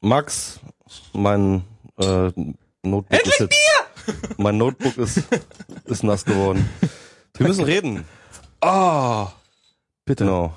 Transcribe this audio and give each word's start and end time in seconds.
Max, 0.00 0.60
mein 1.12 1.64
äh, 1.98 2.30
Notebook 2.82 3.26
ist 3.26 3.40
jetzt, 3.40 3.56
mein 4.38 4.56
Notebook 4.56 4.96
ist, 4.96 5.22
ist 5.84 6.04
nass 6.04 6.24
geworden. 6.24 6.68
Wir 7.36 7.46
müssen 7.48 7.64
reden. 7.64 8.04
Oh, 8.60 9.26
bitte. 10.04 10.24
Genau. 10.24 10.56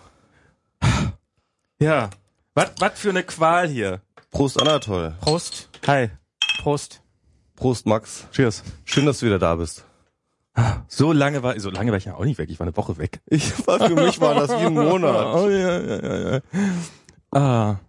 Ja. 1.80 2.10
Was 2.54 2.72
was 2.80 3.00
für 3.00 3.10
eine 3.10 3.24
Qual 3.24 3.68
hier. 3.68 4.02
Prost 4.30 4.62
Anatol. 4.62 5.16
Prost. 5.22 5.70
Hi. 5.88 6.10
Prost. 6.60 7.02
Prost 7.56 7.86
Max. 7.86 8.28
Cheers. 8.32 8.64
Schön, 8.86 9.06
dass 9.06 9.20
du 9.20 9.26
wieder 9.26 9.40
da 9.40 9.56
bist. 9.56 9.86
So 10.88 11.12
lange 11.12 11.44
war 11.44 11.60
so 11.60 11.70
lange 11.70 11.92
war 11.92 11.98
ich 11.98 12.06
ja 12.06 12.16
auch 12.16 12.26
nicht 12.26 12.38
weg. 12.38 12.50
Ich 12.50 12.60
war 12.60 12.68
eine 12.68 12.76
Woche 12.78 12.98
weg. 12.98 13.22
Ich 13.26 13.66
war 13.66 13.80
für 13.80 13.96
mich 13.96 14.20
war 14.22 14.36
das 14.36 14.50
wie 14.52 14.66
ein 14.66 14.74
Monat. 14.74 15.36
Oh 15.36 15.50
ja, 15.50 15.80
ja, 15.80 16.04
ja, 16.04 16.32
ja. 16.34 16.42
Ah. 17.32 17.80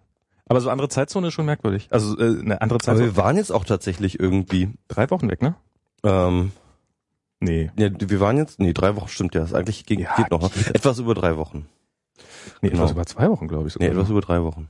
Aber 0.45 0.59
so 0.61 0.69
andere 0.69 0.89
Zeitzone 0.89 1.27
ist 1.29 1.33
schon 1.33 1.45
merkwürdig. 1.45 1.87
Also 1.89 2.17
äh, 2.17 2.23
eine 2.39 2.61
andere 2.61 2.75
Aber 2.77 2.79
Zeitzone. 2.83 3.05
wir 3.05 3.17
waren 3.17 3.37
jetzt 3.37 3.51
auch 3.51 3.63
tatsächlich 3.65 4.19
irgendwie. 4.19 4.69
Drei 4.87 5.09
Wochen 5.09 5.29
weg, 5.29 5.41
ne? 5.41 5.55
Ähm, 6.03 6.51
Nee. 7.39 7.71
ja, 7.77 7.89
wir 7.99 8.19
waren 8.21 8.37
jetzt, 8.37 8.59
nee, 8.59 8.71
drei 8.71 8.95
Wochen 8.95 9.09
stimmt 9.09 9.35
ja. 9.35 9.41
Das 9.41 9.53
eigentlich 9.53 9.85
geht, 9.85 9.99
Ja, 9.99 10.15
geht 10.15 10.31
noch. 10.31 10.41
ne? 10.41 10.49
geht. 10.49 10.73
Etwas 10.75 10.99
über 10.99 11.13
drei 11.13 11.35
Wochen. 11.35 11.67
Nee, 12.61 12.69
Genau. 12.69 12.83
etwas 12.83 12.91
über 12.93 13.05
zwei 13.05 13.29
Wochen, 13.29 13.47
glaube 13.49 13.67
ich. 13.67 13.75
Nee, 13.77 13.85
sogar. 13.87 13.97
etwas 13.99 14.09
über 14.11 14.21
drei 14.21 14.41
Wochen. 14.43 14.69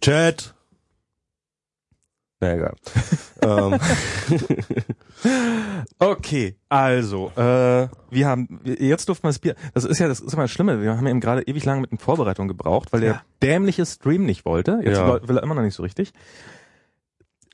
Chat. 0.00 0.54
Na 2.40 2.54
egal. 2.54 2.74
ähm, 3.42 3.78
Okay, 5.98 6.56
also, 6.68 7.30
äh, 7.36 7.88
wir 8.10 8.26
haben, 8.26 8.60
jetzt 8.64 9.08
durften 9.08 9.24
wir 9.24 9.28
das 9.28 9.38
Bier, 9.38 9.54
das 9.74 9.84
ist 9.84 9.98
ja, 9.98 10.08
das 10.08 10.20
ist 10.20 10.32
immer 10.32 10.44
das 10.44 10.50
Schlimme, 10.50 10.80
wir 10.80 10.96
haben 10.96 11.06
eben 11.06 11.20
gerade 11.20 11.42
ewig 11.42 11.64
lange 11.64 11.82
mit 11.82 11.90
den 11.90 11.98
Vorbereitungen 11.98 12.48
gebraucht, 12.48 12.92
weil 12.92 13.00
der 13.00 13.10
Ja. 13.12 13.22
dämliche 13.42 13.84
Stream 13.84 14.24
nicht 14.24 14.44
wollte, 14.46 14.80
jetzt 14.82 14.96
Ja. 14.98 15.28
will 15.28 15.36
er 15.36 15.42
immer 15.42 15.54
noch 15.54 15.62
nicht 15.62 15.74
so 15.74 15.82
richtig. 15.82 16.12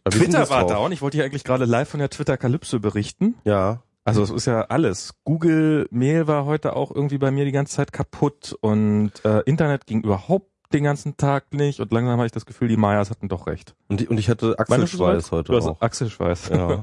Twitter 0.09 0.48
war 0.51 0.67
down, 0.67 0.93
ich 0.93 1.03
wollte 1.03 1.19
ja 1.19 1.25
eigentlich 1.25 1.43
gerade 1.45 1.65
live 1.65 1.89
von 1.89 1.98
der 1.98 2.11
Twitter-Kalypse 2.11 2.78
berichten, 2.78 3.34
Ja. 3.45 3.83
also 4.05 4.23
es 4.23 4.31
ist 4.31 4.47
ja 4.47 4.62
alles, 4.62 5.15
Google 5.25 5.89
Mail 5.91 6.28
war 6.28 6.45
heute 6.45 6.77
auch 6.77 6.93
irgendwie 6.95 7.19
bei 7.19 7.33
mir 7.33 7.45
die 7.45 7.53
ganze 7.53 7.75
Zeit 7.75 7.93
kaputt 7.93 8.56
und 8.61 9.11
äh, 9.25 9.41
Internet 9.47 9.87
ging 9.87 10.03
überhaupt 10.03 10.50
den 10.72 10.84
ganzen 10.84 11.17
Tag 11.17 11.53
nicht 11.53 11.81
und 11.81 11.92
langsam 11.92 12.14
habe 12.19 12.27
ich 12.27 12.33
das 12.33 12.47
Gefühl, 12.47 12.69
die 12.69 12.77
Mayas 12.77 13.11
hatten 13.11 13.28
doch 13.28 13.47
recht. 13.47 13.75
Und, 13.89 14.00
ich- 14.00 14.11
und 14.11 14.19
ich 14.19 14.28
hatte 14.28 14.59
Achselschweiß 14.59 15.31
heute 15.33 15.53
Du 15.53 15.56
hast 15.59 15.67
auch. 15.67 15.81
Achselschweiß. 15.81 16.48
Ja. 16.50 16.83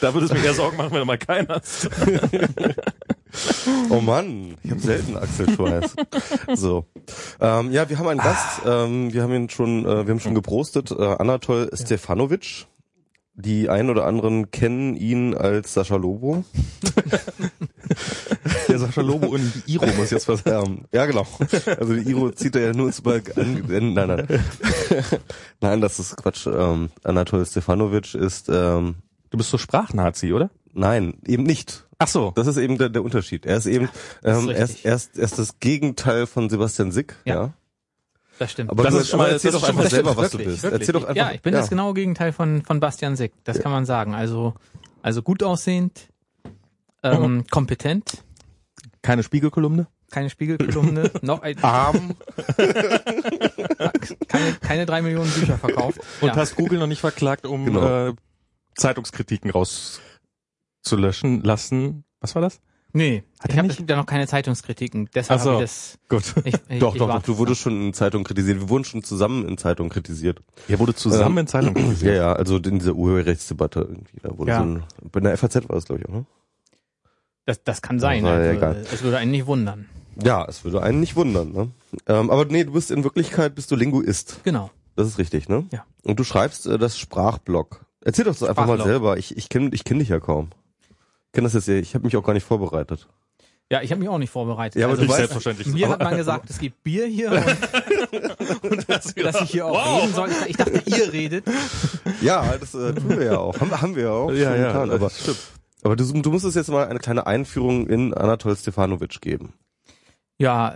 da 0.00 0.14
würde 0.14 0.26
es 0.26 0.32
mir 0.32 0.44
eher 0.44 0.54
Sorgen 0.54 0.76
machen, 0.76 0.90
wenn 0.92 1.00
du 1.00 1.04
mal 1.04 1.18
keinen 1.18 1.48
hast. 1.48 1.88
Oh 3.90 4.00
Mann, 4.00 4.56
ich 4.62 4.70
habe 4.70 4.80
selten 4.80 5.16
Achselschweiß. 5.16 5.94
so, 6.54 6.86
ähm, 7.40 7.70
ja, 7.72 7.88
wir 7.88 7.98
haben 7.98 8.08
einen 8.08 8.20
Gast. 8.20 8.62
Ähm, 8.64 9.12
wir 9.12 9.22
haben 9.22 9.34
ihn 9.34 9.50
schon, 9.50 9.84
äh, 9.84 10.06
wir 10.06 10.12
haben 10.14 10.20
schon 10.20 10.34
geprostet. 10.34 10.90
Äh, 10.90 10.94
Anatol 11.04 11.68
Stefanovic. 11.74 12.66
Die 13.40 13.68
ein 13.68 13.88
oder 13.88 14.04
anderen 14.04 14.50
kennen 14.50 14.96
ihn 14.96 15.32
als 15.32 15.72
Sascha 15.72 15.94
Lobo. 15.94 16.44
Der 18.68 18.78
Sascha 18.80 19.00
Lobo 19.00 19.28
und 19.28 19.52
die 19.66 19.74
Iro 19.74 19.86
muss 19.96 20.10
jetzt 20.10 20.26
was 20.26 20.42
Ähm, 20.44 20.86
ja, 20.92 21.06
genau. 21.06 21.24
Also 21.78 21.94
die 21.94 22.10
Iro 22.10 22.32
zieht 22.32 22.56
er 22.56 22.66
ja 22.66 22.72
nur 22.72 22.88
ins 22.88 23.00
Berg 23.00 23.38
an. 23.38 23.62
Nein, 23.68 23.94
nein. 23.94 24.26
nein, 25.60 25.80
das 25.80 26.00
ist 26.00 26.16
Quatsch. 26.16 26.48
Ähm, 26.48 26.90
Anatol 27.04 27.46
Stefanovic 27.46 28.14
ist, 28.14 28.48
ähm, 28.48 28.96
Du 29.30 29.38
bist 29.38 29.50
so 29.50 29.58
Sprachnazi, 29.58 30.32
oder? 30.32 30.50
nein, 30.74 31.14
eben 31.24 31.44
nicht. 31.44 31.86
Ach 31.98 32.08
so. 32.08 32.32
Das 32.34 32.48
ist 32.48 32.56
eben 32.56 32.76
der, 32.76 32.88
der 32.88 33.04
Unterschied. 33.04 33.46
Er 33.46 33.56
ist 33.56 33.66
eben, 33.66 33.88
ähm, 34.24 34.48
ist 34.48 34.56
er, 34.56 34.64
ist, 34.64 34.84
er, 34.84 34.94
ist, 34.94 35.18
er 35.18 35.24
ist 35.24 35.38
das 35.38 35.60
Gegenteil 35.60 36.26
von 36.26 36.50
Sebastian 36.50 36.90
Sick. 36.90 37.14
Ja. 37.24 37.34
Ja. 37.34 37.52
Das 38.38 38.52
stimmt. 38.52 38.70
Aber 38.70 38.84
Das 38.84 38.94
ist 38.94 39.08
schon 39.08 39.18
mal- 39.18 39.30
erzähl 39.30 39.50
doch 39.52 39.62
einfach 39.68 39.86
selber, 39.90 40.16
was 40.16 40.28
stimmt, 40.28 40.44
du 40.44 40.48
bist. 40.50 40.62
Wirklich. 40.62 40.80
Erzähl 40.80 40.92
doch 40.92 41.02
einfach. 41.08 41.16
ja, 41.16 41.32
ich 41.32 41.42
bin 41.42 41.52
das 41.52 41.68
genaue 41.68 41.94
Gegenteil 41.94 42.32
von, 42.32 42.62
von 42.62 42.80
Bastian 42.80 43.16
Sick. 43.16 43.32
Das 43.44 43.58
kann 43.60 43.72
man 43.72 43.84
sagen. 43.84 44.14
Also, 44.14 44.54
also 45.02 45.22
gut 45.22 45.42
aussehend, 45.42 46.08
ähm, 47.02 47.44
kompetent, 47.50 48.22
Keine 49.02 49.22
Spiegelkolumne? 49.22 49.86
keine 50.10 50.30
Spiegelkolumne, 50.30 51.10
noch 51.22 51.42
ein, 51.42 51.62
Arm. 51.62 52.14
keine, 54.28 54.52
keine 54.60 54.86
drei 54.86 55.02
Millionen 55.02 55.30
Bücher 55.30 55.58
verkauft. 55.58 55.98
Und 56.20 56.28
ja. 56.28 56.36
hast 56.36 56.56
Google 56.56 56.78
noch 56.78 56.86
nicht 56.86 57.00
verklagt, 57.00 57.44
um 57.46 57.66
Genau. 57.66 58.08
äh, 58.08 58.14
Zeitungskritiken 58.74 59.50
rauszulöschen 59.50 61.42
lassen. 61.42 62.04
Was 62.20 62.34
war 62.34 62.42
das? 62.42 62.60
Nee, 62.94 63.22
Hat 63.40 63.52
ich 63.52 63.58
habe 63.58 63.68
da 63.84 63.96
noch 63.96 64.06
keine 64.06 64.26
Zeitungungskritiken. 64.26 65.10
Deshalb 65.14 65.40
so. 65.40 65.50
habe 65.52 65.64
ich 65.64 65.70
das. 65.70 65.98
Gut. 66.08 66.34
Ich, 66.44 66.54
ich, 66.68 66.78
Doch, 66.78 66.94
ich 66.94 66.98
doch, 66.98 67.08
doch, 67.08 67.22
du 67.22 67.36
wurdest 67.36 67.60
schon 67.60 67.80
in 67.88 67.92
Zeitungen 67.92 68.24
kritisiert. 68.24 68.60
Wir 68.60 68.68
wurden 68.70 68.84
schon 68.84 69.02
zusammen 69.02 69.46
in 69.46 69.58
Zeitungen 69.58 69.90
kritisiert. 69.90 70.40
Ihr 70.68 70.78
wurde 70.78 70.94
zusammen 70.94 71.32
Ähm, 71.36 71.38
in 71.38 71.46
Zeitung 71.46 71.76
Ja, 71.76 71.82
kritisiert. 71.82 72.16
ja, 72.16 72.32
also 72.32 72.56
in 72.56 72.78
dieser 72.78 72.94
Urheberrechtsdebatte 72.94 73.80
irgendwie. 73.80 74.18
Da 74.22 74.36
wurde 74.38 74.50
Ja. 74.52 74.58
so 74.58 74.64
ein, 74.64 74.82
bei 75.12 75.20
der 75.20 75.36
FAZ 75.36 75.56
war 75.68 75.76
das, 75.76 75.84
glaube 75.84 76.00
ich, 76.00 76.08
auch, 76.08 76.12
ne? 76.14 76.26
Das, 77.44 77.62
das 77.62 77.82
kann 77.82 77.98
sein. 77.98 78.24
Aber 78.24 78.34
Also, 78.36 78.50
egal. 78.56 78.86
es 78.92 79.02
würde 79.02 79.18
einen 79.18 79.30
nicht 79.30 79.46
wundern. 79.46 79.86
Ja, 80.22 80.44
es 80.46 80.64
würde 80.64 80.82
einen 80.82 81.00
nicht 81.00 81.14
wundern, 81.14 81.52
ne? 81.52 81.70
Ähm, 82.06 82.30
aber 82.30 82.44
nee, 82.46 82.64
du 82.64 82.72
bist 82.72 82.90
in 82.90 83.04
Wirklichkeit 83.04 83.54
bist 83.54 83.70
du 83.70 83.76
Linguist. 83.76 84.40
Genau. 84.44 84.70
Das 84.96 85.06
ist 85.06 85.18
richtig, 85.18 85.48
ne? 85.48 85.66
Ja. 85.70 85.84
Und 86.04 86.18
du 86.18 86.24
schreibst 86.24 86.66
äh, 86.66 86.78
das 86.78 86.98
Sprachblog. 86.98 87.84
Erzähl 88.00 88.24
doch 88.24 88.36
das 88.36 88.48
einfach 88.48 88.66
mal 88.66 88.82
selber. 88.82 89.16
Ich, 89.18 89.36
ich 89.36 89.48
kenne 89.48 89.70
ich 89.72 89.84
kenn 89.84 89.98
dich 89.98 90.08
ja 90.08 90.18
kaum. 90.20 90.48
Ich 91.38 91.40
kenne 91.40 91.46
das 91.46 91.54
jetzt 91.54 91.68
ja, 91.68 91.74
ich 91.76 91.94
habe 91.94 92.04
mich 92.04 92.16
auch 92.16 92.24
gar 92.24 92.32
nicht 92.32 92.42
vorbereitet. 92.42 93.06
Ja, 93.70 93.80
ich 93.80 93.92
habe 93.92 94.00
mich 94.00 94.08
auch 94.08 94.18
nicht 94.18 94.30
vorbereitet. 94.30 94.80
Ja, 94.80 94.86
aber 94.86 94.94
also, 94.94 95.06
du 95.06 95.12
weißt- 95.12 95.16
selbstverständlich. 95.18 95.68
mir 95.68 95.88
hat 95.88 96.02
man 96.02 96.16
gesagt, 96.16 96.50
es 96.50 96.58
gibt 96.58 96.82
Bier 96.82 97.06
hier 97.06 97.30
und, 97.30 98.62
Und 98.72 98.88
das 98.88 99.14
dass 99.14 99.40
ich 99.42 99.50
hier 99.52 99.66
auch 99.66 100.00
reden 100.02 100.14
soll. 100.14 100.30
Ich 100.48 100.56
dachte, 100.56 100.82
ihr 100.84 101.12
redet. 101.12 101.44
Ja, 102.22 102.56
das 102.58 102.74
äh, 102.74 102.92
tun 102.92 103.10
wir 103.10 103.24
ja 103.24 103.38
auch. 103.38 103.60
Haben, 103.60 103.70
haben 103.80 103.94
wir 103.94 104.02
ja 104.02 104.10
auch. 104.10 104.32
Ja, 104.32 104.50
schon 104.50 104.60
ja, 104.60 104.66
getan, 104.66 104.88
das 104.88 105.28
aber, 105.28 105.36
aber 105.84 105.94
du, 105.94 106.22
du 106.22 106.30
musst 106.32 106.44
uns 106.44 106.56
jetzt 106.56 106.70
mal 106.70 106.88
eine 106.88 106.98
kleine 106.98 107.28
Einführung 107.28 107.86
in 107.86 108.12
Anatol 108.14 108.56
Stefanovic 108.56 109.20
geben. 109.20 109.52
Ja, 110.38 110.74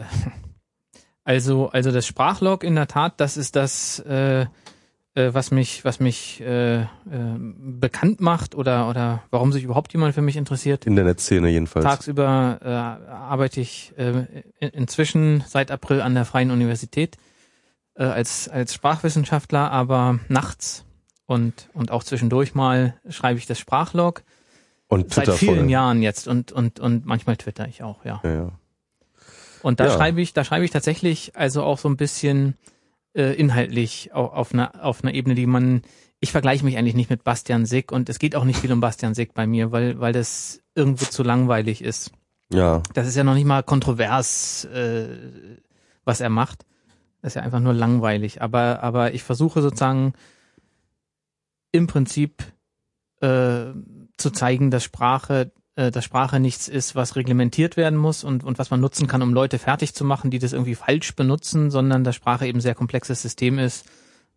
also 1.25 1.71
also 1.71 1.91
das 1.91 2.07
Sprachlog 2.07 2.63
in 2.63 2.77
der 2.77 2.87
Tat, 2.87 3.15
das 3.17 3.37
ist 3.37 3.57
das, 3.57 3.99
äh, 3.99 4.47
äh, 5.15 5.31
was 5.35 5.51
mich 5.51 5.85
was 5.85 6.01
mich 6.01 6.41
äh, 6.41 6.83
äh, 6.83 6.87
bekannt 7.39 8.21
macht 8.21 8.55
oder 8.55 8.89
oder 8.89 9.23
warum 9.31 9.53
sich 9.53 9.65
überhaupt 9.65 9.93
jemand 9.93 10.15
für 10.15 10.23
mich 10.23 10.37
interessiert. 10.37 10.87
In 10.87 10.97
der 10.97 11.05
Netzszene 11.05 11.49
jedenfalls. 11.49 11.85
Tagsüber 11.85 12.59
äh, 12.63 12.69
arbeite 13.13 13.61
ich 13.61 13.93
äh, 13.99 14.25
in, 14.59 14.69
inzwischen 14.71 15.45
seit 15.47 15.71
April 15.71 16.01
an 16.01 16.15
der 16.15 16.25
Freien 16.25 16.51
Universität 16.51 17.17
äh, 17.95 18.05
als 18.05 18.49
als 18.49 18.73
Sprachwissenschaftler, 18.75 19.71
aber 19.71 20.19
nachts 20.29 20.85
und 21.27 21.69
und 21.75 21.91
auch 21.91 22.05
zwischendurch 22.05 22.55
mal 22.55 22.95
schreibe 23.09 23.39
ich 23.39 23.47
das 23.47 23.59
Sprachlog 23.59 24.23
Und 24.89 25.13
seit 25.13 25.25
Twitter 25.27 25.39
vielen 25.39 25.59
voll. 25.61 25.71
Jahren 25.71 26.03
jetzt 26.03 26.27
und 26.29 26.53
und 26.53 26.81
und 26.81 27.05
manchmal 27.07 27.37
twitter 27.37 27.69
ich 27.69 27.83
auch, 27.83 28.05
ja. 28.05 28.21
Ja, 28.25 28.33
ja. 28.35 28.53
Und 29.63 29.79
da 29.79 29.87
Ja. 29.87 29.93
schreibe 29.93 30.21
ich, 30.21 30.33
da 30.33 30.43
schreibe 30.43 30.65
ich 30.65 30.71
tatsächlich 30.73 31.37
also 31.37 31.63
auch 31.63 31.79
so 31.79 31.89
ein 31.89 31.97
bisschen 31.97 32.57
äh, 33.15 33.35
inhaltlich 33.35 34.13
auf, 34.13 34.33
auf 34.33 34.55
einer 34.55 34.85
auf 34.85 35.03
einer 35.03 35.15
Ebene, 35.15 35.35
die 35.35 35.47
man 35.47 35.83
ich 36.21 36.33
vergleiche 36.33 36.65
mich 36.65 36.79
eigentlich 36.79 36.95
nicht 36.95 37.11
mit 37.11 37.25
Bastian 37.25 37.67
Sick 37.67 37.91
und 37.91 38.09
es 38.09 38.19
geht 38.19 38.37
auch 38.37 38.45
nicht 38.45 38.61
viel 38.61 38.73
um 38.73 38.81
Bastian 38.81 39.15
Sick 39.15 39.35
bei 39.35 39.47
mir, 39.47 39.73
weil 39.73 39.99
weil 40.01 40.13
das 40.13 40.61
irgendwo 40.75 41.05
zu 41.05 41.23
langweilig 41.23 41.83
ist. 41.83 42.13
Ja, 42.53 42.83
Das 42.95 43.07
ist 43.07 43.17
ja 43.17 43.25
noch 43.25 43.35
nicht 43.35 43.47
mal 43.47 43.63
kontrovers, 43.63 44.65
äh, 44.67 45.09
was 46.05 46.21
er 46.21 46.29
macht. 46.29 46.67
Das 47.23 47.33
ist 47.33 47.35
ja 47.37 47.43
einfach 47.43 47.61
nur 47.61 47.73
langweilig. 47.73 48.43
Aber 48.43 48.83
aber 48.83 49.15
ich 49.15 49.23
versuche 49.23 49.63
sozusagen 49.63 50.13
im 51.73 51.87
Prinzip 51.87 52.45
äh, 53.21 53.73
zu 54.17 54.31
zeigen, 54.31 54.71
dass 54.71 54.85
Sprache 54.85 55.53
äh, 55.77 55.91
dass 55.91 56.05
Sprache 56.05 56.41
nichts 56.41 56.69
ist, 56.69 56.95
was 56.95 57.17
reglementiert 57.17 57.77
werden 57.77 57.99
muss 57.99 58.25
und, 58.25 58.45
und 58.45 58.59
was 58.59 58.71
man 58.71 58.81
nutzen 58.81 59.07
kann, 59.07 59.23
um 59.23 59.33
Leute 59.33 59.59
fertig 59.59 59.95
zu 59.95 60.05
machen, 60.05 60.31
die 60.31 60.39
das 60.39 60.53
irgendwie 60.53 60.75
falsch 60.75 61.15
benutzen, 61.15 61.71
sondern 61.71 62.05
dass 62.05 62.17
Sprache 62.17 62.47
eben 62.47 62.61
sehr 62.61 62.75
komplexes 62.75 63.23
System 63.23 63.59
ist, 63.59 63.87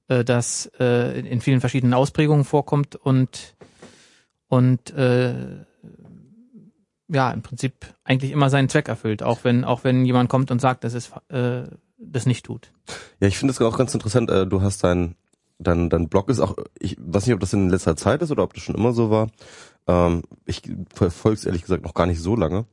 äh, 0.07 0.23
das 0.23 0.71
äh, 0.79 1.19
in 1.19 1.41
vielen 1.41 1.59
verschiedenen 1.59 1.93
Ausprägungen 1.93 2.45
vorkommt 2.45 2.95
und 2.95 3.55
und 4.47 4.91
äh, 4.91 5.65
ja 7.07 7.31
im 7.31 7.41
Prinzip 7.41 7.73
eigentlich 8.03 8.31
immer 8.31 8.49
seinen 8.49 8.69
Zweck 8.69 8.87
erfüllt, 8.87 9.23
auch 9.23 9.43
wenn 9.43 9.63
auch 9.63 9.83
wenn 9.83 10.05
jemand 10.05 10.29
kommt 10.29 10.51
und 10.51 10.61
sagt, 10.61 10.83
dass 10.83 10.93
es 10.93 11.11
äh, 11.29 11.63
das 11.97 12.25
nicht 12.25 12.45
tut. 12.45 12.71
ja, 13.19 13.27
ich 13.27 13.37
finde 13.37 13.51
es 13.51 13.61
auch 13.61 13.77
ganz 13.77 13.93
interessant. 13.93 14.29
Äh, 14.29 14.47
du 14.47 14.61
hast 14.61 14.83
dein, 14.83 15.15
dein, 15.59 15.89
dein 15.89 16.09
Blog 16.09 16.29
ist 16.29 16.39
auch, 16.39 16.55
ich 16.79 16.97
weiß 16.99 17.25
nicht, 17.25 17.33
ob 17.33 17.39
das 17.39 17.53
in 17.53 17.69
letzter 17.69 17.95
Zeit 17.95 18.21
ist 18.21 18.31
oder 18.31 18.43
ob 18.43 18.53
das 18.53 18.63
schon 18.63 18.75
immer 18.75 18.93
so 18.93 19.09
war. 19.09 19.27
Ähm, 19.87 20.23
ich 20.45 20.61
verfolge 20.93 21.37
es 21.37 21.45
ehrlich 21.45 21.61
gesagt 21.61 21.83
noch 21.83 21.93
gar 21.93 22.05
nicht 22.07 22.21
so 22.21 22.35
lange. 22.35 22.65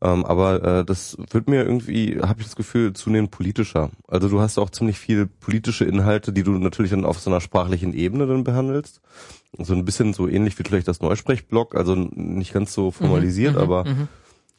Ähm, 0.00 0.24
aber 0.24 0.62
äh, 0.62 0.84
das 0.84 1.16
wird 1.30 1.48
mir 1.48 1.64
irgendwie, 1.64 2.20
habe 2.20 2.40
ich 2.40 2.46
das 2.46 2.56
Gefühl, 2.56 2.92
zunehmend 2.92 3.30
politischer. 3.30 3.90
Also 4.06 4.28
du 4.28 4.40
hast 4.40 4.58
auch 4.58 4.70
ziemlich 4.70 4.98
viel 4.98 5.26
politische 5.26 5.84
Inhalte, 5.84 6.32
die 6.32 6.42
du 6.42 6.52
natürlich 6.52 6.90
dann 6.90 7.04
auf 7.04 7.20
so 7.20 7.30
einer 7.30 7.40
sprachlichen 7.40 7.94
Ebene 7.94 8.26
dann 8.26 8.44
behandelst. 8.44 9.00
So 9.58 9.72
ein 9.74 9.84
bisschen 9.84 10.12
so 10.12 10.28
ähnlich 10.28 10.58
wie 10.58 10.64
vielleicht 10.64 10.88
das 10.88 11.00
Neusprechblog, 11.00 11.74
also 11.74 11.94
nicht 11.94 12.52
ganz 12.52 12.74
so 12.74 12.90
formalisiert, 12.90 13.54
Mhm, 13.54 13.60
aber 13.60 13.84
mhm. 13.84 14.08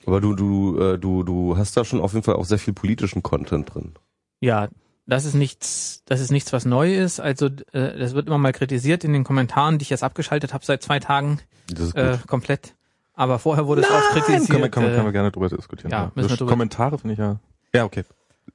aber 0.06 0.22
du 0.22 0.34
du 0.36 0.80
äh, 0.80 0.98
du 0.98 1.24
du 1.24 1.58
hast 1.58 1.76
da 1.76 1.84
schon 1.86 2.02
auf 2.02 2.14
jeden 2.14 2.24
Fall 2.24 2.36
auch 2.36 2.46
sehr 2.46 2.60
viel 2.60 2.74
politischen 2.74 3.22
Content 3.22 3.74
drin. 3.74 3.92
Ja, 4.40 4.70
das 5.08 5.26
ist 5.26 5.34
nichts, 5.36 6.02
das 6.06 6.20
ist 6.20 6.32
nichts, 6.32 6.52
was 6.54 6.66
neu 6.66 6.96
ist. 6.96 7.20
Also 7.20 7.48
äh, 7.74 7.98
das 7.98 8.14
wird 8.16 8.28
immer 8.28 8.38
mal 8.38 8.52
kritisiert 8.54 9.04
in 9.04 9.14
den 9.14 9.24
Kommentaren, 9.24 9.78
die 9.78 9.84
ich 9.84 9.90
jetzt 9.90 10.04
abgeschaltet 10.04 10.54
habe 10.54 10.66
seit 10.66 10.82
zwei 10.82 11.00
Tagen 11.00 11.40
Das 11.70 11.80
ist 11.88 11.96
gut. 11.96 12.04
äh, 12.04 12.18
komplett. 12.28 12.74
Aber 13.14 13.40
vorher 13.40 13.66
wurde 13.68 13.82
es 13.82 13.90
auch 13.90 14.02
kritisiert. 14.12 14.50
Können 14.50 14.64
wir, 14.64 14.70
können, 14.70 14.88
wir, 14.88 14.94
können 14.94 15.06
wir 15.06 15.10
äh, 15.10 15.14
gerne 15.14 15.32
drüber 15.32 15.48
diskutieren. 15.50 15.92
ja, 15.92 16.12
müssen 16.16 16.30
wir 16.30 16.38
drüber- 16.38 16.52
Kommentare 16.52 16.98
finde 16.98 17.14
ich 17.14 17.20
ja. 17.20 17.40
Ja, 17.74 17.86
okay. 17.86 18.04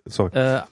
Sorry. 0.07 0.37
Äh, 0.37 0.63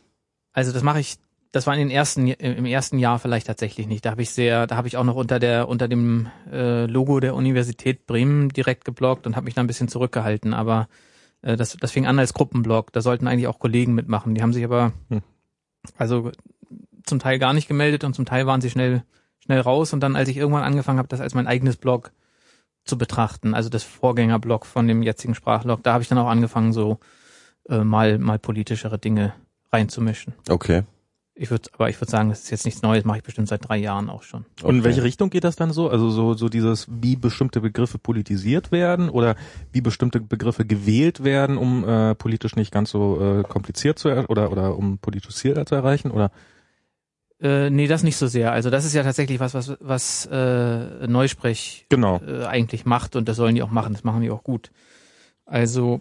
also 0.53 0.73
das 0.73 0.83
mache 0.83 1.01
ich, 1.01 1.17
das 1.53 1.67
war 1.67 1.75
in 1.75 1.81
den 1.81 1.91
ersten, 1.91 2.27
im 2.27 2.67
ersten 2.67 2.99
Jahr 2.99 3.19
vielleicht 3.19 3.47
tatsächlich 3.47 3.87
nicht. 3.87 4.05
Da 4.05 4.11
habe 4.11 4.21
ich 4.23 4.31
sehr, 4.31 4.67
da 4.67 4.77
habe 4.77 4.89
ich 4.89 4.97
auch 4.99 5.05
noch 5.05 5.15
unter 5.15 5.39
der, 5.39 5.69
unter 5.69 5.89
dem 5.89 6.29
äh, 6.53 6.85
Logo 6.87 7.21
der 7.21 7.35
Universität 7.35 8.07
Bremen 8.07 8.51
direkt 8.51 8.85
gebloggt 8.85 9.27
und 9.27 9.37
habe 9.37 9.45
mich 9.45 9.55
da 9.55 9.63
ein 9.63 9.67
bisschen 9.67 9.89
zurückgehalten. 9.89 10.53
Aber 10.53 10.89
äh, 11.41 11.57
das, 11.57 11.77
das 11.81 11.93
fing 11.93 12.07
an 12.07 12.19
als 12.19 12.35
Gruppenblog. 12.35 12.93
Da 12.93 13.01
sollten 13.01 13.27
eigentlich 13.27 13.47
auch 13.47 13.59
Kollegen 13.59 13.95
mitmachen. 13.95 14.35
Die 14.35 14.43
haben 14.43 14.53
sich 14.53 14.65
aber 14.65 14.93
Hm. 15.09 15.23
Also 15.97 16.33
zum 17.05 17.19
Teil 17.19 17.39
gar 17.39 17.53
nicht 17.53 17.69
gemeldet 17.69 18.05
und 18.05 18.15
zum 18.15 18.27
Teil 18.27 18.47
waren 18.47 18.61
sie 18.61 18.71
schnell, 18.71 19.03
schnell 19.39 19.61
raus. 19.61 19.93
Und 19.93 20.01
dann, 20.01 20.17
als 20.17 20.29
ich 20.29 20.37
irgendwann 20.37 20.65
angefangen 20.65 20.99
habe, 20.99 21.09
das 21.09 21.21
als 21.21 21.35
mein 21.35 21.47
eigenes 21.47 21.77
Blog 21.77 22.13
zu 22.85 22.99
betrachten, 22.99 23.55
also 23.55 23.69
das 23.69 23.83
Vorgängerblog 23.83 24.67
von 24.67 24.87
dem 24.87 25.03
jetzigen 25.03 25.35
Sprachlog, 25.35 25.83
da 25.83 25.93
habe 25.93 26.03
ich 26.03 26.09
dann 26.09 26.19
auch 26.19 26.29
angefangen, 26.29 26.73
so 26.73 26.99
äh, 27.69 27.85
mal, 27.85 28.19
mal 28.19 28.39
politischere 28.39 28.99
Dinge 28.99 29.35
reinzumischen. 29.73 30.35
Okay. 30.49 30.85
Ich 31.41 31.53
würde, 31.53 31.71
aber 31.75 31.89
ich 31.89 32.01
würde 32.01 32.11
sagen, 32.11 32.31
das 32.31 32.41
ist 32.41 32.51
jetzt 32.51 32.65
nichts 32.65 32.83
Neues, 32.83 33.05
mache 33.05 33.19
ich 33.19 33.23
bestimmt 33.23 33.47
seit 33.47 33.69
drei 33.69 33.77
Jahren 33.77 34.11
auch 34.11 34.25
schon. 34.25 34.45
Und 34.63 34.71
in 34.71 34.81
okay. 34.81 34.85
welche 34.87 35.03
Richtung 35.05 35.31
geht 35.31 35.45
das 35.45 35.55
dann 35.55 35.73
so? 35.73 35.89
Also 35.89 36.11
so, 36.11 36.35
so 36.35 36.49
dieses, 36.49 36.89
wie 36.91 37.15
bestimmte 37.15 37.61
Begriffe 37.61 37.99
politisiert 37.99 38.73
werden 38.73 39.09
oder 39.09 39.37
wie 39.71 39.81
bestimmte 39.81 40.21
Begriffe 40.21 40.67
gewählt 40.67 41.23
werden, 41.23 41.57
um 41.57 41.89
äh, 41.89 42.17
politisch 42.17 42.57
nicht 42.57 42.73
ganz 42.73 42.91
so 42.91 43.21
äh, 43.21 43.43
kompliziert 43.45 44.01
zu 44.01 44.09
er 44.09 44.29
oder 44.29 44.51
oder 44.51 44.77
um 44.77 44.99
politisches 44.99 45.37
Ziel 45.37 45.65
zu 45.65 45.77
erreichen? 45.77 46.11
Oder 46.11 46.33
Äh, 47.41 47.71
nee, 47.71 47.87
das 47.87 48.03
nicht 48.03 48.17
so 48.17 48.27
sehr. 48.27 48.51
Also 48.51 48.69
das 48.69 48.85
ist 48.85 48.95
ja 48.95 49.05
tatsächlich 49.05 49.39
was, 49.39 49.55
was, 49.55 49.77
was 49.79 50.27
äh, 50.27 51.07
Neusprech 51.07 51.87
genau. 51.89 52.21
äh, 52.27 52.47
eigentlich 52.47 52.85
macht 52.85 53.15
und 53.15 53.29
das 53.29 53.37
sollen 53.37 53.55
die 53.55 53.63
auch 53.63 53.71
machen. 53.71 53.93
Das 53.93 54.03
machen 54.03 54.23
die 54.23 54.31
auch 54.31 54.43
gut. 54.43 54.73
Also 55.47 56.01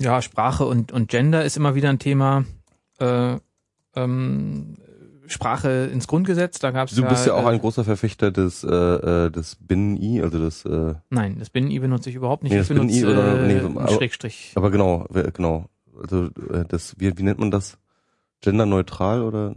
ja, 0.00 0.22
Sprache 0.22 0.64
und, 0.64 0.92
und 0.92 1.08
Gender 1.08 1.44
ist 1.44 1.58
immer 1.58 1.74
wieder 1.74 1.90
ein 1.90 1.98
Thema. 1.98 2.44
Äh, 2.98 3.36
ähm, 3.96 4.74
Sprache 5.26 5.88
ins 5.92 6.06
Grundgesetz, 6.06 6.58
da 6.58 6.70
gab 6.70 6.88
es 6.88 6.94
Du 6.96 7.02
bist 7.04 7.26
ja 7.26 7.32
auch 7.34 7.44
äh, 7.44 7.48
ein 7.52 7.58
großer 7.60 7.82
Verfechter 7.84 8.30
des, 8.30 8.62
äh, 8.62 8.68
äh, 8.68 9.30
des 9.30 9.56
Binnen-I, 9.56 10.20
also 10.22 10.38
des, 10.38 10.64
äh, 10.66 10.94
Nein, 11.10 11.36
das 11.38 11.48
Binnen-I 11.50 11.78
benutze 11.78 12.10
ich 12.10 12.16
überhaupt 12.16 12.42
nicht. 12.42 12.52
Nee, 12.52 12.60
ich 12.60 12.68
das 12.68 12.76
Binnen-I 12.76 13.00
benutze 13.00 13.18
oder- 13.20 13.44
äh, 13.44 13.46
nee, 13.46 13.60
aber- 13.60 13.88
Schrägstrich. 13.88 14.52
aber 14.54 14.70
genau, 14.70 15.06
genau. 15.32 15.66
Also 16.02 16.26
äh, 16.52 16.64
das, 16.68 16.94
wie, 16.98 17.16
wie 17.16 17.22
nennt 17.22 17.38
man 17.38 17.50
das? 17.50 17.78
Genderneutral 18.42 19.22
oder? 19.22 19.54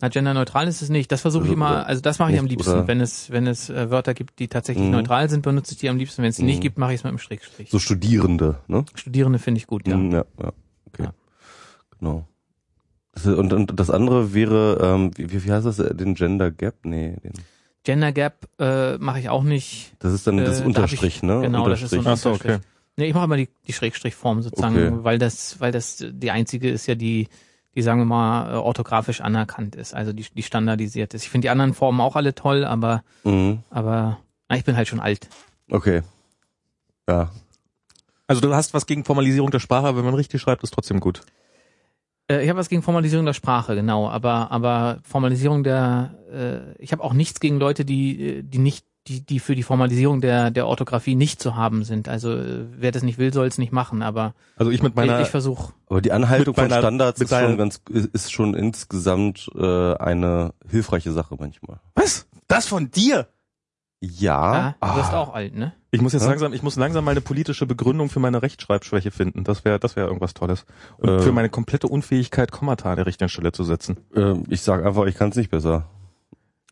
Na, 0.00 0.08
genderneutral 0.08 0.66
ist 0.68 0.82
es 0.82 0.88
nicht. 0.90 1.10
Das 1.12 1.20
versuche 1.22 1.44
ich 1.44 1.50
Also, 1.50 1.54
immer, 1.54 1.86
also 1.86 2.02
das 2.02 2.18
mache 2.18 2.32
ich 2.32 2.38
am 2.38 2.46
liebsten. 2.46 2.70
oder- 2.72 2.88
Wenn 2.88 3.00
es, 3.00 3.30
wenn 3.30 3.46
es 3.46 3.70
äh, 3.70 3.90
Wörter 3.90 4.12
gibt, 4.12 4.38
die 4.40 4.48
tatsächlich 4.48 4.84
Mhm. 4.84 4.90
neutral 4.90 5.30
sind, 5.30 5.42
benutze 5.42 5.72
ich 5.72 5.78
die 5.78 5.88
am 5.88 5.96
liebsten. 5.96 6.22
Wenn 6.22 6.30
es 6.30 6.36
die 6.36 6.42
Mhm. 6.42 6.48
nicht 6.48 6.60
gibt, 6.60 6.76
mache 6.76 6.92
ich 6.92 6.98
es 7.00 7.04
mit 7.04 7.10
einem 7.10 7.18
Schrägstrich. 7.20 7.70
So 7.70 7.78
Studierende, 7.78 8.56
ne? 8.66 8.84
Studierende 8.94 9.38
finde 9.38 9.58
ich 9.58 9.66
gut, 9.68 9.86
ja. 9.88 9.96
Mhm, 9.96 10.10
ja, 10.10 10.24
ja. 10.42 10.52
Okay. 10.86 11.04
Ja. 11.04 11.14
Genau. 12.00 12.26
Und, 13.24 13.52
und 13.52 13.78
das 13.78 13.90
andere 13.90 14.34
wäre, 14.34 14.78
ähm, 14.82 15.10
wie, 15.16 15.44
wie 15.44 15.52
heißt 15.52 15.66
das, 15.66 15.78
äh, 15.78 15.94
den 15.94 16.14
Gender 16.14 16.50
Gap? 16.50 16.74
Nee, 16.84 17.16
den, 17.22 17.32
Gender 17.84 18.12
Gap 18.12 18.48
äh, 18.58 18.96
mache 18.98 19.20
ich 19.20 19.28
auch 19.28 19.42
nicht. 19.44 19.92
das 20.00 20.12
ist 20.12 20.26
dann 20.26 20.38
Äh, 20.38 20.44
das 20.44 20.56
da 20.56 20.60
hab 20.60 20.66
Unterstrich, 20.66 21.16
ich- 21.16 21.22
ne? 21.22 21.40
genau, 21.42 21.68
das 21.68 21.82
ist 21.82 21.90
so 21.90 21.96
Unterstrich. 21.98 22.06
ein 22.06 22.12
Ach 22.12 22.16
so, 22.16 22.30
okay. 22.30 22.48
Unterstrich. 22.54 22.70
Nee, 22.96 23.06
ich 23.06 23.14
mache 23.14 23.24
immer 23.24 23.36
die, 23.36 23.48
die 23.66 23.72
Schrägstrichform 23.72 24.42
sozusagen, 24.42 24.76
Okay. 24.76 24.98
weil 25.04 25.18
das, 25.18 25.60
weil 25.60 25.70
das 25.72 26.04
die 26.08 26.30
einzige 26.30 26.70
ist 26.70 26.86
ja 26.86 26.94
die, 26.94 27.28
die 27.74 27.82
sagen 27.82 28.00
wir 28.00 28.04
mal 28.04 28.52
äh, 28.52 28.56
orthografisch 28.56 29.20
anerkannt 29.20 29.74
ist, 29.76 29.94
also 29.94 30.12
die, 30.12 30.24
die 30.34 30.42
standardisiert 30.42 31.12
ist. 31.14 31.24
Ich 31.24 31.28
finde 31.30 31.46
die 31.46 31.50
anderen 31.50 31.74
Formen 31.74 32.00
auch 32.00 32.16
alle 32.16 32.34
toll, 32.34 32.64
aber, 32.64 33.02
Mhm. 33.24 33.60
aber 33.70 34.18
na, 34.48 34.56
ich 34.56 34.64
bin 34.64 34.76
halt 34.76 34.88
schon 34.88 35.00
alt. 35.00 35.28
Okay. 35.70 36.02
Ja. 37.08 37.30
Also 38.26 38.40
du 38.40 38.54
hast 38.54 38.74
was 38.74 38.86
gegen 38.86 39.04
Formalisierung 39.04 39.50
der 39.50 39.58
Sprache, 39.60 39.86
aber 39.88 39.98
wenn 39.98 40.04
man 40.06 40.14
richtig 40.14 40.40
schreibt, 40.40 40.62
ist 40.62 40.72
trotzdem 40.72 41.00
gut. 41.00 41.22
Äh, 42.30 42.42
ich 42.42 42.48
habe 42.48 42.58
was 42.58 42.68
gegen 42.68 42.82
Formalisierung 42.82 43.26
der 43.26 43.32
Sprache, 43.34 43.74
genau, 43.74 44.08
aber 44.08 44.50
aber 44.50 44.98
Formalisierung 45.02 45.62
der 45.64 46.14
äh, 46.32 46.82
ich 46.82 46.92
habe 46.92 47.02
auch 47.04 47.12
nichts 47.12 47.40
gegen 47.40 47.58
Leute, 47.58 47.84
die 47.84 48.38
äh, 48.38 48.42
die 48.42 48.58
nicht 48.58 48.86
die 49.06 49.20
die 49.20 49.38
für 49.38 49.54
die 49.54 49.62
Formalisierung 49.62 50.22
der 50.22 50.50
der 50.50 50.66
Orthographie 50.66 51.14
nicht 51.14 51.42
zu 51.42 51.54
haben 51.56 51.84
sind. 51.84 52.08
Also 52.08 52.32
äh, 52.34 52.64
wer 52.78 52.90
das 52.92 53.02
nicht 53.02 53.18
will, 53.18 53.32
soll 53.34 53.46
es 53.46 53.58
nicht 53.58 53.72
machen, 53.72 54.00
aber 54.02 54.34
Also 54.56 54.70
ich 54.70 54.82
mit 54.82 54.96
meiner 54.96 55.18
ich, 55.20 55.26
ich 55.26 55.30
versuche 55.30 55.74
Aber 55.88 56.00
die 56.00 56.12
Anhaltung 56.12 56.52
Mit 56.56 56.60
von 56.60 56.68
meiner- 56.68 56.80
Standards 56.80 57.20
ist 57.20 57.30
schon 57.30 57.58
ganz, 57.58 57.82
ist 57.90 58.32
schon 58.32 58.54
insgesamt 58.54 59.48
äh, 59.54 59.94
eine 59.96 60.54
hilfreiche 60.68 61.12
Sache 61.12 61.36
manchmal. 61.38 61.80
Was? 61.94 62.26
Das 62.48 62.66
von 62.66 62.90
dir? 62.90 63.28
Ja. 64.04 64.54
ja, 64.54 64.74
du 64.92 64.96
wirst 64.98 65.12
Ah. 65.12 65.20
auch 65.20 65.34
alt, 65.34 65.54
ne? 65.54 65.72
Ich 65.90 66.00
muss 66.02 66.12
jetzt 66.12 66.22
Ja? 66.24 66.28
langsam, 66.30 66.52
ich 66.52 66.62
muss 66.62 66.76
langsam 66.76 67.04
mal 67.04 67.12
eine 67.12 67.20
politische 67.20 67.66
Begründung 67.66 68.08
für 68.10 68.20
meine 68.20 68.42
Rechtschreibschwäche 68.42 69.10
finden. 69.10 69.44
Das 69.44 69.64
wäre, 69.64 69.78
das 69.78 69.96
wäre 69.96 70.06
irgendwas 70.06 70.34
Tolles. 70.34 70.66
Und 70.98 71.08
Äh. 71.08 71.20
für 71.20 71.32
meine 71.32 71.48
komplette 71.48 71.86
Unfähigkeit, 71.88 72.50
Kommata 72.52 72.90
an 72.90 72.96
der 72.96 73.06
richtigen 73.06 73.28
Stelle 73.28 73.52
zu 73.52 73.64
setzen. 73.64 73.98
Ähm, 74.14 74.44
ich 74.48 74.60
sag 74.62 74.84
einfach, 74.84 75.04
ich 75.06 75.14
kann 75.14 75.30
es 75.30 75.36
nicht 75.36 75.50
besser. 75.50 75.86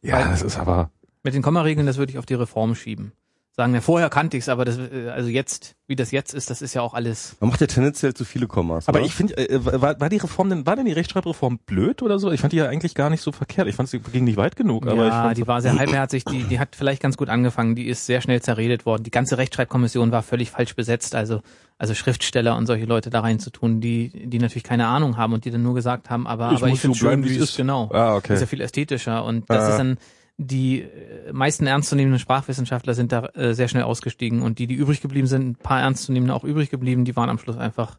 Ja, 0.02 0.28
das 0.28 0.42
ist 0.42 0.58
aber. 0.58 0.90
Mit 1.22 1.34
den 1.34 1.42
Kommaregeln, 1.42 1.86
das 1.86 1.98
würde 1.98 2.10
ich 2.12 2.18
auf 2.18 2.26
die 2.26 2.34
Reform 2.34 2.74
schieben. 2.74 3.12
Sagen, 3.54 3.74
ja, 3.74 3.82
vorher 3.82 4.08
kannte 4.08 4.38
ich's, 4.38 4.48
aber 4.48 4.64
das, 4.64 4.78
äh, 4.78 5.10
also 5.14 5.28
jetzt, 5.28 5.74
wie 5.86 5.94
das 5.94 6.10
jetzt 6.10 6.32
ist, 6.32 6.48
das 6.48 6.62
ist 6.62 6.72
ja 6.72 6.80
auch 6.80 6.94
alles. 6.94 7.36
Man 7.38 7.50
macht 7.50 7.60
ja 7.60 7.66
tendenziell 7.66 8.14
zu 8.14 8.24
viele 8.24 8.46
Kommas. 8.46 8.88
Aber 8.88 9.00
oder? 9.00 9.06
ich 9.06 9.14
finde, 9.14 9.36
äh, 9.36 9.58
war, 9.62 10.00
war 10.00 10.08
die 10.08 10.16
Reform 10.16 10.48
denn, 10.48 10.64
war 10.64 10.74
denn 10.74 10.86
die 10.86 10.92
Rechtschreibreform 10.92 11.58
blöd 11.66 12.00
oder 12.00 12.18
so? 12.18 12.32
Ich 12.32 12.40
fand 12.40 12.54
die 12.54 12.56
ja 12.56 12.68
eigentlich 12.70 12.94
gar 12.94 13.10
nicht 13.10 13.20
so 13.20 13.30
verkehrt. 13.30 13.68
Ich 13.68 13.74
fand 13.74 13.90
sie 13.90 13.98
ging 13.98 14.24
nicht 14.24 14.38
weit 14.38 14.56
genug, 14.56 14.86
aber 14.86 15.02
ich 15.06 15.12
ja, 15.12 15.22
fand 15.24 15.36
die 15.36 15.46
war 15.46 15.60
sehr 15.60 15.76
halbherzig, 15.78 16.24
die, 16.24 16.44
die 16.44 16.58
hat 16.58 16.74
vielleicht 16.74 17.02
ganz 17.02 17.18
gut 17.18 17.28
angefangen, 17.28 17.74
die 17.76 17.88
ist 17.88 18.06
sehr 18.06 18.22
schnell 18.22 18.40
zerredet 18.40 18.86
worden. 18.86 19.02
Die 19.02 19.10
ganze 19.10 19.36
Rechtschreibkommission 19.36 20.12
war 20.12 20.22
völlig 20.22 20.50
falsch 20.50 20.74
besetzt, 20.74 21.14
also, 21.14 21.42
also 21.76 21.92
Schriftsteller 21.92 22.56
und 22.56 22.64
solche 22.64 22.86
Leute 22.86 23.10
da 23.10 23.20
reinzutun, 23.20 23.82
die, 23.82 24.28
die 24.30 24.38
natürlich 24.38 24.64
keine 24.64 24.86
Ahnung 24.86 25.18
haben 25.18 25.34
und 25.34 25.44
die 25.44 25.50
dann 25.50 25.62
nur 25.62 25.74
gesagt 25.74 26.08
haben, 26.08 26.26
aber, 26.26 26.52
Ich 26.52 26.56
aber 26.56 26.68
ich 26.68 26.80
finde 26.80 26.96
so 26.96 27.04
schön, 27.06 27.22
wie 27.22 27.28
es 27.36 27.36
es 27.42 27.50
ist. 27.50 27.56
genau. 27.58 27.90
Ah, 27.92 28.14
Das 28.14 28.16
okay. 28.16 28.34
ist 28.34 28.40
ja 28.40 28.46
viel 28.46 28.62
ästhetischer 28.62 29.22
und 29.26 29.50
das 29.50 29.62
Ah. 29.64 29.68
ist 29.72 29.76
dann, 29.78 29.98
die 30.46 30.82
äh, 30.82 31.32
meisten 31.32 31.66
ernstzunehmenden 31.66 32.18
Sprachwissenschaftler 32.18 32.94
sind 32.94 33.12
da 33.12 33.26
äh, 33.34 33.54
sehr 33.54 33.68
schnell 33.68 33.82
ausgestiegen 33.84 34.42
und 34.42 34.58
die, 34.58 34.66
die 34.66 34.74
übrig 34.74 35.00
geblieben 35.00 35.26
sind, 35.26 35.46
ein 35.50 35.54
paar 35.56 35.80
ernstzunehmende 35.80 36.34
auch 36.34 36.44
übrig 36.44 36.70
geblieben, 36.70 37.04
die 37.04 37.16
waren 37.16 37.28
am 37.30 37.38
Schluss 37.38 37.56
einfach 37.56 37.98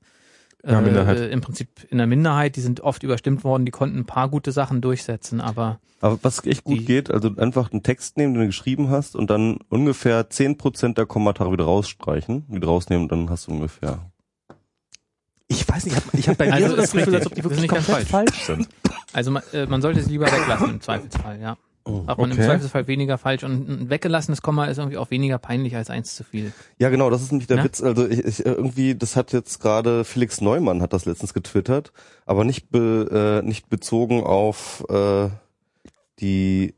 Ja, 0.65 0.79
äh, 0.81 1.29
im 1.31 1.41
Prinzip 1.41 1.67
in 1.89 1.97
der 1.97 2.07
Minderheit, 2.07 2.55
die 2.55 2.61
sind 2.61 2.81
oft 2.81 3.03
überstimmt 3.03 3.43
worden, 3.43 3.65
die 3.65 3.71
konnten 3.71 3.97
ein 3.99 4.05
paar 4.05 4.29
gute 4.29 4.51
Sachen 4.51 4.79
durchsetzen, 4.81 5.41
aber 5.41 5.79
Aber 6.01 6.17
was 6.21 6.45
echt 6.45 6.63
gut 6.63 6.79
Die- 6.79 6.85
geht, 6.85 7.11
also 7.11 7.31
einfach 7.37 7.71
einen 7.71 7.83
Text 7.83 8.17
nehmen, 8.17 8.33
den 8.33 8.41
du 8.41 8.47
geschrieben 8.47 8.89
hast 8.89 9.15
und 9.15 9.29
dann 9.29 9.57
ungefähr 9.69 10.29
10% 10.29 10.93
der 10.97 11.05
Kommentare 11.05 11.51
wieder 11.51 11.65
rausstreichen, 11.65 12.45
wieder 12.47 12.67
rausnehmen 12.67 13.07
dann 13.09 13.29
hast 13.29 13.47
du 13.47 13.51
ungefähr. 13.51 14.09
Ich 15.47 15.67
weiß 15.67 15.85
nicht, 15.85 15.95
ich 15.97 16.03
habe 16.05 16.17
ich 16.17 16.29
hab 16.29 16.37
bei 16.37 16.45
mir 16.47 16.53
Also 16.53 16.69
so 16.69 16.75
das 16.77 16.85
ist 16.85 16.91
Gefühl, 16.93 17.15
als 17.15 17.25
ob 17.27 17.35
die 17.35 17.43
wirklich 17.43 17.61
nicht 17.61 17.71
ganz 17.73 17.85
komplett 17.85 18.07
falsch 18.07 18.43
sind. 18.45 18.67
Also 19.11 19.29
man, 19.31 19.43
äh, 19.53 19.65
man 19.67 19.81
sollte 19.81 19.99
es 19.99 20.07
lieber 20.07 20.25
weglassen 20.25 20.69
im 20.71 20.81
Zweifelsfall, 20.81 21.39
ja. 21.39 21.57
Auch 21.85 22.17
man 22.17 22.31
im 22.31 22.37
Okay. 22.37 22.45
Zweifelsfall 22.45 22.87
weniger 22.87 23.17
falsch 23.17 23.43
und 23.43 23.67
ein 23.69 23.89
weggelassenes 23.89 24.41
Komma 24.41 24.65
ist 24.65 24.77
irgendwie 24.77 24.97
auch 24.97 25.11
weniger 25.11 25.37
peinlich 25.37 25.75
als 25.75 25.89
eins 25.89 26.15
zu 26.15 26.23
viel. 26.23 26.53
Ja, 26.77 26.89
genau, 26.89 27.09
das 27.09 27.21
ist 27.21 27.31
nämlich 27.31 27.47
der 27.47 27.57
Na? 27.57 27.63
Witz. 27.65 27.81
Also 27.83 28.07
ich, 28.07 28.19
ich, 28.19 28.45
irgendwie, 28.45 28.95
das 28.95 29.15
hat 29.17 29.33
jetzt 29.33 29.59
gerade 29.59 30.05
Felix 30.05 30.39
Neumann 30.39 30.81
hat 30.81 30.93
das 30.93 31.05
letztens 31.05 31.33
getwittert, 31.33 31.91
aber 32.25 32.45
nicht 32.45 32.69
be, 32.69 33.41
äh, 33.43 33.45
nicht 33.45 33.69
bezogen 33.69 34.23
auf 34.23 34.85
äh, 34.89 35.29
die 36.19 36.73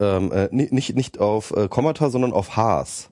ähm, 0.00 0.32
äh, 0.32 0.48
ni- 0.50 0.68
nicht 0.70 0.94
nicht 0.96 1.18
auf 1.20 1.52
äh, 1.56 1.68
Kommata, 1.68 2.10
sondern 2.10 2.32
auf 2.32 2.56
Hs. 2.56 3.10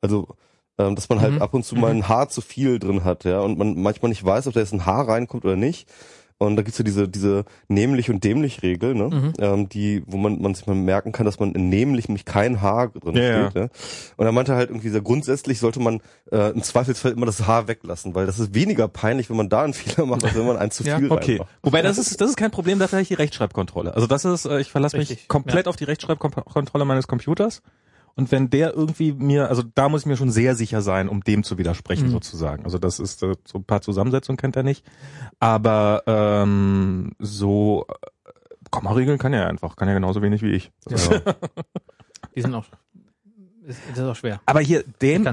Also 0.00 0.36
ähm, 0.78 0.94
dass 0.94 1.08
man 1.08 1.20
halt 1.20 1.34
Mhm. 1.34 1.42
ab 1.42 1.54
und 1.54 1.64
zu 1.64 1.74
mal 1.74 1.92
Mhm. 1.92 2.00
ein 2.02 2.08
Haar 2.08 2.28
zu 2.28 2.40
viel 2.40 2.78
drin 2.78 3.02
hat, 3.04 3.24
ja, 3.24 3.40
und 3.40 3.58
man 3.58 3.80
manchmal 3.80 4.10
nicht 4.10 4.24
weiß, 4.24 4.46
ob 4.46 4.54
da 4.54 4.60
jetzt 4.60 4.72
ein 4.72 4.86
Haar 4.86 5.08
reinkommt 5.08 5.44
oder 5.44 5.56
nicht. 5.56 5.88
Und 6.40 6.54
da 6.54 6.62
gibt's 6.62 6.78
ja 6.78 6.84
diese 6.84 7.08
diese 7.08 7.44
nämlich 7.66 8.10
und 8.10 8.22
dämlich 8.22 8.62
Regel, 8.62 8.94
ne? 8.94 9.08
Mhm. 9.08 9.32
Ähm, 9.40 9.68
die, 9.68 10.04
wo 10.06 10.16
man 10.16 10.40
man 10.40 10.54
sich 10.54 10.66
mal 10.68 10.74
merken 10.76 11.10
kann, 11.10 11.26
dass 11.26 11.40
man 11.40 11.52
in 11.52 11.68
nämlich 11.68 12.08
nämlich 12.08 12.24
kein 12.24 12.62
Haar 12.62 12.88
drin 12.90 13.16
Ja, 13.16 13.50
steht. 13.50 13.54
Ja. 13.60 13.68
Und 14.16 14.26
er 14.26 14.30
meinte 14.30 14.54
halt 14.54 14.70
irgendwie 14.70 14.88
sehr 14.90 15.00
grundsätzlich 15.00 15.58
sollte 15.58 15.80
man 15.80 16.00
äh, 16.30 16.52
im 16.52 16.62
Zweifelsfall 16.62 17.10
immer 17.10 17.26
das 17.26 17.46
Haar 17.48 17.66
weglassen, 17.66 18.14
weil 18.14 18.26
das 18.26 18.38
ist 18.38 18.54
weniger 18.54 18.86
peinlich, 18.86 19.28
wenn 19.30 19.36
man 19.36 19.48
da 19.48 19.62
einen 19.64 19.74
Fehler 19.74 20.06
macht, 20.06 20.22
als 20.24 20.36
wenn 20.36 20.46
man 20.46 20.56
einen 20.56 20.70
zu 20.70 20.84
Ja, 20.84 20.98
viel 20.98 21.10
Okay. 21.10 21.32
reinmacht. 21.32 21.50
Wobei 21.62 21.82
das 21.82 21.98
ist 21.98 22.20
das 22.20 22.30
ist 22.30 22.36
kein 22.36 22.52
Problem, 22.52 22.78
dafür 22.78 22.98
habe 22.98 23.02
ich 23.02 23.08
die 23.08 23.14
Rechtschreibkontrolle. 23.14 23.94
Also 23.94 24.06
das 24.06 24.24
ist, 24.24 24.44
äh, 24.44 24.60
ich 24.60 24.70
verlasse 24.70 24.96
mich 24.96 25.10
Richtig, 25.10 25.26
komplett 25.26 25.66
auf 25.66 25.74
die 25.74 25.84
Rechtschreibkontrolle 25.84 26.84
meines 26.84 27.08
Computers. 27.08 27.62
Und 28.18 28.32
wenn 28.32 28.50
der 28.50 28.74
irgendwie 28.74 29.12
mir, 29.12 29.48
also 29.48 29.62
da 29.62 29.88
muss 29.88 30.00
ich 30.00 30.06
mir 30.06 30.16
schon 30.16 30.32
sehr 30.32 30.56
sicher 30.56 30.82
sein, 30.82 31.08
um 31.08 31.22
dem 31.22 31.44
zu 31.44 31.56
widersprechen 31.56 32.08
Mhm. 32.08 32.10
sozusagen. 32.10 32.64
Also 32.64 32.78
das 32.78 32.98
ist 32.98 33.22
äh, 33.22 33.36
so 33.46 33.58
ein 33.58 33.64
paar 33.64 33.80
Zusammensetzungen 33.80 34.36
kennt 34.36 34.56
er 34.56 34.64
nicht. 34.64 34.84
Aber 35.38 36.02
ähm, 36.06 37.12
so 37.20 37.86
äh, 37.88 38.30
Kommaregeln 38.72 39.18
kann 39.18 39.32
er 39.32 39.46
einfach, 39.46 39.76
kann 39.76 39.86
er 39.86 39.94
genauso 39.94 40.20
wenig 40.20 40.42
wie 40.42 40.50
ich. 40.50 40.72
Ja. 40.88 40.96
Also, 40.96 41.20
Die 42.34 42.42
sind 42.42 42.54
auch 42.56 42.64
ist, 43.68 43.80
das 43.90 43.98
ist 43.98 44.04
auch 44.04 44.16
schwer. 44.16 44.40
Aber 44.46 44.60
hier, 44.60 44.82
däm 45.00 45.24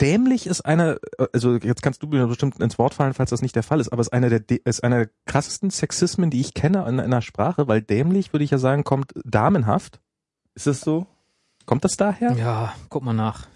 dämlich 0.00 0.46
ist 0.46 0.60
eine, 0.60 1.00
also 1.32 1.56
jetzt 1.56 1.82
kannst 1.82 2.02
du 2.02 2.06
mir 2.06 2.26
bestimmt 2.28 2.60
ins 2.60 2.78
Wort 2.78 2.94
fallen, 2.94 3.14
falls 3.14 3.30
das 3.30 3.42
nicht 3.42 3.56
der 3.56 3.62
Fall 3.64 3.80
ist, 3.80 3.88
aber 3.92 4.02
ist 4.02 4.12
einer 4.12 4.28
der 4.30 4.42
ist 4.64 4.84
einer 4.84 4.98
der 4.98 5.10
krassesten 5.26 5.70
Sexismen, 5.70 6.30
die 6.30 6.40
ich 6.40 6.54
kenne 6.54 6.86
in 6.88 7.00
einer 7.00 7.22
Sprache, 7.22 7.66
weil 7.66 7.82
dämlich, 7.82 8.32
würde 8.32 8.44
ich 8.44 8.50
ja 8.52 8.58
sagen, 8.58 8.84
kommt 8.84 9.12
damenhaft. 9.24 10.00
Ist 10.54 10.68
das 10.68 10.82
so? 10.82 11.06
Kommt 11.68 11.84
das 11.84 11.98
daher? 11.98 12.32
Ja, 12.32 12.72
guck 12.88 13.04
mal 13.04 13.12
nach. 13.12 13.46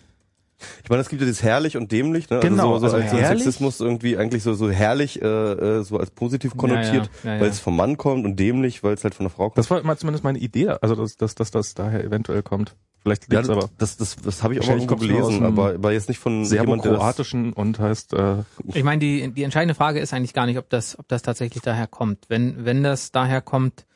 Ich 0.84 0.90
meine, 0.90 1.00
es 1.00 1.08
gibt 1.08 1.22
ja 1.22 1.26
dieses 1.26 1.42
herrlich 1.42 1.78
und 1.78 1.90
dämlich, 1.90 2.28
ne? 2.28 2.40
Genau, 2.40 2.74
also 2.74 2.86
so, 2.86 2.90
so 2.90 2.96
also 2.98 3.06
als 3.16 3.22
herrlich- 3.22 3.42
Sexismus 3.42 3.80
irgendwie 3.80 4.18
eigentlich 4.18 4.42
so 4.42 4.52
so 4.52 4.70
herrlich, 4.70 5.22
äh, 5.22 5.26
äh, 5.26 5.82
so 5.82 5.96
als 5.96 6.10
positiv 6.10 6.54
konnotiert, 6.58 7.10
Ja, 7.24 7.30
ja, 7.30 7.34
ja, 7.36 7.40
weil 7.40 7.48
es 7.48 7.58
vom 7.58 7.74
Mann 7.74 7.96
kommt 7.96 8.26
und 8.26 8.36
dämlich, 8.38 8.84
weil 8.84 8.92
es 8.92 9.02
halt 9.02 9.14
von 9.14 9.24
der 9.24 9.30
Frau 9.30 9.44
kommt. 9.44 9.56
Das 9.56 9.70
war 9.70 9.82
mal 9.82 9.96
zumindest 9.96 10.24
meine 10.24 10.38
Idee, 10.38 10.68
also 10.68 10.94
dass, 10.94 11.16
dass, 11.16 11.34
dass 11.34 11.50
das 11.52 11.72
daher 11.72 12.04
eventuell 12.04 12.42
kommt. 12.42 12.76
Vielleicht 13.02 13.32
ja, 13.32 13.38
liegt's 13.40 13.48
aber 13.48 13.70
das, 13.78 13.96
das, 13.96 14.16
das 14.16 14.42
habe 14.42 14.52
ich 14.54 14.60
auch 14.60 14.66
mal 14.66 14.74
irgendwo 14.74 14.96
gelesen, 14.96 15.42
aber, 15.42 15.70
aber 15.74 15.92
jetzt 15.92 16.10
nicht 16.10 16.18
von 16.18 16.44
jemand, 16.44 16.84
der 16.84 16.92
das, 16.92 17.00
Serbokroatischen 17.00 17.54
und 17.54 17.78
heißt 17.78 18.12
äh, 18.12 18.42
Ich 18.74 18.84
meine, 18.84 19.00
die, 19.00 19.32
die 19.32 19.42
entscheidende 19.42 19.74
Frage 19.74 20.00
ist 20.00 20.12
eigentlich 20.12 20.34
gar 20.34 20.44
nicht, 20.44 20.58
ob 20.58 20.68
das, 20.68 20.98
ob 20.98 21.08
das 21.08 21.22
tatsächlich 21.22 21.62
daher 21.62 21.86
kommt. 21.86 22.26
Wenn, 22.28 22.66
wenn 22.66 22.82
das 22.82 23.10
daher 23.10 23.40
kommt, 23.40 23.86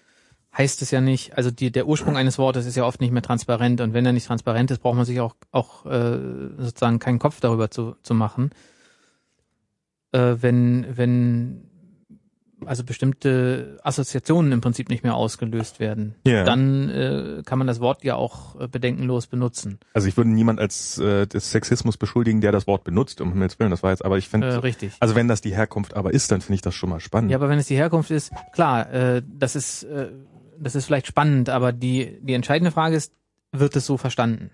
heißt 0.57 0.81
es 0.83 0.91
ja 0.91 1.01
nicht, 1.01 1.37
also 1.37 1.51
die, 1.51 1.71
der 1.71 1.87
Ursprung 1.87 2.17
eines 2.17 2.39
Wortes 2.39 2.65
ist 2.67 2.77
ja 2.77 2.85
oft 2.85 3.01
nicht 3.01 3.13
mehr 3.13 3.23
transparent 3.23 3.81
und 3.81 3.93
wenn 3.95 4.07
er 4.07 4.13
nicht 4.13 4.27
transparent 4.27 4.71
ist, 4.71 4.79
braucht 4.81 4.97
man 4.97 5.05
sich 5.05 5.21
auch, 5.21 5.35
auch 5.53 5.85
äh, 5.87 6.19
sozusagen 6.59 6.99
keinen 6.99 7.19
Kopf 7.19 7.41
darüber 7.41 7.71
zu, 7.71 7.97
zu 8.03 8.15
machen. 8.15 8.51
Äh, 10.13 10.37
wenn, 10.41 10.87
wenn 10.97 11.63
also 12.65 12.85
bestimmte 12.85 13.79
Assoziationen 13.83 14.51
im 14.51 14.63
Prinzip 14.63 14.89
nicht 14.89 15.05
mehr 15.05 15.15
ausgelöst 15.15 15.79
werden, 15.79 16.15
Ja. 16.27 16.43
dann 16.45 16.89
äh, 16.89 17.43
kann 17.45 17.59
man 17.59 17.67
das 17.67 17.81
Wort 17.81 18.03
ja 18.03 18.15
auch 18.17 18.59
äh, 18.59 18.67
bedenkenlos 18.67 19.27
benutzen. 19.27 19.79
Also 19.93 20.09
ich 20.09 20.17
würde 20.17 20.31
niemand 20.31 20.59
als 20.59 20.97
äh, 20.99 21.27
des 21.27 21.51
Sexismus 21.51 21.99
beschuldigen, 21.99 22.41
der 22.41 22.53
das 22.53 22.67
Wort 22.67 22.83
benutzt, 22.83 23.21
um 23.21 23.31
Himmels 23.33 23.59
Willen. 23.59 23.71
Das 23.71 23.83
war 23.83 23.91
jetzt, 23.91 24.05
aber 24.05 24.17
ich 24.17 24.27
Äh, 24.27 24.31
finde, 24.31 24.63
richtig. 24.63 24.95
also 25.01 25.15
wenn 25.15 25.29
das 25.29 25.43
die 25.43 25.55
Herkunft 25.55 25.95
aber 25.95 26.15
ist, 26.15 26.33
dann 26.33 26.41
finde 26.41 26.55
ich 26.55 26.63
das 26.63 26.75
schon 26.75 26.89
mal 26.89 26.99
spannend. 27.01 27.31
Ja, 27.31 27.37
aber 27.37 27.51
wenn 27.51 27.59
es 27.59 27.67
die 27.67 27.77
Herkunft 27.77 28.11
ist, 28.11 28.33
klar, 28.55 28.91
äh, 28.91 29.23
das 29.39 29.55
ist 29.55 29.83
äh, 29.83 30.09
das 30.59 30.75
ist 30.75 30.87
vielleicht 30.87 31.07
spannend, 31.07 31.49
aber 31.49 31.73
die 31.73 32.19
die 32.23 32.35
entscheidende 32.35 32.71
Frage 32.71 32.97
ist, 32.97 33.13
wird 33.53 33.77
es 33.77 33.87
so 33.87 33.97
verstanden? 33.97 34.51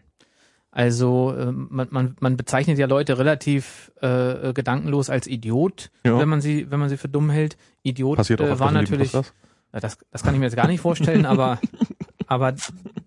Also 0.71 1.35
äh, 1.37 1.53
man, 1.53 1.89
man, 1.91 2.17
man 2.21 2.37
bezeichnet 2.37 2.79
ja 2.79 2.87
Leute 2.87 3.19
relativ 3.19 3.93
äh, 4.01 4.53
gedankenlos 4.55 5.11
als 5.11 5.27
Idiot, 5.27 5.91
Ja. 6.05 6.19
wenn 6.19 6.29
man 6.29 6.41
sie 6.41 6.71
wenn 6.71 6.81
man 6.81 6.89
sie 6.89 6.97
für 6.97 7.09
dumm 7.09 7.29
hält. 7.31 7.57
Idiot 7.83 8.17
Passiert 8.17 8.41
äh, 8.41 8.59
war 8.59 8.71
natürlich, 8.73 9.13
ja, 9.13 9.23
das 9.81 9.99
das 10.11 10.23
kann 10.23 10.35
ich 10.35 10.41
mir 10.41 10.47
jetzt 10.47 10.57
gar 10.57 10.69
nicht 10.69 10.81
vorstellen, 10.81 11.27
aber 11.27 11.61
aber 12.27 12.55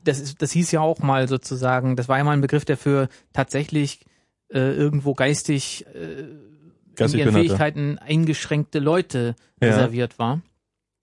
das 0.03 0.19
ist 0.19 0.41
das 0.43 0.51
hieß 0.51 0.71
ja 0.71 0.81
auch 0.81 0.99
mal 0.99 1.27
sozusagen, 1.27 1.95
das 1.95 2.07
war 2.07 2.17
ja 2.19 2.23
mal 2.23 2.33
ein 2.33 2.41
Begriff, 2.41 2.65
der 2.65 2.77
für 2.77 3.09
tatsächlich 3.33 4.01
äh, 4.49 4.59
irgendwo 4.59 5.15
geistig 5.15 5.85
äh, 5.95 6.19
in 6.21 6.39
Geistig 6.95 7.19
ihren 7.19 7.33
Behinderte. 7.33 7.57
Fähigkeiten 7.57 7.97
eingeschränkte 7.97 8.77
Leute 8.79 9.35
Ja. 9.61 9.69
reserviert 9.69 10.19
war. 10.19 10.41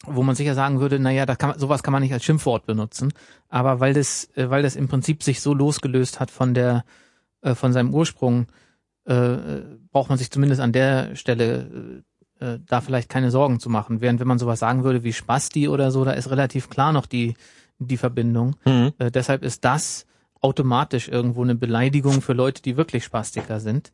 Wo 0.04 0.22
man 0.22 0.34
sicher 0.34 0.54
sagen 0.54 0.80
würde, 0.80 0.98
naja, 0.98 1.26
das 1.26 1.38
kann 1.38 1.50
man, 1.50 1.58
sowas 1.58 1.82
kann 1.82 1.92
man 1.92 2.02
nicht 2.02 2.12
als 2.12 2.24
Schimpfwort 2.24 2.66
benutzen. 2.66 3.12
Aber 3.48 3.80
weil 3.80 3.94
das, 3.94 4.28
äh, 4.36 4.50
weil 4.50 4.62
das 4.62 4.76
im 4.76 4.88
Prinzip 4.88 5.22
sich 5.22 5.40
so 5.40 5.54
losgelöst 5.54 6.20
hat 6.20 6.30
von 6.30 6.54
der, 6.54 6.84
äh, 7.42 7.54
von 7.54 7.72
seinem 7.72 7.94
Ursprung, 7.94 8.46
äh, 9.04 9.36
braucht 9.90 10.08
man 10.08 10.18
sich 10.18 10.30
zumindest 10.30 10.60
an 10.60 10.72
der 10.72 11.16
Stelle 11.16 12.02
äh, 12.42 12.58
da 12.66 12.80
vielleicht 12.80 13.08
keine 13.08 13.30
Sorgen 13.30 13.60
zu 13.60 13.70
machen. 13.70 14.00
Während 14.00 14.20
wenn 14.20 14.28
man 14.28 14.38
sowas 14.38 14.58
sagen 14.58 14.84
würde 14.84 15.04
wie 15.04 15.12
Spasti 15.12 15.68
oder 15.68 15.90
so, 15.90 16.04
da 16.04 16.12
ist 16.12 16.30
relativ 16.30 16.68
klar 16.68 16.92
noch 16.92 17.06
die, 17.06 17.34
die 17.78 17.96
Verbindung. 17.96 18.56
Mhm. 18.64 18.92
Äh, 18.98 19.10
deshalb 19.10 19.44
ist 19.44 19.64
das 19.64 20.06
automatisch 20.40 21.08
irgendwo 21.08 21.42
eine 21.42 21.54
Beleidigung 21.54 22.20
für 22.20 22.32
Leute, 22.32 22.62
die 22.62 22.76
wirklich 22.76 23.04
Spastiker 23.04 23.60
sind. 23.60 23.92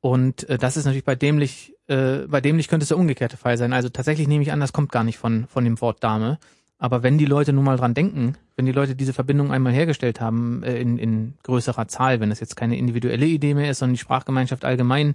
Und 0.00 0.48
äh, 0.48 0.58
das 0.58 0.76
ist 0.76 0.84
natürlich 0.84 1.04
bei 1.04 1.16
dämlich, 1.16 1.73
äh, 1.86 2.26
bei 2.26 2.40
dämlich 2.40 2.68
könnte 2.68 2.84
es 2.84 2.88
der 2.88 2.98
umgekehrte 2.98 3.36
Fall 3.36 3.58
sein. 3.58 3.72
Also 3.72 3.88
tatsächlich 3.88 4.28
nehme 4.28 4.42
ich 4.42 4.52
an, 4.52 4.60
das 4.60 4.72
kommt 4.72 4.92
gar 4.92 5.04
nicht 5.04 5.18
von, 5.18 5.46
von 5.46 5.64
dem 5.64 5.80
Wort 5.80 6.02
Dame. 6.02 6.38
Aber 6.78 7.02
wenn 7.02 7.18
die 7.18 7.26
Leute 7.26 7.52
nun 7.52 7.64
mal 7.64 7.76
dran 7.76 7.94
denken, 7.94 8.36
wenn 8.56 8.66
die 8.66 8.72
Leute 8.72 8.94
diese 8.94 9.12
Verbindung 9.12 9.52
einmal 9.52 9.72
hergestellt 9.72 10.20
haben, 10.20 10.62
äh, 10.62 10.78
in, 10.80 10.98
in 10.98 11.34
größerer 11.42 11.88
Zahl, 11.88 12.20
wenn 12.20 12.30
es 12.30 12.40
jetzt 12.40 12.56
keine 12.56 12.76
individuelle 12.76 13.26
Idee 13.26 13.54
mehr 13.54 13.70
ist, 13.70 13.78
sondern 13.78 13.94
die 13.94 14.00
Sprachgemeinschaft 14.00 14.64
allgemein 14.64 15.14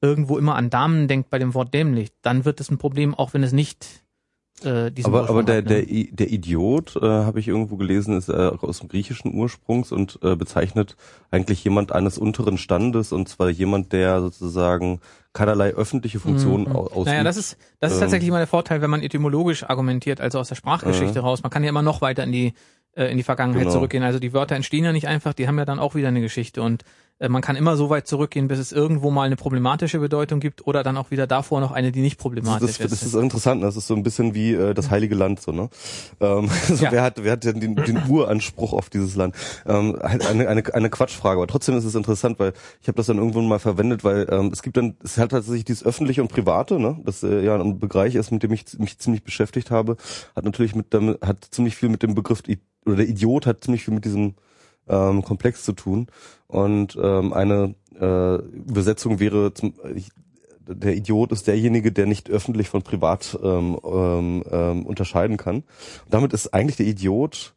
irgendwo 0.00 0.38
immer 0.38 0.54
an 0.54 0.70
Damen 0.70 1.08
denkt 1.08 1.30
bei 1.30 1.38
dem 1.38 1.54
Wort 1.54 1.72
dämlich, 1.72 2.10
dann 2.22 2.44
wird 2.44 2.60
es 2.60 2.70
ein 2.70 2.78
Problem, 2.78 3.14
auch 3.14 3.32
wenn 3.32 3.42
es 3.42 3.52
nicht 3.52 4.03
äh, 4.62 4.90
aber, 5.02 5.28
aber 5.28 5.42
der, 5.42 5.56
hat, 5.58 5.64
ne? 5.66 5.84
der, 5.84 6.04
der 6.12 6.30
Idiot, 6.30 6.96
äh, 6.96 7.00
habe 7.06 7.40
ich 7.40 7.48
irgendwo 7.48 7.76
gelesen, 7.76 8.16
ist 8.16 8.28
äh, 8.28 8.32
aus 8.32 8.78
dem 8.80 8.88
griechischen 8.88 9.34
Ursprungs 9.34 9.90
und 9.92 10.18
äh, 10.22 10.36
bezeichnet 10.36 10.96
eigentlich 11.30 11.62
jemand 11.64 11.92
eines 11.92 12.18
unteren 12.18 12.56
Standes 12.56 13.12
und 13.12 13.28
zwar 13.28 13.50
jemand, 13.50 13.92
der 13.92 14.20
sozusagen 14.20 15.00
keinerlei 15.32 15.70
öffentliche 15.70 16.20
Funktion 16.20 16.62
Mhm. 16.62 16.76
au- 16.76 16.86
ausübt. 16.86 17.06
Naja, 17.06 17.24
das 17.24 17.36
ist, 17.36 17.56
das 17.80 17.90
ist 17.92 17.96
Ähm. 17.98 18.02
tatsächlich 18.02 18.28
immer 18.28 18.38
der 18.38 18.46
Vorteil, 18.46 18.80
wenn 18.80 18.90
man 18.90 19.02
etymologisch 19.02 19.64
argumentiert, 19.64 20.20
also 20.20 20.38
aus 20.38 20.48
der 20.48 20.54
Sprachgeschichte 20.54 21.20
raus. 21.20 21.42
Man 21.42 21.50
kann 21.50 21.64
ja 21.64 21.70
immer 21.70 21.82
noch 21.82 22.00
weiter 22.00 22.22
in 22.22 22.30
die, 22.32 22.52
äh, 22.96 23.06
in 23.10 23.16
die 23.16 23.24
Vergangenheit 23.24 23.62
Genau. 23.64 23.72
zurückgehen. 23.74 24.04
Also 24.04 24.20
die 24.20 24.32
Wörter 24.32 24.54
entstehen 24.54 24.84
ja 24.84 24.92
nicht 24.92 25.08
einfach, 25.08 25.34
die 25.34 25.48
haben 25.48 25.58
ja 25.58 25.64
dann 25.64 25.80
auch 25.80 25.96
wieder 25.96 26.08
eine 26.08 26.20
Geschichte 26.20 26.62
und 26.62 26.82
äh, 26.82 27.13
man 27.20 27.42
kann 27.42 27.54
immer 27.54 27.76
so 27.76 27.90
weit 27.90 28.08
zurückgehen, 28.08 28.48
bis 28.48 28.58
es 28.58 28.72
irgendwo 28.72 29.10
mal 29.10 29.22
eine 29.22 29.36
problematische 29.36 30.00
Bedeutung 30.00 30.40
gibt 30.40 30.66
oder 30.66 30.82
dann 30.82 30.96
auch 30.96 31.12
wieder 31.12 31.26
davor 31.26 31.60
noch 31.60 31.70
eine, 31.70 31.92
die 31.92 32.00
nicht 32.00 32.16
das, 32.16 32.22
problematisch 32.22 32.78
das, 32.78 32.90
das 32.90 32.92
ist. 32.92 33.02
ist 33.02 33.14
interessant, 33.14 33.62
das 33.62 33.76
ist 33.76 33.86
so 33.86 33.94
ein 33.94 34.02
bisschen 34.02 34.34
wie 34.34 34.52
äh, 34.52 34.74
das 34.74 34.90
Heilige 34.90 35.14
Land, 35.14 35.40
so, 35.40 35.52
ne? 35.52 35.70
Ähm, 36.20 36.50
so, 36.68 36.84
Ja. 36.84 36.92
Wer 36.92 37.02
hat, 37.02 37.22
wer 37.22 37.32
hat 37.32 37.44
denn 37.44 37.60
den, 37.60 37.76
den 37.76 38.02
Uranspruch 38.08 38.72
auf 38.72 38.90
dieses 38.90 39.14
Land? 39.14 39.36
Ähm, 39.64 39.96
halt 40.02 40.26
eine, 40.26 40.48
eine, 40.48 40.74
eine 40.74 40.90
Quatschfrage, 40.90 41.38
aber 41.38 41.46
trotzdem 41.46 41.76
ist 41.76 41.84
es 41.84 41.94
interessant, 41.94 42.38
weil 42.40 42.52
ich 42.82 42.88
habe 42.88 42.96
das 42.96 43.06
dann 43.06 43.18
irgendwann 43.18 43.46
mal 43.46 43.60
verwendet, 43.60 44.02
weil 44.02 44.26
ähm, 44.30 44.50
es 44.52 44.62
gibt 44.62 44.76
dann, 44.76 44.96
es 45.02 45.16
hat 45.16 45.30
tatsächlich 45.30 45.64
dieses 45.64 45.84
öffentliche 45.84 46.20
und 46.20 46.28
private, 46.28 46.80
ne? 46.80 47.00
Das 47.04 47.22
äh, 47.22 47.44
ja 47.44 47.54
ein 47.60 47.78
Bereich 47.78 48.16
ist, 48.16 48.32
mit 48.32 48.42
dem 48.42 48.52
ich 48.52 48.64
mich 48.78 48.98
ziemlich 48.98 49.22
beschäftigt 49.22 49.70
habe, 49.70 49.96
hat 50.34 50.44
natürlich 50.44 50.74
mit 50.74 50.92
damit, 50.92 51.22
hat 51.22 51.46
ziemlich 51.50 51.76
viel 51.76 51.88
mit 51.88 52.02
dem 52.02 52.14
Begriff 52.14 52.42
oder 52.86 52.96
der 52.96 53.08
Idiot 53.08 53.46
hat 53.46 53.62
ziemlich 53.62 53.84
viel 53.84 53.94
mit 53.94 54.04
diesem 54.04 54.34
ähm, 54.88 55.22
Komplex 55.22 55.64
zu 55.64 55.72
tun. 55.72 56.08
Und 56.46 56.96
ähm, 57.00 57.32
eine 57.32 57.74
äh, 57.98 58.36
Übersetzung 58.36 59.20
wäre 59.20 59.54
zum, 59.54 59.74
ich, 59.94 60.10
der 60.66 60.94
Idiot 60.96 61.32
ist 61.32 61.46
derjenige, 61.46 61.92
der 61.92 62.06
nicht 62.06 62.30
öffentlich 62.30 62.68
von 62.68 62.82
privat 62.82 63.38
ähm, 63.42 63.78
ähm, 63.84 64.44
ähm, 64.50 64.86
unterscheiden 64.86 65.36
kann. 65.36 65.56
Und 65.56 65.64
damit 66.10 66.32
ist 66.32 66.54
eigentlich 66.54 66.76
der 66.76 66.86
Idiot 66.86 67.54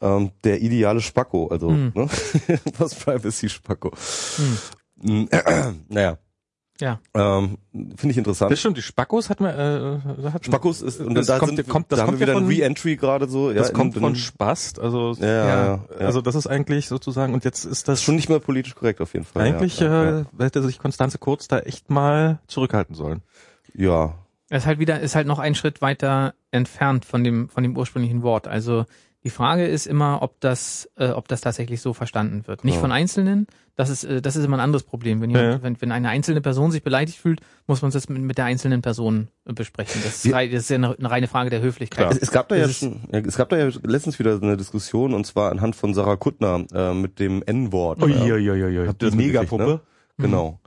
ähm, 0.00 0.30
der 0.44 0.62
ideale 0.62 1.00
Spacko, 1.00 1.48
also 1.48 1.68
Hm. 1.70 1.92
ne? 1.94 2.08
was 2.78 2.94
Privacy 2.94 3.48
Spacko. 3.48 3.92
Hm. 5.02 5.28
naja, 5.88 6.18
Ja. 6.80 6.98
ähm, 7.14 7.58
finde 7.72 8.10
ich 8.10 8.18
interessant. 8.18 8.50
Das 8.50 8.58
stimmt, 8.60 8.76
die 8.76 8.82
Spackos 8.82 9.30
hat 9.30 9.40
man, 9.40 9.50
äh, 9.54 9.98
da 10.22 10.32
hat 10.32 10.44
Spackos 10.44 10.82
ist 10.82 11.00
und 11.00 11.14
das 11.14 11.26
da, 11.26 11.38
kommt, 11.38 11.56
sind, 11.56 11.68
kommt, 11.68 11.92
das 11.92 11.98
da 11.98 12.02
haben 12.02 12.08
kommt 12.12 12.20
wir 12.20 12.26
wieder 12.26 12.36
ein 12.36 12.44
von, 12.44 12.52
Re-Entry 12.52 12.96
gerade 12.96 13.28
so. 13.28 13.52
das 13.52 13.68
ja, 13.68 13.74
kommt 13.74 13.94
in- 13.96 14.00
von 14.02 14.16
Spast, 14.16 14.80
also 14.80 15.12
ja, 15.20 15.26
ja, 15.26 15.46
ja, 15.46 15.80
ja. 16.00 16.06
also 16.06 16.20
das 16.22 16.34
ist 16.34 16.46
eigentlich 16.46 16.88
sozusagen 16.88 17.34
und 17.34 17.44
jetzt 17.44 17.64
ist 17.64 17.70
das 17.70 17.84
das 17.84 17.98
ist 18.00 18.04
schon 18.04 18.16
nicht 18.16 18.28
mehr 18.28 18.40
politisch 18.40 18.74
korrekt 18.74 19.00
auf 19.00 19.12
jeden 19.12 19.24
Fall. 19.26 19.42
eigentlich 19.46 19.78
ja, 19.80 20.04
ja, 20.04 20.20
äh, 20.20 20.24
hätte 20.38 20.62
sich 20.62 20.78
Konstanze 20.78 21.18
Kurz 21.18 21.48
da 21.48 21.58
echt 21.60 21.90
mal 21.90 22.38
zurückhalten 22.46 22.94
sollen. 22.94 23.22
ja. 23.74 24.14
Es 24.52 24.64
ist 24.64 24.66
halt 24.66 24.80
wieder, 24.80 24.98
ist 24.98 25.14
halt 25.14 25.28
noch 25.28 25.38
ein 25.38 25.54
Schritt 25.54 25.80
weiter 25.80 26.34
entfernt 26.50 27.04
von 27.04 27.22
dem, 27.22 27.48
von 27.50 27.62
dem 27.62 27.76
ursprünglichen 27.76 28.22
Wort. 28.24 28.48
Also 28.48 28.84
die 29.22 29.30
Frage 29.30 29.66
ist 29.66 29.86
immer, 29.86 30.22
ob 30.22 30.40
das, 30.40 30.88
äh, 30.96 31.08
ob 31.10 31.28
das 31.28 31.42
tatsächlich 31.42 31.80
so 31.82 31.92
verstanden 31.92 32.46
wird. 32.46 32.64
Nicht 32.64 32.76
Ja. 32.76 32.80
von 32.80 32.90
Einzelnen. 32.92 33.46
Das 33.76 33.90
ist, 33.90 34.04
äh, 34.04 34.22
das 34.22 34.36
ist 34.36 34.44
immer 34.44 34.56
ein 34.56 34.60
anderes 34.60 34.82
Problem. 34.82 35.20
Wenn, 35.20 35.30
Ja, 35.30 35.40
jemand, 35.40 35.58
ja. 35.58 35.62
wenn, 35.62 35.80
wenn 35.80 35.92
eine 35.92 36.08
einzelne 36.08 36.40
Person 36.40 36.70
sich 36.70 36.82
beleidigt 36.82 37.18
fühlt, 37.18 37.40
muss 37.66 37.82
man 37.82 37.90
das 37.90 38.08
mit, 38.08 38.22
mit 38.22 38.38
der 38.38 38.46
einzelnen 38.46 38.80
Person 38.80 39.28
äh, 39.44 39.52
besprechen. 39.52 40.00
Das 40.04 40.24
ist, 40.24 40.32
das 40.34 40.42
ist 40.52 40.70
ja 40.70 40.76
eine, 40.76 40.96
eine 40.98 41.10
reine 41.10 41.28
Frage 41.28 41.50
der 41.50 41.60
Höflichkeit. 41.60 42.12
Es, 42.12 42.18
es 42.18 42.30
gab 42.30 42.48
da 42.48 42.56
ja 42.56 42.68
schon, 42.68 43.00
ja, 43.12 43.18
es 43.20 43.36
gab 43.36 43.50
da 43.50 43.58
ja 43.58 43.70
letztens 43.84 44.18
wieder 44.18 44.40
eine 44.40 44.56
Diskussion 44.56 45.12
und 45.12 45.26
zwar 45.26 45.50
anhand 45.50 45.76
von 45.76 45.92
Sarah 45.92 46.16
Kuttner 46.16 46.64
äh, 46.72 46.94
mit 46.94 47.18
dem 47.18 47.42
N-Wort. 47.42 48.02
Uiuiuiui, 48.02 48.86
Habt 48.86 49.02
ihr 49.02 49.08
das 49.08 49.10
die 49.10 49.16
Megapuppe. 49.16 49.80
Genau. 50.16 50.60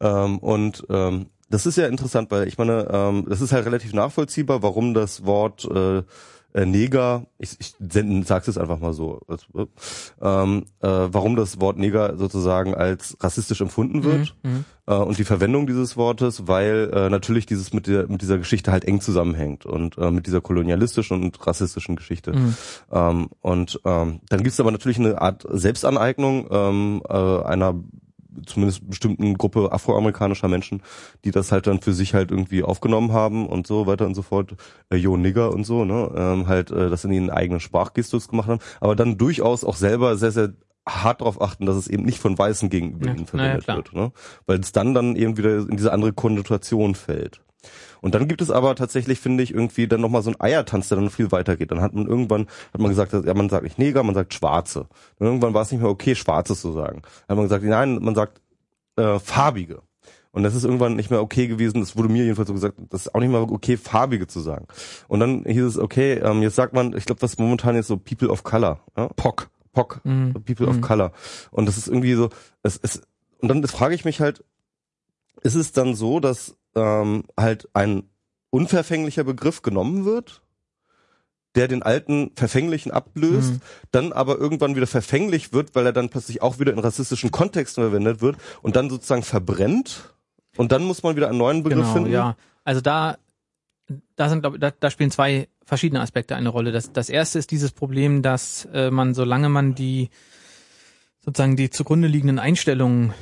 Ähm, 0.00 0.38
und 0.38 0.86
ähm, 0.88 1.26
das 1.50 1.66
ist 1.66 1.76
ja 1.76 1.86
interessant, 1.86 2.30
weil 2.30 2.46
ich 2.48 2.56
meine, 2.58 2.88
ähm, 2.90 3.26
das 3.28 3.40
ist 3.40 3.52
halt 3.52 3.66
relativ 3.66 3.92
nachvollziehbar, 3.92 4.62
warum 4.62 4.94
das 4.94 5.26
Wort 5.26 5.64
äh, 5.64 6.02
äh, 6.54 6.66
Neger, 6.66 7.26
ich, 7.38 7.56
ich 7.58 7.74
sag's 8.24 8.46
jetzt 8.46 8.58
einfach 8.58 8.80
mal 8.80 8.92
so, 8.92 9.20
also, 9.28 9.68
ähm, 10.20 10.64
äh, 10.80 10.88
warum 10.88 11.36
das 11.36 11.60
Wort 11.60 11.78
Neger 11.78 12.16
sozusagen 12.16 12.74
als 12.74 13.16
rassistisch 13.20 13.60
empfunden 13.60 14.04
wird 14.04 14.34
Mhm. 14.42 14.64
äh, 14.86 14.94
und 14.94 15.18
die 15.18 15.24
Verwendung 15.24 15.66
dieses 15.66 15.96
Wortes, 15.96 16.48
weil 16.48 16.90
äh, 16.92 17.10
natürlich 17.10 17.46
dieses 17.46 17.72
mit 17.72 17.86
der 17.86 18.08
mit 18.08 18.22
dieser 18.22 18.38
Geschichte 18.38 18.72
halt 18.72 18.84
eng 18.84 19.00
zusammenhängt 19.00 19.66
und 19.66 19.96
äh, 19.98 20.10
mit 20.10 20.26
dieser 20.26 20.40
kolonialistischen 20.40 21.22
und 21.22 21.46
rassistischen 21.46 21.96
Geschichte. 21.96 22.32
Mhm. 22.32 22.54
Ähm, 22.90 23.28
und 23.40 23.80
ähm, 23.84 24.20
dann 24.28 24.42
gibt 24.42 24.52
es 24.52 24.60
aber 24.60 24.70
natürlich 24.70 24.98
eine 24.98 25.20
Art 25.20 25.46
Selbstaneignung 25.48 26.48
ähm, 26.50 27.02
äh, 27.08 27.14
einer 27.14 27.74
zumindest 28.46 28.88
bestimmten 28.88 29.36
Gruppe 29.36 29.72
afroamerikanischer 29.72 30.48
Menschen, 30.48 30.82
die 31.24 31.30
das 31.30 31.52
halt 31.52 31.66
dann 31.66 31.80
für 31.80 31.92
sich 31.92 32.14
halt 32.14 32.30
irgendwie 32.30 32.62
aufgenommen 32.62 33.12
haben 33.12 33.46
und 33.46 33.66
so 33.66 33.86
weiter 33.86 34.06
und 34.06 34.14
so 34.14 34.22
fort, 34.22 34.54
äh, 34.90 34.96
Yo 34.96 35.16
Nigger 35.16 35.52
und 35.52 35.64
so, 35.64 35.84
ne, 35.84 36.10
ähm, 36.16 36.46
halt 36.46 36.70
äh, 36.70 36.90
das 36.90 37.04
in 37.04 37.12
ihren 37.12 37.30
eigenen 37.30 37.60
Sprachgestus 37.60 38.28
gemacht 38.28 38.48
haben, 38.48 38.60
aber 38.80 38.96
dann 38.96 39.18
durchaus 39.18 39.64
auch 39.64 39.76
selber 39.76 40.16
sehr, 40.16 40.32
sehr 40.32 40.52
hart 40.88 41.20
darauf 41.20 41.40
achten, 41.40 41.66
dass 41.66 41.76
es 41.76 41.88
eben 41.88 42.04
nicht 42.04 42.18
von 42.18 42.38
Weißen 42.38 42.70
gegenüber 42.70 43.06
Ja, 43.06 43.12
ihnen 43.12 43.20
ja, 43.20 43.26
verwendet 43.26 43.64
klar. 43.64 43.76
wird, 43.76 43.92
ne? 43.92 44.12
weil 44.46 44.60
es 44.60 44.72
dann 44.72 44.94
dann 44.94 45.16
eben 45.16 45.36
wieder 45.36 45.58
in 45.58 45.76
diese 45.76 45.92
andere 45.92 46.12
Konnotation 46.12 46.94
fällt. 46.94 47.42
Und 48.02 48.14
dann 48.14 48.28
gibt 48.28 48.40
es 48.42 48.50
aber 48.50 48.74
tatsächlich, 48.74 49.20
finde 49.20 49.42
ich, 49.42 49.52
irgendwie 49.52 49.86
dann 49.86 50.00
nochmal 50.00 50.22
so 50.22 50.30
ein 50.30 50.40
Eiertanz, 50.40 50.88
der 50.88 50.98
dann 50.98 51.10
viel 51.10 51.30
weitergeht. 51.32 51.70
Dann 51.70 51.80
hat 51.80 51.94
man 51.94 52.06
irgendwann, 52.06 52.46
hat 52.72 52.80
man 52.80 52.88
gesagt, 52.90 53.12
ja, 53.12 53.34
man 53.34 53.48
sagt 53.48 53.64
nicht 53.64 53.78
Neger, 53.78 54.02
man 54.02 54.14
sagt 54.14 54.34
Schwarze. 54.34 54.86
Und 55.18 55.26
irgendwann 55.26 55.54
war 55.54 55.62
es 55.62 55.70
nicht 55.72 55.80
mehr 55.80 55.90
okay, 55.90 56.14
Schwarzes 56.14 56.60
zu 56.60 56.72
sagen. 56.72 57.02
Dann 57.02 57.28
hat 57.28 57.36
man 57.36 57.44
gesagt, 57.44 57.64
nein, 57.64 57.98
man 58.00 58.14
sagt 58.14 58.40
äh, 58.96 59.18
Farbige. 59.18 59.82
Und 60.32 60.44
das 60.44 60.54
ist 60.54 60.64
irgendwann 60.64 60.94
nicht 60.94 61.10
mehr 61.10 61.22
okay 61.22 61.48
gewesen, 61.48 61.80
das 61.80 61.96
wurde 61.96 62.08
mir 62.08 62.22
jedenfalls 62.22 62.46
so 62.46 62.54
gesagt, 62.54 62.76
das 62.90 63.02
ist 63.06 63.14
auch 63.14 63.18
nicht 63.20 63.30
mehr 63.30 63.42
okay, 63.42 63.76
Farbige 63.76 64.28
zu 64.28 64.38
sagen. 64.40 64.66
Und 65.08 65.18
dann 65.18 65.44
hieß 65.44 65.64
es, 65.64 65.76
okay, 65.78 66.14
ähm, 66.14 66.40
jetzt 66.42 66.54
sagt 66.54 66.72
man, 66.72 66.96
ich 66.96 67.04
glaube, 67.04 67.20
was 67.22 67.36
momentan 67.38 67.74
jetzt 67.74 67.88
so 67.88 67.96
People 67.96 68.28
of 68.30 68.44
Color. 68.44 68.80
Ja? 68.96 69.08
POC. 69.08 69.50
POC, 69.72 70.00
Mhm. 70.04 70.34
People 70.44 70.66
of 70.68 70.76
Mhm. 70.76 70.80
Color. 70.80 71.12
Und 71.50 71.66
das 71.66 71.76
ist 71.78 71.88
irgendwie 71.88 72.14
so, 72.14 72.28
es 72.62 72.76
ist, 72.76 73.02
und 73.40 73.48
dann 73.48 73.64
frage 73.66 73.94
ich 73.94 74.04
mich 74.04 74.20
halt, 74.20 74.44
ist 75.42 75.54
es 75.54 75.72
dann 75.72 75.94
so, 75.94 76.20
dass 76.20 76.56
ähm, 76.74 77.24
halt 77.36 77.68
ein 77.74 78.04
unverfänglicher 78.50 79.24
Begriff 79.24 79.62
genommen 79.62 80.04
wird, 80.04 80.42
der 81.56 81.66
den 81.68 81.82
alten 81.82 82.30
verfänglichen 82.36 82.92
ablöst, 82.92 83.54
Mhm. 83.54 83.60
dann 83.90 84.12
aber 84.12 84.38
irgendwann 84.38 84.76
wieder 84.76 84.86
verfänglich 84.86 85.52
wird, 85.52 85.74
weil 85.74 85.86
er 85.86 85.92
dann 85.92 86.08
plötzlich 86.08 86.42
auch 86.42 86.58
wieder 86.60 86.72
in 86.72 86.78
rassistischen 86.78 87.30
Kontexten 87.30 87.82
verwendet 87.82 88.20
wird 88.20 88.36
und 88.62 88.76
dann 88.76 88.88
sozusagen 88.88 89.22
verbrennt 89.22 90.14
und 90.56 90.70
dann 90.72 90.84
muss 90.84 91.02
man 91.02 91.16
wieder 91.16 91.28
einen 91.28 91.38
neuen 91.38 91.62
Begriff 91.62 91.82
genau, 91.82 91.92
finden. 91.92 92.12
ja. 92.12 92.36
Also 92.64 92.80
da, 92.80 93.18
da 94.16 94.28
sind, 94.28 94.42
glaub, 94.42 94.54
ich, 94.54 94.60
da, 94.60 94.70
da 94.70 94.90
spielen 94.90 95.10
zwei 95.10 95.48
verschiedene 95.64 96.00
Aspekte 96.00 96.36
eine 96.36 96.48
Rolle. 96.50 96.72
Das, 96.72 96.92
das 96.92 97.08
erste 97.08 97.38
ist 97.38 97.50
dieses 97.50 97.72
Problem, 97.72 98.22
dass 98.22 98.68
äh, 98.72 98.90
man, 98.90 99.14
solange 99.14 99.48
man 99.48 99.74
die 99.74 100.10
sozusagen 101.24 101.56
die 101.56 101.70
zugrunde 101.70 102.08
liegenden 102.08 102.38
Einstellungen 102.38 103.12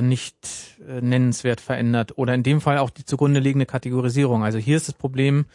nicht 0.00 0.78
äh, 0.88 1.00
nennenswert 1.00 1.60
verändert 1.60 2.16
oder 2.16 2.34
in 2.34 2.42
dem 2.42 2.60
Fall 2.60 2.78
auch 2.78 2.90
die 2.90 3.04
zugrunde 3.04 3.40
liegende 3.40 3.66
Kategorisierung. 3.66 4.42
Also 4.42 4.58
hier 4.58 4.76
ist 4.76 4.88
das 4.88 4.94
Problem 4.94 5.46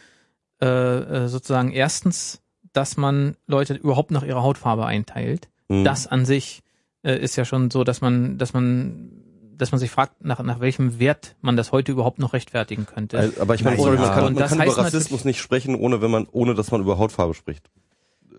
äh, 0.60 0.66
äh, 0.66 1.28
sozusagen 1.28 1.72
erstens, 1.72 2.42
dass 2.72 2.96
man 2.96 3.36
Leute 3.46 3.74
überhaupt 3.74 4.10
nach 4.10 4.22
ihrer 4.22 4.42
Hautfarbe 4.42 4.86
einteilt. 4.86 5.48
Mhm. 5.68 5.84
Das 5.84 6.06
an 6.06 6.24
sich 6.24 6.62
äh, 7.02 7.18
ist 7.18 7.36
ja 7.36 7.44
schon 7.44 7.70
so, 7.70 7.82
dass 7.82 8.00
man, 8.00 8.38
dass 8.38 8.52
man, 8.52 9.10
dass 9.56 9.72
man 9.72 9.78
sich 9.78 9.90
fragt, 9.90 10.24
nach, 10.24 10.40
nach 10.42 10.60
welchem 10.60 10.98
Wert 10.98 11.34
man 11.40 11.56
das 11.56 11.72
heute 11.72 11.92
überhaupt 11.92 12.18
noch 12.18 12.32
rechtfertigen 12.32 12.86
könnte. 12.86 13.18
Also, 13.18 13.40
aber 13.40 13.54
ich 13.54 13.64
meine, 13.64 13.78
ja. 13.78 13.84
man 13.84 13.96
kann, 13.96 14.34
man 14.34 14.48
kann 14.48 14.62
über 14.62 14.78
Rassismus 14.78 15.24
nicht 15.24 15.40
sprechen, 15.40 15.74
ohne 15.74 16.02
wenn 16.02 16.10
man, 16.10 16.26
ohne 16.30 16.54
dass 16.54 16.70
man 16.70 16.80
über 16.82 16.98
Hautfarbe 16.98 17.34
spricht. 17.34 17.70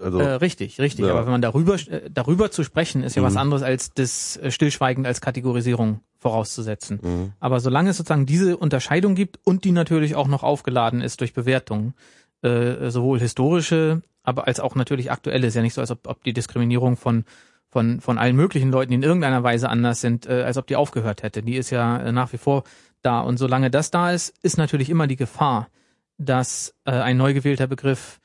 Also 0.01 0.19
Äh, 0.19 0.33
richtig, 0.35 0.79
richtig. 0.79 1.05
Ja. 1.05 1.11
Aber 1.11 1.25
wenn 1.25 1.31
man 1.31 1.41
darüber 1.41 1.75
äh, 1.75 2.09
darüber 2.11 2.51
zu 2.51 2.63
sprechen, 2.63 3.03
ist 3.03 3.15
ja 3.15 3.23
was 3.23 3.33
Mhm. 3.33 3.39
anderes 3.39 3.63
als 3.63 3.93
das 3.93 4.37
äh, 4.37 4.51
stillschweigend 4.51 5.05
als 5.07 5.21
Kategorisierung 5.21 6.01
vorauszusetzen. 6.17 6.99
mhm. 7.01 7.33
Aber 7.39 7.59
solange 7.59 7.89
es 7.91 7.97
sozusagen 7.97 8.25
diese 8.25 8.57
Unterscheidung 8.57 9.15
gibt 9.15 9.39
und 9.43 9.63
die 9.63 9.71
natürlich 9.71 10.15
auch 10.15 10.27
noch 10.27 10.43
aufgeladen 10.43 11.01
ist 11.01 11.19
durch 11.21 11.33
Bewertungen, 11.33 11.93
äh, 12.41 12.89
sowohl 12.89 13.19
historische, 13.19 14.01
aber 14.23 14.47
als 14.47 14.59
auch 14.59 14.75
natürlich 14.75 15.11
aktuelle, 15.11 15.47
ist 15.47 15.55
ja 15.55 15.61
nicht 15.61 15.73
so, 15.73 15.81
als 15.81 15.91
ob, 15.91 16.07
ob 16.07 16.23
die 16.23 16.33
Diskriminierung 16.33 16.95
von 16.97 17.25
von 17.69 18.01
von 18.01 18.17
allen 18.17 18.35
möglichen 18.35 18.69
Leuten, 18.71 18.91
die 18.91 18.95
in 18.95 19.03
irgendeiner 19.03 19.43
Weise 19.43 19.69
anders 19.69 20.01
sind, 20.01 20.25
äh, 20.27 20.43
als 20.43 20.57
ob 20.57 20.67
die 20.67 20.75
aufgehört 20.75 21.23
hätte. 21.23 21.41
Die 21.41 21.55
ist 21.55 21.69
ja 21.69 21.97
äh, 22.01 22.11
nach 22.11 22.33
wie 22.33 22.37
vor 22.37 22.63
da 23.01 23.21
und 23.21 23.37
solange 23.37 23.71
das 23.71 23.89
da 23.91 24.11
ist, 24.11 24.33
ist 24.43 24.57
natürlich 24.57 24.89
immer 24.89 25.07
die 25.07 25.15
Gefahr, 25.15 25.69
dass 26.17 26.75
äh, 26.85 26.91
ein 26.91 27.17
neu 27.17 27.33
gewählter 27.33 27.65
Begriff 27.67 28.19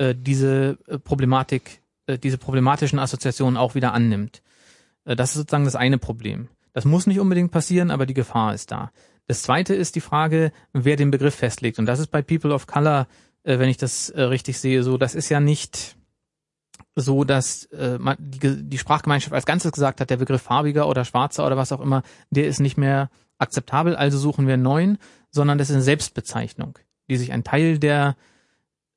äh, 0.00 0.14
diese 0.16 0.78
äh, 0.88 0.98
Problematik, 0.98 1.82
äh, 2.06 2.18
diese 2.18 2.38
problematischen 2.38 2.98
Assoziationen 2.98 3.58
auch 3.58 3.74
wieder 3.74 3.92
annimmt. 3.92 4.42
Äh, 5.04 5.14
das 5.14 5.30
ist 5.30 5.36
sozusagen 5.36 5.66
das 5.66 5.76
eine 5.76 5.98
Problem. 5.98 6.48
Das 6.72 6.86
muss 6.86 7.06
nicht 7.06 7.20
unbedingt 7.20 7.50
passieren, 7.50 7.90
aber 7.90 8.06
die 8.06 8.14
Gefahr 8.14 8.54
ist 8.54 8.72
da. 8.72 8.92
Das 9.26 9.42
zweite 9.42 9.74
ist 9.74 9.96
die 9.96 10.00
Frage, 10.00 10.52
wer 10.72 10.96
den 10.96 11.10
Begriff 11.10 11.34
festlegt. 11.34 11.78
Und 11.78 11.84
das 11.84 11.98
ist 11.98 12.06
bei 12.06 12.22
People 12.22 12.54
of 12.54 12.66
Color, 12.66 13.08
äh, 13.42 13.58
wenn 13.58 13.68
ich 13.68 13.76
das 13.76 14.12
richtig 14.16 14.58
sehe, 14.58 14.82
so, 14.82 14.96
das 14.96 15.14
ist 15.14 15.28
ja 15.28 15.38
nicht 15.38 15.96
so, 16.96 17.24
dass 17.24 17.68
man, 17.98 18.16
die, 18.18 18.68
die 18.68 18.78
Sprachgemeinschaft 18.78 19.32
als 19.32 19.46
Ganzes 19.46 19.70
gesagt 19.72 20.00
hat, 20.00 20.10
der 20.10 20.16
Begriff 20.16 20.42
farbiger 20.42 20.88
oder 20.88 21.04
schwarzer 21.04 21.46
oder 21.46 21.56
was 21.56 21.72
auch 21.72 21.80
immer, 21.80 22.02
der 22.30 22.46
ist 22.46 22.58
nicht 22.58 22.76
mehr 22.76 23.10
akzeptabel, 23.38 23.94
also 23.96 24.18
suchen 24.18 24.46
wir 24.46 24.54
einen 24.54 24.64
neuen, 24.64 24.98
sondern 25.30 25.56
das 25.56 25.70
ist 25.70 25.76
eine 25.76 25.84
Selbstbezeichnung, 25.84 26.78
die 27.08 27.16
sich 27.16 27.32
ein 27.32 27.44
Teil 27.44 27.78
der 27.78 28.16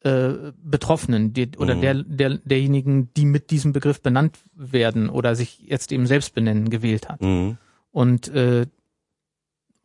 äh, 0.03 0.51
Betroffenen 0.63 1.33
die, 1.33 1.51
oder 1.57 1.75
Mhm. 1.75 1.81
der, 1.81 1.93
der, 2.03 2.29
derjenigen, 2.39 3.13
die 3.15 3.25
mit 3.25 3.51
diesem 3.51 3.71
Begriff 3.73 4.01
benannt 4.01 4.39
werden 4.53 5.09
oder 5.09 5.35
sich 5.35 5.59
jetzt 5.59 5.91
eben 5.91 6.07
selbst 6.07 6.33
benennen, 6.35 6.69
gewählt 6.69 7.07
hat. 7.09 7.21
Mhm. 7.21 7.57
Und 7.91 8.27
äh, 8.29 8.65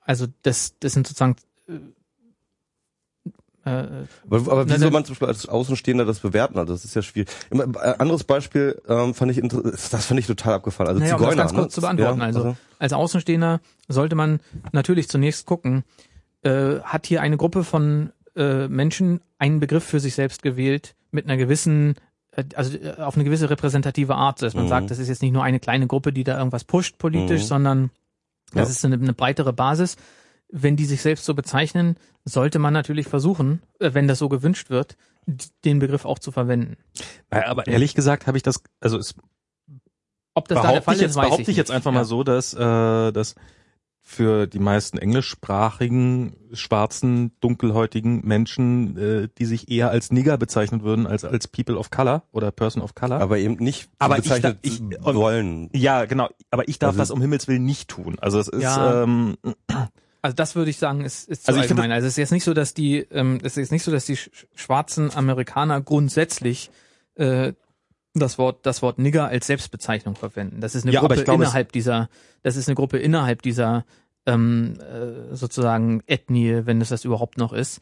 also 0.01 0.27
das, 0.43 0.75
das 0.81 0.93
sind 0.95 1.07
sozusagen 1.07 1.37
äh, 1.69 1.73
äh, 3.65 4.07
Aber, 4.31 4.53
aber 4.53 4.69
wie 4.69 4.79
soll 4.79 4.91
man 4.91 5.05
zum 5.05 5.13
Beispiel 5.15 5.29
als 5.29 5.47
Außenstehender 5.49 6.05
das 6.05 6.21
bewerten? 6.21 6.59
Also 6.59 6.73
das 6.73 6.85
ist 6.85 6.95
ja 6.95 7.03
schwierig. 7.03 7.29
Äh, 7.51 7.59
anderes 7.99 8.25
Beispiel 8.25 8.81
ähm, 8.89 9.15
fand 9.15 9.31
ich 9.31 9.41
das 9.91 10.07
fand 10.07 10.19
ich 10.21 10.27
total 10.27 10.55
abgefallen. 10.55 10.89
Also 10.89 11.01
Naja, 11.01 11.15
um 11.17 11.21
das 11.21 11.31
Zigeuner. 11.31 11.43
ganz 11.43 11.55
kurz 11.55 11.67
ne? 11.67 11.75
zu 11.75 11.81
beantworten, 11.83 12.23
also- 12.23 12.57
als 12.79 12.93
Außenstehender 12.93 13.61
sollte 13.89 14.15
man 14.17 14.41
natürlich 14.73 15.09
zunächst 15.09 15.47
gucken, 15.47 15.85
äh, 16.43 16.79
hat 16.81 17.07
hier 17.07 17.21
eine 17.21 17.37
Gruppe 17.37 17.65
von 17.65 18.13
äh, 18.39 18.69
Menschen 18.69 19.21
einen 19.39 19.61
Begriff 19.61 19.85
für 19.85 20.01
sich 20.01 20.15
selbst 20.15 20.43
gewählt 20.43 20.95
mit 21.11 21.25
einer 21.27 21.37
gewissen, 21.37 21.97
äh, 22.33 22.45
also 22.55 22.77
äh, 22.79 22.95
auf 23.01 23.17
eine 23.17 23.25
gewisse 23.25 23.51
repräsentative 23.51 24.15
Art, 24.15 24.41
dass 24.41 24.55
man 24.55 24.65
Mhm. 24.65 24.69
sagt, 24.69 24.91
das 24.91 24.99
ist 24.99 25.09
jetzt 25.09 25.23
nicht 25.23 25.33
nur 25.33 25.43
eine 25.43 25.61
kleine 25.61 25.87
Gruppe, 25.87 26.13
die 26.13 26.25
da 26.25 26.39
irgendwas 26.39 26.65
pusht 26.65 26.97
politisch, 26.99 27.43
Mhm. 27.43 27.47
sondern 27.47 27.91
das 28.55 28.69
Ja. 28.69 28.73
ist 28.73 28.85
eine, 28.85 28.95
eine 28.95 29.13
breitere 29.13 29.53
Basis. 29.53 29.97
Wenn 30.51 30.77
die 30.77 30.87
sich 30.87 31.03
selbst 31.03 31.27
so 31.27 31.35
bezeichnen, 31.35 31.97
sollte 32.25 32.59
man 32.59 32.73
natürlich 32.73 33.07
versuchen, 33.07 33.61
äh, 33.81 33.91
wenn 33.93 34.09
das 34.09 34.19
so 34.19 34.29
gewünscht 34.31 34.71
wird, 34.71 34.97
den 35.65 35.79
Begriff 35.79 36.07
auch 36.07 36.19
zu 36.19 36.31
verwenden. 36.33 36.79
Aber 37.29 37.67
ehrlich 37.67 37.95
gesagt 37.95 38.27
habe 38.27 38.39
ich 38.39 38.43
das, 38.43 38.63
also 38.81 38.97
es 38.97 39.15
Ob 40.35 40.49
das 40.49 40.63
da 40.63 40.73
der 40.73 40.83
Fall 40.83 40.95
ich 40.95 41.01
ist, 41.03 41.07
jetzt, 41.09 41.17
weiß 41.17 41.25
behaupte 41.27 41.43
ich 41.43 41.49
ich 41.49 41.57
jetzt 41.57 41.71
einfach 41.71 41.91
Ja. 41.91 41.99
mal 41.99 42.05
so, 42.07 42.23
dass, 42.25 42.55
äh, 42.55 43.13
dass 43.13 43.35
für 44.11 44.47
die 44.47 44.59
meisten 44.59 44.97
englischsprachigen, 44.97 46.35
schwarzen, 46.55 47.33
dunkelhäutigen 47.41 48.27
Menschen, 48.27 48.97
äh, 48.97 49.29
die 49.37 49.45
sich 49.45 49.71
eher 49.71 49.91
als 49.91 50.11
Nigger 50.11 50.39
bezeichnen 50.39 50.83
würden, 50.83 51.07
als 51.07 51.25
als 51.27 51.47
People 51.47 51.77
of 51.77 51.91
Color 51.91 52.23
oder 52.33 52.51
Person 52.51 52.83
of 52.83 52.95
Color. 52.95 53.21
Aber 53.21 53.37
eben 53.37 53.57
nicht 53.57 53.91
Aber 53.99 54.17
ich 54.17 54.23
bezeichnet 54.23 54.59
da- 54.63 54.69
ich- 54.69 54.81
wollen. 55.15 55.69
ja, 55.75 56.07
genau. 56.07 56.29
Aber 56.51 56.67
ich 56.69 56.79
darf 56.79 56.91
Also- 56.91 56.99
das 57.01 57.11
um 57.11 57.21
Himmels 57.21 57.49
Willen 57.49 57.65
nicht 57.67 57.89
tun. 57.91 58.17
Also 58.19 58.39
es 58.39 58.49
ist, 58.49 58.63
Ja. 58.63 59.03
ähm, 59.03 59.37
Also 60.23 60.35
das 60.35 60.57
würde 60.57 60.71
ich 60.71 60.79
sagen, 60.79 61.03
ist, 61.03 61.29
ist 61.29 61.45
zu 61.45 61.49
Also 61.49 61.61
ich 61.61 61.71
allgemein. 61.71 61.93
Also 61.93 62.07
es 62.07 62.15
ist 62.15 62.17
jetzt 62.17 62.33
nicht 62.33 62.45
so, 62.45 62.55
dass 62.55 62.73
die, 62.75 62.99
ähm, 63.13 63.37
es 63.43 63.53
ist 63.53 63.57
jetzt 63.57 63.73
nicht 63.73 63.85
so, 63.85 63.93
dass 63.93 64.07
die 64.07 64.17
sch 64.17 64.31
schwarzen 64.55 65.15
Amerikaner 65.15 65.81
grundsätzlich 65.83 66.71
äh, 67.15 67.53
das 68.15 68.39
Wort, 68.39 68.67
das 68.67 68.83
Wort 68.83 68.99
Nigger 68.99 69.29
als 69.29 69.47
Selbstbezeichnung 69.47 70.15
verwenden. 70.17 70.61
Das 70.61 70.75
ist 70.75 70.85
eine 70.85 70.93
Ja, 70.93 71.01
Gruppe 71.01 71.23
glaube, 71.23 71.45
innerhalb 71.45 71.73
dieser, 71.73 72.09
das 72.43 72.57
ist 72.57 72.69
eine 72.69 72.75
Gruppe 72.75 72.99
innerhalb 72.99 73.43
dieser 73.43 73.85
ähm, 74.27 74.79
äh, 74.81 75.35
sozusagen 75.35 76.03
Ethnie, 76.07 76.63
wenn 76.65 76.81
es 76.81 76.89
das 76.89 77.05
überhaupt 77.05 77.39
noch 77.39 77.53
ist. 77.53 77.81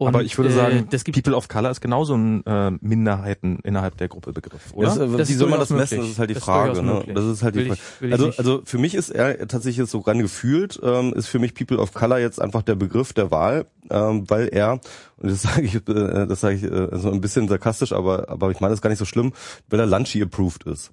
Und, 0.00 0.06
aber 0.08 0.22
ich 0.22 0.38
würde 0.38 0.50
äh, 0.50 0.54
sagen, 0.54 0.86
das 0.90 1.02
gibt 1.02 1.16
People 1.20 1.36
of 1.36 1.48
Color 1.48 1.72
ist 1.72 1.80
genauso 1.80 2.14
ein 2.14 2.46
äh, 2.46 2.70
Minderheiten 2.80 3.58
innerhalb 3.64 3.96
der 3.96 4.06
Gruppe 4.06 4.32
Begriff, 4.32 4.72
oder? 4.72 4.86
Das, 4.86 4.96
äh, 4.96 5.16
Das 5.16 5.28
wie 5.28 5.32
soll 5.32 5.48
man 5.50 5.58
das 5.58 5.70
messen? 5.70 5.96
möglich. 5.98 6.00
Das 6.00 6.10
ist 6.12 6.18
halt 6.20 6.30
die 6.30 6.34
Das 6.34 6.44
Frage. 6.44 6.82
Ne? 6.84 7.02
Das 7.12 7.24
ist 7.24 7.42
halt 7.42 7.56
die 7.56 7.64
Frage. 7.66 7.80
ich- 8.02 8.12
also, 8.12 8.30
also 8.38 8.62
für 8.64 8.78
mich 8.78 8.94
ist 8.94 9.10
er 9.10 9.36
tatsächlich 9.48 9.78
jetzt 9.78 9.90
so 9.90 9.98
rein 9.98 10.20
gefühlt, 10.20 10.78
ähm, 10.84 11.12
ist 11.14 11.26
für 11.26 11.40
mich 11.40 11.52
People 11.54 11.78
of 11.78 11.92
Color 11.94 12.18
jetzt 12.18 12.40
einfach 12.40 12.62
der 12.62 12.76
Begriff 12.76 13.12
der 13.12 13.32
Wahl, 13.32 13.66
ähm, 13.90 14.24
weil 14.30 14.46
er, 14.52 14.74
und 15.16 15.30
das 15.32 15.42
sage 15.42 15.62
ich, 15.62 15.74
äh, 15.74 15.80
das 16.28 16.40
sage 16.42 16.54
ich 16.54 16.62
äh, 16.62 16.96
so 16.96 17.10
ein 17.10 17.20
bisschen 17.20 17.48
sarkastisch, 17.48 17.92
aber, 17.92 18.28
aber 18.28 18.52
ich 18.52 18.60
meine 18.60 18.72
das 18.74 18.80
gar 18.82 18.90
nicht 18.90 19.00
so 19.00 19.04
schlimm, 19.04 19.32
weil 19.68 19.80
er 19.80 19.86
Lunchy 19.86 20.22
approved 20.22 20.62
ist. 20.62 20.92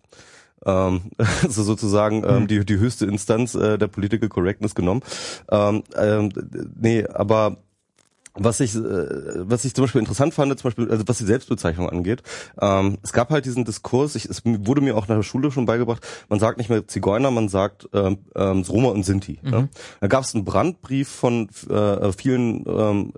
Ähm, 0.65 1.11
also 1.43 1.61
sozusagen 1.61 2.23
ähm, 2.27 2.47
die, 2.47 2.65
die 2.65 2.79
höchste 2.79 3.05
Instanz 3.05 3.53
äh, 3.53 3.77
der 3.77 3.87
Political 3.87 4.29
Correctness 4.29 4.73
genommen. 4.73 5.01
Ähm, 5.51 5.83
ähm, 5.95 6.31
nee, 6.79 7.05
aber 7.05 7.57
was 8.35 8.59
ich, 8.59 8.75
äh, 8.75 8.79
was 8.79 9.65
ich 9.65 9.73
zum 9.73 9.85
Beispiel 9.85 9.99
interessant 9.99 10.33
fand, 10.33 10.57
zum 10.59 10.67
Beispiel, 10.69 10.91
also 10.91 11.07
was 11.07 11.17
die 11.17 11.25
Selbstbezeichnung 11.25 11.89
angeht, 11.89 12.23
ähm, 12.61 12.97
es 13.01 13.13
gab 13.13 13.29
halt 13.29 13.45
diesen 13.45 13.65
Diskurs, 13.65 14.15
ich, 14.15 14.25
es 14.25 14.43
wurde 14.45 14.81
mir 14.81 14.95
auch 14.95 15.07
nach 15.07 15.15
der 15.15 15.23
Schule 15.23 15.51
schon 15.51 15.65
beigebracht, 15.65 16.05
man 16.29 16.39
sagt 16.39 16.57
nicht 16.57 16.69
mehr 16.69 16.87
Zigeuner, 16.87 17.31
man 17.31 17.49
sagt 17.49 17.89
ähm, 17.93 18.19
ähm, 18.35 18.63
Roma 18.67 18.89
und 18.89 19.03
Sinti. 19.03 19.39
Ne? 19.41 19.69
Da 20.01 20.07
gab 20.07 20.23
es 20.23 20.35
einen 20.35 20.45
Brandbrief 20.45 21.07
von 21.07 21.49
äh, 21.69 22.11
vielen 22.11 22.65
ähm, 22.67 23.13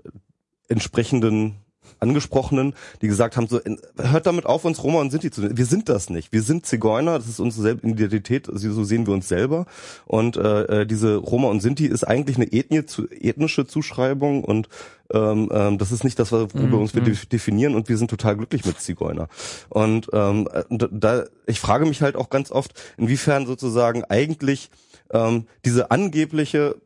entsprechenden 0.68 1.56
Angesprochenen, 2.00 2.74
die 3.02 3.08
gesagt 3.08 3.36
haben, 3.36 3.46
so, 3.48 3.60
hört 3.98 4.26
damit 4.26 4.46
auf, 4.46 4.64
uns 4.64 4.82
Roma 4.82 5.00
und 5.00 5.10
Sinti 5.10 5.30
zu 5.30 5.40
nennen. 5.40 5.56
Wir 5.56 5.66
sind 5.66 5.88
das 5.88 6.10
nicht. 6.10 6.32
Wir 6.32 6.42
sind 6.42 6.66
Zigeuner, 6.66 7.18
das 7.18 7.28
ist 7.28 7.40
unsere 7.40 7.72
Identität, 7.72 8.48
so 8.50 8.84
sehen 8.84 9.06
wir 9.06 9.14
uns 9.14 9.28
selber. 9.28 9.66
Und 10.06 10.36
äh, 10.36 10.82
äh, 10.82 10.86
diese 10.86 11.16
Roma 11.16 11.48
und 11.48 11.60
Sinti 11.60 11.86
ist 11.86 12.04
eigentlich 12.04 12.36
eine 12.36 12.52
Ethnie, 12.52 12.86
zu, 12.86 13.08
ethnische 13.10 13.66
Zuschreibung 13.66 14.44
und 14.44 14.68
ähm, 15.12 15.48
ähm, 15.52 15.78
das 15.78 15.90
ist 15.90 16.04
nicht 16.04 16.18
das, 16.18 16.32
worüber 16.32 16.76
mm, 16.76 16.80
uns 16.80 16.94
wir 16.94 17.02
mm. 17.02 17.28
definieren 17.32 17.74
und 17.74 17.88
wir 17.88 17.96
sind 17.96 18.10
total 18.10 18.36
glücklich 18.36 18.66
mit 18.66 18.78
Zigeuner. 18.78 19.28
Und 19.70 20.08
ähm, 20.12 20.48
da, 20.68 21.24
ich 21.46 21.60
frage 21.60 21.86
mich 21.86 22.02
halt 22.02 22.14
auch 22.16 22.28
ganz 22.28 22.50
oft, 22.50 22.74
inwiefern 22.98 23.46
sozusagen 23.46 24.04
eigentlich 24.04 24.70
ähm, 25.10 25.46
diese 25.64 25.90
angebliche 25.90 26.76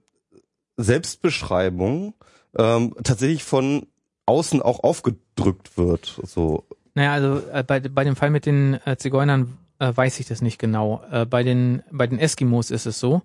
Selbstbeschreibung 0.77 2.14
ähm, 2.57 2.94
tatsächlich 3.03 3.44
von 3.44 3.87
außen 4.27 4.63
auch 4.63 4.83
aufgedrückt 4.83 5.77
wird. 5.77 6.21
So. 6.25 6.65
Naja, 6.95 7.13
also 7.13 7.41
äh, 7.53 7.65
bei, 7.65 7.81
bei 7.81 8.05
dem 8.05 8.17
Fall 8.17 8.31
mit 8.31 8.47
den 8.47 8.79
äh, 8.85 8.97
Zigeunern 8.97 9.59
äh, 9.79 9.93
weiß 9.95 10.21
ich 10.21 10.27
das 10.27 10.43
nicht 10.43 10.59
genau. 10.59 11.03
Äh, 11.11 11.27
bei 11.27 11.43
den 11.43 11.83
bei 11.91 12.07
den 12.07 12.19
Eskimos 12.19 12.71
ist 12.71 12.87
es 12.87 13.01
so, 13.01 13.23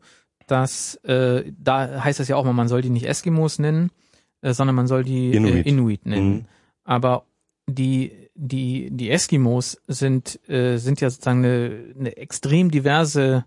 dass 0.48 0.96
äh, 1.04 1.52
da 1.58 2.04
heißt 2.04 2.20
es 2.20 2.28
ja 2.28 2.36
auch 2.36 2.46
mal, 2.46 2.54
man 2.54 2.68
soll 2.68 2.82
die 2.82 2.90
nicht 2.90 3.08
Eskimos 3.08 3.60
nennen, 3.60 3.92
äh, 4.42 4.54
sondern 4.54 4.76
man 4.76 4.88
soll 4.88 5.04
die 5.04 5.32
äh, 5.32 5.38
Inuit, 5.38 5.66
Inuit 5.66 6.06
nennen. 6.06 6.34
Mhm. 6.34 6.46
Aber 6.84 7.26
die 7.68 8.12
die 8.34 8.90
die 8.92 9.12
Eskimos 9.12 9.82
sind 9.88 10.40
äh, 10.50 10.78
sind 10.78 11.02
ja 11.02 11.10
sozusagen 11.10 11.44
eine, 11.44 11.94
eine 12.00 12.18
extrem 12.18 12.72
diverse 12.72 13.46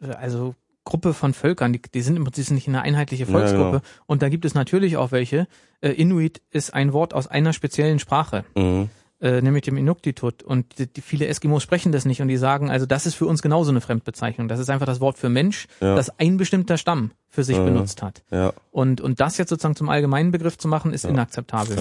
äh, 0.00 0.10
also 0.12 0.54
Gruppe 0.88 1.12
von 1.12 1.34
Völkern, 1.34 1.74
die, 1.74 1.82
die 1.82 2.00
sind 2.00 2.16
im 2.16 2.24
Prinzip 2.24 2.50
nicht 2.50 2.66
eine 2.66 2.80
einheitliche 2.80 3.26
Volksgruppe. 3.26 3.64
Ja, 3.64 3.78
genau. 3.80 4.04
Und 4.06 4.22
da 4.22 4.30
gibt 4.30 4.46
es 4.46 4.54
natürlich 4.54 4.96
auch 4.96 5.12
welche. 5.12 5.46
Äh, 5.82 5.90
Inuit 5.90 6.40
ist 6.50 6.72
ein 6.72 6.94
Wort 6.94 7.12
aus 7.12 7.26
einer 7.26 7.52
speziellen 7.52 7.98
Sprache. 7.98 8.46
Mhm. 8.56 8.88
Äh, 9.20 9.42
nämlich 9.42 9.64
dem 9.64 9.76
Inuktitut. 9.76 10.42
Und 10.42 10.78
die, 10.78 10.86
die, 10.90 11.02
viele 11.02 11.26
Eskimos 11.26 11.62
sprechen 11.62 11.92
das 11.92 12.06
nicht 12.06 12.22
und 12.22 12.28
die 12.28 12.38
sagen, 12.38 12.70
also 12.70 12.86
das 12.86 13.04
ist 13.04 13.16
für 13.16 13.26
uns 13.26 13.42
genauso 13.42 13.70
eine 13.70 13.82
Fremdbezeichnung. 13.82 14.48
Das 14.48 14.60
ist 14.60 14.70
einfach 14.70 14.86
das 14.86 15.00
Wort 15.00 15.18
für 15.18 15.28
Mensch, 15.28 15.66
ja. 15.80 15.94
das 15.94 16.18
ein 16.18 16.38
bestimmter 16.38 16.78
Stamm 16.78 17.10
für 17.28 17.44
sich 17.44 17.58
ja. 17.58 17.64
benutzt 17.64 18.00
hat. 18.02 18.22
Ja. 18.30 18.54
Und, 18.70 19.02
und 19.02 19.20
das 19.20 19.36
jetzt 19.36 19.50
sozusagen 19.50 19.76
zum 19.76 19.90
allgemeinen 19.90 20.30
Begriff 20.30 20.56
zu 20.56 20.68
machen, 20.68 20.94
ist 20.94 21.04
inakzeptabel. 21.04 21.76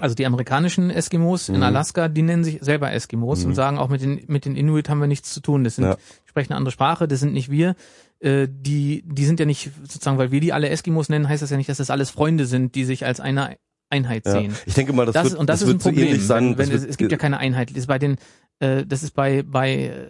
Also 0.00 0.14
die 0.14 0.24
amerikanischen 0.24 0.90
Eskimos 0.90 1.48
mhm. 1.48 1.56
in 1.56 1.62
Alaska, 1.62 2.08
die 2.08 2.22
nennen 2.22 2.44
sich 2.44 2.58
selber 2.62 2.92
Eskimos 2.92 3.40
mhm. 3.40 3.50
und 3.50 3.54
sagen 3.54 3.78
auch 3.78 3.88
mit 3.88 4.00
den 4.00 4.22
mit 4.26 4.44
den 4.44 4.56
Inuit 4.56 4.88
haben 4.88 5.00
wir 5.00 5.06
nichts 5.06 5.32
zu 5.32 5.40
tun. 5.40 5.64
Das 5.64 5.76
sind 5.76 5.84
ja. 5.84 5.96
sprechen 6.24 6.52
eine 6.52 6.58
andere 6.58 6.72
Sprache, 6.72 7.06
das 7.06 7.20
sind 7.20 7.34
nicht 7.34 7.50
wir. 7.50 7.74
Äh, 8.20 8.48
die 8.50 9.02
die 9.06 9.24
sind 9.24 9.38
ja 9.38 9.46
nicht 9.46 9.70
sozusagen, 9.82 10.16
weil 10.16 10.30
wir 10.30 10.40
die 10.40 10.52
alle 10.52 10.70
Eskimos 10.70 11.08
nennen, 11.08 11.28
heißt 11.28 11.42
das 11.42 11.50
ja 11.50 11.56
nicht, 11.56 11.68
dass 11.68 11.78
das 11.78 11.90
alles 11.90 12.10
Freunde 12.10 12.46
sind, 12.46 12.74
die 12.74 12.84
sich 12.84 13.04
als 13.04 13.20
eine 13.20 13.56
Einheit 13.90 14.24
sehen. 14.24 14.52
Ja. 14.52 14.56
Ich 14.64 14.74
denke 14.74 14.94
mal, 14.94 15.04
das, 15.04 15.12
das 15.12 15.24
wird, 15.30 15.40
und 15.40 15.50
das, 15.50 15.60
das 15.60 15.68
ist 15.68 15.74
ein 15.74 15.78
Problem. 15.78 16.18
So 16.18 16.26
sein, 16.26 16.56
wenn, 16.56 16.68
wenn 16.68 16.76
es, 16.76 16.84
es 16.84 16.96
gibt 16.96 17.12
ja 17.12 17.18
keine 17.18 17.38
Einheit. 17.38 17.70
Das 17.70 17.76
ist 17.76 17.86
bei 17.86 17.98
den 17.98 18.16
äh, 18.60 18.86
das 18.86 19.02
ist 19.02 19.14
bei 19.14 19.42
bei 19.42 19.74
äh, 19.74 20.06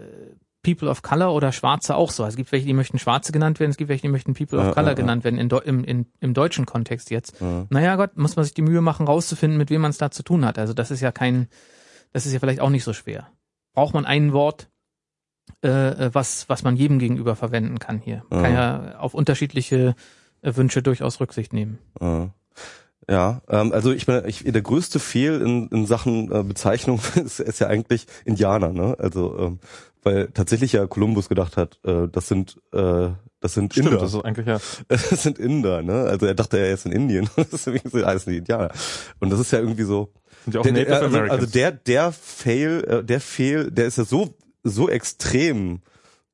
People 0.63 0.89
of 0.89 1.03
Color 1.03 1.35
oder 1.35 1.53
Schwarze 1.53 1.97
auch 1.97 2.11
so. 2.11 2.25
Es 2.25 2.37
gibt 2.37 2.53
welche, 2.53 2.67
die 2.67 2.73
möchten 2.73 2.99
Schwarze 2.99 3.33
genannt 3.33 3.59
werden, 3.59 3.71
es 3.71 3.77
gibt 3.77 3.89
welche, 3.89 4.03
die 4.03 4.09
möchten 4.09 4.35
People 4.35 4.59
of 4.59 4.67
ja, 4.67 4.73
Color 4.73 4.89
ja, 4.89 4.95
genannt 4.95 5.25
werden, 5.25 5.39
in, 5.39 5.51
im, 5.51 5.85
in, 5.85 6.07
im 6.21 6.35
deutschen 6.35 6.67
Kontext 6.67 7.11
jetzt. 7.11 7.41
Ja. 7.41 7.67
Naja 7.69 7.97
Gott, 7.97 8.17
muss 8.17 8.37
man 8.37 8.45
sich 8.45 8.55
die 8.55 8.63
Mühe 8.63 8.81
machen, 8.81 9.07
rauszufinden, 9.07 9.59
mit 9.59 9.71
wem 9.71 9.81
man 9.81 9.91
es 9.91 9.99
da 9.99 10.11
zu 10.11 10.23
tun 10.23 10.45
hat. 10.45 10.59
Also 10.59 10.73
das 10.73 10.91
ist 10.91 11.01
ja 11.01 11.11
kein, 11.11 11.49
das 12.13 12.27
ist 12.27 12.33
ja 12.33 12.39
vielleicht 12.39 12.61
auch 12.61 12.71
nicht 12.71 12.85
so 12.85 12.93
schwer. 12.93 13.29
Braucht 13.75 13.95
man 13.95 14.07
ein 14.07 14.33
Wort, 14.33 14.69
äh, 15.65 15.69
äh 15.69 16.11
was, 16.13 16.49
was 16.49 16.63
man 16.63 16.77
jedem 16.77 16.99
gegenüber 16.99 17.35
verwenden 17.35 17.79
kann 17.79 17.99
hier. 17.99 18.23
Man 18.31 18.43
kann 18.43 18.55
ja 18.55 18.99
auf 18.99 19.15
unterschiedliche 19.15 19.97
äh, 20.43 20.55
Wünsche 20.55 20.83
durchaus 20.83 21.21
Rücksicht 21.21 21.53
nehmen. 21.53 21.79
Ja, 23.09 23.43
ähm, 23.49 23.73
also 23.73 23.91
ich 23.91 24.07
meine, 24.07 24.29
ich, 24.29 24.45
der 24.45 24.63
größte 24.63 25.01
Fehl 25.01 25.41
in, 25.41 25.69
in 25.69 25.87
Sachen 25.87 26.31
äh, 26.31 26.45
Bezeichnung 26.45 27.01
ist, 27.17 27.41
ist 27.41 27.59
ja 27.59 27.67
eigentlich 27.67 28.07
Indianer, 28.25 28.73
ne? 28.73 28.97
Also 28.99 29.37
ähm, 29.39 29.59
weil 30.03 30.29
tatsächlich 30.29 30.73
ja 30.73 30.87
Kolumbus 30.87 31.29
gedacht 31.29 31.57
hat, 31.57 31.79
äh, 31.85 32.09
das 32.09 32.29
sind 32.29 32.61
äh, 32.73 33.11
das 33.41 33.55
sind 33.55 33.73
Stimmt, 33.73 33.89
Inder. 33.89 34.01
das 34.01 34.15
ist 34.15 34.25
eigentlich 34.25 34.47
ja. 34.47 34.61
Das 34.89 35.23
sind 35.23 35.39
Inder, 35.39 35.83
ne? 35.83 36.05
Also 36.05 36.27
er 36.27 36.35
dachte, 36.35 36.59
er 36.59 36.73
ist 36.73 36.87
in 36.87 36.93
Indien. 36.93 37.29
das 37.37 37.53
ist 37.53 37.67
irgendwie 37.67 37.99
so, 37.99 38.05
alles 38.05 38.25
die 38.25 38.37
Indianer. 38.37 38.71
Und 39.19 39.31
das 39.31 39.41
ist 39.41 39.51
ja 39.51 39.59
irgendwie 39.59 39.83
so. 39.83 40.13
Sind 40.45 40.55
ja 40.55 40.61
auch 40.61 40.65
der, 40.65 40.73
Native 40.73 40.95
also, 40.95 41.07
Americans. 41.07 41.41
also 41.41 41.53
der 41.53 41.73
der 41.73 42.13
Fail, 42.13 42.85
äh, 42.89 43.05
der 43.05 43.21
Fail, 43.21 43.71
der 43.71 43.87
ist 43.87 43.99
ja 43.99 44.05
so 44.05 44.37
so 44.63 44.89
extrem 44.89 45.81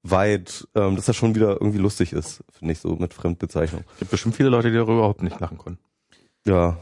weit, 0.02 0.68
ähm, 0.74 0.96
dass 0.96 1.06
das 1.06 1.16
schon 1.16 1.34
wieder 1.34 1.60
irgendwie 1.60 1.78
lustig 1.78 2.12
ist, 2.12 2.44
finde 2.52 2.72
ich 2.72 2.78
so 2.78 2.94
mit 2.96 3.14
Fremdbezeichnung. 3.14 3.84
Es 3.94 3.98
gibt 4.00 4.10
bestimmt 4.10 4.36
viele 4.36 4.50
Leute, 4.50 4.70
die 4.70 4.76
darüber 4.76 4.94
überhaupt 4.94 5.22
nicht 5.22 5.40
lachen 5.40 5.58
können. 5.58 5.78
Ja, 6.46 6.78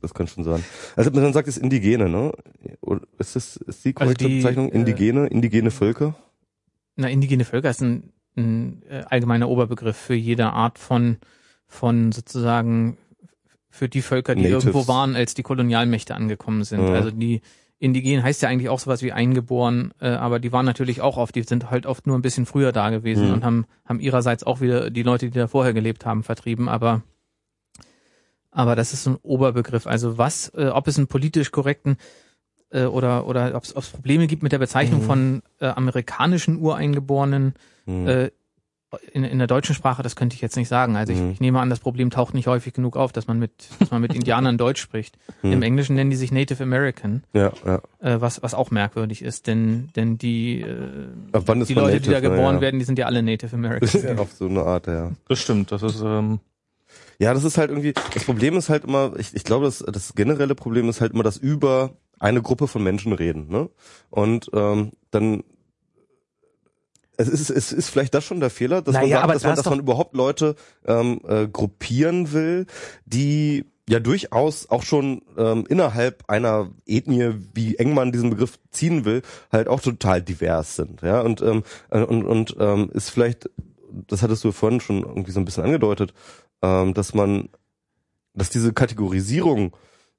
das 0.00 0.14
kann 0.14 0.26
schon 0.26 0.44
sein. 0.44 0.64
Also 0.96 1.10
man 1.10 1.32
sagt 1.32 1.48
es 1.48 1.58
Indigene, 1.58 2.08
ne? 2.08 2.32
Oder 2.80 3.02
ist 3.18 3.36
das 3.36 3.56
ist 3.56 3.84
die 3.84 3.92
korrekte 3.92 4.24
also 4.24 4.28
die, 4.28 4.40
Bezeichnung? 4.40 4.70
Indigene, 4.70 5.26
äh, 5.26 5.32
indigene 5.32 5.70
Völker? 5.70 6.14
Na, 6.96 7.08
indigene 7.08 7.44
Völker 7.44 7.70
ist 7.70 7.82
ein, 7.82 8.12
ein 8.36 8.82
äh, 8.88 9.04
allgemeiner 9.08 9.48
Oberbegriff 9.48 9.96
für 9.96 10.14
jede 10.14 10.52
Art 10.52 10.78
von 10.78 11.18
von 11.66 12.10
sozusagen 12.12 12.98
für 13.70 13.88
die 13.88 14.02
Völker, 14.02 14.34
die 14.34 14.42
Natives. 14.42 14.64
irgendwo 14.64 14.88
waren, 14.88 15.14
als 15.14 15.34
die 15.34 15.44
Kolonialmächte 15.44 16.14
angekommen 16.14 16.64
sind. 16.64 16.80
Ja. 16.80 16.94
Also 16.94 17.12
die 17.12 17.40
Indigenen 17.78 18.22
heißt 18.22 18.42
ja 18.42 18.48
eigentlich 18.48 18.68
auch 18.68 18.80
sowas 18.80 19.02
wie 19.02 19.12
eingeboren, 19.12 19.94
äh, 20.00 20.08
aber 20.08 20.38
die 20.38 20.52
waren 20.52 20.66
natürlich 20.66 21.00
auch 21.00 21.16
oft, 21.16 21.34
die 21.34 21.44
sind 21.44 21.70
halt 21.70 21.86
oft 21.86 22.06
nur 22.06 22.18
ein 22.18 22.22
bisschen 22.22 22.44
früher 22.44 22.72
da 22.72 22.90
gewesen 22.90 23.28
mhm. 23.28 23.34
und 23.34 23.44
haben, 23.44 23.66
haben 23.86 24.00
ihrerseits 24.00 24.44
auch 24.44 24.60
wieder 24.60 24.90
die 24.90 25.02
Leute, 25.02 25.30
die 25.30 25.38
da 25.38 25.46
vorher 25.46 25.72
gelebt 25.72 26.04
haben, 26.04 26.22
vertrieben, 26.22 26.68
aber 26.68 27.02
aber 28.50 28.76
das 28.76 28.92
ist 28.92 29.04
so 29.04 29.10
ein 29.10 29.18
Oberbegriff. 29.22 29.86
Also 29.86 30.18
was, 30.18 30.48
äh, 30.54 30.66
ob 30.66 30.88
es 30.88 30.98
einen 30.98 31.06
politisch 31.06 31.50
korrekten 31.50 31.96
äh, 32.70 32.84
oder 32.84 33.26
oder 33.26 33.54
ob 33.54 33.64
es 33.64 33.90
Probleme 33.90 34.26
gibt 34.26 34.42
mit 34.42 34.52
der 34.52 34.58
Bezeichnung 34.58 35.02
mhm. 35.02 35.06
von 35.06 35.42
äh, 35.60 35.66
amerikanischen 35.66 36.60
Ureingeborenen 36.60 37.54
mhm. 37.86 38.08
äh, 38.08 38.30
in, 39.12 39.24
in 39.24 39.38
der 39.38 39.46
deutschen 39.46 39.74
Sprache, 39.74 40.02
das 40.02 40.16
könnte 40.16 40.34
ich 40.34 40.40
jetzt 40.40 40.56
nicht 40.56 40.68
sagen. 40.68 40.96
Also 40.96 41.12
ich, 41.12 41.20
mhm. 41.20 41.30
ich 41.30 41.40
nehme 41.40 41.60
an, 41.60 41.70
das 41.70 41.78
Problem 41.78 42.10
taucht 42.10 42.34
nicht 42.34 42.48
häufig 42.48 42.72
genug 42.72 42.96
auf, 42.96 43.12
dass 43.12 43.28
man 43.28 43.38
mit, 43.38 43.52
dass 43.78 43.90
man 43.90 44.00
mit 44.00 44.14
Indianern 44.16 44.58
Deutsch 44.58 44.80
spricht. 44.80 45.16
Mhm. 45.42 45.52
Im 45.52 45.62
Englischen 45.62 45.94
nennen 45.94 46.10
die 46.10 46.16
sich 46.16 46.32
Native 46.32 46.62
American. 46.62 47.22
Ja, 47.32 47.52
ja. 47.64 47.80
Äh, 48.00 48.20
was, 48.20 48.42
was 48.42 48.54
auch 48.54 48.70
merkwürdig 48.70 49.22
ist, 49.22 49.46
denn, 49.46 49.90
denn 49.94 50.18
die, 50.18 50.62
äh, 50.62 51.08
wann 51.32 51.64
die 51.64 51.74
Leute, 51.74 51.94
Native, 51.94 52.00
die 52.00 52.10
da 52.10 52.20
geboren 52.20 52.56
ja. 52.56 52.60
werden, 52.60 52.78
die 52.80 52.84
sind 52.84 52.98
ja 52.98 53.06
alle 53.06 53.22
Native 53.22 53.54
American. 53.54 54.02
ja, 54.02 54.16
auf 54.18 54.32
so 54.32 54.46
eine 54.46 54.62
Art, 54.62 54.86
ja. 54.88 55.12
Das 55.28 55.38
stimmt, 55.38 55.70
das 55.70 55.82
ist, 55.82 56.02
ähm, 56.04 56.40
ja, 57.20 57.34
das 57.34 57.44
ist 57.44 57.58
halt 57.58 57.70
irgendwie, 57.70 57.92
das 57.92 58.24
Problem 58.24 58.56
ist 58.56 58.70
halt 58.70 58.84
immer, 58.84 59.12
ich, 59.18 59.34
ich 59.34 59.44
glaube, 59.44 59.66
das, 59.66 59.84
das 59.86 60.14
generelle 60.14 60.54
Problem 60.54 60.88
ist 60.88 61.02
halt 61.02 61.12
immer, 61.12 61.22
dass 61.22 61.36
über 61.36 61.90
eine 62.18 62.40
Gruppe 62.40 62.66
von 62.66 62.82
Menschen 62.82 63.12
reden. 63.12 63.48
Ne? 63.48 63.68
Und 64.08 64.50
ähm, 64.54 64.92
dann 65.10 65.44
es 67.18 67.28
ist, 67.28 67.50
es 67.50 67.72
ist 67.72 67.90
vielleicht 67.90 68.14
das 68.14 68.24
schon 68.24 68.40
der 68.40 68.48
Fehler, 68.48 68.80
dass 68.80 68.94
naja, 68.94 69.26
man 69.26 69.28
sagt, 69.28 69.34
dass, 69.34 69.44
man, 69.44 69.56
dass 69.56 69.64
man 69.66 69.78
überhaupt 69.80 70.14
Leute 70.16 70.54
ähm, 70.86 71.20
äh, 71.28 71.46
gruppieren 71.46 72.32
will, 72.32 72.64
die 73.04 73.66
ja 73.86 74.00
durchaus 74.00 74.70
auch 74.70 74.82
schon 74.82 75.20
ähm, 75.36 75.66
innerhalb 75.68 76.24
einer 76.28 76.70
Ethnie, 76.86 77.34
wie 77.52 77.76
eng 77.76 77.92
man 77.92 78.12
diesen 78.12 78.30
Begriff 78.30 78.58
ziehen 78.70 79.04
will, 79.04 79.20
halt 79.52 79.68
auch 79.68 79.82
total 79.82 80.22
divers 80.22 80.76
sind. 80.76 81.02
Ja, 81.02 81.20
und 81.20 81.42
ähm, 81.42 81.64
äh, 81.90 82.02
und 82.02 82.24
und 82.24 82.56
ähm, 82.58 82.88
ist 82.94 83.10
vielleicht, 83.10 83.50
das 84.06 84.22
hattest 84.22 84.42
du 84.44 84.52
vorhin 84.52 84.80
schon 84.80 85.02
irgendwie 85.02 85.32
so 85.32 85.40
ein 85.40 85.44
bisschen 85.44 85.64
angedeutet, 85.64 86.14
ähm, 86.62 86.94
dass 86.94 87.14
man, 87.14 87.48
dass 88.34 88.50
diese 88.50 88.72
Kategorisierung 88.72 89.76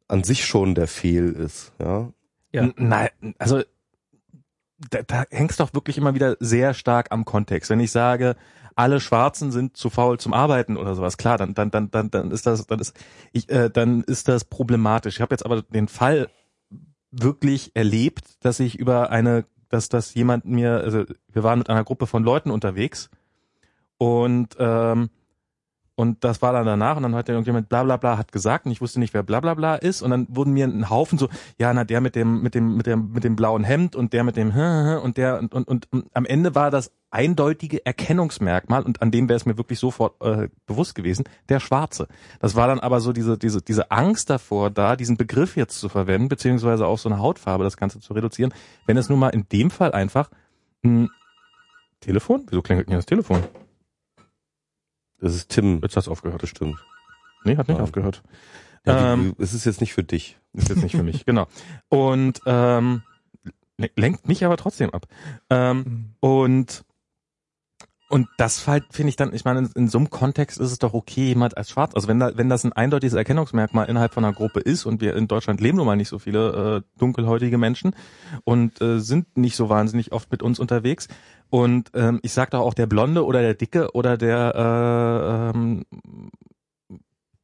an 0.08 0.24
sich 0.24 0.46
schon 0.46 0.76
der 0.76 0.88
Fehl 0.88 1.32
ist, 1.32 1.74
ja. 1.80 2.12
Ja. 2.54 2.70
Nein, 2.76 3.10
also 3.38 3.62
da, 4.90 5.04
da 5.04 5.26
hängst 5.30 5.60
doch 5.60 5.74
wirklich 5.74 5.98
immer 5.98 6.16
wieder 6.16 6.38
sehr 6.40 6.74
stark 6.74 7.12
am 7.12 7.26
Kontext. 7.26 7.70
Wenn 7.70 7.80
ich 7.80 7.92
sage, 7.92 8.36
alle 8.76 9.00
Schwarzen 9.00 9.52
sind 9.52 9.78
zu 9.78 9.90
faul 9.90 10.20
zum 10.20 10.34
Arbeiten 10.34 10.78
oder 10.78 10.96
sowas, 10.96 11.18
klar, 11.18 11.38
dann 11.38 11.54
dann 11.54 11.72
dann 11.72 11.92
dann 11.92 12.10
dann 12.10 12.32
ist 12.32 12.46
das 12.46 12.66
dann 12.68 12.80
ist 12.80 12.96
ich 13.32 13.50
äh, 13.50 13.70
dann 13.70 14.04
ist 14.04 14.28
das 14.28 14.46
problematisch. 14.46 15.16
Ich 15.16 15.22
habe 15.22 15.34
jetzt 15.34 15.46
aber 15.46 15.62
den 15.62 15.88
Fall 15.88 16.30
wirklich 17.12 17.72
erlebt, 17.76 18.44
dass 18.44 18.60
ich 18.60 18.80
über 18.80 19.12
eine 19.12 19.46
dass 19.70 19.90
das 19.90 20.14
jemand 20.14 20.46
mir 20.46 20.82
also 20.82 21.06
wir 21.32 21.44
waren 21.44 21.60
mit 21.60 21.70
einer 21.70 21.84
Gruppe 21.84 22.08
von 22.08 22.24
Leuten 22.24 22.52
unterwegs 22.52 23.10
und 23.98 24.56
ähm, 24.60 25.10
und 26.02 26.24
das 26.24 26.42
war 26.42 26.52
dann 26.52 26.66
danach 26.66 26.98
und 26.98 27.04
dann 27.04 27.14
hat 27.14 27.30
irgendjemand 27.30 27.70
bla 27.70 27.84
bla 27.84 27.96
bla 27.96 28.18
hat 28.18 28.32
gesagt 28.32 28.66
und 28.66 28.72
ich 28.72 28.82
wusste 28.82 29.00
nicht, 29.00 29.14
wer 29.14 29.22
bla 29.22 29.40
bla 29.40 29.54
bla 29.54 29.76
ist. 29.76 30.02
Und 30.02 30.10
dann 30.10 30.26
wurden 30.32 30.52
mir 30.52 30.66
ein 30.66 30.90
Haufen 30.90 31.20
so, 31.20 31.30
ja, 31.60 31.72
na, 31.76 31.84
der 31.84 32.02
mit 32.02 32.16
dem, 32.16 32.42
mit 32.42 32.56
dem, 32.56 32.76
mit 32.76 32.88
dem, 32.88 33.12
mit 33.12 33.24
dem 33.24 33.36
blauen 33.36 33.64
Hemd 33.64 33.96
und 33.96 34.12
der 34.12 34.24
mit 34.24 34.36
dem 34.36 34.50
und 35.04 35.18
der 35.18 35.38
und, 35.38 35.54
und, 35.54 35.68
und, 35.68 35.88
und 35.92 36.06
am 36.16 36.26
Ende 36.26 36.56
war 36.56 36.72
das 36.72 36.92
eindeutige 37.12 37.86
Erkennungsmerkmal 37.86 38.82
und 38.82 39.04
an 39.04 39.12
dem 39.12 39.30
wäre 39.30 39.38
es 39.38 39.46
mir 39.46 39.60
wirklich 39.60 39.78
sofort 39.78 40.20
äh, 40.24 40.50
bewusst 40.66 40.96
gewesen, 40.96 41.26
der 41.50 41.60
Schwarze. 41.60 42.08
Das 42.40 42.56
war 42.56 42.66
dann 42.66 42.80
aber 42.80 43.00
so 43.00 43.14
diese, 43.14 43.38
diese, 43.38 43.62
diese 43.62 43.92
Angst 43.92 44.32
davor 44.32 44.72
da, 44.72 44.96
diesen 44.96 45.18
Begriff 45.18 45.56
jetzt 45.56 45.80
zu 45.80 45.88
verwenden, 45.88 46.30
beziehungsweise 46.30 46.88
auch 46.88 46.98
so 46.98 47.10
eine 47.10 47.20
Hautfarbe 47.20 47.64
das 47.64 47.78
Ganze 47.78 48.00
zu 48.00 48.16
reduzieren, 48.16 48.56
wenn 48.88 48.98
es 48.98 49.08
nun 49.08 49.20
mal 49.20 49.30
in 49.30 49.46
dem 49.52 49.70
Fall 49.70 49.92
einfach 49.92 50.32
ein 50.84 51.10
Telefon? 52.00 52.48
Wieso 52.50 52.64
klingelt 52.64 52.88
denn 52.88 52.96
das 52.96 53.06
Telefon? 53.06 53.44
Das 55.22 55.34
ist 55.36 55.50
Tim. 55.50 55.80
Jetzt 55.82 55.96
hat's 55.96 56.08
aufgehört. 56.08 56.42
Bestimmt. 56.42 56.78
Nee, 57.44 57.58
hat 57.58 57.68
nicht 57.68 57.80
ah. 57.80 57.84
aufgehört. 57.84 58.22
Ja, 58.86 59.14
Ähm, 59.14 59.36
die, 59.38 59.44
es 59.44 59.54
ist 59.54 59.66
jetzt 59.66 59.80
nicht 59.82 59.94
für 59.94 60.04
dich. 60.04 60.38
Ist 60.54 60.70
jetzt 60.70 60.84
nicht 60.84 60.96
für 60.96 61.04
mich, 61.04 61.26
genau. 61.26 61.48
Und 61.90 62.42
ähm, 62.46 63.04
le- 63.78 63.92
lenkt 63.96 64.28
mich 64.28 64.44
aber 64.44 64.58
trotzdem 64.58 64.90
ab. 64.90 65.06
Ähm, 65.50 66.16
und 66.20 66.84
und 68.10 68.28
das 68.38 68.68
halt 68.68 68.84
finde 68.92 69.08
ich 69.12 69.16
dann, 69.16 69.34
ich 69.34 69.46
meine, 69.46 69.60
in, 69.60 69.70
in 69.74 69.88
so 69.88 69.98
einem 69.98 70.10
Kontext 70.10 70.60
ist 70.60 70.72
es 70.74 70.80
doch 70.80 70.94
okay, 70.94 71.28
jemand 71.30 71.56
als 71.56 71.70
schwarz, 71.70 71.96
also 71.96 72.10
wenn 72.10 72.20
da, 72.20 72.36
wenn 72.36 72.50
das 72.50 72.66
ein 72.66 72.74
eindeutiges 72.74 73.14
Erkennungsmerkmal 73.14 73.88
innerhalb 73.88 74.14
von 74.14 74.26
einer 74.26 74.34
Gruppe 74.34 74.60
ist 74.60 74.86
und 74.86 75.00
wir 75.00 75.16
in 75.16 75.30
Deutschland 75.30 75.62
leben 75.62 75.78
nun 75.78 75.86
mal 75.86 75.96
nicht 75.96 76.10
so 76.10 76.20
viele 76.20 76.84
äh, 76.84 77.00
dunkelhäutige 77.00 77.58
Menschen 77.58 77.96
und 78.44 78.82
äh, 78.82 79.00
sind 79.00 79.38
nicht 79.38 79.56
so 79.56 79.70
wahnsinnig 79.70 80.12
oft 80.12 80.30
mit 80.30 80.44
uns 80.44 80.60
unterwegs 80.60 81.08
und 81.52 81.92
ähm, 81.94 82.20
ich 82.24 82.32
sag 82.32 82.52
doch 82.52 82.62
auch 82.62 82.74
der 82.74 82.88
Blonde 82.88 83.26
oder 83.26 83.42
der 83.42 83.54
Dicke 83.54 83.92
oder 83.92 84.18
der 84.18 85.52
äh, 85.54 85.58
ähm, 85.58 85.86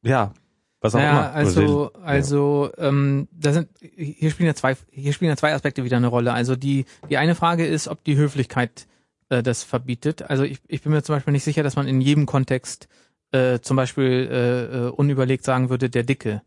ja, 0.02 0.32
was 0.80 0.94
auch 0.94 0.98
Naja, 0.98 1.26
immer. 1.26 1.34
also, 1.34 1.92
also 2.02 2.70
ähm, 2.78 3.28
da 3.32 3.52
sind 3.52 3.68
hier 3.96 4.30
spielen 4.30 4.46
ja 4.46 4.54
zwei 4.54 4.76
hier 4.90 5.12
spielen 5.12 5.28
ja 5.28 5.36
zwei 5.36 5.52
Aspekte 5.54 5.84
wieder 5.84 5.98
eine 5.98 6.06
Rolle. 6.06 6.32
Also 6.32 6.56
die 6.56 6.86
die 7.10 7.18
eine 7.18 7.34
Frage 7.34 7.66
ist, 7.66 7.86
ob 7.86 8.02
die 8.02 8.16
Höflichkeit 8.16 8.86
äh, 9.28 9.42
das 9.42 9.62
verbietet. 9.62 10.22
Also 10.22 10.42
ich, 10.44 10.60
ich 10.68 10.82
bin 10.82 10.92
mir 10.92 11.02
zum 11.02 11.14
Beispiel 11.16 11.32
nicht 11.32 11.44
sicher, 11.44 11.62
dass 11.62 11.76
man 11.76 11.86
in 11.86 12.00
jedem 12.00 12.24
Kontext 12.24 12.88
äh, 13.32 13.58
zum 13.60 13.76
Beispiel 13.76 14.28
äh, 14.32 14.86
äh, 14.86 14.90
unüberlegt 14.90 15.44
sagen 15.44 15.68
würde, 15.68 15.90
der 15.90 16.04
Dicke. 16.04 16.40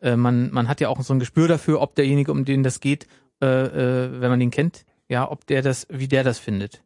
Äh, 0.00 0.14
man 0.14 0.52
man 0.52 0.68
hat 0.68 0.80
ja 0.80 0.88
auch 0.88 1.00
so 1.00 1.12
ein 1.12 1.18
Gespür 1.18 1.48
dafür, 1.48 1.80
ob 1.80 1.96
derjenige, 1.96 2.30
um 2.30 2.44
den 2.44 2.62
das 2.62 2.78
geht, 2.78 3.08
äh, 3.42 3.46
äh, 3.46 4.20
wenn 4.20 4.30
man 4.30 4.40
ihn 4.40 4.52
kennt, 4.52 4.84
ja, 5.08 5.28
ob 5.28 5.44
der 5.46 5.62
das, 5.62 5.88
wie 5.90 6.06
der 6.06 6.22
das 6.22 6.38
findet, 6.38 6.84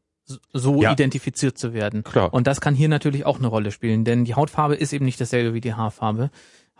so 0.53 0.81
Ja. 0.83 0.93
identifiziert 0.93 1.59
zu 1.59 1.75
werden. 1.75 2.03
Klar. 2.03 2.33
Und 2.33 2.47
das 2.47 2.61
kann 2.61 2.75
hier 2.75 2.89
natürlich 2.89 3.27
auch 3.27 3.39
eine 3.39 3.47
Rolle 3.49 3.71
spielen, 3.71 4.05
denn 4.05 4.25
die 4.25 4.35
Hautfarbe 4.35 4.75
ist 4.75 4.93
eben 4.93 5.05
nicht 5.05 5.21
dasselbe 5.21 5.53
wie 5.55 5.61
die 5.61 5.75
Haarfarbe. 5.75 6.31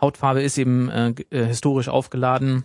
Hautfarbe 0.01 0.41
ist 0.41 0.57
eben 0.57 0.89
äh, 0.89 1.13
äh, 1.29 1.45
historisch 1.45 1.87
aufgeladen. 1.89 2.63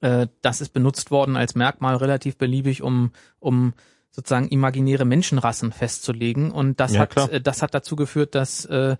Äh, 0.00 0.28
das 0.42 0.60
ist 0.60 0.72
benutzt 0.72 1.10
worden 1.10 1.36
als 1.36 1.54
Merkmal 1.54 1.96
relativ 1.96 2.36
beliebig, 2.38 2.82
um, 2.82 3.10
um 3.40 3.74
sozusagen 4.10 4.48
imaginäre 4.48 5.04
Menschenrassen 5.04 5.72
festzulegen. 5.72 6.50
Und 6.50 6.80
das 6.80 6.94
Ja, 6.94 7.00
hat 7.00 7.10
klar. 7.10 7.32
äh, 7.32 7.40
das 7.40 7.62
hat 7.62 7.74
dazu 7.74 7.96
geführt, 7.96 8.34
dass 8.34 8.64
äh, 8.66 8.96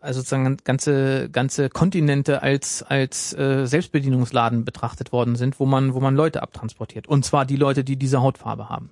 also 0.00 0.20
sozusagen 0.20 0.56
ganze 0.64 1.28
ganze 1.30 1.68
Kontinente 1.68 2.42
als 2.42 2.82
als 2.82 3.32
äh, 3.34 3.66
Selbstbedienungsladen 3.66 4.64
betrachtet 4.64 5.12
worden 5.12 5.36
sind, 5.36 5.60
wo 5.60 5.66
man 5.66 5.94
wo 5.94 6.00
man 6.00 6.16
Leute 6.16 6.42
abtransportiert. 6.42 7.06
Und 7.06 7.24
zwar 7.24 7.44
die 7.46 7.56
Leute, 7.56 7.84
die 7.84 7.96
diese 7.96 8.20
Hautfarbe 8.20 8.68
haben. 8.68 8.90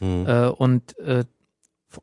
Hm. 0.00 0.26
Äh, 0.26 0.48
und 0.48 0.98
äh, 0.98 1.24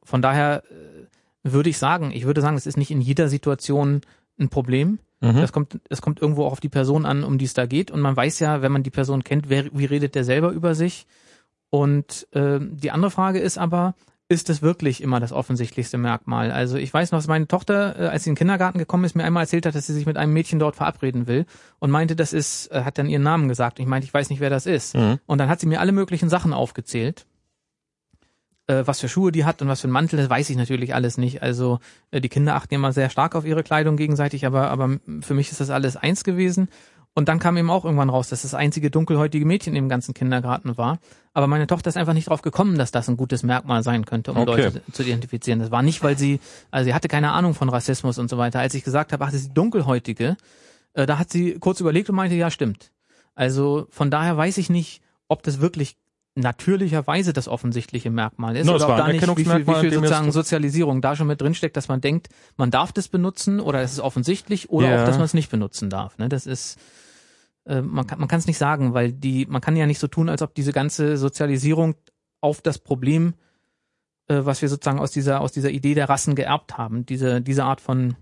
von 0.03 0.21
daher 0.21 0.63
äh, 0.65 1.07
würde 1.43 1.69
ich 1.69 1.77
sagen, 1.77 2.11
ich 2.11 2.25
würde 2.25 2.41
sagen, 2.41 2.57
es 2.57 2.65
ist 2.65 2.77
nicht 2.77 2.91
in 2.91 3.01
jeder 3.01 3.29
Situation 3.29 4.01
ein 4.39 4.49
Problem. 4.49 4.99
Mhm. 5.19 5.37
Das 5.37 5.51
kommt, 5.51 5.79
es 5.89 6.01
kommt 6.01 6.21
irgendwo 6.21 6.45
auch 6.45 6.51
auf 6.51 6.59
die 6.59 6.69
Person 6.69 7.05
an, 7.05 7.23
um 7.23 7.37
die 7.37 7.45
es 7.45 7.53
da 7.53 7.65
geht. 7.65 7.91
Und 7.91 8.01
man 8.01 8.15
weiß 8.15 8.39
ja, 8.39 8.61
wenn 8.61 8.71
man 8.71 8.83
die 8.83 8.91
Person 8.91 9.23
kennt, 9.23 9.49
wer, 9.49 9.65
wie 9.71 9.85
redet 9.85 10.15
der 10.15 10.23
selber 10.23 10.51
über 10.51 10.75
sich. 10.75 11.07
Und 11.69 12.27
äh, 12.31 12.59
die 12.61 12.91
andere 12.91 13.11
Frage 13.11 13.39
ist 13.39 13.57
aber, 13.57 13.95
ist 14.29 14.49
es 14.49 14.61
wirklich 14.61 15.01
immer 15.01 15.19
das 15.19 15.31
offensichtlichste 15.31 15.97
Merkmal? 15.97 16.51
Also 16.51 16.77
ich 16.77 16.93
weiß 16.93 17.11
noch, 17.11 17.19
dass 17.19 17.27
meine 17.27 17.47
Tochter, 17.47 17.97
äh, 17.97 18.07
als 18.07 18.23
sie 18.23 18.29
in 18.29 18.33
den 18.33 18.39
Kindergarten 18.39 18.77
gekommen 18.77 19.05
ist, 19.05 19.15
mir 19.15 19.23
einmal 19.23 19.43
erzählt 19.43 19.65
hat, 19.65 19.73
dass 19.73 19.87
sie 19.87 19.93
sich 19.93 20.05
mit 20.05 20.17
einem 20.17 20.33
Mädchen 20.33 20.59
dort 20.59 20.75
verabreden 20.75 21.27
will 21.27 21.45
und 21.79 21.91
meinte, 21.91 22.15
das 22.15 22.33
ist, 22.33 22.67
äh, 22.71 22.83
hat 22.83 22.97
dann 22.97 23.07
ihren 23.07 23.23
Namen 23.23 23.47
gesagt. 23.47 23.79
Und 23.79 23.83
ich 23.83 23.89
meinte, 23.89 24.05
ich 24.05 24.13
weiß 24.13 24.29
nicht, 24.29 24.39
wer 24.39 24.49
das 24.49 24.65
ist. 24.65 24.95
Mhm. 24.95 25.19
Und 25.25 25.37
dann 25.39 25.49
hat 25.49 25.59
sie 25.59 25.67
mir 25.67 25.79
alle 25.79 25.93
möglichen 25.93 26.29
Sachen 26.29 26.53
aufgezählt. 26.53 27.25
Äh, 28.67 28.85
was 28.85 28.99
für 28.99 29.07
Schuhe 29.07 29.31
die 29.31 29.45
hat 29.45 29.61
und 29.61 29.69
was 29.69 29.81
für 29.81 29.85
einen 29.85 29.93
Mantel, 29.93 30.17
das 30.17 30.29
weiß 30.29 30.49
ich 30.49 30.57
natürlich 30.57 30.93
alles 30.93 31.17
nicht. 31.17 31.41
Also 31.41 31.79
äh, 32.11 32.19
die 32.19 32.29
Kinder 32.29 32.55
achten 32.55 32.73
immer 32.75 32.91
sehr 32.91 33.09
stark 33.09 33.33
auf 33.35 33.45
ihre 33.45 33.63
Kleidung 33.63 33.95
gegenseitig, 33.95 34.45
aber, 34.45 34.69
aber 34.69 34.99
für 35.21 35.33
mich 35.33 35.51
ist 35.51 35.61
das 35.61 35.69
alles 35.69 35.95
eins 35.95 36.23
gewesen. 36.23 36.67
Und 37.13 37.29
dann 37.29 37.39
kam 37.39 37.57
eben 37.57 37.71
auch 37.71 37.83
irgendwann 37.83 38.09
raus, 38.11 38.29
dass 38.29 38.43
das 38.43 38.53
einzige 38.53 38.91
dunkelhäutige 38.91 39.43
Mädchen 39.43 39.75
im 39.75 39.89
ganzen 39.89 40.13
Kindergarten 40.13 40.77
war. 40.77 40.99
Aber 41.33 41.47
meine 41.47 41.65
Tochter 41.65 41.89
ist 41.89 41.97
einfach 41.97 42.13
nicht 42.13 42.29
drauf 42.29 42.43
gekommen, 42.43 42.77
dass 42.77 42.91
das 42.91 43.07
ein 43.09 43.17
gutes 43.17 43.41
Merkmal 43.41 43.81
sein 43.81 44.05
könnte, 44.05 44.31
um 44.31 44.37
Okay. 44.37 44.65
Leute 44.65 44.81
zu 44.91 45.01
identifizieren. 45.01 45.59
Das 45.59 45.71
war 45.71 45.81
nicht, 45.81 46.03
weil 46.03 46.15
sie, 46.15 46.39
also 46.69 46.85
sie 46.85 46.93
hatte 46.93 47.07
keine 47.07 47.31
Ahnung 47.31 47.55
von 47.55 47.69
Rassismus 47.69 48.19
und 48.19 48.29
so 48.29 48.37
weiter. 48.37 48.59
Als 48.59 48.75
ich 48.75 48.83
gesagt 48.83 49.13
habe, 49.13 49.23
ach, 49.23 49.31
das 49.31 49.41
ist 49.41 49.49
die 49.49 49.53
dunkelhäutige, 49.55 50.37
äh, 50.93 51.05
da 51.07 51.17
hat 51.17 51.31
sie 51.31 51.57
kurz 51.57 51.79
überlegt 51.79 52.07
und 52.09 52.15
meinte, 52.15 52.35
ja, 52.35 52.51
stimmt. 52.51 52.91
Also 53.33 53.87
von 53.89 54.11
daher 54.11 54.37
weiß 54.37 54.57
ich 54.59 54.69
nicht, 54.69 55.01
ob 55.27 55.41
das 55.41 55.59
wirklich 55.59 55.95
natürlicherweise 56.37 57.33
das 57.33 57.47
offensichtliche 57.47 58.09
Merkmal 58.11 58.55
ist 58.55 58.65
No, 58.67 58.75
oder 58.75 58.89
ob 58.89 58.97
da 58.97 59.07
nicht, 59.07 59.21
wie 59.37 59.43
viel, 59.43 59.67
wie 59.67 59.73
viel 59.75 59.93
sozusagen 59.93 60.31
Sozialisierung 60.31 61.01
da 61.01 61.15
schon 61.15 61.27
mit 61.27 61.41
drinsteckt, 61.41 61.75
dass 61.75 61.87
man 61.87 61.99
denkt, 62.01 62.29
man 62.57 62.71
darf 62.71 62.91
das 62.93 63.07
benutzen 63.07 63.59
oder 63.59 63.81
es 63.81 63.93
ist 63.93 63.99
offensichtlich 63.99 64.69
oder 64.69 64.89
Ja. 64.89 65.01
auch, 65.01 65.05
dass 65.05 65.17
man 65.17 65.25
es 65.25 65.33
nicht 65.33 65.49
benutzen 65.49 65.89
darf. 65.89 66.17
Ne? 66.17 66.29
Das 66.29 66.45
ist, 66.45 66.77
äh, 67.65 67.81
man 67.81 68.05
kann 68.07 68.19
man 68.19 68.27
kann 68.27 68.39
es 68.39 68.47
nicht 68.47 68.57
sagen, 68.57 68.93
weil 68.93 69.11
die, 69.11 69.45
man 69.47 69.61
kann 69.61 69.75
ja 69.75 69.85
nicht 69.87 69.99
so 69.99 70.07
tun, 70.07 70.29
als 70.29 70.41
ob 70.41 70.53
diese 70.53 70.71
ganze 70.73 71.17
Sozialisierung 71.17 71.95
auf 72.39 72.61
das 72.61 72.77
Problem, 72.77 73.33
äh, 74.27 74.41
was 74.43 74.61
wir 74.61 74.69
sozusagen 74.69 74.99
aus 74.99 75.11
dieser 75.11 75.41
aus 75.41 75.51
dieser 75.51 75.71
Idee 75.71 75.95
der 75.95 76.07
Rassen 76.07 76.35
geerbt 76.35 76.77
haben, 76.77 77.05
diese 77.05 77.41
diese 77.41 77.63
Art 77.63 77.81
von 77.81 78.15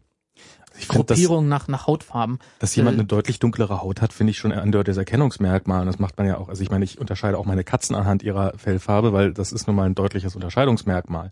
Ich 0.77 0.87
Gruppierung 0.87 1.47
nach 1.47 1.67
nach 1.67 1.87
Hautfarben. 1.87 2.39
dass 2.59 2.75
jemand 2.75 2.95
Äh, 2.95 2.99
eine 2.99 3.07
deutlich 3.07 3.39
dunklere 3.39 3.81
Haut 3.81 4.01
hat, 4.01 4.13
finde 4.13 4.31
ich 4.31 4.37
schon 4.37 4.51
ein 4.51 4.59
eindeutiges 4.59 4.97
Erkennungsmerkmal. 4.97 5.81
Und 5.81 5.87
das 5.87 5.99
macht 5.99 6.17
man 6.17 6.27
ja 6.27 6.37
auch. 6.37 6.49
Also 6.49 6.63
ich 6.63 6.71
meine, 6.71 6.85
ich 6.85 6.99
unterscheide 6.99 7.37
auch 7.37 7.45
meine 7.45 7.63
Katzen 7.63 7.95
anhand 7.95 8.23
ihrer 8.23 8.57
Fellfarbe, 8.57 9.13
weil 9.13 9.33
das 9.33 9.51
ist 9.51 9.67
nun 9.67 9.75
mal 9.75 9.85
ein 9.85 9.95
deutliches 9.95 10.35
Unterscheidungsmerkmal. 10.35 11.31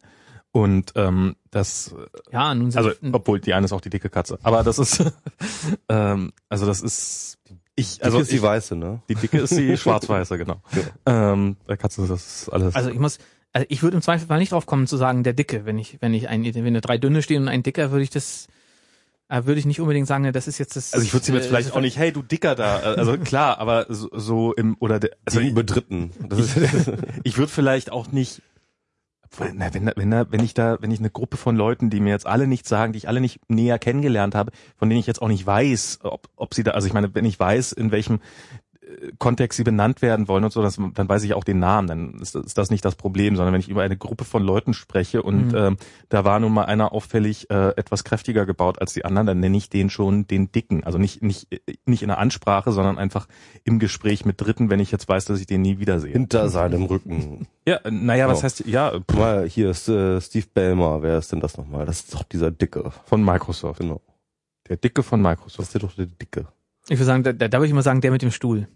Und 0.51 0.93
ähm, 0.95 1.35
das, 1.49 1.95
Ja, 2.31 2.53
nun 2.53 2.69
sind 2.69 2.85
also 2.85 2.95
obwohl 3.11 3.39
die 3.39 3.55
eine 3.55 3.65
ist 3.65 3.73
auch 3.73 3.81
die 3.81 3.89
dicke 3.89 4.09
Katze, 4.09 4.37
aber 4.43 4.61
das 4.61 4.77
ist, 4.77 5.03
ähm, 5.89 6.31
also 6.47 6.67
das 6.67 6.81
ist, 6.81 7.39
ich, 7.75 8.03
Also 8.03 8.17
also 8.17 8.19
ist 8.19 8.31
die 8.31 8.35
ich, 8.35 8.41
weiße, 8.43 8.75
ne? 8.75 9.01
die 9.09 9.15
dicke 9.15 9.39
ist 9.39 9.57
die 9.57 9.75
schwarz-weiße, 9.79 10.37
genau. 10.37 10.61
Ähm, 11.07 11.57
bei 11.65 11.75
Katze 11.75 12.05
das 12.05 12.43
ist 12.43 12.49
alles. 12.49 12.75
Also 12.75 12.91
ich 12.91 12.99
muss, 12.99 13.17
also 13.51 13.65
ich 13.67 13.81
würde 13.81 13.97
im 13.97 14.03
Zweifelsfall 14.03 14.37
nicht 14.37 14.51
drauf 14.51 14.67
kommen 14.67 14.85
zu 14.85 14.95
sagen, 14.95 15.23
der 15.23 15.33
Dicke, 15.33 15.65
wenn 15.65 15.79
ich, 15.79 15.97
wenn 16.01 16.13
ich 16.13 16.29
ein, 16.29 16.43
wenn 16.43 16.73
da 16.75 16.81
drei 16.81 16.99
Dünne 16.99 17.23
stehen 17.23 17.41
und 17.41 17.47
ein 17.47 17.63
Dicker, 17.63 17.89
würde 17.89 18.03
ich 18.03 18.11
das, 18.11 18.47
äh, 19.33 19.45
würde 19.45 19.59
ich 19.59 19.65
nicht 19.65 19.81
unbedingt 19.81 20.07
sagen, 20.07 20.23
ne, 20.23 20.31
das 20.31 20.47
ist 20.47 20.57
jetzt 20.59 20.75
das. 20.75 20.93
also 20.93 21.03
ich 21.03 21.13
würde 21.13 21.25
sie 21.25 21.33
jetzt 21.33 21.45
äh, 21.45 21.47
vielleicht 21.49 21.73
auch 21.73 21.81
nicht, 21.81 21.97
hey 21.97 22.11
du 22.11 22.21
Dicker 22.21 22.55
da, 22.55 22.77
also 22.79 23.17
klar, 23.23 23.57
aber 23.57 23.87
so, 23.89 24.09
so 24.13 24.53
im 24.53 24.77
oder 24.79 24.99
der, 24.99 25.11
also 25.25 25.39
Also 25.39 25.49
über 25.51 25.63
Dritten. 25.63 26.11
Ist, 26.29 26.57
ich 27.23 27.37
würde 27.37 27.51
vielleicht 27.51 27.91
auch 27.91 28.11
nicht 28.11 28.41
wenn, 29.37 29.57
da- 29.59 29.93
wenn, 29.95 30.11
da, 30.11 30.31
wenn 30.31 30.43
ich 30.43 30.53
da, 30.53 30.77
wenn 30.81 30.91
ich 30.91 30.99
eine 30.99 31.09
Gruppe 31.09 31.37
von 31.37 31.55
Leuten, 31.55 31.89
die 31.89 31.99
mir 31.99 32.11
jetzt 32.11 32.27
alle 32.27 32.45
nichts 32.45 32.69
sagen, 32.69 32.93
die 32.93 32.97
ich 32.97 33.07
alle 33.07 33.19
nicht 33.19 33.39
näher 33.49 33.79
kennengelernt 33.79 34.35
habe, 34.35 34.51
von 34.77 34.89
denen 34.89 34.99
ich 34.99 35.07
jetzt 35.07 35.21
auch 35.23 35.27
nicht 35.27 35.43
weiß, 35.45 36.01
ob, 36.03 36.27
ob 36.35 36.53
sie 36.53 36.61
da, 36.63 36.71
also 36.71 36.85
ich 36.87 36.93
meine, 36.93 37.15
wenn 37.15 37.25
ich 37.25 37.39
weiß, 37.39 37.71
in 37.71 37.91
welchem 37.91 38.15
äh, 38.15 38.19
Kontext 39.19 39.57
sie 39.57 39.63
benannt 39.63 40.01
werden 40.01 40.27
wollen 40.27 40.43
und 40.43 40.51
so, 40.53 40.61
das, 40.61 40.77
dann 40.93 41.09
weiß 41.09 41.23
ich 41.23 41.33
auch 41.33 41.43
den 41.43 41.59
Namen, 41.59 41.87
dann 41.87 42.13
ist, 42.19 42.35
das- 42.35 42.45
ist 42.45 42.57
das 42.57 42.69
nicht 42.69 42.83
das 42.85 42.95
Problem, 42.95 43.35
sondern 43.35 43.53
wenn 43.53 43.59
ich 43.61 43.69
über 43.69 43.81
eine 43.83 43.97
Gruppe 43.97 44.25
von 44.25 44.43
Leuten 44.43 44.73
spreche 44.73 45.21
und 45.23 45.47
Mhm. 45.49 45.55
ähm, 45.55 45.77
da 46.09 46.25
war 46.25 46.39
nun 46.39 46.53
mal 46.53 46.65
einer 46.65 46.91
auffällig 46.93 47.49
äh, 47.49 47.69
etwas 47.77 48.03
kräftiger 48.03 48.45
gebaut 48.45 48.79
als 48.81 48.93
die 48.93 49.05
anderen, 49.05 49.27
dann 49.27 49.39
nenne 49.39 49.57
ich 49.57 49.69
den 49.69 49.89
schon 49.89 50.27
den 50.27 50.51
Dicken. 50.51 50.83
Also 50.83 50.97
nicht, 50.97 51.21
nicht, 51.21 51.47
nicht 51.85 52.01
in 52.01 52.07
der 52.09 52.17
Ansprache, 52.19 52.71
sondern 52.71 52.97
einfach 52.97 53.27
im 53.63 53.79
Gespräch 53.79 54.25
mit 54.25 54.39
Dritten, 54.41 54.69
wenn 54.69 54.79
ich 54.79 54.91
jetzt 54.91 55.07
weiß, 55.07 55.25
dass 55.25 55.39
ich 55.39 55.45
den 55.47 55.61
nie 55.61 55.79
wiedersehe. 55.79 56.11
hinter 56.11 56.49
seinem 56.49 56.83
Rücken. 56.83 57.47
Ja, 57.65 57.79
naja, 57.89 58.27
was 58.27 58.39
Oh. 58.39 58.43
heißt, 58.43 58.65
ja, 58.65 58.91
Guck 58.91 59.17
mal, 59.17 59.47
hier 59.47 59.69
ist 59.69 59.87
äh, 59.87 60.19
Steve 60.19 60.45
Ballmer. 60.53 61.01
Wer 61.01 61.17
ist 61.17 61.31
denn 61.31 61.39
das 61.39 61.55
nochmal? 61.57 61.85
Das 61.85 62.01
ist 62.01 62.13
doch 62.13 62.23
dieser 62.23 62.51
Dicke. 62.51 62.91
von 63.05 63.23
Microsoft. 63.23 63.79
Genau. 63.79 64.01
Der 64.67 64.75
Dicke 64.75 65.01
von 65.01 65.23
Das 65.23 65.31
Microsoft. 65.31 65.59
ist 65.69 65.73
der 65.73 65.79
doch 65.79 65.93
der 65.95 66.07
Dicke. 66.07 66.47
Ich 66.89 66.97
würde 66.97 67.05
sagen, 67.05 67.23
da, 67.23 67.31
da, 67.31 67.47
da 67.47 67.57
würde 67.59 67.67
ich 67.67 67.73
mal 67.73 67.81
sagen, 67.81 68.01
der 68.01 68.11
mit 68.11 68.21
dem 68.21 68.31
Stuhl, 68.31 68.67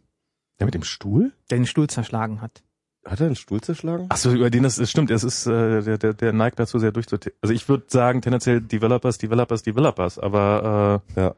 Der 0.59 0.65
mit 0.65 0.73
dem 0.73 0.83
Stuhl? 0.83 1.31
der 1.49 1.57
den 1.59 1.65
Stuhl 1.67 1.87
zerschlagen 1.87 2.41
hat. 2.41 2.63
Hat 3.05 3.19
er 3.21 3.27
einen 3.27 3.35
Stuhl 3.35 3.61
zerschlagen? 3.61 4.07
Ach 4.09 4.17
so, 4.17 4.31
über 4.33 4.49
den 4.49 4.63
das, 4.63 4.75
das 4.75 4.91
stimmt. 4.91 5.11
Es 5.11 5.23
ist 5.23 5.45
äh, 5.47 5.81
der, 5.81 5.97
der, 5.97 6.13
der 6.13 6.33
neigt 6.33 6.59
dazu 6.59 6.77
sehr 6.77 6.91
durchzutippen. 6.91 7.37
Also 7.41 7.53
ich 7.53 7.69
würde 7.69 7.85
sagen 7.87 8.21
tendenziell 8.21 8.59
Developers, 8.59 9.17
Developers, 9.17 9.63
Developers. 9.63 10.19
Aber 10.19 11.01
äh, 11.15 11.19
Ja. 11.21 11.35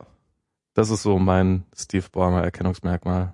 das 0.73 0.89
ist 0.89 1.03
so 1.03 1.19
mein 1.19 1.65
Steve 1.75 2.05
Ballmer 2.11 2.43
Erkennungsmerkmal. 2.43 3.33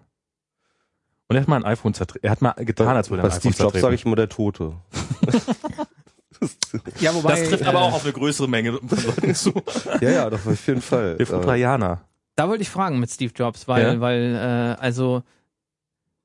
Und 1.28 1.36
er 1.38 1.42
hat 1.44 1.48
mal 1.48 1.56
ein 1.58 1.66
iPhone 1.66 1.94
zertreten. 1.94 2.26
Er 2.26 2.32
hat 2.32 2.42
mal 2.42 2.52
getan, 2.54 2.96
als 2.96 3.10
würde 3.10 3.22
er 3.24 3.30
Bei 3.30 3.34
ein 3.34 3.40
Steve 3.40 3.54
iPhone 3.54 3.66
Jobs 3.68 3.82
sage 3.82 3.96
ich 3.96 4.06
immer 4.06 4.16
der 4.18 4.30
Tote. 4.30 4.74
Ja, 7.00 7.14
wobei. 7.16 7.32
Das 7.40 7.50
trifft 7.50 7.64
äh, 7.64 7.68
aber 7.68 7.82
auch 7.82 7.94
auf 7.94 8.04
eine 8.04 8.14
größere 8.14 8.48
Menge 8.50 8.74
von 8.74 9.04
Leuten 9.04 9.34
zu. 9.36 9.54
ja, 10.02 10.10
ja, 10.12 10.30
doch, 10.30 10.46
auf 10.46 10.68
jeden 10.68 10.82
Fall. 10.82 11.18
Wir 11.18 11.26
von 11.26 11.48
Äh. 11.50 11.98
Da 12.36 12.50
wollte 12.50 12.62
ich 12.62 12.70
fragen 12.70 13.00
mit 13.00 13.10
Steve 13.10 13.32
Jobs, 13.34 13.68
weil, 13.68 13.94
Ja? 13.96 14.00
weil, 14.02 14.36
äh, 14.36 14.82
also, 14.82 15.24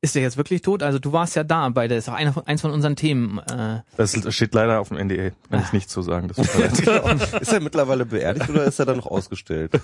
ist 0.03 0.17
er 0.17 0.23
jetzt 0.23 0.37
wirklich 0.37 0.63
tot? 0.63 0.83
Also 0.83 0.99
du 0.99 1.13
warst 1.13 1.37
ja 1.37 1.45
da 1.45 1.69
bei 1.69 1.87
der, 1.89 1.99
ist 1.99 2.09
auch 2.09 2.15
einer 2.15 2.33
von, 2.33 2.47
eins 2.47 2.61
von 2.63 2.71
unseren 2.71 2.97
Themen. 2.97 3.39
Äh, 3.39 3.81
Das 3.97 4.17
steht 4.35 4.55
leider 4.55 4.81
auf 4.81 4.89
dem 4.89 4.97
NDA. 4.99 5.31
Kann 5.51 5.63
ich 5.63 5.73
nicht 5.73 5.91
so 5.91 6.01
sagen. 6.03 6.29
Das 6.29 6.39
leid. 6.87 7.41
ist 7.43 7.53
er 7.53 7.61
mittlerweile 7.61 8.07
beerdigt 8.07 8.49
oder 8.49 8.65
ist 8.65 8.79
er 8.79 8.87
dann 8.87 8.97
noch 8.97 9.07
ausgestellt? 9.07 9.73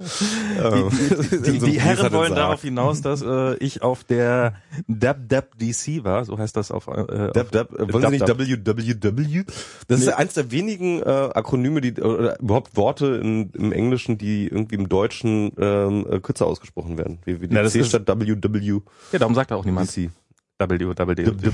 Ähm, 0.00 0.90
Die, 1.44 1.58
die 1.58 1.80
einem 1.80 1.80
Herren 1.80 2.12
wollen 2.12 2.34
darauf 2.34 2.62
hinaus, 2.62 3.02
dass 3.02 3.22
äh, 3.22 3.54
ich 3.56 3.82
auf 3.82 4.04
der 4.04 4.54
Dab 4.88 5.28
Dab 5.28 5.58
DC 5.58 6.04
war, 6.04 6.24
so 6.24 6.38
heißt 6.38 6.56
das 6.56 6.70
auf 6.70 6.88
äh, 6.88 7.30
Dab, 7.32 7.50
dab, 7.52 7.72
äh, 7.78 7.92
wollen 7.92 8.04
Sie 8.06 8.10
nicht 8.10 8.26
www? 8.28 9.44
Das 9.88 10.00
ist 10.00 10.06
ja 10.06 10.16
eins 10.16 10.34
der 10.34 10.50
wenigen 10.50 11.00
äh, 11.02 11.04
Akronyme, 11.04 11.80
die 11.80 11.94
oder 12.00 12.38
überhaupt 12.40 12.76
Worte 12.76 13.06
in, 13.22 13.50
im 13.50 13.72
Englischen, 13.72 14.18
die 14.18 14.46
irgendwie 14.46 14.76
im 14.76 14.88
Deutschen 14.88 15.52
ähm, 15.58 16.06
äh, 16.10 16.20
kürzer 16.20 16.46
ausgesprochen 16.46 16.98
werden. 16.98 17.18
Wie, 17.24 17.40
wie 17.40 17.48
die 17.48 17.54
Na, 17.54 17.62
das 17.62 17.72
C 17.72 17.80
ist- 17.80 17.88
statt 17.88 18.06
WW. 18.06 18.80
Ja, 19.12 19.18
darum 19.18 19.34
sagt 19.34 19.52
auch 19.52 19.64
niemand 19.64 19.94
DC. 19.94 20.10
W 20.68 20.78
W. 20.78 21.50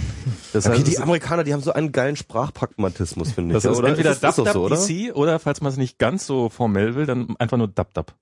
Das 0.52 0.66
Okay, 0.66 0.76
heißt, 0.78 0.86
die 0.86 0.98
Amerikaner, 0.98 1.44
die 1.44 1.52
haben 1.52 1.62
so 1.62 1.72
einen 1.72 1.92
geilen 1.92 2.16
Sprachpragmatismus, 2.16 3.32
finde 3.32 3.56
ich. 3.56 3.62
das 3.62 3.72
ist 3.72 3.78
oder? 3.78 3.88
entweder 3.88 4.10
ist, 4.10 4.24
doch 4.24 4.44
Dab 4.44 4.52
so, 4.52 4.64
oder? 4.64 4.76
DC 4.76 5.14
oder 5.14 5.38
falls 5.38 5.60
man 5.60 5.70
es 5.70 5.78
nicht 5.78 5.98
ganz 5.98 6.26
so 6.26 6.48
formell 6.48 6.94
will, 6.94 7.06
dann 7.06 7.36
einfach 7.38 7.56
nur 7.56 7.68
Dab 7.68 7.94
Dab. 7.94 8.14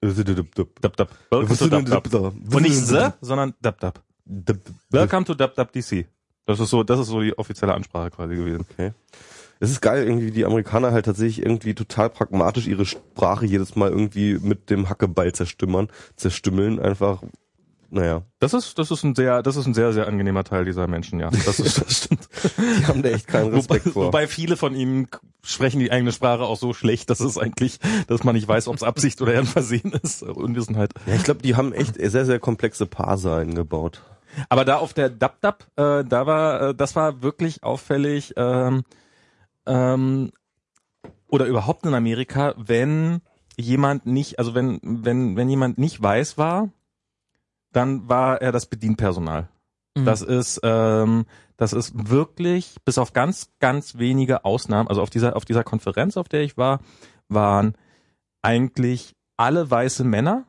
Dab 0.00 0.96
Dab. 0.96 1.10
Welcome 1.30 1.56
to 1.56 1.68
Dab 1.68 2.10
Dab. 2.10 2.34
Und 2.34 2.62
nicht 2.62 2.74
the, 2.74 3.08
sondern 3.20 3.54
Dab 3.60 3.78
Dab. 3.80 4.02
Welcome 4.90 5.24
to 5.24 5.34
Dab 5.34 5.54
Dab 5.54 5.72
DC. 5.72 6.06
Das 6.46 6.58
ist 6.58 6.70
so, 6.70 6.82
das 6.82 6.98
ist 6.98 7.06
so 7.06 7.20
die 7.20 7.36
offizielle 7.38 7.74
Ansprache 7.74 8.10
quasi 8.10 8.34
gewesen. 8.34 8.66
Okay. 8.72 8.92
Es 9.60 9.70
ist 9.70 9.80
geil, 9.80 10.04
irgendwie 10.04 10.32
die 10.32 10.44
Amerikaner 10.44 10.90
halt 10.90 11.04
tatsächlich 11.04 11.46
irgendwie 11.46 11.74
total 11.74 12.10
pragmatisch 12.10 12.66
ihre 12.66 12.84
Sprache 12.84 13.46
jedes 13.46 13.76
Mal 13.76 13.90
irgendwie 13.90 14.36
mit 14.42 14.70
dem 14.70 14.88
Hackeball 14.88 15.32
zerstümmern, 15.32 15.86
zerstümmeln, 16.16 16.80
einfach, 16.80 17.22
naja, 17.92 18.22
Das 18.38 18.54
ist, 18.54 18.78
das 18.78 18.90
ist 18.90 19.04
ein 19.04 19.14
sehr, 19.14 19.42
das 19.42 19.56
ist 19.56 19.66
ein 19.66 19.74
sehr, 19.74 19.92
sehr 19.92 20.06
angenehmer 20.06 20.44
Teil 20.44 20.64
dieser 20.64 20.86
Menschen, 20.86 21.20
ja. 21.20 21.28
Das 21.30 21.60
ist, 21.60 21.78
das 21.78 21.92
stimmt. 21.92 22.26
die 22.78 22.86
haben 22.86 23.02
da 23.02 23.10
echt 23.10 23.26
keinen 23.26 23.52
Wobei, 23.52 23.56
Respekt 23.56 23.88
vor. 23.90 24.06
wobei 24.06 24.26
viele 24.26 24.56
von 24.56 24.74
ihnen 24.74 25.08
sprechen 25.42 25.78
die 25.78 25.92
eigene 25.92 26.10
Sprache 26.10 26.42
auch 26.42 26.56
so 26.56 26.72
schlecht, 26.72 27.10
dass 27.10 27.20
es 27.20 27.36
eigentlich, 27.36 27.80
dass 28.06 28.24
man 28.24 28.34
nicht 28.34 28.48
weiß, 28.48 28.68
ob 28.68 28.76
es 28.76 28.82
Absicht 28.82 29.20
oder 29.20 29.38
ein 29.38 29.44
Versehen 29.44 29.92
ist. 29.92 30.24
Halt. 30.24 30.92
Ja, 31.06 31.14
ich 31.14 31.24
glaube, 31.24 31.42
die 31.42 31.54
haben 31.54 31.74
echt 31.74 31.96
sehr, 31.96 32.24
sehr 32.24 32.38
komplexe 32.38 32.86
Parser 32.86 33.36
eingebaut. 33.36 34.00
Aber 34.48 34.64
da 34.64 34.76
auf 34.78 34.94
der 34.94 35.10
Dab, 35.10 35.66
äh, 35.76 36.02
da 36.02 36.26
war, 36.26 36.70
äh, 36.70 36.74
das 36.74 36.96
war 36.96 37.20
wirklich 37.20 37.62
auffällig, 37.62 38.32
ähm, 38.38 38.84
ähm, 39.66 40.32
oder 41.28 41.44
überhaupt 41.44 41.84
in 41.84 41.92
Amerika, 41.92 42.54
wenn 42.56 43.20
jemand 43.58 44.06
nicht, 44.06 44.38
also 44.38 44.54
wenn, 44.54 44.80
wenn, 44.82 45.36
wenn 45.36 45.50
jemand 45.50 45.76
nicht 45.76 46.02
weiß 46.02 46.38
war, 46.38 46.70
dann 47.72 48.08
war 48.08 48.40
er 48.40 48.52
das 48.52 48.66
Bedienpersonal. 48.66 49.48
Mhm. 49.96 50.04
Das 50.04 50.22
ist, 50.22 50.60
ähm, 50.62 51.26
das 51.56 51.72
ist 51.72 52.10
wirklich, 52.10 52.76
bis 52.84 52.98
auf 52.98 53.12
ganz, 53.12 53.50
ganz 53.60 53.98
wenige 53.98 54.44
Ausnahmen, 54.44 54.88
also 54.88 55.02
auf 55.02 55.10
dieser, 55.10 55.36
auf 55.36 55.44
dieser 55.44 55.64
Konferenz, 55.64 56.16
auf 56.16 56.28
der 56.28 56.42
ich 56.42 56.56
war, 56.56 56.80
waren 57.28 57.74
eigentlich 58.42 59.14
alle 59.36 59.70
weiße 59.70 60.04
Männer. 60.04 60.46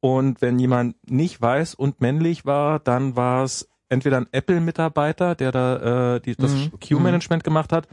Und 0.00 0.40
wenn 0.40 0.58
jemand 0.58 0.96
nicht 1.10 1.40
weiß 1.40 1.74
und 1.74 2.00
männlich 2.00 2.46
war, 2.46 2.78
dann 2.78 3.16
war 3.16 3.42
es 3.42 3.68
entweder 3.88 4.18
ein 4.18 4.28
Apple-Mitarbeiter, 4.30 5.34
der 5.34 5.50
da 5.50 6.14
äh, 6.16 6.20
die, 6.20 6.36
das 6.36 6.52
Mhm. 6.52 6.70
Q-Management 6.86 7.42
gemacht 7.42 7.72
hat. 7.72 7.88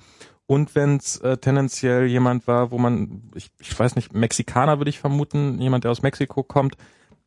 Und 0.45 0.75
wenn 0.75 0.97
es 0.97 1.17
äh, 1.21 1.37
tendenziell 1.37 2.05
jemand 2.05 2.47
war, 2.47 2.69
wo 2.69 2.77
man, 2.77 3.31
ich, 3.33 3.49
ich 3.59 3.77
weiß 3.77 3.95
nicht, 3.95 4.13
Mexikaner 4.13 4.77
würde 4.79 4.89
ich 4.89 4.99
vermuten, 4.99 5.59
jemand, 5.59 5.83
der 5.83 5.91
aus 5.91 6.03
Mexiko 6.03 6.43
kommt, 6.43 6.77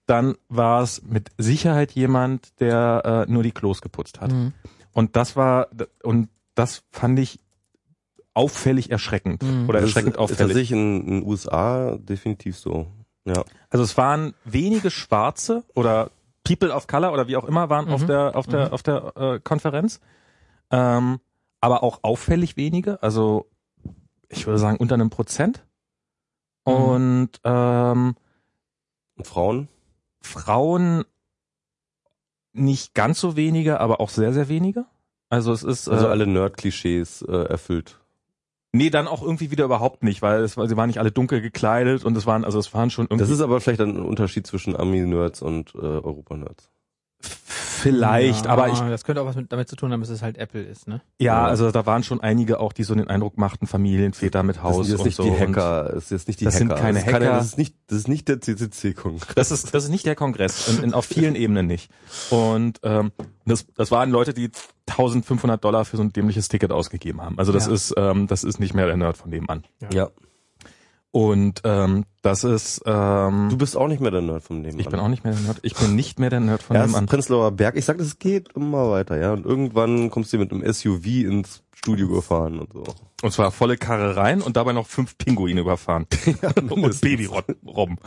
dann 0.09 0.37
war 0.49 0.83
es 0.83 1.03
mit 1.03 1.31
Sicherheit 1.39 1.93
jemand, 1.93 2.59
der 2.61 3.27
äh, 3.29 3.31
nur 3.33 3.43
die 3.43 3.53
Klos 3.53 3.81
geputzt 3.83 4.21
hat. 4.21 4.33
Mhm. 4.33 4.53
Und 4.93 5.17
das 5.17 5.37
war 5.37 5.69
und 6.03 6.29
das 6.55 6.83
fand 6.91 7.19
ich 7.19 7.39
auffällig 8.35 8.91
erschreckend 8.91 9.43
Mhm. 9.43 9.69
oder 9.69 9.81
Das 9.81 9.91
erschreckend 9.91 10.15
ist, 10.15 10.17
ist 10.17 10.21
auffällig. 10.23 10.39
tatsächlich 10.39 10.73
in 10.73 11.07
den 11.07 11.23
USA 11.27 11.97
definitiv 11.99 12.57
so. 12.57 12.87
Ja. 13.25 13.45
Also 13.71 13.85
es 13.85 13.97
waren 13.97 14.35
wenige 14.45 14.91
Schwarze 14.91 15.63
oder 15.75 16.11
People 16.45 16.73
of 16.73 16.87
Color 16.87 17.13
oder 17.13 17.29
wie 17.29 17.37
auch 17.37 17.45
immer 17.45 17.69
waren 17.69 17.89
auf 17.89 18.03
Mhm. 18.03 18.07
der 18.07 18.37
auf 18.37 18.47
der 18.47 18.67
Mhm. 18.69 18.73
auf 18.73 18.83
der 18.83 19.13
äh, 19.17 19.41
Konferenz, 19.41 20.01
ähm, 20.71 21.19
aber 21.61 21.83
auch 21.83 21.99
auffällig 22.03 22.57
wenige. 22.57 23.03
Also 23.03 23.47
ich 24.31 24.47
würde 24.47 24.59
sagen 24.59 24.79
unter 24.79 24.95
einem 24.95 25.11
Prozent. 25.11 25.65
Mhm. 26.67 26.73
Und 26.73 27.31
ähm, 27.45 28.15
Und 29.17 29.27
Frauen? 29.27 29.69
Frauen 30.29 31.05
nicht 32.53 32.95
ganz 32.95 33.21
so 33.21 33.37
wenige, 33.37 33.81
aber 33.81 34.01
auch 34.01 34.11
sehr 34.11 34.33
sehr 34.33 34.49
wenige. 34.49 34.85
Also 35.31 35.53
es 35.53 35.63
ist 35.63 35.89
Also 35.89 36.07
äh, 36.07 36.11
alle 36.11 36.27
Nerd-Klischees 36.27 37.23
äh, 37.23 37.45
erfüllt. 37.45 37.99
Nee, 38.73 38.91
dann 38.91 39.09
auch 39.09 39.23
irgendwie 39.23 39.51
wieder 39.51 39.65
überhaupt 39.65 40.03
nicht, 40.03 40.21
weil 40.21 40.43
es 40.43 40.57
war, 40.57 40.69
sie 40.69 40.77
waren 40.77 40.89
nicht 40.89 40.99
alle 40.99 41.11
dunkel 41.11 41.41
gekleidet 41.41 42.05
und 42.05 42.17
es 42.17 42.27
waren, 42.27 42.45
also 42.45 42.59
es 42.59 42.73
waren 42.75 42.91
schon 42.91 43.07
irgendwie. 43.07 43.21
Das 43.21 43.31
ist 43.31 43.41
aber 43.41 43.61
vielleicht 43.61 43.81
ein 43.81 43.99
Unterschied 43.99 44.47
zwischen 44.47 44.77
Ami-Nerds 44.77 45.41
und 45.41 45.75
äh, 45.75 45.79
Europa-Nerds. 45.79 46.71
Vielleicht, 47.79 48.45
Ja, 48.45 48.51
aber 48.51 48.69
ich, 48.69 48.79
Das 48.79 49.05
könnte 49.05 49.23
auch 49.23 49.27
was 49.27 49.37
mit, 49.37 49.51
damit 49.53 49.69
zu 49.69 49.77
tun 49.77 49.93
haben, 49.93 50.01
dass 50.01 50.11
es 50.11 50.23
halt 50.23 50.37
Apple 50.39 50.63
ist, 50.63 50.89
ne? 50.89 51.01
ja, 51.19 51.43
Ja. 51.43 51.47
also 51.47 51.71
da 51.71 51.87
waren 51.87 52.03
schon 52.03 52.21
einige 52.21 52.61
auch, 52.61 52.73
die 52.73 52.83
so 52.85 52.95
den 52.95 53.09
Eindruck 53.09 53.39
machten, 53.39 53.67
Familienväter 53.67 54.43
mit 54.43 54.57
Das 54.57 54.63
Haus 54.63 54.87
sind 54.87 54.93
jetzt 54.93 54.99
und 55.01 55.07
nicht 55.07 55.17
so. 55.17 55.23
die 55.25 55.31
und 55.31 55.39
Hacker, 55.41 55.91
das 55.95 56.05
ist 56.05 56.11
jetzt 56.11 56.29
nicht 56.29 56.41
die 56.41 56.45
Das 56.45 56.55
Hacker. 56.55 56.67
sind 56.69 56.77
keine 56.77 56.99
das 56.99 57.07
ist 57.09 57.13
Hacker. 57.15 57.25
das 57.25 57.47
ist 57.47 57.59
nicht, 57.59 57.75
das 57.89 57.99
ist 57.99 58.09
nicht 58.09 58.29
der 58.29 58.41
CCC-Kongress. 58.41 59.35
Das 59.35 59.51
ist, 59.51 59.75
das 59.75 59.85
ist 59.85 59.91
nicht 59.91 60.07
der 60.07 60.15
Kongress, 60.17 60.69
in, 60.69 60.85
in, 60.85 60.95
auf 60.95 61.05
vielen 61.07 61.35
Ebenen 61.35 61.67
nicht. 61.67 61.91
Und 62.31 62.81
ähm, 62.83 63.13
das, 63.47 63.67
das 63.75 63.91
waren 63.91 64.11
Leute, 64.11 64.35
die 64.35 64.51
1500 64.89 65.63
Dollar 65.63 65.85
für 65.85 65.97
so 65.97 66.03
ein 66.03 66.13
dämliches 66.13 66.49
Ticket 66.49 66.73
ausgegeben 66.73 67.21
haben. 67.23 67.39
Also 67.39 67.53
das 67.53 67.67
Ja. 67.67 67.73
ist, 67.73 67.95
ähm, 67.97 68.27
das 68.27 68.45
ist 68.45 68.59
nicht 68.61 68.75
mehr 68.75 68.87
der 68.87 68.97
Nerd 68.97 69.17
von 69.17 69.31
nebenan. 69.31 69.65
Ja. 69.93 70.09
Und 71.11 71.63
ähm, 71.65 72.05
das 72.21 72.45
ist, 72.45 72.83
ähm, 72.85 73.49
Du 73.51 73.57
bist 73.57 73.77
auch 73.77 73.89
nicht 73.89 74.01
mehr 74.01 74.11
der 74.11 74.21
Nerd 74.21 74.43
vom 74.43 74.61
Nebenan. 74.61 74.81
ich 74.81 74.89
bin 74.89 75.01
auch 75.01 75.09
nicht 75.09 75.25
mehr 75.25 75.33
der 75.33 75.43
Nerd. 75.43 75.59
Ich 75.63 75.75
bin 75.75 75.95
nicht 75.97 76.19
mehr 76.19 76.29
der 76.29 76.41
Nerd 76.41 76.63
von 76.63 76.77
Erst 76.77 76.89
nebenan. 76.89 77.07
Prenzlauer 77.07 77.51
Berg. 77.53 77.77
Ich 77.77 77.87
sag, 77.87 77.97
das 77.99 78.19
geht 78.19 78.53
immer 78.55 78.91
weiter, 78.91 79.19
ja. 79.19 79.33
Und 79.33 79.47
irgendwann 79.47 80.11
kommst 80.11 80.33
du 80.33 80.39
mit 80.39 80.53
einem 80.53 80.71
SUV 80.71 81.07
ins 81.07 81.63
Studio 81.75 82.09
gefahren 82.09 82.59
und 82.59 82.73
so. 82.73 82.85
Und 83.23 83.33
zwar 83.33 83.51
volle 83.53 83.77
Karre 83.77 84.17
rein 84.17 84.43
und 84.43 84.57
dabei 84.57 84.73
noch 84.73 84.87
fünf 84.87 85.17
Pinguine 85.17 85.61
überfahren. 85.61 86.07
und 86.57 86.71
mindestens. 86.77 87.01
Babyrobben. 87.01 87.99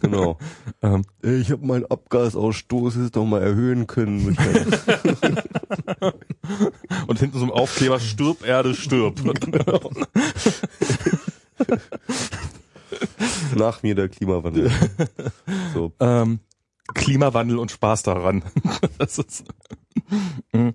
Genau. 0.00 0.38
ähm, 0.82 1.04
ich 1.22 1.50
habe 1.50 1.66
meinen 1.66 1.84
Abgasausstoß 1.84 2.96
jetzt 2.96 3.16
doch 3.16 3.26
mal 3.26 3.42
erhöhen 3.42 3.86
können. 3.86 4.36
Und 7.06 7.18
hinten 7.18 7.38
so 7.38 7.44
ein 7.44 7.50
Aufkleber, 7.50 8.00
stirb 8.00 8.46
Erde, 8.46 8.74
stirb. 8.74 9.20
Genau. 9.22 9.90
Nach 13.58 13.82
mir 13.82 13.94
der 13.94 14.08
Klimawandel. 14.08 14.70
So. 15.74 15.92
ähm, 16.00 16.40
Klimawandel 16.94 17.58
und 17.58 17.70
Spaß 17.70 18.02
daran. 18.04 18.42
das 18.98 19.18
ist, 19.18 19.44
Mhm. 20.52 20.74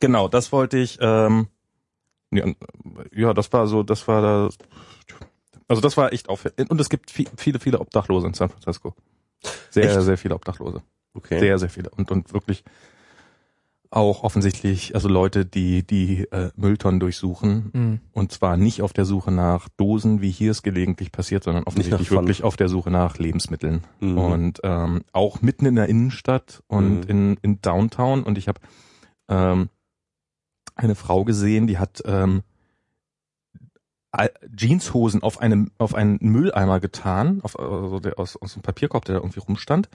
genau, 0.00 0.28
das 0.28 0.52
wollte 0.52 0.78
ich, 0.78 0.98
ähm, 1.00 1.48
ja, 2.30 2.44
ja, 3.12 3.34
das 3.34 3.52
war 3.52 3.66
so, 3.66 3.82
das 3.82 4.06
war 4.06 4.22
das, 4.22 4.58
also 5.66 5.80
das 5.82 5.96
war 5.96 6.12
echt 6.12 6.28
auffällig. 6.28 6.70
Und 6.70 6.80
es 6.80 6.88
gibt 6.90 7.10
vi- 7.10 7.28
viele, 7.36 7.58
viele 7.58 7.80
Obdachlose 7.80 8.26
in 8.26 8.34
San 8.34 8.50
Francisco. 8.50 8.94
Sehr, 9.70 9.84
Echt? 9.90 10.02
sehr 10.02 10.18
viele 10.18 10.34
Obdachlose. 10.34 10.82
Okay. 11.14 11.38
Sehr, 11.40 11.58
sehr 11.58 11.70
viele. 11.70 11.90
Und, 11.90 12.10
und 12.10 12.32
wirklich 12.32 12.62
auch 13.90 14.22
offensichtlich, 14.22 14.94
also 14.94 15.08
Leute, 15.08 15.46
die 15.46 15.82
die 15.82 16.24
äh, 16.30 16.50
Mülltonnen 16.56 17.00
durchsuchen. 17.00 17.70
Mhm. 17.72 18.00
Und 18.12 18.32
zwar 18.32 18.56
nicht 18.56 18.82
auf 18.82 18.92
der 18.92 19.06
Suche 19.06 19.30
nach 19.30 19.68
Dosen, 19.76 20.20
wie 20.20 20.30
hier 20.30 20.50
es 20.50 20.62
gelegentlich 20.62 21.10
passiert, 21.10 21.44
sondern 21.44 21.64
offensichtlich 21.64 22.10
wirklich 22.10 22.42
auf 22.42 22.56
der 22.56 22.68
Suche 22.68 22.90
nach 22.90 23.18
Lebensmitteln. 23.18 23.84
Mhm. 24.00 24.18
Und 24.18 24.60
ähm, 24.62 25.04
auch 25.12 25.40
mitten 25.40 25.64
in 25.64 25.76
der 25.76 25.88
Innenstadt 25.88 26.62
und 26.66 27.00
Mhm. 27.00 27.08
in, 27.08 27.36
in 27.40 27.62
Downtown. 27.62 28.24
Und 28.24 28.36
ich 28.36 28.48
habe 28.48 28.60
ähm, 29.28 29.70
eine 30.74 30.94
Frau 30.94 31.24
gesehen, 31.24 31.66
die 31.66 31.78
hat 31.78 32.02
ähm, 32.04 32.42
Jeanshosen 34.56 35.22
auf 35.22 35.40
einem 35.40 35.70
auf 35.78 35.94
einen 35.94 36.18
Mülleimer 36.20 36.80
getan, 36.80 37.40
auf, 37.42 37.58
also 37.58 38.00
der, 38.00 38.18
aus, 38.18 38.36
aus 38.36 38.54
einem 38.54 38.62
Papierkorb, 38.62 39.04
der 39.04 39.16
da 39.16 39.20
irgendwie 39.20 39.40
rumstand. 39.40 39.88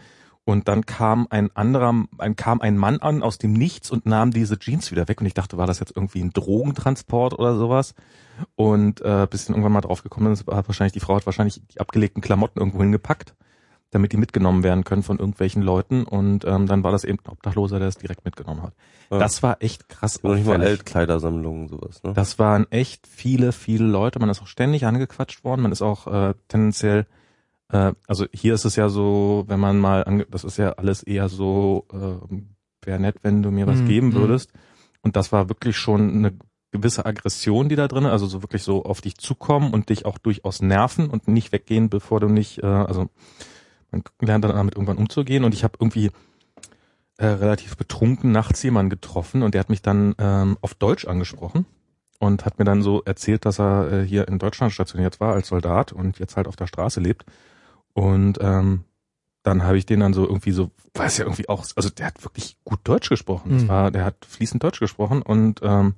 Und 0.46 0.68
dann 0.68 0.86
kam 0.86 1.28
ein 1.30 1.56
anderer, 1.56 1.94
ein, 2.18 2.36
kam 2.36 2.60
ein 2.60 2.78
Mann 2.78 3.00
an 3.00 3.24
aus 3.24 3.38
dem 3.38 3.54
Nichts 3.54 3.92
und 3.92 4.06
nahm 4.06 4.32
diese 4.32 4.60
Jeans 4.60 4.92
wieder 4.92 5.08
weg. 5.08 5.22
Und 5.22 5.28
ich 5.28 5.34
dachte, 5.34 5.58
war 5.58 5.68
das 5.68 5.80
jetzt 5.80 5.96
irgendwie 5.96 6.22
ein 6.22 6.32
Drogentransport 6.32 7.40
oder 7.40 7.56
sowas? 7.56 7.96
Und 8.56 9.02
äh, 9.02 9.26
bis 9.30 9.46
dann 9.46 9.56
irgendwann 9.56 9.72
mal 9.72 9.82
drauf 9.82 10.04
gekommen 10.04 10.34
ist, 10.34 10.46
hat 10.48 10.68
wahrscheinlich 10.68 10.94
die 10.94 11.00
Frau 11.00 11.16
hat 11.16 11.26
wahrscheinlich 11.26 11.62
die 11.68 11.80
abgelegten 11.80 12.22
Klamotten 12.22 12.60
irgendwo 12.60 12.80
hingepackt, 12.80 13.36
damit 13.92 14.12
die 14.12 14.18
mitgenommen 14.18 14.64
werden 14.64 14.84
können 14.84 15.04
von 15.04 15.18
irgendwelchen 15.18 15.62
Leuten. 15.62 16.04
Und 16.04 16.44
ähm, 16.44 16.68
dann 16.68 16.84
war 16.84 16.92
das 16.92 17.06
eben 17.06 17.20
ein 17.24 17.32
Obdachloser, 17.32 17.80
der 17.80 17.88
es 17.88 17.98
direkt 17.98 18.26
mitgenommen 18.26 18.64
hat. 18.64 18.74
Ja. 19.12 19.20
Das 19.20 19.44
war 19.44 19.62
echt 19.62 19.88
krass. 19.88 20.24
Noch 20.24 20.36
nicht 20.36 20.46
mal. 20.46 20.62
Altkleidersammlungen, 20.62 21.70
sowas, 21.70 22.04
ne? 22.04 22.12
Das 22.14 22.38
waren 22.38 22.70
echt 22.70 23.08
viele, 23.08 23.54
viele 23.54 23.86
Leute. 23.86 24.20
Man 24.20 24.30
ist 24.30 24.42
auch 24.42 24.48
ständig 24.48 24.86
angequatscht 24.86 25.46
worden. 25.46 25.62
Man 25.62 25.72
ist 25.72 25.82
auch 25.82 26.08
äh, 26.08 26.34
tendenziell, 26.50 27.06
äh, 27.72 27.94
also 28.08 28.26
hier 28.34 28.54
ist 28.54 28.66
es 28.66 28.76
ja 28.76 28.90
so, 28.90 29.46
wenn 29.48 29.60
man 29.60 29.80
mal, 29.80 30.04
ange 30.04 30.26
das 30.26 30.44
ist 30.44 30.58
ja 30.58 30.74
alles 30.74 31.04
eher 31.04 31.30
so, 31.30 31.86
äh, 31.92 32.36
wäre 32.86 33.00
nett, 33.00 33.18
wenn 33.22 33.44
du 33.44 33.52
mir 33.52 33.68
was 33.68 33.82
Mhm, 33.82 33.86
geben 33.86 34.08
mhm. 34.08 34.14
würdest. 34.14 34.52
Und 35.02 35.16
das 35.16 35.32
war 35.32 35.50
wirklich 35.50 35.78
schon 35.78 36.14
eine 36.14 36.34
gewisse 36.72 37.06
Aggression, 37.06 37.70
die 37.70 37.76
da 37.76 37.88
drin, 37.88 38.06
also 38.06 38.26
so 38.26 38.42
wirklich 38.42 38.64
so 38.64 38.84
auf 38.84 39.00
dich 39.00 39.18
zukommen 39.18 39.74
und 39.74 39.90
dich 39.90 40.06
auch 40.06 40.18
durchaus 40.18 40.62
nerven 40.62 41.10
und 41.10 41.28
nicht 41.28 41.52
weggehen, 41.52 41.90
bevor 41.90 42.20
du 42.20 42.28
nicht, 42.28 42.64
äh, 42.64 42.66
also 42.66 43.10
man 43.92 44.04
lernt 44.22 44.44
dann 44.44 44.56
damit 44.56 44.76
irgendwann 44.76 44.98
umzugehen 44.98 45.44
und 45.44 45.54
ich 45.54 45.64
habe 45.64 45.78
irgendwie 45.80 46.10
äh, 47.18 47.28
relativ 47.28 47.78
betrunken 47.78 48.32
nachts 48.32 48.64
jemanden 48.64 48.90
getroffen 48.90 49.44
und 49.44 49.54
der 49.54 49.60
hat 49.60 49.70
mich 49.70 49.84
dann 49.84 50.16
ähm, 50.18 50.58
auf 50.62 50.74
Deutsch 50.74 51.06
angesprochen 51.06 51.66
und 52.20 52.44
hat 52.44 52.58
mir 52.58 52.66
dann 52.66 52.82
so 52.82 53.04
erzählt, 53.04 53.46
dass 53.46 53.60
er 53.60 53.92
äh, 53.92 54.06
hier 54.06 54.28
in 54.28 54.40
Deutschland 54.40 54.74
stationiert 54.74 55.20
war 55.20 55.34
als 55.34 55.50
Soldat 55.50 55.94
und 55.94 56.18
jetzt 56.18 56.38
halt 56.38 56.48
auf 56.48 56.56
der 56.56 56.68
Straße 56.68 57.00
lebt. 57.00 57.24
Und 57.94 58.40
ähm, 58.42 58.84
dann 59.44 59.64
habe 59.64 59.78
ich 59.78 59.86
den 59.86 60.00
dann 60.00 60.14
so 60.14 60.26
irgendwie 60.26 60.52
so, 60.52 60.72
weiß 60.96 61.18
ja 61.18 61.26
irgendwie 61.26 61.50
auch, 61.50 61.66
also 61.76 61.90
der 61.90 62.08
hat 62.08 62.24
wirklich 62.24 62.58
gut 62.64 62.80
Deutsch 62.84 63.10
gesprochen. 63.10 63.52
Das 63.52 63.64
Mhm. 63.64 63.68
war, 63.68 63.92
der 63.92 64.06
hat 64.06 64.26
fließend 64.26 64.64
Deutsch 64.64 64.80
gesprochen 64.80 65.22
und 65.22 65.60
ähm, 65.64 65.96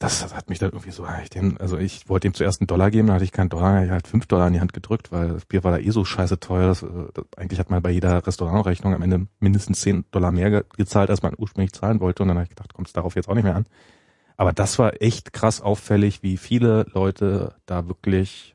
das 0.00 0.32
hat 0.32 0.48
mich 0.48 0.60
dann 0.60 0.70
irgendwie 0.70 0.92
so, 0.92 1.04
ich 1.22 1.30
dem, 1.30 1.56
also 1.58 1.76
ich 1.76 2.08
wollte 2.08 2.28
ihm 2.28 2.34
zuerst 2.34 2.60
einen 2.60 2.68
Dollar 2.68 2.90
geben, 2.92 3.08
dann 3.08 3.14
hatte 3.16 3.24
ich 3.24 3.32
keinen 3.32 3.48
Dollar, 3.48 3.82
ich 3.84 3.90
halt 3.90 4.06
fünf 4.06 4.26
Dollar 4.26 4.46
in 4.46 4.52
die 4.52 4.60
Hand 4.60 4.72
gedrückt, 4.72 5.10
weil 5.10 5.28
das 5.28 5.44
Bier 5.44 5.64
war 5.64 5.72
da 5.72 5.78
eh 5.78 5.90
so 5.90 6.04
scheiße 6.04 6.38
teuer. 6.38 6.68
Das, 6.68 6.82
äh, 6.84 6.86
das, 7.14 7.24
eigentlich 7.36 7.58
hat 7.58 7.70
man 7.70 7.82
bei 7.82 7.90
jeder 7.90 8.24
Restaurantrechnung 8.24 8.94
am 8.94 9.02
Ende 9.02 9.26
mindestens 9.40 9.80
zehn 9.80 10.04
Dollar 10.12 10.30
mehr 10.30 10.50
ge 10.50 10.64
gezahlt, 10.76 11.10
als 11.10 11.22
man 11.22 11.34
ursprünglich 11.36 11.72
zahlen 11.72 11.98
wollte. 12.00 12.22
Und 12.22 12.28
dann 12.28 12.36
habe 12.36 12.44
ich 12.44 12.50
gedacht, 12.50 12.74
kommt 12.74 12.86
es 12.86 12.92
darauf 12.92 13.16
jetzt 13.16 13.28
auch 13.28 13.34
nicht 13.34 13.44
mehr 13.44 13.56
an. 13.56 13.66
Aber 14.36 14.52
das 14.52 14.78
war 14.78 15.02
echt 15.02 15.32
krass 15.32 15.60
auffällig, 15.60 16.22
wie 16.22 16.36
viele 16.36 16.86
Leute 16.92 17.56
da 17.66 17.88
wirklich 17.88 18.54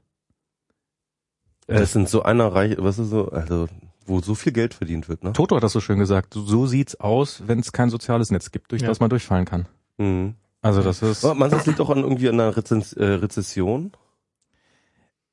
Das 1.68 1.94
sind 1.94 2.10
so 2.10 2.24
einer 2.24 2.48
reich, 2.54 2.76
was 2.80 3.00
ist 3.00 3.10
so, 3.10 3.30
also 3.30 3.68
wo 4.06 4.20
so 4.20 4.36
viel 4.36 4.52
Geld 4.52 4.74
verdient 4.74 5.08
wird, 5.08 5.24
ne? 5.24 5.32
Toto 5.34 5.56
hat 5.56 5.64
das 5.64 5.72
so 5.72 5.80
schön 5.80 5.98
gesagt. 6.00 6.34
So 6.34 6.66
sieht's 6.68 6.96
aus, 7.00 7.44
wenn 7.48 7.60
es 7.60 7.72
kein 7.72 7.90
soziales 7.90 8.32
Netz 8.32 8.52
gibt, 8.52 8.72
durch 8.72 8.82
Ja. 8.82 8.90
das 8.90 9.00
man 9.00 9.10
durchfallen 9.10 9.46
kann. 9.46 9.66
Mhm. 9.98 10.36
Also 10.62 10.82
das 10.82 11.02
ist 11.02 11.24
Aber 11.24 11.36
meinst 11.36 11.54
du, 11.54 11.58
das 11.58 11.66
liegt 11.68 11.80
auch 11.82 11.90
an 11.90 12.00
irgendwie 12.00 12.28
an 12.30 12.40
einer 12.40 12.56
Rezens 12.56 12.94
äh, 12.94 13.04
Rezession? 13.06 13.92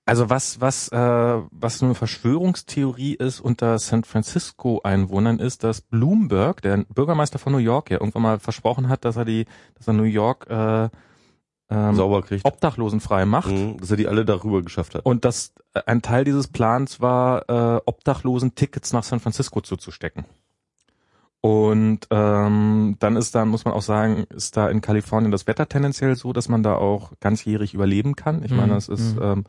also 0.07 0.29
was 0.29 0.61
was 0.61 0.89
äh, 0.89 0.97
was 1.53 1.83
eine 1.83 1.95
Verschwörungstheorie 1.95 3.15
ist 3.15 3.41
unter 3.41 3.79
San 3.79 4.03
Francisco 4.03 4.81
Einwohnern 4.83 5.39
ist, 5.39 5.63
dass 5.63 5.81
Bloomberg, 5.83 6.63
der 6.63 6.79
Bürgermeister 6.93 7.39
von 7.39 7.53
New 7.53 7.59
York, 7.59 7.91
ja 7.91 7.99
irgendwann 8.01 8.23
mal 8.23 8.39
versprochen 8.41 8.89
hat, 8.89 9.05
dass 9.05 9.17
er 9.17 9.25
die 9.25 9.47
dass 9.77 9.87
er 9.87 9.93
New 9.95 10.03
York 10.03 10.49
äh, 10.51 10.89
ähm, 11.71 11.95
Sauber 11.95 12.23
kriegt. 12.23 12.45
obdachlosenfrei 12.45 13.25
macht. 13.27 13.51
Mhm, 13.51 13.79
dass 13.79 13.91
er 13.91 13.97
die 13.97 14.09
alle 14.09 14.25
darüber 14.25 14.63
geschafft 14.63 14.95
hat. 14.95 15.05
Und 15.07 15.25
dass 15.25 15.53
äh, 15.75 15.83
ein 15.87 16.03
Teil 16.03 16.25
dieses 16.25 16.49
Plans 16.49 17.01
war, 17.01 17.49
äh, 17.49 17.81
Obdachlosen 17.87 18.55
Tickets 18.55 18.93
nach 18.93 19.05
San 19.05 19.21
Francisco 19.21 19.61
zuzustecken. 19.61 20.25
Und 21.43 22.01
ähm, 22.11 22.97
dann 22.99 23.17
ist 23.17 23.35
da, 23.35 23.45
muss 23.47 23.65
man 23.65 23.73
auch 23.73 23.83
sagen, 23.83 24.25
ist 24.29 24.59
da 24.59 24.69
in 24.69 24.83
Kalifornien 24.83 25.31
das 25.33 25.47
Wetter 25.47 25.67
tendenziell 25.69 26.15
so, 26.15 26.35
dass 26.35 26.51
man 26.51 26.63
da 26.63 26.75
auch 26.75 27.13
ganzjährig 27.21 27.73
überleben 27.73 28.15
kann. 28.15 28.45
Ich 28.45 28.51
Mhm, 28.51 28.57
meine, 28.59 28.75
das 28.75 28.89
ist 28.89 29.17
mhm. 29.17 29.23
ähm, 29.23 29.45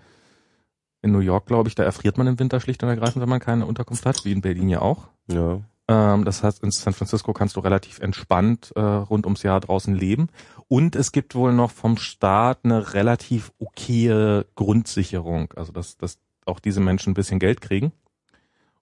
in 1.02 1.12
New 1.12 1.20
York, 1.20 1.48
glaube 1.48 1.68
ich, 1.68 1.76
da 1.76 1.84
erfriert 1.84 2.18
man 2.18 2.28
im 2.28 2.40
Winter 2.40 2.62
schlicht 2.62 2.82
und 2.84 2.90
ergreifend, 2.90 3.22
wenn 3.22 3.30
man 3.30 3.40
keine 3.42 3.66
Unterkunft 3.66 4.06
hat, 4.06 4.24
wie 4.24 4.32
in 4.32 4.42
Berlin 4.42 4.70
ja 4.70 4.82
auch. 4.82 5.10
Ja. 5.30 5.60
Ähm, 5.90 6.24
das 6.24 6.44
heißt, 6.44 6.64
in 6.64 6.72
San 6.72 6.94
Francisco 6.94 7.34
kannst 7.34 7.58
du 7.58 7.60
relativ 7.60 8.00
entspannt 8.00 8.72
äh, 8.76 8.80
rund 8.80 9.26
ums 9.26 9.44
Jahr 9.44 9.60
draußen 9.60 9.94
leben. 9.94 10.30
Und 10.72 10.96
es 10.96 11.12
gibt 11.12 11.36
wohl 11.36 11.52
noch 11.52 11.70
vom 11.70 11.98
Staat 11.98 12.60
eine 12.64 12.94
relativ 12.94 13.52
okaye 13.60 14.46
Grundsicherung, 14.56 15.52
also 15.58 15.74
dass, 15.74 15.98
dass 15.98 16.18
auch 16.46 16.62
diese 16.62 16.80
Menschen 16.80 17.12
ein 17.12 17.14
bisschen 17.14 17.40
Geld 17.40 17.60
kriegen. 17.60 17.92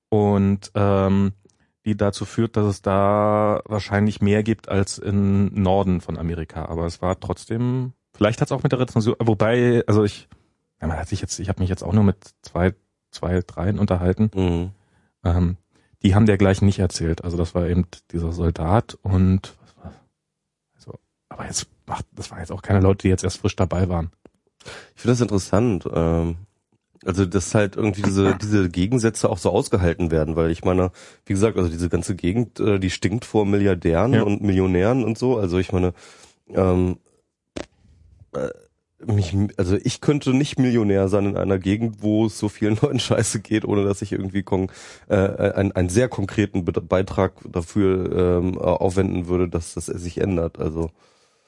Und 0.09 0.71
ähm, 0.75 1.31
die 1.85 1.97
dazu 1.97 2.25
führt, 2.25 2.57
dass 2.57 2.67
es 2.67 2.83
da 2.83 3.63
wahrscheinlich 3.65 4.21
mehr 4.21 4.43
gibt 4.43 4.69
als 4.69 4.99
im 4.99 5.47
Norden 5.59 5.99
von 5.99 6.19
Amerika. 6.19 6.65
Aber 6.65 6.85
es 6.85 7.01
war 7.01 7.19
trotzdem, 7.19 7.93
vielleicht 8.13 8.39
hat 8.39 8.49
es 8.49 8.51
auch 8.51 8.61
mit 8.61 8.71
der 8.71 8.81
Rezension, 8.81 9.15
wobei, 9.17 9.83
also 9.87 10.03
ich, 10.03 10.29
ja, 10.79 10.85
man 10.85 10.99
hat 10.99 11.09
sich 11.09 11.21
jetzt, 11.21 11.39
ich 11.39 11.49
habe 11.49 11.59
mich 11.59 11.71
jetzt 11.71 11.83
auch 11.83 11.93
nur 11.93 12.03
mit 12.03 12.17
zwei, 12.43 12.75
zwei, 13.09 13.41
dreien 13.41 13.79
unterhalten. 13.79 14.29
Mhm. 14.35 14.69
Ähm, 15.23 15.57
die 16.03 16.13
haben 16.13 16.27
der 16.27 16.37
gleich 16.37 16.61
nicht 16.61 16.77
erzählt. 16.77 17.23
Also 17.23 17.35
das 17.35 17.55
war 17.55 17.67
eben 17.67 17.87
dieser 18.11 18.31
Soldat 18.31 18.95
und 19.01 19.57
was 19.59 19.75
war 19.83 19.93
also, 20.75 20.99
aber 21.29 21.45
jetzt 21.45 21.67
macht, 21.89 22.05
das 22.15 22.31
waren 22.31 22.39
jetzt 22.39 22.51
auch 22.51 22.61
keine 22.61 22.79
Leute, 22.79 23.03
die 23.03 23.09
jetzt 23.09 23.23
erst 23.23 23.39
frisch 23.39 23.55
dabei 23.55 23.89
waren. 23.89 24.11
Ich 24.95 25.01
finde 25.01 25.13
das 25.13 25.21
interessant. 25.21 25.87
Ähm, 25.93 26.37
also 27.05 27.25
dass 27.25 27.55
halt 27.55 27.75
irgendwie 27.75 28.01
diese 28.01 28.35
diese 28.41 28.69
Gegensätze 28.69 29.29
auch 29.29 29.37
so 29.37 29.49
ausgehalten 29.49 30.11
werden, 30.11 30.35
weil 30.35 30.51
ich 30.51 30.63
meine, 30.63 30.91
wie 31.25 31.33
gesagt, 31.33 31.57
also 31.57 31.69
diese 31.69 31.89
ganze 31.89 32.15
Gegend, 32.15 32.59
äh, 32.59 32.79
die 32.79 32.89
stinkt 32.89 33.25
vor 33.25 33.45
Milliardären 33.45 34.13
Ja. 34.13 34.23
und 34.23 34.41
Millionären 34.41 35.03
und 35.03 35.17
so. 35.17 35.37
Also 35.37 35.57
ich 35.59 35.71
meine, 35.71 35.93
ähm, 36.49 36.97
äh, 38.33 38.49
mich, 39.05 39.33
also 39.55 39.77
ich 39.81 40.01
könnte 40.01 40.33
nicht 40.33 40.59
Millionär 40.59 41.07
sein 41.07 41.25
in 41.25 41.37
einer 41.37 41.57
Gegend, 41.57 42.03
wo 42.03 42.25
es 42.25 42.37
so 42.37 42.49
vielen 42.49 42.77
Leuten 42.81 42.99
scheiße 42.99 43.39
geht, 43.39 43.63
ohne 43.63 43.85
dass 43.85 44.01
ich 44.01 44.11
irgendwie 44.11 44.43
kon 44.43 44.69
äh, 45.07 45.15
einen, 45.15 45.71
einen 45.71 45.89
sehr 45.89 46.09
konkreten 46.09 46.65
Be 46.65 46.73
Beitrag 46.73 47.31
dafür 47.49 48.39
ähm, 48.41 48.57
aufwenden 48.57 49.27
würde, 49.27 49.47
dass 49.47 49.73
das 49.73 49.85
sich 49.85 50.19
ändert. 50.19 50.59
Also 50.59 50.91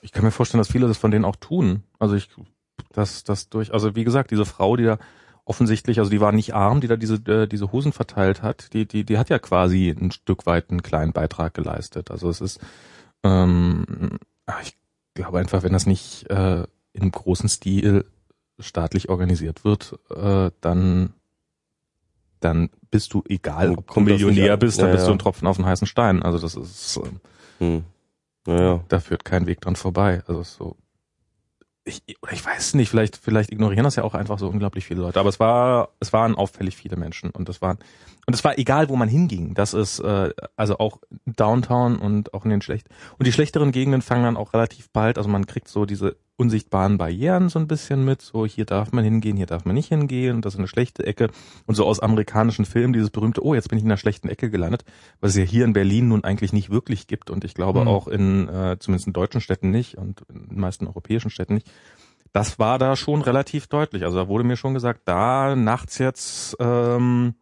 Ich 0.02 0.12
kann 0.12 0.24
mir 0.24 0.32
vorstellen, 0.32 0.60
dass 0.60 0.72
viele 0.72 0.88
das 0.88 0.97
von 0.97 1.12
denen 1.12 1.26
auch 1.26 1.36
tun. 1.36 1.84
Also 1.99 2.16
ich, 2.16 2.30
dass 2.91 3.24
das 3.24 3.49
durch, 3.49 3.74
also 3.74 3.95
wie 3.95 4.04
gesagt, 4.04 4.32
diese 4.32 4.45
Frau, 4.45 4.76
die 4.76 4.84
da 4.84 4.97
offensichtlich, 5.45 5.99
also 5.99 6.10
die 6.12 6.22
war 6.22 6.32
nicht 6.32 6.54
arm, 6.54 6.82
die 6.82 6.88
da 6.88 6.95
diese 6.95 7.16
äh, 7.28 7.47
diese 7.47 7.72
Hosen 7.72 7.91
verteilt 7.91 8.41
hat, 8.41 8.74
die 8.74 8.86
die 8.86 9.04
die 9.04 9.18
hat 9.18 9.30
ja 9.30 9.39
quasi 9.39 9.89
ein 9.89 10.12
Stück 10.12 10.45
weit 10.45 10.70
einen 10.70 10.84
kleinen 10.84 11.14
Beitrag 11.14 11.54
geleistet. 11.54 12.12
Also 12.12 12.30
es 12.30 12.41
ist, 12.41 12.60
ähm, 13.24 14.18
ich 14.64 14.76
glaube 15.14 15.39
einfach, 15.39 15.64
wenn 15.64 15.74
das 15.74 15.86
nicht 15.86 16.30
äh, 16.30 16.66
im 16.93 17.12
großen 17.12 17.49
Stil 17.49 18.06
staatlich 18.60 19.10
organisiert 19.10 19.64
wird, 19.64 19.99
äh, 20.10 20.52
dann 20.62 21.14
dann 22.39 22.70
bist 22.89 23.14
du 23.14 23.24
egal, 23.28 23.72
ob 23.72 23.93
du 23.93 23.99
Millionär 24.02 24.58
bist, 24.58 24.80
dann 24.80 24.88
Ja, 24.88 24.93
bist 24.93 25.08
du 25.08 25.12
ein 25.12 25.20
Tropfen 25.20 25.47
auf 25.47 25.58
den 25.58 25.66
heißen 25.66 25.88
Stein. 25.88 26.24
Also 26.24 26.39
das 26.39 26.56
ist 26.56 26.97
äh, 26.97 27.02
hm. 27.60 27.84
Naja. 28.46 28.84
da 28.88 29.00
führt 29.00 29.26
kein 29.26 29.48
Weg 29.48 29.62
dran 29.62 29.76
vorbei. 29.76 30.24
Also 30.28 30.44
so. 30.44 30.78
Ich, 31.84 32.04
oder 32.22 32.34
ich 32.34 32.46
weiß 32.46 32.76
nicht, 32.76 32.89
vielleicht, 32.89 33.18
vielleicht 33.18 33.52
ignorieren 33.52 33.84
das 33.84 33.96
ja 33.96 34.04
auch 34.04 34.14
einfach 34.14 34.38
so 34.38 34.48
unglaublich 34.48 34.86
viele 34.86 35.02
Leute. 35.02 35.20
Aber 35.20 35.30
es 35.30 35.39
war, 35.39 35.89
es 36.00 36.14
waren 36.14 36.36
auffällig 36.36 36.78
viele 36.78 36.96
Menschen 36.96 37.32
und 37.32 37.50
das 37.50 37.62
waren, 37.62 37.80
und 38.28 38.36
es 38.36 38.44
war 38.44 38.60
egal, 38.60 38.88
wo 38.89 38.96
man 38.96 39.10
hinging. 39.10 39.56
Das 39.56 39.74
ist, 39.74 40.00
äh, 40.00 40.32
also 40.56 40.78
auch 40.78 41.00
Downtown 41.26 41.98
und 41.98 42.36
auch 42.36 42.44
in 42.44 42.52
den 42.52 42.62
schlecht. 42.62 42.88
Und 43.18 43.26
die 43.26 43.32
schlechteren 43.32 43.72
Gegenden 43.72 44.04
fangen 44.04 44.24
dann 44.24 44.38
auch 44.38 44.54
relativ 44.54 44.92
bald, 44.92 45.18
also 45.18 45.28
man 45.28 45.48
kriegt 45.48 45.68
so 45.68 45.86
diese 45.86 46.18
unsichtbaren 46.38 46.98
Barrieren 46.98 47.50
so 47.50 47.60
ein 47.60 47.68
bisschen 47.68 48.04
mit, 48.04 48.22
so 48.22 48.46
hier 48.46 48.66
darf 48.66 48.92
man 48.92 49.04
hingehen, 49.04 49.38
hier 49.38 49.46
darf 49.46 49.66
man 49.66 49.76
nicht 49.76 49.90
hingehen, 49.90 50.42
das 50.42 50.54
ist 50.56 50.60
eine 50.60 50.68
schlechte 50.68 51.06
Ecke. 51.06 51.30
Und 51.68 51.76
so 51.76 51.86
aus 51.86 52.00
amerikanischen 52.00 52.66
Filmen 52.66 52.94
dieses 52.94 53.12
berühmte, 53.12 53.46
oh, 53.46 53.54
jetzt 53.54 53.70
bin 53.70 53.78
ich 53.78 53.84
in 53.84 53.92
einer 53.92 53.98
schlechten 53.98 54.28
Ecke 54.28 54.50
gelandet, 54.50 54.84
was 55.20 55.32
es 55.32 55.38
ja 55.38 55.44
hier 55.44 55.66
in 55.66 55.74
Berlin 55.74 56.08
nun 56.08 56.24
eigentlich 56.24 56.52
nicht 56.54 56.70
wirklich 56.72 57.06
gibt 57.08 57.30
und 57.30 57.44
ich 57.44 57.54
glaube 57.54 57.82
Mhm. 57.82 57.88
auch 57.88 58.08
in, 58.08 58.50
äh, 58.50 58.78
zumindest 58.80 59.08
in 59.08 59.14
deutschen 59.14 59.42
Städten 59.42 59.70
nicht 59.70 59.98
und 59.98 60.22
in 60.30 60.50
den 60.50 60.60
meisten 60.60 60.88
europäischen 60.88 61.30
Städten 61.30 61.54
nicht. 61.56 61.70
Das 62.34 62.58
war 62.60 62.80
da 62.80 62.96
schon 62.96 63.22
relativ 63.22 63.68
deutlich. 63.68 64.04
Also 64.04 64.18
da 64.18 64.28
wurde 64.28 64.46
mir 64.46 64.56
schon 64.56 64.74
gesagt, 64.74 65.02
da 65.06 65.56
nachts 65.56 65.98
jetzt 65.98 66.56
ähm, 66.60 67.36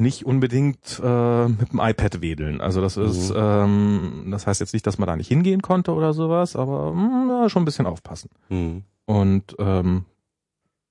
nicht 0.00 0.24
unbedingt 0.26 1.00
äh, 1.04 1.48
mit 1.48 1.72
dem 1.72 1.80
iPad 1.80 2.20
wedeln. 2.20 2.60
Also 2.60 2.80
das 2.80 2.96
ist, 2.96 3.30
Mhm. 3.30 3.36
ähm, 3.38 4.26
das 4.30 4.46
heißt 4.46 4.60
jetzt 4.60 4.72
nicht, 4.72 4.86
dass 4.86 4.98
man 4.98 5.06
da 5.06 5.16
nicht 5.16 5.28
hingehen 5.28 5.62
konnte 5.62 5.92
oder 5.92 6.12
sowas, 6.12 6.56
aber 6.56 6.92
mh, 6.92 7.42
ja, 7.42 7.48
schon 7.48 7.62
ein 7.62 7.66
bisschen 7.66 7.86
aufpassen. 7.86 8.30
Hm. 8.48 8.82
Und 9.06 9.56
ähm, 9.58 10.04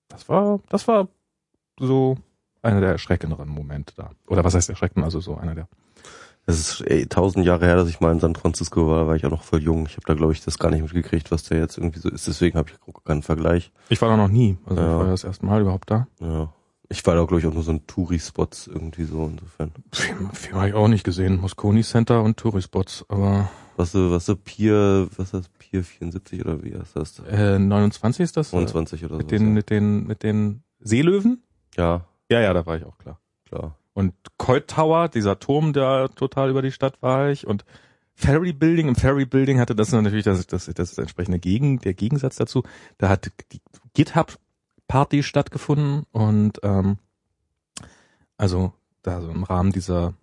das 0.10 0.28
war, 0.30 0.60
das 0.70 0.88
war 0.88 1.08
so 1.80 2.18
einer 2.62 2.82
der 2.82 2.92
erschreckenderen 2.92 3.50
Momente 3.50 3.94
da. 3.96 4.12
Oder 4.28 4.44
was 4.44 4.54
heißt 4.56 4.70
erschreckend? 4.70 5.04
Also 5.06 5.20
so 5.20 5.36
einer 5.38 5.56
der. 5.56 5.68
Es 6.46 6.58
ist 6.60 6.82
ey, 6.82 7.06
tausend 7.06 7.46
Jahre 7.46 7.66
her, 7.66 7.76
dass 7.76 7.90
ich 7.90 8.00
mal 8.00 8.12
in 8.12 8.20
San 8.20 8.34
Francisco 8.36 8.88
war, 8.88 9.02
da 9.02 9.08
war 9.08 9.16
ich 9.16 9.24
auch 9.26 9.30
noch 9.30 9.44
voll 9.44 9.62
jung. 9.62 9.86
Ich 9.86 9.94
habe 9.98 10.06
da, 10.08 10.16
glaube 10.16 10.34
ich, 10.34 10.44
das 10.44 10.58
gar 10.58 10.72
nicht 10.72 10.82
mitgekriegt, 10.82 11.30
was 11.32 11.44
da 11.44 11.56
jetzt 11.56 11.78
irgendwie 11.78 12.00
so 12.00 12.10
ist. 12.10 12.28
Deswegen 12.28 12.58
habe 12.58 12.70
ich 12.72 13.04
keinen 13.06 13.22
Vergleich. 13.22 13.72
Ich 13.90 14.02
war 14.02 14.10
da 14.10 14.18
noch 14.18 14.30
nie. 14.30 14.58
Also 14.66 14.82
Ja. 14.82 14.88
ich 14.88 14.98
war 14.98 15.06
ja 15.06 15.12
das 15.12 15.24
erste 15.26 15.46
Mal 15.46 15.62
überhaupt 15.62 15.92
da. 15.92 16.08
Ja. 16.20 16.52
Ich 16.92 17.06
war 17.06 17.14
da, 17.16 17.24
glaube 17.24 17.40
ich, 17.40 17.46
auch 17.46 17.54
nur 17.54 17.62
so 17.64 17.72
ein 17.72 17.86
Touri-Spots 17.86 18.68
irgendwie 18.68 19.04
so 19.04 19.26
insofern. 19.32 19.72
Viel, 19.94 20.16
viel 20.34 20.54
habe 20.56 20.70
ich 20.70 20.74
auch 20.74 20.88
nicht 20.88 21.04
gesehen. 21.04 21.40
Moscone 21.40 21.84
Center 21.84 22.24
und 22.24 22.38
Tourispots. 22.38 23.06
Aber 23.10 23.50
Was 23.78 23.94
was 23.94 24.36
Pier, 24.44 25.08
was 25.16 25.28
ist 25.28 25.34
das, 25.36 25.50
Pier 25.60 25.84
74 25.84 26.44
oder 26.44 26.64
wie 26.64 26.76
heißt 26.76 26.96
das? 26.96 27.20
äh, 27.20 27.60
29 27.60 28.24
ist 28.24 28.38
das? 28.38 28.52
äh, 28.54 28.56
29 28.56 29.06
oder 29.06 29.14
so. 29.16 29.18
Mit 29.20 29.30
den, 29.32 29.54
mit 29.54 29.70
den, 29.70 30.08
mit 30.08 30.24
den 30.24 30.64
Seelöwen? 30.80 31.44
ja, 31.78 32.06
Ja, 32.32 32.42
ja, 32.42 32.54
da 32.54 32.66
war 32.66 32.78
ich 32.78 32.86
auch 32.86 32.98
klar. 32.98 33.20
klar. 33.48 33.76
Und 33.94 34.14
Coit 34.38 34.68
Tower, 34.68 35.10
dieser 35.10 35.40
Turm, 35.40 35.74
der 35.74 36.10
total 36.16 36.50
über 36.50 36.62
die 36.62 36.72
Stadt 36.72 37.02
war 37.02 37.30
ich. 37.30 37.46
Und 37.46 37.66
Ferry 38.16 38.54
Building, 38.54 38.88
im 38.88 38.96
Ferry 38.96 39.26
Building 39.26 39.60
hatte 39.60 39.76
das 39.76 39.92
natürlich 39.92 40.26
das, 40.26 40.46
das, 40.48 40.66
das 40.74 40.98
entsprechende 40.98 41.38
Gegen, 41.40 41.80
der 41.80 41.94
Gegensatz 41.94 42.36
dazu. 42.38 42.64
Da 42.98 43.10
hat 43.10 43.32
die 43.52 43.62
GitHub 43.94 44.38
Party 44.90 45.24
stattgefunden 45.24 46.04
und 46.12 46.60
ähm, 46.64 46.98
also 48.36 48.74
da 49.04 49.22
so 49.22 49.30
im 49.30 49.44
Rahmen 49.44 49.72
dieser 49.72 50.16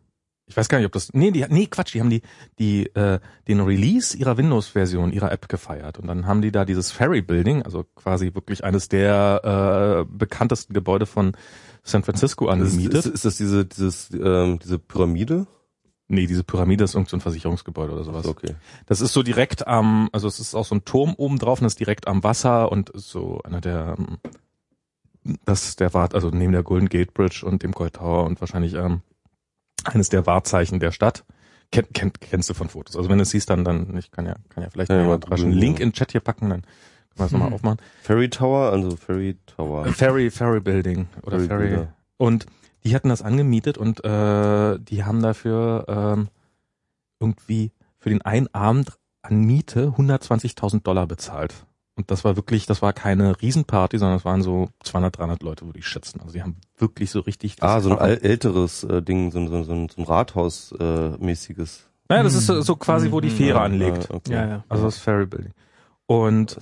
ich 0.48 0.56
weiß 0.56 0.68
gar 0.68 0.78
nicht, 0.78 0.86
ob 0.86 0.92
das, 0.92 1.12
nee, 1.12 1.32
die, 1.32 1.44
nee, 1.48 1.66
Quatsch, 1.66 1.94
die 1.94 2.00
haben 2.00 2.10
die, 2.10 2.22
die, 2.60 2.86
äh, 2.94 3.18
den 3.48 3.60
Release 3.60 4.16
ihrer 4.16 4.36
Windows-Version, 4.36 5.10
ihrer 5.12 5.32
App 5.32 5.48
gefeiert. 5.48 5.98
Und 5.98 6.06
dann 6.06 6.26
haben 6.26 6.40
die 6.40 6.52
da 6.52 6.64
dieses 6.64 6.92
Ferry 6.92 7.20
Building, 7.20 7.62
also 7.62 7.84
quasi 7.96 8.32
wirklich 8.32 8.62
eines 8.62 8.88
der 8.88 10.04
äh, 10.06 10.08
bekanntesten 10.08 10.72
Gebäude 10.72 11.06
von 11.06 11.32
San 11.82 12.04
Francisco 12.04 12.46
angemietet. 12.46 12.94
Ist, 12.94 13.06
ist, 13.06 13.14
ist 13.14 13.24
das 13.24 13.36
diese, 13.38 13.66
dieses, 13.66 14.10
ähm, 14.12 14.60
diese 14.62 14.78
Pyramide? 14.78 15.48
Nee, 16.06 16.28
diese 16.28 16.44
Pyramide 16.44 16.84
ist 16.84 16.94
irgendein 16.94 17.18
so 17.18 17.24
Versicherungsgebäude 17.24 17.92
oder 17.92 18.04
sowas. 18.04 18.26
Okay. 18.26 18.54
Das 18.86 19.00
ist 19.00 19.12
so 19.12 19.24
direkt 19.24 19.66
am, 19.66 20.08
also 20.12 20.28
es 20.28 20.38
ist 20.38 20.54
auch 20.54 20.64
so 20.64 20.76
ein 20.76 20.84
Turm 20.84 21.14
oben 21.16 21.40
drauf 21.40 21.60
und 21.60 21.64
das 21.64 21.72
ist 21.72 21.80
direkt 21.80 22.06
am 22.06 22.22
Wasser 22.22 22.70
und 22.70 22.92
so 22.94 23.40
einer 23.42 23.60
der, 23.60 23.96
ähm, 23.98 24.18
das 25.44 25.76
der 25.76 25.92
Wart, 25.94 26.14
also 26.14 26.30
neben 26.30 26.52
der 26.52 26.62
Golden 26.62 26.88
Gate 26.88 27.14
Bridge 27.14 27.44
und 27.44 27.62
dem 27.62 27.72
Colt 27.74 27.94
Tower 27.94 28.24
und 28.24 28.40
wahrscheinlich 28.40 28.74
ähm, 28.74 29.02
eines 29.84 30.08
der 30.08 30.26
Wahrzeichen 30.26 30.80
der 30.80 30.92
Stadt. 30.92 31.24
Kenn, 31.72 31.86
kenn, 31.92 32.12
kennst 32.12 32.48
du 32.48 32.54
von 32.54 32.68
Fotos. 32.68 32.96
Also 32.96 33.08
wenn 33.08 33.18
du 33.18 33.22
es 33.22 33.30
siehst, 33.30 33.50
dann, 33.50 33.64
dann, 33.64 33.96
ich 33.96 34.10
kann 34.12 34.24
ja, 34.26 34.34
kann 34.50 34.62
ja 34.62 34.70
vielleicht 34.70 34.90
Ja, 34.90 35.02
mal 35.04 35.18
einen. 35.30 35.52
Link 35.52 35.80
in 35.80 35.88
den 35.88 35.92
Chat 35.94 36.12
hier 36.12 36.20
packen, 36.20 36.48
dann 36.50 36.62
können 36.62 36.70
wir 37.16 37.24
es 37.26 37.32
nochmal 37.32 37.48
Hm. 37.48 37.54
aufmachen. 37.54 37.78
Ferry 38.02 38.30
Tower, 38.30 38.70
also 38.70 38.96
Ferry 38.96 39.36
Tower. 39.46 39.84
Ferry, 39.86 40.30
Ferry 40.30 40.60
Building 40.60 41.08
oder 41.22 41.38
Ferry 41.38 41.46
Ferry. 41.48 41.68
Builder. 41.68 41.94
Und 42.18 42.46
die 42.84 42.94
hatten 42.94 43.08
das 43.08 43.22
angemietet 43.22 43.78
und 43.78 44.04
äh, 44.04 44.78
die 44.78 45.02
haben 45.04 45.20
dafür 45.22 45.84
ähm, 45.88 46.28
irgendwie 47.18 47.72
für 47.98 48.10
den 48.10 48.22
einen 48.22 48.46
Abend 48.54 48.96
an 49.22 49.40
Miete 49.40 49.88
120.000 49.96 50.82
Dollar 50.84 51.06
bezahlt. 51.08 51.66
Und 51.98 52.10
das 52.10 52.24
war 52.24 52.36
wirklich, 52.36 52.66
das 52.66 52.82
war 52.82 52.92
keine 52.92 53.40
Riesenparty, 53.40 53.96
sondern 53.98 54.18
es 54.18 54.24
waren 54.26 54.42
so 54.42 54.68
200, 54.84 55.16
300 55.18 55.42
Leute, 55.42 55.64
würde 55.64 55.78
ich 55.78 55.86
schätzen. 55.86 56.20
Also 56.20 56.34
die 56.34 56.42
haben 56.42 56.56
wirklich 56.76 57.10
so 57.10 57.20
richtig... 57.20 57.56
das 57.56 57.70
Ah, 57.70 57.80
so 57.80 57.90
ein 57.90 57.98
al- 57.98 58.18
älteres 58.18 58.84
äh, 58.84 59.00
Ding, 59.02 59.32
so, 59.32 59.38
ein- 59.38 59.48
so, 59.48 59.62
so 59.64 59.72
ein, 59.72 59.88
so 59.88 60.02
ein 60.02 60.04
Rathaus-mäßiges. 60.04 61.78
Äh. 61.80 61.82
Naja, 62.10 62.22
das 62.22 62.34
ist 62.34 62.46
so, 62.46 62.60
so 62.60 62.76
quasi, 62.76 63.10
wo 63.12 63.20
die 63.20 63.30
Fähre 63.30 63.58
Ja, 63.58 63.64
anlegt. 63.64 64.08
ja, 64.10 64.14
okay. 64.14 64.32
Ja, 64.34 64.46
ja. 64.46 64.64
Also 64.68 64.84
das 64.84 64.98
Ferry 64.98 65.24
Building. 65.26 65.52
Und 66.06 66.58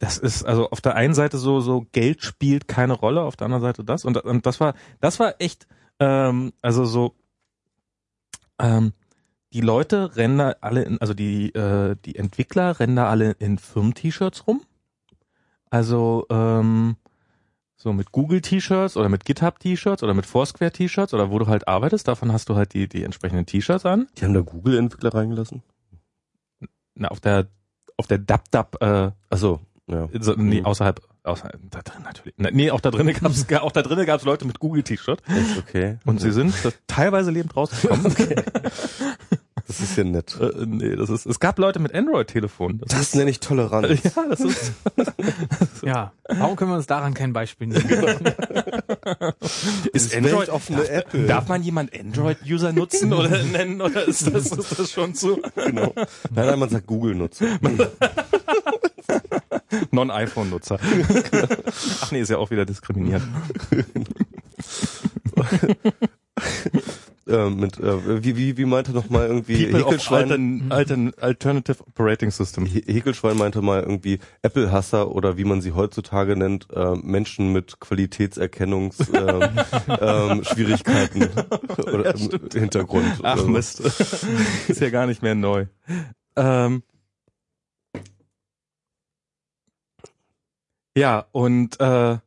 das 0.00 0.18
ist 0.18 0.42
also 0.44 0.70
auf 0.70 0.80
der 0.80 0.96
einen 0.96 1.14
Seite 1.14 1.38
so 1.38 1.60
so 1.60 1.86
Geld 1.92 2.22
spielt 2.22 2.66
keine 2.66 2.94
Rolle, 2.94 3.20
auf 3.22 3.36
der 3.36 3.44
anderen 3.44 3.62
Seite 3.62 3.84
das 3.84 4.04
und, 4.04 4.16
und 4.16 4.44
das 4.44 4.58
war 4.58 4.74
das 5.00 5.20
war 5.20 5.34
echt 5.38 5.68
ähm, 6.00 6.52
also 6.62 6.84
so 6.84 7.14
ähm, 8.58 8.92
die 9.52 9.60
Leute 9.60 10.16
rennen 10.16 10.38
da 10.38 10.54
alle 10.60 10.82
in, 10.82 10.98
also 11.00 11.14
die 11.14 11.54
äh, 11.54 11.96
die 12.04 12.16
Entwickler 12.16 12.78
rennen 12.80 12.96
da 12.96 13.08
alle 13.08 13.32
in 13.32 13.58
Firmen-T-Shirts 13.58 14.46
rum. 14.46 14.62
Also 15.70 16.26
ähm, 16.30 16.96
so 17.76 17.92
mit 17.92 18.12
Google-T-Shirts 18.12 18.96
oder 18.96 19.08
mit 19.08 19.24
GitHub-T-Shirts 19.24 20.02
oder 20.02 20.14
mit 20.14 20.26
Foursquare-T-Shirts 20.26 21.14
oder 21.14 21.30
wo 21.30 21.38
du 21.38 21.46
halt 21.48 21.66
arbeitest, 21.66 22.06
davon 22.08 22.32
hast 22.32 22.48
du 22.48 22.54
halt 22.56 22.74
die 22.74 22.88
die 22.88 23.02
entsprechenden 23.04 23.46
T-Shirts 23.46 23.84
an. 23.86 24.06
Die 24.18 24.24
haben 24.24 24.34
da 24.34 24.40
Google-Entwickler 24.40 25.14
reingelassen? 25.14 25.62
Na, 26.94 27.08
auf 27.08 27.20
der 27.20 27.48
auf 27.96 28.06
der 28.06 28.18
DubDub 28.18 28.76
äh, 28.80 29.10
Ach 29.30 29.36
so, 29.38 29.60
ja. 29.86 30.08
So, 30.20 30.34
nee, 30.34 30.60
Mhm. 30.60 30.66
außerhalb, 30.66 31.00
außerhalb, 31.24 31.58
da 31.70 31.82
drin 31.82 32.02
natürlich. 32.02 32.34
Na, 32.36 32.50
Nee, 32.50 32.70
auch 32.70 32.80
da 32.80 32.90
drinnen 32.90 33.14
gab's, 33.14 33.46
auch 33.60 33.72
da 33.72 33.82
drinnen 33.82 34.06
gab's 34.06 34.24
Leute 34.24 34.44
mit 34.46 34.58
Google-T-Shirt. 34.60 35.22
Okay. 35.58 35.98
Und 36.04 36.20
sie 36.20 36.32
sind 36.32 36.54
äh, 36.64 36.70
teilweise 36.86 37.30
lebend 37.30 37.56
rausgekommen. 37.56 38.14
Das 39.72 39.80
ist 39.80 39.96
ja 39.96 40.04
nett. 40.04 40.36
äh, 40.38 40.66
nee, 40.66 40.94
das 40.96 41.08
ist, 41.08 41.24
es 41.24 41.40
gab 41.40 41.58
Leute 41.58 41.78
mit 41.78 41.94
Android-Telefon. 41.94 42.78
Das 42.78 42.90
Das 42.90 43.14
nenne 43.14 43.30
ich 43.30 43.40
Toleranz. 43.40 43.86
ist, 43.88 44.04
ja, 44.16 44.24
das 44.28 44.40
ist, 44.40 44.72
Ja, 45.82 46.12
warum 46.28 46.56
können 46.56 46.72
wir 46.72 46.76
uns 46.76 46.86
daran 46.86 47.14
kein 47.14 47.32
Beispiel 47.32 47.68
nehmen? 47.68 47.88
ist 49.94 50.12
weltoffene 50.22 50.86
Apple. 50.90 51.24
darf 51.26 51.48
man 51.48 51.62
jemand 51.62 51.98
Android-User 51.98 52.74
nutzen 52.74 53.14
oder 53.14 53.42
nennen, 53.44 53.80
oder 53.80 54.04
ist 54.06 54.26
das, 54.26 54.52
ist 54.52 54.78
das 54.78 54.92
schon 54.92 55.14
zu 55.14 55.40
Genau. 55.54 55.94
Nein, 55.96 56.06
nein, 56.46 56.58
man 56.58 56.68
sagt 56.68 56.86
Google-Nutzer. 56.86 57.46
Non-iPhone-Nutzer? 59.90 60.78
Ach 62.02 62.12
nee, 62.12 62.20
ist 62.20 62.28
ja 62.28 62.36
auch 62.36 62.50
wieder 62.50 62.66
diskriminiert. 62.66 63.22
Ähm, 67.28 67.56
mit, 67.56 67.78
äh, 67.78 68.24
wie, 68.24 68.36
wie, 68.36 68.56
wie 68.56 68.64
meinte 68.64 68.92
noch 68.92 69.10
mal 69.10 69.26
irgendwie 69.26 69.66
People 69.66 69.80
Häkelschwein, 69.80 70.30
altern, 70.30 70.66
altern, 70.70 71.12
Alternative 71.20 71.80
Operating 71.86 72.30
System. 72.30 72.66
Häkelschwein 72.66 73.36
meinte 73.36 73.62
mal 73.62 73.82
irgendwie 73.82 74.20
Apple-Hasser 74.42 75.10
oder 75.10 75.36
wie 75.36 75.44
man 75.44 75.60
sie 75.60 75.72
heutzutage 75.72 76.36
nennt, 76.36 76.68
äh, 76.72 76.94
Menschen 76.96 77.52
mit 77.52 77.80
Qualitätserkennungsschwierigkeiten 77.80 79.88
ähm, 79.88 80.30
ähm, 80.30 80.44
Schwierigkeiten 80.44 81.22
oder 81.92 82.14
im 82.14 82.30
Hintergrund. 82.52 83.20
Ach 83.22 83.34
oder 83.34 83.42
so. 83.42 83.48
Mist. 83.48 83.80
ist 84.68 84.80
ja 84.80 84.90
gar 84.90 85.06
nicht 85.06 85.22
mehr 85.22 85.34
neu. 85.34 85.66
Ähm, 86.36 86.82
ja, 90.96 91.26
und 91.32 91.80
äh, 91.80 92.18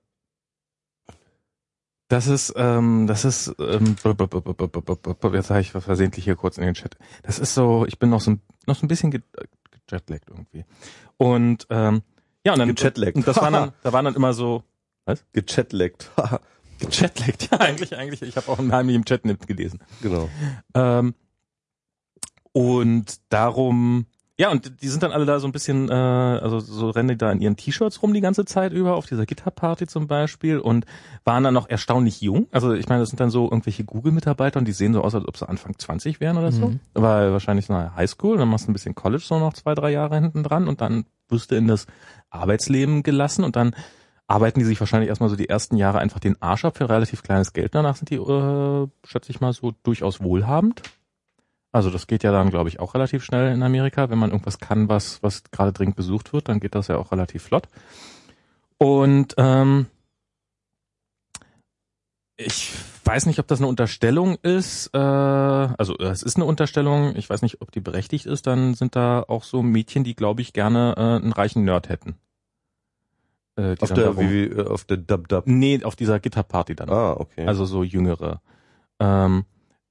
das 2.07 2.27
ist, 2.27 2.53
ähm, 2.55 3.07
das 3.07 3.25
ist, 3.25 3.55
ähm, 3.57 3.95
jetzt 4.03 5.49
habe 5.49 5.61
ich 5.61 5.71
versehentlich 5.71 6.23
hier 6.23 6.35
kurz 6.35 6.57
in 6.57 6.65
den 6.65 6.75
Chat. 6.75 6.97
Das 7.23 7.39
ist 7.39 7.55
so, 7.55 7.85
ich 7.87 7.97
bin 7.97 8.11
noch 8.11 8.21
so 8.21 8.31
ein, 8.31 8.41
noch 8.67 8.75
so 8.75 8.85
ein 8.85 8.87
bisschen 8.87 9.09
gejetlaggt 9.09 10.29
irgendwie. 10.29 10.65
Und 11.17 11.65
ähm, 11.71 12.03
ja, 12.45 12.53
und 12.53 12.59
dann 12.59 12.75
gejetlaggt. 12.75 13.15
Und 13.15 13.27
das 13.27 13.37
waren 13.37 13.53
dann, 13.53 13.71
da 13.81 13.91
waren 13.91 14.05
dann 14.05 14.15
immer 14.15 14.33
so, 14.33 14.63
was? 15.05 15.25
Gejetlaggt. 15.33 16.11
gejetlaggt, 16.79 17.49
ja, 17.51 17.59
eigentlich, 17.59 17.97
eigentlich. 17.97 18.21
Ich 18.21 18.37
habe 18.37 18.49
auch 18.49 18.59
einen 18.59 18.71
heimlichen 18.71 19.05
Chat 19.05 19.23
gelesen. 19.47 19.79
Genau. 20.01 20.29
Ähm, 20.75 21.15
und 22.51 23.19
darum 23.29 24.05
ja, 24.37 24.51
und 24.51 24.81
die 24.81 24.89
sind 24.89 25.01
dann 25.01 25.13
alle 25.13 25.25
da 25.25 25.39
so 25.39 25.47
ein 25.47 25.53
bisschen, 25.53 25.89
äh, 25.89 25.93
also 25.93 26.59
so 26.59 26.89
rennen 26.89 27.09
die 27.09 27.17
da 27.17 27.31
in 27.31 27.39
ihren 27.39 27.55
T-Shirts 27.55 28.03
rum 28.03 28.13
die 28.13 28.19
ganze 28.19 28.43
Zeit 28.43 28.73
über, 28.73 28.95
auf 28.95 29.05
dieser 29.05 29.25
GitHub-Party 29.25 29.87
zum 29.87 30.07
Beispiel 30.07 30.59
und 30.59 30.85
waren 31.23 31.43
dann 31.43 31.53
noch 31.53 31.69
erstaunlich 31.69 32.19
jung. 32.19 32.47
Also 32.51 32.73
ich 32.73 32.89
meine, 32.89 33.01
das 33.01 33.09
sind 33.09 33.21
dann 33.21 33.29
so 33.29 33.45
irgendwelche 33.45 33.85
Google-Mitarbeiter 33.85 34.59
und 34.59 34.67
die 34.67 34.73
sehen 34.73 34.93
so 34.93 35.01
aus, 35.01 35.15
als 35.15 35.25
ob 35.25 35.37
sie 35.37 35.47
Anfang 35.47 35.77
20 35.77 36.19
wären 36.19 36.37
oder 36.37 36.51
so. 36.51 36.67
Mhm. 36.67 36.79
Weil 36.93 37.31
wahrscheinlich 37.31 37.67
so 37.67 37.73
eine 37.73 37.95
Highschool, 37.95 38.37
dann 38.37 38.49
machst 38.49 38.67
du 38.67 38.71
ein 38.71 38.73
bisschen 38.73 38.93
College 38.93 39.23
so 39.25 39.39
noch 39.39 39.53
zwei, 39.53 39.73
drei 39.73 39.91
Jahre 39.91 40.15
hinten 40.15 40.43
dran 40.43 40.67
und 40.67 40.81
dann 40.81 41.05
wirst 41.29 41.51
du 41.51 41.55
in 41.55 41.67
das 41.67 41.87
Arbeitsleben 42.29 43.03
gelassen 43.03 43.45
und 43.45 43.55
dann 43.55 43.73
arbeiten 44.27 44.59
die 44.59 44.65
sich 44.65 44.79
wahrscheinlich 44.79 45.09
erstmal 45.09 45.29
so 45.29 45.35
die 45.35 45.47
ersten 45.47 45.77
Jahre 45.77 45.99
einfach 45.99 46.19
den 46.19 46.41
Arsch 46.41 46.65
ab 46.65 46.77
für 46.77 46.89
relativ 46.89 47.23
kleines 47.23 47.53
Geld. 47.53 47.73
Danach 47.75 47.95
sind 47.95 48.09
die, 48.09 48.15
äh, 48.15 48.87
schätze 49.05 49.31
ich 49.31 49.39
mal, 49.39 49.53
so 49.53 49.73
durchaus 49.83 50.21
wohlhabend. 50.21 50.81
Also 51.75 51.89
das 51.89 52.07
geht 52.07 52.23
ja 52.23 52.31
dann, 52.31 52.51
glaube 52.51 52.69
ich, 52.69 52.79
auch 52.79 52.93
relativ 52.93 53.21
schnell 53.21 53.53
in 53.53 53.61
Amerika. 53.61 54.09
Wenn 54.09 54.17
man 54.17 54.31
irgendwas 54.31 54.59
kann, 54.59 54.87
was, 54.87 55.21
was 55.21 55.43
gerade 55.51 55.73
dringend 55.73 55.97
besucht 55.97 56.31
wird, 56.31 56.47
dann 56.47 56.61
geht 56.61 56.73
das 56.73 56.87
ja 56.87 56.95
auch 56.95 57.11
relativ 57.11 57.43
flott. 57.43 57.67
Und 58.77 59.35
ähm, 59.35 59.87
ich 62.37 62.71
weiß 63.03 63.25
nicht, 63.25 63.39
ob 63.39 63.47
das 63.47 63.59
eine 63.59 63.67
Unterstellung 63.67 64.37
ist. 64.41 64.89
Äh, 64.93 64.97
also 64.97 65.97
es 65.97 66.23
ist 66.23 66.37
eine 66.37 66.45
Unterstellung. 66.45 67.13
Ich 67.17 67.29
weiß 67.29 67.41
nicht, 67.41 67.61
ob 67.61 67.73
die 67.73 67.81
berechtigt 67.81 68.25
ist. 68.25 68.47
Dann 68.47 68.73
sind 68.73 68.95
da 68.95 69.25
auch 69.27 69.43
so 69.43 69.61
Mädchen, 69.61 70.05
die, 70.05 70.15
glaube 70.15 70.41
ich, 70.41 70.53
gerne 70.53 70.93
äh, 70.95 71.01
einen 71.01 71.33
reichen 71.33 71.65
Nerd 71.65 71.89
hätten. 71.89 72.15
Äh, 73.57 73.75
Auf 73.81 73.91
der, 73.91 74.17
wie, 74.17 74.45
äh, 74.45 74.65
auf 74.65 74.85
der 74.85 74.95
Dub 74.95 75.27
Dub. 75.27 75.45
Nee, 75.45 75.83
auf 75.83 75.97
dieser 75.97 76.21
GitHub-Party 76.21 76.73
dann. 76.73 76.89
Ah, 76.89 77.11
okay. 77.17 77.45
Also 77.45 77.65
so 77.65 77.83
jüngere. 77.83 78.39
Ähm, 79.01 79.43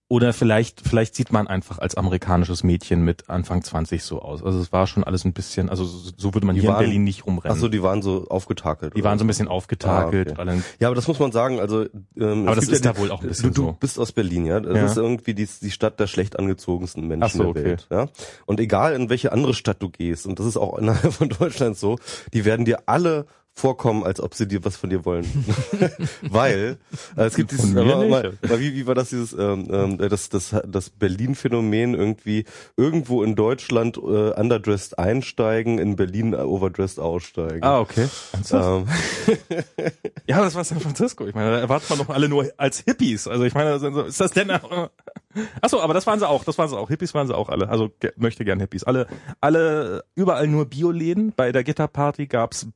oder 0.08 0.34
vielleicht, 0.34 0.82
vielleicht 0.86 1.14
sieht 1.14 1.32
man 1.32 1.48
einfach 1.48 1.78
als 1.78 1.96
amerikanisches 1.96 2.62
Mädchen 2.62 3.02
mit 3.04 3.30
Anfang 3.30 3.62
20 3.64 4.02
so 4.04 4.20
aus. 4.20 4.42
Also 4.42 4.60
es 4.60 4.70
war 4.70 4.86
schon 4.86 5.02
alles 5.02 5.24
ein 5.24 5.32
bisschen, 5.32 5.70
also 5.70 5.84
so 5.84 6.34
würde 6.34 6.46
man 6.46 6.54
Die 6.54 6.60
hier 6.60 6.70
waren- 6.70 6.80
in 6.82 6.86
Berlin 6.88 7.04
nicht 7.04 7.26
rumrennen. 7.26 7.56
Ach 7.56 7.60
so, 7.60 7.68
die 7.68 7.82
waren 7.82 8.02
so 8.02 8.26
aufgetakelt. 8.28 8.94
die 8.96 9.02
waren 9.02 9.18
so 9.18 9.24
ein 9.24 9.28
bisschen 9.28 9.48
aufgetakelt. 9.48 10.38
Ah, 10.38 10.42
okay. 10.42 10.60
Ja, 10.78 10.88
aber 10.88 10.94
das 10.94 11.08
muss 11.08 11.18
man 11.18 11.32
sagen. 11.32 11.58
Also, 11.58 11.86
ähm, 12.18 12.46
aber 12.46 12.54
das 12.56 12.68
ist 12.68 12.84
ja 12.84 12.92
da 12.92 12.98
wohl 12.98 13.10
auch 13.10 13.22
ein 13.22 13.28
bisschen 13.28 13.54
du, 13.54 13.62
du 13.62 13.66
so. 13.68 13.76
bist 13.80 13.98
aus 13.98 14.12
Berlin, 14.12 14.44
ja. 14.44 14.60
Das 14.60 14.76
Ja. 14.76 14.84
ist 14.84 14.96
irgendwie 14.98 15.32
die, 15.34 15.48
die 15.62 15.70
Stadt 15.70 15.98
der 15.98 16.06
schlecht 16.06 16.38
angezogensten 16.38 17.08
Menschen 17.08 17.38
so, 17.38 17.42
der 17.44 17.50
okay. 17.50 17.64
Welt. 17.64 17.86
Ja. 17.90 18.08
Und 18.44 18.60
egal 18.60 18.94
in 18.94 19.08
welche 19.08 19.32
andere 19.32 19.54
Stadt 19.54 19.82
du 19.82 19.88
gehst, 19.88 20.26
und 20.26 20.38
das 20.38 20.44
ist 20.46 20.58
auch 20.58 20.76
innerhalb 20.78 21.12
von 21.14 21.30
Deutschland 21.30 21.78
so, 21.78 21.96
die 22.34 22.44
werden 22.44 22.66
dir 22.66 22.80
alle 22.86 23.24
vorkommen, 23.54 24.02
als 24.02 24.20
ob 24.20 24.34
sie 24.34 24.48
dir 24.48 24.64
was 24.64 24.76
von 24.76 24.90
dir 24.90 25.04
wollen. 25.04 25.24
Weil 26.22 26.78
äh, 27.16 27.24
es 27.24 27.36
gibt 27.36 27.52
dieses, 27.52 27.72
mal, 27.72 28.08
mal, 28.08 28.32
wie, 28.58 28.74
wie 28.74 28.86
war 28.86 28.94
das 28.96 29.10
dieses 29.10 29.32
ähm, 29.32 29.68
ähm, 29.70 29.98
das 29.98 30.28
das 30.28 30.54
das 30.66 30.90
Berlin-Phänomen 30.90 31.94
irgendwie 31.94 32.44
irgendwo 32.76 33.22
in 33.22 33.36
Deutschland 33.36 33.96
äh, 33.96 34.00
underdressed 34.00 34.98
einsteigen, 34.98 35.78
in 35.78 35.94
Berlin 35.96 36.32
äh, 36.32 36.38
overdressed 36.38 36.98
aussteigen. 36.98 37.62
Ah, 37.62 37.80
okay. 37.80 38.08
Ähm, 38.52 38.86
Ja, 40.26 40.40
das 40.40 40.54
war 40.54 40.64
San 40.64 40.80
Francisco. 40.80 41.26
Ich 41.26 41.34
meine, 41.34 41.50
da 41.50 41.58
erwartet 41.58 41.90
man 41.90 41.98
doch 41.98 42.08
alle 42.08 42.28
nur 42.28 42.50
als 42.56 42.80
Hippies. 42.80 43.28
Also 43.28 43.44
ich 43.44 43.54
meine, 43.54 43.74
ist 44.06 44.20
das 44.20 44.32
denn 44.32 44.50
auch, 44.50 44.90
Ach 45.60 45.68
so, 45.68 45.80
aber 45.80 45.94
das 45.94 46.06
waren 46.06 46.18
sie 46.18 46.28
auch, 46.28 46.44
das 46.44 46.58
waren 46.58 46.68
sie 46.68 46.78
auch. 46.78 46.88
Hippies 46.88 47.14
waren 47.14 47.26
sie 47.26 47.36
auch 47.36 47.48
alle. 47.48 47.68
Also 47.68 47.90
ge 48.00 48.12
möchte 48.16 48.44
gern 48.44 48.60
Hippies. 48.60 48.84
Alle, 48.84 49.06
alle, 49.40 50.04
überall 50.14 50.46
nur 50.46 50.66
Bioläden. 50.66 51.32
Bei 51.34 51.52
der 51.52 51.64
Gitterparty 51.64 52.26
gab's 52.26 52.66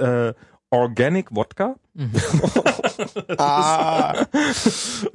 äh, 0.00 0.34
Organic 0.70 1.34
Wodka. 1.34 1.76
Ah. 3.38 4.26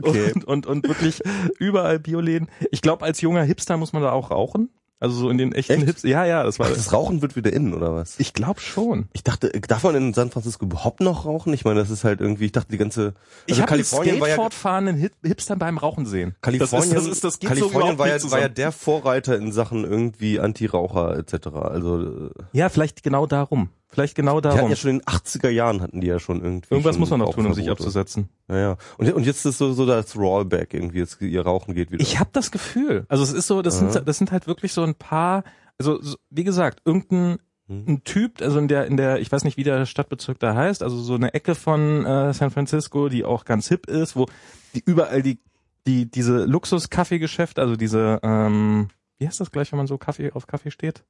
Okay. 0.01 0.31
Und, 0.33 0.45
und, 0.45 0.67
und 0.67 0.87
wirklich 0.87 1.21
überall 1.59 1.99
Bioläden. 1.99 2.49
Ich 2.71 2.81
glaube, 2.81 3.05
als 3.05 3.21
junger 3.21 3.43
Hipster 3.43 3.77
muss 3.77 3.93
man 3.93 4.01
da 4.01 4.11
auch 4.11 4.31
rauchen. 4.31 4.69
Also 4.99 5.15
so 5.17 5.29
in 5.29 5.37
den 5.37 5.51
echten 5.51 5.73
Echt? 5.73 5.85
Hipster. 5.85 6.07
Ja, 6.07 6.25
ja, 6.25 6.43
das 6.43 6.57
war. 6.57 6.67
Ach, 6.67 6.73
das 6.73 6.93
Rauchen 6.93 7.21
wird 7.21 7.35
wieder 7.35 7.51
innen, 7.51 7.73
oder 7.73 7.93
was? 7.93 8.19
ich 8.19 8.33
glaube 8.33 8.61
schon. 8.61 9.09
Ich 9.13 9.23
dachte, 9.23 9.51
darf 9.67 9.83
man 9.83 9.93
in 9.93 10.13
San 10.13 10.31
Francisco 10.31 10.65
überhaupt 10.65 11.01
noch 11.01 11.25
rauchen? 11.25 11.53
Ich 11.53 11.65
meine, 11.65 11.79
das 11.79 11.89
ist 11.89 12.03
halt 12.03 12.21
irgendwie, 12.21 12.45
ich 12.45 12.53
dachte, 12.53 12.71
die 12.71 12.77
ganze, 12.77 13.13
Ich 13.45 13.53
also 13.53 13.63
habe 13.63 13.73
einen 13.73 13.83
Kalifornien 13.83 14.19
war 14.21 14.27
ja, 14.29 14.33
Skateboard 14.33 14.53
fahrenden 14.53 14.95
Hip 14.95 15.13
Hipster 15.23 15.57
beim 15.57 15.77
Rauchen 15.77 16.05
sehen. 16.05 16.35
Kalifornien, 16.41 16.93
das 16.93 17.03
ist, 17.03 17.07
das 17.07 17.13
ist, 17.15 17.23
das 17.23 17.39
geht 17.39 17.49
so 17.49 17.55
Kalifornien 17.55 17.93
überhaupt 17.95 17.99
war, 17.99 18.07
ja, 18.07 18.31
war 18.31 18.39
ja 18.39 18.49
der 18.49 18.71
Vorreiter 18.71 19.37
in 19.37 19.51
Sachen 19.51 19.83
irgendwie 19.83 20.39
Anti-Raucher 20.39 21.17
etc. 21.17 21.47
Also, 21.55 22.01
äh, 22.27 22.29
Ja, 22.53 22.69
vielleicht 22.69 23.03
genau 23.03 23.27
darum. 23.27 23.69
Vielleicht 23.95 24.15
genau 24.15 24.39
die 24.41 24.47
hatten 24.49 24.57
darum. 24.57 24.69
ja 24.69 24.75
schon 24.75 24.91
in 24.91 24.99
den 24.99 25.05
80er 25.05 25.49
Jahren 25.49 25.81
hatten 25.81 26.01
die 26.01 26.07
ja 26.07 26.19
schon 26.19 26.43
irgendwie. 26.43 26.67
Irgendwas 26.69 26.95
schon 26.95 26.99
muss 26.99 27.09
man 27.09 27.19
noch 27.21 27.33
tun, 27.33 27.45
um 27.47 27.53
sich 27.53 27.69
abzusetzen. 27.71 28.29
Ja, 28.47 28.57
ja. 28.57 28.77
Und, 28.97 29.11
und 29.13 29.25
jetzt 29.25 29.43
ist 29.45 29.57
so, 29.57 29.73
so 29.73 29.85
das 29.87 30.15
Rollback 30.15 30.73
irgendwie, 30.73 30.99
jetzt 30.99 31.19
ihr 31.21 31.41
Rauchen 31.41 31.73
geht 31.73 31.91
wieder. 31.91 32.01
Ich 32.01 32.19
habe 32.19 32.29
das 32.33 32.51
Gefühl. 32.51 33.05
Also 33.09 33.23
es 33.23 33.33
ist 33.33 33.47
so, 33.47 33.61
das 33.63 33.81
Ja. 33.81 33.89
sind 33.89 34.07
das 34.07 34.17
sind 34.19 34.31
halt 34.31 34.45
wirklich 34.45 34.71
so 34.73 34.83
ein 34.83 34.93
paar, 34.95 35.43
also 35.79 35.99
so, 36.01 36.17
wie 36.29 36.43
gesagt, 36.43 36.81
irgendein 36.85 37.39
Hm. 37.67 37.83
ein 37.87 38.03
Typ, 38.03 38.43
also 38.43 38.59
in 38.59 38.67
der 38.67 38.85
in 38.85 38.95
der 38.95 39.19
ich 39.21 39.31
weiß 39.31 39.43
nicht, 39.43 39.57
wie 39.57 39.63
der 39.63 39.87
Stadtbezirk 39.87 40.37
da 40.37 40.53
heißt, 40.53 40.83
also 40.83 41.01
so 41.01 41.15
eine 41.15 41.33
Ecke 41.33 41.55
von 41.55 42.05
äh, 42.05 42.31
San 42.31 42.51
Francisco, 42.51 43.09
die 43.09 43.25
auch 43.25 43.43
ganz 43.43 43.69
hip 43.69 43.87
ist, 43.87 44.15
wo 44.15 44.27
die 44.75 44.83
überall 44.85 45.23
die 45.23 45.39
die 45.87 46.05
diese 46.09 46.45
Luxus-Kaffeegeschäfte, 46.45 47.61
also 47.61 47.75
diese 47.75 48.19
ähm, 48.21 48.89
wie 49.17 49.27
heißt 49.27 49.39
das 49.39 49.49
gleich, 49.49 49.71
wenn 49.71 49.77
man 49.77 49.87
so 49.87 49.97
Kaffee 49.97 50.31
auf 50.33 50.45
Kaffee 50.45 50.69
steht? 50.69 51.03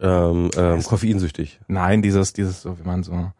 Ähm, 0.00 0.50
ähm, 0.56 0.82
koffeinsüchtig. 0.82 1.60
Nein, 1.68 2.02
dieses 2.02 2.32
dieses 2.32 2.62
so, 2.62 2.78
wie 2.78 2.82
man 2.82 3.02
so 3.02 3.32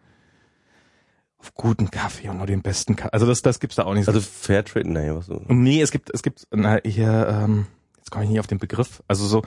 auf 1.39 1.55
guten 1.55 1.91
Kaffee 1.91 2.29
und 2.29 2.39
nur 2.39 2.47
den 2.47 2.63
besten 2.63 2.97
Kaffee. 2.97 3.13
Also 3.13 3.27
das 3.27 3.43
das 3.43 3.61
gibt's 3.61 3.77
da 3.77 3.85
auch 3.85 3.95
nicht 3.95 4.07
so. 4.07 4.13
Also 4.13 4.21
Fairtrade, 4.23 4.89
nee, 4.91 5.11
was 5.13 5.27
so. 5.27 5.43
nee, 5.49 5.81
es 5.83 5.91
gibt 5.91 6.11
es 6.15 6.23
gibt 6.23 6.47
na, 6.51 6.79
hier 6.85 7.27
ähm, 7.29 7.67
jetzt 7.99 8.11
komme 8.11 8.25
ich 8.25 8.31
nicht 8.31 8.41
auf 8.41 8.47
den 8.47 8.59
Begriff. 8.59 9.03
Also 9.09 9.27
so 9.27 9.43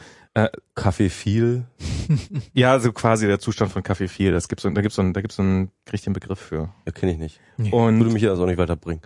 Kaffee 0.76 1.10
viel. 1.10 1.66
Ja, 2.53 2.80
so 2.80 2.91
quasi 2.93 3.26
der 3.28 3.39
Zustand 3.39 3.72
von 3.72 3.82
Kaffee 3.84 4.08
4. 4.08 4.32
Das 4.32 4.47
gibt's 4.47 4.62
so, 4.64 4.70
da 4.70 4.82
gibt's 4.82 4.95
so, 4.95 5.01
ein- 5.01 5.14
da 5.14 5.22
gibt's 5.22 5.36
so 5.36 5.41
einen 5.41 5.72
richtigen 5.91 6.14
Begriff 6.14 6.39
für. 6.39 6.70
Ja, 6.86 6.91
kenne 6.93 7.12
ich 7.12 7.18
nicht. 7.18 7.39
Nee. 7.58 7.72
Würde 7.72 7.86
Und 8.05 8.14
mich 8.14 8.22
ja 8.22 8.30
also 8.30 8.43
auch 8.43 8.47
nicht 8.47 8.58
weiterbringen. 8.60 9.01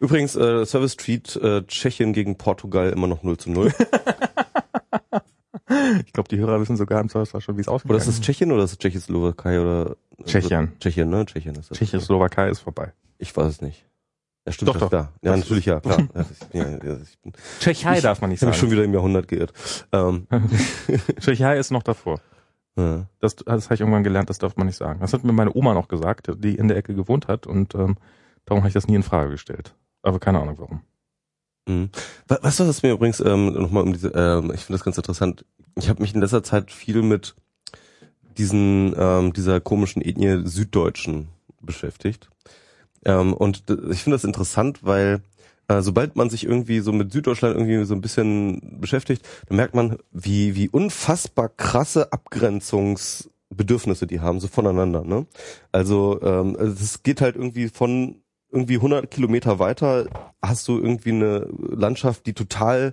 Übrigens, 0.00 0.34
äh, 0.36 0.66
Service 0.66 0.92
Street, 0.94 1.34
äh, 1.36 1.62
Tschechien 1.66 2.12
gegen 2.12 2.36
Portugal 2.36 2.90
immer 2.90 3.06
noch 3.06 3.22
0 3.22 3.38
zu 3.38 3.50
0. 3.50 3.72
ich 6.06 6.12
glaube, 6.12 6.28
die 6.28 6.38
Hörer 6.38 6.60
wissen 6.60 6.76
sogar 6.76 7.00
im 7.00 7.08
Zweifelsfall 7.08 7.40
schon, 7.40 7.56
wie 7.56 7.60
es 7.62 7.68
Oder 7.68 7.74
ausgegangen 7.76 7.98
ist 8.00 8.08
das 8.08 8.20
Tschechien 8.20 8.52
oder 8.52 8.64
ist 8.64 8.70
das 8.72 8.78
Tschechoslowakei 8.78 9.60
oder? 9.60 9.96
Tschechien. 10.24 10.72
Tschechien, 10.80 11.08
ne? 11.10 11.24
Tschechien 11.26 11.54
ist 11.56 11.70
das. 11.70 11.78
Tschechoslowakei 11.78 12.48
ist 12.50 12.60
vorbei. 12.60 12.92
Ich 13.18 13.36
weiß 13.36 13.46
es 13.46 13.60
nicht. 13.62 13.84
Ja, 14.46 14.52
stimmt, 14.52 14.68
Doch, 14.68 14.78
doch. 14.78 14.88
klar. 14.90 15.12
Ja, 15.22 15.32
Das- 15.32 15.40
natürlich, 15.40 15.66
ja, 15.66 15.80
klar. 15.80 16.06
Ja, 16.14 16.24
ich, 16.52 16.82
ja, 16.84 16.96
ich 17.02 17.18
Tschechei 17.60 17.96
Ich- 17.96 18.02
darf 18.02 18.20
man 18.20 18.30
nicht 18.30 18.38
ich 18.38 18.42
habe 18.42 18.50
mich 18.50 18.58
schon 18.60 18.68
sagen. 18.68 18.72
wieder 18.78 18.84
im 18.84 18.94
Jahrhundert 18.94 19.26
geirrt. 19.28 19.52
Ähm, 19.92 20.26
Tschechei 21.20 21.58
ist 21.58 21.70
noch 21.72 21.82
davor. 21.82 22.20
ja. 22.76 23.06
Das, 23.20 23.34
das 23.36 23.64
habe 23.66 23.74
ich 23.74 23.80
irgendwann 23.80 24.04
gelernt, 24.04 24.30
das 24.30 24.38
darf 24.38 24.56
man 24.56 24.66
nicht 24.66 24.76
sagen. 24.76 25.00
Das 25.00 25.12
hat 25.12 25.24
mir 25.24 25.32
meine 25.32 25.52
Oma 25.54 25.74
noch 25.74 25.88
gesagt, 25.88 26.30
die 26.38 26.54
in 26.54 26.68
der 26.68 26.76
Ecke 26.76 26.94
gewohnt 26.94 27.26
hat 27.28 27.46
und 27.46 27.74
ähm, 27.74 27.96
darum 28.44 28.60
habe 28.62 28.68
ich 28.68 28.74
das 28.74 28.86
nie 28.86 28.94
in 28.94 29.02
Frage 29.02 29.30
gestellt. 29.30 29.74
Aber 30.02 30.20
keine 30.20 30.40
Ahnung 30.40 30.56
warum. 30.58 30.82
Mhm. 31.66 31.90
Du, 32.28 32.36
was 32.40 32.82
mir 32.82 32.92
übrigens 32.92 33.20
ähm, 33.20 33.52
nochmal 33.52 33.82
um 33.82 33.92
diese, 33.92 34.08
ähm, 34.08 34.52
ich 34.54 34.60
finde 34.62 34.78
das 34.78 34.84
ganz 34.84 34.96
interessant. 34.96 35.44
Ich 35.76 35.88
habe 35.88 36.00
mich 36.00 36.14
in 36.14 36.20
letzter 36.20 36.42
Zeit 36.42 36.70
viel 36.70 37.02
mit 37.02 37.34
diesen 38.38 38.94
ähm, 38.96 39.32
dieser 39.32 39.60
komischen 39.60 40.02
Ethnie 40.02 40.46
Süddeutschen 40.46 41.28
beschäftigt. 41.60 42.30
Ähm, 43.04 43.34
und 43.34 43.64
ich 43.90 44.02
finde 44.02 44.16
das 44.16 44.24
interessant, 44.24 44.80
weil 44.82 45.22
äh, 45.68 45.82
sobald 45.82 46.16
man 46.16 46.30
sich 46.30 46.44
irgendwie 46.44 46.80
so 46.80 46.92
mit 46.92 47.12
Süddeutschland 47.12 47.56
irgendwie 47.56 47.84
so 47.84 47.94
ein 47.94 48.00
bisschen 48.00 48.80
beschäftigt, 48.80 49.26
dann 49.48 49.56
merkt 49.56 49.74
man, 49.74 49.98
wie 50.12 50.54
wie 50.54 50.68
unfassbar 50.68 51.48
krasse 51.48 52.12
Abgrenzungsbedürfnisse 52.12 54.06
die 54.06 54.20
haben 54.20 54.38
so 54.40 54.48
voneinander. 54.48 55.02
Ne? 55.02 55.26
Also 55.72 56.20
ähm, 56.22 56.54
es 56.56 57.02
geht 57.02 57.20
halt 57.20 57.36
irgendwie 57.36 57.68
von 57.68 58.22
irgendwie 58.50 58.76
100 58.76 59.10
Kilometer 59.10 59.58
weiter 59.58 60.06
hast 60.42 60.68
du 60.68 60.78
irgendwie 60.78 61.10
eine 61.10 61.46
Landschaft, 61.58 62.26
die 62.26 62.34
total 62.34 62.92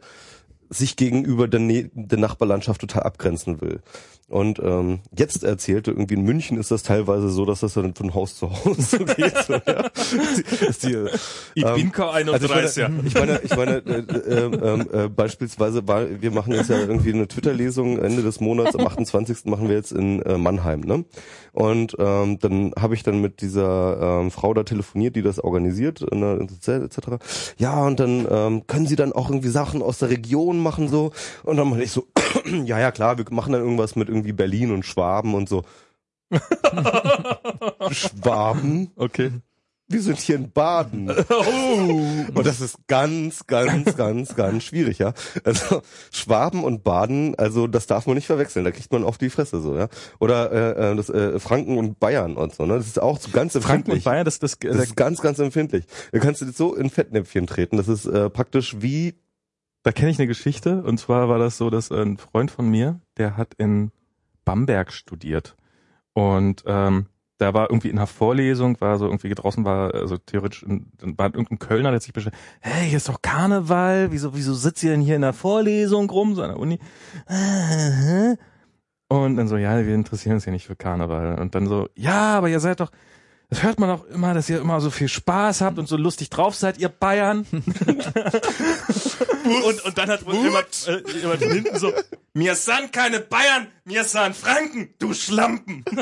sich 0.73 0.95
gegenüber 0.95 1.47
der, 1.47 1.59
ne 1.59 1.89
der 1.93 2.19
Nachbarlandschaft 2.19 2.81
total 2.81 3.03
abgrenzen 3.03 3.61
will. 3.61 3.81
Und 4.29 4.57
ähm, 4.63 5.01
jetzt 5.15 5.43
erzählte 5.43 5.91
irgendwie 5.91 6.15
in 6.15 6.21
München 6.21 6.57
ist 6.57 6.71
das 6.71 6.81
teilweise 6.81 7.29
so, 7.29 7.45
dass 7.45 7.59
das 7.59 7.73
dann 7.73 7.93
von 7.93 8.15
Haus 8.15 8.35
zu 8.37 8.49
Haus 8.65 8.91
so 8.91 8.97
geht. 8.99 9.37
So, 9.45 9.53
ja. 9.53 9.89
Dass 10.65 10.79
die, 10.79 10.93
ähm, 11.61 11.91
kein 11.91 12.29
also 12.29 12.45
ich 12.45 12.51
meine, 12.51 13.01
ich 13.05 13.13
meine, 13.13 13.41
ich 13.43 13.55
meine 13.55 13.77
äh, 13.85 13.99
äh, 13.99 14.45
äh, 14.45 15.03
äh, 15.05 15.09
beispielsweise, 15.09 15.87
war, 15.87 16.21
wir 16.21 16.31
machen 16.31 16.53
jetzt 16.53 16.71
ja 16.71 16.79
irgendwie 16.79 17.13
eine 17.13 17.27
Twitter-Lesung 17.27 17.99
Ende 17.99 18.23
des 18.23 18.39
Monats, 18.39 18.75
am 18.75 18.87
28. 18.87 19.45
machen 19.45 19.67
wir 19.67 19.75
jetzt 19.75 19.91
in 19.91 20.21
äh, 20.23 20.37
Mannheim, 20.37 20.79
ne? 20.79 21.05
Und 21.51 21.95
ähm, 21.99 22.39
dann 22.39 22.73
habe 22.79 22.95
ich 22.95 23.03
dann 23.03 23.21
mit 23.21 23.41
dieser 23.41 24.21
ähm, 24.21 24.31
Frau 24.31 24.55
da 24.55 24.63
telefoniert, 24.63 25.15
die 25.15 25.21
das 25.21 25.39
organisiert, 25.39 26.01
in 26.01 26.21
der 26.21 26.39
etc. 26.81 26.97
Ja, 27.57 27.85
und 27.85 27.99
dann 27.99 28.25
ähm, 28.27 28.65
können 28.65 28.87
sie 28.87 28.95
dann 28.95 29.13
auch 29.13 29.29
irgendwie 29.29 29.49
Sachen 29.49 29.83
aus 29.83 29.99
der 29.99 30.09
Region 30.09 30.59
machen 30.63 30.87
so. 30.87 31.11
Und 31.43 31.57
dann 31.57 31.69
meinte 31.69 31.83
ich 31.83 31.91
so, 31.91 32.07
ja, 32.65 32.79
ja 32.79 32.91
klar, 32.91 33.17
wir 33.17 33.25
machen 33.29 33.53
dann 33.53 33.61
irgendwas 33.61 33.95
mit 33.95 34.09
irgendwie 34.09 34.33
Berlin 34.33 34.71
und 34.71 34.85
Schwaben 34.85 35.35
und 35.35 35.49
so. 35.49 35.63
Schwaben? 37.91 38.91
Okay. 38.95 39.31
wir 39.87 40.01
sind 40.01 40.19
hier 40.19 40.35
in 40.35 40.51
Baden. 40.51 41.09
Und 42.33 42.45
das 42.45 42.61
ist 42.61 42.77
ganz, 42.87 43.45
ganz, 43.45 43.95
ganz, 43.95 44.35
ganz 44.35 44.63
schwierig, 44.63 44.97
ja. 44.97 45.13
Also 45.43 45.81
Schwaben 46.11 46.63
und 46.63 46.83
Baden, 46.83 47.35
also 47.35 47.67
das 47.67 47.85
darf 47.85 48.07
man 48.07 48.15
nicht 48.15 48.25
verwechseln, 48.25 48.65
da 48.65 48.71
kriegt 48.71 48.91
man 48.91 49.03
auf 49.03 49.17
die 49.17 49.29
Fresse 49.29 49.61
so, 49.61 49.77
ja. 49.77 49.89
Oder 50.19 50.51
äh, 50.51 50.91
äh, 50.91 50.95
das, 50.95 51.09
äh, 51.09 51.39
Franken 51.39 51.77
und 51.77 51.99
Bayern 51.99 52.35
und 52.35 52.55
so, 52.55 52.65
ne? 52.65 52.77
Das 52.77 52.87
ist 52.87 53.01
auch 53.01 53.19
so 53.19 53.29
ganz 53.31 53.53
Franken 53.53 53.67
und 53.67 53.75
empfindlich. 53.75 54.03
Bayern, 54.05 54.25
das, 54.25 54.39
das, 54.39 54.57
Das 54.59 54.77
ist 54.77 54.95
ganz, 54.95 55.21
ganz 55.21 55.39
empfindlich. 55.39 55.85
Da 56.11 56.19
kannst 56.19 56.41
du 56.41 56.51
so 56.51 56.75
in 56.75 56.89
Fettnäpfchen 56.89 57.45
treten. 57.45 57.77
Das 57.77 57.87
ist 57.87 58.05
äh, 58.05 58.29
praktisch 58.29 58.77
wie 58.79 59.15
Da 59.83 59.91
kenne 59.91 60.11
ich 60.11 60.19
eine 60.19 60.27
Geschichte 60.27 60.81
und 60.83 60.97
zwar 60.97 61.29
war 61.29 61.39
das 61.39 61.57
so, 61.57 61.69
dass 61.69 61.91
ein 61.91 62.17
Freund 62.17 62.51
von 62.51 62.69
mir, 62.69 62.99
der 63.17 63.35
hat 63.37 63.53
in 63.55 63.91
Bamberg 64.45 64.91
studiert 64.93 65.55
und 66.13 66.63
ähm, 66.65 67.07
da 67.37 67.53
war 67.53 67.69
irgendwie 67.69 67.89
in 67.89 67.97
einer 67.97 68.07
Vorlesung, 68.07 68.79
war 68.79 68.97
so 68.97 69.05
irgendwie 69.05 69.33
draußen 69.33 69.65
war, 69.65 69.93
also 69.93 70.17
theoretisch, 70.17 70.63
dann 70.65 71.17
war 71.17 71.25
irgendein 71.25 71.59
Kölner, 71.59 71.91
der 71.91 71.99
sich 71.99 72.13
beschwert, 72.13 72.35
hey, 72.61 72.87
hier 72.87 72.97
ist 72.97 73.09
doch 73.09 73.21
Karneval, 73.21 74.11
wieso, 74.11 74.35
wieso 74.35 74.53
sitzt 74.53 74.83
ihr 74.83 74.91
denn 74.91 75.01
hier 75.01 75.15
in 75.17 75.21
der 75.23 75.33
Vorlesung 75.33 76.09
rum, 76.09 76.35
so 76.35 76.43
an 76.43 76.49
der 76.51 76.59
Uni? 76.59 76.79
Äh, 77.27 78.37
Und 79.13 79.35
dann 79.35 79.47
so, 79.49 79.57
ja, 79.57 79.85
wir 79.85 79.93
interessieren 79.93 80.35
uns 80.35 80.45
ja 80.45 80.51
nicht 80.53 80.65
für 80.67 80.75
Karneval. 80.77 81.39
Und 81.39 81.55
dann 81.55 81.67
so, 81.67 81.89
ja, 81.95 82.37
aber 82.37 82.47
ihr 82.47 82.59
seid 82.61 82.79
doch, 82.79 82.91
das 83.49 83.61
hört 83.63 83.79
man 83.79 83.89
auch 83.89 84.05
immer, 84.05 84.33
dass 84.33 84.49
ihr 84.49 84.61
immer 84.61 84.79
so 84.79 84.89
viel 84.89 85.09
Spaß 85.09 85.61
habt 85.61 85.77
und 85.79 85.87
so 85.87 85.97
lustig 85.97 86.29
drauf 86.29 86.55
seid, 86.55 86.77
ihr 86.77 86.89
Bayern. 86.89 87.45
und, 89.45 89.85
und 89.85 89.97
dann 89.97 90.09
hat 90.09 90.25
wohl 90.25 90.35
jemand, 90.35 90.87
äh, 90.87 91.01
jemand 91.19 91.41
hinten 91.43 91.77
so, 91.77 91.91
mir 92.33 92.55
sind 92.55 92.91
keine 92.93 93.19
Bayern, 93.19 93.67
mir 93.85 94.03
sind 94.03 94.35
Franken, 94.35 94.93
du 94.99 95.13
Schlampen. 95.13 95.83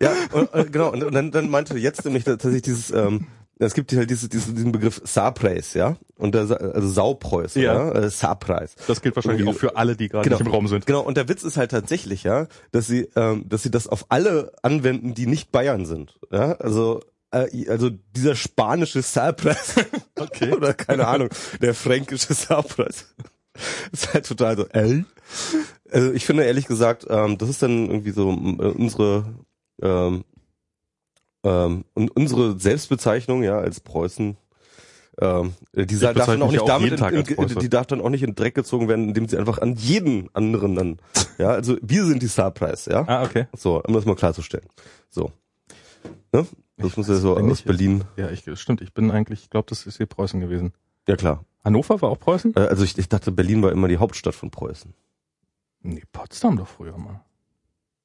Ja, 0.00 0.12
und, 0.32 0.52
äh, 0.54 0.64
genau. 0.64 0.92
Und, 0.92 1.02
und 1.04 1.14
dann, 1.14 1.30
dann 1.30 1.48
meinte 1.50 1.76
jetzt 1.78 2.04
nämlich 2.04 2.24
tatsächlich 2.24 2.62
dieses, 2.62 2.90
ähm, 2.90 3.26
es 3.58 3.72
gibt 3.74 3.92
halt 3.94 4.10
diese, 4.10 4.28
diese, 4.28 4.52
diesen 4.52 4.72
Begriff 4.72 5.00
Saarpreis, 5.04 5.74
ja, 5.74 5.96
und 6.18 6.34
der, 6.34 6.46
Sa- 6.46 6.56
also 6.56 6.88
Saupreis, 6.88 7.54
Ja. 7.54 7.74
ja, 7.74 7.92
äh, 7.92 8.10
Saarpreis. 8.10 8.74
Das 8.86 9.00
gilt 9.00 9.16
wahrscheinlich 9.16 9.46
auch 9.48 9.54
für 9.54 9.76
alle, 9.76 9.96
die 9.96 10.08
gerade 10.08 10.24
Genau. 10.24 10.38
nicht 10.38 10.46
im 10.46 10.52
Raum 10.52 10.68
sind. 10.68 10.86
Genau. 10.86 11.00
Und 11.02 11.16
der 11.16 11.28
Witz 11.28 11.42
ist 11.42 11.56
halt 11.56 11.70
tatsächlich, 11.70 12.22
ja, 12.24 12.48
dass 12.72 12.86
sie, 12.86 13.08
ähm, 13.16 13.48
dass 13.48 13.62
sie 13.62 13.70
das 13.70 13.86
auf 13.88 14.06
alle 14.08 14.52
anwenden, 14.62 15.14
die 15.14 15.26
nicht 15.26 15.52
Bayern 15.52 15.86
sind, 15.86 16.18
ja, 16.30 16.52
also 16.56 17.00
äh, 17.44 17.68
also 17.68 17.90
dieser 18.14 18.34
spanische 18.34 19.02
Saarpreis, 19.02 19.74
okay, 20.18 20.52
oder 20.52 20.74
keine 20.74 21.06
Ahnung, 21.06 21.28
der 21.60 21.74
fränkische 21.74 22.34
Saarpreis, 22.34 23.14
ist 23.92 24.14
halt 24.14 24.26
total 24.26 24.56
so, 24.56 24.66
äh? 24.68 25.04
Also 25.90 26.12
ich 26.12 26.26
finde 26.26 26.44
ehrlich 26.44 26.66
gesagt, 26.66 27.06
ähm, 27.08 27.38
das 27.38 27.48
ist 27.48 27.62
dann 27.62 27.88
irgendwie 27.88 28.10
so 28.10 28.30
äh, 28.30 28.68
unsere 28.68 29.34
ähm, 29.82 30.24
ähm, 31.44 31.84
und 31.94 32.16
unsere 32.16 32.58
Selbstbezeichnung 32.58 33.42
ja 33.42 33.58
als 33.58 33.80
Preußen. 33.80 34.36
Ähm, 35.18 35.54
die 35.72 35.98
darf 35.98 36.14
dann 36.26 36.42
auch 36.42 36.50
nicht 36.50 36.68
damit, 36.68 37.00
in, 37.00 37.20
in, 37.24 37.58
die 37.58 37.70
darf 37.70 37.86
dann 37.86 38.02
auch 38.02 38.10
nicht 38.10 38.22
in 38.22 38.34
Dreck 38.34 38.54
gezogen 38.54 38.86
werden, 38.86 39.08
indem 39.08 39.26
sie 39.26 39.38
einfach 39.38 39.58
an 39.58 39.74
jeden 39.74 40.28
anderen 40.34 40.74
dann, 40.74 40.98
ja, 41.38 41.48
also 41.48 41.78
wir 41.80 42.04
sind 42.04 42.22
die 42.22 42.28
Starpreis, 42.28 42.84
ja, 42.84 43.02
Ah, 43.08 43.22
okay. 43.22 43.46
so, 43.56 43.82
um 43.82 43.94
das 43.94 44.04
mal 44.04 44.14
klarzustellen, 44.14 44.66
so, 45.08 45.32
ne, 46.32 46.46
das 46.76 46.88
Ich 46.90 46.96
muss 46.96 47.08
ja 47.08 47.14
so 47.16 47.38
nicht. 47.38 47.50
aus 47.52 47.62
Berlin, 47.62 48.04
Ja, 48.16 48.30
ich, 48.30 48.44
stimmt. 48.60 48.80
Ich 48.80 48.92
bin 48.92 49.10
eigentlich, 49.10 49.42
ich 49.44 49.50
glaube, 49.50 49.66
das 49.68 49.86
ist 49.86 49.96
hier 49.96 50.06
Preußen 50.06 50.40
gewesen. 50.40 50.72
ja 51.08 51.16
klar, 51.16 51.44
Hannover 51.64 52.00
war 52.02 52.10
auch 52.10 52.18
Preußen? 52.18 52.54
äh, 52.56 52.60
also 52.60 52.84
ich, 52.84 52.96
ich 52.98 53.08
dachte, 53.08 53.32
Berlin 53.32 53.62
war 53.62 53.72
immer 53.72 53.88
die 53.88 53.98
Hauptstadt 53.98 54.34
von 54.34 54.50
Preußen. 54.50 54.94
Nee, 55.82 56.02
Potsdam 56.12 56.56
doch 56.56 56.68
früher 56.68 56.96
mal. 56.96 57.20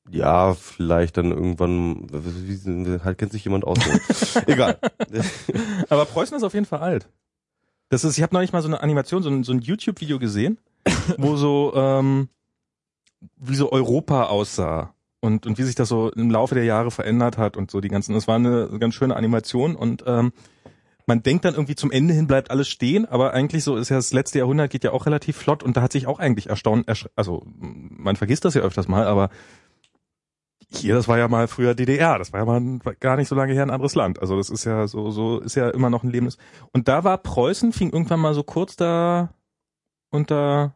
Ja, 0.10 0.56
vielleicht 0.56 1.18
dann 1.18 1.32
irgendwann, 1.32 2.08
wie, 2.12 2.66
wie, 2.66 3.00
halt 3.04 3.18
kennt 3.18 3.32
sich 3.32 3.44
jemand 3.46 3.66
aus. 3.66 3.78
Egal. 4.48 4.80
Aber 5.90 6.06
Preußen 6.06 6.36
ist 6.36 6.44
auf 6.44 6.54
jeden 6.54 6.66
Fall 6.66 6.80
alt. 6.80 7.08
Das 7.90 8.04
ist, 8.04 8.18
ich 8.18 8.24
habe 8.24 8.34
neulich 8.34 8.52
mal 8.52 8.62
so 8.62 8.68
eine 8.68 8.82
Animation, 8.82 9.22
so 9.22 9.30
ein, 9.30 9.44
so 9.44 9.52
ein 9.54 9.60
YouTube-Video 9.60 10.18
gesehen, 10.18 10.58
wo 11.18 11.36
so 11.36 11.74
ähm, 11.76 12.30
wie 13.38 13.56
so 13.56 13.72
Europa 13.72 14.26
aussah 14.26 14.94
und 15.22 15.46
und 15.46 15.58
wie 15.58 15.64
sich 15.64 15.76
das 15.76 15.88
so 15.88 16.12
im 16.12 16.30
Laufe 16.30 16.56
der 16.56 16.66
Jahre 16.66 16.92
verändert 16.92 17.38
hat 17.38 17.56
und 17.56 17.72
so 17.72 17.80
die 17.80 17.88
ganzen. 17.88 18.14
Das 18.14 18.28
war 18.28 18.36
eine 18.36 18.68
ganz 18.80 18.96
schöne 18.96 19.16
Animation 19.16 19.76
und 19.76 20.04
ähm, 20.06 20.34
man 21.08 21.24
denkt 21.24 21.46
dann 21.46 21.54
irgendwie 21.54 21.76
zum 21.76 21.92
Ende 21.92 22.14
hin 22.14 22.28
bleibt 22.28 22.52
alles 22.52 22.68
stehen, 22.68 23.06
aber 23.06 23.34
eigentlich 23.34 23.64
so 23.64 23.78
ist 23.78 23.90
ja 23.90 23.96
das 23.96 24.14
letzte 24.14 24.40
Jahrhundert 24.40 24.72
geht 24.72 24.84
ja 24.84 24.92
auch 24.92 25.06
relativ 25.06 25.38
flott 25.38 25.64
und 25.64 25.78
da 25.78 25.82
hat 25.82 25.92
sich 25.92 26.08
auch 26.08 26.20
eigentlich 26.20 26.50
erstaunt, 26.50 26.88
also 27.16 27.44
man 27.48 28.16
vergisst 28.16 28.46
das 28.46 28.54
ja 28.54 28.62
öfters 28.62 28.88
mal, 28.88 29.08
aber 29.08 29.30
hier, 30.74 30.96
das 30.96 31.08
war 31.08 31.18
ja 31.18 31.28
mal 31.28 31.48
früher 31.48 31.76
DDR, 31.76 32.18
das 32.18 32.32
war 32.32 32.40
ja 32.40 32.46
mal 32.46 32.80
gar 33.00 33.18
nicht 33.18 33.28
so 33.28 33.36
lange 33.36 33.54
her 33.54 33.64
ein 33.64 33.72
anderes 33.72 33.94
Land. 33.94 34.20
Also 34.20 34.38
das 34.38 34.50
ist 34.50 34.64
ja 34.64 34.88
so, 34.88 35.12
so 35.12 35.40
ist 35.40 35.56
ja 35.56 35.70
immer 35.70 35.90
noch 35.90 36.04
ein 36.04 36.10
lebendes. 36.10 36.38
Und 36.72 36.88
da 36.88 37.04
war 37.04 37.18
Preußen, 37.18 37.74
fing 37.74 37.92
irgendwann 37.92 38.22
mal 38.22 38.34
so 38.34 38.44
kurz 38.44 38.78
da 38.78 39.34
unter, 40.12 40.76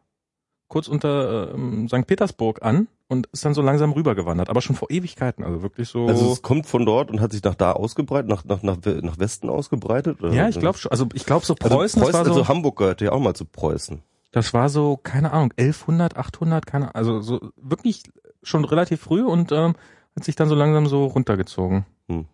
kurz 0.68 0.88
unter 0.88 1.54
ähm, 1.54 1.88
St. 1.88 2.06
Petersburg 2.06 2.62
an 2.62 2.88
und 3.08 3.28
ist 3.32 3.44
dann 3.44 3.54
so 3.54 3.62
langsam 3.62 3.92
rübergewandert, 3.92 4.50
aber 4.50 4.60
schon 4.60 4.76
vor 4.76 4.90
Ewigkeiten, 4.90 5.44
also 5.44 5.62
wirklich 5.62 5.88
so. 5.88 6.06
Also 6.06 6.32
es 6.32 6.42
kommt 6.42 6.66
von 6.66 6.84
dort 6.84 7.10
und 7.10 7.20
hat 7.20 7.32
sich 7.32 7.42
nach 7.42 7.54
da 7.54 7.72
ausgebreitet, 7.72 8.28
nach, 8.28 8.44
nach, 8.44 8.62
nach, 8.62 8.78
nach 8.84 9.18
Westen 9.18 9.48
ausgebreitet? 9.48 10.22
Oder? 10.22 10.32
ja, 10.32 10.48
ich 10.48 10.58
glaube 10.58 10.78
schon. 10.78 10.90
Also 10.90 11.06
ich 11.14 11.24
glaube 11.24 11.46
so 11.46 11.54
Also 11.54 11.76
Preußen, 11.76 12.02
Preußen, 12.02 12.12
das 12.12 12.14
war 12.14 12.24
so, 12.24 12.40
also 12.40 12.48
Hamburg 12.48 12.76
gehörte 12.76 13.04
ja 13.04 13.12
auch 13.12 13.20
mal 13.20 13.34
zu 13.34 13.44
Preußen. 13.44 14.02
das 14.32 14.52
war 14.54 14.68
so, 14.68 14.96
keine 14.96 15.32
Ahnung, 15.32 15.52
1100, 15.56 16.16
800, 16.16 16.66
keine 16.66 16.94
also 16.94 17.20
so 17.20 17.40
wirklich 17.56 18.02
schon 18.42 18.64
relativ 18.64 19.00
früh 19.00 19.22
und 19.22 19.52
ähm, 19.52 19.74
hat 20.16 20.24
sich 20.24 20.34
dann 20.34 20.48
so 20.48 20.54
langsam 20.54 20.86
so 20.86 21.06
runtergezogen. 21.06 21.84
Hm. 22.08 22.26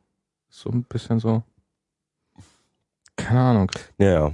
So 0.49 0.70
ein 0.70 0.85
bisschen 0.85 1.18
so, 1.18 1.43
keine 3.16 3.41
Ahnung. 3.41 3.70
Ja, 3.99 4.11
ja. 4.11 4.33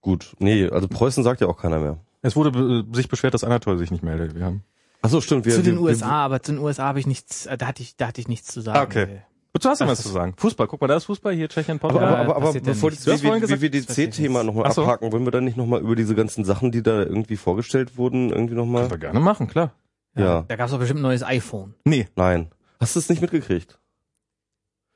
Gut. 0.00 0.34
Nee, 0.38 0.68
also 0.68 0.88
Preußen 0.88 1.22
sagt 1.22 1.40
ja 1.40 1.46
auch 1.46 1.56
keiner 1.56 1.78
mehr. 1.78 1.98
Es 2.22 2.36
wurde 2.36 2.50
be 2.52 2.84
sich 2.92 3.08
beschwert, 3.08 3.34
dass 3.34 3.44
Anatol 3.44 3.78
sich 3.78 3.90
nicht 3.90 4.02
meldet. 4.02 4.34
Wir 4.34 4.44
haben. 4.44 4.62
Ach 5.02 5.10
so, 5.10 5.20
stimmt. 5.20 5.44
Wir, 5.44 5.54
zu 5.54 5.62
den 5.62 5.74
wir, 5.76 5.82
USA, 5.82 6.10
aber 6.24 6.42
zu 6.42 6.52
den 6.52 6.60
USA 6.60 6.84
habe 6.84 7.00
ich 7.00 7.06
nichts, 7.06 7.46
äh, 7.46 7.58
da 7.58 7.66
hatte 7.66 7.82
ich, 7.82 7.96
da 7.96 8.06
hatte 8.06 8.20
ich 8.20 8.28
nichts 8.28 8.48
zu 8.48 8.60
sagen. 8.60 8.78
Ah, 8.78 8.82
okay. 8.82 9.22
Du 9.52 9.68
hast 9.68 9.80
ja 9.80 9.86
Das 9.86 9.98
was 9.98 10.04
zu 10.06 10.08
sagen. 10.12 10.34
Fußball, 10.36 10.66
guck 10.66 10.80
mal, 10.80 10.86
da 10.86 10.96
ist 10.96 11.04
Fußball 11.04 11.34
hier, 11.34 11.48
Tschechien, 11.48 11.78
Aber, 11.78 11.88
Portugal. 11.88 12.08
aber, 12.16 12.36
aber, 12.36 12.48
aber 12.48 12.54
ja 12.54 12.60
bevor 12.64 12.90
hast 12.90 13.04
wir 13.06 13.18
vorhin 13.18 13.40
gesagt, 13.42 13.60
WWDC-Thema 13.60 14.44
nochmal 14.44 14.72
so. 14.72 14.82
abhaken, 14.82 15.12
wollen 15.12 15.24
wir 15.26 15.30
dann 15.30 15.44
nicht 15.44 15.56
nochmal 15.58 15.80
über 15.80 15.94
diese 15.94 16.14
ganzen 16.14 16.44
Sachen, 16.44 16.72
die 16.72 16.82
da 16.82 17.02
irgendwie 17.02 17.36
vorgestellt 17.36 17.98
wurden, 17.98 18.30
irgendwie 18.30 18.54
nochmal? 18.54 18.82
Können 18.82 18.92
wir 18.92 18.98
gerne 18.98 19.20
machen, 19.20 19.48
klar. 19.48 19.72
Ja. 20.14 20.42
Da 20.48 20.56
gab 20.56 20.66
es 20.66 20.72
doch 20.72 20.78
bestimmt 20.78 21.00
ein 21.00 21.04
neues 21.04 21.22
iPhone. 21.22 21.74
Nee, 21.84 22.08
Nein. 22.16 22.50
Hast 22.80 22.96
du 22.96 22.98
es 22.98 23.08
nicht 23.08 23.22
mitgekriegt? 23.22 23.78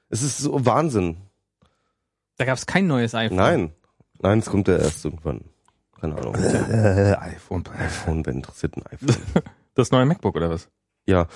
Es 0.08 0.22
ist 0.22 0.38
so 0.38 0.66
Wahnsinn. 0.66 1.18
Da 2.36 2.44
gab 2.44 2.58
es 2.58 2.66
kein 2.66 2.88
neues 2.88 3.14
iPhone. 3.14 3.36
Nein. 3.36 3.72
Nein, 4.20 4.40
es 4.40 4.46
kommt 4.46 4.66
ja 4.66 4.76
erst 4.76 5.04
irgendwann. 5.04 5.42
Keine 6.00 6.16
Ahnung. 6.16 6.34
äh, 6.34 7.14
iPhone. 7.20 7.64
iPhone, 7.78 8.24
wer 8.26 8.32
interessiert 8.32 8.76
ein 8.76 8.82
iPhone? 8.86 9.16
Das 9.74 9.90
neue 9.90 10.06
MacBook 10.06 10.34
oder 10.36 10.48
was? 10.50 10.68
ja. 11.06 11.26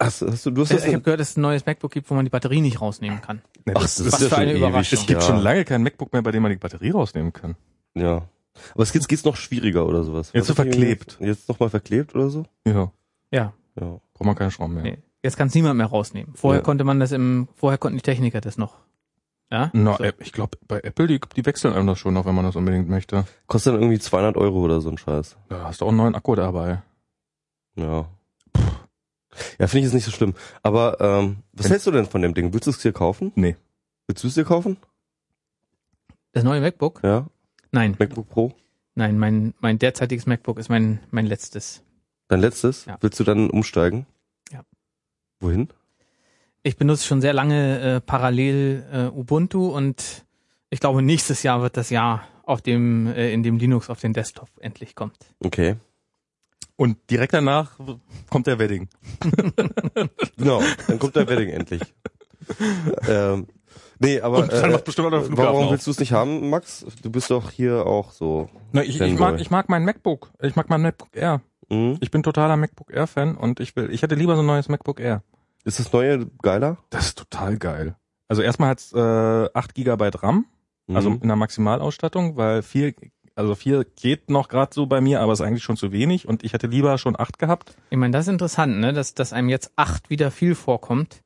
Hast, 0.00 0.22
hast 0.22 0.46
du, 0.46 0.52
du 0.52 0.62
hast 0.62 0.70
Äh, 0.70 0.74
das 0.76 0.84
Ich 0.86 0.92
habe 0.94 1.02
gehört, 1.02 1.18
dass 1.18 1.30
es 1.30 1.36
ein 1.36 1.40
neues 1.40 1.66
MacBook 1.66 1.90
gibt, 1.90 2.08
wo 2.08 2.14
man 2.14 2.24
die 2.24 2.30
Batterie 2.30 2.60
nicht 2.60 2.80
rausnehmen 2.80 3.20
kann. 3.20 3.42
Nee, 3.64 3.72
Ach, 3.74 3.82
das, 3.82 3.98
ist 3.98 4.12
was 4.12 4.20
ja 4.22 4.28
für 4.28 4.36
eine 4.36 4.52
ewig. 4.52 4.60
Überraschung. 4.62 4.98
es 5.00 5.06
gibt 5.06 5.20
ja. 5.22 5.26
schon 5.26 5.38
lange 5.38 5.64
kein 5.64 5.82
MacBook 5.82 6.12
mehr, 6.12 6.22
bei 6.22 6.30
dem 6.30 6.42
man 6.44 6.52
die 6.52 6.56
Batterie 6.58 6.90
rausnehmen 6.90 7.32
kann. 7.32 7.56
Ja. 7.94 8.28
Aber 8.74 8.82
es 8.84 8.92
geht, 8.92 9.08
geht's 9.08 9.24
noch 9.24 9.34
schwieriger 9.34 9.84
oder 9.86 10.04
sowas. 10.04 10.30
Jetzt 10.32 10.46
so 10.46 10.54
verklebt. 10.54 11.16
Jetzt 11.20 11.48
nochmal 11.48 11.68
verklebt 11.70 12.14
oder 12.14 12.28
so? 12.28 12.44
Ja, 12.64 12.92
Ja. 13.32 13.52
Ja. 13.74 14.00
braucht 14.14 14.24
man 14.26 14.36
keinen 14.36 14.52
Schrauben 14.52 14.74
mehr. 14.74 14.84
Nee. 14.84 14.98
Jetzt 15.24 15.36
kann 15.36 15.48
es 15.48 15.54
niemand 15.56 15.76
mehr 15.76 15.86
rausnehmen. 15.86 16.32
Vorher 16.36 16.60
Ja. 16.60 16.64
konnte 16.64 16.84
man 16.84 17.00
das 17.00 17.10
im, 17.10 17.48
vorher 17.56 17.78
konnten 17.78 17.98
die 17.98 18.02
Techniker 18.02 18.40
das 18.40 18.56
noch. 18.56 18.76
Ja? 19.50 19.70
Na, 19.72 19.96
So. 19.96 20.04
Ich 20.20 20.32
glaube, 20.32 20.58
bei 20.68 20.80
Apple, 20.80 21.06
die, 21.06 21.20
die 21.36 21.46
wechseln 21.46 21.72
einem 21.74 21.86
das 21.86 21.98
schon 21.98 22.14
noch, 22.14 22.26
wenn 22.26 22.34
man 22.34 22.44
das 22.44 22.56
unbedingt 22.56 22.88
möchte. 22.88 23.24
Kostet 23.46 23.72
dann 23.74 23.80
irgendwie 23.80 23.98
200 23.98 24.36
Euro 24.36 24.60
oder 24.60 24.80
so 24.80 24.90
ein 24.90 24.98
Scheiß. 24.98 25.36
Da 25.48 25.64
hast 25.64 25.80
du 25.80 25.84
auch 25.86 25.88
einen 25.88 25.96
neuen 25.96 26.14
Akku 26.14 26.34
dabei. 26.34 26.82
Ja. 27.76 28.08
Ja, 29.58 29.66
finde 29.68 29.78
ich 29.78 29.84
jetzt 29.84 29.94
nicht 29.94 30.04
so 30.04 30.10
schlimm. 30.10 30.34
Aber 30.62 31.00
ähm, 31.00 31.38
was 31.52 31.64
Wenn- 31.64 31.70
hältst 31.72 31.86
du 31.86 31.90
denn 31.92 32.06
von 32.06 32.22
dem 32.22 32.34
Ding? 32.34 32.52
Willst 32.52 32.66
du 32.66 32.70
es 32.70 32.78
dir 32.78 32.92
kaufen? 32.92 33.32
Nee. 33.36 33.56
Willst 34.06 34.24
du 34.24 34.28
es 34.28 34.34
dir 34.34 34.44
kaufen? 34.44 34.76
Das 36.32 36.44
neue 36.44 36.60
MacBook? 36.60 37.00
Ja. 37.02 37.26
Nein, 37.70 37.96
MacBook 37.98 38.28
Pro? 38.28 38.52
nein, 38.94 39.18
mein, 39.18 39.54
mein 39.60 39.78
derzeitiges 39.78 40.26
MacBook 40.26 40.58
ist 40.58 40.68
mein, 40.68 40.98
mein 41.10 41.26
letztes. 41.26 41.82
Dein 42.28 42.40
letztes? 42.40 42.84
Ja. 42.86 42.96
Willst 43.00 43.18
du 43.20 43.24
dann 43.24 43.48
umsteigen? 43.50 44.06
Ja. 44.50 44.62
Wohin? 45.40 45.68
Ich 46.62 46.76
benutze 46.76 47.06
schon 47.06 47.20
sehr 47.20 47.32
lange 47.32 47.80
äh, 47.80 48.00
parallel 48.00 48.84
äh, 48.92 49.18
Ubuntu 49.18 49.68
und 49.68 50.26
ich 50.70 50.80
glaube, 50.80 51.02
nächstes 51.02 51.42
Jahr 51.42 51.62
wird 51.62 51.76
das 51.76 51.90
Jahr, 51.90 52.26
auf 52.48 52.62
dem, 52.62 53.06
äh, 53.06 53.32
in 53.32 53.42
dem 53.42 53.58
Linux 53.58 53.90
auf 53.90 54.00
den 54.00 54.14
Desktop 54.14 54.48
endlich 54.60 54.94
kommt. 54.94 55.16
Okay. 55.40 55.76
Und 56.76 56.96
direkt 57.10 57.34
danach 57.34 57.72
kommt 58.30 58.46
der 58.46 58.58
Wedding. 58.58 58.88
Genau, 60.36 60.62
dann 60.86 60.98
kommt 61.00 61.16
der 61.16 61.28
Wedding 61.28 61.48
endlich. 61.48 61.82
ähm, 63.08 63.48
nee, 63.98 64.20
aber 64.20 64.38
Und 64.38 64.52
dann 64.52 64.70
äh, 64.70 64.72
macht 64.72 64.84
bestimmt 64.84 65.12
auch 65.12 65.26
warum 65.30 65.64
auf. 65.64 65.72
willst 65.72 65.86
du 65.88 65.90
es 65.90 65.98
nicht 65.98 66.12
haben, 66.12 66.48
Max? 66.48 66.86
Du 67.02 67.10
bist 67.10 67.30
doch 67.30 67.50
hier 67.50 67.84
auch 67.84 68.12
so. 68.12 68.48
Na, 68.72 68.84
ich, 68.84 69.00
ich, 69.00 69.18
mag, 69.18 69.40
ich 69.40 69.50
mag 69.50 69.68
mein 69.68 69.84
MacBook. 69.84 70.30
Ich 70.40 70.54
mag 70.54 70.70
mein 70.70 70.80
MacBook 70.80 71.08
Air. 71.12 71.42
Mhm. 71.68 71.98
Ich 72.00 72.12
bin 72.12 72.22
totaler 72.22 72.56
MacBook 72.56 72.92
Air 72.92 73.08
Fan 73.08 73.36
und 73.36 73.58
ich 73.58 73.74
will, 73.74 73.90
ich 73.90 74.02
hätte 74.02 74.14
lieber 74.14 74.36
so 74.36 74.42
ein 74.42 74.46
neues 74.46 74.68
MacBook 74.68 75.00
Air. 75.00 75.22
Ist 75.68 75.78
das 75.78 75.92
neue 75.92 76.26
geiler? 76.42 76.78
Das 76.90 77.06
ist 77.08 77.18
total 77.18 77.58
geil. 77.58 77.96
Also 78.28 78.42
erstmal 78.42 78.70
hat's 78.70 78.92
äh, 78.92 78.98
8 79.52 79.74
GB 79.74 80.10
RAM, 80.22 80.46
also 80.92 81.10
Mhm. 81.10 81.18
in 81.22 81.28
der 81.28 81.36
Maximalausstattung, 81.36 82.36
weil 82.36 82.62
viel, 82.62 82.94
also 83.34 83.54
viel 83.54 83.86
geht 83.96 84.30
noch 84.30 84.48
gerade 84.48 84.74
so 84.74 84.86
bei 84.86 85.00
mir, 85.00 85.20
aber 85.20 85.32
ist 85.32 85.40
eigentlich 85.40 85.62
schon 85.62 85.76
zu 85.76 85.92
wenig 85.92 86.26
und 86.26 86.42
ich 86.44 86.52
hätte 86.54 86.66
lieber 86.66 86.96
schon 86.98 87.18
8 87.18 87.38
gehabt. 87.38 87.74
Ich 87.90 87.96
meine, 87.98 88.12
das 88.12 88.24
ist 88.26 88.32
interessant, 88.32 88.78
ne? 88.80 88.92
dass, 88.92 89.14
dass 89.14 89.32
einem 89.32 89.48
jetzt 89.48 89.72
acht 89.76 90.10
wieder 90.10 90.30
viel 90.30 90.54
vorkommt, 90.54 91.22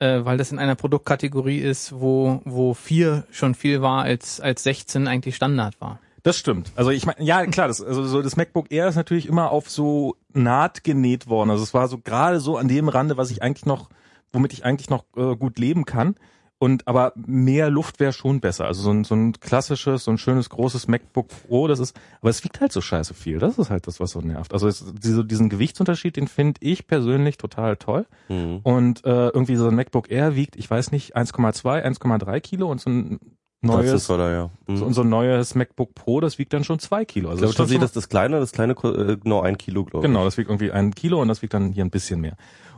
äh, 0.00 0.24
weil 0.24 0.36
das 0.36 0.52
in 0.52 0.58
einer 0.58 0.74
Produktkategorie 0.74 1.58
ist, 1.58 1.92
wo, 2.00 2.42
wo 2.44 2.74
vier 2.74 3.24
schon 3.30 3.54
viel 3.54 3.82
war, 3.82 4.02
als, 4.02 4.40
als 4.40 4.62
16 4.64 5.06
eigentlich 5.08 5.36
Standard 5.36 5.80
war. 5.80 6.00
Das 6.26 6.36
stimmt. 6.36 6.72
Also 6.74 6.90
ich 6.90 7.06
meine, 7.06 7.22
ja 7.22 7.46
klar, 7.46 7.68
das, 7.68 7.80
also 7.80 8.04
so 8.04 8.20
das 8.20 8.34
MacBook 8.34 8.72
Air 8.72 8.88
ist 8.88 8.96
natürlich 8.96 9.28
immer 9.28 9.52
auf 9.52 9.70
so 9.70 10.16
Naht 10.32 10.82
genäht 10.82 11.28
worden. 11.28 11.50
Also 11.50 11.62
es 11.62 11.72
war 11.72 11.86
so 11.86 11.98
gerade 11.98 12.40
so 12.40 12.56
an 12.56 12.66
dem 12.66 12.88
Rande, 12.88 13.16
was 13.16 13.30
ich 13.30 13.44
eigentlich 13.44 13.64
noch, 13.64 13.90
womit 14.32 14.52
ich 14.52 14.64
eigentlich 14.64 14.90
noch 14.90 15.04
äh, 15.16 15.36
gut 15.36 15.60
leben 15.60 15.84
kann. 15.84 16.16
Und 16.58 16.88
aber 16.88 17.12
mehr 17.14 17.70
Luft 17.70 18.00
wäre 18.00 18.12
schon 18.12 18.40
besser. 18.40 18.64
Also 18.64 18.82
so 18.82 18.90
ein, 18.90 19.04
so 19.04 19.14
ein 19.14 19.34
klassisches, 19.34 20.02
so 20.02 20.10
ein 20.10 20.18
schönes 20.18 20.50
großes 20.50 20.88
MacBook 20.88 21.28
Pro, 21.28 21.68
das 21.68 21.78
ist, 21.78 21.96
aber 22.20 22.30
es 22.30 22.42
wiegt 22.42 22.60
halt 22.60 22.72
so 22.72 22.80
scheiße 22.80 23.14
viel. 23.14 23.38
Das 23.38 23.56
ist 23.56 23.70
halt 23.70 23.86
das, 23.86 24.00
was 24.00 24.10
so 24.10 24.20
nervt. 24.20 24.52
Also 24.52 24.66
es, 24.66 24.84
diese, 25.00 25.24
diesen 25.24 25.48
Gewichtsunterschied, 25.48 26.16
den 26.16 26.26
finde 26.26 26.58
ich 26.60 26.88
persönlich 26.88 27.36
total 27.36 27.76
toll. 27.76 28.04
Mhm. 28.28 28.62
Und 28.64 29.04
äh, 29.04 29.28
irgendwie 29.28 29.54
so 29.54 29.68
ein 29.68 29.76
MacBook 29.76 30.10
Air 30.10 30.34
wiegt, 30.34 30.56
ich 30.56 30.68
weiß 30.68 30.90
nicht, 30.90 31.16
1,2, 31.16 31.84
1,3 31.84 32.40
Kilo 32.40 32.68
und 32.68 32.80
so 32.80 32.90
ein 32.90 33.20
neues, 33.66 34.06
Das 34.06 34.10
er, 34.10 34.32
ja. 34.32 34.50
Mhm. 34.66 34.92
so, 34.92 35.02
ein 35.02 35.08
neues 35.08 35.54
MacBook 35.54 35.94
Pro, 35.94 36.20
das 36.20 36.38
wiegt 36.38 36.52
dann 36.52 36.64
schon 36.64 36.78
zwei 36.78 37.04
Kilo. 37.04 37.28
ich 37.28 37.30
Also 37.30 37.40
glaube, 37.42 37.54
das 37.56 37.66
ist 37.66 37.72
schon 37.72 37.80
das 37.80 37.92
das 37.92 38.08
kleine, 38.08 38.40
das 38.40 38.52
kleine 38.52 38.72
äh, 38.72 39.16
genau 39.16 39.40
ein 39.40 39.58
Kilo, 39.58 39.84
glaube 39.84 40.06
Genau, 40.06 40.24
das 40.24 40.36
wiegt 40.36 40.48
irgendwie 40.48 40.72
ein 40.72 40.94
Kilo 40.94 41.20
und 41.20 41.28
das 41.28 41.42
wiegt 41.42 41.54
dann 41.54 41.72
hier 41.72 41.84
ein 41.84 41.90
bisschen 41.90 42.20
mehr. 42.20 42.36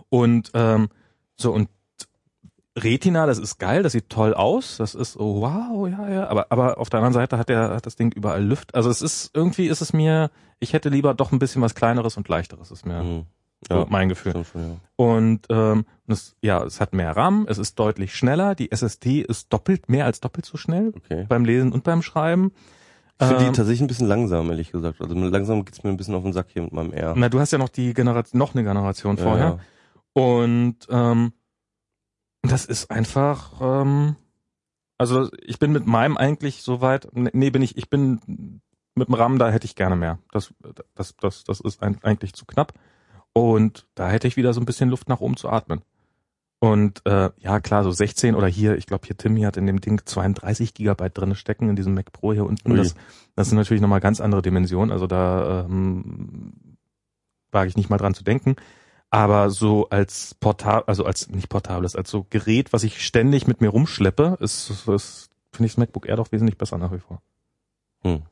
Und 0.08 0.50
ähm, 0.54 0.88
so 1.36 1.52
und 1.52 1.68
Retina, 2.76 3.26
das 3.26 3.38
ist 3.38 3.58
geil, 3.58 3.82
das 3.82 3.92
sieht 3.92 4.08
toll 4.08 4.34
aus, 4.34 4.76
das 4.76 4.94
ist 4.94 5.16
oh, 5.18 5.40
wow, 5.40 5.88
ja, 5.88 6.08
ja, 6.08 6.28
aber 6.28 6.46
aber 6.50 6.78
auf 6.78 6.90
der 6.90 6.98
anderen 6.98 7.14
Seite 7.14 7.38
hat 7.38 7.48
der 7.48 7.70
hat 7.70 7.86
das 7.86 7.96
Ding 7.96 8.12
überall 8.12 8.44
Lüft. 8.44 8.74
Also 8.74 8.90
es 8.90 9.02
ist 9.02 9.30
irgendwie 9.34 9.66
ist 9.66 9.80
es 9.80 9.92
mir, 9.92 10.30
ich 10.60 10.72
hätte 10.72 10.88
lieber 10.88 11.14
doch 11.14 11.32
ein 11.32 11.38
bisschen 11.38 11.62
was 11.62 11.74
kleineres 11.74 12.16
und 12.16 12.28
leichteres, 12.28 12.70
ist 12.70 12.86
ich. 12.86 13.02
mir 13.02 13.02
Mhm. 13.02 13.26
So 13.66 13.78
Ja, 13.80 13.86
mein 13.88 14.08
Gefühl. 14.08 14.32
schon, 14.44 14.62
ja. 14.62 14.76
Und 14.96 15.46
ähm, 15.50 15.84
das, 16.06 16.36
ja, 16.42 16.62
es 16.64 16.80
hat 16.80 16.92
mehr 16.92 17.16
RAM, 17.16 17.46
es 17.48 17.58
ist 17.58 17.78
deutlich 17.78 18.14
schneller, 18.14 18.54
die 18.54 18.70
SSD 18.70 19.20
ist 19.22 19.52
doppelt 19.52 19.88
mehr 19.88 20.04
als 20.04 20.20
doppelt 20.20 20.44
so 20.46 20.56
schnell 20.56 20.92
Okay. 20.96 21.26
beim 21.28 21.44
Lesen 21.44 21.72
und 21.72 21.84
beim 21.84 22.02
Schreiben. 22.02 22.52
Ich 23.20 23.26
finde 23.26 23.42
die 23.42 23.48
Ähm, 23.48 23.52
tatsächlich 23.54 23.80
ein 23.80 23.86
bisschen 23.88 24.06
langsam, 24.06 24.48
ehrlich 24.50 24.70
gesagt. 24.70 25.00
Also 25.00 25.14
langsam 25.14 25.64
geht's 25.64 25.82
mir 25.82 25.90
ein 25.90 25.96
bisschen 25.96 26.14
auf 26.14 26.22
den 26.22 26.32
Sack 26.32 26.46
hier 26.52 26.62
mit 26.62 26.72
meinem 26.72 26.92
R. 26.92 27.14
Na, 27.16 27.28
du 27.28 27.40
hast 27.40 27.50
ja 27.50 27.58
noch 27.58 27.68
die 27.68 27.92
Generation, 27.94 28.38
noch 28.38 28.54
eine 28.54 28.62
Generation 28.62 29.16
Ja, 29.16 29.22
vorher. 29.22 29.58
ja. 30.16 30.22
Und 30.22 30.76
ähm, 30.88 31.32
das 32.42 32.64
ist 32.64 32.90
einfach, 32.92 33.60
ähm, 33.60 34.14
also 34.98 35.28
ich 35.44 35.58
bin 35.58 35.72
mit 35.72 35.86
meinem 35.86 36.16
eigentlich 36.16 36.62
so 36.62 36.80
weit, 36.80 37.08
nee, 37.12 37.50
bin 37.50 37.62
ich, 37.62 37.76
ich 37.76 37.90
bin 37.90 38.60
mit 38.94 39.08
dem 39.08 39.14
RAM, 39.14 39.38
da 39.38 39.50
hätte 39.50 39.64
ich 39.66 39.74
gerne 39.74 39.96
mehr. 39.96 40.18
Das, 40.32 40.54
das, 40.94 41.16
das, 41.16 41.44
das 41.44 41.60
ist 41.60 41.82
ein, 41.82 41.98
eigentlich 42.02 42.34
zu 42.34 42.46
knapp. 42.46 42.72
Und 43.38 43.86
da 43.94 44.08
hätte 44.08 44.26
ich 44.28 44.36
wieder 44.36 44.52
so 44.52 44.60
ein 44.60 44.66
bisschen 44.66 44.88
Luft 44.88 45.08
nach 45.08 45.20
oben 45.20 45.36
zu 45.36 45.48
atmen. 45.48 45.82
Und 46.60 47.06
äh, 47.06 47.30
ja, 47.38 47.60
klar, 47.60 47.84
so 47.84 47.92
16 47.92 48.34
oder 48.34 48.48
hier, 48.48 48.76
ich 48.76 48.86
glaube 48.86 49.06
hier 49.06 49.16
Timmy 49.16 49.42
hat 49.42 49.56
in 49.56 49.66
dem 49.66 49.80
Ding 49.80 50.00
32 50.04 50.74
Gigabyte 50.74 51.16
drinne 51.16 51.36
stecken, 51.36 51.68
in 51.68 51.76
diesem 51.76 51.94
Mac 51.94 52.10
Pro 52.12 52.32
hier 52.32 52.44
unten. 52.44 52.74
Das, 52.74 52.96
das 53.36 53.48
sind 53.48 53.58
natürlich 53.58 53.80
nochmal 53.80 54.00
ganz 54.00 54.20
andere 54.20 54.42
Dimensionen. 54.42 54.90
Also 54.90 55.06
da 55.06 55.60
ähm, 55.64 56.52
wage 57.52 57.68
ich 57.68 57.76
nicht 57.76 57.90
mal 57.90 57.98
dran 57.98 58.14
zu 58.14 58.24
denken. 58.24 58.56
Aber 59.10 59.50
so 59.50 59.88
als 59.88 60.34
Portal, 60.34 60.82
also 60.86 61.04
als 61.04 61.30
nicht 61.30 61.48
portables, 61.48 61.96
als 61.96 62.10
so 62.10 62.26
Gerät, 62.28 62.72
was 62.72 62.82
ich 62.82 63.04
ständig 63.04 63.46
mit 63.46 63.60
mir 63.60 63.68
rumschleppe, 63.68 64.36
ist, 64.40 64.70
ist 64.70 65.30
finde 65.52 65.66
ich 65.66 65.72
das 65.72 65.78
MacBook 65.78 66.06
Air 66.06 66.16
doch 66.16 66.32
wesentlich 66.32 66.58
besser 66.58 66.76
nach 66.76 66.92
wie 66.92 66.98
vor. 66.98 67.22
Hm. 68.02 68.22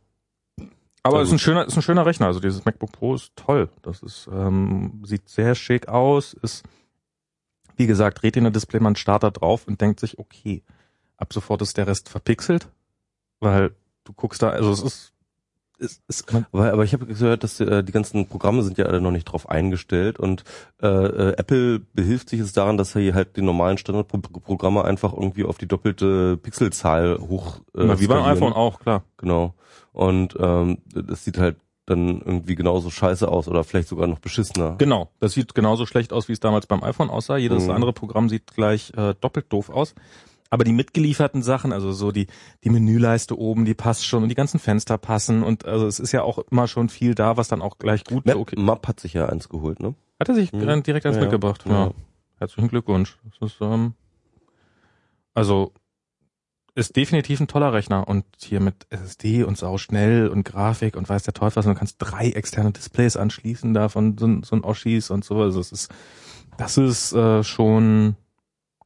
Aber 1.07 1.19
Sehr 1.19 1.25
ist 1.27 1.33
ein 1.33 1.39
schöner, 1.39 1.67
ist 1.67 1.77
ein 1.77 1.83
schöner 1.83 2.07
Rechner. 2.07 2.27
Also 2.27 2.41
dieses 2.41 2.65
MacBook 2.65 2.93
Pro 2.93 3.15
ist 3.15 3.33
toll. 3.37 3.69
Das 3.83 4.03
ist 4.03 4.29
ähm, 4.33 5.03
sieht 5.05 5.29
sehr 5.29 5.55
schick 5.55 5.89
aus. 5.89 6.35
Ist 6.35 6.65
wie 7.77 7.87
gesagt 7.87 8.23
Retina-Display. 8.23 8.81
Man 8.81 8.97
startet 8.97 9.41
drauf 9.41 9.67
und 9.67 9.81
denkt 9.81 10.01
sich, 10.01 10.19
okay, 10.19 10.63
ab 11.17 11.33
sofort 11.33 11.63
ist 11.63 11.77
der 11.77 11.87
Rest 11.87 12.09
verpixelt, 12.09 12.69
weil 13.41 13.75
du 14.05 14.13
guckst 14.13 14.43
da. 14.43 14.51
Also 14.51 14.71
es 14.71 14.83
ist 14.83 15.13
ist, 15.79 16.03
ist 16.09 16.33
man, 16.33 16.47
Aber, 16.53 16.73
aber 16.73 16.85
ich 16.85 16.93
habe 16.93 17.07
gehört, 17.07 17.45
dass 17.45 17.61
äh, 17.61 17.83
die 17.85 17.93
ganzen 17.93 18.27
Programme 18.27 18.63
sind 18.63 18.79
ja 18.79 18.87
alle 18.87 19.01
noch 19.01 19.11
nicht 19.11 19.25
drauf 19.25 19.49
eingestellt 19.49 20.19
und 20.19 20.45
äh, 20.83 20.87
äh, 20.87 21.35
Apple 21.37 21.81
behilft 21.95 22.31
sich 22.31 22.41
jetzt 22.41 22.57
daran, 22.57 22.77
dass 22.77 22.95
er 22.95 23.03
hier 23.03 23.15
halt 23.15 23.37
die 23.37 23.43
normalen 23.43 23.79
Standardprogramme 23.79 24.85
einfach 24.85 25.13
irgendwie 25.13 25.45
auf 25.45 25.59
die 25.59 25.67
doppelte 25.67 26.37
Pixelzahl 26.37 27.19
hoch 27.19 27.61
äh, 27.77 27.85
na, 27.85 28.01
wie 28.01 28.07
beim 28.07 28.25
iPhone 28.25 28.53
auch 28.53 28.81
klar. 28.81 29.05
Genau. 29.17 29.55
Und 29.93 30.37
ähm, 30.39 30.79
das 30.93 31.25
sieht 31.25 31.39
halt 31.39 31.57
dann 31.87 32.21
irgendwie 32.21 32.57
genauso 32.57 32.91
scheiße 32.91 33.29
aus 33.29 33.47
oder 33.47 33.63
vielleicht 33.63 33.89
sogar 33.89 34.09
noch 34.09 34.19
beschissener. 34.19 34.75
Genau, 34.77 35.09
das 35.21 35.33
sieht 35.33 35.55
genauso 35.55 35.87
schlecht 35.87 36.13
aus, 36.13 36.29
wie 36.29 36.33
es 36.33 36.41
damals 36.41 36.67
beim 36.67 36.83
iPhone 36.83 37.11
aussah. 37.11 37.37
Jedes 37.37 37.67
Mhm. 37.67 37.71
andere 37.71 37.93
Programm 37.93 38.29
sieht 38.29 38.53
gleich 38.55 38.93
äh, 38.97 39.15
doppelt 39.21 39.47
doof 39.53 39.71
aus. 39.71 39.95
Aber 40.51 40.65
die 40.65 40.73
mitgelieferten 40.73 41.43
Sachen, 41.43 41.73
also 41.73 41.93
so 41.93 42.13
die 42.13 42.27
die 42.65 42.71
Menüleiste 42.71 43.37
oben, 43.39 43.65
die 43.65 43.75
passt 43.75 44.05
schon 44.07 44.23
und 44.23 44.29
die 44.29 44.35
ganzen 44.35 44.61
Fenster 44.61 44.97
passen 44.99 45.43
und 45.43 45.65
also 45.65 45.87
es 45.87 45.99
ist 45.99 46.13
ja 46.13 46.23
auch 46.23 46.39
immer 46.51 46.69
schon 46.69 46.89
viel 46.89 47.15
da, 47.15 47.37
was 47.37 47.49
dann 47.49 47.63
auch 47.63 47.79
gleich 47.79 48.05
gut 48.05 48.27
Map, 48.27 48.37
okay. 48.37 48.61
Map 48.61 48.87
hat 48.87 49.01
sich 49.01 49.13
ja 49.15 49.27
eins 49.27 49.49
geholt, 49.49 49.81
ne? 49.81 49.95
Hat 50.21 50.29
er 50.29 50.35
sich 50.35 50.53
äh, 50.55 50.81
direkt 50.83 51.05
eins 51.07 51.17
Ja, 51.17 51.23
ja. 51.23 51.29
mitgebracht. 51.29 51.65
Ja. 51.67 51.87
Ja. 51.87 51.91
Herzlichen 52.39 52.69
Glückwunsch. 52.69 53.19
Das 53.41 53.51
ist 53.53 53.61
ähm, 53.61 53.95
also 55.35 55.73
ist 56.75 56.95
definitiv 56.97 57.41
ein 57.41 57.49
toller 57.49 57.73
Rechner 57.73 58.07
und 58.07 58.25
hier 58.43 58.61
mit 58.61 58.87
SSD 58.91 59.45
und 59.45 59.57
sau 59.57 59.79
schnell 59.79 60.29
und 60.29 60.45
Grafik 60.45 60.95
und 60.97 61.09
weiß 61.09 61.23
der 61.23 61.33
Teufel 61.33 61.57
was 61.57 61.67
und 61.67 61.73
du 61.73 61.79
kannst 61.79 61.97
drei 61.99 62.29
externe 62.31 62.71
Displays 62.73 63.17
anschließen 63.17 63.73
davon 63.73 64.19
so, 64.19 64.27
ein- 64.27 64.43
so 64.43 64.55
ein 64.57 64.63
Oshis 64.65 65.11
und 65.11 65.25
so. 65.25 65.41
Also 65.41 65.59
es 65.59 65.73
ist 65.73 65.91
das 66.59 66.77
ist 66.77 67.13
äh, 67.15 67.43
schon 67.43 68.17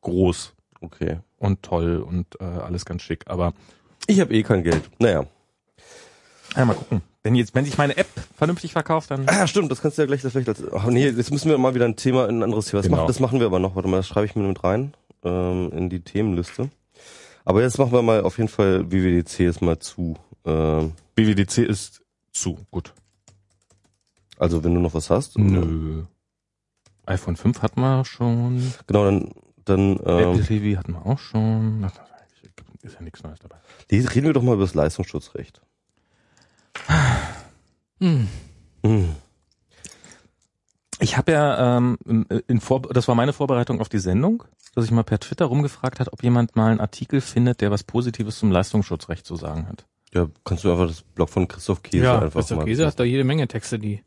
groß 0.00 0.54
Okay. 0.80 1.18
Und 1.40 1.62
toll 1.64 1.96
und 1.98 2.40
äh, 2.40 2.44
alles 2.44 2.84
ganz 2.84 3.02
schick. 3.02 3.24
Aber 3.26 3.52
Ich 4.06 4.20
habe 4.20 4.32
eh 4.32 4.44
kein 4.44 4.62
Geld. 4.62 4.88
Naja. 5.00 5.24
ja, 6.56 6.64
mal 6.64 6.74
gucken. 6.74 7.02
Wenn 7.22 7.34
jetzt, 7.34 7.54
wenn 7.54 7.64
sich 7.66 7.76
meine 7.76 7.96
App 7.96 8.06
vernünftig 8.36 8.72
verkauft, 8.72 9.10
dann 9.10 9.28
Ah, 9.28 9.40
ja, 9.40 9.46
stimmt, 9.46 9.70
das 9.70 9.82
kannst 9.82 9.98
du 9.98 10.02
ja 10.02 10.06
gleich 10.06 10.22
das 10.22 10.32
vielleicht 10.32 10.48
als. 10.48 10.62
Ach 10.72 10.86
nee, 10.86 11.06
jetzt 11.08 11.30
müssen 11.30 11.50
wir 11.50 11.58
mal 11.58 11.74
wieder 11.74 11.84
ein 11.84 11.96
Thema, 11.96 12.26
ein 12.28 12.42
anderes 12.42 12.66
Thema. 12.66 12.78
Das, 12.78 12.86
Genau. 12.86 12.96
machen, 12.98 13.08
das 13.08 13.20
machen 13.20 13.40
wir 13.40 13.46
aber 13.46 13.58
noch. 13.58 13.74
Warte 13.74 13.88
mal, 13.88 13.96
das 13.98 14.06
schreibe 14.06 14.24
ich 14.26 14.36
mir 14.36 14.44
mit 14.44 14.62
rein 14.64 14.94
ähm, 15.24 15.70
in 15.72 15.90
die 15.90 16.00
Themenliste. 16.00 16.70
Aber 17.44 17.60
jetzt 17.62 17.78
machen 17.78 17.92
wir 17.92 18.00
mal 18.02 18.22
auf 18.22 18.38
jeden 18.38 18.48
Fall 18.48 18.90
WWDC 18.90 19.40
jetzt 19.40 19.60
mal 19.60 19.78
zu. 19.78 20.16
Ähm, 20.46 20.92
BWDC 21.14 21.58
ist 21.58 22.00
zu. 22.32 22.58
Gut. 22.70 22.94
also 24.38 24.62
wenn 24.64 24.74
du 24.74 24.80
noch 24.80 24.94
was 24.94 25.10
hast. 25.10 25.36
Nö. 25.38 26.04
iPhone 27.06 27.36
5 27.36 27.60
hatten 27.62 27.80
wir 27.80 28.04
schon. 28.06 28.72
Genau, 28.86 29.04
dann, 29.04 29.30
dann 29.70 29.96
Apple 29.96 30.22
ähm, 30.22 30.44
TV 30.44 30.78
hatten 30.78 30.92
wir 30.92 31.06
auch 31.06 31.18
schon. 31.18 31.84
Ach, 31.84 31.92
ist 32.82 32.94
ja 32.94 33.02
nichts 33.02 33.22
Neues 33.22 33.38
dabei. 33.40 33.56
reden 33.90 34.26
wir 34.26 34.32
doch 34.32 34.42
mal 34.42 34.54
über 34.54 34.64
das 34.64 34.74
Leistungsschutzrecht. 34.74 35.60
Hm. 38.00 38.28
Hm. 38.84 39.14
Ich 41.00 41.16
habe 41.16 41.32
ja 41.32 41.76
ähm, 41.76 41.98
in, 42.46 42.60
Vor 42.60 42.82
das 42.82 43.08
war 43.08 43.14
meine 43.14 43.32
Vorbereitung 43.32 43.80
auf 43.80 43.88
die 43.88 43.98
Sendung, 43.98 44.44
dass 44.74 44.84
ich 44.84 44.90
mal 44.90 45.02
per 45.02 45.18
Twitter 45.18 45.46
rumgefragt 45.46 46.00
hat, 46.00 46.12
ob 46.12 46.22
jemand 46.22 46.56
mal 46.56 46.70
einen 46.70 46.80
Artikel 46.80 47.20
findet, 47.20 47.60
der 47.60 47.70
was 47.70 47.84
Positives 47.84 48.38
zum 48.38 48.50
Leistungsschutzrecht 48.50 49.26
zu 49.26 49.36
sagen 49.36 49.66
hat. 49.66 49.86
Ja, 50.12 50.28
kannst 50.44 50.64
du 50.64 50.72
einfach 50.72 50.88
das 50.88 51.02
Blog 51.02 51.30
von 51.30 51.48
Christoph 51.48 51.82
Käse 51.82 52.04
Ja, 52.04 52.14
einfach 52.18 52.40
Christoph 52.40 52.58
mal. 52.58 52.64
Käse 52.64 52.86
hat 52.86 52.98
da 52.98 53.04
jede 53.04 53.24
Menge 53.24 53.48
Texte, 53.48 53.78
die 53.78 54.02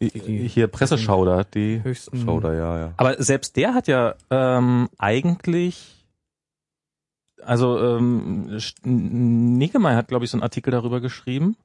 die- 0.00 0.48
Hier 0.48 0.66
Presseschauder, 0.66 1.44
die. 1.44 1.82
höchsten. 1.82 2.22
Schau 2.24 2.40
da, 2.40 2.52
ja, 2.54 2.78
ja. 2.78 2.92
Aber 2.96 3.22
selbst 3.22 3.56
der 3.56 3.74
hat 3.74 3.88
ja 3.88 4.14
ähm, 4.30 4.88
eigentlich, 4.98 6.04
also 7.42 7.78
ähm, 7.78 8.58
Niggemeier 8.84 9.96
hat, 9.96 10.08
glaube 10.08 10.24
ich, 10.24 10.30
so 10.30 10.36
einen 10.36 10.42
Artikel 10.42 10.70
darüber 10.70 11.00
geschrieben. 11.00 11.56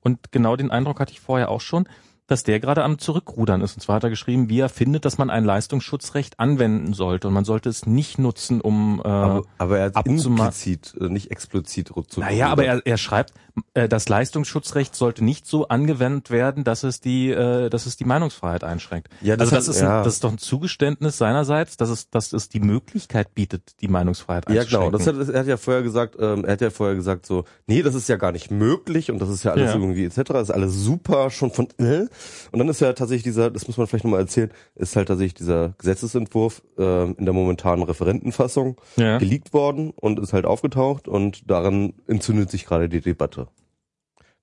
Und 0.00 0.32
genau 0.32 0.56
den 0.56 0.70
Eindruck 0.70 1.00
hatte 1.00 1.12
ich 1.12 1.20
vorher 1.20 1.48
auch 1.48 1.60
schon, 1.60 1.88
dass 2.26 2.44
der 2.44 2.60
gerade 2.60 2.82
am 2.82 2.98
Zurückrudern 2.98 3.60
ist. 3.60 3.74
Und 3.74 3.80
zwar 3.80 3.96
hat 3.96 4.04
er 4.04 4.10
geschrieben, 4.10 4.48
wie 4.48 4.58
er 4.60 4.68
findet, 4.68 5.04
dass 5.04 5.18
man 5.18 5.28
ein 5.30 5.44
Leistungsschutzrecht 5.44 6.40
anwenden 6.40 6.92
sollte. 6.92 7.28
Und 7.28 7.34
man 7.34 7.44
sollte 7.44 7.68
es 7.68 7.86
nicht 7.86 8.18
nutzen, 8.18 8.60
um 8.60 9.00
äh, 9.04 9.08
Aber, 9.08 9.42
aber 9.58 9.78
er 9.78 9.92
hat 9.94 10.06
implizit, 10.06 10.94
äh, 11.00 11.08
nicht 11.08 11.30
explizit 11.30 11.92
zu 12.08 12.20
naja, 12.20 12.48
aber 12.48 12.64
er, 12.64 12.80
er 12.84 12.96
schreibt, 12.96 13.32
äh, 13.74 13.88
das 13.88 14.08
Leistungsschutzrecht 14.08 14.94
sollte 14.94 15.24
nicht 15.24 15.46
so 15.46 15.68
angewendet 15.68 16.30
werden, 16.30 16.64
dass 16.64 16.82
es 16.84 17.00
die, 17.00 17.30
äh, 17.30 17.68
dass 17.70 17.86
es 17.86 17.96
die 17.96 18.04
Meinungsfreiheit 18.04 18.64
einschränkt. 18.64 19.08
Ja, 19.20 19.36
das 19.36 19.52
also 19.52 19.56
das 19.56 19.68
hat- 19.68 19.74
ist, 19.74 19.80
ein, 19.82 19.88
ja. 19.88 20.02
das 20.04 20.14
ist 20.14 20.24
doch 20.24 20.32
ein 20.32 20.38
Zugeständnis 20.38 21.18
seinerseits, 21.18 21.76
dass 21.76 21.90
es, 21.90 22.10
dass 22.10 22.32
es 22.32 22.48
die 22.48 22.60
Möglichkeit 22.60 23.34
bietet, 23.34 23.80
die 23.80 23.88
Meinungsfreiheit 23.88 24.48
Ja, 24.48 24.60
einzuschränken. 24.62 24.90
genau. 24.92 24.98
Das 24.98 25.06
hat, 25.06 25.20
das, 25.20 25.28
er 25.28 25.40
hat 25.40 25.46
ja 25.46 25.56
vorher 25.56 25.82
gesagt, 25.82 26.16
ähm, 26.18 26.44
er 26.44 26.52
hat 26.52 26.60
ja 26.60 26.70
vorher 26.70 26.94
gesagt 26.96 27.26
so, 27.26 27.44
nee, 27.66 27.82
das 27.82 27.94
ist 27.94 28.08
ja 28.08 28.16
gar 28.16 28.32
nicht 28.32 28.50
möglich 28.50 29.10
und 29.10 29.20
das 29.20 29.28
ist 29.28 29.44
ja 29.44 29.52
alles 29.52 29.70
Ja. 29.70 29.78
irgendwie 29.78 30.04
etc. 30.04 30.16
Das 30.32 30.42
ist 30.48 30.50
alles 30.50 30.74
super 30.74 31.30
schon 31.30 31.50
von 31.50 31.68
äh. 31.78 32.06
und 32.52 32.58
dann 32.58 32.68
ist 32.68 32.80
ja 32.80 32.92
tatsächlich 32.92 33.22
dieser, 33.24 33.50
das 33.50 33.66
muss 33.66 33.76
man 33.76 33.86
vielleicht 33.86 34.04
nochmal 34.04 34.20
erzählen, 34.20 34.50
ist 34.74 34.96
halt 34.96 35.08
tatsächlich 35.08 35.34
dieser 35.34 35.74
Gesetzesentwurf 35.78 36.62
ähm, 36.78 37.14
in 37.18 37.24
der 37.24 37.34
momentanen 37.34 37.84
Referentenfassung 37.84 38.80
ja. 38.96 39.18
geleakt 39.18 39.52
worden 39.52 39.90
und 39.90 40.18
ist 40.18 40.32
halt 40.32 40.44
aufgetaucht 40.46 41.08
und 41.08 41.50
daran 41.50 41.92
entzündet 42.06 42.50
sich 42.50 42.66
gerade 42.66 42.88
die 42.88 43.00
Debatte. 43.00 43.48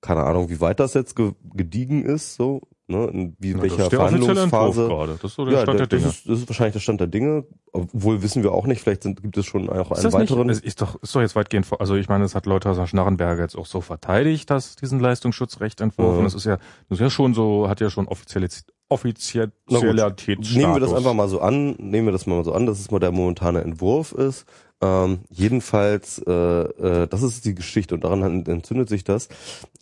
Keine 0.00 0.24
Ahnung, 0.24 0.48
wie 0.50 0.60
weit 0.60 0.80
das 0.80 0.94
jetzt 0.94 1.14
ge 1.16 1.32
gediegen 1.54 2.02
ist, 2.04 2.34
so, 2.36 2.62
ne, 2.88 3.04
in 3.12 3.36
wie, 3.38 3.50
Ja, 3.52 3.60
welcher 3.62 3.76
das 3.76 3.84
ist 3.84 3.92
der 3.92 4.00
offizielle 4.00 4.34
Verhandlungsphase. 4.48 4.88
gerade. 4.88 5.12
Das 5.20 5.24
ist 5.30 5.34
so 5.36 5.44
der 5.44 5.54
Ja, 5.54 5.62
Stand 5.62 5.78
der 5.78 5.86
das, 5.88 5.98
Dinge. 5.98 6.10
ist, 6.10 6.28
das 6.28 6.38
ist 6.40 6.48
wahrscheinlich 6.48 6.72
der 6.72 6.80
Stand 6.80 7.00
der 7.00 7.06
Dinge, 7.06 7.44
obwohl 7.72 8.22
wissen 8.22 8.42
wir 8.42 8.52
auch 8.52 8.66
nicht, 8.66 8.80
vielleicht 8.80 9.02
sind, 9.02 9.22
gibt 9.22 9.36
es 9.36 9.44
schon 9.46 9.68
auch 9.68 9.90
Ist 9.90 9.98
einen 9.98 10.02
das 10.04 10.14
nicht, 10.20 10.30
weiteren. 10.30 10.48
es 10.48 10.60
ist 10.60 10.80
doch, 10.80 10.96
ist 11.02 11.14
doch 11.14 11.20
jetzt 11.20 11.36
weitgehend, 11.36 11.66
also 11.78 11.94
ich 11.96 12.08
meine, 12.08 12.24
es 12.24 12.34
hat 12.34 12.46
Leuthauser 12.46 12.86
Schnarrenberger 12.86 13.42
jetzt 13.42 13.56
auch 13.56 13.66
so 13.66 13.82
verteidigt, 13.82 14.48
dass 14.48 14.76
diesen 14.76 15.00
Leistungsschutzrechtentwurf, 15.00 16.18
Mhm. 16.18 16.24
das 16.24 16.34
ist 16.34 16.44
ja, 16.46 16.56
das 16.88 16.98
ist 16.98 17.00
ja 17.00 17.10
schon 17.10 17.34
so, 17.34 17.68
hat 17.68 17.80
ja 17.80 17.90
schon 17.90 18.08
offizielle, 18.08 18.48
Offizialitätsstatus. 18.88 20.56
Nehmen 20.56 20.74
wir 20.74 20.80
das 20.80 20.92
einfach 20.92 21.14
mal 21.14 21.28
so 21.28 21.40
an, 21.40 21.72
nehmen 21.78 22.06
wir 22.08 22.12
das 22.12 22.26
mal 22.26 22.42
so 22.44 22.52
an, 22.52 22.66
dass 22.66 22.80
es 22.80 22.90
mal 22.90 22.98
der 22.98 23.12
momentane 23.12 23.60
Entwurf 23.62 24.12
ist. 24.12 24.46
Ähm, 24.82 25.20
jedenfalls, 25.28 26.18
äh, 26.26 26.32
äh, 26.32 27.06
das 27.06 27.22
ist 27.22 27.44
die 27.44 27.54
Geschichte 27.54 27.94
und 27.94 28.02
daran 28.04 28.46
entzündet 28.46 28.88
sich 28.88 29.04
das. 29.04 29.28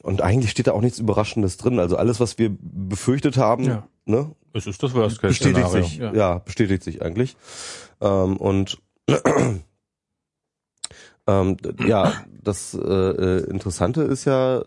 Und 0.02 0.22
eigentlich 0.22 0.50
steht 0.50 0.66
da 0.66 0.72
auch 0.72 0.80
nichts 0.80 0.98
Überraschendes 0.98 1.56
drin. 1.56 1.78
Also 1.78 1.96
alles, 1.96 2.18
was 2.18 2.36
wir 2.38 2.50
befürchtet 2.60 3.36
haben, 3.36 3.64
Ja. 3.64 3.86
ne, 4.06 4.34
Es 4.54 4.66
ist 4.66 4.82
das 4.82 4.94
Worst 4.94 5.20
Case 5.20 5.28
bestätigt 5.32 5.66
Szenario. 5.68 5.82
sich. 5.86 5.98
Ja. 5.98 6.12
Ja. 6.14 6.38
bestätigt 6.38 6.82
sich 6.82 7.00
eigentlich. 7.02 7.36
Ähm, 8.00 8.36
und 8.38 8.78
ähm, 11.26 11.56
ja, 11.86 12.12
das 12.42 12.74
äh, 12.74 12.78
äh, 12.80 13.44
Interessante 13.50 14.02
ist 14.02 14.24
ja, 14.24 14.62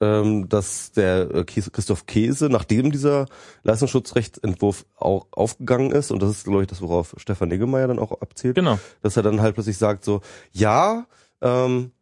ähm, 0.00 0.48
dass 0.48 0.92
der 0.92 1.30
äh, 1.34 1.44
Christoph 1.44 2.06
Käse, 2.06 2.48
nachdem 2.48 2.90
dieser 2.90 3.26
Leistungsschutzrechtsentwurf 3.62 4.86
auch 4.96 5.26
aufgegangen 5.30 5.90
ist, 5.90 6.10
und 6.10 6.22
das 6.22 6.30
ist, 6.30 6.44
glaube 6.44 6.62
ich, 6.62 6.68
das, 6.68 6.80
worauf 6.80 7.14
Stefan 7.16 7.48
Niggemeier 7.48 7.88
dann 7.88 7.98
auch 7.98 8.20
abzielt, 8.20 8.56
Genau. 8.56 8.78
dass 9.02 9.16
er 9.16 9.22
dann 9.22 9.40
halt 9.40 9.54
plötzlich 9.54 9.78
sagt 9.78 10.04
so, 10.04 10.20
ja, 10.52 11.06
ähm, 11.40 11.92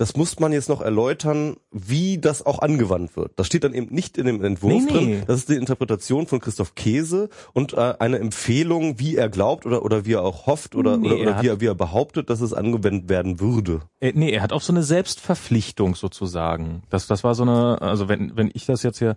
das 0.00 0.16
muss 0.16 0.40
man 0.40 0.50
jetzt 0.52 0.70
noch 0.70 0.80
erläutern, 0.80 1.56
wie 1.70 2.16
das 2.18 2.44
auch 2.46 2.60
angewandt 2.60 3.16
wird. 3.16 3.32
Das 3.36 3.46
steht 3.46 3.64
dann 3.64 3.74
eben 3.74 3.94
nicht 3.94 4.16
in 4.16 4.24
dem 4.24 4.42
Entwurf 4.42 4.72
Nee, 4.72 4.80
nee. 4.80 4.92
drin. 5.16 5.22
Das 5.26 5.36
ist 5.40 5.50
die 5.50 5.56
Interpretation 5.56 6.26
von 6.26 6.40
Christoph 6.40 6.74
Käse 6.74 7.28
und 7.52 7.74
äh, 7.74 7.94
eine 7.98 8.18
Empfehlung, 8.18 8.98
wie 8.98 9.16
er 9.16 9.28
glaubt 9.28 9.66
oder 9.66 9.84
oder 9.84 10.06
wie 10.06 10.14
er 10.14 10.22
auch 10.24 10.46
hofft 10.46 10.74
oder 10.74 10.96
Nee, 10.96 11.08
oder, 11.08 11.16
er 11.16 11.22
oder 11.22 11.36
hat- 11.36 11.42
wie 11.44 11.48
er 11.48 11.60
wie 11.60 11.66
er 11.66 11.74
behauptet, 11.74 12.30
dass 12.30 12.40
es 12.40 12.54
angewendet 12.54 13.08
werden 13.10 13.40
würde. 13.40 13.82
Äh, 14.00 14.12
nee, 14.14 14.30
er 14.30 14.40
hat 14.42 14.52
auch 14.54 14.62
so 14.62 14.72
eine 14.72 14.82
Selbstverpflichtung 14.82 15.94
sozusagen. 15.94 16.82
Das, 16.90 17.06
das 17.06 17.22
war 17.22 17.34
so 17.34 17.42
eine, 17.42 17.82
also 17.82 18.08
wenn, 18.08 18.36
wenn 18.36 18.50
ich 18.54 18.64
das 18.66 18.82
jetzt 18.82 18.98
hier, 19.00 19.16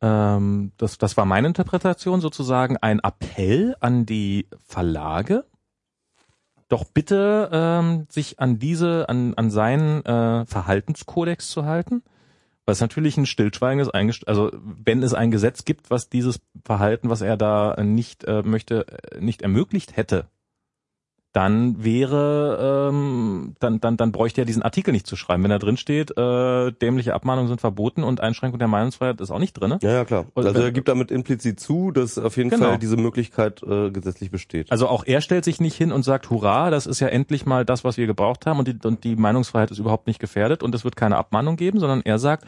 ähm, 0.00 0.72
das, 0.78 0.98
das 0.98 1.16
war 1.16 1.26
meine 1.26 1.46
Interpretation 1.46 2.20
sozusagen, 2.20 2.76
ein 2.78 3.00
Appell 3.00 3.76
an 3.80 4.06
die 4.06 4.48
Verlage, 4.64 5.44
doch 6.72 6.84
bitte 6.84 7.50
ähm, 7.52 8.06
sich 8.08 8.40
an 8.40 8.58
diese, 8.58 9.08
an, 9.08 9.34
an 9.34 9.50
seinen 9.50 10.04
äh, 10.04 10.46
Verhaltenskodex 10.46 11.48
zu 11.48 11.66
halten. 11.66 12.02
Was 12.64 12.80
natürlich 12.80 13.16
ein 13.16 13.26
stillschweigendes 13.26 13.90
Eingest 13.90 14.28
also 14.28 14.50
wenn 14.54 15.02
es 15.02 15.14
ein 15.14 15.30
Gesetz 15.30 15.64
gibt, 15.64 15.90
was 15.90 16.08
dieses 16.08 16.40
Verhalten, 16.64 17.10
was 17.10 17.20
er 17.20 17.36
da 17.36 17.76
nicht 17.82 18.24
äh, 18.24 18.42
möchte, 18.42 18.86
äh, 18.86 19.20
nicht 19.20 19.42
ermöglicht 19.42 19.96
hätte, 19.96 20.28
dann 21.32 21.82
wäre, 21.82 22.90
ähm, 22.90 23.54
dann, 23.58 23.80
dann, 23.80 23.96
dann 23.96 24.12
bräuchte 24.12 24.42
er 24.42 24.44
diesen 24.44 24.62
Artikel 24.62 24.92
nicht 24.92 25.06
zu 25.06 25.16
schreiben. 25.16 25.42
Wenn 25.42 25.50
da 25.50 25.58
drin 25.58 25.78
steht, 25.78 26.16
äh, 26.16 26.72
dämliche 26.72 27.14
Abmahnungen 27.14 27.48
sind 27.48 27.60
verboten 27.60 28.02
und 28.04 28.20
Einschränkung 28.20 28.58
der 28.58 28.68
Meinungsfreiheit 28.68 29.20
ist 29.20 29.30
auch 29.30 29.38
nicht 29.38 29.54
drin. 29.54 29.76
Ja, 29.80 29.90
ja, 29.92 30.04
klar. 30.04 30.26
Also 30.34 30.50
er 30.50 30.72
gibt 30.72 30.88
damit 30.88 31.10
implizit 31.10 31.58
zu, 31.58 31.90
dass 31.90 32.18
auf 32.18 32.36
jeden 32.36 32.50
Genau. 32.50 32.66
Fall 32.66 32.78
diese 32.78 32.96
Möglichkeit 32.98 33.62
äh, 33.62 33.90
gesetzlich 33.90 34.30
besteht. 34.30 34.70
Also 34.70 34.88
auch 34.88 35.04
er 35.06 35.22
stellt 35.22 35.44
sich 35.46 35.58
nicht 35.58 35.74
hin 35.74 35.90
und 35.90 36.02
sagt, 36.02 36.28
hurra, 36.28 36.70
das 36.70 36.86
ist 36.86 37.00
ja 37.00 37.08
endlich 37.08 37.46
mal 37.46 37.64
das, 37.64 37.82
was 37.82 37.96
wir 37.96 38.06
gebraucht 38.06 38.44
haben 38.44 38.58
und 38.58 38.68
die, 38.68 38.76
und 38.86 39.02
die 39.04 39.16
Meinungsfreiheit 39.16 39.70
ist 39.70 39.78
überhaupt 39.78 40.06
nicht 40.06 40.18
gefährdet 40.18 40.62
und 40.62 40.74
es 40.74 40.84
wird 40.84 40.96
keine 40.96 41.16
Abmahnung 41.16 41.56
geben, 41.56 41.80
sondern 41.80 42.02
er 42.02 42.18
sagt, 42.18 42.44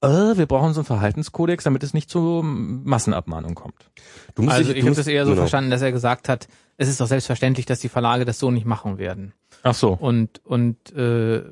äh, 0.00 0.06
wir 0.06 0.46
brauchen 0.46 0.74
so 0.74 0.80
einen 0.80 0.86
Verhaltenskodex, 0.86 1.64
damit 1.64 1.82
es 1.82 1.92
nicht 1.92 2.08
zu 2.08 2.42
Massenabmahnung 2.44 3.54
kommt. 3.54 3.90
Du 4.36 4.42
musst 4.42 4.56
Also 4.56 4.72
ich 4.72 4.80
du 4.80 4.86
habe 4.86 4.96
das 4.96 5.06
eher 5.06 5.24
so 5.24 5.32
genau. 5.32 5.42
verstanden, 5.42 5.70
dass 5.70 5.82
er 5.82 5.90
gesagt 5.90 6.28
hat, 6.28 6.46
es 6.76 6.88
ist 6.88 7.00
doch 7.00 7.06
selbstverständlich, 7.06 7.66
dass 7.66 7.80
die 7.80 7.88
Verlage 7.88 8.24
das 8.24 8.38
so 8.38 8.50
nicht 8.50 8.66
machen 8.66 8.98
werden. 8.98 9.32
Ach 9.62 9.74
so. 9.74 9.92
Und 9.92 10.44
und 10.44 10.92
äh, 10.94 11.42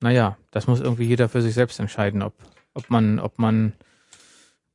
naja, 0.00 0.36
das 0.50 0.66
muss 0.66 0.80
irgendwie 0.80 1.04
jeder 1.04 1.28
für 1.28 1.42
sich 1.42 1.54
selbst 1.54 1.80
entscheiden, 1.80 2.22
ob 2.22 2.34
ob 2.74 2.90
man 2.90 3.18
ob 3.18 3.38
man 3.38 3.74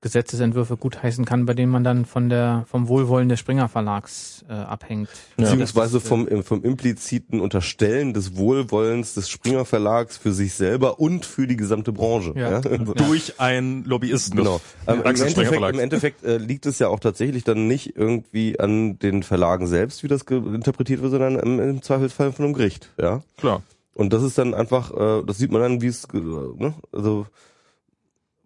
Gesetzesentwürfe 0.05 0.77
gutheißen 0.77 1.25
kann, 1.25 1.47
bei 1.47 1.55
denen 1.55 1.71
man 1.71 1.83
dann 1.83 2.05
von 2.05 2.29
der 2.29 2.63
vom 2.69 2.87
Wohlwollen 2.87 3.27
des 3.27 3.39
Springer 3.39 3.67
Verlags 3.67 4.45
äh, 4.47 4.53
abhängt. 4.53 5.09
Beziehungsweise 5.35 5.93
Das 5.95 6.03
ist, 6.03 6.05
äh, 6.05 6.09
vom, 6.09 6.43
vom 6.43 6.63
impliziten 6.63 7.39
Unterstellen 7.39 8.13
des 8.13 8.37
Wohlwollens 8.37 9.15
des 9.15 9.31
Springer 9.31 9.65
Verlags 9.65 10.15
für 10.15 10.31
sich 10.31 10.53
selber 10.53 10.99
und 10.99 11.25
für 11.25 11.47
die 11.47 11.57
gesamte 11.57 11.91
Branche. 11.91 12.33
Ja. 12.35 12.61
Durch 12.61 13.39
einen 13.39 13.83
Lobbyisten. 13.83 14.37
Genau. 14.37 14.61
Ähm, 14.85 14.99
Im 14.99 15.05
Endeffekt, 15.07 15.51
im 15.73 15.79
Endeffekt 15.79 16.23
äh, 16.23 16.37
liegt 16.37 16.67
es 16.67 16.77
ja 16.77 16.87
auch 16.89 16.99
tatsächlich 16.99 17.43
dann 17.43 17.67
nicht 17.67 17.95
irgendwie 17.95 18.59
an 18.59 18.99
den 18.99 19.23
Verlagen 19.23 19.65
selbst, 19.65 20.03
wie 20.03 20.07
das 20.07 20.21
interpretiert 20.21 21.01
wird, 21.01 21.09
sondern 21.13 21.39
im, 21.39 21.59
im 21.59 21.81
Zweifelsfall 21.81 22.31
von 22.31 22.45
einem 22.45 22.53
Gericht. 22.53 22.91
Ja. 23.01 23.23
Klar. 23.37 23.63
Und 23.95 24.13
das 24.13 24.21
ist 24.21 24.37
dann 24.37 24.53
einfach, 24.53 24.91
äh, 24.91 25.23
das 25.25 25.39
sieht 25.39 25.51
man 25.51 25.61
dann, 25.61 25.81
wie 25.81 25.87
es, 25.87 26.07
ge- 26.07 26.21
ne? 26.21 26.75
also 26.91 27.25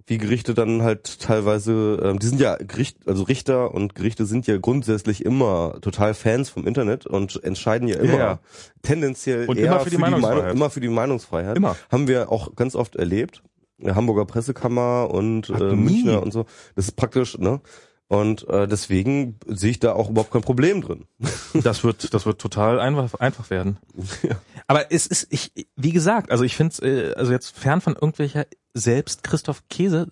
wie 0.09 0.17
Gerichte 0.17 0.53
dann 0.53 0.81
halt 0.81 1.19
teilweise, 1.19 1.99
ähm, 2.03 2.19
die 2.19 2.27
sind 2.27 2.41
ja 2.41 2.55
Gericht, 2.57 2.97
also 3.07 3.23
Richter 3.23 3.73
und 3.73 3.95
Gerichte 3.95 4.25
sind 4.25 4.47
ja 4.47 4.57
grundsätzlich 4.57 5.23
immer 5.23 5.77
total 5.81 6.13
Fans 6.13 6.49
vom 6.49 6.65
Internet 6.67 7.05
und 7.05 7.43
entscheiden 7.43 7.87
ja 7.87 7.97
immer 7.97 8.13
Ja, 8.13 8.17
ja. 8.17 8.39
tendenziell 8.81 9.47
Und 9.47 9.57
eher 9.57 9.67
immer 9.67 9.79
für 9.81 9.89
die 9.89 9.97
Meinung, 9.97 10.21
Meinungsfreiheit. 10.21 10.55
immer 10.55 10.69
für 10.69 10.79
die 10.81 10.87
Meinungsfreiheit. 10.89 11.57
Immer. 11.57 11.75
Haben 11.91 12.07
wir 12.07 12.31
auch 12.31 12.55
ganz 12.55 12.75
oft 12.75 12.95
erlebt. 12.95 13.43
Der 13.77 13.95
Hamburger 13.95 14.25
Pressekammer 14.25 15.09
und 15.11 15.49
äh, 15.49 15.73
nie. 15.73 15.75
Münchner 15.75 16.21
und 16.21 16.33
so. 16.33 16.45
Das 16.75 16.85
ist 16.85 16.95
praktisch, 16.97 17.37
ne? 17.37 17.61
Und 18.09 18.47
äh, 18.49 18.67
deswegen 18.67 19.37
sehe 19.45 19.69
ich 19.69 19.79
da 19.79 19.93
auch 19.93 20.09
überhaupt 20.09 20.31
kein 20.31 20.41
Problem 20.41 20.81
drin. 20.81 21.05
Das 21.63 21.83
wird, 21.83 22.13
das 22.13 22.25
wird 22.25 22.39
total 22.39 22.79
einfach, 22.79 23.19
einfach 23.19 23.49
werden. 23.49 23.77
Aber 24.67 24.91
es 24.91 25.07
ist, 25.07 25.27
ich, 25.31 25.51
wie 25.75 25.91
gesagt, 25.91 26.31
also 26.31 26.43
ich 26.43 26.55
finde 26.55 26.73
es, 26.73 26.79
äh, 26.79 27.13
also 27.15 27.31
jetzt 27.31 27.57
fern 27.57 27.81
von 27.81 27.93
irgendwelcher, 27.93 28.45
selbst 28.73 29.23
Christoph 29.23 29.67
Käse 29.69 30.11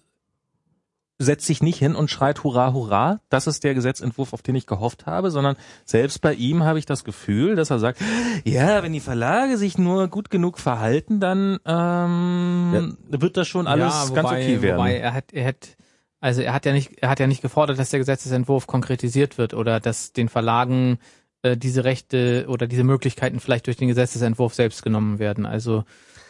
setzt 1.20 1.48
sich 1.48 1.64
nicht 1.64 1.80
hin 1.80 1.96
und 1.96 2.12
schreit 2.12 2.44
Hurra, 2.44 2.74
Hurra, 2.74 3.22
das 3.30 3.48
ist 3.48 3.64
der 3.64 3.74
Gesetzentwurf, 3.74 4.34
auf 4.34 4.44
den 4.44 4.56
ich 4.56 4.68
gehofft 4.68 5.08
habe, 5.08 5.32
sondern 5.32 5.56
selbst 5.84 6.22
bei 6.22 6.34
ihm 6.34 6.64
habe 6.64 6.78
ich 6.78 6.86
das 6.86 7.04
Gefühl, 7.04 7.56
dass 7.56 7.72
er 7.72 7.80
sagt, 7.80 8.00
ja, 8.44 8.84
wenn 8.84 8.94
die 8.94 9.00
Verlage 9.00 9.58
sich 9.58 9.80
nur 9.80 10.10
gut 10.10 10.30
genug 10.30 10.60
verhalten, 10.60 11.20
dann 11.20 11.58
ähm, 11.66 12.98
wird 13.10 13.36
das 13.36 13.48
schon 13.48 13.66
alles 13.66 13.94
ja, 13.94 14.10
wobei, 14.10 14.22
ganz 14.22 14.32
okay 14.32 14.62
werden. 14.62 14.78
Wobei 14.78 14.98
er 14.98 15.14
hat, 15.14 15.34
er 15.34 15.48
hat, 15.48 15.78
also 16.20 16.42
er 16.42 16.54
hat 16.54 16.66
ja 16.66 16.74
nicht, 16.74 17.02
er 17.02 17.10
hat 17.10 17.20
ja 17.20 17.26
nicht 17.26 17.42
gefordert, 17.42 17.80
dass 17.80 17.90
der 17.90 18.00
Gesetzesentwurf 18.00 18.68
konkretisiert 18.68 19.40
wird 19.40 19.56
oder 19.56 19.80
dass 19.80 20.14
den 20.14 20.30
Verlagen 20.30 21.00
äh, 21.42 21.58
diese 21.58 21.84
Rechte 21.84 22.46
oder 22.48 22.68
diese 22.68 22.84
Möglichkeiten 22.84 23.40
vielleicht 23.40 23.66
durch 23.66 23.78
den 23.78 23.88
Gesetzesentwurf 23.88 24.54
selbst 24.54 24.84
genommen 24.84 25.18
werden. 25.18 25.48
Also 25.48 25.84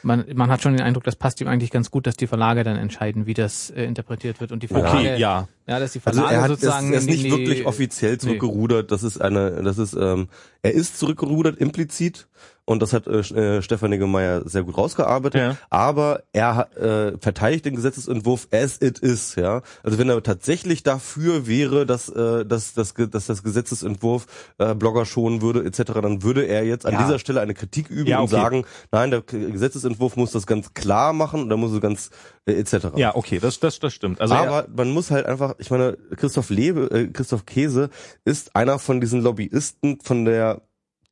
man, 0.08 0.26
man 0.34 0.50
hat 0.50 0.62
schon 0.64 0.74
den 0.74 0.82
Eindruck, 0.82 1.04
das 1.04 1.16
passt 1.16 1.40
ihm 1.42 1.48
eigentlich 1.48 1.70
ganz 1.70 1.92
gut, 1.92 2.08
dass 2.08 2.18
die 2.18 2.26
Verlage 2.26 2.64
dann 2.64 2.78
entscheiden, 2.78 3.28
wie 3.28 3.36
das 3.36 3.70
äh, 3.70 3.84
interpretiert 3.84 4.40
wird 4.42 4.52
und 4.52 4.64
die 4.64 4.68
Verlage, 4.68 4.98
okay, 4.98 5.18
ja. 5.20 5.48
ja, 5.68 5.80
dass 5.80 5.92
die 5.94 6.02
Also 6.04 6.20
Verlage 6.22 6.36
er 6.36 6.42
hat 6.42 6.50
er 6.50 6.54
ist, 6.56 6.62
sozusagen 6.62 6.92
er 6.94 7.00
ist 7.00 7.06
nicht 7.06 7.24
die- 7.26 7.32
wirklich 7.32 7.66
offiziell 7.66 8.18
zurückgerudert. 8.18 8.92
Das 8.92 9.04
ist 9.04 9.22
eine, 9.22 9.62
das 9.64 9.78
ist, 9.78 9.94
ähm, 9.94 10.30
er 10.64 10.74
ist 10.74 10.98
zurückgerudert 10.98 11.58
implizit 11.58 12.28
und 12.70 12.82
das 12.82 12.92
hat 12.92 13.08
äh, 13.08 13.20
äh, 13.20 13.62
Stefan 13.62 13.92
Niggemeier 13.92 14.42
sehr 14.48 14.64
gut 14.64 14.78
rausgearbeitet. 14.78 15.40
Ja. 15.42 15.58
Aber 15.70 16.24
er 16.34 16.68
äh, 16.76 17.18
verteidigt 17.18 17.64
den 17.66 17.76
Gesetzesentwurf 17.78 18.50
as 18.52 18.82
it 18.82 19.00
is. 19.00 19.36
Ja, 19.36 19.62
also 19.84 19.98
wenn 19.98 20.10
er 20.10 20.22
tatsächlich 20.22 20.84
dafür 20.84 21.48
wäre, 21.48 21.86
dass, 21.86 22.10
äh, 22.10 22.46
dass, 22.46 22.74
dass, 22.74 22.94
dass 22.94 23.26
das 23.26 23.42
Gesetzesentwurf 23.42 24.26
äh, 24.58 24.76
Blogger 24.76 25.06
schonen 25.06 25.42
würde 25.42 25.64
etc., 25.64 25.94
dann 26.02 26.24
würde 26.24 26.44
er 26.44 26.66
jetzt 26.66 26.86
an 26.86 26.94
Ja. 26.94 27.04
dieser 27.04 27.20
Stelle 27.20 27.40
eine 27.40 27.54
Kritik 27.54 27.90
üben 27.90 28.10
Ja, 28.10 28.18
und 28.20 28.26
okay. 28.26 28.36
sagen, 28.36 28.66
nein, 28.92 29.12
der 29.12 29.22
Gesetzesentwurf 29.22 30.18
muss 30.18 30.32
das 30.34 30.46
ganz 30.46 30.74
klar 30.74 31.14
machen 31.14 31.44
und 31.44 31.50
da 31.50 31.56
muss 31.56 31.72
es 31.72 31.80
ganz 31.80 32.10
äh, 32.46 32.52
etc. 32.54 32.88
Ja, 32.98 33.16
okay, 33.16 33.40
das, 33.40 33.62
das, 33.62 33.80
das 33.80 33.94
stimmt. 33.94 34.20
Also 34.20 34.34
er- 34.34 34.42
Aber 34.42 34.68
man 34.76 34.92
muss 34.92 35.10
halt 35.10 35.26
einfach, 35.26 35.56
ich 35.58 35.72
meine, 35.72 35.98
Christoph 36.18 36.50
Lebe, 36.50 36.92
äh, 36.92 37.08
Christoph 37.08 37.46
Käse 37.46 37.90
ist 38.26 38.56
einer 38.58 38.78
von 38.78 39.00
diesen 39.00 39.22
Lobbyisten 39.22 40.00
von 40.04 40.26
der 40.26 40.62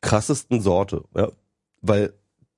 krassesten 0.01 0.62
Sorte, 0.62 1.03
ja, 1.16 1.30
weil 1.88 2.13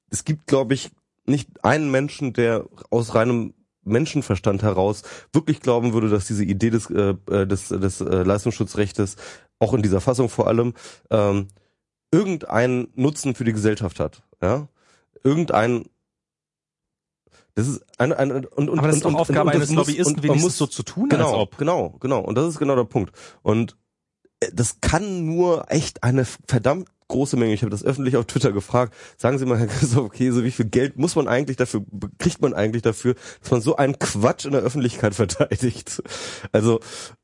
es 0.09 0.23
gibt, 0.23 0.47
glaube 0.47 0.73
ich, 0.73 0.91
nicht 1.25 1.63
einen 1.63 1.91
Menschen, 1.91 2.33
der 2.33 2.65
aus 2.89 3.13
reinem 3.15 3.53
Menschenverstand 3.83 4.63
heraus 4.63 5.03
wirklich 5.33 5.61
glauben 5.61 5.93
würde, 5.93 6.09
dass 6.09 6.27
diese 6.27 6.43
Idee 6.43 6.69
des, 6.69 6.89
äh, 6.89 7.15
äh, 7.29 7.45
des, 7.47 7.69
des 7.69 8.01
äh, 8.01 8.23
Leistungsschutzrechtes 8.23 9.15
auch 9.59 9.73
in 9.73 9.81
dieser 9.81 10.01
Fassung 10.01 10.29
vor 10.29 10.47
allem 10.47 10.73
ähm, 11.09 11.47
irgendeinen 12.11 12.89
Nutzen 12.95 13.35
für 13.35 13.43
die 13.43 13.53
Gesellschaft 13.53 13.99
hat, 13.99 14.23
ja, 14.41 14.67
irgendein 15.23 15.85
das 17.55 17.67
ist 17.67 17.83
eine, 17.97 18.17
eine 18.19 18.47
und, 18.49 18.69
und, 18.69 18.77
aber 18.77 18.87
das 18.87 18.97
und, 18.97 18.97
ist 18.97 19.05
doch 19.05 19.09
und, 19.09 19.15
Aufgabe 19.15 19.41
und, 19.41 19.47
und 19.47 19.55
eines 19.55 19.69
muss- 19.71 19.87
Lobbyisten, 19.87 20.27
man 20.27 20.39
muss 20.39 20.57
so 20.59 20.67
zu 20.67 20.83
tun, 20.83 21.09
genau, 21.09 21.31
als 21.31 21.37
ob. 21.37 21.57
Genau, 21.57 21.95
genau. 21.99 22.19
Und 22.19 22.35
das 22.35 22.47
ist 22.49 22.59
genau 22.59 22.75
der 22.75 22.83
Punkt. 22.83 23.11
Und 23.41 23.75
äh, 24.41 24.49
das 24.53 24.79
kann 24.79 25.25
nur 25.25 25.65
echt 25.71 26.03
eine 26.03 26.25
verdammt 26.25 26.87
große 27.07 27.37
Menge. 27.37 27.53
Ich 27.53 27.61
habe 27.61 27.69
das 27.69 27.83
öffentlich 27.83 28.17
auf 28.17 28.25
Twitter 28.25 28.51
gefragt. 28.51 28.93
Sagen 29.17 29.37
Sie 29.37 29.45
mal, 29.45 29.57
Herr 29.57 29.67
Christoph 29.67 30.11
Käse, 30.11 30.43
wie 30.43 30.51
viel 30.51 30.65
Geld 30.65 30.97
muss 30.97 31.15
man 31.15 31.27
eigentlich 31.27 31.57
dafür, 31.57 31.83
kriegt 32.17 32.41
man 32.41 32.53
eigentlich 32.53 32.81
dafür, 32.81 33.15
dass 33.41 33.51
man 33.51 33.61
so 33.61 33.75
einen 33.75 33.97
Quatsch 33.99 34.45
in 34.45 34.51
der 34.51 34.61
Öffentlichkeit 34.61 35.15
verteidigt? 35.15 36.01
Also, 36.51 36.79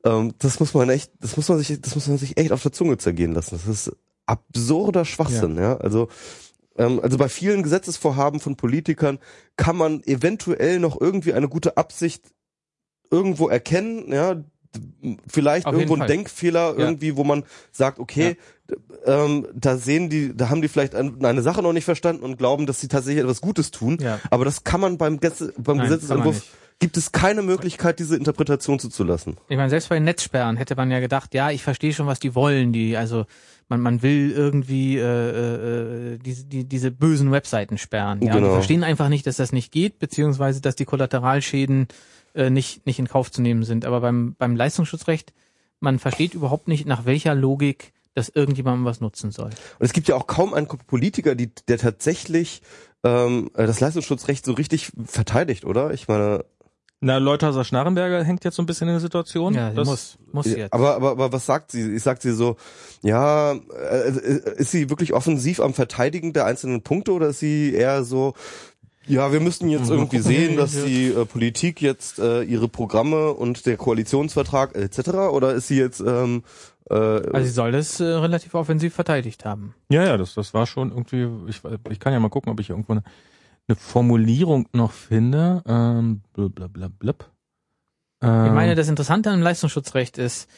ähm, 0.06 0.34
das 0.40 0.60
muss 0.60 0.74
man 0.74 0.90
echt, 0.90 1.12
das 1.20 1.36
muss 1.38 1.50
man 1.50 1.58
sich, 1.60 1.82
das 1.82 1.96
muss 1.96 2.08
man 2.08 2.18
sich 2.18 2.38
echt 2.38 2.52
auf 2.52 2.62
der 2.64 2.72
Zunge 2.72 2.98
zergehen 2.98 3.34
lassen. 3.34 3.60
Das 3.64 3.68
ist 3.68 3.96
absurder 4.26 5.04
Schwachsinn, 5.06 5.58
ja. 5.58 5.78
Also, 5.78 6.08
ähm, 6.78 7.00
also 7.02 7.18
bei 7.18 7.28
vielen 7.30 7.62
Gesetzesvorhaben 7.64 8.40
von 8.40 8.56
Politikern 8.56 9.20
kann 9.58 9.76
man 9.76 10.02
eventuell 10.06 10.80
noch 10.80 11.00
irgendwie 11.00 11.34
eine 11.34 11.50
gute 11.50 11.78
Absicht 11.78 12.24
irgendwo 13.12 13.48
erkennen, 13.50 14.12
ja, 14.12 14.44
vielleicht 15.28 15.68
Auf 15.68 15.74
irgendwo 15.74 15.98
ein. 15.98 16.08
Denkfehler 16.08 16.72
Ja. 16.72 16.78
irgendwie, 16.86 17.16
wo 17.16 17.24
man 17.24 17.44
sagt, 17.72 18.00
okay, 18.00 18.34
d- 18.34 18.38
ähm, 19.06 19.48
da 19.54 19.78
sehen 19.78 20.10
die, 20.10 20.36
da 20.36 20.50
haben 20.50 20.62
die 20.62 20.68
vielleicht 20.68 20.96
ein- 20.96 21.24
eine 21.24 21.42
Sache 21.42 21.62
noch 21.62 21.74
nicht 21.74 21.86
verstanden 21.86 22.24
und 22.24 22.38
glauben, 22.38 22.66
dass 22.66 22.80
sie 22.80 22.88
tatsächlich 22.88 23.24
etwas 23.24 23.42
Gutes 23.42 23.72
tun. 23.72 23.98
Ja. 24.02 24.20
Aber 24.30 24.46
das 24.46 24.64
kann 24.64 24.80
man 24.82 24.98
beim, 24.98 25.20
Gesetz, 25.20 25.52
beim 25.58 25.78
Nein, 25.78 26.00
man 26.08 26.34
gibt 26.80 26.98
es 26.98 27.12
keine 27.12 27.42
Möglichkeit, 27.42 28.00
diese 28.00 28.16
Interpretation 28.16 28.80
zuzulassen. 28.80 29.38
Ich 29.50 29.58
meine, 29.58 29.70
selbst 29.70 29.90
bei 29.90 29.96
den 29.96 30.06
Netzsperren 30.06 30.58
hätte 30.58 30.76
man 30.76 30.90
ja 30.92 31.00
gedacht, 31.00 31.34
ja, 31.34 31.52
ich 31.52 31.64
verstehe 31.64 31.94
schon, 31.94 32.08
was 32.08 32.20
die 32.20 32.36
wollen. 32.36 32.74
Die, 32.74 32.98
also 32.98 33.26
man, 33.70 33.80
man 33.82 34.02
will 34.02 34.32
irgendwie 34.32 34.98
äh, 34.98 36.14
äh, 36.14 36.18
diese, 36.20 36.46
die, 36.46 36.64
diese 36.66 36.92
bösen 36.92 37.32
Webseiten 37.32 37.78
sperren. 37.78 38.22
Ja, 38.22 38.34
Genau. 38.34 38.48
die 38.48 38.54
verstehen 38.54 38.84
einfach 38.84 39.10
nicht, 39.10 39.28
dass 39.28 39.38
das 39.38 39.52
nicht 39.52 39.72
geht, 39.72 40.00
beziehungsweise 40.00 40.62
dass 40.62 40.76
die 40.76 40.86
Kollateralschäden 40.86 41.88
äh, 42.34 42.50
nicht 42.50 42.86
nicht 42.86 43.00
in 43.00 43.08
Kauf 43.08 43.32
zu 43.32 43.42
nehmen 43.42 43.64
sind. 43.64 43.86
Aber 43.86 44.02
beim 44.02 44.36
beim 44.38 44.56
Leistungsschutzrecht, 44.56 45.34
man 45.80 46.00
versteht 46.00 46.34
überhaupt 46.34 46.68
nicht, 46.68 46.86
nach 46.86 47.06
welcher 47.06 47.36
Logik 47.36 47.94
das 48.16 48.30
irgendjemandem 48.30 48.86
was 48.86 49.02
nutzen 49.02 49.32
soll. 49.32 49.46
Und 49.50 49.86
es 49.86 49.94
gibt 49.94 50.08
ja 50.08 50.16
auch 50.16 50.28
kaum 50.28 50.54
einen 50.54 50.68
Politiker, 50.68 51.36
die, 51.36 51.52
der 51.68 51.78
tatsächlich 51.78 52.62
ähm, 53.04 53.50
das 53.54 53.80
Leistungsschutzrecht 53.80 54.46
so 54.46 54.54
richtig 54.54 54.92
verteidigt, 55.06 55.66
oder? 55.66 55.92
Ich 55.94 56.08
meine, 56.08 56.46
Na, 57.02 57.18
Leuthauser 57.18 57.64
Schnarrenberger 57.66 58.24
hängt 58.24 58.46
jetzt 58.46 58.56
so 58.56 58.64
ein 58.64 58.66
bisschen 58.66 58.88
in 58.88 58.94
der 58.94 59.02
Situation. 59.02 59.54
Ja, 59.56 59.72
Das- 59.72 59.88
muss 59.88 60.18
muss 60.32 60.46
jetzt. 60.46 60.72
Aber, 60.74 60.96
aber, 60.96 61.12
aber 61.12 61.32
was 61.34 61.46
sagt 61.46 61.72
sie? 61.72 61.96
Ich 61.96 62.04
sagt 62.04 62.22
sie 62.22 62.32
so, 62.34 62.56
ja, 63.02 63.54
äh, 63.54 64.10
ist 64.56 64.72
sie 64.72 64.90
wirklich 64.90 65.14
offensiv 65.14 65.60
am 65.60 65.74
Verteidigen 65.74 66.34
der 66.34 66.46
einzelnen 66.46 66.82
Punkte 66.82 67.12
oder 67.12 67.28
ist 67.28 67.40
sie 67.40 67.74
eher 67.74 68.04
so, 68.04 68.34
ja, 69.06 69.34
wir 69.34 69.42
müssen 69.42 69.68
jetzt 69.68 69.90
irgendwie 69.90 70.20
sehen, 70.20 70.56
dass 70.56 70.72
die 70.72 71.08
äh, 71.10 71.26
Politik 71.26 71.82
jetzt 71.82 72.20
äh, 72.20 72.44
ihre 72.44 72.70
Programme 72.70 73.34
und 73.34 73.66
der 73.66 73.76
Koalitionsvertrag 73.76 74.76
etc. 74.78 75.10
oder 75.30 75.54
ist 75.54 75.68
sie 75.68 75.78
jetzt 75.78 76.00
ähm, 76.00 76.44
äh, 76.94 77.30
Also 77.34 77.48
sie 77.48 77.54
soll 77.54 77.72
das 77.72 78.00
äh, 78.00 78.04
relativ 78.06 78.54
offensiv 78.56 78.94
verteidigt 78.94 79.46
haben. 79.46 79.76
Ja, 79.90 80.04
ja, 80.04 80.18
das, 80.18 80.34
das 80.36 80.54
war 80.54 80.66
schon 80.68 80.92
irgendwie, 80.92 81.28
ich, 81.50 81.62
ich 81.90 82.00
kann 82.00 82.14
ja 82.14 82.20
mal 82.20 82.30
gucken, 82.30 82.52
ob 82.52 82.60
ich 82.60 82.70
irgendwo 82.70 82.94
eine, 82.94 83.04
eine 83.68 83.76
Formulierung 83.76 84.68
noch 84.74 84.92
finde. 84.92 85.64
Ähm, 85.68 86.22
blablabla. 86.34 87.14
Ähm, 88.22 88.46
Ich 88.48 88.52
meine, 88.52 88.76
das 88.76 88.88
Interessante 88.90 89.30
am 89.32 89.42
Leistungsschutzrecht 89.42 90.18
ist, 90.18 90.50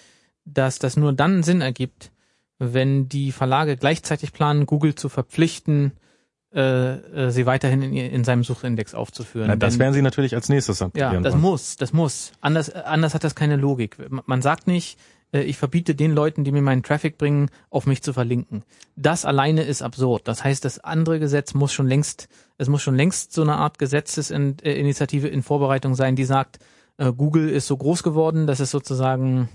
dass 0.46 0.80
das 0.80 0.98
nur 0.98 1.14
dann 1.14 1.44
Sinn 1.44 1.62
ergibt, 1.62 2.12
wenn 2.60 3.10
die 3.10 3.32
Verlage 3.32 3.78
gleichzeitig 3.78 4.32
planen, 4.32 4.66
Google 4.66 4.96
zu 4.96 5.10
verpflichten, 5.10 5.92
äh, 6.54 6.94
äh, 7.26 7.32
sie 7.32 7.46
weiterhin 7.46 7.82
in, 7.82 7.94
in 7.94 8.24
seinem 8.24 8.44
Suchindex 8.46 8.94
aufzuführen. 8.96 9.48
Na, 9.48 9.56
das 9.58 9.74
Denn- 9.74 9.80
werden 9.82 9.94
sie 9.94 10.02
natürlich 10.02 10.36
als 10.36 10.48
nächstes 10.48 10.80
ja, 10.80 10.86
aktivieren 10.88 11.22
das 11.24 11.34
wollen. 11.34 11.42
muss, 11.42 11.76
das 11.76 11.92
muss. 11.94 12.32
Anders, 12.40 12.70
anders 12.74 13.14
hat 13.14 13.24
das 13.26 13.36
keine 13.36 13.58
Logik. 13.58 13.98
Man 14.26 14.42
sagt 14.42 14.68
nicht, 14.68 14.98
äh, 14.98 15.02
ich 15.44 15.58
verbiete 15.58 15.96
den 15.96 16.14
Leuten, 16.14 16.44
die 16.44 16.52
mir 16.52 16.62
meinen 16.62 16.84
Traffic 16.84 17.18
bringen, 17.18 17.50
auf 17.70 17.86
mich 17.86 18.02
zu 18.02 18.14
verlinken. 18.14 18.64
Das 18.96 19.26
alleine 19.26 19.64
ist 19.64 19.82
absurd. 19.82 20.28
Das 20.28 20.44
heißt, 20.44 20.64
das 20.66 20.80
andere 20.80 21.20
Gesetz 21.20 21.54
muss 21.54 21.74
schon 21.74 21.88
längst, 21.88 22.28
es 22.58 22.70
muss 22.70 22.82
schon 22.82 22.96
längst 22.96 23.34
so 23.34 23.42
eine 23.42 23.56
Art 23.56 23.78
Gesetzesinitiative 23.78 25.28
in 25.28 25.44
Vorbereitung 25.44 25.96
sein, 25.96 26.16
die 26.16 26.26
sagt, 26.26 26.60
äh, 26.98 27.12
Google 27.12 27.50
ist 27.50 27.68
so 27.68 27.78
groß 27.78 28.04
geworden, 28.04 28.48
dass 28.48 28.60
es 28.60 28.72
sozusagen 28.72 29.50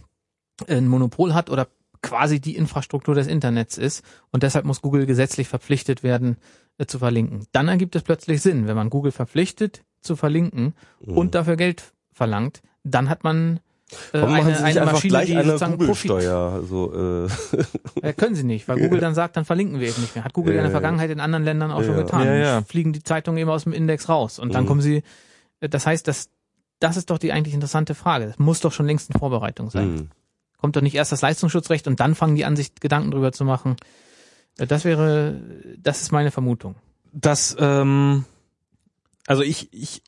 ein 0.68 0.88
Monopol 0.88 1.34
hat 1.34 1.50
oder 1.50 1.68
quasi 2.02 2.40
die 2.40 2.56
Infrastruktur 2.56 3.14
des 3.14 3.26
Internets 3.26 3.78
ist 3.78 4.04
und 4.30 4.42
deshalb 4.42 4.64
muss 4.64 4.82
Google 4.82 5.06
gesetzlich 5.06 5.48
verpflichtet 5.48 6.02
werden 6.02 6.36
äh, 6.78 6.86
zu 6.86 6.98
verlinken. 6.98 7.46
Dann 7.52 7.68
ergibt 7.68 7.94
es 7.96 8.02
plötzlich 8.02 8.42
Sinn, 8.42 8.66
wenn 8.66 8.76
man 8.76 8.90
Google 8.90 9.12
verpflichtet 9.12 9.84
zu 10.00 10.16
verlinken 10.16 10.74
und 11.00 11.34
dafür 11.34 11.56
Geld 11.56 11.92
verlangt, 12.12 12.62
dann 12.84 13.10
hat 13.10 13.22
man 13.22 13.60
äh, 13.92 13.96
Warum 14.20 14.30
machen 14.30 14.46
eine, 14.46 14.56
sie 14.56 14.62
nicht 14.64 14.78
eine 14.78 14.92
Maschine, 14.92 15.10
gleich 15.10 15.26
die 15.26 15.36
eine 15.36 15.44
sozusagen 15.46 15.78
Profit. 15.78 16.10
Google-Steuer? 16.10 16.52
Also, 16.52 17.26
äh, 18.02 18.02
Äh, 18.08 18.12
können 18.14 18.34
sie 18.34 18.44
nicht, 18.44 18.68
weil 18.68 18.78
Google 18.80 19.00
dann 19.00 19.14
sagt, 19.14 19.36
dann 19.36 19.44
verlinken 19.44 19.80
wir 19.80 19.88
eben 19.88 20.00
nicht 20.00 20.14
mehr. 20.14 20.24
Hat 20.24 20.32
Google 20.32 20.54
ja 20.54 20.60
in 20.60 20.64
der 20.64 20.70
Vergangenheit 20.70 21.10
in 21.10 21.20
anderen 21.20 21.44
Ländern 21.44 21.70
auch 21.70 21.82
schon 21.82 21.94
ja. 21.96 22.02
getan. 22.02 22.26
Ja, 22.26 22.34
ja. 22.34 22.62
Fliegen 22.62 22.92
die 22.92 23.02
Zeitungen 23.02 23.38
eben 23.38 23.50
aus 23.50 23.64
dem 23.64 23.72
Index 23.72 24.08
raus 24.08 24.38
und 24.38 24.54
dann 24.54 24.64
Mhm. 24.64 24.68
kommen 24.68 24.80
sie. 24.80 25.02
äh, 25.60 25.68
Das 25.68 25.86
heißt, 25.86 26.06
das, 26.08 26.30
das 26.78 26.96
ist 26.96 27.10
doch 27.10 27.18
die 27.18 27.32
eigentlich 27.32 27.54
interessante 27.54 27.94
Frage. 27.94 28.26
Das 28.26 28.38
muss 28.38 28.60
doch 28.60 28.72
schon 28.72 28.86
längst 28.86 29.10
in 29.10 29.18
Vorbereitung 29.18 29.70
sein. 29.70 29.84
hm. 29.98 30.08
Kommt 30.58 30.76
doch 30.76 30.82
nicht 30.82 30.94
erst 30.94 31.10
das 31.12 31.22
Leistungsschutzrecht 31.22 31.86
und 31.88 32.00
dann 32.00 32.14
fangen 32.14 32.36
die 32.36 32.44
an, 32.44 32.54
sich 32.56 32.74
Gedanken 32.74 33.10
drüber 33.10 33.32
zu 33.32 33.44
machen. 33.44 33.76
Das 34.56 34.84
wäre, 34.84 35.40
das 35.78 36.02
ist 36.02 36.12
meine 36.12 36.30
Vermutung. 36.30 36.74
Das, 37.12 37.56
ähm, 37.58 38.24
also 39.26 39.42
ich, 39.42 39.72
ich 39.72 40.02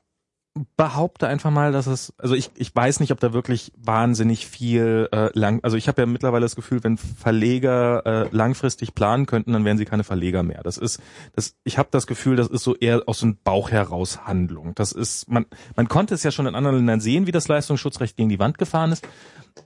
behaupte 0.76 1.28
einfach 1.28 1.50
mal, 1.50 1.72
dass 1.72 1.86
es, 1.86 2.12
also 2.18 2.34
ich, 2.34 2.50
ich 2.56 2.74
weiß 2.74 3.00
nicht, 3.00 3.10
ob 3.12 3.20
da 3.20 3.32
wirklich 3.32 3.72
wahnsinnig 3.76 4.46
viel 4.46 5.08
äh, 5.10 5.30
lang, 5.32 5.60
also 5.62 5.78
ich 5.78 5.88
habe 5.88 6.02
ja 6.02 6.06
mittlerweile 6.06 6.44
das 6.44 6.56
Gefühl, 6.56 6.84
wenn 6.84 6.98
Verleger 6.98 8.04
äh, 8.04 8.28
langfristig 8.32 8.94
planen 8.94 9.24
könnten, 9.24 9.54
dann 9.54 9.64
wären 9.64 9.78
sie 9.78 9.86
keine 9.86 10.04
Verleger 10.04 10.42
mehr. 10.42 10.62
Das 10.62 10.76
ist, 10.76 11.00
das, 11.34 11.56
ich 11.64 11.78
habe 11.78 11.88
das 11.90 12.06
Gefühl, 12.06 12.36
das 12.36 12.48
ist 12.48 12.64
so 12.64 12.76
eher 12.76 13.02
aus 13.06 13.20
dem 13.20 13.38
Bauch 13.42 13.70
heraus 13.70 14.26
Handlung. 14.26 14.74
Das 14.74 14.92
ist, 14.92 15.26
man, 15.30 15.46
man 15.74 15.88
konnte 15.88 16.14
es 16.14 16.22
ja 16.22 16.30
schon 16.30 16.46
in 16.46 16.54
anderen 16.54 16.76
Ländern 16.76 17.00
sehen, 17.00 17.26
wie 17.26 17.32
das 17.32 17.48
Leistungsschutzrecht 17.48 18.16
gegen 18.16 18.28
die 18.28 18.38
Wand 18.38 18.58
gefahren 18.58 18.92
ist. 18.92 19.08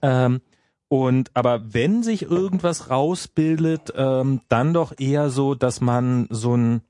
Ähm, 0.03 0.41
und 0.89 1.31
aber 1.35 1.75
wenn 1.75 2.05
sich 2.05 2.23
irgendwas 2.23 2.91
rausbildet, 2.91 3.93
ähm, 3.97 4.41
dann 4.49 4.73
doch 4.73 4.95
eher 4.99 5.31
so, 5.31 5.57
dass 5.57 5.81
man 5.81 6.29
so 6.31 6.57
ein, 6.57 6.83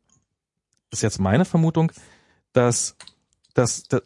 ist 0.90 1.02
jetzt 1.02 1.18
meine 1.18 1.46
Vermutung, 1.46 1.92
dass, 2.52 2.96
dass, 3.56 3.84
dass, 3.84 4.02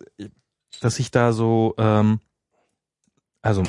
dass 0.80 0.94
sich 0.96 1.10
da 1.10 1.32
so, 1.32 1.74
ähm, 1.78 2.20
also 3.42 3.62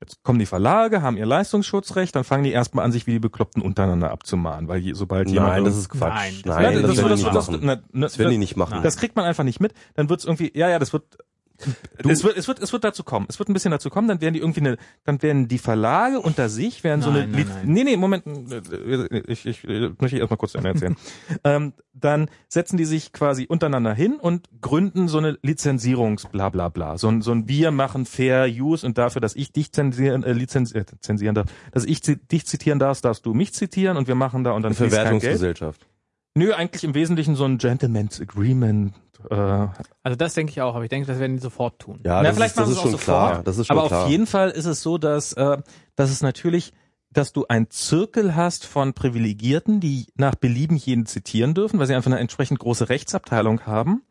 jetzt 0.00 0.22
kommen 0.22 0.38
die 0.38 0.46
Verlage, 0.46 1.02
haben 1.02 1.16
ihr 1.16 1.26
Leistungsschutzrecht, 1.26 2.16
dann 2.16 2.24
fangen 2.24 2.44
die 2.44 2.50
erstmal 2.50 2.84
an, 2.84 2.92
sich 2.92 3.06
wie 3.06 3.12
die 3.12 3.18
Bekloppten 3.20 3.62
untereinander 3.62 4.10
abzumahnen, 4.10 4.68
weil 4.68 4.80
je, 4.80 4.94
sobald 4.94 5.28
jemand 5.28 5.52
Nein, 5.52 5.64
das 5.64 5.76
ist 5.76 5.88
Quatsch. 5.88 6.12
Nein, 6.14 6.34
das- 6.44 6.56
Nein, 6.56 6.82
das, 6.82 6.82
das, 6.82 6.96
werden 6.96 7.08
das, 7.10 7.18
die 7.20 7.24
nicht 7.24 7.34
das, 7.36 7.82
na, 7.92 8.00
Das 8.00 8.18
werden 8.18 8.30
die 8.30 8.38
nicht 8.38 8.56
machen. 8.56 8.82
das 8.82 8.96
kriegt 8.96 9.14
man 9.16 9.24
einfach 9.24 9.44
nicht 9.44 9.60
mit. 9.60 9.74
Dann 9.94 10.08
wird's 10.08 10.24
irgendwie, 10.24 10.50
ja, 10.54 10.68
ja, 10.68 10.78
das 10.78 10.92
wird, 10.92 11.04
es 11.98 12.24
wird, 12.24 12.36
es 12.36 12.48
wird, 12.48 12.60
es 12.60 12.72
wird 12.72 12.84
dazu 12.84 13.04
kommen. 13.04 13.26
Es 13.28 13.38
wird 13.38 13.48
ein 13.48 13.52
bisschen 13.52 13.70
dazu 13.70 13.90
kommen. 13.90 14.08
Dann 14.08 14.20
werden 14.20 14.34
die 14.34 14.40
irgendwie 14.40 14.60
eine, 14.60 14.76
dann 15.04 15.22
werden 15.22 15.48
die 15.48 15.58
Verlage 15.58 16.20
unter 16.20 16.48
sich 16.48 16.84
werden 16.84 17.02
so 17.02 17.10
eine, 17.10 17.26
Nein, 17.26 17.30
nein, 17.32 17.46
nein. 17.48 17.72
nee, 17.72 17.84
nee, 17.84 17.96
Moment, 17.96 18.24
ich, 19.28 19.46
ich, 19.46 19.64
ich 19.64 20.00
möchte 20.00 20.18
erstmal 20.18 20.36
kurz 20.36 20.52
zu 20.52 20.58
Ende 20.58 20.70
erzählen. 20.70 20.96
ähm, 21.44 21.72
dann 21.94 22.28
setzen 22.48 22.76
die 22.76 22.84
sich 22.84 23.12
quasi 23.12 23.46
untereinander 23.46 23.94
hin 23.94 24.14
und 24.20 24.48
gründen 24.60 25.08
so 25.08 25.18
eine 25.18 25.38
Lizenzierungs, 25.42 26.26
bla, 26.26 26.48
bla, 26.48 26.68
bla. 26.68 26.98
So 26.98 27.08
ein, 27.08 27.22
so 27.22 27.32
ein 27.32 27.48
wir 27.48 27.70
machen 27.70 28.06
Fair 28.06 28.46
Use 28.48 28.86
und 28.86 28.98
dafür, 28.98 29.20
dass 29.20 29.36
ich 29.36 29.52
dich 29.52 29.72
zensieren, 29.72 30.24
äh, 30.24 30.32
lizenz, 30.32 30.74
äh, 30.74 30.84
zensieren 31.00 31.34
darf, 31.34 31.46
dass 31.72 31.84
ich 31.84 32.00
dich 32.00 32.46
zitieren 32.46 32.78
darf, 32.78 33.00
darfst 33.00 33.26
du 33.26 33.34
mich 33.34 33.52
zitieren 33.52 33.96
und 33.96 34.08
wir 34.08 34.14
machen 34.14 34.44
da 34.44 34.52
und 34.52 34.62
dann 34.62 34.72
Eine. 34.76 34.88
Verwertungsgesellschaft. 34.90 35.86
Nö, 36.34 36.52
eigentlich 36.52 36.84
im 36.84 36.94
Wesentlichen 36.94 37.34
so 37.34 37.44
ein 37.44 37.58
Gentleman's 37.58 38.20
Agreement. 38.20 38.94
Äh, 39.30 39.34
Also 40.02 40.16
das 40.16 40.34
denke 40.34 40.50
ich 40.50 40.60
auch, 40.60 40.74
aber 40.74 40.84
ich 40.84 40.90
denke, 40.90 41.06
das 41.06 41.18
werden 41.18 41.36
die 41.36 41.42
sofort 41.42 41.78
tun. 41.78 42.00
Ja, 42.04 42.22
Na, 42.22 42.24
das, 42.24 42.36
vielleicht 42.36 42.50
ist, 42.52 42.58
das 42.58 42.68
machen 42.68 42.72
ist 42.72 42.82
sie 42.82 42.86
es 42.86 42.90
schon 42.90 42.94
auch 43.00 43.04
klar. 43.04 43.28
sofort. 43.30 43.46
Das 43.46 43.58
ist 43.58 43.66
schon 43.66 43.78
aber 43.78 43.88
klar. 43.88 44.04
auf 44.04 44.08
jeden 44.10 44.26
Fall 44.26 44.50
ist 44.50 44.66
es 44.66 44.82
so, 44.82 44.98
dass, 44.98 45.32
äh, 45.34 45.58
dass 45.96 46.10
es 46.10 46.22
natürlich, 46.22 46.72
dass 47.10 47.32
du 47.32 47.46
einen 47.48 47.70
Zirkel 47.70 48.34
hast 48.36 48.64
von 48.66 48.94
Privilegierten, 48.94 49.80
die 49.80 50.06
nach 50.16 50.34
Belieben 50.34 50.76
jeden 50.76 51.06
zitieren 51.06 51.54
dürfen, 51.54 51.78
weil 51.78 51.86
sie 51.86 51.94
einfach 51.94 52.10
eine 52.10 52.20
entsprechend 52.20 52.58
große 52.58 52.88
Rechtsabteilung 52.88 53.66
haben. 53.66 54.02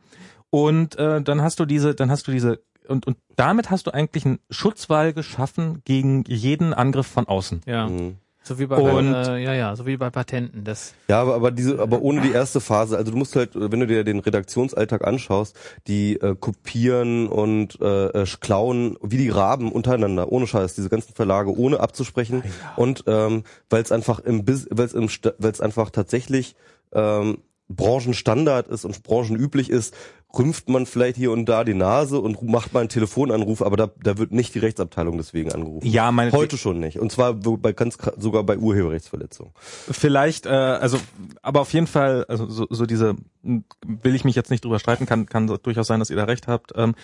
Und 0.49 0.97
äh, 0.97 1.21
dann 1.21 1.41
hast 1.41 1.59
du 1.59 1.65
diese, 1.65 1.95
dann 1.95 2.11
hast 2.11 2.27
du 2.27 2.31
diese 2.31 2.61
und, 2.87 3.07
und 3.07 3.17
damit 3.35 3.69
hast 3.69 3.87
du 3.87 3.91
eigentlich 3.91 4.25
einen 4.25 4.39
Schutzwall 4.49 5.13
geschaffen 5.13 5.81
gegen 5.85 6.23
jeden 6.27 6.73
Angriff 6.73 7.07
von 7.07 7.27
außen. 7.27 7.61
Ja. 7.65 7.87
Mhm. 7.87 8.17
So 8.43 8.57
wie 8.57 8.65
bei, 8.65 8.77
Und- 8.77 9.13
äh, 9.13 9.37
ja, 9.37 9.53
ja, 9.53 9.75
so 9.75 9.85
wie 9.85 9.97
bei 9.97 10.09
Patenten. 10.09 10.63
Das, 10.63 10.95
Ja, 11.07 11.21
aber, 11.21 11.35
aber 11.35 11.51
diese, 11.51 11.79
aber 11.79 12.01
ohne 12.01 12.21
die 12.21 12.31
erste 12.31 12.59
Phase. 12.59 12.97
Also 12.97 13.11
du 13.11 13.17
musst 13.17 13.35
halt, 13.35 13.51
wenn 13.53 13.79
du 13.79 13.85
dir 13.85 14.03
den 14.03 14.19
Redaktionsalltag 14.19 15.05
anschaust, 15.05 15.55
die 15.87 16.15
äh, 16.19 16.35
kopieren 16.35 17.27
und 17.27 17.79
äh, 17.81 18.07
äh, 18.07 18.25
klauen 18.39 18.97
wie 19.03 19.17
die 19.17 19.29
Raben 19.29 19.71
untereinander, 19.71 20.31
ohne 20.31 20.47
Scheiß, 20.47 20.73
diese 20.73 20.89
ganzen 20.89 21.13
Verlage, 21.13 21.55
ohne 21.55 21.79
abzusprechen. 21.79 22.43
Und 22.75 23.03
ähm, 23.05 23.43
weil 23.69 23.83
es 23.83 23.91
einfach 23.91 24.19
im 24.19 24.47
weil 24.47 24.85
es 24.85 24.93
im 24.93 25.07
weil 25.37 25.51
es 25.51 25.61
einfach 25.61 25.91
tatsächlich 25.91 26.55
ähm, 26.93 27.37
Branchenstandard 27.69 28.67
ist 28.67 28.85
und 28.85 29.03
branchenüblich 29.03 29.69
ist, 29.69 29.93
rümpft 30.37 30.69
man 30.69 30.85
vielleicht 30.85 31.17
hier 31.17 31.31
und 31.31 31.45
da 31.45 31.63
die 31.63 31.73
Nase 31.73 32.19
und 32.19 32.41
macht 32.41 32.73
mal 32.73 32.81
einen 32.81 32.89
Telefonanruf, 32.89 33.61
aber 33.61 33.77
da, 33.77 33.89
da 34.01 34.17
wird 34.17 34.31
nicht 34.31 34.55
die 34.55 34.59
Rechtsabteilung 34.59 35.17
deswegen 35.17 35.51
angerufen. 35.51 35.85
Ja, 35.85 36.11
meine 36.11 36.31
Heute 36.31 36.57
schon 36.57 36.79
nicht. 36.79 36.99
Und 36.99 37.11
zwar 37.11 37.33
bei 37.33 37.73
ganz 37.73 37.97
sogar 38.17 38.43
bei 38.43 38.57
Urheberrechtsverletzungen. 38.57 39.53
Vielleicht, 39.59 40.45
äh, 40.45 40.49
also, 40.49 40.97
aber 41.41 41.61
auf 41.61 41.73
jeden 41.73 41.87
Fall, 41.87 42.25
also 42.27 42.47
so, 42.47 42.67
so 42.69 42.85
diese, 42.85 43.15
m, 43.43 43.63
will 43.83 44.15
ich 44.15 44.23
mich 44.23 44.35
jetzt 44.35 44.51
nicht 44.51 44.63
drüber 44.63 44.79
streiten, 44.79 45.05
kann, 45.05 45.25
kann 45.25 45.47
durchaus 45.47 45.87
sein, 45.87 45.99
dass 45.99 46.09
ihr 46.09 46.15
da 46.15 46.23
recht 46.25 46.47
habt. 46.47 46.71
Ähm, 46.75 46.95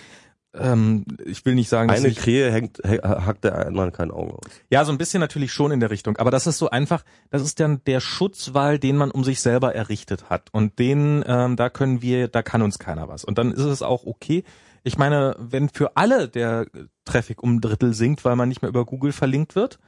ähm, 0.60 1.06
ich 1.26 1.46
will 1.46 1.56
nicht 1.56 1.70
sagen, 1.70 1.88
dass 1.90 2.00
Eine 2.00 2.08
ich, 2.10 2.18
Krähe 2.18 2.52
hängt, 2.52 2.80
hä- 2.84 3.00
hackt 3.02 3.44
der 3.44 3.68
anderen 3.68 3.92
kein 3.92 4.12
Auge 4.12 4.34
aus. 4.34 4.42
ja, 4.70 4.84
so 4.86 4.92
ein 4.92 4.98
bisschen 4.98 5.20
natürlich 5.20 5.52
schon 5.54 5.72
in 5.72 5.80
der 5.80 5.90
Richtung, 5.90 6.18
aber 6.18 6.32
das 6.32 6.48
ist 6.48 6.58
so 6.58 6.70
einfach, 6.70 7.04
das 7.30 7.42
ist 7.42 7.60
dann 7.60 7.82
der 7.86 8.00
Schutzwall, 8.00 8.80
den 8.80 8.98
man 8.98 9.12
um 9.12 9.24
sich 9.24 9.40
selber 9.42 9.74
errichtet 9.76 10.30
hat 10.30 10.50
und 10.52 10.80
den, 10.80 11.24
ähm, 11.28 11.56
da 11.56 11.70
können 11.70 12.02
wir, 12.02 12.28
da 12.28 12.42
kann 12.42 12.62
uns 12.62 12.80
keiner 12.80 13.08
was. 13.08 13.24
Und 13.24 13.38
dann 13.38 13.52
ist 13.52 13.60
es 13.64 13.82
auch 13.82 14.06
okay. 14.06 14.44
Ich 14.84 14.98
meine, 14.98 15.36
wenn 15.40 15.70
für 15.70 15.98
alle 15.98 16.28
der 16.30 16.68
Traffic 17.06 17.44
um 17.44 17.56
ein 17.56 17.62
Drittel 17.62 17.94
sinkt, 17.94 18.24
weil 18.26 18.36
man 18.36 18.48
nicht 18.50 18.62
mehr 18.62 18.70
über 18.70 18.86
Google 18.86 19.12
verlinkt 19.12 19.56
wird, 19.56 19.80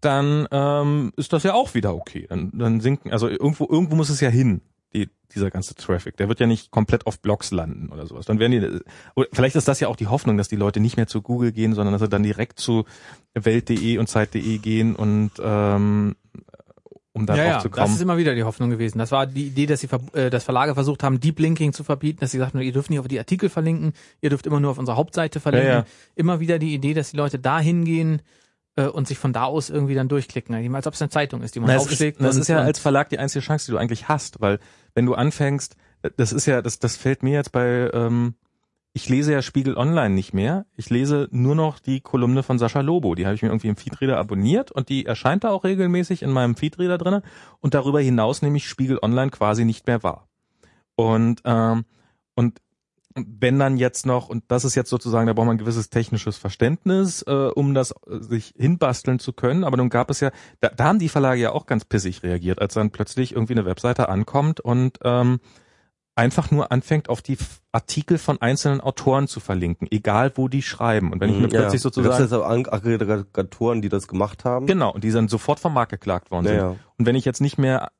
dann 0.00 0.46
ähm, 0.52 1.12
ist 1.16 1.32
das 1.32 1.42
ja 1.42 1.54
auch 1.54 1.74
wieder 1.74 1.94
okay. 1.94 2.26
Dann, 2.28 2.50
dann 2.54 2.80
sinken, 2.80 3.12
also 3.12 3.28
irgendwo, 3.28 3.66
irgendwo 3.68 3.96
muss 3.96 4.10
es 4.10 4.20
ja 4.20 4.28
hin, 4.28 4.60
die, 4.94 5.08
dieser 5.34 5.50
ganze 5.50 5.74
Traffic. 5.74 6.16
Der 6.16 6.28
wird 6.28 6.40
ja 6.40 6.46
nicht 6.46 6.70
komplett 6.70 7.06
auf 7.06 7.20
Blogs 7.20 7.50
landen 7.50 7.90
oder 7.90 8.06
sowas. 8.06 8.26
Dann 8.26 8.38
werden 8.38 8.52
die, 8.52 8.80
oder 9.14 9.28
vielleicht 9.32 9.56
ist 9.56 9.68
das 9.68 9.80
ja 9.80 9.88
auch 9.88 9.96
die 9.96 10.06
Hoffnung, 10.06 10.36
dass 10.38 10.48
die 10.48 10.56
Leute 10.56 10.80
nicht 10.80 10.96
mehr 10.96 11.06
zu 11.06 11.22
Google 11.22 11.52
gehen, 11.52 11.74
sondern 11.74 11.92
dass 11.92 12.00
sie 12.02 12.08
dann 12.08 12.22
direkt 12.22 12.58
zu 12.58 12.84
Welt.de 13.34 13.98
und 13.98 14.08
Zeit.de 14.08 14.58
gehen 14.58 14.96
und 14.96 15.32
ähm, 15.42 16.16
um 17.12 17.26
da 17.26 17.36
ja, 17.36 17.44
ja, 17.44 17.58
zu 17.58 17.68
das 17.68 17.78
kommen. 17.78 17.94
ist 17.94 18.00
immer 18.00 18.16
wieder 18.16 18.34
die 18.34 18.44
Hoffnung 18.44 18.70
gewesen. 18.70 18.98
Das 18.98 19.10
war 19.10 19.26
die 19.26 19.48
Idee, 19.48 19.66
dass 19.66 19.80
sie 19.80 19.88
ver- 19.88 20.00
äh, 20.14 20.30
dass 20.30 20.44
Verlage 20.44 20.74
versucht 20.74 21.02
haben, 21.02 21.18
Deep 21.18 21.40
Linking 21.40 21.72
zu 21.72 21.82
verbieten, 21.82 22.20
dass 22.20 22.30
sie 22.30 22.38
sagten, 22.38 22.60
ihr 22.60 22.72
dürft 22.72 22.90
nicht 22.90 23.00
auf 23.00 23.08
die 23.08 23.18
Artikel 23.18 23.48
verlinken, 23.48 23.92
ihr 24.20 24.30
dürft 24.30 24.46
immer 24.46 24.60
nur 24.60 24.70
auf 24.70 24.78
unserer 24.78 24.96
Hauptseite 24.96 25.40
verlinken. 25.40 25.68
Ja, 25.68 25.78
ja. 25.80 25.86
Immer 26.14 26.38
wieder 26.40 26.58
die 26.58 26.74
Idee, 26.74 26.94
dass 26.94 27.10
die 27.10 27.16
Leute 27.16 27.38
da 27.38 27.58
hingehen 27.60 28.22
äh, 28.78 28.86
und 28.86 29.08
sich 29.08 29.18
von 29.18 29.32
da 29.32 29.44
aus 29.44 29.70
irgendwie 29.70 29.94
dann 29.94 30.08
durchklicken, 30.08 30.54
als 30.74 30.86
ob 30.86 30.94
es 30.94 31.02
eine 31.02 31.10
Zeitung 31.10 31.42
ist, 31.42 31.54
die 31.54 31.60
man 31.60 31.68
Na, 31.68 31.76
ist, 31.76 31.82
aufschlägt. 31.82 32.20
das 32.20 32.36
ist 32.36 32.48
ja 32.48 32.58
als 32.58 32.78
Verlag 32.78 33.08
die 33.08 33.18
einzige 33.18 33.44
Chance, 33.44 33.66
die 33.66 33.72
du 33.72 33.78
eigentlich 33.78 34.08
hast, 34.08 34.40
weil 34.40 34.60
wenn 34.94 35.04
du 35.04 35.14
anfängst, 35.14 35.76
das 36.16 36.32
ist 36.32 36.46
ja, 36.46 36.62
das, 36.62 36.78
das 36.78 36.96
fällt 36.96 37.24
mir 37.24 37.32
jetzt 37.32 37.50
bei, 37.50 37.90
ähm, 37.92 38.34
ich 38.92 39.08
lese 39.08 39.32
ja 39.32 39.42
Spiegel 39.42 39.76
Online 39.76 40.14
nicht 40.14 40.32
mehr. 40.32 40.64
Ich 40.76 40.90
lese 40.90 41.28
nur 41.30 41.56
noch 41.56 41.80
die 41.80 42.00
Kolumne 42.00 42.42
von 42.42 42.58
Sascha 42.58 42.80
Lobo. 42.80 43.14
Die 43.14 43.26
habe 43.26 43.34
ich 43.34 43.42
mir 43.42 43.48
irgendwie 43.48 43.68
im 43.68 43.76
Feedreader 43.76 44.16
abonniert 44.16 44.70
und 44.72 44.88
die 44.88 45.06
erscheint 45.06 45.44
da 45.44 45.50
auch 45.50 45.64
regelmäßig 45.64 46.22
in 46.22 46.30
meinem 46.30 46.56
Feedreader 46.56 46.98
drinne. 46.98 47.22
Und 47.60 47.74
darüber 47.74 48.00
hinaus 48.00 48.42
nehme 48.42 48.56
ich 48.56 48.68
Spiegel 48.68 48.98
Online 49.02 49.30
quasi 49.30 49.64
nicht 49.64 49.86
mehr 49.86 50.02
wahr. 50.02 50.28
Und 50.96 51.42
ähm, 51.44 51.84
und 52.34 52.60
wenn 53.14 53.58
dann 53.58 53.76
jetzt 53.78 54.06
noch, 54.06 54.28
und 54.28 54.44
das 54.48 54.64
ist 54.64 54.74
jetzt 54.74 54.90
sozusagen, 54.90 55.26
da 55.26 55.32
braucht 55.32 55.46
man 55.46 55.56
ein 55.56 55.58
gewisses 55.58 55.90
technisches 55.90 56.36
Verständnis, 56.36 57.22
äh, 57.22 57.32
um 57.54 57.74
das 57.74 57.92
äh, 58.06 58.20
sich 58.20 58.54
hinbasteln 58.56 59.18
zu 59.18 59.32
können. 59.32 59.64
Aber 59.64 59.76
nun 59.76 59.88
gab 59.88 60.10
es 60.10 60.20
ja, 60.20 60.30
da, 60.60 60.68
da 60.68 60.84
haben 60.84 60.98
die 60.98 61.08
Verlage 61.08 61.40
ja 61.40 61.52
auch 61.52 61.66
ganz 61.66 61.84
pissig 61.84 62.22
reagiert, 62.22 62.60
als 62.60 62.74
dann 62.74 62.90
plötzlich 62.90 63.32
irgendwie 63.34 63.54
eine 63.54 63.64
Webseite 63.64 64.08
ankommt 64.08 64.60
und 64.60 64.98
ähm, 65.04 65.40
einfach 66.14 66.50
nur 66.50 66.72
anfängt, 66.72 67.08
auf 67.08 67.22
die 67.22 67.38
Artikel 67.70 68.18
von 68.18 68.40
einzelnen 68.42 68.80
Autoren 68.80 69.28
zu 69.28 69.38
verlinken, 69.40 69.86
egal 69.90 70.32
wo 70.34 70.48
die 70.48 70.62
schreiben. 70.62 71.12
Und 71.12 71.20
wenn 71.20 71.30
ich 71.30 71.36
mir 71.36 71.48
plötzlich 71.48 71.62
Da 71.62 71.70
gab's 71.70 71.82
sozusagen 71.82 72.22
jetzt 72.22 72.32
auch 72.32 72.44
Ag- 72.44 72.72
Aggregatoren, 72.72 73.82
die 73.82 73.88
das 73.88 74.08
gemacht 74.08 74.44
haben. 74.44 74.66
Genau, 74.66 74.92
und 74.92 75.04
die 75.04 75.12
dann 75.12 75.28
sofort 75.28 75.60
vom 75.60 75.74
Markt 75.74 75.92
geklagt 75.92 76.30
worden 76.32 76.46
Ja, 76.46 76.50
sind. 76.50 76.58
ja. 76.60 76.76
Und 76.98 77.06
wenn 77.06 77.14
ich 77.14 77.24
jetzt 77.24 77.40
nicht 77.40 77.56
mehr 77.58 77.90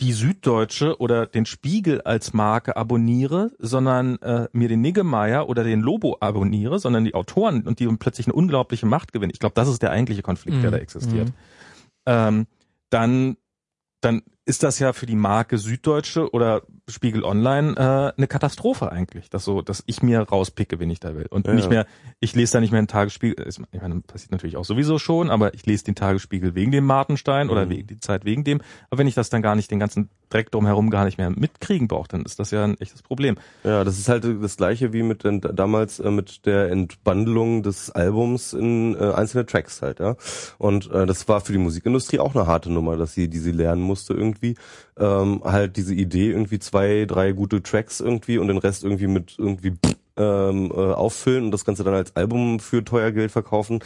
die 0.00 0.12
Süddeutsche 0.12 1.00
oder 1.00 1.26
den 1.26 1.46
Spiegel 1.46 2.02
als 2.02 2.32
Marke 2.34 2.76
abonniere, 2.76 3.52
sondern 3.58 4.18
äh, 4.18 4.48
mir 4.52 4.68
den 4.68 4.80
Niggemeier 4.80 5.48
oder 5.48 5.64
den 5.64 5.80
Lobo 5.80 6.18
abonniere, 6.20 6.78
sondern 6.78 7.04
die 7.04 7.14
Autoren 7.14 7.66
und 7.66 7.78
die 7.78 7.86
plötzlich 7.96 8.26
eine 8.26 8.34
unglaubliche 8.34 8.86
Macht 8.86 9.12
gewinnen. 9.12 9.32
Ich 9.32 9.38
glaube, 9.38 9.54
das 9.54 9.68
ist 9.68 9.82
der 9.82 9.90
eigentliche 9.90 10.22
Konflikt, 10.22 10.62
der 10.62 10.70
Mhm. 10.70 10.74
da 10.74 10.78
existiert. 10.78 11.28
Mhm. 11.28 11.34
Ähm, 12.06 12.46
dann, 12.90 13.36
dann 14.00 14.22
ist 14.44 14.62
das 14.62 14.78
ja 14.78 14.92
für 14.92 15.06
die 15.06 15.16
Marke 15.16 15.56
Süddeutsche 15.56 16.30
oder 16.32 16.62
Spiegel 16.88 17.22
Online 17.24 17.74
äh, 17.76 18.16
eine 18.18 18.26
Katastrophe 18.26 18.90
eigentlich, 18.90 19.30
dass 19.30 19.44
so, 19.44 19.62
dass 19.62 19.84
ich 19.86 20.02
mir 20.02 20.20
rauspicke, 20.20 20.80
wen 20.80 20.90
ich 20.90 20.98
da 21.00 21.14
will 21.14 21.26
und 21.30 21.46
Ja, 21.46 21.54
nicht 21.54 21.70
mehr. 21.70 21.86
Ich 22.18 22.34
lese 22.34 22.54
da 22.54 22.60
nicht 22.60 22.72
mehr 22.72 22.78
einen 22.78 22.88
Tagesspiegel. 22.88 23.46
Ich 23.48 23.58
meine, 23.80 24.00
passiert 24.00 24.32
natürlich 24.32 24.56
auch 24.56 24.64
sowieso 24.64 24.98
schon, 24.98 25.30
aber 25.30 25.54
ich 25.54 25.64
lese 25.64 25.84
den 25.84 25.94
Tagesspiegel 25.94 26.54
wegen 26.56 26.72
dem 26.72 26.84
Martenstein 26.84 27.50
oder 27.50 27.66
Mhm. 27.66 27.70
wegen 27.70 27.86
die 27.86 28.00
Zeit 28.00 28.24
wegen 28.24 28.42
dem. 28.42 28.60
Aber 28.90 28.98
wenn 28.98 29.06
ich 29.06 29.14
das 29.14 29.30
dann 29.30 29.42
gar 29.42 29.54
nicht 29.54 29.70
den 29.70 29.78
ganzen 29.78 30.10
Dreck 30.32 30.50
drumherum 30.50 30.90
gar 30.90 31.04
nicht 31.04 31.18
mehr 31.18 31.30
mitkriegen 31.30 31.88
brauche, 31.88 32.08
dann 32.08 32.22
ist 32.22 32.38
das 32.38 32.50
ja 32.50 32.64
ein 32.64 32.80
echtes 32.80 33.02
Problem. 33.02 33.36
Ja, 33.64 33.84
das 33.84 33.98
ist 33.98 34.08
halt 34.08 34.24
das 34.42 34.56
gleiche 34.56 34.92
wie 34.92 35.02
mit 35.02 35.24
den, 35.24 35.40
damals 35.40 36.00
äh, 36.00 36.10
mit 36.10 36.46
der 36.46 36.70
Entbundlung 36.70 37.62
des 37.62 37.90
Albums 37.90 38.52
in 38.52 38.94
äh, 38.94 39.12
einzelne 39.12 39.46
Tracks 39.46 39.82
halt, 39.82 40.00
ja. 40.00 40.16
Und 40.58 40.90
äh, 40.90 41.06
das 41.06 41.28
war 41.28 41.40
für 41.40 41.52
die 41.52 41.58
Musikindustrie 41.58 42.18
auch 42.18 42.34
eine 42.34 42.46
harte 42.46 42.72
Nummer, 42.72 42.96
dass 42.96 43.14
sie, 43.14 43.28
die 43.28 43.38
sie 43.38 43.52
lernen 43.52 43.82
musste 43.82 44.14
irgendwie, 44.14 44.56
ähm, 44.98 45.42
halt 45.44 45.76
diese 45.76 45.94
Idee 45.94 46.30
irgendwie 46.30 46.58
zwei, 46.58 47.04
drei 47.06 47.32
gute 47.32 47.62
Tracks 47.62 48.00
irgendwie 48.00 48.38
und 48.38 48.48
den 48.48 48.58
Rest 48.58 48.84
irgendwie 48.84 49.06
mit 49.06 49.34
irgendwie 49.38 49.74
ähm, 50.16 50.70
äh, 50.74 50.74
auffüllen 50.74 51.46
und 51.46 51.50
das 51.50 51.64
Ganze 51.64 51.84
dann 51.84 51.94
als 51.94 52.14
Album 52.16 52.60
für 52.60 52.84
teuer 52.84 53.12
Geld 53.12 53.32
verkaufen, 53.32 53.80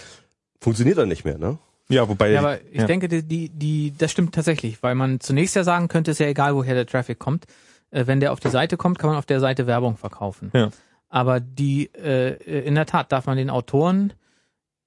funktioniert 0.61 0.99
dann 0.99 1.09
nicht 1.09 1.25
mehr, 1.25 1.39
ne? 1.39 1.59
Ja, 1.89 2.09
wobei. 2.09 2.33
Ja, 2.33 2.41
aber 2.41 2.59
ich 2.71 2.81
ja. 2.81 2.87
denke, 2.87 3.09
die, 3.09 3.23
die, 3.23 3.49
die, 3.49 3.93
das 3.97 4.11
stimmt 4.11 4.35
tatsächlich, 4.35 4.83
weil 4.83 4.95
man 4.95 5.21
zunächst 5.21 5.55
ja 5.55 5.65
sagen 5.65 5.89
könnte, 5.89 6.11
ist 6.11 6.19
ja 6.19 6.27
egal, 6.27 6.55
woher 6.55 6.75
der 6.75 6.87
Traffic 6.87 7.19
kommt. 7.19 7.47
Äh, 7.91 8.07
wenn 8.07 8.21
der 8.21 8.33
auf 8.33 8.41
die 8.41 8.51
Seite 8.51 8.77
kommt, 8.77 8.99
kann 8.99 9.11
man 9.11 9.19
auf 9.19 9.27
der 9.27 9.41
Seite 9.41 9.67
Werbung 9.67 9.97
verkaufen. 9.97 10.51
Ja. 10.53 10.71
Aber 11.09 11.41
die, 11.41 11.91
äh, 11.95 12.35
in 12.63 12.75
der 12.75 12.87
Tat 12.87 13.13
darf 13.13 13.27
man 13.27 13.37
den 13.37 13.51
Autoren 13.51 14.13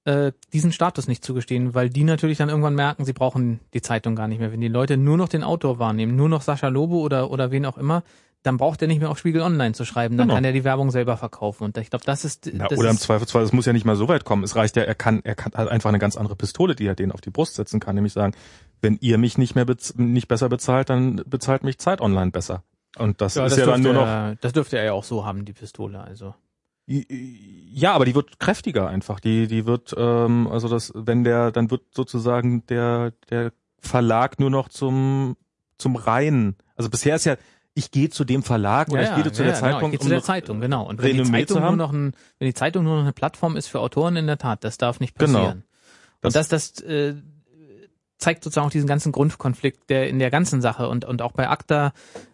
äh, 0.04 0.32
diesen 0.52 0.72
Status 0.72 1.08
nicht 1.08 1.24
zugestehen, 1.24 1.74
weil 1.74 1.90
die 1.90 2.04
natürlich 2.04 2.38
dann 2.38 2.48
irgendwann 2.48 2.74
merken, 2.74 3.04
sie 3.04 3.12
brauchen 3.12 3.60
die 3.74 3.82
Zeitung 3.82 4.16
gar 4.16 4.28
nicht 4.28 4.38
mehr. 4.38 4.52
Wenn 4.52 4.60
die 4.60 4.68
Leute 4.68 4.96
nur 4.96 5.16
noch 5.16 5.28
den 5.28 5.42
Autor 5.42 5.78
wahrnehmen, 5.78 6.16
nur 6.16 6.28
noch 6.28 6.42
Sascha 6.42 6.68
Lobo 6.68 7.00
oder, 7.00 7.30
oder 7.30 7.50
wen 7.50 7.66
auch 7.66 7.78
immer, 7.78 8.02
dann 8.42 8.56
braucht 8.56 8.80
er 8.80 8.88
nicht 8.88 9.00
mehr 9.00 9.10
auf 9.10 9.18
Spiegel 9.18 9.42
Online 9.42 9.74
zu 9.74 9.84
schreiben, 9.84 10.16
dann 10.16 10.28
Genau. 10.28 10.36
kann 10.36 10.44
er 10.44 10.52
die 10.52 10.64
Werbung 10.64 10.90
selber 10.90 11.16
verkaufen. 11.16 11.64
Und 11.64 11.76
ich 11.76 11.90
glaube, 11.90 12.04
das 12.06 12.24
ist 12.24 12.50
Na, 12.52 12.68
das 12.68 12.78
oder 12.78 12.88
im 12.88 12.96
ist, 12.96 13.02
Zweifelsfall, 13.02 13.42
es 13.42 13.52
muss 13.52 13.66
ja 13.66 13.72
nicht 13.72 13.84
mal 13.84 13.96
so 13.96 14.08
weit 14.08 14.24
kommen. 14.24 14.42
Es 14.44 14.56
reicht 14.56 14.76
ja, 14.76 14.82
er 14.82 14.94
kann, 14.94 15.20
er 15.24 15.34
kann, 15.34 15.52
hat 15.52 15.68
einfach 15.68 15.90
eine 15.90 15.98
ganz 15.98 16.16
andere 16.16 16.36
Pistole, 16.36 16.74
die 16.74 16.86
er 16.86 16.94
denen 16.94 17.12
auf 17.12 17.20
die 17.20 17.30
Brust 17.30 17.54
setzen 17.56 17.80
kann, 17.80 17.94
nämlich 17.96 18.14
sagen, 18.14 18.32
wenn 18.80 18.96
ihr 19.02 19.18
mich 19.18 19.36
nicht 19.36 19.54
mehr 19.54 19.66
nicht 19.96 20.28
besser 20.28 20.48
bezahlt, 20.48 20.88
dann 20.88 21.22
bezahlt 21.26 21.64
mich 21.64 21.78
Zeit 21.78 22.00
Online 22.00 22.30
besser. 22.30 22.62
Und 22.96 23.20
das 23.20 23.34
ja, 23.34 23.44
ist 23.44 23.52
das 23.52 23.58
ja 23.60 23.66
dann 23.66 23.82
nur 23.82 23.92
noch. 23.92 24.06
er, 24.06 24.36
das 24.40 24.52
dürfte 24.54 24.78
er 24.78 24.84
ja 24.84 24.92
auch 24.94 25.04
so 25.04 25.24
haben, 25.26 25.44
die 25.44 25.52
Pistole. 25.52 26.00
Also 26.00 26.34
Ja, 26.86 27.92
aber 27.92 28.04
die 28.04 28.14
wird 28.14 28.40
kräftiger 28.40 28.88
einfach. 28.88 29.20
Die, 29.20 29.46
die 29.46 29.66
wird, 29.66 29.94
ähm, 29.96 30.48
also 30.48 30.68
das, 30.68 30.92
wenn 30.94 31.22
der, 31.24 31.52
dann 31.52 31.70
wird 31.70 31.82
sozusagen 31.94 32.66
der, 32.66 33.12
der 33.30 33.52
Verlag 33.80 34.40
nur 34.40 34.50
noch 34.50 34.68
zum, 34.68 35.36
zum 35.78 35.94
Reinen. 35.96 36.56
Also 36.74 36.90
bisher 36.90 37.14
ist 37.16 37.26
ja, 37.26 37.36
ich 37.74 37.90
gehe 37.90 38.10
zu 38.10 38.24
dem 38.24 38.42
Verlag 38.42 38.88
oder 38.90 39.02
ich 39.02 39.14
gehe 39.22 39.32
zu 39.32 39.42
der 39.42 39.52
genau, 39.52 39.60
Zeitpunkt. 39.60 39.94
ich 39.94 40.00
gehe 40.00 40.04
zu 40.06 40.10
der 40.10 40.22
Zeitung, 40.22 40.60
genau. 40.60 40.86
Und 40.88 41.00
wenn 41.02 41.12
die, 41.12 41.18
Renommee 41.20 41.46
Zeitung 41.46 41.62
nur 41.62 41.76
noch 41.76 41.92
ein, 41.92 42.14
wenn 42.38 42.46
die 42.46 42.54
Zeitung 42.54 42.84
nur 42.84 42.96
noch 42.96 43.02
eine 43.02 43.12
Plattform 43.12 43.56
ist 43.56 43.68
für 43.68 43.80
Autoren, 43.80 44.16
in 44.16 44.26
der 44.26 44.38
Tat, 44.38 44.64
das 44.64 44.76
darf 44.78 45.00
nicht 45.00 45.18
Genau. 45.18 45.38
passieren. 45.38 45.64
Und 46.22 46.34
das, 46.34 46.48
das 46.48 46.80
äh, 46.80 47.14
zeigt 48.18 48.44
sozusagen 48.44 48.66
auch 48.66 48.70
diesen 48.72 48.88
ganzen 48.88 49.12
Grundkonflikt, 49.12 49.88
der 49.88 50.08
in 50.08 50.18
der 50.18 50.30
ganzen 50.30 50.60
Sache 50.60 50.88
und, 50.88 51.04
und 51.04 51.22
auch 51.22 51.32
bei 51.32 51.48
ACTA 51.48 51.92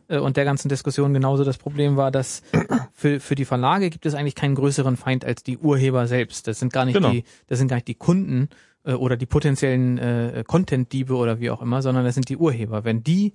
äh, 0.08 0.18
und 0.18 0.36
der 0.36 0.44
ganzen 0.44 0.68
Diskussion 0.68 1.14
genauso 1.14 1.44
das 1.44 1.58
Problem 1.58 1.96
war, 1.96 2.10
dass 2.10 2.42
für, 2.92 3.20
für 3.20 3.34
die 3.34 3.44
Verlage 3.44 3.90
gibt 3.90 4.06
es 4.06 4.14
eigentlich 4.14 4.34
keinen 4.34 4.54
größeren 4.56 4.96
Feind 4.96 5.24
als 5.24 5.42
die 5.42 5.58
Urheber 5.58 6.06
selbst. 6.08 6.48
Das 6.48 6.58
sind 6.58 6.72
gar 6.72 6.84
nicht 6.86 6.94
Genau. 6.94 7.10
die, 7.10 7.24
das 7.46 7.58
sind 7.58 7.68
gar 7.68 7.76
nicht 7.76 7.88
die 7.88 7.94
Kunden 7.94 8.48
äh, 8.84 8.94
oder 8.94 9.16
die 9.16 9.26
potenziellen 9.26 9.98
äh, 9.98 10.44
Content-Diebe 10.46 11.14
oder 11.14 11.38
wie 11.40 11.50
auch 11.50 11.62
immer, 11.62 11.82
sondern 11.82 12.04
das 12.04 12.14
sind 12.14 12.28
die 12.28 12.36
Urheber. 12.36 12.84
Wenn 12.84 13.04
die 13.04 13.34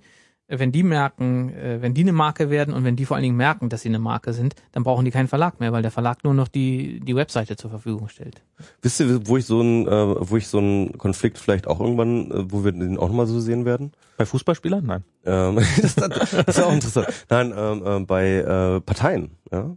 wenn 0.58 0.72
die 0.72 0.82
merken, 0.82 1.50
äh, 1.54 1.80
wenn 1.80 1.94
die 1.94 2.02
eine 2.02 2.12
Marke 2.12 2.50
werden 2.50 2.74
und 2.74 2.84
wenn 2.84 2.96
die 2.96 3.04
vor 3.04 3.16
allen 3.16 3.24
Dingen 3.24 3.36
merken, 3.36 3.68
dass 3.68 3.82
sie 3.82 3.88
eine 3.88 3.98
Marke 3.98 4.32
sind, 4.32 4.54
dann 4.72 4.82
brauchen 4.82 5.04
die 5.04 5.10
keinen 5.10 5.28
Verlag 5.28 5.60
mehr, 5.60 5.72
weil 5.72 5.82
der 5.82 5.90
Verlag 5.90 6.24
nur 6.24 6.34
noch 6.34 6.48
die 6.48 7.00
die 7.00 7.16
Webseite 7.16 7.56
zur 7.56 7.70
Verfügung 7.70 8.08
stellt. 8.08 8.42
Wisst 8.80 9.00
ihr, 9.00 9.26
wo 9.26 9.36
ich 9.36 9.46
so 9.46 9.60
ein, 9.60 9.86
äh, 9.86 9.90
wo 9.90 10.36
ich 10.36 10.48
so 10.48 10.58
einen 10.58 10.96
Konflikt 10.98 11.38
vielleicht 11.38 11.66
auch 11.66 11.80
irgendwann, 11.80 12.30
äh, 12.30 12.52
wo 12.52 12.64
wir 12.64 12.72
den 12.72 12.98
auch 12.98 13.08
nochmal 13.08 13.26
so 13.26 13.40
sehen 13.40 13.64
werden? 13.64 13.92
Bei 14.16 14.26
Fußballspielern? 14.26 14.84
Nein. 14.84 15.04
Ähm, 15.24 15.56
das, 15.80 15.94
das 15.94 16.32
ist 16.32 16.62
auch 16.62 16.72
interessant. 16.72 17.08
Nein, 17.28 17.52
ähm, 17.56 17.82
äh, 17.84 18.00
bei 18.04 18.36
äh, 18.36 18.80
Parteien, 18.80 19.32
ja. 19.50 19.76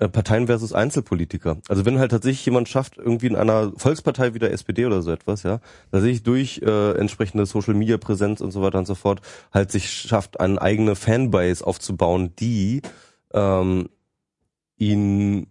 Äh, 0.00 0.08
Parteien 0.08 0.46
versus 0.46 0.72
Einzelpolitiker. 0.72 1.58
Also 1.68 1.84
wenn 1.84 1.98
halt 1.98 2.10
tatsächlich 2.10 2.46
jemand 2.46 2.70
schafft, 2.70 2.96
irgendwie 2.96 3.26
in 3.26 3.36
einer 3.36 3.72
Volkspartei 3.76 4.32
wie 4.32 4.38
der 4.38 4.50
SPD 4.50 4.86
oder 4.86 5.02
so 5.02 5.12
etwas, 5.12 5.42
ja, 5.42 5.60
tatsächlich 5.92 6.22
durch 6.22 6.62
äh, 6.64 6.92
entsprechende 6.92 7.44
Social 7.44 7.74
Media 7.74 7.98
Präsenz 7.98 8.40
und 8.40 8.50
so 8.50 8.62
weiter 8.62 8.78
und 8.78 8.86
so 8.86 8.94
fort, 8.94 9.20
halt 9.52 9.70
sich 9.70 9.90
schafft, 9.90 10.40
eine 10.40 10.60
eigene 10.60 10.96
Fanbase 10.96 11.66
aufzubauen, 11.66 12.34
die 12.36 12.80
ähm, 13.34 13.90
ihn 14.78 15.48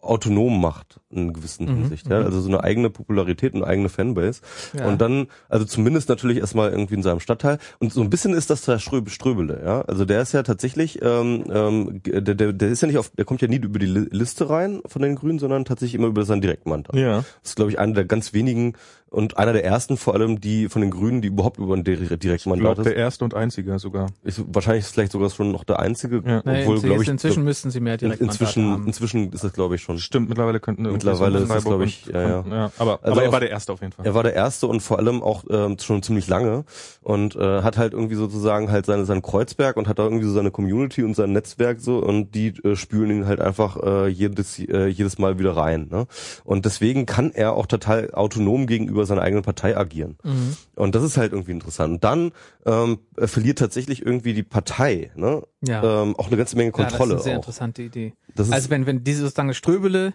autonom 0.00 0.60
macht 0.60 1.00
in 1.12 1.32
gewissen 1.32 1.66
Mhm, 1.66 1.76
Hinsicht, 1.82 2.08
ja, 2.08 2.20
mhm. 2.20 2.26
also 2.26 2.40
so 2.40 2.48
eine 2.48 2.62
eigene 2.64 2.90
Popularität 2.90 3.54
und 3.54 3.64
eigene 3.64 3.88
Fanbase 3.88 4.40
Ja. 4.76 4.86
und 4.88 5.00
dann, 5.00 5.26
also 5.48 5.64
zumindest 5.64 6.08
natürlich 6.08 6.38
erstmal 6.38 6.70
irgendwie 6.70 6.94
in 6.94 7.02
seinem 7.02 7.20
Stadtteil. 7.20 7.58
Und 7.78 7.92
so 7.92 8.00
ein 8.00 8.10
bisschen 8.10 8.32
ist 8.34 8.50
das 8.50 8.62
der 8.62 8.78
Ströbe 8.78 9.10
Ströbele, 9.10 9.62
ja. 9.64 9.82
Also 9.82 10.04
der 10.04 10.22
ist 10.22 10.32
ja 10.32 10.42
tatsächlich, 10.42 11.00
ähm, 11.02 11.44
ähm, 11.52 12.00
der, 12.04 12.20
der, 12.34 12.52
der 12.52 12.68
ist 12.68 12.80
ja 12.82 12.88
nicht 12.88 12.98
auf, 12.98 13.10
der 13.10 13.24
kommt 13.24 13.42
ja 13.42 13.48
nie 13.48 13.56
über 13.56 13.78
die 13.78 13.86
Li- 13.86 14.08
Liste 14.10 14.48
rein 14.50 14.80
von 14.86 15.02
den 15.02 15.14
Grünen, 15.16 15.38
sondern 15.38 15.64
tatsächlich 15.64 15.94
immer 15.94 16.08
über 16.08 16.24
seinen 16.24 16.40
Direktmandat. 16.40 16.96
Ja. 16.96 17.18
Das 17.42 17.50
ist, 17.50 17.56
glaube 17.56 17.70
ich, 17.70 17.78
einer 17.78 17.94
der 17.94 18.04
ganz 18.04 18.32
wenigen 18.32 18.74
und 19.08 19.36
einer 19.36 19.52
der 19.52 19.62
ersten 19.62 19.98
vor 19.98 20.14
allem, 20.14 20.40
die 20.40 20.70
von 20.70 20.80
den 20.80 20.90
Grünen, 20.90 21.20
die 21.20 21.28
überhaupt 21.28 21.58
über 21.58 21.74
ein 21.74 21.84
Direktmandat 21.84 22.58
glaube, 22.76 22.82
der 22.84 22.92
ist. 22.94 22.98
erste 22.98 23.24
und 23.24 23.34
einzige 23.34 23.78
sogar. 23.78 24.06
ist. 24.24 24.42
Wahrscheinlich 24.48 24.84
ist 24.86 24.94
vielleicht 24.94 25.12
sogar 25.12 25.28
schon 25.28 25.52
noch 25.52 25.64
der 25.64 25.80
einzige, 25.80 26.22
Ja. 26.24 26.40
Nee, 26.46 26.62
obwohl, 26.62 26.80
glaube 26.80 27.02
ich, 27.02 27.08
inzwischen 27.10 27.44
müssten 27.44 27.70
sie 27.70 27.80
mehr 27.80 27.92
in, 27.94 27.98
direkt 27.98 28.22
inzwischen, 28.22 28.70
haben. 28.72 28.86
inzwischen 28.86 29.30
ist 29.32 29.44
das, 29.44 29.52
glaube 29.52 29.74
ich, 29.74 29.82
schon. 29.82 29.98
Stimmt, 29.98 30.30
mittlerweile 30.30 30.60
könnten 30.60 30.86
irgendwie 30.86 31.01
Mittlerweile 31.04 31.38
ist 31.38 31.48
das, 31.50 31.62
Freiburg 31.62 31.78
glaub 31.78 31.88
ich, 31.88 32.06
und- 32.06 32.14
ja, 32.14 32.22
ja. 32.22 32.44
ja. 32.50 32.72
Aber, 32.78 32.98
Also 33.02 33.12
aber 33.12 33.22
er 33.24 33.32
war 33.32 33.40
der 33.40 33.50
erste 33.50 33.72
auf 33.72 33.80
jeden 33.80 33.92
Fall. 33.92 34.06
Er 34.06 34.14
war 34.14 34.22
der 34.22 34.34
erste 34.34 34.66
und 34.66 34.80
vor 34.80 34.98
allem 34.98 35.22
auch 35.22 35.44
ähm, 35.50 35.76
schon 35.78 36.02
ziemlich 36.02 36.28
lange 36.28 36.64
und 37.02 37.36
äh, 37.36 37.62
hat 37.62 37.78
halt 37.78 37.92
irgendwie 37.92 38.14
sozusagen 38.14 38.70
halt 38.70 38.86
seine 38.86 39.04
sein 39.04 39.22
Kreuzberg 39.22 39.76
und 39.76 39.88
hat 39.88 39.98
da 39.98 40.04
irgendwie 40.04 40.24
so 40.26 40.32
seine 40.32 40.50
Community 40.50 41.02
und 41.04 41.14
sein 41.14 41.32
Netzwerk 41.32 41.80
so 41.80 41.98
und 41.98 42.34
die 42.34 42.48
äh, 42.64 42.76
spülen 42.76 43.10
ihn 43.10 43.26
halt 43.26 43.40
einfach 43.40 43.76
äh, 43.82 44.08
jedes 44.08 44.58
äh, 44.58 44.86
jedes 44.86 45.18
Mal 45.18 45.38
wieder 45.38 45.56
rein. 45.56 45.88
Ne? 45.90 46.06
Und 46.44 46.64
deswegen 46.64 47.06
kann 47.06 47.32
er 47.32 47.54
auch 47.54 47.66
total 47.66 48.10
autonom 48.12 48.66
gegenüber 48.66 49.04
seiner 49.06 49.22
eigenen 49.22 49.42
Partei 49.42 49.76
agieren. 49.76 50.16
Mhm. 50.22 50.56
Und 50.76 50.94
das 50.94 51.02
ist 51.02 51.16
halt 51.16 51.32
irgendwie 51.32 51.52
interessant. 51.52 51.94
Und 51.94 52.04
dann 52.04 52.32
ähm, 52.66 52.98
er 53.16 53.28
verliert 53.28 53.58
tatsächlich 53.58 54.04
irgendwie 54.04 54.34
die 54.34 54.42
Partei 54.42 55.10
ne? 55.16 55.42
Ja. 55.60 56.02
ähm, 56.02 56.16
auch 56.16 56.28
eine 56.28 56.36
ganze 56.36 56.56
Menge 56.56 56.70
Ja, 56.70 56.84
das 56.84 56.92
Kontrolle 56.92 57.14
ist 57.14 57.20
eine 57.20 57.22
sehr 57.24 57.32
auch. 57.34 57.36
interessante 57.38 57.82
Idee. 57.82 58.14
Das 58.34 58.46
ist, 58.48 58.52
Also 58.52 58.70
wenn, 58.70 58.86
wenn 58.86 59.04
diese 59.04 59.22
sozusagen 59.22 59.52
Ströbele 59.54 60.14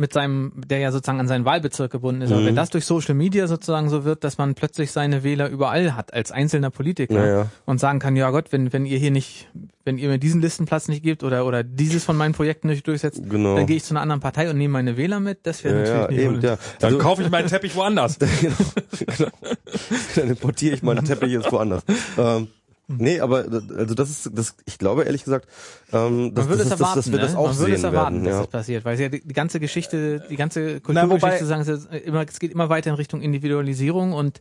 mit 0.00 0.12
seinem, 0.12 0.52
der 0.56 0.78
ja 0.78 0.92
sozusagen 0.92 1.18
an 1.20 1.26
seinen 1.28 1.44
Wahlbezirk 1.44 1.90
gebunden 1.90 2.22
ist, 2.22 2.30
aber 2.32 2.40
Mhm. 2.42 2.46
wenn 2.46 2.56
das 2.56 2.70
durch 2.70 2.84
Social 2.86 3.14
Media 3.14 3.46
sozusagen 3.48 3.90
so 3.90 4.04
wird, 4.04 4.22
dass 4.24 4.38
man 4.38 4.54
plötzlich 4.54 4.92
seine 4.92 5.24
Wähler 5.24 5.48
überall 5.48 5.96
hat 5.96 6.14
als 6.14 6.30
einzelner 6.32 6.70
Politiker 6.70 7.14
Naja. 7.14 7.46
und 7.66 7.80
sagen 7.80 7.98
kann, 7.98 8.14
ja 8.14 8.30
Gott, 8.30 8.52
wenn, 8.52 8.72
wenn 8.72 8.86
ihr 8.86 8.96
hier 8.98 9.10
nicht, 9.10 9.48
wenn 9.84 9.98
ihr 9.98 10.08
mir 10.08 10.18
diesen 10.18 10.40
Listenplatz 10.40 10.86
nicht 10.88 11.02
gebt 11.02 11.24
oder, 11.24 11.44
oder 11.46 11.64
dieses 11.64 12.04
von 12.04 12.16
meinen 12.16 12.32
Projekten 12.32 12.68
nicht 12.68 12.86
durchsetzt, 12.86 13.22
genau. 13.28 13.56
dann 13.56 13.66
gehe 13.66 13.76
ich 13.76 13.84
zu 13.84 13.92
einer 13.92 14.00
anderen 14.02 14.20
Partei 14.20 14.48
und 14.48 14.56
nehme 14.56 14.72
meine 14.72 14.96
Wähler 14.96 15.18
mit, 15.18 15.40
das 15.44 15.64
wäre 15.64 15.80
ja, 15.82 15.88
ja, 15.88 16.00
natürlich 16.02 16.16
nicht 16.16 16.32
eben, 16.34 16.40
ja. 16.42 16.58
Dann 16.78 16.94
Also- 16.94 16.98
kaufe 16.98 17.22
ich 17.22 17.30
meinen 17.30 17.48
Teppich 17.48 17.74
woanders. 17.74 18.18
genau, 18.18 18.54
genau. 19.16 19.30
Dann 20.14 20.28
importiere 20.28 20.74
ich 20.76 20.82
meinen 20.82 21.04
Teppich 21.04 21.32
jetzt 21.32 21.50
woanders. 21.50 21.82
Ähm, 22.16 22.48
nee, 22.88 23.20
aber 23.20 23.44
also 23.76 23.94
das 23.94 24.10
ist 24.10 24.30
das 24.34 24.54
ich 24.66 24.78
glaube 24.78 25.04
ehrlich 25.04 25.22
gesagt, 25.24 25.46
ähm, 25.92 26.34
das, 26.34 26.46
Man 26.46 26.48
würde 26.58 26.64
das, 26.64 26.66
es 26.66 26.72
ist, 26.72 26.72
das, 26.72 26.80
erwarten, 26.80 26.96
das 26.96 27.06
wird 27.12 27.20
ne? 27.22 27.26
das 27.28 27.36
auch 27.36 27.46
Man 27.48 27.58
würde 27.58 27.74
es 27.74 27.82
erwarten, 27.84 28.14
werden. 28.16 28.24
dass 28.24 28.32
Ja. 28.34 28.40
das 28.40 28.46
passiert, 28.50 28.84
weil 28.84 28.94
es 28.94 29.00
ja 29.00 29.08
die, 29.10 29.20
die 29.20 29.34
ganze 29.34 29.60
Geschichte, 29.60 30.24
die 30.30 30.36
ganze 30.36 30.60
Na, 30.60 31.02
wobei- 31.02 31.08
Kulturgeschichte 31.10 31.46
sagen, 31.46 31.60
es, 31.62 31.68
ist 31.68 31.88
immer, 32.04 32.24
es 32.28 32.38
geht 32.40 32.50
immer 32.52 32.68
weiter 32.68 32.90
in 32.90 32.96
Richtung 32.96 33.20
Individualisierung 33.20 34.12
und 34.12 34.40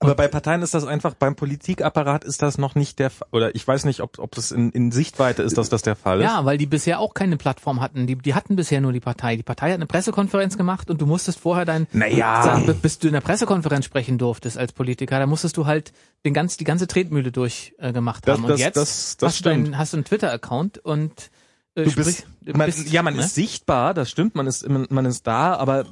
Aber 0.00 0.14
bei 0.16 0.28
Parteien 0.28 0.60
ist 0.60 0.74
das 0.74 0.84
einfach, 0.84 1.14
beim 1.14 1.34
Politikapparat 1.34 2.24
ist 2.24 2.42
das 2.42 2.58
noch 2.58 2.74
nicht 2.74 2.98
der 2.98 3.08
Fall. 3.10 3.28
Oder 3.30 3.54
ich 3.54 3.66
weiß 3.66 3.84
nicht, 3.86 4.00
ob, 4.00 4.18
ob 4.18 4.34
das 4.34 4.50
in, 4.50 4.70
in 4.70 4.92
Sichtweite 4.92 5.42
ist, 5.42 5.56
dass 5.56 5.70
das 5.70 5.80
der 5.82 5.96
Fall 5.96 6.18
ist. 6.20 6.24
Ja, 6.24 6.44
weil 6.44 6.58
die 6.58 6.66
bisher 6.66 6.98
auch 7.00 7.14
keine 7.14 7.36
Plattform 7.38 7.80
hatten. 7.80 8.06
Die, 8.06 8.16
die 8.16 8.34
hatten 8.34 8.54
bisher 8.56 8.80
nur 8.82 8.92
die 8.92 9.00
Partei. 9.00 9.36
Die 9.36 9.42
Partei 9.42 9.68
hat 9.68 9.76
eine 9.76 9.86
Pressekonferenz 9.86 10.58
gemacht 10.58 10.90
und 10.90 11.00
du 11.00 11.06
musstest 11.06 11.38
vorher 11.40 11.64
dein, 11.64 11.86
Naja. 11.92 12.42
sagen, 12.42 12.78
bis 12.82 12.98
du 12.98 13.06
in 13.06 13.14
der 13.14 13.22
Pressekonferenz 13.22 13.84
sprechen 13.86 14.18
durftest 14.18 14.58
als 14.58 14.72
Politiker, 14.72 15.18
da 15.18 15.26
musstest 15.26 15.56
du 15.56 15.64
halt 15.64 15.92
den 16.26 16.34
ganz, 16.34 16.56
die 16.58 16.64
ganze 16.64 16.86
Tretmühle 16.86 17.32
durchgemacht 17.32 18.26
äh, 18.26 18.32
haben. 18.32 18.42
das- 18.42 18.50
und 18.52 18.58
jetzt 18.58 18.76
das- 18.76 19.16
das 19.16 19.34
hast, 19.36 19.46
du 19.46 19.50
einen, 19.50 19.78
hast 19.78 19.92
du 19.94 19.96
einen 19.98 20.04
Twitter-Account 20.04 20.78
und 20.78 21.30
äh, 21.76 21.84
Du 21.84 21.92
bist, 21.94 22.26
man, 22.44 22.70
ja, 22.86 23.02
man 23.02 23.14
ne? 23.14 23.20
ist 23.22 23.34
sichtbar, 23.34 23.94
das 23.94 24.10
stimmt, 24.10 24.34
man 24.34 24.46
ist, 24.46 24.68
man, 24.68 24.86
man 24.90 25.06
ist 25.06 25.26
da, 25.26 25.54
aber 25.54 25.86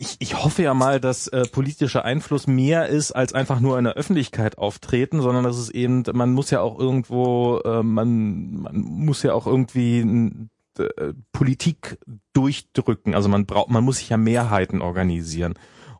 ich, 0.00 0.16
ich 0.20 0.42
hoffe 0.42 0.62
ja 0.62 0.74
mal, 0.74 1.00
dass 1.00 1.26
äh, 1.26 1.42
politischer 1.50 2.04
Einfluss 2.04 2.46
mehr 2.46 2.86
ist 2.86 3.10
als 3.10 3.32
einfach 3.32 3.58
nur 3.58 3.76
in 3.78 3.84
der 3.84 3.94
Öffentlichkeit 3.94 4.56
auftreten, 4.56 5.20
sondern 5.20 5.42
dass 5.42 5.58
es 5.58 5.70
eben, 5.70 6.04
man 6.12 6.32
muss 6.32 6.50
ja 6.50 6.60
auch 6.60 6.78
irgendwo, 6.78 7.58
äh, 7.64 7.82
man, 7.82 8.60
man 8.60 8.76
muss 8.76 9.24
ja 9.24 9.34
auch 9.34 9.48
irgendwie 9.48 10.48
äh, 10.78 11.12
Politik 11.32 11.98
durchdrücken. 12.32 13.16
Also 13.16 13.28
man 13.28 13.44
braucht, 13.44 13.70
man 13.70 13.82
muss 13.82 13.98
sich 13.98 14.10
ja 14.10 14.16
Mehrheiten 14.16 14.82
organisieren. 14.82 15.54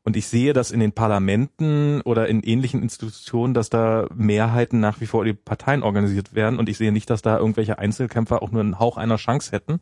Und 0.05 0.17
ich 0.17 0.29
sehe 0.29 0.53
das 0.53 0.71
in 0.71 0.79
den 0.79 0.93
Parlamenten 0.93 2.01
oder 2.03 2.29
in 2.29 2.41
ähnlichen 2.45 2.83
Institutionen, 2.83 3.53
dass 3.53 3.69
da 3.69 4.07
Mehrheiten 4.15 4.79
nach 4.79 5.01
wie 5.01 5.07
vor 5.07 5.25
die 5.25 5.35
Parteien 5.35 5.83
organisiert 5.83 6.35
werden. 6.35 6.61
Und 6.61 6.69
ich 6.69 6.79
sehe 6.79 6.93
nicht, 6.93 7.11
dass 7.11 7.21
da 7.21 7.37
irgendwelche 7.37 7.81
Einzelkämpfer 7.81 8.43
auch 8.43 8.53
nur 8.53 8.61
einen 8.61 8.79
Hauch 8.79 8.97
einer 8.97 9.17
Chance 9.17 9.51
hätten, 9.51 9.81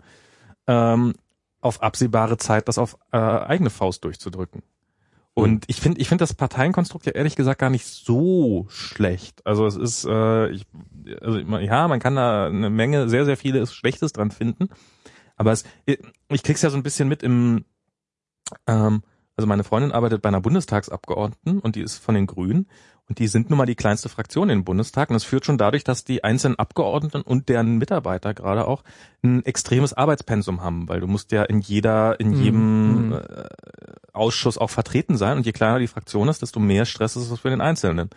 ähm, 0.67 1.13
auf 1.67 1.83
absehbare 1.83 2.37
Zeit 2.39 2.69
das 2.69 2.79
auf 2.79 2.97
äh, 3.13 3.19
eigene 3.19 3.71
Faust 3.71 4.05
durchzudrücken. 4.05 4.63
Und 5.39 5.67
ich 5.67 5.83
finde, 5.83 6.01
ich 6.01 6.09
finde 6.09 6.23
das 6.23 6.33
Parteienkonstrukt 6.33 7.05
ja 7.05 7.13
ehrlich 7.13 7.37
gesagt 7.37 7.61
gar 7.61 7.69
nicht 7.69 7.85
so 7.85 8.65
schlecht. 8.71 9.45
Also 9.45 9.67
es 9.67 9.77
ist, 9.77 10.07
äh, 10.07 10.49
ich, 10.49 10.67
also 11.21 11.39
ja, 11.39 11.89
man 11.89 12.01
kann 12.01 12.17
da 12.17 12.47
eine 12.47 12.71
Menge, 12.71 13.11
sehr, 13.11 13.27
sehr 13.27 13.37
vieles 13.37 13.75
Schlechtes 13.75 14.15
dran 14.15 14.31
finden. 14.31 14.71
Aber 15.37 15.53
es, 15.53 15.65
ich 15.85 16.43
krieg's 16.43 16.63
ja 16.63 16.71
so 16.71 16.79
ein 16.79 16.83
bisschen 16.83 17.07
mit 17.09 17.23
im, 17.23 17.67
ähm, 18.67 19.03
also 19.37 19.47
meine 19.47 19.65
Freundin 19.65 19.93
arbeitet 19.93 20.23
bei 20.23 20.31
einer 20.31 20.41
Bundestagsabgeordneten 20.41 21.61
und 21.61 21.77
die 21.77 21.83
ist 21.83 21.99
von 21.99 22.15
den 22.15 22.27
Grünen 22.27 22.67
und 23.09 23.19
die 23.19 23.29
sind 23.29 23.51
nun 23.51 23.59
mal 23.59 23.67
die 23.67 23.77
kleinste 23.77 24.09
Fraktion 24.09 24.51
im 24.51 24.65
Bundestag 24.65 25.11
und 25.11 25.15
das 25.15 25.25
führt 25.25 25.45
schon 25.47 25.59
dadurch, 25.59 25.85
dass 25.85 26.05
die 26.05 26.25
einzelnen 26.25 26.59
Abgeordneten 26.59 27.23
und 27.23 27.49
deren 27.49 27.79
Mitarbeiter 27.79 28.35
gerade 28.35 28.67
auch 28.67 28.83
ein 29.23 29.45
extremes 29.45 29.93
Arbeitspensum 29.93 30.61
haben, 30.63 30.89
weil 30.89 31.01
du 31.01 31.07
musst 31.07 31.31
ja 31.33 31.45
in 31.45 31.61
jeder, 31.61 32.19
in 32.19 32.31
Mhm. 32.31 32.43
jedem 32.43 33.07
Mhm. 33.09 33.13
äh, 33.13 33.45
Ausschuss 34.13 34.59
auch 34.59 34.71
vertreten 34.71 35.17
sein 35.17 35.37
und 35.37 35.47
je 35.47 35.53
kleiner 35.53 35.79
die 35.79 35.87
Fraktion 35.87 36.29
ist, 36.29 36.43
desto 36.43 36.59
mehr 36.59 36.85
Stress 36.85 37.17
ist 37.17 37.31
es 37.31 37.41
für 37.41 37.51
den 37.51 37.61
Einzelnen. 37.61 38.11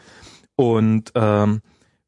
Und 0.56 1.12
ähm, 1.16 1.62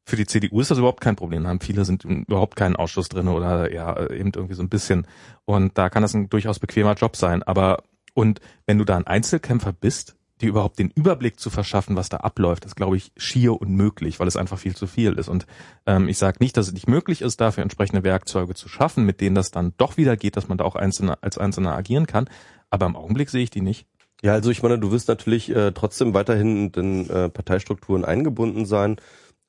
für 0.04 0.16
die 0.16 0.26
CDU 0.26 0.60
ist 0.60 0.70
das 0.70 0.78
überhaupt 0.78 1.00
kein 1.00 1.14
Problem. 1.16 1.46
Haben 1.46 1.60
viele 1.60 1.84
sind 1.84 2.04
überhaupt 2.04 2.56
keinen 2.56 2.74
Ausschuss 2.76 3.08
drin 3.08 3.28
oder 3.28 3.72
ja 3.72 4.10
eben 4.10 4.32
irgendwie 4.34 4.54
so 4.54 4.62
ein 4.62 4.68
bisschen. 4.68 5.06
Und 5.44 5.78
da 5.78 5.88
kann 5.90 6.02
das 6.02 6.14
ein 6.14 6.28
durchaus 6.28 6.58
bequemer 6.58 6.94
Job 6.94 7.16
sein. 7.16 7.42
Aber 7.44 7.84
und 8.14 8.40
wenn 8.66 8.78
du 8.78 8.84
da 8.84 8.96
ein 8.96 9.06
Einzelkämpfer 9.06 9.72
bist, 9.72 10.16
dir 10.42 10.48
überhaupt 10.48 10.78
den 10.78 10.90
Überblick 10.90 11.40
zu 11.40 11.48
verschaffen, 11.48 11.96
was 11.96 12.08
da 12.08 12.18
abläuft, 12.18 12.64
ist, 12.64 12.76
glaube 12.76 12.96
ich, 12.96 13.12
schier 13.16 13.60
unmöglich, 13.60 14.20
weil 14.20 14.28
es 14.28 14.36
einfach 14.36 14.58
viel 14.58 14.76
zu 14.76 14.86
viel 14.86 15.14
ist. 15.14 15.28
Und 15.28 15.46
ähm, 15.86 16.08
ich 16.08 16.18
sage 16.18 16.38
nicht, 16.40 16.56
dass 16.56 16.66
es 16.66 16.72
nicht 16.72 16.88
möglich 16.88 17.22
ist, 17.22 17.40
dafür 17.40 17.62
entsprechende 17.62 18.04
Werkzeuge 18.04 18.54
zu 18.54 18.68
schaffen, 18.68 19.06
mit 19.06 19.20
denen 19.20 19.34
das 19.34 19.50
dann 19.50 19.72
doch 19.78 19.96
wieder 19.96 20.16
geht, 20.16 20.36
dass 20.36 20.48
man 20.48 20.58
da 20.58 20.64
auch 20.64 20.76
einzelne, 20.76 21.22
als 21.22 21.38
Einzelner 21.38 21.74
agieren 21.74 22.06
kann. 22.06 22.28
Aber 22.70 22.86
im 22.86 22.96
Augenblick 22.96 23.30
sehe 23.30 23.42
ich 23.42 23.50
die 23.50 23.60
nicht. 23.60 23.86
Ja, 24.22 24.32
also 24.34 24.50
ich 24.50 24.62
meine, 24.62 24.78
du 24.78 24.92
wirst 24.92 25.08
natürlich 25.08 25.54
äh, 25.54 25.72
trotzdem 25.72 26.14
weiterhin 26.14 26.66
in 26.66 26.72
den 26.72 27.10
äh, 27.10 27.28
Parteistrukturen 27.28 28.04
eingebunden 28.04 28.66
sein. 28.66 28.96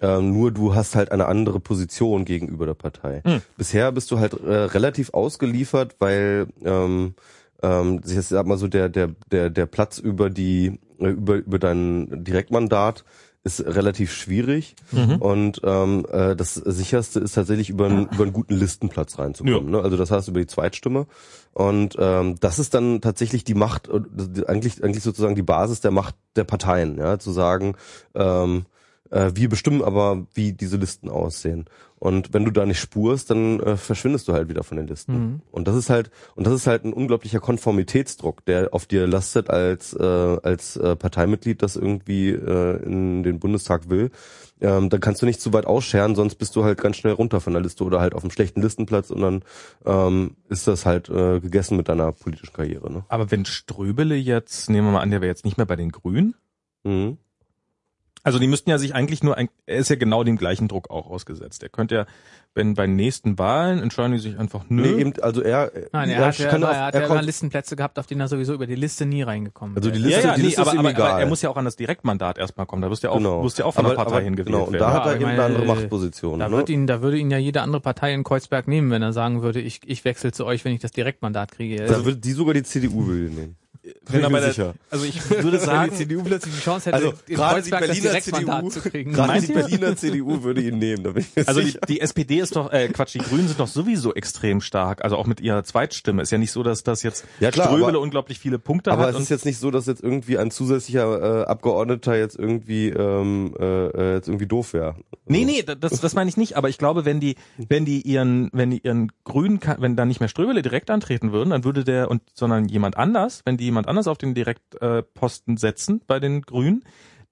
Ähm, 0.01 0.33
nur 0.33 0.51
du 0.51 0.75
hast 0.75 0.95
halt 0.95 1.11
eine 1.11 1.27
andere 1.27 1.59
Position 1.59 2.25
gegenüber 2.25 2.65
der 2.65 2.73
Partei. 2.73 3.21
Hm. 3.23 3.41
Bisher 3.55 3.91
bist 3.91 4.11
du 4.11 4.19
halt 4.19 4.33
äh, 4.33 4.51
relativ 4.51 5.13
ausgeliefert, 5.13 5.95
weil 5.99 6.47
ähm, 6.65 7.13
ähm, 7.61 8.01
ich 8.05 8.21
sag 8.21 8.45
mal 8.45 8.57
so 8.57 8.67
der 8.67 8.89
der 8.89 9.11
der 9.31 9.49
der 9.49 9.65
Platz 9.65 9.99
über 9.99 10.29
die 10.29 10.79
über 11.11 11.35
über 11.35 11.59
dein 11.59 12.23
Direktmandat 12.23 13.03
ist 13.45 13.59
relativ 13.65 14.13
schwierig 14.13 14.75
Mhm. 14.93 15.17
und 15.17 15.61
ähm, 15.65 16.05
äh, 16.09 16.33
das 16.35 16.53
sicherste 16.53 17.19
ist 17.19 17.33
tatsächlich 17.33 17.69
über 17.69 17.87
einen, 17.87 18.07
über 18.07 18.23
einen 18.23 18.31
guten 18.31 18.53
Listenplatz 18.55 19.19
reinzukommen. 19.19 19.69
Ne? 19.69 19.81
Also 19.81 19.97
das 19.97 20.11
heißt 20.11 20.29
über 20.29 20.39
die 20.39 20.47
Zweitstimme 20.47 21.07
und 21.51 21.97
ähm, 21.99 22.35
das 22.39 22.57
ist 22.59 22.73
dann 22.73 23.01
tatsächlich 23.01 23.43
die 23.43 23.53
Macht, 23.53 23.89
äh, 23.89 24.45
eigentlich 24.47 24.81
eigentlich 24.81 25.03
sozusagen 25.03 25.35
die 25.35 25.43
Basis 25.43 25.81
der 25.81 25.91
Macht 25.91 26.15
der 26.37 26.45
Parteien, 26.45 26.97
ja, 26.97 27.19
zu 27.19 27.31
sagen, 27.33 27.75
ähm, 28.15 28.65
äh, 29.13 29.31
wir 29.35 29.49
bestimmen 29.49 29.83
aber, 29.83 30.25
wie 30.33 30.53
diese 30.53 30.77
Listen 30.77 31.09
aussehen. 31.09 31.65
Und 31.99 32.33
wenn 32.33 32.43
du 32.43 32.51
da 32.51 32.65
nicht 32.65 32.79
spurst, 32.79 33.29
dann 33.29 33.61
äh, 33.61 33.77
verschwindest 33.77 34.27
du 34.27 34.33
halt 34.33 34.49
wieder 34.49 34.63
von 34.63 34.75
den 34.75 34.87
Listen. 34.87 35.13
Mhm. 35.13 35.41
Und 35.51 35.67
das 35.69 35.75
ist 35.75 35.89
halt 35.89 36.11
und 36.35 36.45
das 36.45 36.53
ist 36.53 36.67
halt 36.67 36.83
ein 36.83 36.91
unglaublicher 36.91 37.39
Konformitätsdruck, 37.39 38.43
der 38.43 38.73
auf 38.73 38.85
dir 38.85 39.07
lastet 39.07 39.49
als 39.49 39.93
äh, 39.93 40.03
als 40.03 40.75
äh, 40.75 40.97
Parteimitglied, 40.97 41.61
das 41.61 41.77
irgendwie 41.77 42.31
äh, 42.31 42.83
in 42.83 43.23
den 43.23 43.39
Bundestag 43.39 43.89
will. 43.89 44.11
Ähm, 44.59 44.89
dann 44.89 44.99
kannst 44.99 45.21
du 45.21 45.25
nicht 45.25 45.39
zu 45.39 45.53
weit 45.53 45.65
ausscheren, 45.65 46.15
sonst 46.15 46.35
bist 46.35 46.55
du 46.55 46.63
halt 46.63 46.81
ganz 46.81 46.97
schnell 46.97 47.13
runter 47.13 47.39
von 47.39 47.53
der 47.53 47.61
Liste 47.61 47.83
oder 47.83 48.01
halt 48.01 48.13
auf 48.15 48.23
einem 48.23 48.31
schlechten 48.31 48.61
Listenplatz 48.61 49.09
und 49.09 49.21
dann 49.21 49.43
ähm, 49.85 50.35
ist 50.49 50.67
das 50.67 50.85
halt 50.85 51.09
äh, 51.09 51.39
gegessen 51.39 51.77
mit 51.77 51.87
deiner 51.87 52.11
politischen 52.11 52.53
Karriere. 52.53 52.91
Ne? 52.91 53.05
Aber 53.07 53.31
wenn 53.31 53.45
Ströbele 53.45 54.15
jetzt, 54.15 54.69
nehmen 54.69 54.87
wir 54.87 54.93
mal 54.93 55.01
an, 55.01 55.11
der 55.11 55.21
wäre 55.21 55.29
jetzt 55.29 55.45
nicht 55.45 55.57
mehr 55.57 55.65
bei 55.65 55.75
den 55.75 55.91
Grünen, 55.91 56.35
Mhm. 56.83 57.17
Also 58.25 58.39
die 58.39 58.47
müssten 58.47 58.69
ja 58.69 58.77
sich 58.77 58.95
eigentlich 58.95 59.21
nur, 59.21 59.37
ein, 59.37 59.49
er 59.65 59.77
ist 59.79 59.89
ja 59.89 59.97
genau 59.97 60.23
dem 60.23 60.37
gleichen 60.37 60.69
Druck 60.69 60.89
auch 60.89 61.09
ausgesetzt. 61.09 61.61
Er 61.61 61.67
könnte 61.67 61.95
ja, 61.95 62.05
wenn 62.55 62.73
bei 62.73 62.85
den 62.85 62.95
nächsten 62.95 63.37
Wahlen 63.37 63.81
entscheiden 63.81 64.13
die 64.13 64.19
sich 64.19 64.39
einfach, 64.39 64.63
nö. 64.69 64.81
Nee, 64.83 65.01
eben, 65.01 65.13
also 65.21 65.41
er, 65.41 65.71
Nein, 65.91 66.09
er 66.09 66.19
er 66.19 66.25
hat, 66.27 66.37
ja, 66.37 66.47
kann 66.49 66.63
er 66.63 66.69
auf- 66.69 66.75
hat 66.77 66.95
er 66.95 67.01
ja 67.01 67.07
kon- 67.07 67.17
immer 67.17 67.25
Listenplätze 67.25 67.75
gehabt, 67.75 67.99
auf 67.99 68.07
denen 68.07 68.21
er 68.21 68.29
sowieso 68.29 68.53
über 68.53 68.65
die 68.65 68.75
Liste 68.75 69.05
nie 69.05 69.23
reingekommen 69.23 69.75
Also 69.75 69.91
die. 69.91 69.97
Liste- 69.99 70.21
ja, 70.21 70.27
ja, 70.27 70.35
die 70.35 70.41
nee, 70.41 70.47
Liste 70.47 70.61
aber, 70.61 70.69
ist 70.69 70.73
ihm 70.75 70.79
aber, 70.79 70.89
egal. 70.91 71.11
aber 71.11 71.19
er 71.19 71.25
muss 71.27 71.41
ja 71.41 71.49
auch 71.49 71.57
an 71.57 71.65
das 71.65 71.75
Direktmandat 71.75 72.37
erstmal 72.37 72.65
kommen. 72.65 72.81
Da 72.81 72.89
wirst 72.89 73.03
du 73.03 73.07
ja 73.07 73.11
auch, 73.11 73.17
genau. 73.17 73.41
musst 73.41 73.57
ja 73.59 73.65
auch 73.65 73.73
von 73.73 73.83
der 73.85 73.93
Partei 73.95 74.11
aber, 74.15 74.21
hingewählt 74.21 74.45
genau, 74.55 74.63
und 74.67 74.73
da 74.73 74.79
Ja, 74.79 74.93
hat 74.93 75.05
er 75.07 75.15
eben 75.15 75.25
eine 75.25 75.43
andere 75.43 75.65
meine, 75.65 75.79
Machtposition. 75.81 76.39
Da 76.39 76.47
ne? 76.47 76.55
wird 76.55 76.69
ihn, 76.69 76.87
da 76.87 77.01
würde 77.01 77.17
ihn 77.17 77.29
ja 77.29 77.37
jede 77.39 77.61
andere 77.61 77.81
Partei 77.81 78.13
in 78.13 78.23
Kreuzberg 78.23 78.69
nehmen, 78.69 78.89
wenn 78.91 79.01
er 79.01 79.11
sagen 79.11 79.41
würde, 79.41 79.59
ich, 79.59 79.81
ich 79.85 80.05
wechsle 80.05 80.31
zu 80.31 80.45
euch, 80.45 80.63
wenn 80.63 80.73
ich 80.73 80.79
das 80.79 80.91
Direktmandat 80.91 81.51
kriege. 81.51 81.83
da 81.87 82.05
würde 82.05 82.17
die 82.19 82.31
sogar 82.31 82.53
die 82.53 82.63
CDU 82.63 83.01
ihn 83.11 83.35
nehmen. 83.35 83.55
Wenn 84.07 84.21
mir 84.31 84.39
der, 84.39 84.49
sicher. 84.51 84.73
also 84.89 85.03
ich 85.05 85.29
würde 85.43 85.59
sagen, 85.59 85.93
CDU 85.93 86.23
plötzlich 86.23 86.55
die 86.55 86.61
Chance 86.61 86.85
hätte, 86.91 86.95
Also 86.95 87.13
in 87.27 87.35
gerade 87.35 87.61
die 87.61 87.69
Kreuzberg 87.69 87.87
das 87.87 88.01
Berliner 88.01 88.21
CDU, 88.61 88.69
zu 88.69 88.81
kriegen. 88.81 89.11
gerade 89.13 89.41
die 89.41 89.47
ihr? 89.47 89.53
Berliner 89.55 89.95
CDU 89.97 90.43
würde 90.43 90.61
ihn 90.61 90.77
nehmen. 90.79 91.03
Da 91.03 91.11
bin 91.11 91.23
ich 91.23 91.35
mir 91.35 91.47
also 91.47 91.59
die, 91.59 91.65
sicher. 91.67 91.79
die 91.89 91.99
SPD 92.01 92.39
ist 92.39 92.55
doch, 92.55 92.71
äh, 92.71 92.87
Quatsch, 92.87 93.13
die 93.15 93.19
Grünen 93.19 93.47
sind 93.47 93.59
doch 93.59 93.67
sowieso 93.67 94.13
extrem 94.13 94.61
stark. 94.61 95.03
Also 95.03 95.17
auch 95.17 95.27
mit 95.27 95.41
ihrer 95.41 95.63
Zweitstimme. 95.65 96.21
Ist 96.21 96.31
ja 96.31 96.37
nicht 96.37 96.51
so, 96.53 96.63
dass 96.63 96.83
das 96.83 97.03
jetzt 97.03 97.25
Ja, 97.41 97.51
klar, 97.51 97.67
Ströbele 97.67 97.89
aber- 97.89 97.99
unglaublich 97.99 98.39
viele 98.39 98.57
Punkte 98.57 98.91
aber 98.93 99.03
hat. 99.03 99.09
es 99.11 99.15
und 99.17 99.23
ist 99.23 99.29
jetzt 99.29 99.45
nicht 99.45 99.57
so, 99.59 99.69
dass 99.69 99.85
jetzt 99.85 100.01
irgendwie 100.01 100.37
ein 100.37 100.49
zusätzlicher 100.49 101.41
äh, 101.41 101.45
Abgeordneter 101.45 102.15
jetzt 102.17 102.39
irgendwie 102.39 102.87
ähm, 102.89 103.53
äh, 103.59 103.87
äh, 103.87 104.13
jetzt 104.15 104.29
irgendwie 104.29 104.47
doof 104.47 104.71
wäre. 104.73 104.95
Nee, 105.25 105.43
nee, 105.45 105.63
das, 105.63 105.99
das 105.99 106.13
meine 106.15 106.29
ich 106.29 106.37
nicht, 106.37 106.55
aber 106.57 106.69
ich 106.69 106.77
glaube, 106.77 107.03
wenn 107.05 107.19
die, 107.19 107.35
wenn 107.57 107.83
die 107.85 108.01
ihren, 108.01 108.49
wenn 108.53 108.71
die 108.71 108.79
ihren 108.79 109.11
grünen, 109.25 109.59
wenn 109.79 109.95
da 109.95 110.05
nicht 110.05 110.19
mehr 110.21 110.29
Ströbele 110.29 110.61
direkt 110.61 110.89
antreten 110.89 111.31
würden, 111.33 111.49
dann 111.51 111.63
würde 111.65 111.83
der 111.83 112.09
und, 112.09 112.21
sondern 112.33 112.67
jemand 112.69 112.97
anders, 112.97 113.41
wenn 113.45 113.57
die 113.57 113.72
jemand 113.73 113.87
anders 113.87 114.07
auf 114.07 114.17
den 114.17 114.33
Direktposten 114.33 115.03
Posten 115.13 115.57
setzen 115.57 116.01
bei 116.05 116.19
den 116.19 116.41
Grünen, 116.41 116.83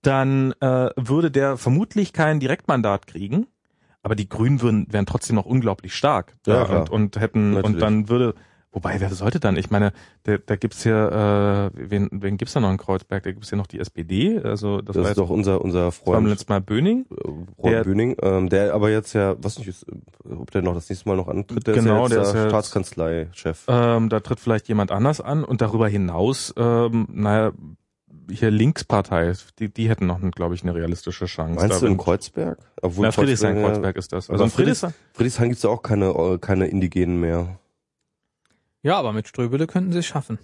dann 0.01 0.53
äh, 0.59 0.89
würde 0.95 1.31
der 1.31 1.57
vermutlich 1.57 2.13
kein 2.13 2.39
Direktmandat 2.39 3.07
kriegen, 3.07 3.47
aber 4.01 4.15
die 4.15 4.27
Grünen 4.27 4.61
würden, 4.61 4.87
wären 4.89 5.05
trotzdem 5.05 5.35
noch 5.35 5.45
unglaublich 5.45 5.95
stark 5.95 6.35
Ja, 6.47 6.65
klar. 6.65 6.81
und, 6.81 6.89
und 6.89 7.19
hätten, 7.19 7.51
Natürlich. 7.51 7.75
und 7.75 7.79
dann 7.81 8.09
würde, 8.09 8.33
wobei, 8.71 8.99
wer 8.99 9.09
sollte 9.09 9.39
dann? 9.39 9.57
Ich 9.57 9.69
meine, 9.69 9.91
da, 10.23 10.37
da 10.37 10.55
gibt's 10.55 10.83
ja, 10.83 11.67
äh, 11.67 11.71
wen, 11.73 12.09
wen 12.11 12.37
gibt's 12.37 12.53
da 12.53 12.59
noch 12.59 12.71
in 12.71 12.77
Kreuzberg? 12.77 13.23
Da 13.23 13.31
gibt's 13.31 13.51
ja 13.51 13.57
noch 13.57 13.67
die 13.67 13.79
SPD, 13.79 14.39
also 14.39 14.81
das, 14.81 14.95
Das 14.95 15.09
ist 15.09 15.17
doch 15.17 15.29
unser 15.29 15.61
unser 15.61 15.83
beim 15.85 15.91
Freund 15.91 16.27
letzten 16.29 16.51
Mal 16.51 16.61
Böning. 16.61 17.05
äh, 17.09 17.27
Ron 17.61 17.71
der- 17.71 17.83
Böning, 17.83 18.15
ähm, 18.21 18.49
der 18.49 18.73
aber 18.73 18.89
jetzt 18.89 19.13
ja, 19.13 19.35
was 19.41 19.57
nicht, 19.57 19.67
ist, 19.67 19.85
ob 20.29 20.49
der 20.51 20.61
noch 20.61 20.73
das 20.73 20.89
nächste 20.89 21.07
Mal 21.09 21.17
noch 21.17 21.27
antritt, 21.27 21.67
der 21.67 21.73
Genau, 21.75 22.05
ist 22.05 22.11
ja 22.11 22.15
der 22.15 22.17
jetzt 22.19 22.27
ist 22.27 22.33
der 22.33 22.41
ja 22.41 22.45
jetzt- 22.47 22.51
Staatskanzleichef. 22.51 23.65
Ähm, 23.67 24.09
da 24.09 24.19
tritt 24.19 24.39
vielleicht 24.39 24.67
jemand 24.67 24.91
anders 24.91 25.21
an 25.21 25.43
und 25.43 25.61
darüber 25.61 25.87
hinaus, 25.87 26.53
ähm, 26.57 27.07
naja, 27.11 27.51
hier 28.29 28.51
Linkspartei, 28.51 29.33
die, 29.59 29.73
die 29.73 29.89
hätten 29.89 30.05
noch, 30.05 30.19
glaube 30.31 30.55
ich, 30.55 30.63
eine 30.63 30.73
realistische 30.73 31.25
Chance. 31.25 31.55
Meinst 31.59 31.75
Da 31.75 31.79
du 31.85 31.87
in 31.91 31.97
Kreuzberg? 31.97 32.57
Obwohl 32.81 33.05
Ja, 33.05 33.11
Friedrichshain, 33.11 33.55
Kreuzberg- 33.57 33.73
Kreuzberg 33.73 33.97
ist 33.97 34.13
das. 34.13 34.29
Also 34.29 34.31
Also 34.31 34.43
in 34.45 34.49
Friedrichshain. 34.51 34.93
Friedrichshain 35.13 35.49
gibt's 35.49 35.63
ja 35.63 35.69
auch 35.69 35.81
keine 35.81 36.05
äh, 36.11 36.37
keine 36.37 36.67
Indigenen 36.67 37.19
mehr. 37.19 37.57
Ja, 38.83 38.97
aber 38.97 39.13
mit 39.13 39.27
Ströbele 39.27 39.67
könnten 39.67 39.91
sie 39.93 39.99
es 39.99 40.05
schaffen. 40.05 40.39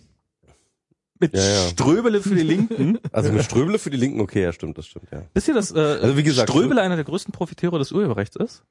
Mit 1.19 1.33
Ja, 1.33 1.41
ja. 1.41 1.67
Ströbele 1.69 2.21
für 2.21 2.35
die 2.35 2.43
Linken. 2.43 2.99
Also 3.11 3.31
mit 3.31 3.43
Ströbele 3.43 3.79
für 3.79 3.89
die 3.89 3.97
Linken, 3.97 4.21
okay, 4.21 4.43
ja 4.43 4.53
stimmt, 4.53 4.77
das 4.77 4.85
stimmt, 4.85 5.07
ja. 5.11 5.23
Wisst 5.33 5.47
ihr, 5.47 5.53
dass 5.55 5.71
äh, 5.71 5.79
Also 5.79 6.15
wie 6.17 6.23
gesagt, 6.23 6.49
Ströbele 6.49 6.81
einer 6.81 6.95
der 6.95 7.05
größten 7.05 7.31
Profiteure 7.31 7.79
des 7.79 7.91
Urheberrechts 7.91 8.35
ist? 8.35 8.63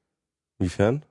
Inwiefern? 0.59 1.05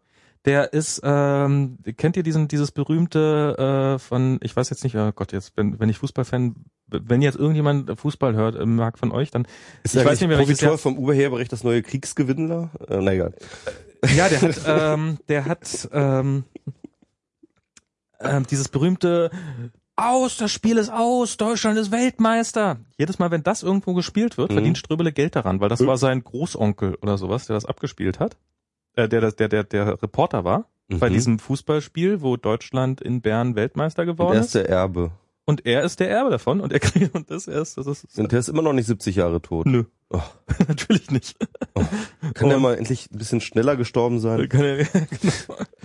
Der 0.45 0.73
ist, 0.73 1.01
ähm, 1.03 1.79
kennt 1.97 2.15
ihr 2.17 2.23
diesen 2.23 2.47
dieses 2.47 2.71
berühmte 2.71 3.95
äh, 3.95 3.99
von, 3.99 4.37
ich 4.43 4.55
weiß 4.55 4.69
jetzt 4.69 4.83
nicht, 4.83 4.95
oh 4.95 5.11
Gott, 5.11 5.33
jetzt 5.33 5.53
wenn, 5.57 5.79
wenn 5.79 5.89
ich 5.89 5.97
Fußballfan 5.97 6.55
wenn 6.87 7.23
jetzt 7.23 7.35
irgendjemand 7.37 7.99
Fußball 7.99 8.35
hört, 8.35 8.55
äh, 8.55 8.65
mag 8.65 8.99
von 8.99 9.11
euch, 9.11 9.31
dann 9.31 9.47
Ist 9.83 9.95
ich 9.95 10.05
weiß 10.05 10.19
nicht 10.21 10.29
mehr, 10.29 10.37
welches 10.37 10.59
Profiteur 10.59 10.69
Jahr- 10.69 10.77
vom 10.77 10.99
Urheberrecht 10.99 11.51
das 11.51 11.63
neue 11.63 11.81
Kriegsgewinnler? 11.81 12.69
Äh, 12.87 12.99
na 13.01 13.11
egal. 13.13 13.33
Ja, 14.15 14.29
der 14.29 14.41
hat, 14.41 14.61
ähm, 14.67 15.17
der 15.27 15.45
hat 15.45 15.89
ähm, 15.91 16.43
ähm, 18.19 18.45
dieses 18.47 18.69
berühmte 18.69 19.29
aus, 19.95 20.35
das 20.37 20.51
Spiel 20.51 20.77
ist 20.77 20.89
aus, 20.91 21.37
Deutschland 21.37 21.77
ist 21.77 21.91
Weltmeister. 21.91 22.77
Jedes 22.97 23.17
Mal, 23.17 23.31
wenn 23.31 23.43
das 23.43 23.63
irgendwo 23.63 23.93
gespielt 23.93 24.37
wird, 24.37 24.49
Mhm. 24.51 24.55
verdient 24.55 24.77
Ströbele 24.77 25.11
Geld 25.13 25.35
daran, 25.35 25.61
weil 25.61 25.69
das 25.69 25.79
Mhm. 25.79 25.87
war 25.87 25.97
sein 25.97 26.23
Großonkel 26.23 26.95
oder 27.01 27.17
sowas, 27.17 27.47
der 27.47 27.53
das 27.55 27.65
abgespielt 27.65 28.19
hat. 28.19 28.35
Äh, 28.95 29.07
der, 29.07 29.31
der, 29.31 29.47
der, 29.47 29.63
der 29.63 30.01
Reporter 30.01 30.43
war 30.43 30.65
bei 30.89 31.09
Mhm. 31.09 31.13
diesem 31.13 31.39
Fußballspiel, 31.39 32.21
wo 32.21 32.35
Deutschland 32.37 33.01
in 33.01 33.21
Bern 33.21 33.55
Weltmeister 33.55 34.05
geworden 34.05 34.33
er 34.35 34.39
ist. 34.41 34.47
ist 34.47 34.55
der 34.55 34.69
Erbe. 34.69 35.11
Und 35.47 35.65
er 35.65 35.83
ist 35.83 35.99
der 35.99 36.09
Erbe 36.09 36.31
davon 36.31 36.59
und 36.59 36.73
er 36.73 36.79
kriegt 36.81 37.13
und 37.13 37.29
das 37.29 37.47
erst, 37.47 37.77
das 37.77 37.85
ist 37.87 38.17
Und 38.17 38.31
der 38.31 38.39
ist 38.39 38.49
immer 38.49 38.61
noch 38.63 38.73
nicht 38.73 38.87
70 38.87 39.15
Jahre 39.15 39.41
tot. 39.41 39.65
nö, 39.67 39.83
Oh, 40.09 40.21
natürlich 40.67 41.09
nicht. 41.11 41.35
kann 42.35 42.47
der 42.49 42.57
Und- 42.57 42.63
mal 42.63 42.75
endlich 42.77 43.09
ein 43.11 43.17
bisschen 43.17 43.41
schneller 43.41 43.75
gestorben 43.75 44.19
sein? 44.19 44.47
Kann 44.49 44.63
er- 44.63 44.77
Wir 44.87 44.87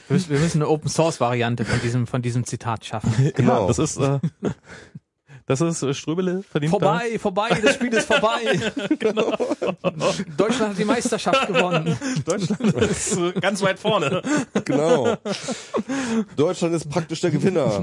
müssen, 0.09 0.31
wir 0.31 0.39
müssen 0.41 0.59
eine 0.59 0.69
Open 0.69 0.89
Source 0.91 1.20
Variante 1.20 1.65
von 1.65 1.81
diesem, 1.81 2.07
von 2.07 2.20
diesem 2.23 2.45
Zitat 2.45 2.85
schaffen. 2.85 3.32
Genau. 3.35 3.62
Ja, 3.62 3.66
das 3.69 3.78
ist, 3.78 3.97
äh, 3.99 4.19
das 5.47 5.61
ist 5.61 5.82
äh, 5.82 5.95
Ströbele 5.95 6.43
verdient. 6.43 6.70
Vorbei, 6.70 7.19
vorbei, 7.19 7.49
das 7.62 7.74
Spiel 7.77 7.93
ist 7.95 8.07
vorbei. 8.07 8.59
genau. 8.99 9.32
Deutschland 10.37 10.73
hat 10.73 10.78
die 10.78 10.85
Meisterschaft 10.85 11.47
gewonnen. 11.47 11.97
Da. 12.24 12.32
Deutschland 12.37 12.74
ist 12.74 13.16
äh, 13.19 13.32
ganz 13.41 13.62
weit 13.62 13.78
vorne. 13.78 14.20
Genau. 14.65 15.16
Deutschland 16.37 16.74
ist 16.74 16.89
praktisch 16.91 17.20
der 17.20 17.31
Gewinner. 17.31 17.82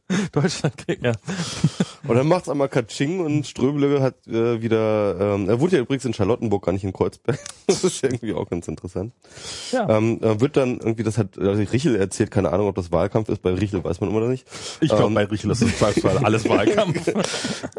Deutschland 0.31 0.77
kriegt, 0.77 1.03
ja. 1.03 1.13
Und 2.07 2.15
dann 2.15 2.27
macht's 2.27 2.49
einmal 2.49 2.67
Katsching 2.67 3.19
und 3.19 3.45
Ströbele 3.45 4.01
hat 4.01 4.27
äh, 4.27 4.59
wieder, 4.61 5.35
ähm, 5.35 5.47
er 5.47 5.59
wohnt 5.61 5.71
ja 5.71 5.77
übrigens 5.79 6.03
in 6.03 6.15
Charlottenburg, 6.15 6.65
gar 6.65 6.71
nicht 6.71 6.83
in 6.83 6.93
Kreuzberg. 6.93 7.37
Das 7.67 7.83
ist 7.85 8.03
irgendwie 8.03 8.33
auch 8.33 8.49
ganz 8.49 8.67
interessant. 8.67 9.13
Ja. 9.71 9.87
Ähm, 9.87 10.19
äh, 10.21 10.41
wird 10.41 10.57
dann 10.57 10.79
irgendwie, 10.79 11.03
das 11.03 11.17
hat 11.17 11.37
also 11.37 11.61
Richel 11.71 11.95
erzählt, 11.95 12.31
keine 12.31 12.51
Ahnung, 12.51 12.67
ob 12.67 12.75
das 12.75 12.91
Wahlkampf 12.91 13.29
ist, 13.29 13.41
bei 13.43 13.53
Richel 13.53 13.81
weiß 13.83 14.01
man 14.01 14.09
immer 14.09 14.19
noch 14.19 14.27
nicht. 14.27 14.45
Ich 14.81 14.89
glaube, 14.89 15.05
Ähm, 15.05 15.13
bei 15.13 15.23
Richel 15.25 15.51
ist 15.51 15.61
das 15.61 16.03
alles 16.23 16.49
Wahlkampf. 16.49 17.07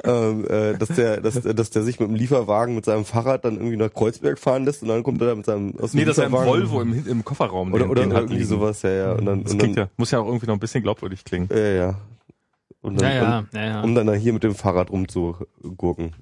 ähm, 0.05 0.47
äh, 0.49 0.79
dass 0.79 0.89
der, 0.91 1.21
dass, 1.21 1.35
dass 1.43 1.71
der 1.71 1.83
sich 1.83 2.01
mit 2.01 2.09
dem 2.09 2.15
Lieferwagen 2.15 2.75
mit 2.75 2.85
seinem 2.85 3.05
Fahrrad 3.05 3.45
dann 3.45 3.57
irgendwie 3.57 3.77
nach 3.77 3.93
Kreuzberg 3.93 4.39
fahren 4.39 4.65
lässt 4.65 4.83
und 4.83 4.89
dann 4.89 5.03
kommt 5.03 5.21
er 5.21 5.27
da 5.29 5.35
mit 5.35 5.45
seinem 5.47 5.75
aus 5.79 5.91
dem 5.91 5.99
nee, 5.99 6.05
das 6.07 6.17
ist 6.19 6.25
Lieferwagen- 6.25 6.47
Volvo 6.49 6.81
im, 6.81 7.07
im 7.07 7.25
Kofferraum. 7.25 7.73
oder 7.73 7.85
den- 7.85 7.91
oder 7.91 8.03
den 8.03 8.13
irgendwie 8.13 8.35
liegen. 8.37 8.49
sowas, 8.49 8.81
ja, 8.83 8.91
ja. 8.93 9.13
Und 9.13 9.27
dann, 9.27 9.43
Das 9.43 9.53
und 9.53 9.59
klingt 9.59 9.77
dann 9.77 9.87
ja, 9.87 9.91
muss 9.97 10.11
ja 10.13 10.21
auch 10.21 10.27
irgendwie 10.27 10.47
noch 10.47 10.55
ein 10.55 10.61
bisschen 10.61 10.83
glaubwürdig 10.83 11.25
klingen. 11.25 11.49
ja, 11.53 11.59
ja. 11.59 11.95
Und 12.83 13.01
dann, 13.01 13.11
Ja, 13.11 13.15
ja, 13.23 13.39
und, 13.39 13.53
ja, 13.55 13.65
ja. 13.65 13.81
um 13.83 13.95
dann 13.95 14.07
da 14.07 14.13
hier 14.13 14.33
mit 14.33 14.43
dem 14.43 14.55
Fahrrad 14.55 14.91
rumzugurken. 14.91 16.15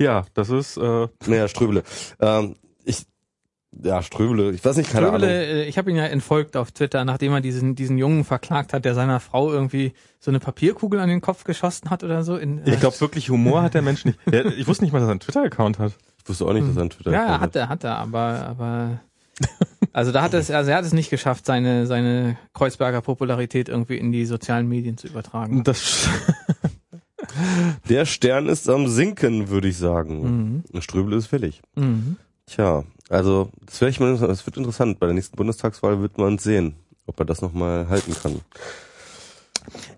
Ja, 0.00 0.26
das 0.34 0.50
ist, 0.50 0.76
äh, 0.76 1.08
Naja, 1.26 1.48
Ströbele. 1.48 1.82
Ähm, 2.20 2.54
ich, 2.84 3.06
ja, 3.82 4.02
Ströbele, 4.02 4.50
ich 4.52 4.64
weiß 4.64 4.76
nicht, 4.76 4.90
keine 4.90 5.08
Ahnung. 5.08 5.20
Ströbele, 5.20 5.64
äh, 5.64 5.68
ich 5.68 5.76
habe 5.78 5.90
ihn 5.90 5.96
ja 5.96 6.04
entfolgt 6.04 6.56
auf 6.56 6.72
Twitter, 6.72 7.04
nachdem 7.04 7.32
er 7.32 7.40
diesen, 7.40 7.74
diesen 7.74 7.98
Jungen 7.98 8.24
verklagt 8.24 8.72
hat, 8.72 8.84
der 8.84 8.94
seiner 8.94 9.20
Frau 9.20 9.50
irgendwie 9.52 9.92
so 10.20 10.30
eine 10.30 10.40
Papierkugel 10.40 11.00
an 11.00 11.08
den 11.08 11.20
Kopf 11.20 11.44
geschossen 11.44 11.90
hat 11.90 12.04
oder 12.04 12.22
so. 12.22 12.36
In, 12.36 12.62
ich 12.66 12.78
glaube 12.80 13.00
wirklich 13.00 13.30
Humor 13.30 13.62
hat 13.62 13.74
der 13.74 13.82
Mensch 13.82 14.04
nicht. 14.04 14.18
Ich 14.56 14.66
wusste 14.66 14.84
nicht 14.84 14.92
mal, 14.92 15.00
dass 15.00 15.08
er 15.08 15.12
einen 15.12 15.20
Twitter-Account 15.20 15.78
hat. 15.78 15.92
Ich 16.22 16.28
wusste 16.28 16.46
auch 16.46 16.52
nicht, 16.52 16.68
dass 16.68 16.76
er 16.76 16.80
einen 16.82 16.90
Twitter 16.90 17.12
Ja, 17.12 17.40
hat 17.40 17.56
er, 17.56 17.68
hat 17.68 17.84
er, 17.84 17.98
aber, 17.98 18.46
aber, 18.48 19.00
also 19.92 20.12
da 20.12 20.22
hat 20.22 20.34
es, 20.34 20.50
also 20.50 20.70
er 20.70 20.78
hat 20.78 20.84
es 20.84 20.92
nicht 20.92 21.10
geschafft, 21.10 21.46
seine, 21.46 21.86
seine 21.86 22.36
Kreuzberger 22.54 23.00
Popularität 23.00 23.68
irgendwie 23.68 23.96
in 23.96 24.12
die 24.12 24.26
sozialen 24.26 24.68
Medien 24.68 24.96
zu 24.96 25.06
übertragen. 25.08 25.64
Das, 25.64 26.08
Der 27.88 28.06
Stern 28.06 28.48
ist 28.48 28.68
am 28.68 28.88
Sinken, 28.88 29.48
würde 29.48 29.68
ich 29.68 29.76
sagen. 29.76 30.62
Mhm. 30.72 30.80
Ströbele 30.80 31.16
ist 31.16 31.26
fällig. 31.26 31.60
Mhm. 31.74 32.16
Tja, 32.46 32.84
also 33.08 33.50
das, 33.66 33.80
wär 33.80 33.88
ich 33.88 34.00
mal, 34.00 34.16
das 34.16 34.46
wird 34.46 34.56
interessant. 34.56 34.98
Bei 34.98 35.06
der 35.06 35.14
nächsten 35.14 35.36
Bundestagswahl 35.36 36.00
wird 36.00 36.18
man 36.18 36.38
sehen, 36.38 36.74
ob 37.06 37.18
er 37.20 37.26
das 37.26 37.42
nochmal 37.42 37.88
halten 37.88 38.14
kann. 38.14 38.40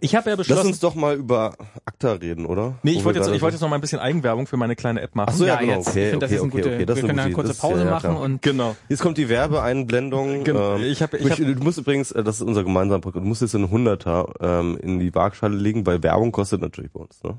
Ich 0.00 0.14
habe 0.14 0.30
ja 0.30 0.36
Lass 0.36 0.46
beschlossen. 0.46 0.66
uns 0.68 0.80
doch 0.80 0.94
mal 0.94 1.16
über 1.16 1.54
ACTA 1.84 2.12
reden, 2.12 2.46
oder? 2.46 2.74
Nee, 2.82 2.92
ich 2.92 3.04
wollte 3.04 3.18
jetzt, 3.20 3.28
ich 3.30 3.40
wollte 3.42 3.54
jetzt 3.54 3.62
noch 3.62 3.68
mal 3.68 3.76
ein 3.76 3.80
bisschen 3.80 3.98
Eigenwerbung 3.98 4.46
für 4.46 4.56
meine 4.56 4.76
kleine 4.76 5.00
App 5.00 5.14
machen. 5.14 5.28
Ach 5.32 5.34
so, 5.36 5.46
ja, 5.46 5.56
genau, 5.56 5.74
jetzt. 5.74 5.88
okay, 5.88 6.04
ich 6.04 6.10
finde, 6.10 6.26
das 6.26 6.30
okay, 6.30 6.36
ist 6.36 6.42
ein 6.42 6.48
okay, 6.48 6.56
gute, 6.62 6.74
okay, 6.74 6.86
das 6.86 6.96
ist 6.96 7.02
wir 7.02 7.08
eine 7.10 7.16
können 7.16 7.26
eine 7.26 7.34
kurze 7.34 7.50
ist- 7.52 7.60
Pause 7.60 7.78
ja, 7.80 7.84
ja, 7.84 7.90
machen 7.90 8.10
klar. 8.10 8.20
und 8.20 8.42
Genau. 8.42 8.76
Jetzt 8.88 9.00
kommt 9.02 9.18
die 9.18 9.28
Werbeeinblendung. 9.28 10.44
Genau. 10.44 10.76
Ähm, 10.76 10.82
Ich 10.84 11.02
hab- 11.02 11.14
ich 11.14 11.20
ich 11.24 11.30
hab- 11.30 11.38
du 11.38 11.64
musst 11.64 11.78
übrigens, 11.78 12.12
äh, 12.12 12.22
das 12.22 12.36
ist 12.36 12.42
unser 12.42 12.64
gemeinsamer 12.64 13.00
Projekt, 13.00 13.16
du 13.22 13.28
musst 13.28 13.42
jetzt 13.42 13.54
einen 13.54 13.70
Hunderter 13.70 14.32
ähm, 14.40 14.78
in 14.82 14.98
die 14.98 15.14
Waagschale 15.14 15.56
legen, 15.56 15.86
weil 15.86 16.02
Werbung 16.02 16.32
kostet 16.32 16.60
natürlich 16.60 16.90
bei 16.92 17.00
uns. 17.00 17.22
Ne? 17.22 17.36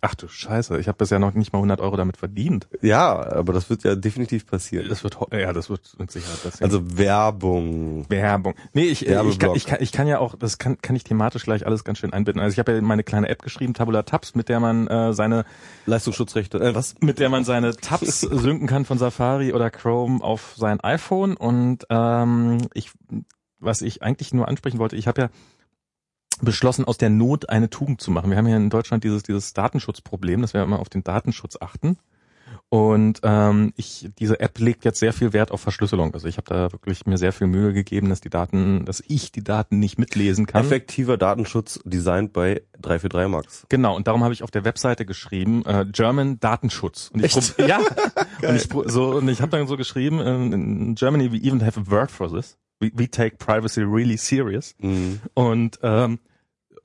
Ach 0.00 0.14
du 0.14 0.28
Scheiße, 0.28 0.78
ich 0.78 0.86
habe 0.86 0.96
bisher 0.96 1.18
noch 1.18 1.34
nicht 1.34 1.52
mal 1.52 1.58
100 1.58 1.80
Euro 1.80 1.96
damit 1.96 2.16
verdient. 2.16 2.68
Ja, 2.82 3.32
aber 3.32 3.52
das 3.52 3.68
wird 3.68 3.82
ja 3.82 3.96
definitiv 3.96 4.46
passieren. 4.46 4.88
Das 4.88 5.02
wird, 5.02 5.18
ja, 5.32 5.52
das 5.52 5.70
wird 5.70 5.98
mit 5.98 6.12
Sicherheit 6.12 6.40
passieren. 6.40 6.70
Also 6.70 6.96
Werbung. 6.96 8.08
Werbung. 8.08 8.54
Nee, 8.74 8.84
ich, 8.84 9.08
äh, 9.08 9.20
ich, 9.26 9.40
kann, 9.40 9.56
ich, 9.56 9.66
kann, 9.66 9.78
ich 9.80 9.90
kann 9.90 10.06
ja 10.06 10.20
auch, 10.20 10.36
das 10.36 10.58
kann, 10.58 10.80
kann 10.80 10.94
ich 10.94 11.02
thematisch 11.02 11.42
gleich 11.42 11.66
alles 11.66 11.82
ganz 11.82 11.98
schön 11.98 12.12
einbinden. 12.12 12.40
Also 12.40 12.52
ich 12.52 12.60
habe 12.60 12.72
ja 12.72 12.80
meine 12.80 13.02
kleine 13.02 13.28
App 13.28 13.42
geschrieben, 13.42 13.74
Tabula 13.74 14.04
Tabs, 14.04 14.36
mit 14.36 14.48
der 14.48 14.60
man 14.60 14.86
äh, 14.86 15.12
seine, 15.14 15.44
Leistungsschutzrechte. 15.86 16.58
Äh, 16.58 16.76
was? 16.76 16.94
mit 17.00 17.18
der 17.18 17.28
man 17.28 17.42
seine 17.42 17.74
Tabs 17.74 18.20
synken 18.20 18.68
kann 18.68 18.84
von 18.84 18.98
Safari 18.98 19.52
oder 19.52 19.68
Chrome 19.68 20.22
auf 20.22 20.54
sein 20.56 20.78
iPhone. 20.80 21.36
Und 21.36 21.86
ähm, 21.90 22.68
ich, 22.72 22.92
was 23.58 23.82
ich 23.82 24.00
eigentlich 24.04 24.32
nur 24.32 24.46
ansprechen 24.46 24.78
wollte, 24.78 24.94
ich 24.94 25.08
habe 25.08 25.22
ja 25.22 25.28
beschlossen, 26.42 26.84
aus 26.84 26.98
der 26.98 27.10
Not 27.10 27.48
eine 27.48 27.70
Tugend 27.70 28.00
zu 28.00 28.10
machen. 28.10 28.30
Wir 28.30 28.36
haben 28.36 28.46
ja 28.46 28.56
in 28.56 28.70
Deutschland 28.70 29.04
dieses, 29.04 29.22
dieses 29.22 29.52
Datenschutzproblem, 29.52 30.40
dass 30.42 30.54
wir 30.54 30.62
immer 30.62 30.80
auf 30.80 30.88
den 30.88 31.04
Datenschutz 31.04 31.56
achten. 31.60 31.98
Und 32.70 33.20
ähm, 33.22 33.72
ich, 33.76 34.10
diese 34.18 34.40
App 34.40 34.58
legt 34.58 34.84
jetzt 34.84 34.98
sehr 34.98 35.14
viel 35.14 35.32
Wert 35.32 35.52
auf 35.52 35.60
Verschlüsselung. 35.60 36.12
Also 36.12 36.28
ich 36.28 36.36
habe 36.36 36.48
da 36.48 36.72
wirklich 36.72 37.06
mir 37.06 37.16
sehr 37.16 37.32
viel 37.32 37.46
Mühe 37.46 37.72
gegeben, 37.72 38.10
dass 38.10 38.20
die 38.20 38.28
Daten, 38.28 38.84
dass 38.84 39.02
ich 39.06 39.32
die 39.32 39.42
Daten 39.42 39.78
nicht 39.78 39.98
mitlesen 39.98 40.44
kann. 40.44 40.64
Effektiver 40.66 41.16
Datenschutz 41.16 41.80
designed 41.84 42.34
bei 42.34 42.62
343 42.82 43.30
Max. 43.30 43.66
Genau, 43.70 43.96
und 43.96 44.06
darum 44.06 44.22
habe 44.22 44.34
ich 44.34 44.42
auf 44.42 44.50
der 44.50 44.64
Webseite 44.64 45.06
geschrieben, 45.06 45.64
äh, 45.64 45.86
German 45.90 46.40
Datenschutz. 46.40 47.10
Und 47.12 47.24
ich 47.24 47.36
Echt? 47.36 47.58
ja. 47.58 47.78
und 48.46 48.54
ich 48.54 48.68
so 48.92 49.12
und 49.12 49.28
ich 49.28 49.40
habe 49.40 49.56
dann 49.56 49.66
so 49.66 49.78
geschrieben, 49.78 50.20
ähm, 50.22 50.52
in 50.52 50.94
Germany 50.94 51.32
we 51.32 51.38
even 51.38 51.64
have 51.64 51.80
a 51.80 51.90
word 51.90 52.10
for 52.10 52.30
this. 52.30 52.58
We, 52.80 52.90
we 52.94 53.08
take 53.08 53.36
privacy 53.38 53.80
really 53.80 54.18
serious. 54.18 54.74
Mhm. 54.78 55.20
Und 55.32 55.78
ähm, 55.82 56.18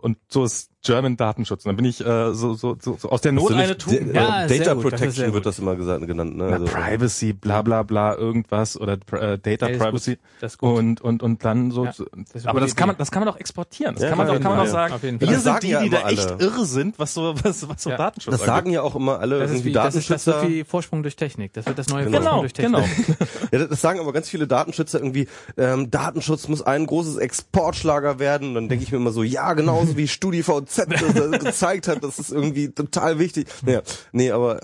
und 0.04 0.18
so 0.28 0.44
ist 0.44 0.70
German 0.84 1.16
Datenschutz. 1.18 1.66
Und 1.66 1.70
dann 1.70 1.76
bin 1.78 1.86
ich 1.86 2.02
äh, 2.06 2.34
so, 2.34 2.54
so, 2.56 2.76
so, 2.80 2.98
so 3.00 3.10
aus 3.10 3.22
der 3.22 3.32
Not 3.32 3.52
eine 3.54 3.68
nicht- 3.68 3.80
Tugend. 3.80 4.14
Ja, 4.14 4.44
äh, 4.44 4.48
sehr 4.50 4.60
Data 4.60 4.74
gut, 4.74 4.84
Protection 4.84 5.34
wird 5.34 5.46
das 5.46 5.58
immer 5.60 5.76
gesagt, 5.76 6.06
genannt. 6.06 6.36
Ne? 6.36 6.48
Na, 6.50 6.54
Also, 6.58 6.66
Privacy, 6.66 7.32
bla 7.34 7.62
bla 7.62 7.84
bla, 7.84 8.16
irgendwas 8.16 8.80
oder 8.80 8.94
äh, 9.14 9.38
Data 9.40 9.70
Ja, 9.70 9.78
Privacy 9.78 10.12
gut. 10.16 10.20
Das 10.42 10.54
ist 10.54 10.58
gut. 10.58 10.78
und 10.78 11.02
und 11.02 11.24
und 11.24 11.46
dann 11.46 11.72
so. 11.72 11.86
Ja, 11.86 11.94
so- 11.94 12.06
das 12.34 12.46
aber 12.46 12.60
das 12.60 12.76
kann 12.76 12.88
man, 12.88 12.98
das 12.98 13.12
kann 13.12 13.24
man 13.24 13.34
doch 13.34 13.40
exportieren. 13.40 13.96
Das 13.96 14.04
Ja, 14.04 14.10
kann 14.10 14.18
man 14.18 14.28
doch, 14.28 14.34
kann 14.42 14.44
man 14.56 14.66
doch 14.66 14.72
Fall. 14.72 14.90
sagen. 14.90 15.02
Wir. 15.02 15.18
Das 15.20 15.30
sind 15.30 15.42
sagen 15.44 15.60
die, 15.62 15.70
ja 15.70 15.82
die 15.82 15.90
da 15.90 16.00
immer 16.02 16.10
echt 16.12 16.32
alle. 16.32 16.44
irre 16.44 16.66
sind, 16.66 17.00
was 17.00 17.14
so 17.14 17.34
was 17.44 17.68
was 17.70 17.82
so 17.82 17.90
Ja. 17.90 17.98
Datenschutz 17.98 18.32
das 18.34 18.42
angeht. 18.42 18.54
sagen 18.56 18.72
ja 18.72 18.82
auch 18.82 18.96
immer 18.96 19.20
alle 19.20 19.40
Das 19.40 19.52
ist, 19.52 19.58
irgendwie 19.58 19.70
wie, 19.70 19.74
das, 19.74 19.96
ist, 19.96 20.10
das 20.10 20.26
Datenschützer. 20.26 20.42
wird 20.50 20.52
wie 20.52 20.64
Vorsprung 20.66 21.02
durch 21.04 21.16
Technik. 21.16 21.54
Das 21.54 21.66
wird 21.66 21.78
das 21.80 21.88
neue 21.88 22.06
Genau. 22.06 22.42
Vorsprung 22.42 22.66
Genau, 22.66 22.80
durch 22.82 22.98
Technik. 22.98 23.18
genau. 23.18 23.30
Ja, 23.64 23.68
das 23.68 23.82
sagen 23.82 24.00
aber 24.02 24.12
ganz 24.12 24.28
viele 24.30 24.48
Datenschützer 24.48 25.00
irgendwie, 25.00 25.28
ähm, 25.58 25.90
Datenschutz 25.92 26.48
muss 26.50 26.62
ein 26.62 26.86
großes 26.86 27.16
Exportschlager 27.18 28.20
werden. 28.20 28.50
Und 28.50 28.56
dann 28.56 28.70
denke 28.70 28.84
ich 28.84 28.92
mir 28.92 28.98
immer 28.98 29.12
so, 29.12 29.24
ja, 29.24 29.54
genauso 29.54 29.96
wie 29.96 30.08
StudiVZ 30.10 30.73
äh, 30.78 31.38
gezeigt 31.40 31.88
hat, 31.88 32.04
das 32.04 32.20
ist 32.20 32.32
irgendwie 32.32 32.70
total 32.70 33.20
wichtig. 33.20 33.48
Naja, 33.66 33.82
nee, 34.12 34.32
aber 34.32 34.60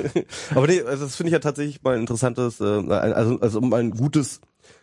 aber 0.54 0.66
nee, 0.66 0.82
also 0.82 1.04
das 1.04 1.16
finde 1.16 1.28
ich 1.28 1.32
ja 1.32 1.38
tatsächlich 1.38 1.82
mal 1.82 1.94
ein 1.94 2.00
interessantes, 2.00 2.60
äh, 2.60 2.64
also, 2.64 3.40
also 3.40 3.58
um 3.58 3.72
ein 3.74 3.90
gutes, 3.90 4.40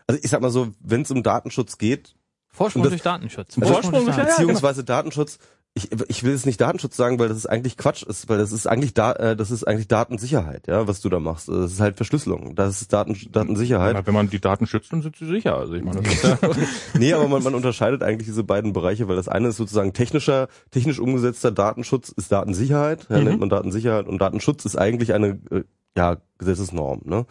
also 0.08 0.20
ich 0.24 0.30
sag 0.30 0.42
mal 0.42 0.52
so, 0.52 0.70
wenn 0.80 1.02
es 1.04 1.12
um 1.12 1.24
Datenschutz 1.24 1.78
geht, 1.78 2.16
Vorsprung 2.50 2.84
das- 2.84 2.92
durch 2.92 3.02
Datenschutz. 3.02 3.58
Also 3.60 3.74
Vorsprung 3.74 4.06
durch- 4.06 4.18
ja, 4.18 4.24
beziehungsweise 4.24 4.84
Datenschutz. 4.84 5.40
Ich, 5.78 5.90
ich 6.08 6.24
will 6.24 6.32
es 6.32 6.46
nicht 6.46 6.62
Datenschutz 6.62 6.96
sagen, 6.96 7.20
weil 7.20 7.28
das 7.28 7.36
ist 7.38 7.48
eigentlich 7.48 7.76
Quatsch 7.76 8.04
ist, 8.04 8.30
weil 8.30 8.38
das 8.38 8.54
ist 8.54 8.66
eigentlich 8.66 8.94
da, 8.94 9.12
äh, 9.12 9.36
das 9.36 9.52
ist 9.52 9.66
eigentlich 9.68 9.90
Datensicherheit, 9.90 10.68
ja, 10.68 10.88
was 10.88 11.02
du 11.02 11.10
da 11.10 11.20
machst. 11.20 11.50
Das 11.50 11.74
ist 11.74 11.82
halt 11.82 11.98
Verschlüsselung. 11.98 12.56
Das 12.56 12.82
ist 12.82 12.94
Daten, 12.94 13.18
Datensicherheit. 13.32 14.08
Wenn 14.08 14.14
man 14.14 14.30
die 14.30 14.40
Daten 14.40 14.68
schützt, 14.68 14.94
dann 14.94 15.02
sind 15.02 15.18
sie 15.18 15.26
sicher. 15.26 15.58
Also 15.58 15.74
ich 15.74 15.84
meine, 15.84 16.02
das 16.02 16.14
ist 16.14 16.24
ja, 16.24 16.38
Nee, 16.98 17.12
aber 17.14 17.28
man, 17.28 17.44
man 17.44 17.56
unterscheidet 17.56 18.04
eigentlich 18.04 18.26
diese 18.28 18.46
beiden 18.46 18.72
Bereiche, 18.72 19.10
weil 19.10 19.18
das 19.18 19.28
eine 19.28 19.50
ist 19.50 19.58
sozusagen 19.58 19.92
technischer, 19.92 20.48
technisch 20.72 20.98
umgesetzter 21.00 21.52
Datenschutz 21.52 22.08
ist 22.08 22.32
Datensicherheit, 22.32 23.08
ja, 23.10 23.18
Mhm. 23.18 23.24
nennt 23.26 23.40
man 23.42 23.50
Datensicherheit 23.50 24.08
und 24.08 24.20
Datenschutz 24.22 24.64
ist 24.64 24.78
eigentlich 24.78 25.14
eine 25.14 25.40
äh, 25.52 25.64
ja 25.98 26.18
Gesetzesnorm, 26.38 27.02
ne? 27.04 27.26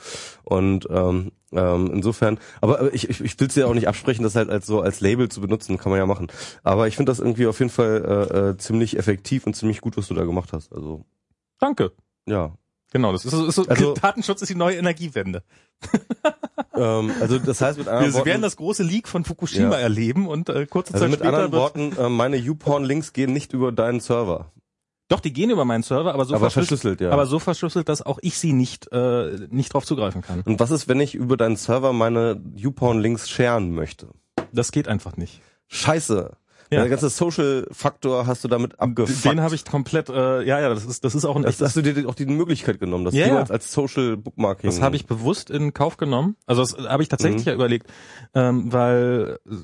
Und 0.45 0.87
ähm, 0.91 1.33
ähm, 1.55 1.91
insofern, 1.93 2.39
aber 2.61 2.81
aber 2.81 2.93
ich, 2.95 3.09
ich, 3.09 3.21
ich 3.21 3.39
will 3.41 3.49
es 3.49 3.55
ja 3.55 3.67
auch 3.67 3.75
nicht 3.75 3.89
absprechen, 3.89 4.23
das 4.23 4.35
halt 4.35 4.51
als 4.51 4.67
so 4.67 4.81
als 4.81 5.01
Label 5.01 5.29
zu 5.29 5.41
benutzen, 5.41 5.79
kann 5.79 5.91
man 5.91 5.99
ja 5.99 6.07
machen. 6.07 6.29
Aber 6.63 6.89
ich 6.89 6.97
finde 6.97 7.11
das 7.11 7.19
irgendwie 7.21 7.47
auf 7.47 7.59
jeden 7.59 7.71
Fall 7.71 8.29
äh, 8.33 8.39
äh, 8.51 8.57
ziemlich 8.59 8.99
effektiv 8.99 9.47
und 9.47 9.55
ziemlich 9.55 9.81
gut, 9.81 9.97
was 9.97 10.09
du 10.09 10.15
da 10.15 10.25
gemacht 10.25 10.53
hast. 10.53 10.73
Also 10.73 11.05
danke. 11.59 11.93
ja, 12.27 12.53
Genau, 12.93 13.11
das 13.11 13.25
ist, 13.25 13.33
ist 13.33 13.55
so, 13.57 13.65
Also- 13.67 13.95
Datenschutz 14.01 14.43
ist 14.43 14.49
die 14.51 14.55
neue 14.55 14.77
Energiewende. 14.77 15.43
Ähm, 16.77 17.13
also 17.21 17.39
das 17.39 17.61
heißt 17.61 17.79
mit 17.79 17.87
anderen 17.87 18.07
Wir 18.09 18.15
Worten, 18.15 18.27
werden 18.27 18.43
das 18.43 18.57
große 18.57 18.83
Leak 18.83 19.07
von 19.07 19.25
Fukushima 19.25 19.77
Ja. 19.77 19.79
erleben 19.79 20.27
und 20.27 20.49
äh, 20.49 20.67
kurze 20.67 20.93
also 20.95 21.05
Zeit 21.05 21.11
mit 21.13 21.21
später 21.21 21.35
anderen 21.37 21.53
Worten, 21.53 21.97
äh, 21.97 22.09
meine 22.09 22.37
YouPorn-Links 22.37 23.13
gehen 23.13 23.33
nicht 23.33 23.53
über 23.53 23.71
deinen 23.71 24.01
Server, 24.01 24.51
doch 25.09 25.21
die 25.21 25.33
gehen 25.33 25.51
über 25.51 25.65
meinen 25.65 25.83
Server, 25.83 26.15
aber 26.15 26.25
so 26.25 26.35
aber 26.35 26.51
verschlüsselt, 26.51 26.81
verschlüsselt, 26.81 27.01
ja. 27.03 27.11
aber 27.11 27.27
so 27.27 27.39
verschlüsselt, 27.39 27.89
dass 27.89 28.03
auch 28.03 28.19
ich 28.23 28.39
sie 28.39 28.53
nicht 28.53 28.91
äh, 28.93 29.47
nicht 29.51 29.73
drauf 29.75 29.85
zugreifen 29.85 30.23
kann. 30.23 30.41
Und 30.43 30.61
was 30.61 30.71
ist, 30.71 30.89
wenn 30.89 31.01
ich 31.01 31.15
über 31.15 31.37
deinen 31.37 31.57
Server 31.57 31.93
meine 31.93 32.41
YouPorn-Links 32.57 33.29
sharen 33.29 33.73
möchte? 33.75 34.09
Das 34.53 34.73
geht 34.73 34.89
einfach 34.89 35.17
nicht. 35.17 35.41
Scheiße. 35.69 36.37
Ja. 36.71 36.81
Der 36.81 36.89
ganze 36.89 37.11
Social-Faktor 37.11 38.27
hast 38.27 38.43
du 38.43 38.49
damit 38.49 38.81
abgefuckt. 38.81 39.25
Den 39.25 39.43
habe 39.43 39.55
ich 39.55 39.65
komplett, 39.67 40.09
äh, 40.09 40.43
ja, 40.43 40.59
ja, 40.61 40.71
das 40.71 40.87
ist 40.87 41.05
das 41.05 41.15
ist 41.15 41.25
auch 41.27 41.37
ein 41.37 41.43
das, 41.43 41.53
echtes 41.57 41.69
hast 41.69 41.77
du 41.77 41.83
dir 41.83 42.09
auch 42.09 42.15
die 42.15 42.25
Möglichkeit 42.27 42.81
genommen, 42.81 43.05
das 43.05 43.15
Ja, 43.15 43.27
ja. 43.27 43.43
als 43.43 43.73
Social 43.73 44.17
Bookmarking. 44.17 44.71
Das 44.71 44.81
habe 44.81 44.97
ich 44.97 45.07
bewusst 45.07 45.51
in 45.51 45.75
Kauf 45.75 45.99
genommen. 45.99 46.37
Also 46.47 46.63
das 46.63 46.77
habe 46.89 47.03
ich 47.03 47.09
tatsächlich 47.11 47.43
Mhm. 47.43 47.49
ja 47.49 47.55
überlegt, 47.55 47.87
ähm, 48.35 48.73
weil 48.73 49.39
äh, 49.47 49.55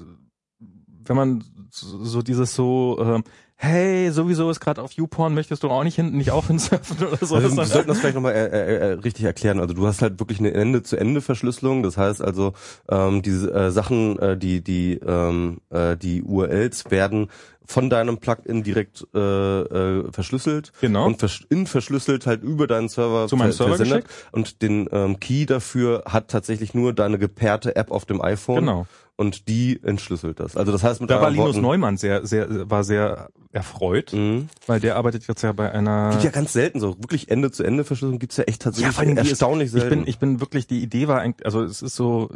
wenn 1.04 1.16
man 1.16 1.44
so 1.70 2.04
so 2.04 2.22
dieses 2.22 2.54
so, 2.54 2.98
ähm, 3.00 3.24
hey, 3.62 4.10
sowieso 4.10 4.48
ist 4.48 4.60
gerade 4.60 4.80
auf 4.82 4.92
YouPorn, 4.92 5.34
möchtest 5.34 5.62
du 5.62 5.68
auch 5.68 5.84
nicht 5.84 5.94
hinten 5.94 6.16
nicht 6.16 6.30
auch 6.30 6.46
hinsurfen 6.46 6.96
oder 7.06 7.18
so. 7.24 7.34
Also 7.36 7.54
wir 7.56 7.66
sollten 7.66 7.88
das 7.88 7.98
vielleicht 7.98 8.14
nochmal 8.14 8.32
äh, 8.32 8.46
äh, 8.46 8.76
äh, 8.76 8.92
richtig 8.94 9.26
erklären. 9.26 9.60
Also 9.60 9.74
du 9.74 9.86
hast 9.86 10.00
halt 10.00 10.18
wirklich 10.18 10.38
eine 10.38 10.54
Ende-zu-Ende-Verschlüsselung. 10.54 11.82
Das 11.82 11.98
heißt 11.98 12.22
also, 12.22 12.54
ähm, 12.90 13.20
diese 13.20 13.52
äh, 13.52 13.70
Sachen, 13.70 14.18
äh, 14.18 14.38
die 14.38 14.64
die 14.64 14.94
ähm, 14.94 15.58
äh, 15.68 15.96
die 15.98 16.22
URLs 16.22 16.90
werden 16.90 17.28
von 17.66 17.90
deinem 17.90 18.16
Plugin 18.18 18.62
direkt 18.62 19.06
äh, 19.14 19.18
äh, 19.18 20.10
verschlüsselt 20.10 20.72
Genau. 20.80 21.06
und 21.06 21.20
vers 21.20 21.40
in 21.50 21.66
verschlüsselt 21.66 22.26
halt 22.26 22.42
über 22.42 22.66
deinen 22.66 22.88
Server, 22.88 23.28
Zu 23.28 23.36
meinem 23.36 23.52
Server 23.52 23.76
versendet. 23.76 24.06
Und 24.32 24.62
den 24.62 24.88
ähm, 24.90 25.20
Key 25.20 25.44
dafür 25.46 26.02
hat 26.06 26.28
tatsächlich 26.28 26.74
nur 26.74 26.94
deine 26.94 27.18
gepairte 27.18 27.76
App 27.76 27.90
auf 27.92 28.06
dem 28.06 28.22
iPhone. 28.22 28.60
Genau. 28.60 28.86
Und 29.20 29.48
die 29.48 29.78
entschlüsselt 29.82 30.40
das. 30.40 30.56
Also 30.56 30.72
das 30.72 30.82
heißt 30.82 31.02
mit 31.02 31.10
Da 31.10 31.20
war 31.20 31.28
Linus 31.30 31.48
Worten, 31.48 31.60
Neumann 31.60 31.96
sehr, 31.98 32.26
sehr, 32.26 32.70
war 32.70 32.84
sehr 32.84 33.28
erfreut, 33.52 34.14
Mhm. 34.14 34.48
weil 34.66 34.80
der 34.80 34.96
arbeitet 34.96 35.28
jetzt 35.28 35.42
ja 35.42 35.52
bei 35.52 35.70
einer. 35.70 36.08
Gibt 36.12 36.24
ja 36.24 36.30
ganz 36.30 36.54
selten 36.54 36.80
so. 36.80 36.96
Wirklich 37.00 37.30
Ende-zu-Ende-Verschlüsselung 37.30 38.18
gibt's 38.18 38.38
ja 38.38 38.44
echt 38.44 38.62
tatsächlich 38.62 38.96
allem 38.98 39.16
die 39.16 39.20
ist- 39.20 39.28
erstaunlich 39.28 39.66
ich 39.66 39.72
selten. 39.72 39.88
bin, 39.90 40.06
ich 40.06 40.18
bin 40.18 40.40
wirklich, 40.40 40.66
die 40.66 40.80
Idee 40.82 41.06
war 41.06 41.20
eigentlich, 41.20 41.44
also 41.44 41.62
es 41.62 41.82
ist 41.82 41.96
so, 41.96 42.30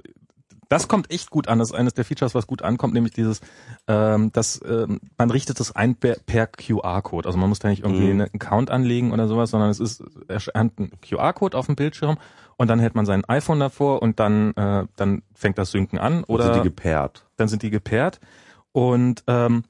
das 0.68 0.88
kommt 0.88 1.10
echt 1.10 1.30
gut 1.30 1.48
an. 1.48 1.58
Das 1.58 1.70
ist 1.70 1.74
eines 1.74 1.94
der 1.94 2.04
Features, 2.04 2.34
was 2.34 2.46
gut 2.46 2.62
ankommt, 2.62 2.94
nämlich 2.94 3.12
dieses, 3.12 3.40
ähm, 3.88 4.32
dass 4.32 4.60
ähm, 4.66 5.00
man 5.18 5.30
richtet 5.30 5.60
es 5.60 5.74
ein 5.74 5.94
per, 5.96 6.16
per 6.26 6.46
QR-Code. 6.46 7.26
Also 7.26 7.38
man 7.38 7.48
muss 7.48 7.58
da 7.58 7.68
nicht 7.68 7.82
irgendwie 7.84 8.04
Mhm. 8.12 8.20
einen 8.22 8.30
Account 8.34 8.70
anlegen 8.70 9.12
oder 9.12 9.28
sowas, 9.28 9.50
sondern 9.50 9.70
es 9.70 9.80
ist 9.80 10.02
erscheint 10.28 10.78
ein 10.78 10.90
QR-Code 11.00 11.56
auf 11.56 11.66
dem 11.66 11.76
Bildschirm 11.76 12.16
und 12.56 12.68
dann 12.68 12.78
hält 12.80 12.94
man 12.94 13.06
sein 13.06 13.24
iPhone 13.26 13.60
davor 13.60 14.02
und 14.02 14.20
dann 14.20 14.52
äh, 14.54 14.86
dann 14.96 15.22
fängt 15.34 15.58
das 15.58 15.70
Synken 15.70 15.98
an 15.98 16.24
oder 16.24 16.44
Also 16.44 16.56
die 16.62 16.68
gepaart. 16.68 17.26
dann 17.36 17.48
sind 17.48 17.62
die 17.62 17.70
gepaart. 17.70 18.20
Und 18.72 19.22
ähm, 19.26 19.64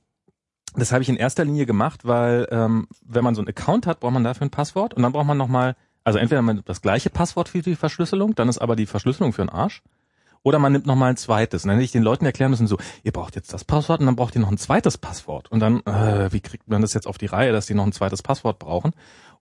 das 0.77 0.91
habe 0.93 1.03
ich 1.03 1.09
in 1.09 1.17
erster 1.17 1.45
Linie 1.45 1.67
gemacht, 1.67 2.05
weil 2.05 2.49
ähm, 2.51 2.89
wenn 3.05 3.23
man 3.23 3.35
so 3.35 3.41
einen 3.41 3.49
Account 3.49 3.87
hat, 3.87 4.01
braucht 4.01 4.13
man 4.15 4.25
dafür 4.25 4.47
ein 4.47 4.51
Passwort 4.51 4.95
und 4.95 5.03
dann 5.03 5.13
braucht 5.13 5.27
man 5.27 5.39
nochmal, 5.39 5.77
also 6.03 6.19
entweder 6.19 6.43
man 6.43 6.63
das 6.65 6.83
gleiche 6.83 7.11
Passwort 7.11 7.49
für 7.49 7.63
die 7.63 7.77
Verschlüsselung, 7.77 8.35
dann 8.35 8.49
ist 8.49 8.59
aber 8.59 8.75
die 8.77 8.87
Verschlüsselung 8.87 9.33
für 9.33 9.43
den 9.43 9.51
Arsch. 9.51 9.83
Oder 10.45 10.59
man 10.61 10.71
nimmt 10.73 10.87
nochmal 10.87 11.11
ein 11.11 11.17
zweites. 11.17 11.65
Und 11.65 11.69
dann 11.69 11.77
hätte 11.79 11.85
ich 11.87 11.93
den 11.93 12.03
Leuten 12.05 12.25
erklären 12.27 12.51
müssen, 12.51 12.67
so, 12.69 12.77
ihr 13.03 13.13
braucht 13.13 13.35
jetzt 13.35 13.53
das 13.53 13.65
Passwort 13.65 13.99
und 14.01 14.07
dann 14.07 14.15
braucht 14.15 14.35
ihr 14.37 14.41
noch 14.43 14.51
ein 14.53 14.59
zweites 14.59 14.99
Passwort. 14.99 15.51
Und 15.51 15.59
dann, 15.61 15.81
äh, 15.87 16.31
wie 16.33 16.41
kriegt 16.41 16.69
man 16.69 16.83
das 16.83 16.93
jetzt 16.95 17.07
auf 17.07 17.19
die 17.19 17.27
Reihe, 17.27 17.51
dass 17.53 17.67
die 17.67 17.75
noch 17.75 17.85
ein 17.87 17.93
zweites 17.93 18.23
Passwort 18.23 18.59
brauchen? 18.59 18.93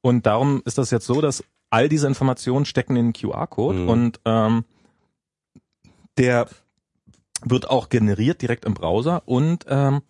Und 0.01 0.25
darum 0.25 0.61
ist 0.65 0.77
das 0.77 0.89
jetzt 0.91 1.05
so, 1.05 1.19
dass 1.21 1.43
all 1.69 1.89
diese 1.89 2.07
Informationen 2.07 2.65
stecken 2.65 2.95
in 2.95 3.11
den 3.11 3.13
QR-Code 3.13 3.79
Mhm. 3.79 3.89
und 3.89 4.19
ähm, 4.25 4.63
der 6.17 6.47
wird 7.43 7.69
auch 7.69 7.89
generiert 7.89 8.41
direkt 8.41 8.63
im 8.65 8.73
Browser 8.73 9.23
und 9.25 9.65
ähm, 9.67 10.01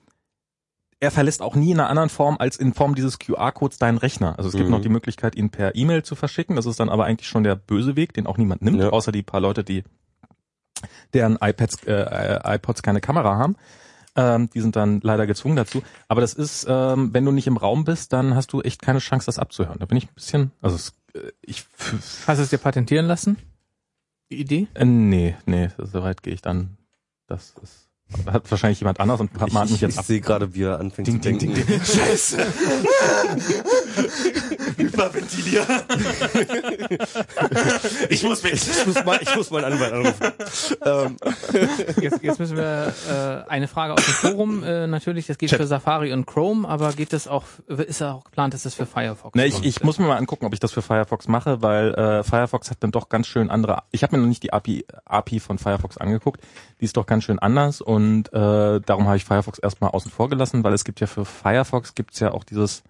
er 1.00 1.12
verlässt 1.12 1.42
auch 1.42 1.56
nie 1.56 1.72
in 1.72 1.80
einer 1.80 1.90
anderen 1.90 2.10
Form 2.10 2.38
als 2.40 2.56
in 2.58 2.74
Form 2.74 2.96
dieses 2.96 3.18
QR-Codes 3.20 3.78
deinen 3.78 3.98
Rechner. 3.98 4.38
Also 4.38 4.50
es 4.50 4.56
gibt 4.56 4.68
Mhm. 4.68 4.72
noch 4.76 4.82
die 4.82 4.90
Möglichkeit, 4.90 5.36
ihn 5.36 5.50
per 5.50 5.76
E-Mail 5.76 6.04
zu 6.04 6.16
verschicken. 6.16 6.56
Das 6.56 6.66
ist 6.66 6.80
dann 6.80 6.90
aber 6.90 7.06
eigentlich 7.06 7.28
schon 7.28 7.44
der 7.44 7.56
böse 7.56 7.96
Weg, 7.96 8.14
den 8.14 8.28
auch 8.28 8.38
niemand 8.38 8.62
nimmt, 8.62 8.80
Ja. 8.80 8.90
außer 8.90 9.12
die 9.12 9.24
paar 9.24 9.42
Leute, 9.42 9.64
die 9.64 9.84
deren 11.14 11.38
iPads, 11.42 11.84
äh, 11.86 12.40
iPods 12.56 12.84
keine 12.84 13.02
Kamera 13.02 13.38
haben. 13.38 13.56
Ähm, 14.16 14.50
die 14.54 14.62
sind 14.62 14.76
dann 14.76 15.02
leider 15.02 15.26
gezwungen 15.26 15.56
dazu. 15.56 15.82
Aber 16.08 16.22
das 16.22 16.34
ist, 16.34 16.68
ähm, 16.70 17.14
wenn 17.14 17.26
du 17.26 17.32
nicht 17.32 17.48
im 17.48 17.58
Raum 17.58 17.84
bist, 17.84 18.14
dann 18.14 18.36
hast 18.36 18.54
du 18.54 18.62
echt 18.62 18.82
keine 18.82 19.00
Chance, 19.00 19.26
das 19.26 19.40
abzuhören. 19.40 19.80
Da 19.80 19.86
bin 19.86 19.98
ich 19.98 20.06
ein 20.06 20.14
bisschen, 20.14 20.52
also 20.62 20.76
es, 20.76 20.94
äh, 21.16 21.32
ich, 21.42 21.66
Hast 22.28 22.38
du 22.38 22.44
es 22.44 22.50
dir 22.50 22.60
patentieren 22.60 23.08
lassen? 23.08 23.38
Die 24.32 24.40
Idee? 24.40 24.68
äh, 24.76 24.86
nee, 24.86 25.36
nee, 25.46 25.70
so 25.78 26.04
weit 26.04 26.22
gehe 26.22 26.34
ich 26.34 26.42
dann. 26.42 26.78
Das 27.28 27.56
ist, 27.64 27.90
hat 28.32 28.50
wahrscheinlich 28.50 28.80
jemand 28.80 29.00
anders 29.00 29.20
und 29.20 29.32
Ich, 29.34 29.54
mahnt 29.54 29.70
mich 29.72 29.76
ich, 29.76 29.82
jetzt 29.82 30.00
ich 30.00 30.06
sehe 30.06 30.22
gerade, 30.22 30.54
wie 30.54 30.64
er 30.64 30.80
anfängt 30.80 31.08
Ding, 31.08 31.22
zu 31.22 31.30
ding, 31.30 31.40
denken. 31.40 31.56
ding, 31.56 31.66
ding. 31.66 31.82
Scheiße. 31.84 32.38
Hyperventilieren. 34.78 35.68
ich 38.10 38.24
muss 38.24 38.44
weg. 38.44 38.54
Ich 38.54 38.86
muss 38.86 39.06
mal, 39.06 39.20
ich 39.22 39.36
muss 39.36 39.52
mal 39.52 39.64
einen 39.64 39.74
Anwalt 39.74 39.94
anrufen. 39.94 40.32
ähm, 40.86 41.18
Jetzt, 42.02 42.24
jetzt 42.24 42.40
müssen 42.40 42.58
wir 42.58 42.94
äh, 43.10 43.50
eine 43.50 43.68
Frage 43.68 43.94
aus 43.94 44.06
dem 44.06 44.14
Forum 44.14 44.64
äh, 44.64 44.88
natürlich. 44.88 45.28
Das 45.28 45.38
geht 45.38 45.50
Chat. 45.50 45.60
für 45.60 45.68
Safari 45.68 46.14
und 46.14 46.26
Chrome, 46.26 46.68
aber 46.68 46.94
geht 46.94 47.14
das 47.14 47.28
auch? 47.28 47.44
Ist 47.68 48.02
ja 48.02 48.14
auch 48.14 48.24
geplant, 48.24 48.54
dass 48.54 48.64
das 48.64 48.74
für 48.76 48.86
Firefox? 48.86 49.36
Ne, 49.36 49.46
ich, 49.46 49.64
ich 49.64 49.84
muss 49.84 50.00
mir 50.00 50.08
mal 50.08 50.18
angucken, 50.18 50.46
ob 50.46 50.54
ich 50.54 50.60
das 50.60 50.72
für 50.72 50.82
Firefox 50.82 51.28
mache, 51.28 51.62
weil 51.62 51.94
äh, 51.94 52.24
Firefox 52.24 52.70
hat 52.72 52.78
dann 52.82 52.92
doch 52.92 53.10
ganz 53.10 53.28
schön 53.28 53.50
andere. 53.50 53.84
Ich 53.92 54.04
habe 54.04 54.16
mir 54.16 54.22
noch 54.22 54.30
nicht 54.30 54.44
die 54.44 54.54
API, 54.54 54.86
API 55.06 55.40
von 55.40 55.58
Firefox 55.58 55.98
angeguckt. 55.98 56.42
Die 56.80 56.86
ist 56.86 56.98
doch 56.98 57.06
ganz 57.06 57.24
schön 57.24 57.40
anders 57.40 57.82
und 57.82 58.03
äh, 58.34 58.80
darum 58.82 59.06
habe 59.08 59.18
ich 59.18 59.26
Firefox 59.26 59.60
erstmal 59.60 59.92
außen 59.92 60.12
vor 60.12 60.30
gelassen, 60.30 60.64
weil 60.64 60.74
es 60.74 60.84
gibt 60.86 61.00
ja 61.00 61.08
für 61.08 61.26
Firefox 61.26 61.96
gibt's 61.96 62.20
ja 62.20 62.32
auch 62.32 62.44
dieses 62.44 62.84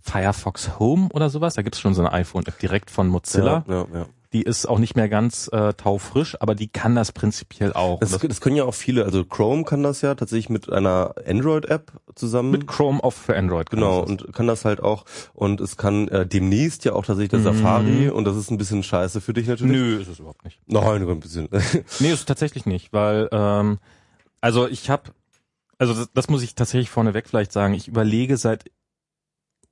Firefox 0.00 0.78
Home 0.78 1.08
oder 1.12 1.30
sowas. 1.30 1.54
Da 1.54 1.62
gibt's 1.62 1.80
schon 1.80 1.94
so 1.94 2.02
eine 2.02 2.12
iPhone-App 2.12 2.58
direkt 2.58 2.90
von 2.90 3.08
Mozilla. 3.08 3.64
Ja, 3.68 3.74
ja, 3.74 3.86
ja. 3.92 4.06
Die 4.32 4.42
ist 4.42 4.66
auch 4.68 4.78
nicht 4.78 4.96
mehr 4.96 5.08
ganz 5.08 5.48
äh, 5.52 5.72
taufrisch, 5.74 6.36
aber 6.40 6.54
die 6.54 6.68
kann 6.68 6.94
das 6.94 7.12
prinzipiell 7.12 7.72
auch. 7.72 8.00
Das, 8.00 8.12
Und 8.12 8.22
das 8.22 8.28
das 8.28 8.40
können 8.40 8.56
ja 8.56 8.64
auch 8.64 8.74
viele, 8.74 9.04
also 9.04 9.24
Chrome 9.24 9.64
kann 9.64 9.82
das 9.82 10.02
ja 10.02 10.14
tatsächlich 10.14 10.48
mit 10.50 10.70
einer 10.70 11.14
Android-App 11.26 11.92
zusammen. 12.16 12.50
mit 12.50 12.66
Chrome 12.66 13.02
auf 13.02 13.14
für 13.14 13.36
Android. 13.36 13.70
Genau, 13.70 14.00
und 14.00 14.32
kann 14.34 14.46
das 14.46 14.64
halt 14.64 14.82
auch. 14.82 15.04
Und 15.32 15.60
es 15.60 15.76
kann 15.76 16.08
äh, 16.08 16.26
demnächst 16.26 16.84
ja 16.84 16.92
auch 16.92 17.06
tatsächlich 17.06 17.30
der 17.30 17.38
Mhm. 17.40 17.44
Safari 17.58 18.08
und 18.10 18.24
das 18.24 18.36
ist 18.36 18.50
ein 18.50 18.58
bisschen 18.58 18.82
scheiße 18.82 19.20
für 19.20 19.32
dich 19.32 19.46
natürlich. 19.46 19.72
Nö, 19.72 19.96
ist 20.00 20.08
es 20.08 20.18
überhaupt 20.18 20.44
nicht. 20.44 20.60
Nein, 20.66 21.08
ein 21.08 21.20
bisschen. 21.20 21.48
Nee, 22.00 22.10
ist 22.10 22.20
es 22.20 22.24
tatsächlich 22.26 22.66
nicht, 22.66 22.92
weil 22.92 23.28
ähm, 23.32 23.78
also 24.46 24.68
ich 24.68 24.88
habe 24.90 25.12
also 25.78 25.92
das, 25.92 26.10
das 26.14 26.28
muss 26.28 26.42
ich 26.42 26.54
tatsächlich 26.54 26.88
vorneweg 26.90 27.28
vielleicht 27.28 27.52
sagen, 27.52 27.74
ich 27.74 27.88
überlege 27.88 28.36
seit 28.36 28.64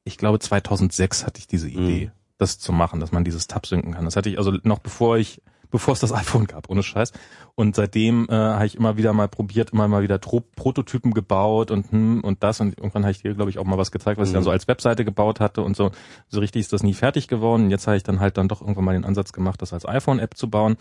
ich 0.04 0.18
glaube 0.18 0.38
2006 0.38 1.24
hatte 1.26 1.38
ich 1.38 1.46
diese 1.46 1.68
Idee, 1.68 2.06
Mhm. 2.06 2.10
das 2.38 2.58
zu 2.58 2.72
machen, 2.72 3.00
dass 3.00 3.12
man 3.12 3.24
dieses 3.24 3.46
Tab 3.46 3.66
synken 3.66 3.92
kann. 3.94 4.04
Das 4.04 4.16
hatte 4.16 4.28
ich 4.28 4.38
also 4.38 4.52
noch 4.64 4.80
bevor 4.80 5.16
ich 5.16 5.40
bevor 5.70 5.94
es 5.94 6.00
das 6.00 6.12
iPhone 6.22 6.46
gab, 6.46 6.68
ohne 6.68 6.82
Scheiß. 6.82 7.12
Und 7.56 7.74
seitdem 7.74 8.28
äh, 8.28 8.32
habe 8.34 8.66
ich 8.66 8.76
immer 8.76 8.96
wieder 8.96 9.12
mal 9.12 9.28
probiert, 9.28 9.70
immer 9.70 9.88
mal 9.88 10.02
wieder 10.02 10.20
Tro 10.20 10.40
Prototypen 10.40 11.12
gebaut 11.14 11.70
und 11.70 11.90
hm, 11.90 12.20
und 12.22 12.42
das 12.42 12.60
und 12.60 12.76
irgendwann 12.78 13.02
habe 13.04 13.12
ich 13.12 13.22
dir 13.22 13.34
glaube 13.34 13.50
ich 13.50 13.58
auch 13.58 13.64
mal 13.64 13.78
was 13.78 13.90
gezeigt, 13.90 14.20
was 14.20 14.28
ich 14.28 14.32
Mhm. 14.32 14.36
dann 14.36 14.44
so 14.44 14.50
als 14.50 14.68
Webseite 14.68 15.04
gebaut 15.06 15.40
hatte 15.40 15.62
und 15.62 15.74
so 15.76 15.90
so 16.28 16.40
richtig 16.40 16.60
ist 16.60 16.72
das 16.74 16.82
nie 16.82 16.94
fertig 16.94 17.26
geworden. 17.28 17.64
Und 17.64 17.70
jetzt 17.70 17.86
habe 17.86 17.96
ich 17.96 18.02
dann 18.02 18.20
halt 18.20 18.36
dann 18.36 18.48
doch 18.48 18.60
irgendwann 18.60 18.84
mal 18.84 18.92
den 18.92 19.04
Ansatz 19.06 19.32
gemacht, 19.32 19.62
das 19.62 19.72
als 19.72 19.86
iPhone-App 19.88 20.36
zu 20.36 20.50
bauen 20.50 20.76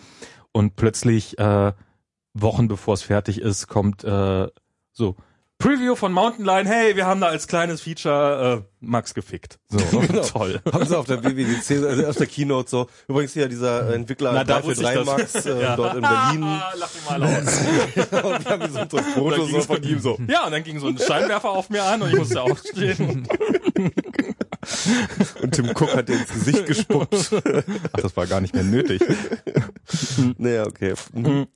und 0.51 0.75
plötzlich 0.75 1.39
äh, 1.39 1.71
Wochen 2.33 2.67
bevor 2.67 2.93
es 2.95 3.01
fertig 3.03 3.39
ist, 3.41 3.67
kommt 3.67 4.03
äh, 4.03 4.47
so 4.91 5.15
Preview 5.59 5.95
von 5.95 6.11
Mountain 6.11 6.43
Lion, 6.43 6.65
hey, 6.65 6.95
wir 6.97 7.05
haben 7.05 7.21
da 7.21 7.27
als 7.27 7.47
kleines 7.47 7.79
Feature 7.79 8.65
äh, 8.65 8.75
Max 8.81 9.13
gefickt. 9.13 9.59
So, 9.69 9.77
Genau. 9.99 10.21
toll. 10.27 10.59
Haben 10.69 10.85
sie 10.85 10.97
auf 10.97 11.05
der 11.05 11.23
WWDC, 11.23 11.85
also 11.87 12.07
auf 12.07 12.17
der 12.17 12.27
Keynote 12.27 12.69
so. 12.69 12.87
Übrigens 13.07 13.31
hier 13.31 13.47
dieser 13.47 13.89
äh, 13.89 13.95
Entwickler 13.95 14.33
Na, 14.33 14.43
da 14.43 14.55
3 14.55 14.61
für 14.61 14.67
wusste 14.67 14.83
ich 14.83 14.89
3 14.89 14.95
das. 14.95 15.05
Max 15.05 15.45
äh, 15.45 15.61
Ja. 15.61 15.75
dort 15.77 15.95
in 15.95 16.01
Berlin. 16.01 16.41
Lach 16.41 16.89
ihn 16.93 17.05
mal 17.07 17.23
aus. 17.23 17.39
und 18.23 18.45
wir 18.45 18.51
haben 18.51 18.73
so 18.89 18.97
ein 18.97 19.03
Foto 19.13 19.45
so 19.45 19.61
von 19.61 19.83
ihm 19.83 19.99
so. 19.99 20.19
Ja, 20.27 20.45
und 20.47 20.51
dann 20.51 20.63
ging 20.63 20.79
so 20.79 20.87
ein 20.87 20.97
Scheinwerfer 20.97 21.51
auf 21.51 21.69
mir 21.69 21.83
an 21.83 22.01
und 22.01 22.09
ich 22.11 22.17
musste 22.17 22.41
aufstehen. 22.41 23.25
Und 25.41 25.51
Tim 25.53 25.69
Cook 25.69 25.95
hat 25.95 26.09
dir 26.09 26.15
ins 26.15 26.29
Gesicht 26.33 26.65
gespuckt. 26.65 27.31
Ach, 27.93 28.01
das 28.01 28.17
war 28.17 28.27
gar 28.27 28.41
nicht 28.41 28.53
mehr 28.53 28.63
nötig. 28.63 29.01
naja, 30.37 30.65
okay. 30.65 30.93
Mhm. 31.13 31.47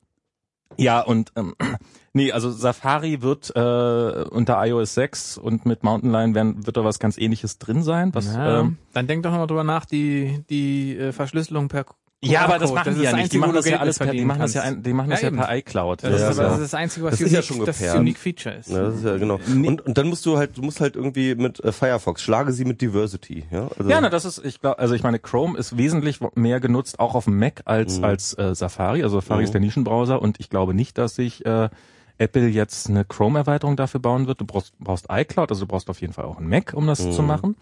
Ja, 0.75 1.01
und 1.01 1.31
ähm, 1.35 1.55
nee, 2.13 2.31
also 2.31 2.51
Safari 2.51 3.21
wird 3.21 3.55
äh, 3.55 4.25
unter 4.29 4.63
iOS 4.65 4.93
6 4.95 5.37
und 5.37 5.65
mit 5.65 5.83
Mountain 5.83 6.11
Lion 6.11 6.35
werden, 6.35 6.65
wird 6.65 6.77
da 6.77 6.83
was 6.83 6.99
ganz 6.99 7.17
ähnliches 7.17 7.57
drin 7.57 7.83
sein. 7.83 8.13
Was, 8.13 8.33
Ja, 8.33 8.59
ähm, 8.61 8.77
dann 8.93 9.07
denk 9.07 9.23
doch 9.23 9.31
nochmal 9.31 9.47
drüber 9.47 9.63
nach, 9.63 9.85
die, 9.85 10.43
die 10.49 10.97
äh, 10.97 11.11
Verschlüsselung 11.11 11.67
per 11.69 11.85
Ja, 12.23 12.45
aber 12.45 12.57
das 12.57 12.73
machen 12.73 12.93
ist 12.93 12.97
die 12.97 13.03
ja 13.03 13.11
das 13.11 13.19
nicht. 13.19 13.33
Die 13.33 13.37
machen 13.37 13.53
das 13.53 13.69
ja 13.69 13.77
alles 13.77 13.99
per, 13.99 14.11
die 14.11 14.25
machen 14.25 14.39
das 14.39 14.53
ja, 14.55 14.71
die 14.71 14.93
machen 14.93 15.11
das 15.11 15.21
ja, 15.21 15.29
Ja, 15.29 15.35
per 15.45 15.55
iCloud. 15.57 16.03
Das, 16.03 16.19
Ja, 16.19 16.29
ist, 16.29 16.39
das 16.39 16.53
ist 16.53 16.61
das 16.61 16.73
Einzige, 16.73 17.05
was 17.05 17.11
Das 17.11 17.21
ist 17.21 17.25
unique, 17.27 17.35
ja 17.35 17.41
schon 17.43 17.65
das 17.65 17.95
unique 17.95 18.17
Feature 18.17 18.55
ist. 18.55 18.69
Ja, 18.71 18.81
das 18.85 18.95
ist 18.95 19.05
ja 19.05 19.17
genau. 19.17 19.39
Und, 19.47 19.81
und 19.85 19.97
dann 19.99 20.07
musst 20.07 20.25
du 20.25 20.35
halt, 20.35 20.57
du 20.57 20.63
musst 20.63 20.81
halt 20.81 20.95
irgendwie 20.95 21.35
mit 21.35 21.63
äh, 21.63 21.71
Firefox, 21.71 22.23
schlage 22.23 22.53
sie 22.53 22.65
mit 22.65 22.81
Diversity, 22.81 23.45
ja? 23.51 23.67
Also, 23.77 23.87
Ja, 23.91 24.01
na, 24.01 24.09
das 24.09 24.25
ist, 24.25 24.43
ich 24.43 24.59
glaube, 24.61 24.79
also 24.79 24.95
ich 24.95 25.03
meine, 25.03 25.19
Chrome 25.19 25.59
ist 25.59 25.77
wesentlich 25.77 26.19
mehr 26.33 26.59
genutzt, 26.59 26.99
auch 26.99 27.13
auf 27.13 27.25
dem 27.25 27.37
Mac 27.37 27.61
als 27.65 27.99
Mhm. 27.99 28.03
als 28.05 28.35
äh, 28.37 28.55
Safari. 28.55 29.03
Also 29.03 29.19
Safari 29.19 29.41
Mhm. 29.41 29.45
ist 29.45 29.53
der 29.53 29.61
Nischenbrowser 29.61 30.19
und 30.19 30.39
ich 30.39 30.49
glaube 30.49 30.73
nicht, 30.73 30.97
dass 30.97 31.13
sich 31.13 31.45
äh, 31.45 31.69
Apple 32.17 32.47
jetzt 32.47 32.89
eine 32.89 33.05
Chrome-Erweiterung 33.05 33.75
dafür 33.75 33.99
bauen 33.99 34.25
wird. 34.25 34.41
Du 34.41 34.45
brauchst, 34.45 34.73
brauchst 34.79 35.05
iCloud, 35.11 35.51
also 35.51 35.65
du 35.65 35.67
brauchst 35.67 35.87
auf 35.87 36.01
jeden 36.01 36.13
Fall 36.13 36.25
auch 36.25 36.37
einen 36.39 36.49
Mac, 36.49 36.73
um 36.73 36.87
das 36.87 37.05
Mhm. 37.05 37.11
zu 37.11 37.21
machen. 37.21 37.55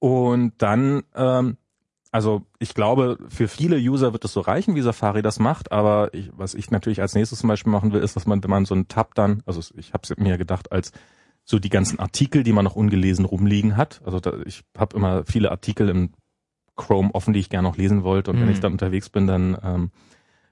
Und 0.00 0.52
dann, 0.58 1.04
ähm, 1.14 1.58
also 2.14 2.42
ich 2.60 2.74
glaube, 2.74 3.18
für 3.28 3.48
viele 3.48 3.76
User 3.76 4.12
wird 4.12 4.24
es 4.24 4.32
so 4.32 4.40
reichen, 4.40 4.76
wie 4.76 4.82
Safari 4.82 5.20
das 5.20 5.40
macht, 5.40 5.72
aber 5.72 6.14
ich, 6.14 6.30
was 6.36 6.54
ich 6.54 6.70
natürlich 6.70 7.00
als 7.00 7.16
nächstes 7.16 7.40
zum 7.40 7.48
Beispiel 7.48 7.72
machen 7.72 7.92
will, 7.92 8.02
ist, 8.02 8.14
dass 8.14 8.24
man, 8.24 8.40
wenn 8.44 8.50
man 8.50 8.66
so 8.66 8.74
einen 8.74 8.86
Tab 8.86 9.16
dann, 9.16 9.42
also 9.46 9.60
ich 9.76 9.92
habe 9.92 10.02
es 10.04 10.16
mir 10.16 10.38
gedacht, 10.38 10.70
als 10.70 10.92
so 11.44 11.58
die 11.58 11.70
ganzen 11.70 11.98
Artikel, 11.98 12.44
die 12.44 12.52
man 12.52 12.64
noch 12.64 12.76
ungelesen 12.76 13.24
rumliegen 13.24 13.76
hat. 13.76 14.00
Also 14.04 14.20
da, 14.20 14.32
ich 14.46 14.62
habe 14.78 14.96
immer 14.96 15.24
viele 15.24 15.50
Artikel 15.50 15.88
im 15.88 16.10
Chrome 16.76 17.12
offen, 17.12 17.34
die 17.34 17.40
ich 17.40 17.50
gerne 17.50 17.66
noch 17.66 17.76
lesen 17.76 18.04
wollte. 18.04 18.30
Und 18.30 18.38
wenn 18.38 18.46
Mhm. 18.46 18.52
ich 18.52 18.60
dann 18.60 18.72
unterwegs 18.72 19.08
bin, 19.08 19.26
dann 19.26 19.58
ähm, 19.60 19.90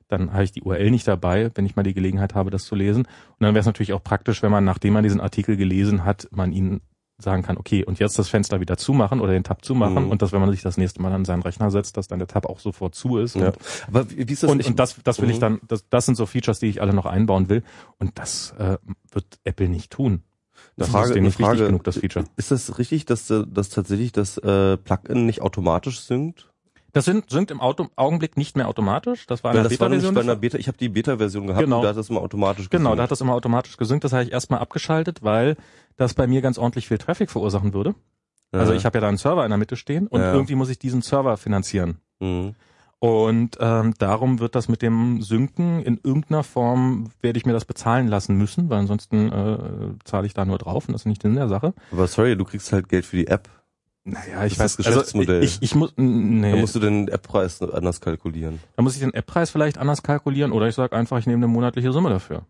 dann 0.09 0.33
habe 0.33 0.43
ich 0.45 0.53
die 0.53 0.63
URL 0.63 0.91
nicht 0.91 1.07
dabei, 1.09 1.51
wenn 1.55 1.65
ich 1.65 1.77
mal 1.77 1.85
die 1.85 1.95
Gelegenheit 1.95 2.35
habe, 2.35 2.51
das 2.51 2.65
zu 2.65 2.75
lesen. 2.75 3.05
Und 3.05 3.37
dann 3.39 3.55
wäre 3.55 3.61
es 3.61 3.67
natürlich 3.67 3.93
auch 3.95 4.03
praktisch, 4.03 4.43
wenn 4.43 4.51
man, 4.51 4.65
nachdem 4.65 4.93
man 4.95 5.05
diesen 5.05 5.21
Artikel 5.21 5.57
gelesen 5.57 6.05
hat, 6.05 6.29
man 6.33 6.53
ihn 6.53 6.81
sagen 7.23 7.43
kann, 7.43 7.57
okay, 7.57 7.85
und 7.85 7.99
jetzt 7.99 8.19
das 8.19 8.29
Fenster 8.29 8.61
wieder 8.61 8.77
zumachen 8.77 9.21
oder 9.21 9.33
den 9.33 9.45
Tab 9.45 9.65
zumachen 9.65 10.05
Mhm. 10.05 10.11
und 10.11 10.23
dass, 10.23 10.33
wenn 10.33 10.41
man 10.41 10.51
sich 10.51 10.63
das 10.63 10.77
nächste 10.77 11.01
Mal 11.01 11.13
an 11.13 11.25
seinen 11.25 11.43
Rechner 11.43 11.71
setzt, 11.71 11.97
dass 11.97 12.09
dann 12.09 12.19
der 12.19 12.29
Tab 12.29 12.47
auch 12.47 12.61
sofort 12.61 12.95
zu 12.95 13.19
ist. 13.19 13.37
ja. 13.37 13.47
Und, 13.49 13.57
Aber 13.89 14.11
wie, 14.11 14.23
ist 14.33 14.43
das? 14.43 14.51
und, 14.51 14.61
ich, 14.61 14.67
und 14.67 14.79
das, 14.79 14.97
das 15.03 15.21
will 15.23 15.31
ich 15.31 15.37
Mhm. 15.37 15.41
dann, 15.41 15.61
das, 15.69 15.89
das 15.89 16.07
sind 16.07 16.17
so 16.17 16.27
Features, 16.27 16.59
die 16.59 16.67
ich 16.67 16.81
alle 16.83 16.93
noch 16.95 17.07
einbauen 17.07 17.49
will. 17.49 17.63
Und 17.99 18.19
das 18.19 18.53
äh, 18.59 18.77
wird 19.13 19.27
Apple 19.45 19.69
nicht 19.69 19.91
tun. 19.91 20.23
Das 20.77 20.89
Frage- 20.89 21.09
ist 21.09 21.15
denen 21.15 21.19
eine 21.27 21.29
nicht 21.29 21.37
Frage. 21.41 21.67
genug, 21.67 21.85
das 21.85 21.99
Feature. 21.99 22.25
Ist 22.37 22.51
das 22.51 22.79
richtig, 22.79 23.05
dass, 23.07 23.31
äh, 23.31 23.45
dass 23.47 23.69
tatsächlich 23.69 24.13
das 24.13 24.39
äh, 24.39 24.77
Plugin 24.77 25.27
nicht 25.27 25.43
automatisch 25.43 26.01
synkt? 26.01 26.49
Das 26.95 27.07
sind, 27.07 27.31
sind 27.31 27.51
im 27.51 27.59
Auto, 27.63 27.89
Augenblick 27.97 28.37
nicht 28.37 28.55
mehr 28.55 28.69
automatisch. 28.69 29.27
Das 29.27 29.43
war 29.43 29.53
in 29.53 29.55
der 29.55 29.63
nämlich 29.63 29.79
Beta-Version. 29.79 30.19
einer 30.19 30.37
Beta, 30.37 30.59
ich 30.59 30.69
habe 30.69 30.77
die 30.77 30.91
Beta-Version 30.91 31.47
gehabt 31.47 31.65
Genau. 31.65 31.81
da 31.83 31.89
hat 31.89 31.97
das 31.97 32.11
immer 32.11 32.21
automatisch 32.21 32.69
Genau, 32.69 32.91
gesynkt. 32.91 32.99
da 32.99 33.03
hat 33.05 33.11
das 33.11 33.21
immer 33.23 33.33
automatisch 33.33 33.79
gesynkt. 33.79 34.05
Das 34.05 34.13
habe 34.13 34.25
ich 34.25 34.33
erstmal 34.33 34.61
abgeschaltet, 34.61 35.23
weil 35.23 35.57
das 35.97 36.15
bei 36.15 36.27
mir 36.27 36.41
ganz 36.43 36.59
ordentlich 36.59 36.89
viel 36.89 36.99
Traffic 36.99 37.31
verursachen 37.31 37.75
würde. 37.75 37.95
Also 38.53 38.73
Ja. 38.73 38.79
ich 38.79 38.85
habe 38.85 38.99
ja 38.99 39.01
da 39.03 39.09
einen 39.09 39.17
Server 39.19 39.45
in 39.45 39.51
der 39.51 39.59
Mitte 39.59 39.77
stehen 39.77 40.07
und 40.07 40.21
Ja. 40.21 40.33
irgendwie 40.35 40.55
muss 40.55 40.69
ich 40.69 40.79
diesen 40.79 41.03
Server 41.03 41.37
finanzieren. 41.37 41.99
Mhm. 42.21 42.55
Und 42.99 43.57
ähm, 43.61 43.95
darum 43.99 44.39
wird 44.39 44.55
das 44.55 44.69
mit 44.69 44.81
dem 44.81 45.23
Synken 45.23 45.83
in 45.83 45.99
irgendeiner 46.05 46.45
Form 46.45 47.11
werde 47.21 47.37
ich 47.37 47.45
mir 47.47 47.53
das 47.53 47.65
bezahlen 47.65 48.07
lassen 48.07 48.37
müssen, 48.37 48.71
weil 48.71 48.79
ansonsten 48.79 49.33
äh, 49.33 49.59
zahle 50.05 50.27
ich 50.27 50.35
da 50.35 50.45
nur 50.45 50.59
drauf 50.59 50.87
und 50.87 50.93
das 50.93 51.03
ist 51.03 51.07
nicht 51.07 51.25
in 51.25 51.35
der 51.35 51.49
Sache. 51.49 51.75
Aber 51.91 52.07
sorry, 52.07 52.37
du 52.37 52.45
kriegst 52.45 52.73
halt 52.73 52.89
Geld 52.89 53.05
für 53.05 53.17
die 53.17 53.27
App. 53.27 53.49
Naja, 54.05 54.45
ich 54.45 54.53
Das 54.57 54.61
weiß, 54.61 54.77
das 54.77 54.87
Geschäftsmodell. 54.87 55.41
Also 55.41 55.47
ich, 55.47 55.63
ich 55.63 55.75
muss, 55.75 55.95
nee, 55.97 56.53
Da 56.53 56.57
musst 56.59 56.77
du 56.77 56.81
den 56.81 57.09
App-Preis 57.09 57.61
anders 57.63 58.01
kalkulieren. 58.01 58.61
da 58.77 58.83
muss 58.83 58.95
ich 58.95 59.01
den 59.01 59.15
App-Preis 59.15 59.51
vielleicht 59.51 59.79
anders 59.79 60.03
kalkulieren 60.05 60.53
oder 60.53 60.69
ich 60.69 60.75
sage 60.77 60.95
einfach, 60.95 61.19
ich 61.19 61.27
nehme 61.27 61.39
eine 61.39 61.49
monatliche 61.53 61.91
Summe 61.93 62.11
dafür. 62.11 62.45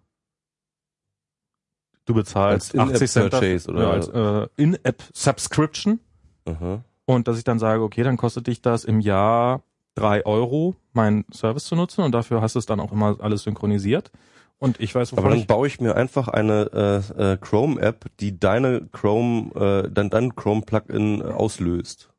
Du 2.04 2.14
bezahlst 2.14 2.74
Als 2.74 2.88
In-App 2.88 2.94
80 2.94 3.10
Cent 3.10 3.30
Purchase, 3.30 3.70
oder? 3.70 3.90
Als 3.90 4.08
äh, 4.08 4.48
In-App 4.56 5.02
Subscription 5.12 6.00
Aha. 6.44 6.84
und 7.04 7.28
dass 7.28 7.38
ich 7.38 7.44
dann 7.44 7.58
sage, 7.58 7.82
okay, 7.82 8.02
dann 8.02 8.16
kostet 8.16 8.46
dich 8.46 8.60
das 8.60 8.84
im 8.84 9.00
Jahr 9.00 9.62
drei 9.94 10.24
Euro, 10.26 10.74
meinen 10.92 11.24
Service 11.32 11.64
zu 11.64 11.76
nutzen 11.76 12.02
und 12.02 12.12
dafür 12.12 12.40
hast 12.40 12.54
du 12.54 12.58
es 12.58 12.66
dann 12.66 12.80
auch 12.80 12.92
immer 12.92 13.16
alles 13.20 13.42
synchronisiert. 13.44 14.10
Und 14.58 14.78
ich 14.78 14.94
weiß, 14.94 15.10
wovon 15.10 15.24
Aber 15.24 15.34
dann 15.34 15.46
baue 15.46 15.66
ich 15.66 15.80
mir 15.80 15.96
einfach 15.96 16.28
eine 16.28 17.02
äh, 17.18 17.32
äh, 17.32 17.36
Chrome-App, 17.36 18.06
die 18.20 18.38
deine 18.38 18.86
Chrome, 18.92 19.50
äh, 19.56 19.90
dann 19.90 20.08
dein 20.08 20.36
Chrome-Plugin 20.36 21.20
äh, 21.20 21.24
auslöst. 21.24 22.11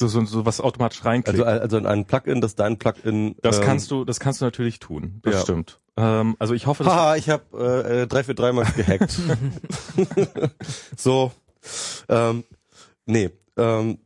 So, 0.00 0.08
so, 0.08 0.24
so 0.24 0.46
was 0.46 0.60
automatisch 0.62 1.04
reinklickt. 1.04 1.44
Also, 1.44 1.76
also 1.76 1.86
ein 1.86 2.06
Plugin, 2.06 2.40
das 2.40 2.54
dein 2.54 2.78
Plugin. 2.78 3.36
das 3.42 3.58
ähm, 3.58 3.64
kannst 3.64 3.90
du, 3.90 4.04
das 4.06 4.18
kannst 4.18 4.40
du 4.40 4.46
natürlich 4.46 4.78
tun. 4.78 5.20
Das 5.22 5.34
ja. 5.34 5.40
stimmt. 5.42 5.78
Ähm, 5.98 6.36
also 6.38 6.54
ich 6.54 6.66
hoffe, 6.66 6.84
dass 6.84 6.92
Haha, 6.92 7.16
ich 7.16 7.28
habe 7.28 7.44
äh, 8.02 8.06
343 8.06 8.54
mal 8.54 8.64
gehackt. 8.74 9.20
so. 10.96 11.32
Ähm, 12.08 12.44
nee. 13.04 13.28
Ähm, 13.58 13.98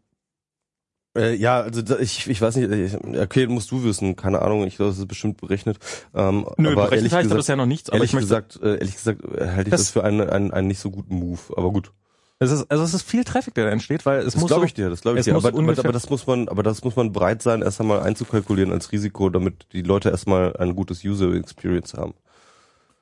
äh, 1.16 1.34
ja, 1.36 1.60
also 1.60 1.80
da- 1.82 2.00
ich, 2.00 2.28
ich 2.28 2.40
weiß 2.40 2.56
nicht, 2.56 2.72
ich, 2.72 3.18
okay, 3.20 3.46
musst 3.46 3.70
du 3.70 3.84
wissen, 3.84 4.16
keine 4.16 4.42
Ahnung, 4.42 4.66
ich 4.66 4.74
glaube, 4.76 4.90
das 4.90 4.98
ist 4.98 5.06
bestimmt 5.06 5.40
berechnet. 5.40 5.78
Ähm, 6.12 6.44
Nö, 6.56 6.72
aber 6.72 6.86
berechnet 6.88 7.12
da 7.12 7.22
gesagt, 7.22 7.38
bisher 7.38 7.54
noch 7.56 7.66
nichts, 7.66 7.88
aber 7.90 7.98
ehrlich 7.98 8.10
ich 8.10 8.14
möchte, 8.14 8.26
gesagt, 8.26 8.58
äh, 8.60 8.78
ehrlich 8.78 8.94
gesagt 8.96 9.22
äh, 9.24 9.46
halte 9.50 9.68
ich 9.68 9.70
Das- 9.70 9.80
das, 9.82 9.90
für 9.90 10.02
einen, 10.02 10.28
einen, 10.28 10.50
einen 10.50 10.66
nicht 10.66 10.80
so 10.80 10.90
guten 10.90 11.14
Move. 11.14 11.40
Aber 11.56 11.70
gut, 11.70 11.92
es 12.38 12.50
ist, 12.50 12.70
also 12.70 12.82
es 12.82 12.94
ist 12.94 13.02
viel 13.02 13.24
Traffic, 13.24 13.54
der 13.54 13.66
da 13.66 13.70
entsteht, 13.70 14.04
weil 14.06 14.18
es 14.20 14.34
das 14.34 14.36
muss 14.36 14.48
glaube 14.48 14.62
so, 14.62 14.66
ich 14.66 14.74
dir, 14.74 14.90
das 14.90 15.02
glaube 15.02 15.18
ich 15.18 15.24
dir. 15.24 15.36
Aber, 15.36 15.48
aber, 15.48 15.92
das 15.92 16.10
muss 16.10 16.26
man, 16.26 16.48
aber 16.48 16.62
das 16.62 16.82
muss 16.82 16.96
man 16.96 17.12
bereit 17.12 17.42
sein, 17.42 17.62
erst 17.62 17.80
einmal 17.80 18.00
einzukalkulieren 18.00 18.72
als 18.72 18.92
Risiko, 18.92 19.30
damit 19.30 19.66
die 19.72 19.82
Leute 19.82 20.10
erstmal 20.10 20.56
ein 20.56 20.74
gutes 20.74 21.04
User 21.04 21.32
Experience 21.34 21.94
haben. 21.94 22.14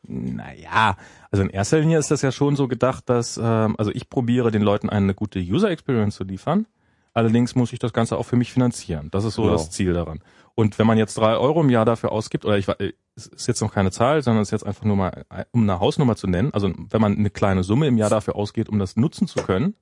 Naja, 0.05 0.97
also 1.31 1.45
in 1.45 1.51
erster 1.51 1.79
Linie 1.79 1.99
ist 1.99 2.11
das 2.11 2.23
ja 2.23 2.33
schon 2.33 2.57
so 2.57 2.67
gedacht, 2.69 3.09
dass, 3.09 3.39
ähm, 3.43 3.77
also 3.79 3.91
ich 3.93 4.11
probiere 4.11 4.51
den 4.51 4.63
Leuten 4.63 4.91
eine 4.91 5.15
gute 5.15 5.39
User 5.39 5.71
Experience 5.71 6.17
zu 6.17 6.25
liefern. 6.25 6.67
Allerdings 7.15 7.55
muss 7.55 7.73
ich 7.73 7.79
das 7.79 7.93
Ganze 7.93 8.17
auch 8.17 8.25
für 8.25 8.37
mich 8.37 8.53
finanzieren. 8.53 9.09
Das 9.11 9.25
ist 9.25 9.35
so 9.35 9.43
Genau. 9.43 9.55
das 9.55 9.71
Ziel 9.71 9.93
daran. 9.93 10.21
Und 10.55 10.79
wenn 10.79 10.87
man 10.87 10.99
jetzt 10.99 11.17
drei 11.17 11.37
Euro 11.37 11.61
im 11.61 11.71
Jahr 11.71 11.85
dafür 11.85 12.11
ausgibt, 12.11 12.45
oder 12.45 12.59
ich 12.59 12.69
äh, 12.69 12.93
es 13.15 13.27
ist 13.27 13.47
jetzt 13.47 13.61
noch 13.61 13.73
keine 13.73 13.91
Zahl, 13.91 14.23
sondern 14.23 14.43
es 14.43 14.49
ist 14.49 14.53
jetzt 14.53 14.67
einfach 14.67 14.85
nur 14.85 14.97
mal, 14.97 15.25
um 15.53 15.63
eine 15.63 15.81
Hausnummer 15.81 16.17
zu 16.17 16.27
nennen, 16.27 16.53
also 16.55 16.73
wenn 16.91 17.01
man 17.01 17.17
eine 17.17 17.31
kleine 17.31 17.63
Summe 17.63 17.87
im 17.87 17.99
Jahr 17.99 18.11
dafür 18.11 18.37
ausgeht, 18.37 18.69
um 18.69 18.79
das 18.79 18.97
nutzen 18.97 19.27
zu 19.29 19.43
können, 19.43 19.75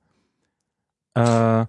äh, 1.13 1.65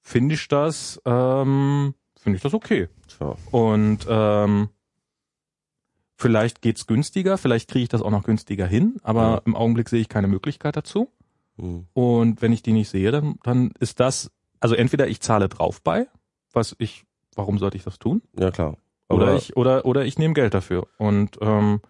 finde 0.00 0.34
ich 0.34 0.48
das, 0.48 1.00
ähm, 1.04 1.94
finde 2.18 2.36
ich 2.36 2.42
das 2.42 2.54
okay. 2.54 2.88
Tja. 3.08 3.36
Und 3.50 4.06
ähm, 4.08 4.68
vielleicht 6.16 6.62
geht's 6.62 6.86
günstiger, 6.86 7.38
vielleicht 7.38 7.70
kriege 7.70 7.84
ich 7.84 7.88
das 7.88 8.02
auch 8.02 8.10
noch 8.10 8.24
günstiger 8.24 8.66
hin, 8.66 8.96
aber 9.02 9.22
Ja. 9.22 9.42
im 9.44 9.56
Augenblick 9.56 9.88
sehe 9.88 10.00
ich 10.00 10.08
keine 10.08 10.28
Möglichkeit 10.28 10.76
dazu. 10.76 11.10
Hm. 11.58 11.86
Und 11.92 12.42
wenn 12.42 12.52
ich 12.52 12.62
die 12.62 12.72
nicht 12.72 12.88
sehe, 12.88 13.10
dann, 13.12 13.36
dann 13.42 13.72
ist 13.78 14.00
das, 14.00 14.30
also 14.60 14.74
entweder 14.74 15.06
ich 15.08 15.20
zahle 15.20 15.48
drauf 15.48 15.80
bei, 15.82 16.08
was 16.52 16.74
ich, 16.78 17.04
warum 17.34 17.58
sollte 17.58 17.76
ich 17.76 17.84
das 17.84 17.98
tun? 17.98 18.22
Ja 18.38 18.50
klar. 18.50 18.76
Oder 19.08 19.36
ich, 19.36 19.56
oder, 19.56 19.84
oder 19.84 20.04
ich 20.04 20.18
nehme 20.18 20.34
Geld 20.34 20.54
dafür. 20.54 20.86
Und 20.98 21.38
ähm, 21.40 21.80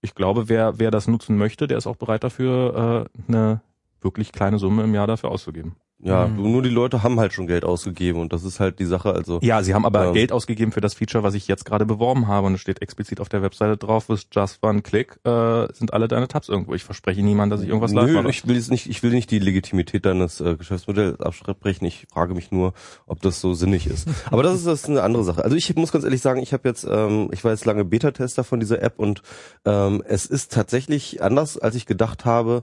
ich 0.00 0.14
glaube, 0.14 0.48
wer, 0.48 0.78
wer 0.78 0.90
das 0.90 1.08
nutzen 1.08 1.36
möchte, 1.36 1.66
der 1.66 1.78
ist 1.78 1.86
auch 1.86 1.96
bereit 1.96 2.24
dafür, 2.24 3.08
äh, 3.16 3.32
eine 3.32 3.60
wirklich 4.00 4.32
kleine 4.32 4.58
Summe 4.58 4.84
im 4.84 4.94
Jahr 4.94 5.06
dafür 5.06 5.30
auszugeben. 5.30 5.76
Ja, 6.06 6.26
Mhm. 6.28 6.52
nur 6.52 6.62
die 6.62 6.68
Leute 6.68 7.02
haben 7.02 7.18
halt 7.18 7.32
schon 7.32 7.46
Geld 7.46 7.64
ausgegeben 7.64 8.20
und 8.20 8.32
das 8.34 8.44
ist 8.44 8.60
halt 8.60 8.78
die 8.78 8.84
Sache. 8.84 9.14
Also 9.14 9.38
Ja, 9.42 9.62
sie 9.62 9.72
haben 9.74 9.86
aber 9.86 10.08
Ähm. 10.08 10.12
Geld 10.12 10.32
ausgegeben 10.32 10.70
für 10.70 10.82
das 10.82 10.92
Feature, 10.92 11.24
was 11.24 11.32
ich 11.32 11.48
jetzt 11.48 11.64
gerade 11.64 11.86
beworben 11.86 12.28
habe. 12.28 12.46
Und 12.46 12.54
es 12.54 12.60
steht 12.60 12.82
explizit 12.82 13.20
auf 13.20 13.30
der 13.30 13.40
Webseite 13.40 13.78
drauf, 13.78 14.10
with 14.10 14.26
just 14.30 14.62
one 14.62 14.82
click 14.82 15.18
äh, 15.24 15.66
sind 15.72 15.94
alle 15.94 16.06
deine 16.06 16.28
Tabs 16.28 16.50
irgendwo. 16.50 16.74
Ich 16.74 16.84
verspreche 16.84 17.22
niemand, 17.22 17.50
dass 17.52 17.62
ich 17.62 17.68
irgendwas 17.68 17.92
live 17.94 18.12
mache. 18.12 18.28
ich 18.28 18.46
will 18.46 18.54
jetzt 18.54 18.70
nicht, 18.70 18.86
ich 18.90 19.02
will 19.02 19.12
nicht 19.12 19.30
die 19.30 19.38
Legitimität 19.38 20.04
deines 20.04 20.42
äh, 20.42 20.56
Geschäftsmodells 20.56 21.20
absprechen. 21.20 21.86
Ich 21.86 22.06
frage 22.12 22.34
mich 22.34 22.52
nur, 22.52 22.74
ob 23.06 23.22
das 23.22 23.40
so 23.40 23.54
sinnig 23.54 23.86
ist. 23.86 24.06
Aber 24.30 24.42
das 24.42 24.56
ist, 24.56 24.66
das 24.66 24.80
ist 24.82 24.90
eine 24.90 25.02
andere 25.02 25.24
Sache. 25.24 25.42
Also 25.42 25.56
ich 25.56 25.74
muss 25.74 25.90
ganz 25.90 26.04
ehrlich 26.04 26.20
sagen, 26.20 26.42
ich 26.42 26.52
habe 26.52 26.68
jetzt, 26.68 26.86
ähm, 26.86 27.30
ich 27.32 27.42
war 27.44 27.50
jetzt 27.52 27.64
lange 27.64 27.86
Beta-Tester 27.86 28.44
von 28.44 28.60
dieser 28.60 28.82
App 28.82 28.98
und 28.98 29.22
ähm, 29.64 30.02
es 30.06 30.26
ist 30.26 30.52
tatsächlich 30.52 31.22
anders, 31.22 31.56
als 31.56 31.74
ich 31.76 31.86
gedacht 31.86 32.26
habe, 32.26 32.62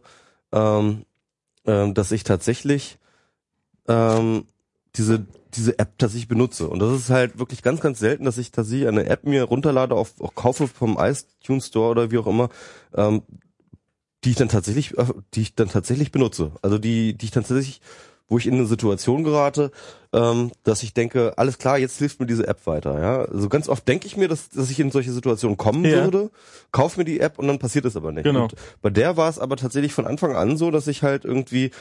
ähm, 0.51 1.05
ähm, 1.65 1.93
dass 1.95 2.11
ich 2.11 2.23
tatsächlich 2.23 2.99
ähm, 3.91 4.45
diese 4.95 5.25
diese 5.55 5.77
App 5.79 5.97
tatsächlich 5.97 6.27
benutze. 6.27 6.67
Und 6.67 6.79
das 6.79 6.97
ist 6.97 7.09
halt 7.09 7.37
wirklich 7.37 7.61
ganz, 7.61 7.81
ganz 7.81 7.99
selten, 7.99 8.23
dass 8.23 8.37
ich 8.37 8.51
tatsächlich 8.51 8.87
eine 8.87 9.05
App 9.07 9.25
mir 9.25 9.43
runterlade, 9.43 9.95
auf, 9.95 10.13
auch 10.21 10.33
kaufe 10.33 10.67
vom 10.67 10.97
iTunes 10.97 11.67
Store 11.67 11.89
oder 11.91 12.11
wie 12.11 12.17
auch 12.17 12.27
immer, 12.27 12.49
ähm, 12.95 13.23
die 14.23 14.31
ich 14.31 14.35
dann 14.37 14.49
tatsächlich, 14.49 14.97
äh, 14.97 15.05
die 15.33 15.41
ich 15.41 15.55
dann 15.55 15.69
tatsächlich 15.69 16.11
benutze. 16.11 16.51
Also 16.61 16.77
die, 16.77 17.15
die 17.17 17.25
ich 17.25 17.31
dann 17.31 17.43
tatsächlich, 17.43 17.81
wo 18.27 18.37
ich 18.37 18.47
in 18.47 18.53
eine 18.53 18.65
Situation 18.65 19.25
gerate, 19.25 19.71
ähm, 20.13 20.51
dass 20.63 20.83
ich 20.83 20.93
denke, 20.93 21.33
alles 21.37 21.57
klar, 21.57 21.77
jetzt 21.77 21.97
hilft 21.97 22.21
mir 22.21 22.27
diese 22.27 22.47
App 22.47 22.65
weiter. 22.65 23.01
Ja, 23.01 23.23
also 23.25 23.49
ganz 23.49 23.67
oft 23.67 23.85
denke 23.85 24.07
ich 24.07 24.15
mir, 24.15 24.29
dass, 24.29 24.49
dass 24.49 24.71
ich 24.71 24.79
in 24.79 24.89
solche 24.89 25.11
Situationen 25.11 25.57
kommen 25.57 25.83
Ja. 25.83 26.05
würde, 26.05 26.31
kauf 26.71 26.95
mir 26.95 27.03
die 27.03 27.19
App 27.19 27.39
und 27.39 27.47
dann 27.47 27.59
passiert 27.59 27.83
es 27.83 27.97
aber 27.97 28.13
nicht. 28.13 28.23
Genau. 28.23 28.43
Und 28.43 28.55
bei 28.81 28.89
der 28.89 29.17
war 29.17 29.29
es 29.29 29.37
aber 29.37 29.57
tatsächlich 29.57 29.93
von 29.93 30.07
Anfang 30.07 30.33
an 30.33 30.55
so, 30.55 30.71
dass 30.71 30.87
ich 30.87 31.03
halt 31.03 31.25
irgendwie 31.25 31.71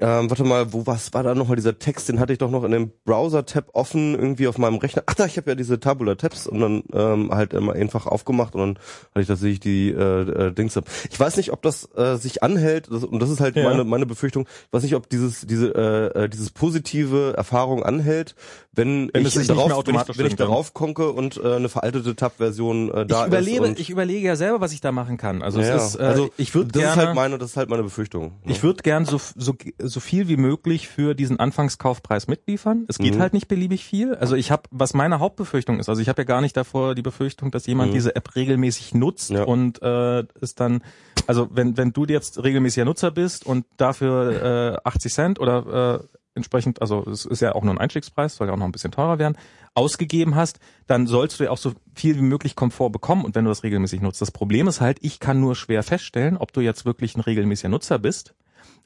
ähm, 0.00 0.30
warte 0.30 0.44
mal, 0.44 0.72
wo 0.72 0.86
was 0.86 1.12
war 1.12 1.22
da 1.22 1.34
nochmal 1.34 1.56
dieser 1.56 1.78
Text? 1.78 2.08
Den 2.08 2.20
hatte 2.20 2.32
ich 2.32 2.38
doch 2.38 2.50
noch 2.50 2.64
in 2.64 2.72
dem 2.72 2.90
Browser-Tab 3.04 3.68
offen 3.74 4.14
irgendwie 4.14 4.48
auf 4.48 4.58
meinem 4.58 4.76
Rechner. 4.76 5.02
Ach 5.06 5.14
da, 5.14 5.26
ich 5.26 5.36
habe 5.36 5.50
ja 5.50 5.54
diese 5.54 5.78
Tabula-Tabs 5.78 6.46
und 6.46 6.60
dann 6.60 6.82
ähm, 6.92 7.30
halt 7.32 7.52
immer 7.52 7.74
einfach 7.74 8.06
aufgemacht 8.06 8.54
und 8.54 8.60
dann 8.60 8.70
hatte 9.10 9.20
ich 9.20 9.26
tatsächlich 9.26 9.60
die 9.60 9.90
äh, 9.90 10.46
äh, 10.48 10.52
Dings 10.52 10.76
ab. 10.76 10.84
Ich 11.10 11.20
weiß 11.20 11.36
nicht, 11.36 11.52
ob 11.52 11.62
das 11.62 11.88
äh, 11.96 12.16
sich 12.16 12.42
anhält 12.42 12.88
das, 12.90 13.04
und 13.04 13.20
das 13.20 13.30
ist 13.30 13.40
halt 13.40 13.56
Ja. 13.56 13.64
meine 13.64 13.84
meine 13.84 14.06
Befürchtung. 14.06 14.46
Ich 14.66 14.72
weiß 14.72 14.82
nicht, 14.82 14.94
ob 14.94 15.08
dieses 15.08 15.46
diese 15.46 15.74
äh, 15.74 16.24
äh, 16.24 16.28
dieses 16.28 16.50
positive 16.50 17.34
Erfahrung 17.36 17.82
anhält, 17.82 18.34
wenn, 18.72 19.10
Wenn 19.12 19.22
ich 19.22 19.28
es 19.28 19.34
sich 19.34 19.48
nicht 19.48 19.50
darauf 19.50 19.86
wenn 19.86 19.96
ich, 19.96 20.18
wenn 20.18 20.26
ich 20.26 20.36
darauf 20.36 20.74
konke 20.74 21.10
und 21.10 21.36
äh, 21.36 21.56
eine 21.56 21.68
veraltete 21.68 22.14
Tab-Version 22.14 22.90
äh, 22.90 23.06
da 23.06 23.22
ich 23.22 23.26
überlebe, 23.26 23.66
ist. 23.68 23.80
ich 23.80 23.90
überlege 23.90 24.26
ja 24.26 24.36
selber, 24.36 24.60
was 24.60 24.72
ich 24.72 24.80
da 24.80 24.92
machen 24.92 25.16
kann. 25.16 25.42
Also 25.42 25.60
ja, 25.60 25.74
es 25.76 25.94
ist, 25.94 26.00
äh, 26.00 26.04
also 26.04 26.30
ich 26.36 26.54
würde 26.54 26.70
das 26.72 26.82
gerne, 26.82 27.02
ist 27.02 27.06
halt 27.06 27.16
meine 27.16 27.38
das 27.38 27.50
ist 27.50 27.56
halt 27.56 27.68
meine 27.68 27.82
Befürchtung. 27.82 28.32
ne? 28.44 28.52
ich 28.52 28.62
würde 28.62 28.82
gern 28.82 29.04
so, 29.04 29.20
so, 29.36 29.54
so 29.90 30.00
viel 30.00 30.28
wie 30.28 30.36
möglich 30.36 30.88
für 30.88 31.14
diesen 31.14 31.38
Anfangskaufpreis 31.38 32.26
mitliefern. 32.28 32.84
Es 32.88 32.98
geht 32.98 33.16
Mhm. 33.16 33.20
halt 33.20 33.32
nicht 33.34 33.48
beliebig 33.48 33.84
viel. 33.84 34.14
Also 34.14 34.34
ich 34.36 34.50
habe, 34.50 34.62
was 34.70 34.94
meine 34.94 35.18
Hauptbefürchtung 35.18 35.78
ist, 35.78 35.88
also 35.88 36.00
ich 36.00 36.08
habe 36.08 36.22
ja 36.22 36.26
gar 36.26 36.40
nicht 36.40 36.56
davor 36.56 36.94
die 36.94 37.02
Befürchtung, 37.02 37.50
dass 37.50 37.66
jemand 37.66 37.90
Mhm. 37.90 37.94
diese 37.94 38.16
App 38.16 38.34
regelmäßig 38.36 38.94
nutzt 38.94 39.30
Ja. 39.30 39.44
und 39.44 39.82
äh, 39.82 40.24
ist 40.40 40.60
dann, 40.60 40.82
also 41.26 41.48
wenn 41.52 41.76
wenn 41.76 41.92
du 41.92 42.04
jetzt 42.06 42.42
regelmäßiger 42.42 42.84
Nutzer 42.84 43.10
bist 43.10 43.44
und 43.44 43.66
dafür 43.76 44.76
äh, 44.84 44.88
80 44.88 45.12
Cent 45.12 45.38
oder 45.40 46.00
äh, 46.00 46.06
entsprechend, 46.34 46.80
also 46.80 47.04
es 47.10 47.24
ist 47.26 47.40
ja 47.40 47.54
auch 47.54 47.64
nur 47.64 47.74
ein 47.74 47.78
Einstiegspreis, 47.78 48.36
soll 48.36 48.46
ja 48.46 48.52
auch 48.54 48.56
noch 48.58 48.64
ein 48.64 48.72
bisschen 48.72 48.92
teurer 48.92 49.18
werden, 49.18 49.36
ausgegeben 49.74 50.36
hast, 50.36 50.58
dann 50.86 51.06
sollst 51.06 51.38
du 51.40 51.44
ja 51.44 51.50
auch 51.50 51.58
so 51.58 51.72
viel 51.94 52.16
wie 52.16 52.22
möglich 52.22 52.54
Komfort 52.56 52.90
bekommen 52.90 53.24
und 53.24 53.34
wenn 53.34 53.44
du 53.44 53.50
das 53.50 53.62
regelmäßig 53.62 54.00
nutzt. 54.00 54.20
Das 54.20 54.30
Problem 54.30 54.68
ist 54.68 54.80
halt, 54.80 54.98
ich 55.00 55.20
kann 55.20 55.40
nur 55.40 55.54
schwer 55.56 55.82
feststellen, 55.82 56.36
ob 56.36 56.52
du 56.52 56.60
jetzt 56.60 56.84
wirklich 56.84 57.16
ein 57.16 57.20
regelmäßiger 57.20 57.68
Nutzer 57.68 57.98
bist 57.98 58.34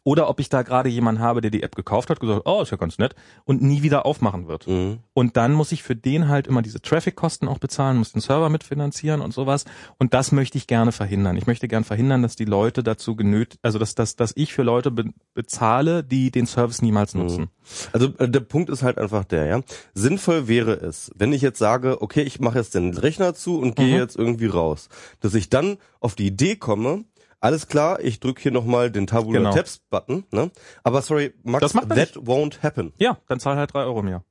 oder 0.05 0.29
ob 0.29 0.39
ich 0.39 0.49
da 0.51 0.63
gerade 0.63 0.89
jemanden 0.89 1.21
habe, 1.23 1.41
der 1.41 1.51
die 1.51 1.63
App 1.63 1.75
gekauft 1.75 2.11
hat, 2.11 2.21
gesagt, 2.21 2.43
oh, 2.45 2.63
ist 2.63 2.71
ja 2.71 2.77
ganz 2.77 2.99
nett 2.99 3.15
und 3.45 3.63
nie 3.63 3.83
wieder 3.83 4.07
aufmachen 4.07 4.47
wird. 4.49 4.67
Mhm. 4.67 4.99
Und 5.15 5.37
dann 5.37 5.53
muss 5.55 5.73
ich 5.73 5.83
für 5.83 5.97
den 5.97 6.29
halt 6.29 6.47
immer 6.47 6.63
diese 6.63 6.81
Traffic-Kosten 6.83 7.49
auch 7.49 7.59
bezahlen, 7.59 7.97
muss 7.97 8.13
den 8.13 8.21
Server 8.21 8.51
mitfinanzieren 8.51 9.21
und 9.23 9.33
sowas. 9.33 9.65
Und 9.99 10.15
das 10.15 10.31
möchte 10.31 10.59
ich 10.59 10.67
gerne 10.67 10.93
verhindern. 10.93 11.37
Ich 11.37 11.47
möchte 11.47 11.67
gern 11.69 11.85
verhindern, 11.85 12.23
dass 12.23 12.37
die 12.37 12.45
Leute 12.45 12.83
dazu 12.83 13.17
genötigt, 13.17 13.59
also 13.63 13.79
dass, 13.79 13.95
dass, 13.95 14.15
dass 14.17 14.33
ich 14.37 14.53
für 14.53 14.63
Leute 14.63 14.91
be 14.91 15.05
bezahle, 15.35 16.05
die 16.05 16.31
den 16.31 16.47
Service 16.47 16.81
niemals 16.83 17.15
nutzen. 17.15 17.49
Also 17.93 18.09
äh, 18.19 18.29
der 18.29 18.41
Punkt 18.41 18.71
ist 18.71 18.83
halt 18.83 18.99
einfach 18.99 19.25
der, 19.25 19.47
ja. 19.47 19.61
Sinnvoll 19.95 20.49
wäre 20.49 20.75
es, 20.75 21.11
wenn 21.17 21.33
ich 21.33 21.43
jetzt 21.43 21.59
sage, 21.59 22.03
okay, 22.03 22.23
ich 22.23 22.39
mache 22.41 22.59
jetzt 22.59 22.75
den 22.75 22.97
Rechner 22.97 23.35
zu 23.35 23.59
und 23.59 23.75
gehe 23.75 23.95
Mhm. 23.95 24.01
jetzt 24.01 24.17
irgendwie 24.17 24.47
raus, 24.47 24.89
dass 25.21 25.35
ich 25.35 25.51
dann 25.51 25.79
auf 26.01 26.15
die 26.15 26.27
Idee 26.27 26.57
komme, 26.57 27.05
alles 27.45 27.69
klar, 27.69 28.01
ich 28.01 28.21
drücke 28.21 28.41
hier 28.43 28.53
nochmal 28.53 28.91
den 28.91 29.07
Tabula 29.07 29.39
Genau. 29.39 29.53
Tabs 29.55 29.81
Button, 29.91 30.25
ne? 30.31 30.51
Aber 30.83 31.03
sorry, 31.03 31.35
Max, 31.43 31.61
Das 31.61 31.75
macht 31.75 31.91
that 31.91 32.15
won't 32.17 32.63
happen. 32.63 32.93
Ja, 32.99 33.19
dann 33.29 33.39
zahl 33.39 33.57
halt 33.57 33.75
drei 33.75 33.85
Euro 33.85 34.03
mehr. 34.03 34.25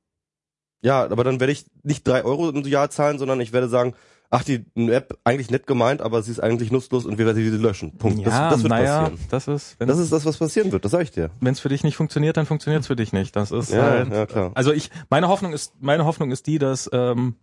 Ja, 0.82 1.04
aber 1.04 1.24
dann 1.24 1.40
werde 1.40 1.52
ich 1.52 1.64
nicht 1.82 2.06
drei 2.06 2.24
Euro 2.24 2.50
im 2.50 2.62
Jahr 2.66 2.90
zahlen, 2.90 3.18
sondern 3.18 3.40
ich 3.40 3.52
werde 3.52 3.68
sagen, 3.68 3.94
ach, 4.30 4.42
die 4.42 4.64
App 4.74 5.18
eigentlich 5.24 5.50
nett 5.50 5.66
gemeint, 5.66 6.02
aber 6.02 6.22
sie 6.22 6.32
ist 6.32 6.40
eigentlich 6.40 6.72
nutzlos 6.72 7.06
und 7.06 7.16
wir 7.18 7.24
werden 7.24 7.36
sie 7.36 7.48
löschen. 7.56 7.96
Punkt. 7.96 8.18
ja, 8.18 8.24
das, 8.24 8.54
das 8.54 8.62
wird 8.64 8.70
naja, 8.70 9.00
passieren. 9.02 9.18
das 9.30 9.48
ist, 9.48 9.76
wenn 9.78 9.88
Das 9.88 9.98
ist 9.98 10.12
das, 10.12 10.26
was 10.26 10.36
passieren 10.36 10.72
wird, 10.72 10.84
das 10.84 10.90
sag 10.92 11.02
ich 11.02 11.12
dir. 11.12 11.30
es 11.42 11.60
für 11.60 11.68
dich 11.68 11.84
nicht 11.84 11.96
funktioniert, 11.96 12.36
dann 12.36 12.44
funktioniert 12.46 12.80
es 12.82 12.88
für 12.88 12.96
dich 12.96 13.12
nicht. 13.12 13.36
Das 13.36 13.52
ist 13.52 13.70
Ja, 13.70 13.82
halt, 13.82 14.12
ja, 14.12 14.26
klar. 14.26 14.50
Also 14.54 14.72
ich, 14.72 14.90
meine 15.08 15.28
Hoffnung 15.28 15.52
ist, 15.52 15.72
meine 15.80 16.04
Hoffnung 16.04 16.32
ist 16.32 16.46
die, 16.48 16.58
dass, 16.58 16.90
ähm, 16.92 17.36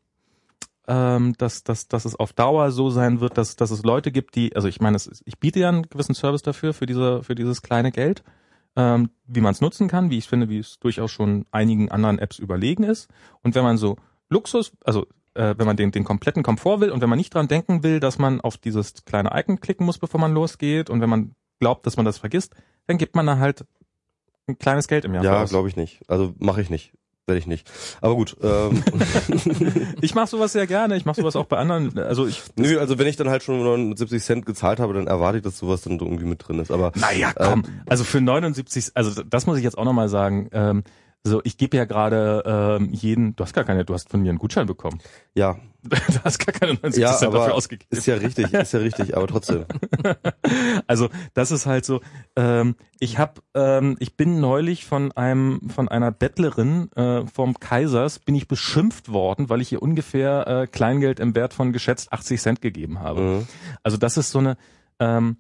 ähm, 0.92 1.36
dass, 1.38 1.64
dass, 1.64 1.88
dass 1.88 2.04
es 2.04 2.18
auf 2.18 2.34
Dauer 2.34 2.72
so 2.72 2.90
sein 2.90 3.22
wird, 3.22 3.38
dass, 3.38 3.56
dass 3.56 3.72
es 3.72 3.84
Leute 3.84 4.12
gibt, 4.12 4.36
die, 4.36 4.54
also 4.58 4.68
ich 4.68 4.82
meine, 4.82 4.98
es, 4.98 5.24
ich 5.26 5.40
biete 5.40 5.62
ja 5.62 5.70
einen 5.70 5.84
gewissen 5.84 6.14
Service 6.14 6.42
dafür, 6.42 6.74
für 6.74 6.86
diese, 6.86 7.24
für 7.24 7.34
dieses 7.34 7.62
kleine 7.62 7.94
Geld, 7.94 8.24
ähm, 8.76 9.10
wie 9.26 9.40
man 9.40 9.54
es 9.54 9.62
nutzen 9.62 9.88
kann, 9.88 10.10
wie 10.10 10.18
ich 10.18 10.28
finde, 10.28 10.50
wie 10.50 10.60
es 10.60 10.80
durchaus 10.80 11.10
schon 11.10 11.46
einigen 11.50 11.90
anderen 11.92 12.20
Apps 12.20 12.40
überlegen 12.40 12.84
ist. 12.84 13.10
Und 13.42 13.56
wenn 13.56 13.64
man 13.64 13.78
so 13.78 13.96
Luxus, 14.28 14.74
also 14.84 15.06
äh, 15.34 15.56
wenn 15.58 15.66
man 15.66 15.78
den, 15.78 15.92
den 15.92 16.04
kompletten 16.04 16.44
Komfort 16.44 16.82
will 16.82 16.92
und 16.92 17.00
wenn 17.00 17.10
man 17.10 17.18
nicht 17.18 17.34
dran 17.34 17.48
denken 17.48 17.84
will, 17.84 18.02
dass 18.02 18.20
man 18.20 18.42
auf 18.42 18.58
dieses 18.58 19.06
kleine 19.06 19.30
Icon 19.34 19.62
klicken 19.62 19.86
muss, 19.86 19.98
bevor 19.98 20.20
man 20.20 20.34
losgeht 20.34 20.90
und 20.90 21.00
wenn 21.00 21.10
man 21.10 21.36
glaubt, 21.62 21.86
dass 21.86 21.96
man 21.96 22.06
das 22.06 22.18
vergisst, 22.18 22.54
dann 22.88 22.98
gibt 22.98 23.16
man 23.16 23.26
da 23.26 23.38
halt 23.38 23.66
ein 24.48 24.58
kleines 24.58 24.90
Geld 24.90 25.06
im 25.06 25.14
Jahr. 25.14 25.24
Ja, 25.24 25.46
glaube 25.46 25.70
ich 25.70 25.78
nicht. 25.78 26.02
Also 26.10 26.34
mache 26.38 26.62
ich 26.62 26.70
nicht. 26.70 26.92
Werde 27.32 27.40
ich 27.40 27.48
nicht. 27.48 27.66
Aber 28.02 28.16
gut. 28.16 28.36
Ähm, 28.44 28.84
Ich 30.02 30.16
mache 30.16 30.28
sowas 30.28 30.52
sehr 30.52 30.68
gerne. 30.68 30.98
Ich 30.98 31.06
mache 31.06 31.22
sowas 31.22 31.38
auch 31.38 31.46
bei 31.46 31.56
anderen. 31.58 31.98
Also 31.98 32.28
ich. 32.28 32.42
nö, 32.58 32.78
also 32.78 33.00
wenn 33.00 33.08
ich 33.08 33.16
dann 33.16 33.30
halt 33.30 33.42
schon 33.42 33.64
79 33.64 34.22
Cent 34.22 34.46
gezahlt 34.46 34.82
habe, 34.82 34.94
dann 34.94 35.08
erwarte 35.08 35.38
ich, 35.38 35.44
dass 35.44 35.58
sowas 35.58 35.82
dann 35.82 35.94
irgendwie 35.94 36.26
mit 36.26 36.46
drin 36.46 36.60
ist. 36.60 36.72
Aber 36.72 36.92
Naja, 36.96 37.32
komm. 37.34 37.64
Also 37.88 38.04
für 38.04 38.20
79, 38.20 38.92
also 38.96 39.24
das 39.24 39.46
muss 39.46 39.58
ich 39.58 39.64
jetzt 39.64 39.78
auch 39.78 39.86
nochmal 39.86 40.10
sagen. 40.10 40.50
Ähm, 40.52 40.84
so, 41.24 41.42
ich 41.44 41.58
gebe 41.58 41.78
ja 41.78 41.86
gerade 41.86 42.44
ähm, 42.80 42.94
jeden. 42.94 43.36
Du 43.36 43.44
hast 43.44 43.54
gar 43.54 43.64
keine. 43.64 43.86
Du 43.86 43.94
hast 43.94 44.10
von 44.10 44.22
mir 44.22 44.30
einen 44.30 44.40
Gutschein 44.40 44.66
bekommen. 44.66 45.00
ja, 45.36 45.60
Du 45.84 45.98
hast 46.24 46.40
gar 46.40 46.54
keine 46.54 46.74
79 46.74 47.02
ja, 47.02 47.14
Cent 47.14 47.34
dafür 47.34 47.54
ausgegeben. 47.54 47.88
ist 47.92 48.06
ja 48.06 48.16
richtig, 48.16 48.54
ist 48.54 48.74
ja 48.74 48.80
richtig, 48.80 49.16
aber 49.16 49.28
trotzdem. 49.28 49.66
Also 50.88 51.10
das 51.34 51.52
ist 51.52 51.66
halt 51.66 51.86
so. 51.86 52.02
Ähm, 52.36 52.76
ich 53.00 53.18
habe, 53.18 53.42
ähm, 53.54 53.96
ich 54.00 54.18
bin 54.18 54.42
neulich 54.42 54.86
von 54.86 55.12
einem, 55.14 55.70
von 55.70 55.88
einer 55.88 56.12
Bettlerin 56.12 56.92
äh, 56.94 57.26
vom 57.28 57.60
Kaisers 57.60 58.20
bin 58.20 58.36
ich 58.36 58.48
beschimpft 58.48 59.12
worden, 59.12 59.50
weil 59.50 59.62
ich 59.62 59.72
ihr 59.72 59.82
ungefähr 59.82 60.48
äh, 60.48 60.68
Kleingeld 60.68 61.20
im 61.20 61.36
Wert 61.36 61.54
von 61.54 61.72
geschätzt 61.72 62.12
80 62.12 62.42
Cent 62.42 62.62
gegeben 62.62 63.00
habe. 63.00 63.22
Mhm. 63.22 63.48
Also 63.84 63.98
das 63.98 64.18
ist 64.18 64.32
so 64.32 64.40
eine, 64.40 64.58
ähm, 65.00 65.38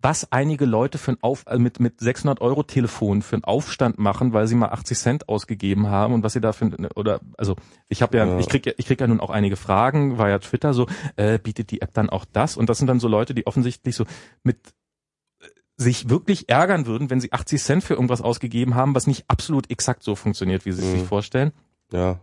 was 0.00 0.30
einige 0.32 0.64
Leute 0.64 0.98
für 0.98 1.12
ein 1.12 1.18
Auf, 1.22 1.46
also 1.46 1.60
mit, 1.62 1.78
mit 1.78 2.00
600 2.00 2.40
Euro 2.40 2.64
Telefon 2.64 3.22
für 3.22 3.36
einen 3.36 3.44
Aufstand 3.44 3.98
machen, 3.98 4.32
weil 4.32 4.46
sie 4.48 4.56
mal 4.56 4.70
80 4.70 4.98
Cent 4.98 5.28
ausgegeben 5.28 5.86
haben 5.88 6.12
und 6.12 6.24
was 6.24 6.32
sie 6.32 6.40
da 6.40 6.52
für, 6.52 6.70
oder, 6.96 7.20
also 7.38 7.54
ich 7.88 8.02
habe 8.02 8.16
ja, 8.18 8.26
Ja. 8.26 8.38
ich 8.38 8.48
krieg 8.48 8.66
ja, 8.66 8.72
ich 8.76 8.86
krieg 8.86 9.00
ja 9.00 9.06
nun 9.06 9.20
auch 9.20 9.30
einige 9.30 9.54
Fragen, 9.56 10.18
war 10.18 10.28
ja 10.28 10.40
Twitter 10.40 10.74
so, 10.74 10.88
äh, 11.16 11.38
bietet 11.38 11.70
die 11.70 11.80
App 11.82 11.94
dann 11.94 12.10
auch 12.10 12.24
das? 12.24 12.56
Und 12.56 12.68
das 12.68 12.78
sind 12.78 12.88
dann 12.88 12.98
so 13.00 13.06
Leute, 13.06 13.32
die 13.32 13.46
offensichtlich 13.46 13.94
so 13.94 14.04
mit 14.42 14.58
äh, 15.40 15.46
sich 15.76 16.08
wirklich 16.10 16.48
ärgern 16.48 16.86
würden, 16.86 17.08
wenn 17.08 17.20
sie 17.20 17.32
80 17.32 17.62
Cent 17.62 17.84
für 17.84 17.94
irgendwas 17.94 18.22
ausgegeben 18.22 18.74
haben, 18.74 18.96
was 18.96 19.06
nicht 19.06 19.24
absolut 19.28 19.70
exakt 19.70 20.02
so 20.02 20.16
funktioniert, 20.16 20.64
wie 20.66 20.72
sie 20.72 20.82
es 20.82 20.88
Mhm. 20.92 20.98
sich 20.98 21.08
vorstellen. 21.08 21.52
Ja. 21.92 22.18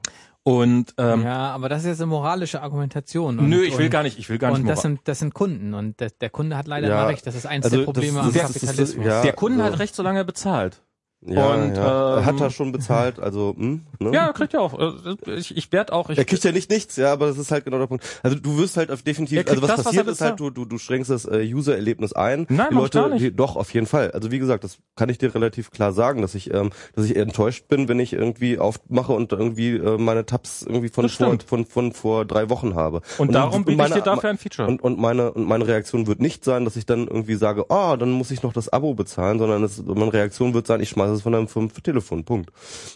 Und 0.49 0.95
ähm, 0.97 1.23
ja, 1.23 1.51
aber 1.51 1.69
das 1.69 1.81
ist 1.81 1.87
jetzt 1.87 2.01
eine 2.01 2.07
moralische 2.07 2.61
Argumentation. 2.63 3.37
Und, 3.37 3.49
nö, 3.49 3.61
ich 3.63 3.77
will 3.77 3.85
und, 3.85 3.91
gar 3.91 4.01
nicht, 4.03 4.17
ich 4.17 4.29
will 4.29 4.39
gar 4.39 4.49
nicht 4.49 4.61
Und 4.61 4.67
das 4.67 4.81
sind, 4.81 5.01
das 5.03 5.19
sind 5.19 5.33
Kunden 5.35 5.73
und 5.75 5.99
der, 5.99 6.09
der 6.09 6.29
Kunde 6.31 6.57
hat 6.57 6.67
leider 6.67 6.87
Ja, 6.89 7.05
recht. 7.05 7.27
Das 7.27 7.35
ist 7.35 7.45
eins 7.45 7.65
also 7.65 7.77
der 7.77 7.85
das- 7.85 7.93
Probleme 7.93 8.17
das- 8.17 8.25
am 8.27 8.33
das- 8.33 8.41
das- 8.53 8.61
Kapitalismus. 8.61 9.05
ja. 9.05 9.21
der 9.21 9.33
Kunde 9.33 9.63
also- 9.63 9.73
hat 9.73 9.79
recht, 9.79 9.93
solange 9.95 10.19
er 10.19 10.23
bezahlt. 10.25 10.81
Ja, 11.21 11.53
Und, 11.53 11.75
ja. 11.75 12.19
ähm, 12.19 12.25
hat 12.25 12.39
er 12.39 12.49
schon 12.49 12.71
bezahlt, 12.71 13.19
also 13.19 13.53
hm, 13.57 13.81
ne? 13.99 14.11
Ja, 14.13 14.31
kriegt 14.31 14.53
er 14.53 14.61
auch. 14.61 14.79
Äh, 14.79 15.33
Ich, 15.35 15.55
ich 15.57 15.69
werde 15.73 15.91
auch. 15.91 16.09
Ich, 16.09 16.17
Er 16.17 16.23
kriegt 16.23 16.45
ja 16.45 16.53
nicht 16.53 16.69
nichts, 16.69 16.95
ja, 16.95 17.11
aber 17.11 17.27
das 17.27 17.37
ist 17.37 17.51
halt 17.51 17.65
genau 17.65 17.77
der 17.77 17.87
Punkt. 17.87 18.05
Also 18.23 18.37
du 18.39 18.57
wirst 18.57 18.77
halt 18.77 18.89
auf 18.89 19.01
definitiv, 19.01 19.39
also 19.45 19.61
was 19.61 19.67
das, 19.67 19.77
was 19.79 19.85
passiert 19.87 20.07
er 20.07 20.13
ist 20.13 20.21
halt, 20.21 20.39
du, 20.39 20.49
du, 20.49 20.63
du 20.63 20.77
schränkst 20.77 21.09
das 21.11 21.25
äh, 21.25 21.41
User-Erlebnis 21.53 22.13
ein. 22.13 22.45
Nein, 22.47 22.67
die 22.71 22.75
Leute, 22.75 22.99
gar 23.01 23.09
nicht. 23.09 23.21
Die, 23.21 23.35
doch, 23.35 23.57
auf 23.57 23.73
jeden 23.73 23.85
Fall. 23.85 24.11
Also 24.11 24.31
wie 24.31 24.39
gesagt, 24.39 24.63
das 24.63 24.77
kann 24.95 25.09
ich 25.09 25.17
dir 25.17 25.35
relativ 25.35 25.71
klar 25.71 25.91
sagen, 25.91 26.21
dass 26.21 26.35
ich, 26.35 26.53
ähm, 26.53 26.69
dass 26.95 27.03
ich 27.03 27.17
enttäuscht 27.17 27.67
bin, 27.67 27.89
wenn 27.89 27.99
ich 27.99 28.13
irgendwie 28.13 28.57
aufmache 28.57 29.11
und 29.11 29.33
irgendwie 29.33 29.75
äh, 29.75 29.97
meine 29.97 30.25
Tabs 30.25 30.61
irgendwie 30.63 30.87
von 30.87 31.03
Das 31.03 31.15
vor, 31.15 31.27
stimmt. 31.27 31.43
von, 31.43 31.65
von 31.65 31.91
vor 31.91 32.23
drei 32.23 32.49
Wochen 32.49 32.75
habe. 32.75 33.01
und 33.17 33.33
darum 33.33 33.65
biete 33.65 33.83
ich 33.83 33.93
dir 33.93 34.01
dafür 34.01 34.29
ein 34.29 34.37
Feature. 34.37 34.69
Und, 34.69 34.81
und 34.81 34.97
meine 34.97 35.33
und 35.33 35.45
meine 35.45 35.67
Reaktion 35.67 36.07
wird 36.07 36.21
nicht 36.21 36.45
sein, 36.45 36.63
dass 36.63 36.77
ich 36.77 36.85
dann 36.85 37.07
irgendwie 37.07 37.35
sage, 37.35 37.65
oh, 37.67 37.97
dann 37.97 38.11
muss 38.11 38.31
ich 38.31 38.41
noch 38.41 38.53
das 38.53 38.69
Abo 38.71 38.93
bezahlen, 38.93 39.37
sondern 39.37 39.63
es, 39.65 39.83
meine 39.85 40.13
Reaktion 40.13 40.53
wird 40.53 40.65
sein, 40.65 40.79
ich 40.79 40.87
schmeiße 40.87 41.08
es 41.13 41.21
von 41.21 41.35
einem 41.35 41.47
vom 41.47 41.71
Telefon. 41.71 42.23
Punkt. 42.23 42.51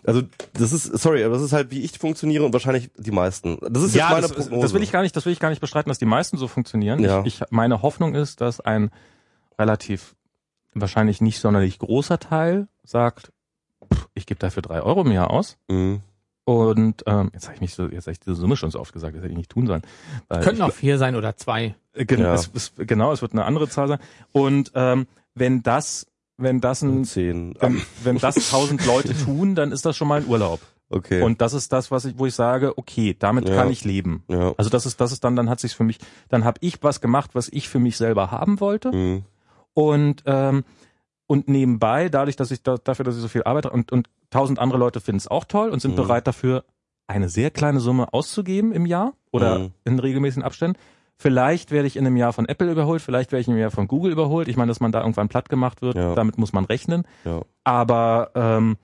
Also 0.06 0.22
das 0.54 0.72
ist, 0.74 0.86
sorry, 0.86 1.24
aber 1.24 1.36
das 1.36 1.44
ist 1.44 1.54
halt, 1.54 1.72
wie 1.72 1.82
ich 1.82 1.98
funktioniere 1.98 2.46
und 2.46 2.54
wahrscheinlich 2.54 2.90
die 2.98 3.12
meisten. 3.12 3.58
Das 3.70 3.84
ist 3.84 3.96
ja, 3.96 4.06
jetzt 4.06 4.12
meine 4.12 4.22
das, 4.22 4.32
Prognose. 4.34 4.62
das 4.62 4.74
will 4.74 4.84
ich 4.84 4.92
gar 4.92 5.02
nicht. 5.02 5.16
Das 5.16 5.26
will 5.26 5.34
ich 5.34 5.40
gar 5.40 5.50
nicht 5.50 5.62
bestreiten, 5.62 5.90
dass 5.90 6.00
die 6.00 6.06
meisten 6.06 6.38
so 6.38 6.48
funktionieren. 6.48 7.00
Ja. 7.00 7.22
Ich, 7.26 7.42
ich, 7.42 7.52
meine 7.52 7.82
Hoffnung 7.82 8.16
ist, 8.16 8.42
dass 8.42 8.60
ein 8.60 8.92
relativ 9.60 10.16
wahrscheinlich 10.74 11.22
nicht 11.22 11.40
sonderlich 11.40 11.80
großer 11.80 12.20
Teil 12.20 12.68
sagt, 12.84 13.32
pff, 13.94 14.08
ich 14.14 14.26
gebe 14.26 14.40
dafür 14.40 14.62
drei 14.62 14.82
Euro 14.82 15.02
im 15.02 15.12
Jahr 15.12 15.32
aus. 15.32 15.58
Mhm. 15.70 16.02
Und 16.46 17.04
ähm, 17.06 17.30
jetzt 17.34 17.46
habe 17.46 17.56
ich 17.56 17.62
mich 17.62 17.74
so, 17.74 17.88
jetzt 17.88 18.06
habe 18.06 18.12
ich 18.12 18.20
diese 18.20 18.36
Summe 18.36 18.58
schon 18.58 18.70
so 18.70 18.80
oft 18.80 18.92
gesagt, 18.92 19.16
das 19.16 19.24
hätte 19.24 19.32
ich 19.32 19.38
nicht 19.38 19.52
tun 19.52 19.66
sollen. 19.66 19.82
Weil 20.28 20.42
Könnten 20.44 20.62
ich, 20.62 20.68
auch 20.68 20.74
vier 20.74 20.98
sein 20.98 21.16
oder 21.16 21.38
zwei. 21.38 21.76
Äh, 21.94 22.06
Gen 22.06 22.20
Ja. 22.20 22.34
es, 22.34 22.52
es, 22.54 22.74
genau, 22.76 23.14
es 23.14 23.22
wird 23.22 23.32
eine 23.32 23.46
andere 23.46 23.70
Zahl 23.70 23.88
sein. 23.88 24.00
Und 24.34 24.72
ähm, 24.76 25.08
wenn 25.36 25.64
das, 25.64 26.08
wenn 26.38 26.60
das 26.62 26.82
ein, 26.82 27.06
Zehn. 27.06 27.56
wenn, 27.60 27.82
wenn 28.04 28.18
das 28.18 28.36
tausend 28.52 28.86
Leute 28.86 29.14
tun, 29.18 29.56
dann 29.56 29.72
ist 29.72 29.86
das 29.86 29.96
schon 29.96 30.08
mal 30.08 30.22
ein 30.22 30.28
Urlaub. 30.28 30.60
Okay. 30.90 31.22
Und 31.24 31.42
das 31.42 31.54
ist 31.54 31.74
das, 31.74 31.90
was 31.92 32.06
ich, 32.06 32.18
wo 32.20 32.26
ich 32.28 32.36
sage, 32.36 32.78
okay, 32.78 33.16
damit 33.18 33.50
Ja. 33.50 33.56
kann 33.56 33.72
ich 33.72 33.84
leben. 33.84 34.24
ja. 34.28 34.54
Also 34.58 34.70
das 34.70 34.86
ist, 34.86 35.00
das 35.02 35.12
ist 35.12 35.24
dann, 35.24 35.36
dann 35.36 35.50
hat 35.50 35.60
sich's 35.60 35.74
für 35.74 35.84
mich, 35.84 35.98
dann 36.30 36.44
habe 36.46 36.58
ich 36.62 36.82
was 36.84 37.02
gemacht, 37.02 37.32
was 37.34 37.50
ich 37.50 37.68
für 37.70 37.80
mich 37.80 37.98
selber 37.98 38.30
haben 38.32 38.60
wollte. 38.60 38.92
Mhm. 38.92 39.24
Und 39.74 40.24
ähm, 40.26 40.64
und 41.26 41.48
nebenbei, 41.48 42.10
dadurch, 42.10 42.36
dass 42.36 42.52
ich 42.52 42.62
da, 42.62 42.76
dafür, 42.84 43.06
dass 43.06 43.16
ich 43.16 43.22
so 43.22 43.28
viel 43.28 43.44
arbeite 43.44 43.70
und 43.72 43.92
und 43.92 44.08
tausend 44.30 44.60
andere 44.60 44.78
Leute 44.78 45.00
finden 45.02 45.18
es 45.18 45.28
auch 45.28 45.46
toll 45.46 45.70
und 45.70 45.82
sind 45.82 45.92
Mhm. 45.92 45.96
bereit 45.96 46.28
dafür, 46.28 46.64
eine 47.08 47.28
sehr 47.30 47.50
kleine 47.50 47.80
Summe 47.80 48.14
auszugeben 48.14 48.72
im 48.72 48.86
Jahr 48.86 49.14
oder 49.32 49.60
Mhm. 49.60 49.72
in 49.86 50.00
regelmäßigen 50.00 50.44
Abständen, 50.44 50.78
Vielleicht 51.18 51.72
werde 51.72 51.88
ich 51.88 51.96
in 51.96 52.06
einem 52.06 52.18
Jahr 52.18 52.34
von 52.34 52.48
Apple 52.48 52.72
überholt, 52.72 53.02
vielleicht 53.02 53.32
werde 53.32 53.42
ich 53.42 53.48
in 53.48 53.54
einem 53.54 53.62
Jahr 53.62 53.72
von 53.72 53.88
Google 53.88 54.12
überholt. 54.12 54.48
Ich 54.48 54.58
meine, 54.58 54.70
dass 54.70 54.80
man 54.80 54.92
da 54.92 55.02
irgendwann 55.02 55.30
platt 55.30 55.48
gemacht 55.50 55.82
wird, 55.82 55.96
Ja. 55.96 56.16
damit 56.16 56.38
muss 56.38 56.54
man 56.54 56.66
rechnen. 56.66 57.06
Ja. 57.24 57.42
Aber 57.64 58.32
ähm, 58.36 58.78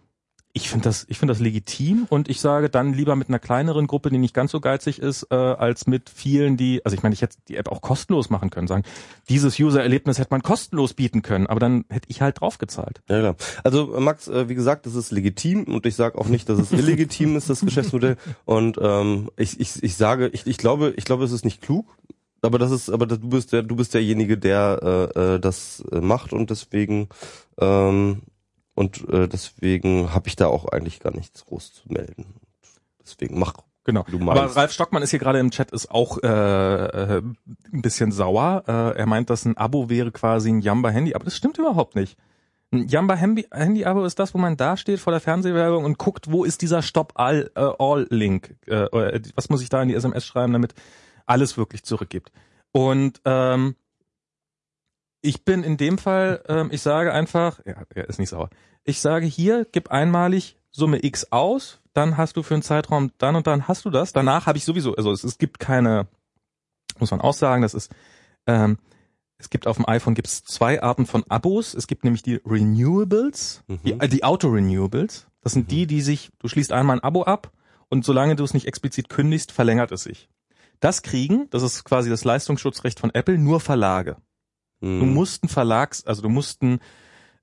ich 0.53 0.69
finde 0.69 0.85
das, 0.85 1.05
ich 1.09 1.19
finde 1.19 1.33
das 1.33 1.39
legitim 1.41 2.07
und 2.09 2.27
ich 2.27 2.39
sage 2.41 2.69
dann 2.69 2.93
lieber 2.93 3.15
mit 3.15 3.29
einer 3.29 3.37
kleineren 3.39 3.85
Gruppe, 3.87 4.09
die 4.09 4.17
nicht 4.17 4.33
ganz 4.33 4.51
so 4.51 4.59
geizig 4.59 4.99
ist, 4.99 5.27
äh, 5.31 5.35
als 5.35 5.85
mit 5.85 6.09
vielen, 6.09 6.57
die, 6.57 6.83
also 6.83 6.95
ich 6.95 7.03
meine, 7.03 7.13
ich 7.13 7.21
hätte 7.21 7.37
die 7.47 7.55
App 7.55 7.67
auch 7.71 7.81
kostenlos 7.81 8.29
machen 8.31 8.49
können, 8.49 8.67
sagen, 8.67 8.83
dieses 9.29 9.59
User-Erlebnis 9.59 10.17
hätte 10.17 10.31
man 10.31 10.41
kostenlos 10.41 10.93
bieten 10.95 11.21
können, 11.21 11.45
aber 11.45 11.59
dann 11.59 11.85
hätte 11.89 12.07
ich 12.09 12.21
halt 12.21 12.41
draufgezahlt. 12.41 13.01
Ja, 13.09 13.19
klar. 13.19 13.35
Also 13.63 13.95
äh, 13.95 13.99
Max, 13.99 14.27
äh, 14.27 14.49
wie 14.49 14.55
gesagt, 14.55 14.85
das 14.87 14.95
ist 14.95 15.11
legitim 15.11 15.65
und 15.65 15.85
ich 15.85 15.95
sage 15.95 16.17
auch 16.17 16.27
nicht, 16.27 16.49
dass 16.49 16.57
es 16.59 16.71
illegitim 16.71 17.35
ist, 17.35 17.49
das 17.49 17.61
Geschäftsmodell. 17.61 18.17
Und 18.45 18.77
ähm, 18.81 19.29
ich, 19.37 19.59
ich, 19.59 19.83
ich 19.83 19.97
sage, 19.97 20.29
ich, 20.29 20.47
ich 20.47 20.57
glaube, 20.57 20.93
ich 20.97 21.05
glaube, 21.05 21.25
es 21.25 21.31
ist 21.31 21.45
nicht 21.45 21.61
klug. 21.61 21.85
Aber 22.41 22.57
das 22.57 22.71
ist, 22.71 22.89
aber 22.89 23.05
du 23.05 23.17
bist 23.17 23.51
der, 23.53 23.63
du 23.63 23.75
bist 23.75 23.93
derjenige, 23.93 24.37
der 24.37 25.11
äh, 25.15 25.35
äh, 25.35 25.39
das 25.39 25.83
äh, 25.91 25.99
macht 25.99 26.33
und 26.33 26.49
deswegen 26.49 27.09
ähm, 27.59 28.21
und 28.75 29.09
äh, 29.09 29.27
deswegen 29.27 30.13
habe 30.13 30.29
ich 30.29 30.35
da 30.35 30.47
auch 30.47 30.65
eigentlich 30.65 30.99
gar 30.99 31.13
nichts 31.13 31.45
groß 31.45 31.73
zu 31.73 31.91
melden. 31.91 32.35
Deswegen 33.03 33.37
mach 33.37 33.53
Genau. 33.89 34.05
Du 34.07 34.19
Aber. 34.29 34.55
Ralf 34.55 34.71
Stockmann 34.71 35.01
ist 35.01 35.09
hier 35.09 35.19
gerade 35.19 35.39
im 35.39 35.49
Chat, 35.49 35.71
ist 35.71 35.89
auch 35.89 36.19
äh, 36.21 36.27
äh, 36.27 37.21
ein 37.73 37.81
bisschen 37.81 38.11
sauer. 38.11 38.63
Äh, 38.67 38.99
er 38.99 39.05
meint, 39.07 39.31
dass 39.31 39.45
ein 39.45 39.57
Abo 39.57 39.89
wäre 39.89 40.11
quasi 40.11 40.51
ein 40.51 40.61
Jamba-Handy, 40.61 41.15
aber 41.15 41.25
das 41.25 41.35
stimmt 41.35 41.57
überhaupt 41.57 41.95
nicht. 41.95 42.15
Ein 42.71 42.87
Jamba-Handy-Abo 42.87 44.05
ist 44.05 44.19
das, 44.19 44.35
wo 44.35 44.37
man 44.37 44.57
da 44.57 44.77
steht 44.77 44.99
vor 44.99 45.11
der 45.11 45.21
Fernsehwerbung 45.21 45.85
und 45.85 45.97
guckt, 45.97 46.31
wo 46.31 46.43
ist 46.43 46.61
dieser 46.61 46.83
Stop-All-Link? 46.83 48.55
Äh, 48.67 48.85
oder 48.91 49.19
was 49.33 49.49
muss 49.49 49.63
ich 49.63 49.69
da 49.69 49.81
in 49.81 49.87
die 49.87 49.95
SMS 49.95 50.23
schreiben, 50.23 50.53
damit 50.53 50.75
alles 51.29 51.57
wirklich 51.57 51.83
zurückgibt? 51.83 52.31
Und 52.71 53.21
ähm, 53.25 53.75
ich 55.21 55.43
bin 55.43 55.63
in 55.63 55.77
dem 55.77 55.97
Fall, 55.97 56.43
ähm, 56.47 56.69
ich 56.71 56.81
sage 56.81 57.13
einfach, 57.13 57.59
ja, 57.65 57.83
er 57.93 58.07
ist 58.07 58.19
nicht 58.19 58.29
sauer. 58.29 58.49
Ich 58.83 59.01
sage 59.01 59.25
hier, 59.25 59.65
gib 59.71 59.91
einmalig 59.91 60.57
Summe 60.71 61.03
X 61.03 61.31
aus, 61.31 61.81
dann 61.93 62.15
hast 62.17 62.37
du 62.37 62.43
für 62.43 62.53
einen 62.53 62.63
Zeitraum 62.63 63.11
dann 63.17 63.35
und 63.35 63.47
dann 63.47 63.67
hast 63.67 63.85
du 63.85 63.89
das. 63.89 64.13
Danach 64.13 64.45
habe 64.45 64.57
ich 64.57 64.65
sowieso, 64.65 64.95
also 64.95 65.11
es, 65.11 65.23
es 65.23 65.37
gibt 65.37 65.59
keine, 65.59 66.07
muss 66.99 67.11
man 67.11 67.21
auch 67.21 67.33
sagen, 67.33 67.63
das 67.63 67.73
ist, 67.73 67.91
ähm, 68.45 68.77
es 69.37 69.49
gibt 69.49 69.67
auf 69.67 69.77
dem 69.77 69.87
iPhone 69.87 70.15
gibt 70.15 70.27
es 70.27 70.43
zwei 70.43 70.81
Arten 70.83 71.05
von 71.05 71.23
Abos. 71.29 71.73
Es 71.73 71.87
gibt 71.87 72.03
nämlich 72.03 72.23
die 72.23 72.41
Renewables, 72.45 73.63
Mhm. 73.67 73.79
die, 73.83 73.93
äh, 73.93 74.07
die 74.07 74.23
Auto-Renewables. 74.23 75.27
Das 75.41 75.53
sind 75.53 75.71
die, 75.71 75.87
die 75.87 76.01
sich, 76.01 76.29
du 76.39 76.47
schließt 76.47 76.71
einmal 76.71 76.97
ein 76.97 77.03
Abo 77.03 77.23
ab 77.23 77.51
und 77.89 78.05
solange 78.05 78.35
du 78.35 78.43
es 78.43 78.53
nicht 78.53 78.67
explizit 78.67 79.09
kündigst, 79.09 79.51
verlängert 79.51 79.91
es 79.91 80.03
sich. 80.03 80.29
Das 80.79 81.01
kriegen, 81.01 81.49
das 81.49 81.63
ist 81.63 81.83
quasi 81.83 82.09
das 82.09 82.23
Leistungsschutzrecht 82.23 82.99
von 82.99 83.13
Apple, 83.13 83.37
nur 83.37 83.59
Verlage. 83.59 84.17
Du 84.81 84.87
Mhm. 84.87 85.13
mussten 85.13 85.49
Verlags, 85.49 86.05
also 86.05 86.21
du 86.21 86.29
mussten 86.29 86.79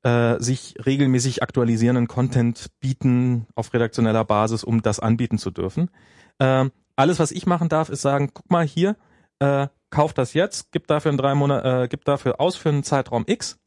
äh, 0.03 0.41
sich 0.41 0.75
regelmäßig 0.87 1.43
aktualisierenden 1.43 2.07
Content 2.07 2.71
bieten 2.81 3.47
auf 3.55 3.75
redaktioneller 3.75 4.25
Basis, 4.25 4.65
um 4.65 4.81
das 4.81 5.01
anbieten 5.01 5.37
zu 5.37 5.51
dürfen. 5.51 5.91
Ähm, 6.39 6.71
alles, 6.95 7.19
was 7.19 7.31
ich 7.33 7.45
machen 7.45 7.69
darf, 7.69 7.89
ist 7.91 8.03
sagen, 8.03 8.31
guck 8.33 8.51
mal 8.51 8.65
hier, 8.65 8.97
äh, 9.41 9.69
kauf 9.91 10.15
das 10.15 10.33
jetzt, 10.33 10.71
gib 10.73 10.87
dafür 10.87 11.11
in 11.11 11.19
drei 11.19 11.35
Monate, 11.35 11.83
äh, 11.83 11.89
gib 11.89 12.05
dafür 12.05 12.41
aus 12.41 12.57
für 12.57 12.69
einen 12.71 12.85
Zeitraum 12.85 13.25
X 13.27 13.59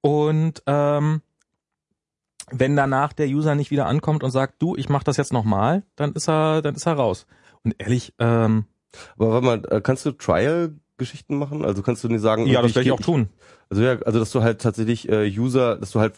und 0.00 0.62
ähm, 0.66 1.20
wenn 2.50 2.76
danach 2.76 3.12
der 3.12 3.28
User 3.28 3.54
nicht 3.54 3.70
wieder 3.70 3.86
ankommt 3.86 4.22
und 4.22 4.30
sagt, 4.30 4.60
du, 4.60 4.76
ich 4.76 4.88
mach 4.88 5.02
das 5.02 5.16
jetzt 5.16 5.32
nochmal, 5.32 5.82
dann 5.96 6.12
ist 6.12 6.28
er, 6.28 6.62
dann 6.62 6.74
ist 6.74 6.86
er 6.86 6.94
raus. 6.94 7.26
Und 7.64 7.74
ehrlich, 7.78 8.14
ähm, 8.18 8.66
Aber 9.16 9.30
warte 9.30 9.46
mal, 9.46 9.62
äh, 9.70 9.80
kannst 9.80 10.04
du 10.06 10.12
Trial-Geschichten 10.12 11.36
machen? 11.36 11.64
Also 11.64 11.82
kannst 11.82 12.04
du 12.04 12.08
nicht 12.08 12.20
sagen, 12.20 12.46
ja, 12.46 12.62
das 12.62 12.74
werde 12.74 12.88
ich 12.88 12.92
auch 12.92 13.00
tun. 13.00 13.28
Also 13.70 13.82
ja, 13.82 13.98
also 14.02 14.18
dass 14.18 14.30
du 14.30 14.42
halt 14.42 14.60
tatsächlich 14.60 15.08
äh, 15.08 15.26
User, 15.26 15.76
dass 15.76 15.92
du 15.92 16.00
halt 16.00 16.14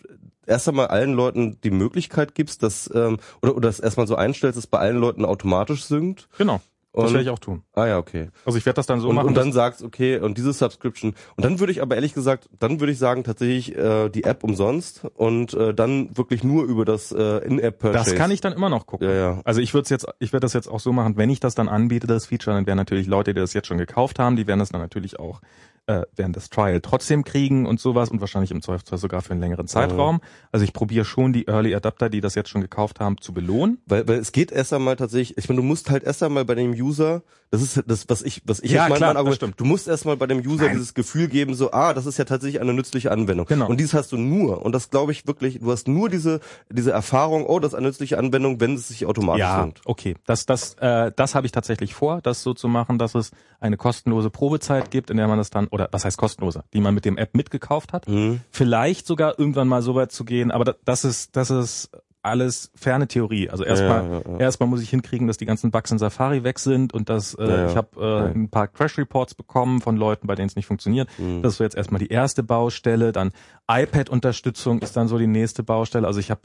erst 0.46 0.68
einmal 0.68 0.88
allen 0.88 1.12
Leuten 1.12 1.60
die 1.62 1.70
Möglichkeit 1.70 2.34
gibst, 2.34 2.62
dass 2.62 2.90
ähm, 2.94 3.18
oder 3.42 3.56
oder 3.56 3.68
das 3.68 3.80
erstmal 3.80 4.06
so 4.06 4.16
einstellst, 4.16 4.56
dass 4.58 4.66
bei 4.66 4.78
allen 4.78 4.98
Leuten 4.98 5.24
automatisch 5.24 5.84
synkt. 5.84 6.28
Genau, 6.36 6.60
das 7.02 7.10
Und, 7.10 7.14
werde 7.14 7.24
ich 7.24 7.30
auch 7.30 7.38
tun. 7.38 7.62
ah 7.74 7.86
ja, 7.86 7.98
okay. 7.98 8.28
Also 8.44 8.56
ich 8.56 8.64
werde 8.66 8.76
das 8.76 8.86
dann 8.86 9.00
so 9.00 9.08
und, 9.08 9.16
machen. 9.16 9.28
und 9.28 9.36
dann 9.36 9.52
sagst, 9.52 9.82
okay, 9.82 10.18
und 10.18 10.38
diese 10.38 10.52
Subscription. 10.52 11.14
Und 11.36 11.44
dann 11.44 11.58
würde 11.58 11.72
ich 11.72 11.82
aber 11.82 11.96
ehrlich 11.96 12.14
gesagt, 12.14 12.48
dann 12.60 12.78
würde 12.78 12.92
ich 12.92 12.98
sagen, 12.98 13.24
tatsächlich 13.24 13.76
äh, 13.76 14.08
die 14.10 14.24
App 14.24 14.44
umsonst 14.44 15.04
und 15.14 15.54
äh, 15.54 15.74
dann 15.74 16.16
wirklich 16.16 16.44
nur 16.44 16.64
über 16.64 16.84
das 16.84 17.10
äh, 17.10 17.38
In-App-Purchase. 17.38 18.10
Das 18.10 18.18
kann 18.18 18.30
ich 18.30 18.40
dann 18.40 18.52
immer 18.52 18.68
noch 18.68 18.86
gucken. 18.86 19.08
Ja, 19.08 19.14
ja. 19.14 19.40
Also 19.44 19.60
ich 19.60 19.74
würde 19.74 19.88
jetzt, 19.90 20.06
ich 20.20 20.32
werde 20.32 20.44
das 20.44 20.52
jetzt 20.52 20.68
auch 20.68 20.80
so 20.80 20.92
machen, 20.92 21.16
wenn 21.16 21.30
ich 21.30 21.40
das 21.40 21.54
dann 21.54 21.68
anbiete, 21.68 22.06
das 22.06 22.26
Feature, 22.26 22.54
dann 22.54 22.66
werden 22.66 22.78
natürlich 22.78 23.06
Leute, 23.06 23.34
die 23.34 23.40
das 23.40 23.54
jetzt 23.54 23.66
schon 23.66 23.78
gekauft 23.78 24.18
haben, 24.18 24.36
die 24.36 24.46
werden 24.46 24.60
das 24.60 24.68
dann 24.68 24.80
natürlich 24.80 25.18
auch 25.18 25.40
äh, 25.86 26.02
während 26.16 26.36
des 26.36 26.50
Trial 26.50 26.80
trotzdem 26.80 27.24
kriegen 27.24 27.66
und 27.66 27.80
sowas 27.80 28.10
und 28.10 28.20
wahrscheinlich 28.20 28.50
im 28.50 28.62
Zweifelsfall 28.62 28.98
sogar 28.98 29.22
für 29.22 29.32
einen 29.32 29.40
längeren 29.40 29.66
Zeitraum. 29.66 30.20
Also 30.50 30.64
ich 30.64 30.72
probiere 30.72 31.04
schon 31.04 31.32
die 31.32 31.46
Early 31.46 31.74
Adapter, 31.74 32.08
die 32.08 32.20
das 32.20 32.34
jetzt 32.34 32.48
schon 32.48 32.60
gekauft 32.60 33.00
haben, 33.00 33.20
zu 33.20 33.32
belohnen. 33.32 33.82
Weil, 33.86 34.08
weil 34.08 34.18
es 34.18 34.32
geht 34.32 34.50
erst 34.50 34.72
einmal 34.72 34.96
tatsächlich, 34.96 35.36
ich 35.36 35.48
meine, 35.48 35.60
du 35.60 35.66
musst 35.66 35.90
halt 35.90 36.04
erst 36.04 36.22
einmal 36.22 36.44
bei 36.44 36.54
dem 36.54 36.72
User, 36.72 37.22
das 37.50 37.62
ist 37.62 37.84
das, 37.86 38.08
was 38.08 38.22
ich, 38.22 38.42
was 38.46 38.60
ich 38.60 38.72
Ja, 38.72 38.82
jetzt 38.82 38.90
mein, 38.90 38.96
klar, 38.98 39.14
mein 39.14 39.16
Argument, 39.18 39.54
du 39.56 39.64
musst 39.64 39.86
erst 39.86 40.06
mal 40.06 40.16
bei 40.16 40.26
dem 40.26 40.38
User 40.38 40.64
Nein. 40.64 40.74
dieses 40.74 40.94
Gefühl 40.94 41.28
geben, 41.28 41.54
so, 41.54 41.70
ah, 41.70 41.94
das 41.94 42.06
ist 42.06 42.18
ja 42.18 42.24
tatsächlich 42.24 42.60
eine 42.60 42.72
nützliche 42.72 43.12
Anwendung. 43.12 43.46
Genau. 43.46 43.68
Und 43.68 43.78
dies 43.78 43.94
hast 43.94 44.10
du 44.12 44.16
nur, 44.16 44.62
und 44.62 44.72
das 44.72 44.90
glaube 44.90 45.12
ich 45.12 45.26
wirklich, 45.26 45.60
du 45.60 45.70
hast 45.70 45.86
nur 45.86 46.08
diese, 46.08 46.40
diese 46.70 46.90
Erfahrung, 46.90 47.46
oh, 47.46 47.60
das 47.60 47.72
ist 47.72 47.78
eine 47.78 47.86
nützliche 47.86 48.18
Anwendung, 48.18 48.60
wenn 48.60 48.74
es 48.74 48.88
sich 48.88 49.06
automatisch 49.06 49.40
Ja, 49.40 49.68
okay. 49.84 50.16
Das, 50.26 50.46
das, 50.46 50.74
äh, 50.80 51.12
das 51.14 51.34
habe 51.34 51.46
ich 51.46 51.52
tatsächlich 51.52 51.94
vor, 51.94 52.20
das 52.22 52.42
so 52.42 52.54
zu 52.54 52.68
machen, 52.68 52.98
dass 52.98 53.14
es 53.14 53.30
eine 53.60 53.76
kostenlose 53.76 54.30
Probezeit 54.30 54.90
gibt, 54.90 55.10
in 55.10 55.16
der 55.16 55.28
man 55.28 55.38
das 55.38 55.50
dann, 55.50 55.68
oder 55.74 55.88
was 55.92 56.04
heißt 56.04 56.16
kostenlose, 56.16 56.62
die 56.72 56.80
man 56.80 56.94
mit 56.94 57.04
dem 57.04 57.18
App 57.18 57.34
mitgekauft 57.36 57.92
hat. 57.92 58.08
Mhm. 58.08 58.40
Vielleicht 58.50 59.06
sogar 59.06 59.38
irgendwann 59.38 59.68
mal 59.68 59.82
so 59.82 59.94
weit 59.96 60.12
zu 60.12 60.24
gehen, 60.24 60.50
aber 60.52 60.64
da- 60.64 60.74
das 60.84 61.04
ist, 61.04 61.34
das 61.36 61.50
ist 61.50 61.90
alles 62.22 62.70
ferne 62.74 63.06
Theorie. 63.06 63.50
Also 63.50 63.64
erstmal, 63.64 64.02
Ja, 64.04 64.12
ja, 64.12 64.22
ja. 64.30 64.38
erstmal 64.38 64.66
muss 64.68 64.80
ich 64.80 64.88
hinkriegen, 64.88 65.26
dass 65.26 65.36
die 65.36 65.44
ganzen 65.44 65.70
Bugs 65.70 65.90
in 65.90 65.98
Safari 65.98 66.42
weg 66.42 66.58
sind 66.58 66.94
und 66.94 67.10
dass 67.10 67.34
äh, 67.34 67.66
ich 67.70 67.76
habe 67.76 68.00
äh, 68.00 68.30
ein 68.32 68.48
paar 68.48 68.66
Crash 68.68 68.96
Reports 68.96 69.34
bekommen 69.34 69.82
von 69.82 69.98
Leuten, 69.98 70.26
bei 70.26 70.34
denen 70.34 70.48
es 70.48 70.56
nicht 70.56 70.64
funktioniert. 70.64 71.06
Mhm. 71.18 71.42
Das 71.42 71.52
ist 71.52 71.58
so 71.58 71.64
jetzt 71.64 71.76
erstmal 71.76 71.98
die 71.98 72.08
erste 72.08 72.42
Baustelle. 72.42 73.12
Dann 73.12 73.32
iPad-Unterstützung 73.70 74.78
ist 74.80 74.96
dann 74.96 75.08
so 75.08 75.18
die 75.18 75.26
nächste 75.26 75.62
Baustelle. 75.62 76.06
Also 76.06 76.20
ich 76.20 76.30
habe 76.30 76.40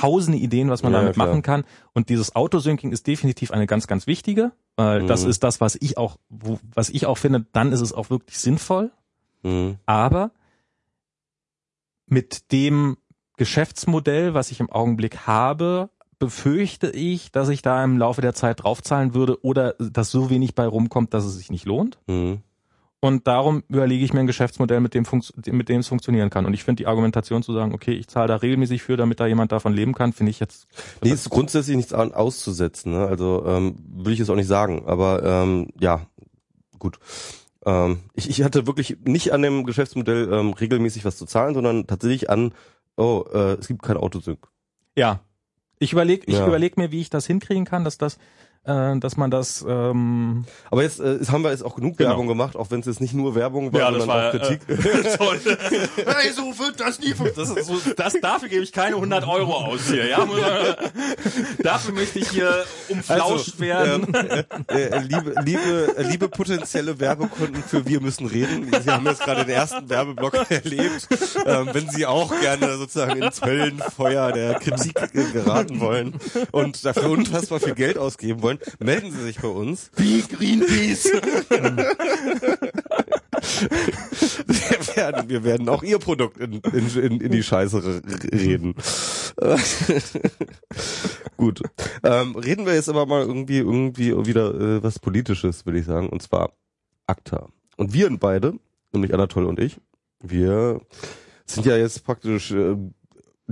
tausende 0.00 0.38
Ideen, 0.38 0.70
was 0.70 0.82
man 0.82 0.92
Ja, 0.92 1.00
damit 1.00 1.14
klar. 1.14 1.26
machen 1.28 1.42
kann. 1.42 1.64
Und 1.92 2.08
dieses 2.08 2.34
Autosyncing 2.36 2.92
ist 2.92 3.06
definitiv 3.06 3.50
eine 3.50 3.66
ganz, 3.66 3.86
ganz 3.86 4.06
wichtige, 4.06 4.52
weil 4.76 5.06
das 5.06 5.24
Mhm. 5.24 5.30
ist 5.30 5.42
das, 5.44 5.60
was 5.60 5.76
ich 5.80 5.98
auch, 5.98 6.16
wo, 6.28 6.58
was 6.74 6.88
ich 6.90 7.06
auch 7.06 7.18
finde, 7.18 7.44
dann 7.52 7.72
ist 7.72 7.80
es 7.80 7.92
auch 7.92 8.10
wirklich 8.10 8.38
sinnvoll. 8.38 8.90
Mhm. 9.42 9.76
Aber 9.86 10.30
mit 12.06 12.50
dem 12.52 12.96
Geschäftsmodell, 13.36 14.34
was 14.34 14.50
ich 14.50 14.60
im 14.60 14.70
Augenblick 14.70 15.26
habe, 15.26 15.90
befürchte 16.18 16.90
ich, 16.90 17.32
dass 17.32 17.48
ich 17.48 17.62
da 17.62 17.82
im 17.82 17.96
Laufe 17.96 18.20
der 18.20 18.34
Zeit 18.34 18.62
draufzahlen 18.62 19.14
würde 19.14 19.42
oder 19.42 19.72
dass 19.78 20.10
so 20.10 20.28
wenig 20.28 20.54
bei 20.54 20.66
rumkommt, 20.66 21.14
dass 21.14 21.24
es 21.24 21.36
sich 21.36 21.50
nicht 21.50 21.64
lohnt. 21.64 21.98
Mhm. 22.06 22.42
Und 23.02 23.26
darum 23.26 23.62
überlege 23.68 24.04
ich 24.04 24.12
mir 24.12 24.20
ein 24.20 24.26
Geschäftsmodell, 24.26 24.80
mit 24.80 24.92
dem, 24.92 25.06
mit 25.46 25.68
dem 25.70 25.80
es 25.80 25.88
funktionieren 25.88 26.28
kann. 26.28 26.44
Und 26.44 26.52
ich 26.52 26.64
finde 26.64 26.82
die 26.82 26.86
Argumentation 26.86 27.42
zu 27.42 27.54
sagen, 27.54 27.72
okay, 27.72 27.92
ich 27.92 28.08
zahle 28.08 28.28
da 28.28 28.36
regelmäßig 28.36 28.82
für, 28.82 28.98
damit 28.98 29.20
da 29.20 29.26
jemand 29.26 29.52
davon 29.52 29.72
leben 29.72 29.94
kann, 29.94 30.12
finde 30.12 30.30
ich 30.30 30.38
jetzt. 30.38 30.66
Nee, 31.02 31.10
ist 31.10 31.30
grundsätzlich 31.30 31.76
nichts 31.76 31.94
an, 31.94 32.12
auszusetzen, 32.12 32.92
ne? 32.92 33.06
Also 33.06 33.42
ähm, 33.46 33.76
will 33.88 34.12
ich 34.12 34.18
jetzt 34.18 34.28
auch 34.28 34.36
nicht 34.36 34.48
sagen, 34.48 34.82
aber 34.86 35.22
ähm, 35.24 35.68
ja, 35.80 36.06
gut. 36.78 36.98
Ähm, 37.64 38.00
ich, 38.12 38.28
ich 38.28 38.42
hatte 38.42 38.66
wirklich 38.66 38.98
nicht 39.04 39.32
an 39.32 39.40
dem 39.40 39.64
Geschäftsmodell 39.64 40.30
ähm, 40.30 40.52
regelmäßig 40.52 41.06
was 41.06 41.16
zu 41.16 41.24
zahlen, 41.24 41.54
sondern 41.54 41.86
tatsächlich 41.86 42.28
an, 42.28 42.52
oh, 42.98 43.24
äh, 43.32 43.54
es 43.54 43.66
gibt 43.68 43.82
kein 43.82 43.96
Autosync. 43.96 44.46
Ja. 44.94 45.20
Ich 45.78 45.94
überlege 45.94 46.24
ich 46.26 46.34
Ja. 46.34 46.46
überleg 46.46 46.76
mir, 46.76 46.92
wie 46.92 47.00
ich 47.00 47.08
das 47.08 47.26
hinkriegen 47.26 47.64
kann, 47.64 47.84
dass 47.84 47.96
das, 47.96 48.18
äh, 48.64 48.98
dass 48.98 49.16
man 49.16 49.30
das 49.30 49.64
ähm, 49.66 50.44
Aber 50.70 50.82
jetzt 50.82 51.00
äh, 51.00 51.14
jetzt 51.14 51.32
haben 51.32 51.42
wir 51.42 51.50
jetzt 51.50 51.64
auch 51.64 51.74
genug 51.76 51.96
Genau. 51.96 52.10
Werbung 52.10 52.26
gemacht, 52.28 52.56
auch 52.56 52.70
wenn 52.70 52.80
es 52.80 52.86
jetzt 52.86 53.00
nicht 53.00 53.14
nur 53.14 53.34
Werbung 53.34 53.72
war, 53.72 53.80
Ja, 53.80 53.90
das 53.90 54.00
sondern 54.00 54.18
war, 54.18 54.28
auch 54.28 54.32
Kritik. 54.32 54.60
Toll. 55.18 55.40
hey, 55.96 56.32
so 56.32 56.42
wird 56.58 56.80
das 56.80 56.98
nie. 57.00 57.14
Das, 57.36 57.50
ist 57.50 57.66
so, 57.66 57.78
das, 57.96 58.14
dafür 58.20 58.48
gebe 58.48 58.62
ich 58.62 58.72
keine 58.72 58.96
100 58.96 59.26
Euro 59.26 59.54
aus 59.54 59.88
hier. 59.88 60.06
Ja? 60.06 60.26
dafür 61.58 61.94
möchte 61.94 62.18
ich 62.18 62.28
hier 62.30 62.64
umflauscht 62.88 63.60
werden. 63.60 64.12
Ähm, 64.14 64.64
äh, 64.68 64.82
äh, 64.82 64.98
liebe, 65.00 65.34
liebe, 65.44 65.94
äh, 65.96 66.02
liebe 66.02 66.28
potenzielle 66.28 66.98
Werbekunden 67.00 67.62
für 67.62 67.86
Wir 67.86 68.00
müssen 68.00 68.26
reden. 68.26 68.70
Sie 68.82 68.90
haben 68.90 69.06
jetzt 69.06 69.22
gerade 69.22 69.44
den 69.44 69.54
ersten 69.54 69.88
Werbeblock 69.88 70.50
erlebt. 70.50 71.08
Ähm, 71.46 71.68
wenn 71.72 71.88
Sie 71.90 72.06
auch 72.06 72.32
gerne 72.40 72.76
sozusagen 72.76 73.22
ins 73.22 73.40
Höllenfeuer 73.42 74.32
der 74.32 74.54
Kritik 74.54 74.98
äh, 75.14 75.24
geraten 75.32 75.80
wollen 75.80 76.14
und 76.52 76.84
dafür 76.84 77.10
unfassbar 77.10 77.60
viel 77.60 77.74
Geld 77.74 77.98
ausgeben 77.98 78.42
wollen, 78.42 78.49
melden 78.78 79.12
Sie 79.12 79.22
sich 79.22 79.38
bei 79.40 79.48
uns. 79.48 79.90
Wie 79.96 80.22
Greenpeace. 80.22 81.04
wir, 84.46 84.96
werden, 84.96 85.28
wir 85.28 85.44
werden 85.44 85.68
auch 85.68 85.82
Ihr 85.82 85.98
Produkt 85.98 86.38
in, 86.38 86.60
in, 86.60 87.20
in, 87.20 87.30
die 87.30 87.42
Scheiße 87.42 88.02
reden. 88.32 88.74
Gut. 91.36 91.62
Ähm, 92.02 92.36
reden 92.36 92.66
wir 92.66 92.74
jetzt 92.74 92.88
aber 92.88 93.06
mal 93.06 93.22
irgendwie 93.22 93.58
irgendwie 93.58 94.14
wieder 94.26 94.54
äh, 94.54 94.82
was 94.82 94.98
Politisches, 94.98 95.66
würde 95.66 95.78
ich 95.78 95.86
sagen. 95.86 96.08
Und 96.08 96.22
zwar 96.22 96.52
ACTA. 97.06 97.48
Und 97.76 97.92
wir 97.92 98.10
beide, 98.18 98.54
nämlich 98.92 99.14
Anatole 99.14 99.46
und 99.46 99.58
ich, 99.58 99.80
wir 100.20 100.80
sind 101.46 101.66
ja 101.66 101.76
jetzt 101.76 102.04
praktisch 102.04 102.52
äh, 102.52 102.76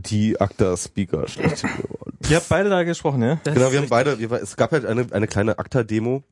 die 0.01 0.41
ACTA-Speaker 0.41 1.29
schlechthin 1.29 1.71
geworden. 1.77 2.17
Ihr 2.29 2.37
habt 2.37 2.49
beide 2.49 2.69
da 2.71 2.83
gesprochen, 2.85 3.23
ja? 3.23 3.41
Das 3.45 3.55
Genau, 3.55 3.73
wir 3.73 3.81
haben 3.81 3.89
beide, 3.89 4.19
wir, 4.19 4.31
es 4.33 4.57
gab 4.57 4.73
halt 4.73 4.85
eine, 4.87 5.07
eine 5.13 5.27
kleine 5.27 5.59
ACTA-Demo. 5.59 6.23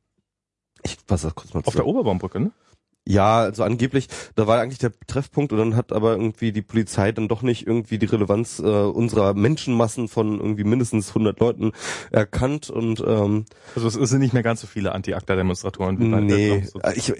Ich 0.82 0.96
fasse 1.06 1.26
das 1.28 1.34
kurz 1.34 1.52
mal 1.54 1.62
Auf 1.64 1.74
der. 1.74 1.86
Oberbaumbrücke, 1.86 2.40
ne? 2.40 2.50
Ja, 3.08 3.38
also 3.38 3.62
angeblich, 3.62 4.08
da 4.34 4.48
war 4.48 4.60
eigentlich 4.60 4.80
der 4.80 4.90
Treffpunkt 5.06 5.52
und 5.52 5.58
dann 5.58 5.76
hat 5.76 5.92
aber 5.92 6.12
irgendwie 6.12 6.50
die 6.50 6.62
Polizei 6.62 7.12
dann 7.12 7.28
doch 7.28 7.42
nicht 7.42 7.64
irgendwie 7.64 7.98
die 7.98 8.06
Relevanz 8.06 8.58
äh, 8.58 8.62
unserer 8.64 9.32
Menschenmassen 9.32 10.08
von 10.08 10.40
irgendwie 10.40 10.64
mindestens 10.64 11.10
100 11.10 11.38
Leuten 11.38 11.70
erkannt 12.10 12.68
und 12.68 13.00
ähm, 13.06 13.44
Also 13.76 13.86
es 13.86 14.10
sind 14.10 14.18
nicht 14.18 14.32
mehr 14.34 14.42
ganz 14.42 14.60
so 14.60 14.66
viele 14.66 14.90
Anti-ACTA-Demonstratoren. 14.92 16.00
wie 16.00 16.08
bei- 16.10 16.20
nee, 16.20 16.64
so- 16.64 16.80
äh, 16.80 16.94
ich, 16.96 17.12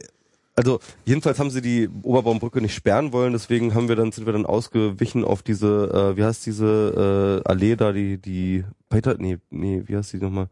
also 0.57 0.81
jedenfalls 1.05 1.39
haben 1.39 1.51
sie 1.51 1.61
die 1.61 1.89
Oberbaumbrücke 2.03 2.61
nicht 2.61 2.75
sperren 2.75 3.13
wollen, 3.13 3.35
deswegen 3.35 3.75
haben 3.75 3.89
wir 3.89 3.97
dann 3.97 4.11
sind 4.11 4.27
wir 4.27 4.33
dann 4.33 4.47
ausgewichen 4.47 5.23
auf 5.23 5.43
diese, 5.43 5.91
äh, 5.93 6.17
wie 6.17 6.25
heißt 6.25 6.47
diese 6.47 7.43
äh, 7.45 7.49
Allee 7.49 7.77
da, 7.77 7.93
die 7.93 8.19
die 8.19 8.65
Peter, 8.89 9.17
nee, 9.19 9.39
nee, 9.51 9.83
wie 9.87 9.97
heißt 9.97 10.13
die 10.15 10.19
nochmal? 10.19 10.49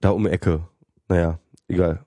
Da 0.00 0.10
um 0.10 0.26
Ecke. 0.26 0.66
Naja, 1.08 1.38
egal. 1.68 2.04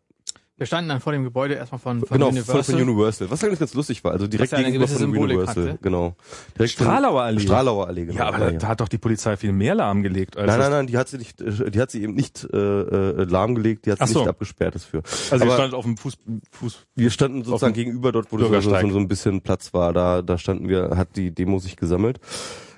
Wir 0.57 0.65
standen 0.65 0.87
dann 0.87 1.01
vor 1.01 1.11
dem 1.11 1.25
Gebäude 1.25 1.55
erstmal 1.55 1.79
von, 1.79 1.99
von 1.99 2.17
genau, 2.17 2.29
Universal. 2.29 2.63
Von, 2.63 2.75
von 2.79 2.89
Universal. 2.89 3.29
Was 3.29 3.43
eigentlich 3.43 3.59
ganz 3.59 3.73
lustig 3.73 4.01
war, 4.05 4.13
also 4.13 4.25
direkt 4.25 4.53
ja 4.53 4.59
gegenüber 4.61 4.87
von 4.87 4.97
Symbolik 4.97 5.37
Universal. 5.37 5.67
hatte. 5.71 5.79
Genau. 5.81 6.15
Direkt 6.57 6.71
Stralauer 6.71 7.23
Allee. 7.23 7.41
Stralauer 7.41 7.87
Allee, 7.87 8.05
genau. 8.05 8.17
ja, 8.19 8.27
aber 8.27 8.39
da, 8.39 8.51
da 8.51 8.67
hat 8.69 8.79
doch 8.79 8.87
die 8.87 8.97
Polizei 8.97 9.35
viel 9.35 9.51
mehr 9.51 9.75
lahmgelegt. 9.75 10.37
Als 10.37 10.47
Nein, 10.47 10.59
das- 10.59 10.69
nein, 10.69 10.77
nein, 10.77 10.87
die 10.87 10.97
hat 10.97 11.09
sie 11.09 11.17
nicht, 11.17 11.41
äh, 11.41 11.71
die 11.71 11.81
hat 11.81 11.91
sie 11.91 12.03
eben 12.03 12.13
nicht 12.13 12.47
äh, 12.53 12.57
äh, 12.57 13.23
lahmgelegt, 13.25 13.85
die 13.85 13.91
hat 13.91 13.99
sie 13.99 14.13
so. 14.13 14.19
nicht 14.19 14.29
abgesperrt 14.29 14.75
dafür. 14.75 15.03
Also 15.29 15.35
ihr 15.35 15.41
aber- 15.41 15.53
standet 15.55 15.73
auf 15.73 15.83
dem 15.83 15.97
Fuß, 15.97 16.17
Fuß 16.51 16.85
Wir 16.95 17.09
standen 17.09 17.43
sozusagen 17.43 17.73
gegenüber 17.73 18.13
dort, 18.13 18.31
wo 18.31 18.37
so, 18.39 18.47
so, 18.61 18.69
so 18.69 18.97
ein 18.97 19.07
bisschen 19.09 19.41
Platz 19.41 19.73
war. 19.73 19.91
Da, 19.91 20.21
da 20.21 20.37
standen 20.37 20.69
wir, 20.69 20.91
hat 20.95 21.17
die 21.17 21.31
Demo 21.31 21.59
sich 21.59 21.75
gesammelt. 21.75 22.21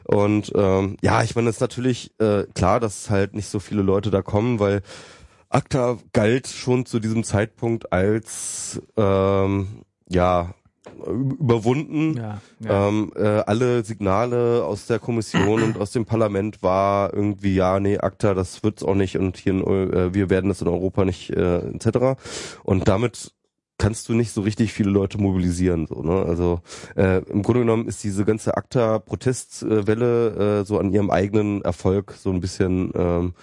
Und 0.05 0.51
ähm, 0.55 0.97
ja, 1.01 1.21
ich 1.21 1.35
meine, 1.35 1.49
es 1.49 1.57
ist 1.57 1.61
natürlich 1.61 2.11
äh, 2.19 2.45
klar, 2.55 2.79
dass 2.79 3.09
halt 3.11 3.35
nicht 3.35 3.49
so 3.49 3.59
viele 3.59 3.81
Leute 3.81 4.09
da 4.09 4.21
kommen, 4.21 4.59
weil 4.59 4.81
ACTA 5.49 5.97
galt 6.13 6.47
schon 6.47 6.85
zu 6.85 6.99
diesem 6.99 7.23
Zeitpunkt 7.23 7.91
als 7.91 8.81
ähm, 8.97 9.83
ja 10.09 10.53
überwunden. 11.05 12.17
Ja, 12.17 12.41
ja. 12.59 12.87
Ähm, 12.87 13.11
äh, 13.15 13.21
alle 13.21 13.83
Signale 13.83 14.63
aus 14.65 14.87
der 14.87 14.99
Kommission 14.99 15.63
und 15.63 15.77
aus 15.77 15.91
dem 15.91 16.05
Parlament 16.05 16.63
war 16.63 17.13
irgendwie, 17.13 17.55
ja, 17.55 17.79
nee, 17.79 17.97
ACTA, 17.97 18.33
das 18.33 18.63
wird's 18.63 18.83
auch 18.83 18.95
nicht 18.95 19.17
und 19.17 19.37
hier 19.37 19.53
in, 19.53 19.63
äh, 19.63 20.13
wir 20.13 20.29
werden 20.29 20.49
das 20.49 20.61
in 20.61 20.67
Europa 20.67 21.05
nicht, 21.05 21.29
äh, 21.31 21.57
etc. 21.57 22.19
Und 22.63 22.87
damit 22.87 23.33
kannst 23.77 24.09
du 24.09 24.13
nicht 24.13 24.31
so 24.31 24.41
richtig 24.41 24.73
viele 24.73 24.89
Leute 24.89 25.19
mobilisieren, 25.19 25.87
so, 25.87 26.01
ne? 26.01 26.25
Also 26.27 26.61
äh, 26.95 27.21
im 27.29 27.43
Grunde 27.43 27.61
genommen 27.61 27.87
ist 27.87 28.03
diese 28.03 28.25
ganze 28.25 28.57
ACTA-Protestwelle 28.57 30.61
äh, 30.61 30.65
so 30.65 30.79
an 30.79 30.91
ihrem 30.91 31.11
eigenen 31.11 31.61
Erfolg 31.61 32.15
so 32.17 32.31
ein 32.31 32.41
bisschen 32.41 32.91
ähm, 32.95 33.33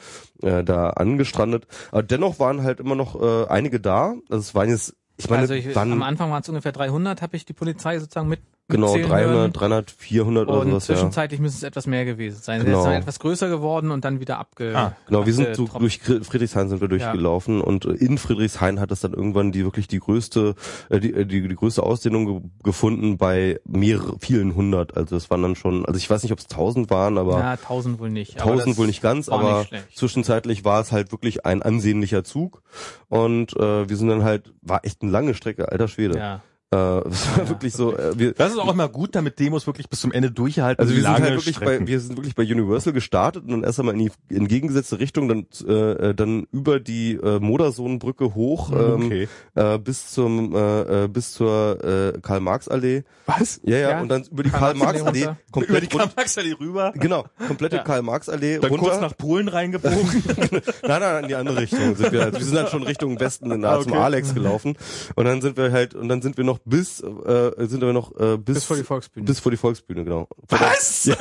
äh, 0.43 0.65
da 0.65 0.91
angestrandet. 0.91 1.67
Aber 1.93 2.03
dennoch 2.03 2.39
waren 2.39 2.63
halt 2.63 2.81
immer 2.81 2.97
noch 2.97 3.21
äh, 3.21 3.47
einige 3.49 3.81
da. 3.81 4.15
Also 4.29 4.41
es 4.41 4.55
waren 4.55 4.69
jetzt, 4.69 4.95
ich 5.17 5.31
meine, 5.31 5.43
also 5.43 5.55
ich, 5.55 5.77
am 5.77 6.03
Anfang 6.03 6.31
waren 6.31 6.43
es 6.43 6.49
ungefähr 6.49 6.73
300, 6.73 7.23
habe 7.23 7.37
ich 7.37 7.45
die 7.45 7.53
Polizei 7.53 8.01
sozusagen 8.01 8.29
mit 8.29 8.41
genau 8.69 8.87
mitzählen 8.95 9.09
300, 9.11 9.35
hören. 9.37 9.53
300, 9.53 9.91
400 9.91 10.49
oder 10.49 10.59
Und 10.61 10.71
sowas, 10.71 10.89
ja. 10.89 10.95
zwischenzeitlich 10.95 11.41
müssen 11.41 11.57
es 11.57 11.63
etwas 11.63 11.87
mehr 11.87 12.05
gewesen 12.05 12.41
sein. 12.43 12.61
Sie 12.61 12.67
Genau. 12.67 12.79
ist 12.81 12.85
dann 12.87 12.95
etwas 12.95 13.19
größer 13.19 13.49
geworden 13.49 13.91
und 13.91 14.05
dann 14.05 14.21
wieder 14.21 14.39
abge. 14.39 14.73
Ah, 14.77 14.97
Genau, 15.07 15.27
wir 15.27 15.35
sind 15.35 15.55
so 15.55 15.67
durch 15.67 16.01
Friedrichshain 16.01 16.69
sind 16.69 16.81
wir 16.81 16.89
durchgelaufen 16.89 17.61
und 17.61 17.85
äh, 17.85 17.91
in 17.93 18.17
Friedrichshain 18.19 18.81
hat 18.81 18.91
es 18.91 19.01
dann 19.01 19.13
irgendwann 19.13 19.53
die 19.53 19.65
wirklich 19.65 19.87
die 19.89 19.99
größte 19.99 20.55
äh, 20.89 21.01
die, 21.01 21.13
äh, 21.13 21.27
die, 21.27 21.47
die 21.47 21.55
größte 21.55 21.83
Ausdehnung 21.83 22.27
ge 22.27 22.51
gefunden 22.63 23.19
bei 23.19 23.61
mehreren 23.67 24.19
vielen 24.21 24.55
hundert. 24.55 24.97
Also 24.97 25.17
es 25.17 25.31
waren 25.31 25.43
dann 25.43 25.57
schon, 25.57 25.85
also 25.85 25.99
ich 25.99 26.09
weiß 26.09 26.23
nicht, 26.23 26.33
ob 26.33 26.39
es 26.39 26.47
tausend 26.47 26.91
waren, 26.91 27.19
aber 27.19 27.39
Ja, 27.39 27.51
1000 27.53 27.99
wohl 27.99 28.11
nicht. 28.11 28.39
tausend 28.39 28.79
wohl 28.79 28.87
nicht 28.87 29.03
ganz, 29.03 29.29
war 29.29 29.41
aber 29.41 29.59
nicht 29.71 29.75
zwischenzeitlich 29.95 30.65
war 30.65 30.81
es 30.81 30.91
halt 30.93 31.13
wirklich 31.13 31.45
ein 31.45 31.63
ansehnlicher 31.63 32.25
Zug 32.25 32.63
und 33.09 33.55
äh, 33.57 33.89
wir 33.89 33.97
sind 33.97 34.09
dann 34.09 34.25
halt 34.25 34.53
war 34.63 34.85
echt 34.85 35.03
eine 35.03 35.11
lange 35.11 35.35
Strecke, 35.35 35.71
alter 35.71 35.89
Schwede. 35.89 36.19
Ja. 36.19 36.43
Äh, 36.75 37.05
war 37.37 37.49
wirklich 37.49 37.73
so, 37.73 37.97
äh, 37.97 38.19
wir 38.19 38.33
Das 38.33 38.53
ist 38.53 38.59
auch 38.59 38.73
immer 38.73 38.89
gut, 38.89 39.15
damit 39.15 39.39
Demos 39.39 39.67
wirklich 39.67 39.89
bis 39.89 40.01
zum 40.01 40.13
Ende 40.13 40.31
durchhalten. 40.31 40.81
Also 40.83 40.95
wir 40.95 41.03
sind 41.03 41.11
halt 41.13 41.25
wirklich 41.35 41.57
Strecken. 41.57 41.85
bei, 41.85 41.91
wir 41.91 42.01
sind 42.01 42.17
wirklich 42.17 42.35
bei 42.35 42.43
Universal 42.43 42.93
gestartet 42.93 43.45
und 43.45 43.51
dann 43.51 43.63
erst 43.65 43.79
einmal 43.81 43.95
in 43.95 44.11
die 44.29 44.35
entgegengesetzte 44.35 44.99
Richtung, 44.99 45.29
dann 45.29 45.47
äh, 45.67 45.73
äh, 46.11 46.15
dann 46.15 46.47
über 46.53 46.81
die 46.81 47.13
äh, 47.15 47.39
Modersohnenbrücke 47.41 48.35
hoch 48.35 48.73
ähm, 48.73 49.05
Okay. 49.07 49.29
äh, 49.55 49.79
bis 49.79 50.11
zum 50.11 50.55
äh, 50.55 51.05
äh, 51.05 51.09
bis 51.09 51.33
zur 51.33 51.85
äh, 51.85 52.21
Karl 52.21 52.41
Marx 52.41 52.69
Allee. 52.69 53.05
Was? 53.27 53.61
Ja, 53.65 53.77
ja, 53.79 53.91
Ja, 53.91 54.01
und 54.03 54.09
dann 54.09 54.25
über 54.25 54.43
die 54.43 54.51
Karl 54.51 54.75
Marx 54.75 55.03
Karl-Marx-Allee 55.03 55.25
Allee 55.27 55.37
runter. 55.55 55.69
Über 55.69 55.81
die 55.81 55.87
komplett 55.87 55.91
Karl-Marx-Allee 55.91 56.53
rüber, 56.61 56.93
genau, 56.97 57.25
komplette 57.47 57.77
Ja. 57.77 57.83
Karl 57.83 58.03
Marx 58.03 58.29
Allee 58.29 58.59
dann 58.59 58.71
runter. 58.71 58.87
kurz 58.87 59.01
nach 59.01 59.17
Polen 59.17 59.49
reingebogen. 59.49 60.23
nein, 60.83 61.01
nein, 61.01 61.23
in 61.23 61.29
die 61.29 61.35
andere 61.35 61.59
Richtung 61.59 61.95
sind 61.97 62.13
wir. 62.13 62.23
Also 62.25 62.39
wir 62.39 62.45
sind 62.47 62.57
halt 62.59 62.69
schon 62.71 62.83
Richtung 62.83 63.19
Westen 63.21 63.51
in, 63.51 63.61
nah 63.61 63.81
zum 63.81 63.93
Okay. 63.93 64.01
Alex 64.03 64.35
gelaufen 64.35 64.77
und 65.15 65.25
dann 65.25 65.41
sind 65.41 65.57
wir 65.57 65.73
halt 65.73 65.95
und 65.95 66.09
dann 66.09 66.23
sind 66.23 66.37
wir 66.37 66.45
noch 66.45 66.59
bis 66.65 67.01
äh, 67.01 67.51
sind 67.67 67.81
wir 67.83 67.93
noch 67.93 68.15
äh, 68.19 68.37
bis 68.39 68.55
Bis 68.57 68.65
vor 68.65 68.77
die 68.77 68.85
Volksbühne. 68.85 69.27
bis 69.27 69.41
vor 69.41 69.51
die 69.51 69.59
Volksbühne, 69.59 70.05
genau. 70.05 70.29
Was? 70.49 71.05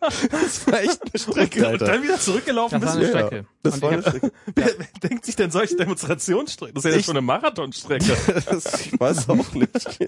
Ja. 0.00 0.20
das 0.30 0.66
war 0.66 0.80
echt 0.80 1.00
eine 1.02 1.18
Strecke, 1.20 1.58
Und 1.60 1.66
Alter. 1.66 1.84
dann 1.86 2.02
wieder 2.02 2.18
zurückgelaufen 2.18 2.80
das 2.80 2.90
war 2.90 2.96
eine. 2.96 3.04
Ja, 3.04 3.08
Strecke. 3.26 3.46
Das 3.62 3.74
Und 3.74 3.82
war 3.82 3.90
eine 3.90 4.02
Strecke. 4.02 4.32
Wer, 4.54 4.66
wer 4.78 5.08
denkt 5.10 5.24
sich 5.26 5.36
denn 5.36 5.50
solche 5.50 5.76
Demonstrationsstrecken? 5.76 6.74
Das 6.74 6.84
ist 6.84 6.92
ja 6.92 6.98
Ich- 6.98 7.04
schon 7.06 7.16
eine 7.16 7.26
Marathonstrecke. 7.26 8.04
Ich 8.80 8.98
weiß 9.00 9.28
auch 9.28 9.52
nicht. 9.52 9.98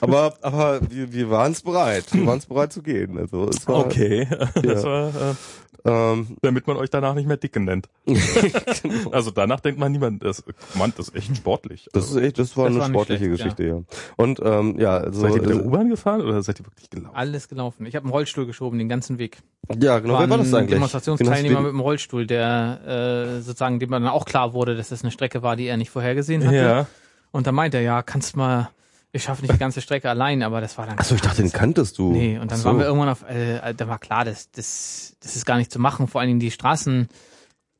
Aber, 0.00 0.34
aber 0.40 0.80
wir, 0.90 1.12
wir 1.12 1.30
waren 1.30 1.52
es 1.52 1.62
bereit. 1.62 2.06
Wir 2.12 2.26
waren 2.26 2.38
es 2.38 2.46
bereit 2.46 2.72
zu 2.72 2.82
gehen. 2.82 3.18
Also 3.18 3.48
es 3.48 3.66
war, 3.68 3.84
Okay. 3.86 4.26
Das 4.62 4.82
war, 4.84 5.08
äh, 5.08 5.34
Ähm, 5.86 6.38
damit 6.40 6.66
man 6.66 6.78
euch 6.78 6.88
danach 6.88 7.14
nicht 7.14 7.28
mehr 7.28 7.36
Dicke 7.36 7.60
nennt. 7.60 7.88
Also 9.12 9.30
danach 9.30 9.60
denkt 9.60 9.78
man 9.78 9.92
niemand, 9.92 10.24
das, 10.24 10.42
Mann, 10.74 10.92
das 10.96 11.08
ist 11.08 11.14
echt 11.16 11.36
sportlich. 11.36 11.88
das 11.92 12.10
ist 12.10 12.16
echt, 12.16 12.38
das 12.38 12.56
war 12.56 12.66
Das 12.66 12.74
eine 12.74 12.80
war 12.80 12.88
sportliche 12.88 13.24
schlecht, 13.24 13.56
Geschichte, 13.56 13.64
ja. 13.64 13.82
Und 14.16 14.40
ähm, 14.42 14.78
ja, 14.78 14.96
also 14.96 15.20
seid 15.20 15.34
ihr 15.34 15.42
mit 15.42 15.50
der 15.50 15.56
äh, 15.56 15.66
U-Bahn 15.66 15.90
gefahren 15.90 16.22
oder 16.22 16.42
seid 16.42 16.60
ihr 16.60 16.66
wirklich 16.66 16.88
gelaufen? 16.88 17.14
Alles 17.14 17.48
gelaufen. 17.48 17.84
Ich 17.86 17.96
habe 17.96 18.04
einen 18.04 18.12
Rollstuhl 18.12 18.46
geschoben, 18.46 18.78
den 18.78 18.88
ganzen 18.88 19.18
Weg. 19.18 19.38
ja, 19.78 19.98
genau. 19.98 20.18
Wer 20.18 20.30
war 20.30 20.38
das 20.38 20.48
ein 20.48 20.54
eigentlich? 20.54 20.70
Demonstrationsteilnehmer 20.70 21.60
mit 21.60 21.72
dem 21.72 21.80
Rollstuhl, 21.80 22.26
der 22.26 23.36
äh, 23.38 23.40
sozusagen, 23.42 23.78
dem 23.78 23.90
dann 23.90 24.06
auch 24.06 24.24
klar 24.24 24.54
wurde, 24.54 24.76
dass 24.76 24.88
das 24.88 25.02
eine 25.02 25.10
Strecke 25.10 25.42
war, 25.42 25.56
die 25.56 25.66
er 25.66 25.76
nicht 25.76 25.90
vorhergesehen 25.90 26.46
hatte. 26.46 26.56
Ja. 26.56 26.86
Und 27.30 27.46
dann 27.46 27.54
meinte 27.54 27.76
er, 27.76 27.82
ja, 27.82 28.02
kannst 28.02 28.36
mal, 28.36 28.70
ich 29.14 29.22
schaffe 29.22 29.42
nicht 29.42 29.54
die 29.54 29.58
ganze 29.58 29.80
Strecke 29.80 30.10
allein, 30.10 30.42
aber 30.42 30.60
das 30.60 30.76
war 30.76 30.86
dann. 30.86 30.98
Achso, 30.98 31.14
ich 31.14 31.20
dachte, 31.20 31.40
den 31.40 31.52
kanntest 31.52 31.98
du. 31.98 32.10
Nee, 32.10 32.36
und 32.38 32.50
dann 32.50 32.58
so. 32.58 32.64
waren 32.64 32.78
wir 32.78 32.86
irgendwann 32.86 33.08
auf, 33.08 33.22
äh, 33.22 33.72
da 33.72 33.86
war 33.86 34.00
klar, 34.00 34.24
das, 34.24 34.50
das, 34.50 35.14
das 35.20 35.36
ist 35.36 35.46
gar 35.46 35.56
nicht 35.56 35.70
zu 35.70 35.78
machen. 35.78 36.08
Vor 36.08 36.20
allen 36.20 36.28
Dingen 36.28 36.40
die 36.40 36.50
Straßendecke 36.50 37.14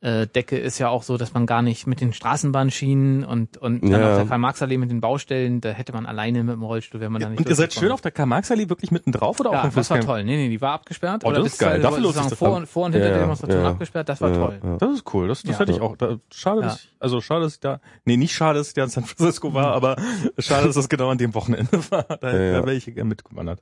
äh, 0.05 0.27
Decke 0.27 0.59
ist 0.59 0.79
ja 0.79 0.89
auch 0.91 1.03
so, 1.03 1.17
dass 1.17 1.33
man 1.33 1.47
gar 1.47 1.63
nicht 1.63 1.87
mit 1.87 2.01
den 2.03 2.13
Straßenbahnschienen 2.13 3.25
und, 3.25 3.57
und 3.57 3.83
dann 3.83 3.91
Ja. 3.91 4.11
auf 4.13 4.17
der 4.19 4.27
Karl-Marx-Allee 4.27 4.77
mit 4.77 4.91
den 4.91 5.01
Baustellen, 5.01 5.61
da 5.63 5.71
hätte 5.71 5.93
man 5.95 6.05
alleine 6.05 6.45
mit 6.45 6.55
dem 6.55 6.63
Rollstuhl, 6.63 7.01
wäre 7.01 7.11
man 7.11 7.23
da 7.23 7.31
nicht 7.31 7.39
Und 7.39 7.49
ihr 7.49 7.55
seid 7.55 7.73
schön 7.73 7.91
auf 7.91 8.03
der 8.03 8.11
Karl-Marx-Allee 8.13 8.69
wirklich 8.69 8.91
mitten 8.91 9.13
drauf 9.13 9.41
oder 9.41 9.51
auch 9.51 9.55
Ja, 9.55 9.65
im 9.65 9.75
das 9.75 9.89
war 9.91 10.01
toll. 10.01 10.23
Nee, 10.25 10.37
nee, 10.37 10.49
die 10.51 10.61
war 10.61 10.73
abgesperrt. 10.73 11.23
Oh, 11.25 11.29
oder 11.29 11.39
das 11.43 11.55
ist 11.55 11.59
geil. 11.59 11.81
Dafür 11.81 12.01
lohnt 12.01 12.15
sich 12.17 12.25
das 12.27 12.39
vor, 12.39 12.55
und, 12.57 12.67
vor 12.69 12.85
und 12.87 12.93
hinter 12.93 13.07
Ja, 13.07 13.13
der 13.13 13.17
ja, 13.21 13.25
Demonstration 13.25 13.63
ja. 13.63 13.71
abgesperrt. 13.71 14.09
Das 14.11 14.21
war 14.21 14.31
Ja, 14.31 14.37
toll. 14.37 14.61
ja. 14.63 14.77
Das 14.77 14.91
ist 14.93 15.15
cool. 15.15 15.27
Das, 15.29 15.43
das 15.43 15.53
Ja. 15.53 15.59
hätte 15.61 15.73
ich 15.73 15.81
auch. 15.81 15.97
Da, 15.97 16.17
schade, 16.31 16.61
Ja. 16.61 16.67
dass 16.67 16.77
ich, 16.85 16.93
also 17.01 17.21
schade, 17.21 17.45
dass 17.45 17.55
ich 17.55 17.61
da, 17.61 17.81
nee, 18.05 18.17
nicht 18.19 18.35
schade, 18.35 18.59
dass 18.59 18.69
ich 18.69 18.75
da 18.75 18.85
in 18.85 18.91
San 18.91 19.05
Francisco 19.05 19.55
war, 19.55 19.73
aber 19.73 19.97
schade, 20.39 20.67
dass 20.67 20.75
das 20.77 20.89
genau 20.89 21.09
an 21.09 21.19
dem 21.19 21.35
Wochenende 21.35 21.71
war. 21.91 22.03
Da, 22.05 22.31
Ja, 22.31 22.39
ja. 22.39 22.53
da 22.61 22.67
wäre 22.67 22.75
ich 22.75 22.85
gerne 22.85 23.05
mitgewandert. 23.09 23.61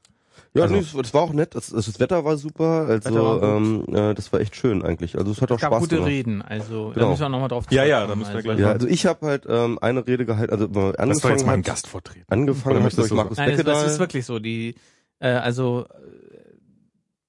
Ja, 0.54 0.64
Also- 0.64 0.74
nee, 0.74 0.80
es, 0.80 0.92
es 0.94 1.14
war 1.14 1.22
auch 1.22 1.32
nett. 1.32 1.54
Das, 1.54 1.68
das 1.70 1.98
Wetter 1.98 2.24
war 2.26 2.36
super. 2.36 2.86
Also 2.88 3.08
Wetter 3.10 3.24
war 3.24 3.42
ähm, 3.56 3.84
äh, 3.88 4.14
das 4.14 4.32
war 4.34 4.40
echt 4.40 4.54
schön 4.54 4.82
eigentlich. 4.82 5.16
Also 5.16 5.32
es 5.32 5.40
hat 5.40 5.50
auch 5.50 5.56
Es 5.56 5.62
gab 5.62 5.70
Spaß 5.72 5.80
gute 5.84 5.94
gemacht. 5.96 6.10
Reden, 6.10 6.42
also 6.42 6.88
da 6.88 6.94
Genau. 6.94 7.10
müssen 7.10 7.22
wir 7.22 7.28
nochmal 7.30 7.48
drauf 7.48 7.64
Ja, 7.70 7.84
ja, 7.84 8.06
da 8.06 8.14
müssen 8.14 8.30
wir 8.30 8.36
also, 8.36 8.48
gleich 8.48 8.58
Ja, 8.58 8.66
mal- 8.66 8.72
also 8.74 8.86
ich 8.86 9.06
habe 9.06 9.26
halt 9.26 9.44
ähm, 9.48 9.78
eine 9.80 10.06
Rede 10.06 10.26
gehalten. 10.26 10.52
Also 10.52 10.66
äh, 10.66 10.68
Das 10.68 10.74
war 10.74 11.00
angefangen 11.00 11.34
jetzt 11.38 11.46
mein 11.46 11.58
hat, 11.60 11.64
Gast 11.66 11.86
vertreten. 11.86 12.26
angefangen 12.28 12.76
hat 12.76 12.82
möchtest 12.82 12.98
durch 12.98 13.08
du- 13.08 13.14
Markus 13.14 13.38
Nein, 13.38 13.56
das, 13.56 13.64
das 13.64 13.92
ist 13.92 13.98
wirklich 13.98 14.26
so. 14.26 14.38
Die, 14.38 14.74
äh, 15.20 15.28
also 15.28 15.86
äh, 15.88 16.56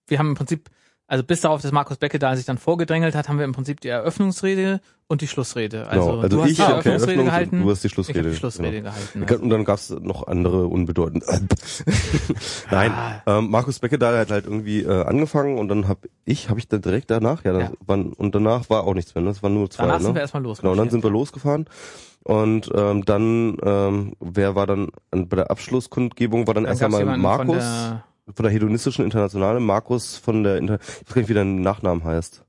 wir 0.08 0.20
haben 0.20 0.30
im 0.30 0.36
Prinzip, 0.36 0.70
also 1.08 1.24
bis 1.24 1.42
darauf, 1.42 1.62
dass 1.62 1.72
Markus 1.72 1.98
Beckedahl 1.98 2.36
sich 2.38 2.46
dann 2.46 2.58
vorgedrängelt 2.58 3.14
hat, 3.16 3.30
haben 3.30 3.38
wir 3.38 3.46
im 3.46 3.52
Prinzip 3.52 3.82
die 3.82 3.90
Eröffnungsrede 3.90 4.80
und 5.08 5.22
die 5.22 5.28
Schlussrede. 5.28 5.88
Also, 5.88 6.06
genau. 6.08 6.22
also 6.22 6.38
du 6.38 6.44
hast 6.44 6.50
ich 6.52 6.56
die 6.56 6.62
Eröffnungsrede 6.62 7.02
Eröffnung, 7.04 7.26
gehalten, 7.26 7.62
du 7.62 7.70
hast 7.72 7.84
die 7.84 7.90
Schlussrede. 7.90 8.30
die 8.32 8.36
Schlussrede 8.36 8.72
genau. 8.72 8.90
gehalten. 8.92 9.24
Also. 9.24 9.44
Und 9.44 9.50
dann 9.50 9.66
gab's 9.66 9.90
noch 9.90 10.28
andere 10.28 10.66
unbedeutende. 10.68 11.26
Nein, 12.72 12.92
Ah. 12.92 13.22
ähm, 13.38 13.50
Markus 13.52 13.80
Beckedahl 13.80 14.18
hat 14.18 14.32
halt 14.32 14.46
irgendwie 14.46 14.84
äh, 14.84 15.04
angefangen 15.04 15.58
und 15.60 15.68
dann 15.68 15.88
hab 15.88 16.00
ich, 16.26 16.50
habe 16.50 16.60
ich 16.60 16.68
dann 16.68 16.82
direkt 16.82 17.12
danach, 17.12 17.44
ja, 17.44 17.52
dann 17.52 17.62
Ja. 17.62 17.72
Wann, 17.86 18.14
und 18.14 18.34
danach 18.34 18.70
war 18.70 18.86
auch 18.86 18.94
nichts 18.94 19.14
mehr. 19.14 19.24
Ne? 19.24 19.30
Das 19.30 19.44
waren 19.44 19.54
nur 19.54 19.70
zwei. 19.70 19.84
Danach 19.84 20.00
ne? 20.00 20.06
sind 20.06 20.16
wir 20.16 20.22
erstmal 20.22 20.44
los. 20.44 20.60
Genau, 20.62 20.72
und 20.72 20.78
dann 20.78 20.90
sind 20.90 21.04
wir 21.04 21.12
losgefahren. 21.12 21.66
Und 22.24 22.72
ähm, 22.74 23.04
dann, 23.04 23.58
ähm, 23.64 24.14
wer 24.22 24.56
war 24.56 24.66
dann 24.66 24.90
an- 25.12 25.28
bei 25.28 25.36
der 25.36 25.52
Abschlusskundgebung, 25.52 26.48
war 26.48 26.54
dann, 26.54 26.64
dann 26.64 26.72
erst 26.72 26.82
einmal 26.82 27.18
Markus 27.18 27.64
von 28.26 28.44
der, 28.44 28.52
hedonistischen 28.52 29.06
Internationale, 29.06 29.60
Markus 29.60 30.18
von 30.18 30.44
der 30.44 30.58
Inter 30.58 30.80
ich 30.82 31.08
weiß 31.08 31.14
gar 31.14 31.22
nicht, 31.22 31.30
wie 31.30 31.34
der 31.34 31.46
Nachnamen 31.46 32.04
heißt. 32.04 32.46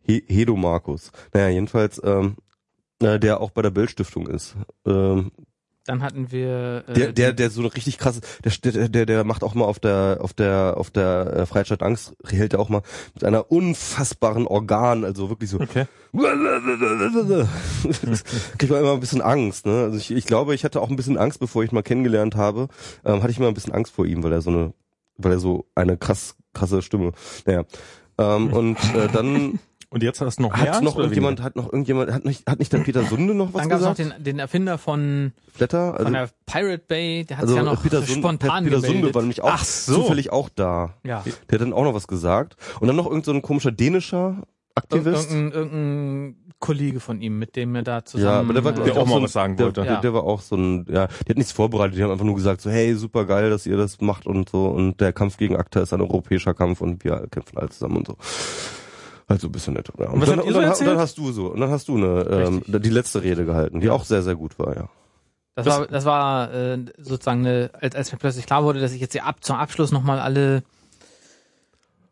He 0.00 0.22
Hedo 0.26 0.56
Markus. 0.56 1.12
Naja, 1.32 1.48
jedenfalls, 1.48 2.00
ähm, 2.04 2.36
äh, 3.00 3.18
der 3.18 3.40
auch 3.40 3.50
bei 3.50 3.62
der 3.62 3.70
Bell-Stiftung 3.70 4.26
ist. 4.26 4.56
Ähm, 4.86 5.32
Dann 5.86 6.02
hatten 6.02 6.32
wir 6.32 6.84
äh, 6.88 6.92
der, 6.94 7.12
der, 7.12 7.32
der 7.34 7.50
so 7.50 7.60
eine 7.60 7.74
richtig 7.74 7.98
krasse, 7.98 8.20
der, 8.42 8.72
der, 8.72 8.88
der, 8.88 9.06
der 9.06 9.24
macht 9.24 9.44
auch 9.44 9.54
mal 9.54 9.66
auf 9.66 9.78
der, 9.78 10.18
auf 10.20 10.32
der, 10.32 10.74
auf 10.78 10.90
der 10.90 11.34
äh, 11.36 11.46
Freiheit 11.46 11.82
Angst, 11.82 12.14
hält 12.26 12.54
er 12.54 12.60
auch 12.60 12.70
mal 12.70 12.80
mit 13.12 13.22
einer 13.22 13.50
unfassbaren 13.50 14.46
Organ, 14.46 15.04
also 15.04 15.28
wirklich 15.28 15.50
so, 15.50 15.60
Okay. 15.60 15.84
kriegt 18.58 18.72
man 18.72 18.80
immer 18.80 18.92
ein 18.92 19.00
bisschen 19.00 19.20
Angst, 19.20 19.66
ne? 19.66 19.82
Also 19.82 19.98
ich, 19.98 20.10
ich 20.10 20.26
glaube, 20.26 20.54
ich 20.54 20.64
hatte 20.64 20.80
auch 20.80 20.88
ein 20.88 20.96
bisschen 20.96 21.18
Angst, 21.18 21.40
bevor 21.40 21.64
ich 21.64 21.72
ihn 21.72 21.74
mal 21.74 21.82
kennengelernt 21.82 22.34
habe, 22.34 22.68
ähm, 23.04 23.22
hatte 23.22 23.32
ich 23.32 23.38
immer 23.38 23.48
ein 23.48 23.54
bisschen 23.54 23.74
Angst 23.74 23.92
vor 23.92 24.06
ihm, 24.06 24.22
weil 24.22 24.32
er 24.32 24.40
so 24.40 24.50
eine, 24.50 24.72
weil 25.18 25.32
er 25.32 25.38
so 25.38 25.66
eine 25.74 25.98
krass, 25.98 26.36
krasse 26.54 26.80
Stimme, 26.80 27.12
naja. 27.44 27.64
Ähm, 28.16 28.52
und 28.52 28.78
äh, 28.94 29.08
dann 29.12 29.58
Und 29.94 30.02
jetzt 30.02 30.20
hast 30.20 30.38
du 30.38 30.42
noch 30.42 30.50
mehr 30.50 30.60
hat 30.60 30.68
Angst 30.70 30.82
noch 30.82 30.98
irgendjemand, 30.98 31.40
hat 31.40 31.54
noch 31.54 31.66
irgendjemand, 31.66 32.10
hat 32.12 32.24
nicht, 32.24 32.50
hat 32.50 32.58
nicht 32.58 32.72
der 32.72 32.78
Peter 32.78 33.04
Sunde 33.04 33.32
noch 33.32 33.54
was 33.54 33.60
dann 33.62 33.68
gab 33.70 33.78
es 33.78 33.84
noch 33.84 33.94
gesagt? 33.96 34.16
den, 34.18 34.24
den 34.24 34.38
Erfinder 34.40 34.76
von, 34.76 35.32
Blätter? 35.56 35.92
Also, 35.92 36.04
von 36.04 36.12
der 36.14 36.28
Pirate 36.46 36.84
Bay, 36.88 37.24
der 37.24 37.36
hat 37.36 37.42
also 37.44 37.54
sich 37.54 37.62
ja 37.64 37.70
noch 37.72 37.80
Peter, 37.80 38.02
Sunde, 38.02 38.20
spontan 38.20 38.64
Peter 38.64 38.76
gemeldet. 38.76 39.00
Sunde 39.00 39.14
war 39.14 39.22
nämlich 39.22 39.40
auch 39.42 39.50
Ach 39.52 39.64
so. 39.64 39.94
zufällig 40.02 40.32
auch 40.32 40.48
da. 40.48 40.94
ja. 41.04 41.22
Der 41.48 41.58
hat 41.58 41.60
dann 41.62 41.72
auch 41.72 41.84
noch 41.84 41.94
was 41.94 42.08
gesagt. 42.08 42.56
Und 42.80 42.88
dann 42.88 42.96
noch 42.96 43.06
irgend 43.06 43.24
so 43.24 43.32
ein 43.32 43.40
komischer 43.40 43.70
dänischer 43.70 44.42
Aktivist. 44.74 45.30
Irgendein, 45.30 45.52
irgendein 45.52 46.36
Kollege 46.58 46.98
von 46.98 47.20
ihm, 47.20 47.38
mit 47.38 47.54
dem 47.54 47.74
er 47.76 47.82
da 47.82 48.04
zusammen. 48.04 48.24
Ja, 48.32 48.40
aber 48.40 48.52
der 48.54 48.64
war 48.64 48.72
äh, 48.72 48.84
Der 48.84 48.96
auch 48.96 49.06
mal 49.06 49.12
so 49.12 49.16
ein, 49.18 49.22
was 49.24 49.32
sagen 49.32 49.56
der, 49.56 49.66
wollte. 49.66 49.82
Der, 49.82 49.92
Ja. 49.92 50.00
der 50.00 50.14
war 50.14 50.24
auch 50.24 50.40
so 50.40 50.56
ein, 50.56 50.86
ja, 50.90 51.06
die 51.06 51.30
hat 51.30 51.36
nichts 51.36 51.52
vorbereitet, 51.52 51.96
die 51.96 52.02
haben 52.02 52.10
einfach 52.10 52.24
nur 52.24 52.34
gesagt 52.34 52.60
so, 52.62 52.70
hey, 52.70 52.94
super 52.96 53.26
geil, 53.26 53.50
dass 53.50 53.66
ihr 53.66 53.76
das 53.76 54.00
macht 54.00 54.26
und 54.26 54.48
so 54.48 54.66
und 54.66 55.00
der 55.00 55.12
Kampf 55.12 55.36
gegen 55.36 55.56
ACTA 55.56 55.82
ist 55.82 55.92
ein 55.92 56.00
europäischer 56.00 56.54
Kampf 56.54 56.80
und 56.80 57.04
wir 57.04 57.26
kämpfen 57.30 57.58
alle 57.58 57.68
zusammen 57.68 57.98
und 57.98 58.06
so. 58.08 58.16
Halt 59.28 59.40
so 59.40 59.48
ein 59.48 59.52
bisschen 59.52 59.74
nett. 59.74 59.90
Ja. 59.98 60.10
Und, 60.10 60.20
was 60.20 60.28
dann, 60.28 60.40
und, 60.40 60.52
so 60.52 60.60
dann, 60.60 60.72
und 60.72 60.86
dann 60.86 60.98
hast 60.98 61.16
du 61.18 61.32
so, 61.32 61.46
und 61.52 61.60
dann 61.60 61.70
hast 61.70 61.88
du 61.88 61.96
eine, 61.96 62.22
ähm, 62.30 62.62
die 62.66 62.90
letzte 62.90 63.22
Rede 63.22 63.44
gehalten, 63.44 63.80
die 63.80 63.90
auch 63.90 64.04
sehr, 64.04 64.22
sehr 64.22 64.34
gut 64.34 64.58
war, 64.58 64.76
ja. 64.76 64.88
Das 65.56 65.66
war, 65.66 65.86
das 65.86 66.04
war 66.04 66.52
äh, 66.52 66.78
sozusagen 66.98 67.46
eine, 67.46 67.70
als, 67.80 67.94
als 67.94 68.12
mir 68.12 68.18
plötzlich 68.18 68.44
klar 68.44 68.64
wurde, 68.64 68.80
dass 68.80 68.92
ich 68.92 69.00
jetzt 69.00 69.12
hier 69.12 69.24
ab 69.24 69.36
zum 69.44 69.56
Abschluss 69.56 69.92
nochmal 69.92 70.18
alle 70.18 70.64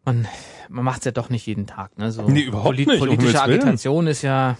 man, 0.04 0.26
man 0.68 0.84
macht's 0.84 1.04
ja 1.04 1.12
doch 1.12 1.28
nicht 1.30 1.46
jeden 1.46 1.66
Tag, 1.66 1.96
ne? 1.98 2.10
So 2.12 2.22
Nee, 2.28 2.42
überhaupt 2.42 2.76
nicht, 2.76 2.86
um 2.88 2.94
Himmels 2.94 3.16
Politische. 3.16 3.42
Agitation 3.42 4.06
ist 4.06 4.22
ja 4.22 4.56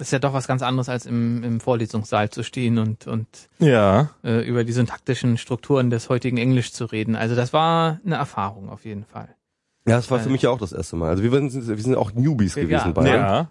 ist 0.00 0.12
ja 0.12 0.20
doch 0.20 0.32
was 0.32 0.46
ganz 0.46 0.62
anderes 0.62 0.88
als 0.88 1.06
im, 1.06 1.42
im 1.42 1.60
Vorlesungssaal 1.60 2.30
zu 2.30 2.44
stehen 2.44 2.78
und 2.78 3.06
und 3.06 3.26
Ja. 3.58 4.10
äh, 4.22 4.46
über 4.46 4.62
die 4.64 4.72
syntaktischen 4.72 5.38
Strukturen 5.38 5.90
des 5.90 6.08
heutigen 6.08 6.38
Englisch 6.38 6.72
zu 6.72 6.84
reden. 6.84 7.16
Also 7.16 7.34
das 7.34 7.52
war 7.52 8.00
eine 8.04 8.14
Erfahrung 8.14 8.68
auf 8.68 8.84
jeden 8.84 9.04
Fall. 9.04 9.34
Ja, 9.88 9.96
das 9.96 10.10
war 10.10 10.18
für 10.20 10.28
Äh, 10.28 10.32
mich 10.32 10.42
ja 10.42 10.50
auch 10.50 10.58
das 10.58 10.72
erste 10.72 10.96
Mal. 10.96 11.08
Also 11.10 11.22
wir 11.22 11.30
sind, 11.30 11.54
wir 11.68 11.76
sind 11.82 11.96
auch 11.96 12.12
Newbies 12.12 12.54
Ja, 12.54 12.62
gewesen 12.62 12.94
beide. 12.94 13.10
Ja. 13.10 13.50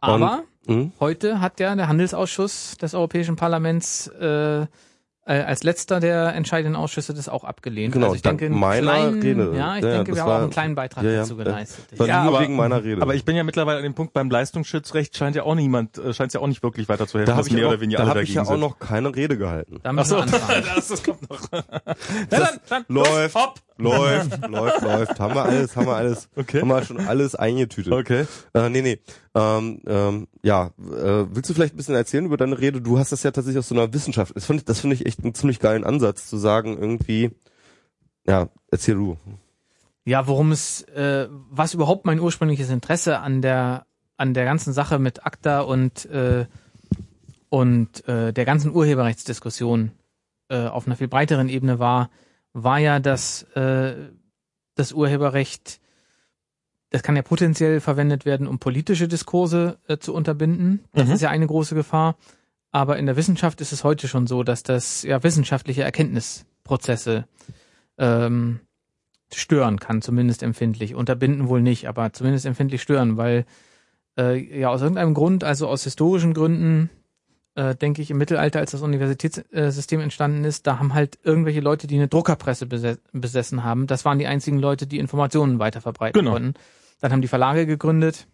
Aber 0.00 0.42
Mhm. 0.66 0.92
Heute 0.98 1.42
hat 1.42 1.60
ja 1.60 1.76
der 1.76 1.88
Handelsausschuss 1.88 2.78
des 2.80 2.94
Europäischen 2.94 3.36
Parlaments 3.36 4.06
äh, 4.18 4.62
äh, 4.62 4.66
als 5.26 5.62
letzter 5.62 6.00
der 6.00 6.34
entscheidenden 6.34 6.74
Ausschüsse 6.74 7.12
das 7.12 7.28
auch 7.28 7.44
abgelehnt. 7.44 7.92
Genau, 7.92 8.06
also 8.06 8.16
ich 8.16 8.22
dank 8.22 8.38
denke, 8.40 8.56
meiner 8.58 8.80
kleinen, 8.92 9.20
Rede. 9.22 9.52
Ja, 9.54 9.76
ich 9.76 9.82
Ja, 9.84 9.88
ja, 9.90 9.96
denke, 9.96 10.14
wir 10.14 10.22
haben 10.22 10.30
auch 10.30 10.40
einen 10.40 10.50
kleinen 10.50 10.74
Beitrag 10.74 11.04
ja, 11.04 11.10
ja, 11.10 11.16
dazu 11.20 11.36
ja. 11.36 11.44
geleistet. 11.44 11.84
Ja, 11.98 12.24
nur 12.24 12.32
aber- 12.34 12.40
wegen 12.44 12.56
meiner 12.56 12.82
Rede. 12.82 13.02
Aber 13.02 13.14
ich 13.14 13.26
bin 13.26 13.36
ja 13.36 13.42
mittlerweile 13.44 13.76
an 13.76 13.82
dem 13.84 13.92
Punkt, 13.94 14.14
beim 14.14 14.30
Leistungsschutzrecht 14.30 15.14
scheint 15.18 15.36
ja 15.36 15.42
auch 15.42 15.54
niemand, 15.54 15.98
äh, 15.98 16.14
scheint 16.14 16.32
ja 16.32 16.40
auch 16.40 16.46
nicht 16.46 16.62
wirklich 16.62 16.88
weiter 16.88 17.06
zu 17.06 17.18
helfen, 17.18 17.30
da 17.30 17.36
habe 17.36 17.46
ich, 17.48 17.54
auch- 17.64 17.98
da 17.98 18.06
hab 18.06 18.16
ich 18.16 18.32
ja 18.34 18.42
auch 18.44 18.56
noch 18.56 18.78
keine 18.78 19.14
Rede 19.14 19.36
gehalten. 19.36 19.80
Da 19.82 19.92
müssen 19.92 20.16
wir 20.16 20.22
anfangen. 20.22 20.64
das, 20.74 20.88
das 20.88 21.02
kommt 21.02 21.28
noch. 21.28 21.40
Na, 21.52 21.62
Das 22.30 22.40
dann, 22.40 22.58
dann, 22.70 22.84
läuft, 22.88 23.34
hopp. 23.34 23.60
Läuft, 23.78 24.48
läuft, 24.48 24.82
läuft. 24.82 25.20
Haben 25.20 25.34
wir 25.34 25.44
alles, 25.44 25.76
haben 25.76 25.86
wir 25.86 25.96
alles, 25.96 26.28
Okay. 26.36 26.60
haben 26.60 26.68
wir 26.68 26.82
schon 26.84 27.00
alles 27.00 27.34
eingetütet. 27.34 27.92
Okay. 27.92 28.26
Äh, 28.54 28.68
nee, 28.70 28.82
nee. 28.82 29.00
Ähm, 29.34 29.80
ähm, 29.86 30.28
ja, 30.42 30.66
äh, 30.78 31.26
willst 31.30 31.50
du 31.50 31.54
vielleicht 31.54 31.74
ein 31.74 31.76
bisschen 31.76 31.94
erzählen 31.94 32.26
über 32.26 32.36
deine 32.36 32.58
Rede? 32.58 32.80
Du 32.80 32.98
hast 32.98 33.12
das 33.12 33.22
ja 33.22 33.30
tatsächlich 33.30 33.58
aus 33.58 33.68
so 33.68 33.74
einer 33.74 33.92
Wissenschaft. 33.92 34.34
Das 34.36 34.46
finde 34.46 34.60
ich, 34.60 34.64
das 34.64 34.80
finde 34.80 34.94
ich 34.94 35.06
echt 35.06 35.22
einen 35.22 35.34
ziemlich 35.34 35.58
geilen 35.58 35.84
Ansatz, 35.84 36.28
zu 36.28 36.36
sagen, 36.36 36.78
irgendwie, 36.78 37.30
ja, 38.26 38.48
erzähl 38.70 38.94
du. 38.94 39.16
Ja, 40.04 40.26
worum 40.26 40.52
es, 40.52 40.82
äh, 40.82 41.28
was 41.30 41.74
überhaupt 41.74 42.04
mein 42.04 42.20
ursprüngliches 42.20 42.70
Interesse 42.70 43.20
an 43.20 43.42
der 43.42 43.86
an 44.16 44.32
der 44.32 44.44
ganzen 44.44 44.72
Sache 44.72 44.98
mit 44.98 45.26
ACTA 45.26 45.60
und 45.62 46.06
äh, 46.06 46.46
und 47.48 48.06
äh, 48.08 48.32
der 48.32 48.44
ganzen 48.44 48.72
Urheberrechtsdiskussion 48.74 49.92
äh, 50.48 50.66
auf 50.66 50.86
einer 50.86 50.96
viel 50.96 51.08
breiteren 51.08 51.48
Ebene 51.48 51.78
war, 51.78 52.10
war 52.54 52.78
ja, 52.78 52.98
dass 53.00 53.42
äh, 53.54 53.94
das 54.76 54.92
Urheberrecht, 54.92 55.80
das 56.90 57.02
kann 57.02 57.16
ja 57.16 57.22
potenziell 57.22 57.80
verwendet 57.80 58.24
werden, 58.24 58.46
um 58.46 58.58
politische 58.58 59.08
Diskurse 59.08 59.78
äh, 59.88 59.98
zu 59.98 60.14
unterbinden. 60.14 60.84
Das 60.92 61.08
Mhm. 61.08 61.14
ist 61.14 61.20
ja 61.20 61.28
eine 61.30 61.46
große 61.46 61.74
Gefahr. 61.74 62.16
Aber 62.70 62.96
in 62.96 63.06
der 63.06 63.16
Wissenschaft 63.16 63.60
ist 63.60 63.72
es 63.72 63.84
heute 63.84 64.08
schon 64.08 64.26
so, 64.26 64.42
dass 64.42 64.62
das 64.64 65.02
ja 65.02 65.22
wissenschaftliche 65.22 65.82
Erkenntnisprozesse 65.84 67.26
ähm, 67.98 68.60
stören 69.32 69.78
kann, 69.78 70.02
zumindest 70.02 70.42
empfindlich. 70.42 70.94
Unterbinden 70.96 71.48
wohl 71.48 71.62
nicht, 71.62 71.88
aber 71.88 72.12
zumindest 72.12 72.46
empfindlich 72.46 72.82
stören, 72.82 73.16
weil 73.16 73.46
äh, 74.18 74.58
ja 74.60 74.70
aus 74.70 74.82
irgendeinem 74.82 75.14
Grund, 75.14 75.44
also 75.44 75.68
aus 75.68 75.84
historischen 75.84 76.34
Gründen, 76.34 76.90
äh, 77.54 77.74
denke 77.74 78.02
ich, 78.02 78.10
im 78.10 78.18
Mittelalter, 78.18 78.58
als 78.60 78.72
das 78.72 78.82
Universitätssystem 78.82 80.00
entstanden 80.00 80.44
ist, 80.44 80.66
da 80.66 80.78
haben 80.78 80.94
halt 80.94 81.18
irgendwelche 81.22 81.60
Leute, 81.60 81.86
die 81.86 81.96
eine 81.96 82.08
Druckerpresse 82.08 82.66
bese 82.66 82.98
besessen 83.12 83.64
haben, 83.64 83.86
das 83.86 84.04
waren 84.04 84.18
die 84.18 84.26
einzigen 84.26 84.58
Leute, 84.58 84.86
die 84.86 84.98
Informationen 84.98 85.58
weiter 85.58 85.80
verbreiten 85.80 86.18
Genau. 86.18 86.32
konnten. 86.32 86.54
Dann 87.00 87.12
haben 87.12 87.22
die 87.22 87.28
Verlage 87.28 87.66
gegründet 87.66 88.26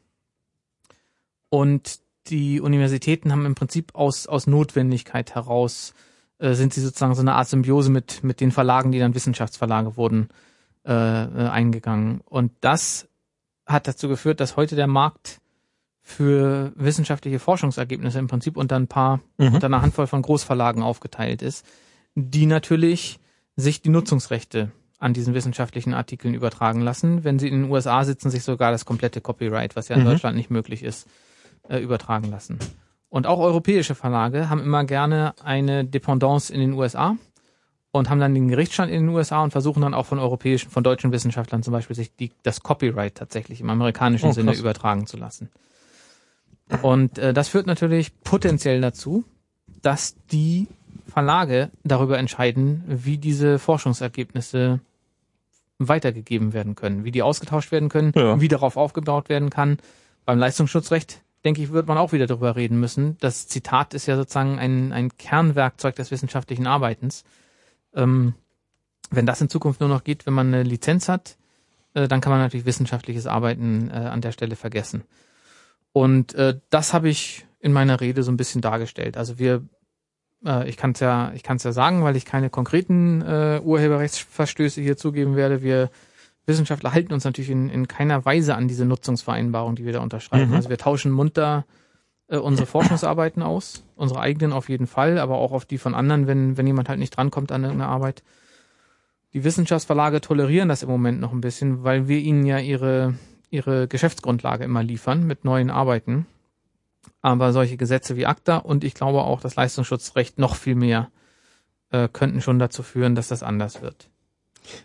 und 1.48 2.00
die 2.28 2.60
Universitäten 2.60 3.32
haben 3.32 3.46
im 3.46 3.54
Prinzip 3.54 3.94
aus, 3.94 4.26
aus 4.26 4.46
Notwendigkeit 4.46 5.34
heraus 5.34 5.94
äh, 6.38 6.54
sind 6.54 6.72
sie 6.72 6.80
sozusagen 6.80 7.14
so 7.14 7.20
eine 7.22 7.34
Art 7.34 7.48
Symbiose 7.48 7.90
mit, 7.90 8.22
mit 8.22 8.40
den 8.40 8.52
Verlagen, 8.52 8.92
die 8.92 8.98
dann 8.98 9.14
Wissenschaftsverlage 9.14 9.96
wurden, 9.96 10.28
äh, 10.84 10.90
eingegangen. 10.92 12.20
Und 12.24 12.52
das 12.60 13.08
hat 13.66 13.86
dazu 13.86 14.08
geführt, 14.08 14.40
dass 14.40 14.56
heute 14.56 14.76
der 14.76 14.86
Markt 14.86 15.40
für 16.02 16.72
wissenschaftliche 16.76 17.38
Forschungsergebnisse 17.38 18.18
im 18.18 18.26
Prinzip 18.26 18.56
unter 18.56 18.76
ein 18.76 18.88
paar, 18.88 19.20
Mhm. 19.38 19.54
unter 19.54 19.66
einer 19.66 19.82
Handvoll 19.82 20.06
von 20.06 20.22
Großverlagen 20.22 20.82
aufgeteilt 20.82 21.42
ist, 21.42 21.64
die 22.14 22.46
natürlich 22.46 23.18
sich 23.56 23.82
die 23.82 23.90
Nutzungsrechte 23.90 24.70
an 24.98 25.12
diesen 25.14 25.34
wissenschaftlichen 25.34 25.94
Artikeln 25.94 26.34
übertragen 26.34 26.80
lassen. 26.80 27.24
Wenn 27.24 27.38
sie 27.38 27.48
in 27.48 27.62
den 27.62 27.70
USA 27.70 28.04
sitzen, 28.04 28.30
sich 28.30 28.42
sogar 28.42 28.70
das 28.70 28.84
komplette 28.84 29.20
Copyright, 29.20 29.76
was 29.76 29.88
ja 29.88 29.96
in 29.96 30.02
Mhm. 30.02 30.06
Deutschland 30.06 30.36
nicht 30.36 30.50
möglich 30.50 30.82
ist, 30.82 31.06
äh, 31.68 31.78
übertragen 31.78 32.30
lassen. 32.30 32.58
Und 33.08 33.26
auch 33.26 33.38
europäische 33.38 33.94
Verlage 33.94 34.50
haben 34.50 34.60
immer 34.62 34.84
gerne 34.84 35.34
eine 35.42 35.84
Dependance 35.84 36.52
in 36.52 36.60
den 36.60 36.72
USA 36.74 37.16
und 37.92 38.08
haben 38.08 38.20
dann 38.20 38.34
den 38.34 38.48
Gerichtsstand 38.48 38.90
in 38.92 39.06
den 39.06 39.08
USA 39.14 39.42
und 39.42 39.50
versuchen 39.50 39.82
dann 39.82 39.94
auch 39.94 40.06
von 40.06 40.18
europäischen, 40.18 40.70
von 40.70 40.84
deutschen 40.84 41.12
Wissenschaftlern 41.12 41.62
zum 41.62 41.72
Beispiel 41.72 41.96
sich 41.96 42.14
die, 42.14 42.30
das 42.42 42.62
Copyright 42.62 43.14
tatsächlich 43.16 43.60
im 43.60 43.70
amerikanischen 43.70 44.28
Oh, 44.28 44.32
Sinne 44.32 44.54
übertragen 44.54 45.06
zu 45.06 45.16
lassen. 45.16 45.50
Und 46.82 47.18
äh, 47.18 47.32
das 47.32 47.48
führt 47.48 47.66
natürlich 47.66 48.12
potenziell 48.22 48.80
dazu, 48.80 49.24
dass 49.82 50.14
die 50.30 50.68
Verlage 51.06 51.70
darüber 51.84 52.18
entscheiden, 52.18 52.84
wie 52.86 53.18
diese 53.18 53.58
Forschungsergebnisse 53.58 54.80
weitergegeben 55.78 56.52
werden 56.52 56.74
können, 56.74 57.04
wie 57.04 57.10
die 57.10 57.22
ausgetauscht 57.22 57.72
werden 57.72 57.88
können, 57.88 58.12
Ja. 58.14 58.40
wie 58.40 58.48
darauf 58.48 58.76
aufgebaut 58.76 59.28
werden 59.28 59.50
kann. 59.50 59.78
Beim 60.26 60.38
Leistungsschutzrecht, 60.38 61.22
denke 61.44 61.62
ich, 61.62 61.72
wird 61.72 61.88
man 61.88 61.96
auch 61.98 62.12
wieder 62.12 62.26
darüber 62.26 62.54
reden 62.54 62.78
müssen. 62.78 63.16
Das 63.20 63.48
Zitat 63.48 63.94
ist 63.94 64.06
ja 64.06 64.16
sozusagen 64.16 64.58
ein, 64.58 64.92
ein 64.92 65.16
Kernwerkzeug 65.16 65.96
des 65.96 66.10
wissenschaftlichen 66.10 66.66
Arbeitens. 66.66 67.24
Ähm, 67.94 68.34
wenn 69.10 69.26
das 69.26 69.40
in 69.40 69.48
Zukunft 69.48 69.80
nur 69.80 69.88
noch 69.88 70.04
geht, 70.04 70.26
wenn 70.26 70.34
man 70.34 70.48
eine 70.48 70.62
Lizenz 70.62 71.08
hat, 71.08 71.36
äh, 71.94 72.06
dann 72.06 72.20
kann 72.20 72.30
man 72.30 72.40
natürlich 72.40 72.66
wissenschaftliches 72.66 73.26
Arbeiten 73.26 73.90
äh, 73.90 73.94
an 73.94 74.20
der 74.20 74.32
Stelle 74.32 74.56
vergessen. 74.56 75.02
Und 75.92 76.34
äh, 76.34 76.58
das 76.70 76.92
habe 76.92 77.08
ich 77.08 77.46
in 77.58 77.72
meiner 77.72 78.00
Rede 78.00 78.22
so 78.22 78.30
ein 78.30 78.36
bisschen 78.36 78.60
dargestellt. 78.60 79.16
Also 79.16 79.38
wir, 79.38 79.64
äh, 80.44 80.68
ich 80.68 80.76
kann 80.76 80.92
es 80.92 81.00
ja, 81.00 81.32
ich 81.34 81.42
kann 81.42 81.56
es 81.56 81.64
ja 81.64 81.72
sagen, 81.72 82.04
weil 82.04 82.16
ich 82.16 82.24
keine 82.24 82.50
konkreten 82.50 83.22
äh, 83.22 83.60
Urheberrechtsverstöße 83.62 84.80
hier 84.80 84.96
zugeben 84.96 85.36
werde. 85.36 85.62
Wir 85.62 85.90
Wissenschaftler 86.46 86.92
halten 86.92 87.12
uns 87.12 87.24
natürlich 87.24 87.50
in, 87.50 87.70
in 87.70 87.88
keiner 87.88 88.24
Weise 88.24 88.54
an 88.54 88.68
diese 88.68 88.84
Nutzungsvereinbarung, 88.84 89.76
die 89.76 89.84
wir 89.84 89.92
da 89.92 90.00
unterschreiben. 90.00 90.50
Mhm. 90.50 90.56
Also 90.56 90.68
wir 90.68 90.78
tauschen 90.78 91.12
munter 91.12 91.64
äh, 92.28 92.36
unsere 92.36 92.66
Forschungsarbeiten 92.66 93.42
aus, 93.42 93.84
unsere 93.96 94.20
eigenen 94.20 94.52
auf 94.52 94.68
jeden 94.68 94.86
Fall, 94.86 95.18
aber 95.18 95.36
auch 95.36 95.52
auf 95.52 95.64
die 95.64 95.78
von 95.78 95.94
anderen, 95.94 96.26
wenn, 96.26 96.56
wenn 96.56 96.66
jemand 96.66 96.88
halt 96.88 96.98
nicht 96.98 97.16
drankommt 97.16 97.52
an 97.52 97.64
irgendeine 97.64 97.90
Arbeit. 97.90 98.22
Die 99.32 99.44
Wissenschaftsverlage 99.44 100.20
tolerieren 100.20 100.68
das 100.68 100.82
im 100.82 100.88
Moment 100.88 101.20
noch 101.20 101.32
ein 101.32 101.40
bisschen, 101.40 101.84
weil 101.84 102.08
wir 102.08 102.18
ihnen 102.18 102.44
ja 102.44 102.58
ihre, 102.58 103.14
ihre 103.50 103.88
Geschäftsgrundlage 103.88 104.64
immer 104.64 104.82
liefern 104.82 105.26
mit 105.26 105.44
neuen 105.44 105.70
Arbeiten. 105.70 106.26
Aber 107.22 107.52
solche 107.52 107.76
Gesetze 107.76 108.16
wie 108.16 108.26
ACTA 108.26 108.56
und 108.58 108.84
ich 108.84 108.94
glaube 108.94 109.22
auch 109.22 109.40
das 109.40 109.56
Leistungsschutzrecht 109.56 110.38
noch 110.38 110.54
viel 110.54 110.74
mehr 110.74 111.10
äh, 111.90 112.08
könnten 112.08 112.40
schon 112.40 112.58
dazu 112.58 112.82
führen, 112.82 113.14
dass 113.14 113.28
das 113.28 113.42
anders 113.42 113.82
wird. 113.82 114.08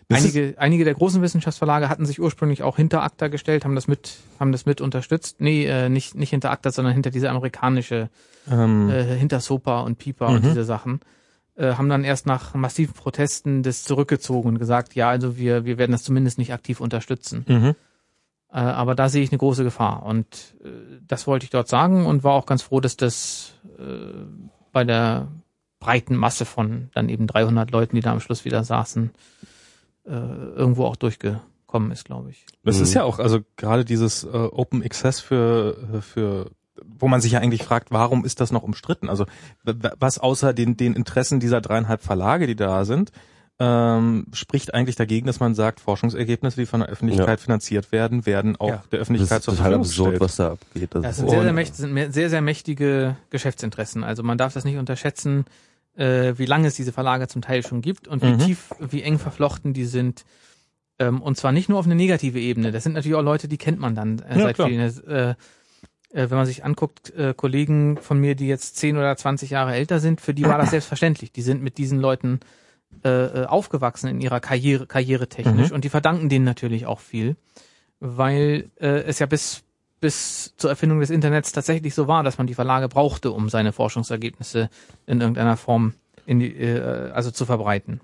Das 0.08 0.22
Einige, 0.22 0.54
einige 0.56 0.84
der 0.84 0.94
großen 0.94 1.20
Wissenschaftsverlage 1.20 1.88
hatten 1.88 2.06
sich 2.06 2.20
ursprünglich 2.20 2.62
auch 2.62 2.76
hinter 2.76 3.02
ACTA 3.02 3.28
gestellt, 3.28 3.64
haben 3.64 3.74
das 3.74 3.86
mit, 3.88 4.16
haben 4.40 4.50
das 4.50 4.64
mit 4.66 4.80
unterstützt. 4.80 5.36
Nee, 5.40 5.66
äh, 5.66 5.88
nicht, 5.90 6.14
nicht 6.14 6.30
hinter 6.30 6.50
ACTA, 6.50 6.70
sondern 6.72 6.94
hinter 6.94 7.10
diese 7.10 7.30
amerikanische, 7.30 8.08
Ähm, 8.50 8.88
äh, 8.90 9.04
hinter 9.16 9.40
SOPA 9.40 9.80
und 9.80 9.98
PIPA 9.98 10.28
Mhm. 10.30 10.36
und 10.36 10.44
diese 10.44 10.64
Sachen. 10.64 11.00
Äh, 11.56 11.74
haben 11.74 11.88
dann 11.88 12.04
erst 12.04 12.26
nach 12.26 12.54
massiven 12.54 12.94
Protesten 12.94 13.62
das 13.62 13.84
zurückgezogen 13.84 14.48
und 14.50 14.58
gesagt, 14.58 14.94
ja, 14.94 15.08
also 15.08 15.36
wir, 15.36 15.64
wir 15.64 15.78
werden 15.78 15.92
das 15.92 16.02
zumindest 16.04 16.38
nicht 16.38 16.52
aktiv 16.52 16.80
unterstützen. 16.80 17.44
mhm. 17.46 17.74
Äh, 18.56 18.60
aber 18.60 18.94
da 18.94 19.10
sehe 19.10 19.22
ich 19.22 19.30
eine 19.30 19.38
große 19.38 19.64
Gefahr. 19.64 20.02
Und 20.04 20.54
äh, 20.64 20.68
das 21.06 21.26
wollte 21.26 21.44
ich 21.44 21.50
dort 21.50 21.68
sagen 21.68 22.06
und 22.06 22.24
war 22.24 22.32
auch 22.32 22.46
ganz 22.46 22.62
froh, 22.62 22.80
dass 22.80 22.96
das 22.96 23.52
äh, 23.78 23.82
bei 24.72 24.82
der 24.82 25.28
breiten 25.78 26.16
Masse 26.16 26.46
von 26.46 26.88
dann 26.94 27.10
eben 27.10 27.26
300 27.26 27.70
Leuten, 27.70 27.96
die 27.96 28.02
da 28.02 28.12
am 28.12 28.20
Schluss 28.20 28.46
wieder 28.46 28.64
saßen, 28.64 29.10
äh, 30.06 30.10
irgendwo 30.10 30.86
auch 30.86 30.96
durchgekommen 30.96 31.90
ist, 31.92 32.06
glaube 32.06 32.30
ich. 32.30 32.46
Das 32.64 32.78
Mhm. 32.78 32.82
ist 32.84 32.94
ja 32.94 33.04
auch, 33.04 33.18
also 33.18 33.40
gerade 33.56 33.84
dieses 33.84 34.24
äh, 34.24 34.28
Open 34.28 34.82
Access 34.82 35.20
für, 35.20 36.00
für 36.00 36.50
wo 36.82 37.08
man 37.08 37.20
sich 37.20 37.32
ja 37.32 37.40
eigentlich 37.40 37.62
fragt, 37.62 37.90
warum 37.90 38.24
ist 38.24 38.40
das 38.40 38.52
noch 38.52 38.62
umstritten? 38.62 39.10
Also 39.10 39.26
was 39.64 40.18
außer 40.18 40.54
den, 40.54 40.78
den 40.78 40.94
Interessen 40.94 41.40
dieser 41.40 41.60
dreieinhalb 41.60 42.02
Verlage, 42.02 42.46
die 42.46 42.56
da 42.56 42.86
sind, 42.86 43.12
ähm, 43.58 44.26
spricht 44.32 44.74
eigentlich 44.74 44.96
dagegen, 44.96 45.26
dass 45.26 45.40
man 45.40 45.54
sagt, 45.54 45.80
Forschungsergebnisse, 45.80 46.60
die 46.60 46.66
von 46.66 46.80
der 46.80 46.90
Öffentlichkeit 46.90 47.40
finanziert 47.40 47.90
werden, 47.90 48.26
werden 48.26 48.56
auch 48.56 48.68
Ja. 48.68 48.76
der 48.92 48.98
Das 48.98 49.00
Öffentlichkeit 49.00 49.38
ist 49.38 49.44
zur 49.44 49.54
total 49.54 49.72
Verfügung 49.72 49.86
absurd, 49.86 50.10
gestellt. 50.10 50.20
was 50.20 50.36
da 50.36 50.52
abgeht. 50.52 50.94
Das 50.94 51.02
Das 51.02 51.10
ist 51.12 51.16
sind 51.18 51.28
sehr, 51.30 51.42
sehr, 51.42 51.52
mächtig, 51.54 51.76
sind 51.76 52.12
sehr, 52.12 52.30
sehr 52.30 52.40
mächtige 52.42 53.16
Geschäftsinteressen. 53.30 54.04
Also 54.04 54.22
man 54.22 54.36
darf 54.36 54.52
das 54.52 54.64
nicht 54.64 54.76
unterschätzen, 54.76 55.46
äh, 55.96 56.34
wie 56.36 56.44
lange 56.44 56.68
es 56.68 56.74
diese 56.74 56.92
Verlage 56.92 57.28
zum 57.28 57.40
Teil 57.40 57.62
schon 57.62 57.80
gibt 57.80 58.06
und 58.08 58.22
wie 58.22 58.32
Mhm. 58.32 58.38
tief, 58.40 58.74
wie 58.78 59.02
eng 59.02 59.18
verflochten 59.18 59.72
die 59.72 59.86
sind. 59.86 60.24
Ähm, 60.98 61.22
und 61.22 61.36
zwar 61.38 61.52
nicht 61.52 61.68
nur 61.70 61.78
auf 61.78 61.86
eine 61.86 61.94
negative 61.94 62.38
Ebene. 62.38 62.72
Das 62.72 62.82
sind 62.84 62.92
natürlich 62.92 63.16
auch 63.16 63.22
Leute, 63.22 63.48
die 63.48 63.56
kennt 63.58 63.78
man 63.78 63.94
dann 63.94 64.18
äh, 64.18 64.36
Ja, 64.36 64.42
seit 64.44 64.56
klar. 64.56 64.68
vielen. 64.68 64.80
Das, 64.82 64.98
äh, 64.98 65.30
äh, 65.30 65.34
wenn 66.30 66.36
man 66.36 66.44
sich 66.46 66.62
anguckt, 66.64 67.10
äh, 67.14 67.32
Kollegen 67.34 67.96
von 67.98 68.18
mir, 68.20 68.34
die 68.34 68.46
jetzt 68.48 68.76
10 68.76 68.98
oder 68.98 69.16
20 69.16 69.48
Jahre 69.50 69.74
älter 69.74 69.98
sind, 69.98 70.20
für 70.20 70.34
die 70.34 70.44
war 70.44 70.58
das 70.58 70.70
selbstverständlich. 70.72 71.32
Die 71.32 71.42
sind 71.42 71.62
mit 71.62 71.78
diesen 71.78 72.00
Leuten 72.00 72.40
äh, 73.06 73.42
äh, 73.42 73.46
aufgewachsen 73.46 74.08
in 74.08 74.20
ihrer 74.20 74.40
Karriere, 74.40 74.86
karriere 74.86 75.28
technisch 75.28 75.68
Mhm. 75.70 75.76
und 75.76 75.84
die 75.84 75.88
verdanken 75.88 76.28
denen 76.28 76.44
natürlich 76.44 76.86
auch 76.86 77.00
viel, 77.00 77.36
weil 78.00 78.70
äh, 78.80 79.02
es 79.04 79.18
ja 79.20 79.26
bis 79.26 79.62
bis 80.00 80.54
zur 80.58 80.68
Erfindung 80.68 81.00
des 81.00 81.08
Internets 81.10 81.52
tatsächlich 81.52 81.94
so 81.94 82.06
war, 82.06 82.22
dass 82.22 82.36
man 82.36 82.46
die 82.46 82.54
Verlage 82.54 82.86
brauchte, 82.88 83.30
um 83.30 83.48
seine 83.48 83.72
Forschungsergebnisse 83.72 84.68
in 85.06 85.20
irgendeiner 85.20 85.56
Form 85.56 85.94
in 86.26 86.38
die, 86.38 86.54
äh, 86.54 87.10
also 87.12 87.30
zu 87.30 87.46
verbreiten. 87.46 88.00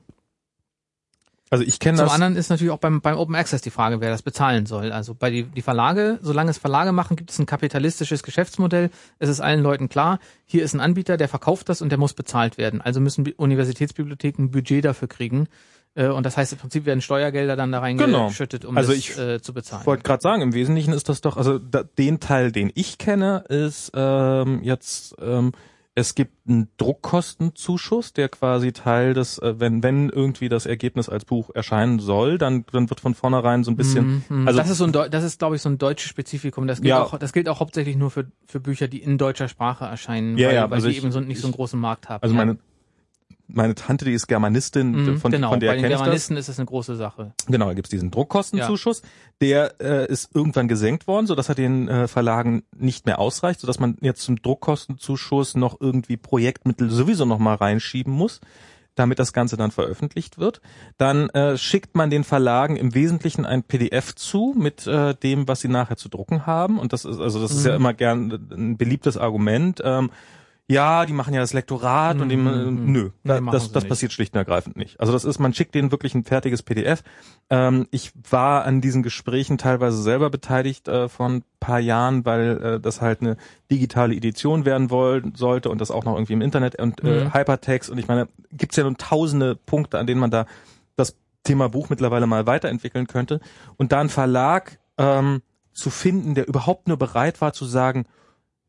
Also 1.53 1.65
ich 1.65 1.79
kenne 1.81 1.99
Zum 1.99 2.07
das. 2.07 2.15
anderen 2.15 2.35
ist 2.37 2.49
natürlich 2.49 2.71
auch 2.73 2.79
beim, 2.79 3.03
beim 3.03 3.19
Open 3.19 3.35
Access 3.35 3.61
die 3.61 3.69
Frage, 3.71 4.01
wer 4.01 4.09
das 4.09 4.23
bezahlen 4.23 4.65
soll. 4.65 4.91
Also 4.91 5.15
bei 5.15 5.29
die, 5.31 5.43
die 5.43 5.61
Verlage, 5.61 6.19
solange 6.23 6.51
es 6.51 6.57
Verlage 6.57 6.93
machen, 6.93 7.15
gibt 7.15 7.31
es 7.31 7.39
ein 7.39 7.45
kapitalistisches 7.45 8.23
Geschäftsmodell. 8.23 8.89
Es 9.19 9.29
ist 9.29 9.41
allen 9.41 9.63
Leuten 9.63 9.91
klar, 9.91 10.19
hier 10.47 10.65
ist 10.65 10.73
ein 10.73 10.81
Anbieter, 10.81 11.19
der 11.19 11.29
verkauft 11.29 11.69
das 11.69 11.83
und 11.83 11.91
der 11.91 11.99
muss 11.99 12.15
bezahlt 12.15 12.57
werden. 12.57 12.81
Also 12.81 13.01
müssen 13.01 13.25
Bi- 13.25 13.35
Universitätsbibliotheken 13.37 14.45
ein 14.45 14.51
Budget 14.51 14.83
dafür 14.83 15.09
kriegen. 15.09 15.47
Äh, 15.95 16.07
Und 16.09 16.25
das 16.25 16.39
heißt, 16.39 16.55
im 16.55 16.59
Prinzip 16.59 16.87
werden 16.87 17.03
Steuergelder 17.03 17.55
dann 17.55 17.71
da 17.71 17.87
Genau. 17.87 18.23
reingeschüttet, 18.23 18.65
um 18.65 18.75
Also 18.79 18.93
das 18.93 18.99
ich 18.99 19.19
äh, 19.19 19.43
zu 19.43 19.53
bezahlen. 19.53 19.83
Ich 19.83 19.87
wollte 19.87 20.05
gerade 20.05 20.23
sagen, 20.23 20.41
im 20.41 20.55
Wesentlichen 20.55 20.95
ist 20.95 21.11
das 21.11 21.21
doch, 21.21 21.37
also 21.37 21.59
da, 21.59 21.83
den 21.83 22.19
Teil, 22.19 22.51
den 22.51 22.73
ich 22.75 22.97
kenne, 22.97 23.45
ist 23.51 23.93
ähm, 23.95 24.61
jetzt, 24.63 25.17
ähm, 25.21 25.53
es 25.95 26.15
gibt 26.15 26.33
einen 26.49 26.69
Druckkostenzuschuss, 26.79 28.13
der 28.13 28.29
quasi 28.29 28.73
Teil 28.73 29.15
des, 29.15 29.39
äh, 29.39 29.61
wenn, 29.61 29.83
wenn 29.83 30.09
irgendwie 30.09 30.49
das 30.49 30.67
Ergebnis 30.67 31.09
als 31.09 31.25
Buch 31.25 31.51
erscheinen 31.55 31.99
soll, 31.99 32.39
dann, 32.39 32.65
dann 32.73 32.89
wird 32.91 33.01
von 33.01 33.15
vornherein 33.15 33.63
so 33.65 33.71
ein 33.71 33.77
bisschen, 33.77 34.25
Mhm. 34.29 34.49
also- 34.49 34.59
das 34.59 34.71
ist 34.71 34.79
so 34.79 34.85
ein, 34.85 34.93
Deu- 34.93 35.09
das 35.09 35.25
ist 35.25 35.39
glaube 35.39 35.57
ich 35.57 35.63
so 35.63 35.69
ein 35.69 35.79
deutsches 35.79 36.09
Spezifikum. 36.09 36.67
Das 36.67 36.81
gilt 36.81 36.89
Ja. 36.91 37.03
auch, 37.03 37.19
das 37.19 37.33
gilt 37.33 37.49
auch 37.49 37.61
hauptsächlich 37.61 37.97
nur 37.97 38.11
für 38.11 38.27
für 38.47 38.61
Bücher, 38.61 38.89
die 38.89 39.03
in 39.03 39.19
deutscher 39.19 39.49
Sprache 39.49 39.85
erscheinen, 39.85 40.37
Ja, 40.39 40.49
weil, 40.49 40.55
ja, 40.55 40.71
weil 40.71 40.75
also 40.77 40.89
die 40.89 40.93
ich- 40.97 41.03
eben 41.03 41.13
so 41.13 41.21
nicht 41.21 41.41
so 41.41 41.47
einen 41.47 41.55
großen 41.55 41.79
Markt 41.79 42.09
haben. 42.09 42.23
also 42.23 42.35
meine, 42.35 42.57
meine 43.55 43.75
Tante, 43.75 44.05
die 44.05 44.13
ist 44.13 44.27
Germanistin, 44.29 44.93
Mhm, 44.93 45.19
von, 45.19 45.31
genau, 45.31 45.51
von 45.51 45.61
der 45.61 45.69
bei 45.73 45.77
den. 45.77 45.89
Germanisten 45.89 46.37
ist 46.37 46.49
das 46.49 46.59
eine 46.59 46.67
große 46.67 46.97
Sache. 46.97 47.33
Genau, 47.49 47.67
da 47.67 47.75
gibt's 47.75 47.91
diesen 47.91 48.11
Druckkostenzuschuss. 48.11 49.03
Der 49.41 49.81
äh, 49.81 50.07
ist 50.11 50.35
irgendwann 50.35 50.69
gesenkt 50.69 51.07
worden, 51.07 51.27
so 51.27 51.35
dass 51.35 51.49
er 51.49 51.55
den 51.55 51.89
äh, 51.89 52.09
Verlagen 52.09 52.63
nicht 52.77 53.07
mehr 53.07 53.19
ausreicht, 53.19 53.61
so 53.61 53.67
dass 53.67 53.79
man 53.81 53.97
jetzt 54.01 54.23
zum 54.23 54.41
Druckkostenzuschuss 54.43 55.55
noch 55.57 55.81
irgendwie 55.81 56.17
Projektmittel 56.17 56.91
sowieso 56.91 57.25
noch 57.25 57.39
mal 57.39 57.55
reinschieben 57.55 58.13
muss, 58.13 58.41
damit 58.95 59.19
das 59.19 59.33
Ganze 59.33 59.57
dann 59.57 59.71
veröffentlicht 59.71 60.39
wird. 60.39 60.61
Dann 60.99 61.29
äh, 61.31 61.57
schickt 61.57 61.97
man 61.97 62.11
den 62.11 62.25
Verlagen 62.25 62.77
im 62.77 62.95
Wesentlichen 62.95 63.47
ein 63.47 63.63
PDF 63.63 64.15
zu 64.15 64.55
mit 64.57 64.87
äh, 64.87 65.15
dem, 65.15 65.49
was 65.49 65.61
sie 65.61 65.69
nachher 65.69 65.97
zu 65.97 66.09
drucken 66.09 66.47
haben. 66.47 66.79
Und 66.79 66.93
das 66.93 67.05
ist 67.05 67.19
also 67.19 67.41
das 67.41 67.53
ist 67.53 67.65
ja 67.65 67.73
Mhm. 67.73 67.77
immer 67.77 67.95
gern 67.95 68.49
ein 68.53 68.77
beliebtes 68.77 69.17
Argument. 69.17 69.81
Ähm, 69.85 70.11
ja, 70.73 71.07
die 71.07 71.13
machen 71.13 71.35
ja 71.35 71.41
das 71.41 71.53
Lektorat 71.53 72.21
und 72.21 72.29
die, 72.29 72.37
Mhm, 72.37 72.85
mhm. 72.85 72.93
nö, 72.93 73.11
Nee, 73.23 73.41
das, 73.51 73.71
das 73.73 73.83
nicht. 73.85 73.89
passiert 73.91 74.13
schlicht 74.13 74.35
und 74.35 74.39
ergreifend 74.39 74.77
nicht. 74.77 74.99
Also 75.01 75.13
das 75.13 75.25
ist, 75.25 75.39
man 75.39 75.53
schickt 75.55 75.75
denen 75.75 75.91
wirklich 75.91 76.15
ein 76.15 76.25
fertiges 76.25 76.63
PDF. 76.63 77.03
Ähm, 77.51 77.87
ich 77.91 78.13
war 78.31 78.65
an 78.65 78.81
diesen 78.81 79.03
Gesprächen 79.03 79.59
teilweise 79.59 80.03
selber 80.03 80.31
beteiligt 80.31 80.89
äh, 80.89 81.09
vor 81.09 81.29
ein 81.29 81.45
paar 81.61 81.79
Jahren, 81.81 82.25
weil 82.25 82.63
äh, 82.63 82.81
das 82.81 83.01
halt 83.01 83.21
eine 83.21 83.37
digitale 83.71 84.15
Edition 84.15 84.65
werden 84.65 84.91
wollen 84.91 85.35
sollte 85.37 85.69
und 85.71 85.81
das 85.81 85.91
auch 85.91 86.05
noch 86.05 86.15
irgendwie 86.15 86.33
im 86.35 86.43
Internet 86.43 86.81
und 86.81 87.03
äh, 87.05 87.25
Mhm. 87.25 87.35
Hypertext 87.35 87.91
und 87.91 87.99
ich 87.99 88.09
meine, 88.09 88.29
gibt's 88.53 88.77
ja 88.77 88.85
nun 88.85 88.97
tausende 88.97 89.55
Punkte, 89.57 89.99
an 89.99 90.07
denen 90.07 90.21
man 90.21 90.31
da 90.31 90.47
das 90.97 91.17
Thema 91.45 91.69
Buch 91.69 91.91
mittlerweile 91.91 92.27
mal 92.27 92.47
weiterentwickeln 92.47 93.07
könnte 93.07 93.41
und 93.77 93.93
da 93.93 94.01
einen 94.01 94.09
Verlag 94.09 94.79
ähm, 94.99 95.43
zu 95.73 95.91
finden, 95.91 96.35
der 96.35 96.47
überhaupt 96.49 96.87
nur 96.89 96.99
bereit 96.99 97.41
war 97.41 97.53
zu 97.53 97.65
sagen, 97.65 98.05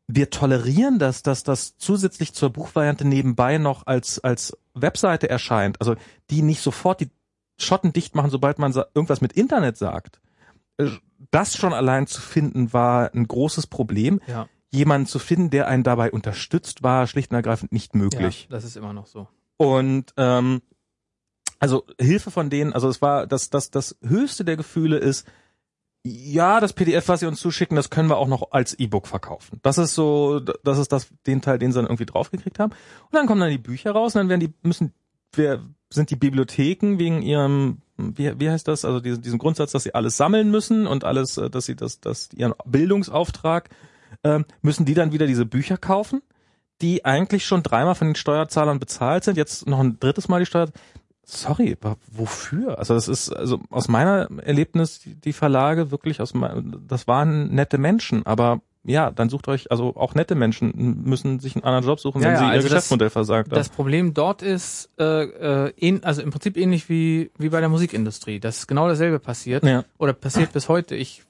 wir 0.06 0.30
tolerieren 0.30 0.98
das, 0.98 1.22
dass 1.22 1.42
das 1.44 1.76
zusätzlich 1.78 2.34
zur 2.34 2.50
Buchvariante 2.50 3.06
nebenbei 3.06 3.58
noch 3.58 3.86
als, 3.86 4.18
als 4.22 4.56
Webseite 4.74 5.28
erscheint, 5.30 5.80
also 5.80 5.96
die 6.30 6.42
nicht 6.42 6.60
sofort 6.60 7.00
die 7.00 7.10
Schotten 7.58 7.92
dicht 7.92 8.14
machen, 8.14 8.30
sobald 8.30 8.58
man 8.58 8.72
irgendwas 8.94 9.20
mit 9.20 9.32
Internet 9.32 9.76
sagt. 9.76 10.20
Äh, 10.76 10.88
Das 11.30 11.56
schon 11.56 11.72
allein 11.72 12.06
zu 12.06 12.20
finden 12.20 12.72
war 12.72 13.14
ein 13.14 13.26
großes 13.26 13.66
Problem. 13.66 14.20
Ja, 14.26 14.48
Jemanden 14.70 15.06
zu 15.06 15.20
finden, 15.20 15.50
der 15.50 15.68
einen 15.68 15.84
dabei 15.84 16.10
unterstützt, 16.10 16.82
war 16.82 17.06
schlicht 17.06 17.30
und 17.30 17.36
ergreifend 17.36 17.70
nicht 17.70 17.94
möglich. 17.94 18.48
ja, 18.50 18.56
das 18.56 18.64
ist 18.64 18.76
immer 18.76 18.92
noch 18.92 19.06
so. 19.06 19.28
Und 19.56 20.12
ähm, 20.16 20.62
also 21.60 21.84
Hilfe 22.00 22.32
von 22.32 22.50
denen, 22.50 22.72
also 22.72 22.88
es 22.88 23.00
war 23.00 23.28
das, 23.28 23.50
das, 23.50 23.70
das 23.70 23.96
höchste 24.02 24.44
der 24.44 24.56
Gefühle 24.56 24.98
ist, 24.98 25.28
ja, 26.06 26.60
das 26.60 26.74
PDF, 26.74 27.08
was 27.08 27.20
sie 27.20 27.26
uns 27.26 27.40
zuschicken, 27.40 27.76
das 27.76 27.88
können 27.88 28.10
wir 28.10 28.18
auch 28.18 28.28
noch 28.28 28.52
als 28.52 28.78
E-Book 28.78 29.06
verkaufen. 29.06 29.58
Das 29.62 29.78
ist 29.78 29.94
so, 29.94 30.38
das 30.38 30.78
ist 30.78 30.92
das, 30.92 31.08
den 31.26 31.40
Teil, 31.40 31.58
den 31.58 31.72
sie 31.72 31.78
dann 31.78 31.86
irgendwie 31.86 32.04
draufgekriegt 32.04 32.58
haben. 32.58 32.72
Und 32.72 33.14
dann 33.14 33.26
kommen 33.26 33.40
dann 33.40 33.50
die 33.50 33.58
Bücher 33.58 33.92
raus 33.92 34.14
und 34.14 34.20
dann 34.20 34.28
werden 34.28 34.40
die, 34.40 34.52
müssen, 34.62 34.92
wer, 35.32 35.62
sind 35.88 36.10
die 36.10 36.16
Bibliotheken 36.16 36.98
wegen 36.98 37.22
ihrem, 37.22 37.78
wie, 37.96 38.38
wie 38.38 38.50
heißt 38.50 38.68
das, 38.68 38.84
also 38.84 39.00
diesen, 39.00 39.22
diesen 39.22 39.38
Grundsatz, 39.38 39.72
dass 39.72 39.84
sie 39.84 39.94
alles 39.94 40.18
sammeln 40.18 40.50
müssen 40.50 40.86
und 40.86 41.04
alles, 41.04 41.38
äh, 41.38 41.48
dass 41.48 41.64
sie 41.64 41.76
das, 41.76 42.00
das, 42.00 42.28
ihren 42.34 42.52
Bildungsauftrag, 42.66 43.70
ähm, 44.24 44.44
müssen 44.60 44.84
die 44.84 44.94
dann 44.94 45.12
wieder 45.12 45.26
diese 45.26 45.46
Bücher 45.46 45.78
kaufen, 45.78 46.20
die 46.82 47.06
eigentlich 47.06 47.46
schon 47.46 47.62
dreimal 47.62 47.94
von 47.94 48.08
den 48.08 48.16
Steuerzahlern 48.16 48.78
bezahlt 48.78 49.24
sind, 49.24 49.38
jetzt 49.38 49.66
noch 49.66 49.80
ein 49.80 49.98
drittes 50.00 50.28
Mal 50.28 50.40
die 50.40 50.46
Steuer, 50.46 50.68
Sorry, 51.26 51.76
wofür? 52.12 52.78
Also 52.78 52.94
das 52.94 53.08
ist 53.08 53.30
also 53.30 53.60
aus 53.70 53.88
meiner 53.88 54.28
Erlebnis 54.42 55.00
die, 55.24 55.32
Verlage 55.32 55.90
wirklich 55.90 56.20
aus 56.20 56.32
das 56.86 57.06
waren 57.08 57.54
nette 57.54 57.78
Menschen, 57.78 58.26
aber 58.26 58.60
ja, 58.86 59.10
dann 59.10 59.30
sucht 59.30 59.48
euch 59.48 59.70
also 59.70 59.96
auch 59.96 60.14
nette 60.14 60.34
Menschen 60.34 61.02
müssen 61.04 61.40
sich 61.40 61.54
einen 61.56 61.64
anderen 61.64 61.86
Job 61.86 61.98
suchen, 62.00 62.20
Ja, 62.20 62.28
wenn 62.28 62.34
ja, 62.34 62.38
sie 62.40 62.44
ihr 62.44 62.50
also 62.50 62.62
das- 62.64 62.72
Geschäftsmodell 62.72 63.08
versagt 63.10 63.48
haben. 63.50 63.56
Das 63.56 63.70
Problem 63.70 64.12
dort 64.12 64.42
ist, 64.42 64.90
äh, 64.98 65.68
äh, 65.68 65.72
ähn, 65.78 66.04
also 66.04 66.20
im 66.20 66.30
Prinzip 66.30 66.58
ähnlich 66.58 66.90
wie, 66.90 67.30
wie 67.38 67.48
bei 67.48 67.60
der 67.60 67.70
Musikindustrie. 67.70 68.40
Das 68.40 68.58
ist 68.58 68.66
genau 68.66 68.86
dasselbe 68.86 69.18
passiert 69.20 69.64
Ja. 69.64 69.84
oder 69.96 70.12
passiert 70.12 70.52
bis 70.52 70.68
heute. 70.68 70.94
Ich 70.96 71.22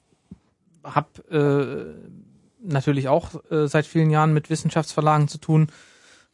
habe 0.83 1.07
äh, 1.31 2.69
natürlich 2.69 3.07
auch 3.07 3.29
äh, 3.49 3.67
seit 3.67 3.85
vielen 3.85 4.09
Jahren 4.09 4.33
mit 4.33 4.49
Wissenschaftsverlagen 4.49 5.27
zu 5.29 5.37
tun. 5.37 5.67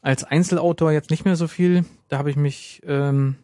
Als 0.01 0.23
Einzelautor 0.23 0.91
jetzt 0.91 1.11
nicht 1.11 1.25
mehr 1.25 1.35
so 1.35 1.47
viel. 1.47 1.85
Da 2.09 2.17
habe 2.17 2.31
ich 2.31 2.35
mich 2.35 2.81
ähm, 2.87 3.35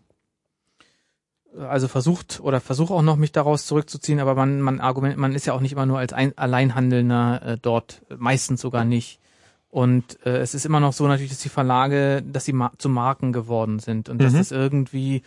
also 1.60 1.88
versucht 1.88 2.40
oder 2.42 2.62
versuche 2.62 2.94
auch 2.94 3.02
noch 3.02 3.16
mich 3.16 3.32
daraus 3.32 3.66
zurückzuziehen, 3.66 4.20
aber 4.20 4.36
man 4.36 4.62
man 4.62 4.80
argument 4.80 5.18
man 5.18 5.34
ist 5.36 5.46
ja 5.46 5.54
auch 5.54 5.62
nicht 5.62 5.72
immer 5.74 5.86
nur 5.86 6.00
als 6.00 6.14
ein, 6.14 6.38
Alleinhandelnder 6.38 7.42
äh, 7.46 7.58
dort, 7.62 8.02
meistens 8.18 8.62
sogar 8.62 8.86
nicht. 8.86 9.20
Und 9.70 10.26
äh, 10.26 10.38
es 10.38 10.54
ist 10.54 10.66
immer 10.66 10.80
noch 10.80 10.94
so 10.94 11.08
natürlich, 11.08 11.32
dass 11.32 11.40
die 11.40 11.50
Verlage, 11.50 12.24
dass 12.24 12.46
sie 12.46 12.54
ma 12.54 12.72
zu 12.78 12.90
Marken 12.90 13.34
geworden 13.34 13.80
sind 13.80 14.10
und 14.10 14.22
dass 14.22 14.34
Mhm. 14.34 14.38
das 14.38 14.52
irgendwie 14.52 15.24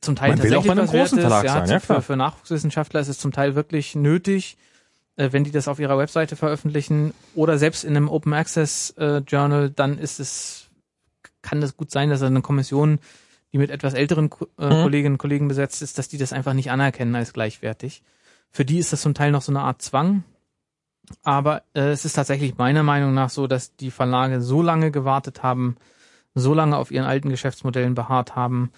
zum 0.00 0.16
Teil 0.16 0.30
Man 0.30 0.42
will 0.42 0.54
auch 0.56 0.64
tatsächlich 0.64 0.66
bei 0.66 0.82
einem 0.82 0.92
wert 0.92 1.02
großen 1.02 1.18
ist. 1.18 1.22
Verlag 1.22 1.44
ja, 1.44 1.52
sein, 1.52 1.68
ja, 1.68 1.80
klar. 1.80 2.00
für, 2.00 2.06
für 2.06 2.16
Nachwuchswissenschaftler 2.16 3.00
ist 3.00 3.08
es 3.08 3.18
zum 3.18 3.32
Teil 3.32 3.54
wirklich 3.54 3.94
nötig, 3.94 4.56
äh, 5.16 5.28
wenn 5.32 5.44
die 5.44 5.50
das 5.50 5.68
auf 5.68 5.78
ihrer 5.78 5.98
Webseite 5.98 6.36
veröffentlichen 6.36 7.12
oder 7.34 7.58
selbst 7.58 7.84
in 7.84 7.96
einem 7.96 8.08
Open 8.08 8.32
Access 8.32 8.90
äh, 8.98 9.18
Journal, 9.18 9.70
dann 9.70 9.98
ist 9.98 10.20
es 10.20 10.68
kann 11.42 11.62
es 11.62 11.76
gut 11.76 11.90
sein, 11.90 12.08
dass 12.08 12.22
eine 12.22 12.40
Kommission 12.40 12.98
die 13.52 13.58
mit 13.58 13.70
etwas 13.70 13.94
älteren 13.94 14.30
äh, 14.58 14.64
Mhm. 14.66 14.82
Kolleginnen 14.82 15.14
und 15.14 15.18
Kollegen 15.18 15.48
besetzt 15.48 15.82
ist, 15.82 15.98
dass 15.98 16.08
die 16.08 16.18
das 16.18 16.32
einfach 16.32 16.54
nicht 16.54 16.70
anerkennen 16.70 17.14
als 17.14 17.32
gleichwertig. 17.32 18.02
Für 18.50 18.64
die 18.64 18.78
ist 18.78 18.92
das 18.92 19.02
zum 19.02 19.14
Teil 19.14 19.30
noch 19.30 19.42
so 19.42 19.52
eine 19.52 19.60
Art 19.60 19.82
Zwang. 19.82 20.24
Aber 21.22 21.62
äh, 21.74 21.90
es 21.90 22.04
ist 22.04 22.14
tatsächlich 22.14 22.56
meiner 22.56 22.82
Meinung 22.82 23.12
nach 23.12 23.30
so, 23.30 23.46
dass 23.46 23.76
die 23.76 23.90
Verlage 23.90 24.40
so 24.40 24.62
lange 24.62 24.90
gewartet 24.90 25.42
haben, 25.42 25.76
so 26.34 26.54
lange 26.54 26.76
auf 26.76 26.90
ihren 26.90 27.04
alten 27.04 27.28
Geschäftsmodellen 27.28 27.94
beharrt 27.94 28.36
haben, 28.36 28.70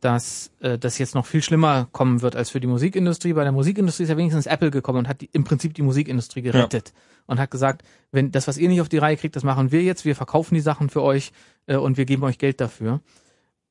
dass 0.00 0.50
äh, 0.60 0.78
das 0.78 0.98
jetzt 0.98 1.14
noch 1.14 1.26
viel 1.26 1.42
schlimmer 1.42 1.88
kommen 1.92 2.22
wird 2.22 2.36
als 2.36 2.50
für 2.50 2.60
die 2.60 2.66
Musikindustrie. 2.66 3.32
Bei 3.34 3.42
der 3.42 3.52
Musikindustrie 3.52 4.04
ist 4.04 4.08
ja 4.08 4.16
wenigstens 4.16 4.46
Apple 4.46 4.70
gekommen 4.70 5.00
und 5.00 5.08
hat 5.08 5.20
die, 5.20 5.30
im 5.32 5.44
Prinzip 5.44 5.74
die 5.74 5.82
Musikindustrie 5.82 6.42
gerettet 6.42 6.92
und 7.26 7.38
hat 7.38 7.50
gesagt, 7.50 7.82
wenn 8.10 8.32
das, 8.32 8.48
was 8.48 8.58
ihr 8.58 8.68
nicht 8.68 8.80
auf 8.80 8.88
die 8.88 8.98
Reihe 8.98 9.16
kriegt, 9.16 9.36
das 9.36 9.44
machen 9.44 9.70
wir 9.70 9.82
jetzt. 9.82 10.04
Wir 10.04 10.16
verkaufen 10.16 10.54
die 10.54 10.60
Sachen 10.60 10.88
für 10.88 11.02
euch 11.02 11.32
äh, 11.66 11.76
und 11.76 11.96
wir 11.96 12.06
geben 12.06 12.24
euch 12.24 12.38
Geld 12.38 12.60
dafür. 12.60 13.00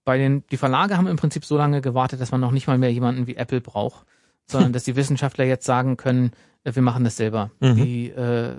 Bei 0.07 0.17
den 0.17 0.45
die 0.51 0.55
Verlage 0.55 0.95
haben 0.95 1.07
im 1.07 1.17
Prinzip 1.17 1.43
so 1.43 1.57
lange 1.57 1.81
gewartet, 1.81 2.21
dass 2.21 2.31
man 2.31 2.39
noch 2.39 2.51
nicht 2.51 2.65
mal 2.65 2.77
mehr 2.77 2.93
jemanden 2.93 3.27
wie 3.27 3.35
Apple 3.35 3.59
braucht, 3.59 4.05
sondern 4.45 4.71
dass 4.71 4.85
die 4.85 4.95
Wissenschaftler 4.95 5.43
jetzt 5.43 5.65
sagen 5.65 5.97
können, 5.97 6.31
äh, 6.63 6.73
wir 6.73 6.81
machen 6.81 7.03
das 7.03 7.17
selber. 7.17 7.51
Mhm. 7.59 7.75
Die 7.75 8.09
äh, 8.11 8.53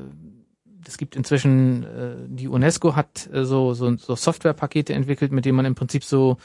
es 0.87 0.99
gibt 0.99 1.17
inzwischen, 1.17 1.85
äh, 1.85 2.17
die 2.27 2.49
UNESCO 2.49 2.97
hat 2.97 3.31
äh, 3.33 3.47
so, 3.47 3.73
so, 3.73 3.97
so 3.97 4.15
Softwarepakete 4.15 4.93
entwickelt, 4.93 5.33
mit 5.33 5.47
denen 5.47 5.57
man 5.57 5.65
im 5.65 5.75
Prinzip 5.75 6.05
so 6.05 6.37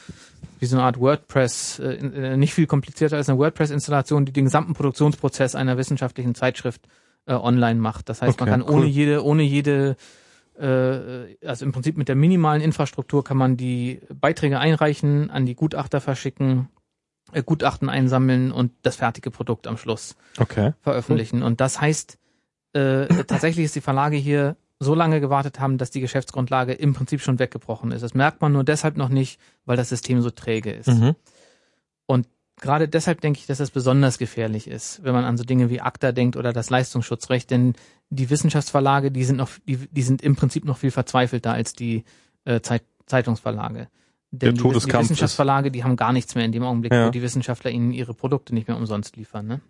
wie 0.60 0.68
so 0.68 0.78
eine 0.78 0.86
Art 0.86 1.00
WordPress, 1.02 1.80
äh, 1.80 1.96
äh, 1.96 2.38
nicht 2.38 2.54
viel 2.54 2.66
komplizierter 2.66 3.18
als 3.18 3.28
eine 3.28 3.38
WordPress-Installation, 3.40 4.24
die 4.24 4.32
den 4.32 4.46
gesamten 4.46 4.74
Produktionsprozess 4.74 5.54
einer 5.56 5.78
wissenschaftlichen 5.78 6.34
Zeitschrift 6.34 6.82
äh, 7.26 7.34
online 7.34 7.80
macht. 7.80 8.08
Das 8.08 8.22
heißt, 8.22 8.40
man 8.40 8.50
Okay, 8.50 8.60
kann 8.60 8.70
ohne 8.74 8.86
cool. 8.86 8.90
jede, 8.90 9.24
ohne 9.26 9.44
jede, 9.44 9.98
also 10.62 11.66
im 11.66 11.72
Prinzip 11.72 11.98
mit 11.98 12.08
der 12.08 12.16
minimalen 12.16 12.62
Infrastruktur 12.62 13.24
kann 13.24 13.38
man 13.38 13.58
die 13.58 14.02
Beiträge 14.14 14.60
einreichen, 14.60 15.30
an 15.30 15.46
die 15.46 15.56
Gutachter 15.56 16.02
verschicken, 16.02 16.70
äh, 17.32 17.44
Gutachten 17.44 17.90
einsammeln 17.90 18.52
und 18.52 18.72
das 18.84 18.98
fertige 18.98 19.32
Produkt 19.32 19.68
am 19.68 19.78
Schluss 19.78 20.16
Okay. 20.38 20.74
veröffentlichen. 20.82 21.42
Und 21.44 21.62
das 21.62 21.82
heißt, 21.82 22.18
äh, 22.74 23.08
tatsächlich 23.28 23.66
ist 23.66 23.76
die 23.76 23.82
Verlage 23.82 24.18
hier 24.18 24.56
so 24.80 24.96
lange 24.96 25.22
gewartet 25.22 25.60
haben, 25.60 25.78
dass 25.78 25.92
die 25.92 26.02
Geschäftsgrundlage 26.02 26.74
im 26.74 26.94
Prinzip 26.94 27.22
schon 27.22 27.40
weggebrochen 27.40 27.92
ist. 27.92 28.02
Das 28.02 28.14
merkt 28.14 28.42
man 28.42 28.52
nur 28.52 28.64
deshalb 28.64 28.98
noch 28.98 29.10
nicht, 29.10 29.40
weil 29.66 29.78
das 29.78 29.90
System 29.90 30.22
so 30.22 30.30
träge 30.30 30.72
ist. 30.72 30.88
Mhm. 30.88 31.16
Gerade 32.62 32.88
deshalb 32.88 33.20
denke 33.22 33.40
ich, 33.40 33.46
dass 33.48 33.58
das 33.58 33.72
besonders 33.72 34.18
gefährlich 34.18 34.68
ist, 34.68 35.04
wenn 35.04 35.14
man 35.14 35.26
an 35.26 35.38
so 35.38 35.44
Dinge 35.44 35.70
wie 35.70 35.82
ACTA 35.82 36.12
denkt 36.12 36.38
oder 36.38 36.54
das 36.54 36.70
Leistungsschutzrecht, 36.70 37.50
denn 37.52 37.74
die 38.10 38.30
Wissenschaftsverlage, 38.30 39.12
die 39.12 39.24
sind 39.24 39.38
noch, 39.38 39.50
die, 39.68 39.78
die 39.78 40.02
sind 40.04 40.22
im 40.22 40.36
Prinzip 40.36 40.64
noch 40.66 40.78
viel 40.78 40.92
verzweifelter 40.92 41.52
als 41.52 41.74
die 41.74 42.04
äh, 42.46 42.62
Zeit, 42.62 42.84
Zeitungsverlage. 43.08 43.88
Der 44.32 44.52
Denn 44.52 44.56
die, 44.58 44.64
Wiss- 44.64 44.84
die 44.86 44.90
ist- 44.92 45.00
Wissenschaftsverlage, 45.00 45.72
die 45.72 45.84
haben 45.84 45.96
gar 45.96 46.14
nichts 46.14 46.36
mehr 46.36 46.46
in 46.46 46.52
dem 46.52 46.64
Augenblick, 46.64 46.94
Ja. 46.94 47.08
wo 47.08 47.12
die 47.12 47.22
Wissenschaftler 47.22 47.72
ihnen 47.72 47.92
ihre 47.92 48.14
Produkte 48.14 48.54
nicht 48.54 48.68
mehr 48.68 48.78
umsonst 48.78 49.16
liefern. 49.18 49.46
Ne? 49.48 49.62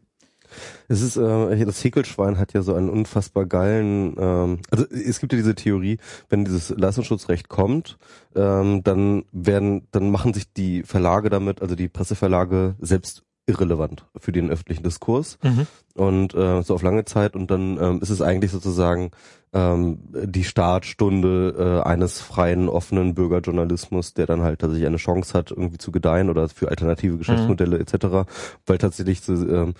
Es 0.88 1.02
ist, 1.02 1.18
äh, 1.18 1.66
das 1.66 1.84
Häkelschwein 1.84 2.38
hat 2.38 2.54
ja 2.54 2.62
so 2.62 2.74
einen 2.74 2.90
unfassbar 2.90 3.46
geilen, 3.46 4.16
ähm, 4.18 4.60
also 4.72 4.86
es 4.90 5.20
gibt 5.20 5.34
ja 5.34 5.38
diese 5.38 5.56
Theorie, 5.56 5.98
wenn 6.30 6.46
dieses 6.46 6.70
Leistungsschutzrecht 6.70 7.50
kommt, 7.50 7.98
ähm, 8.36 8.84
dann 8.84 9.26
werden, 9.32 9.88
dann 9.92 10.12
machen 10.12 10.34
sich 10.34 10.52
die 10.54 10.84
Verlage 10.84 11.30
damit, 11.30 11.62
also 11.62 11.76
die 11.76 11.88
Presseverlage 11.90 12.76
selbst 12.80 13.24
irrelevant 13.46 14.06
für 14.18 14.32
den 14.32 14.50
öffentlichen 14.50 14.84
Diskurs 14.84 15.38
Mhm. 15.44 15.68
und 15.96 16.34
äh, 16.34 16.62
so 16.64 16.76
auf 16.76 16.82
lange 16.82 17.04
Zeit 17.06 17.36
und 17.36 17.52
dann 17.52 17.78
ähm, 17.78 18.00
ist 18.02 18.10
es 18.10 18.22
eigentlich 18.22 18.52
sozusagen 18.52 19.12
ähm, 19.52 20.00
die 20.14 20.46
Startstunde 20.46 21.82
äh, 21.84 21.88
eines 21.88 22.22
freien, 22.22 22.70
offenen 22.70 23.14
Bürgerjournalismus, 23.14 24.14
der 24.14 24.26
dann 24.26 24.42
halt 24.42 24.60
tatsächlich 24.60 24.88
eine 24.88 24.98
Chance 24.98 25.38
hat, 25.38 25.52
irgendwie 25.52 25.78
zu 25.78 25.92
gedeihen 25.92 26.30
oder 26.30 26.48
für 26.50 26.70
alternative 26.70 27.18
Geschäftsmodelle 27.18 27.78
etc., 27.80 28.26
weil 28.66 28.78
tatsächlich 28.78 29.28
ähm, 29.30 29.74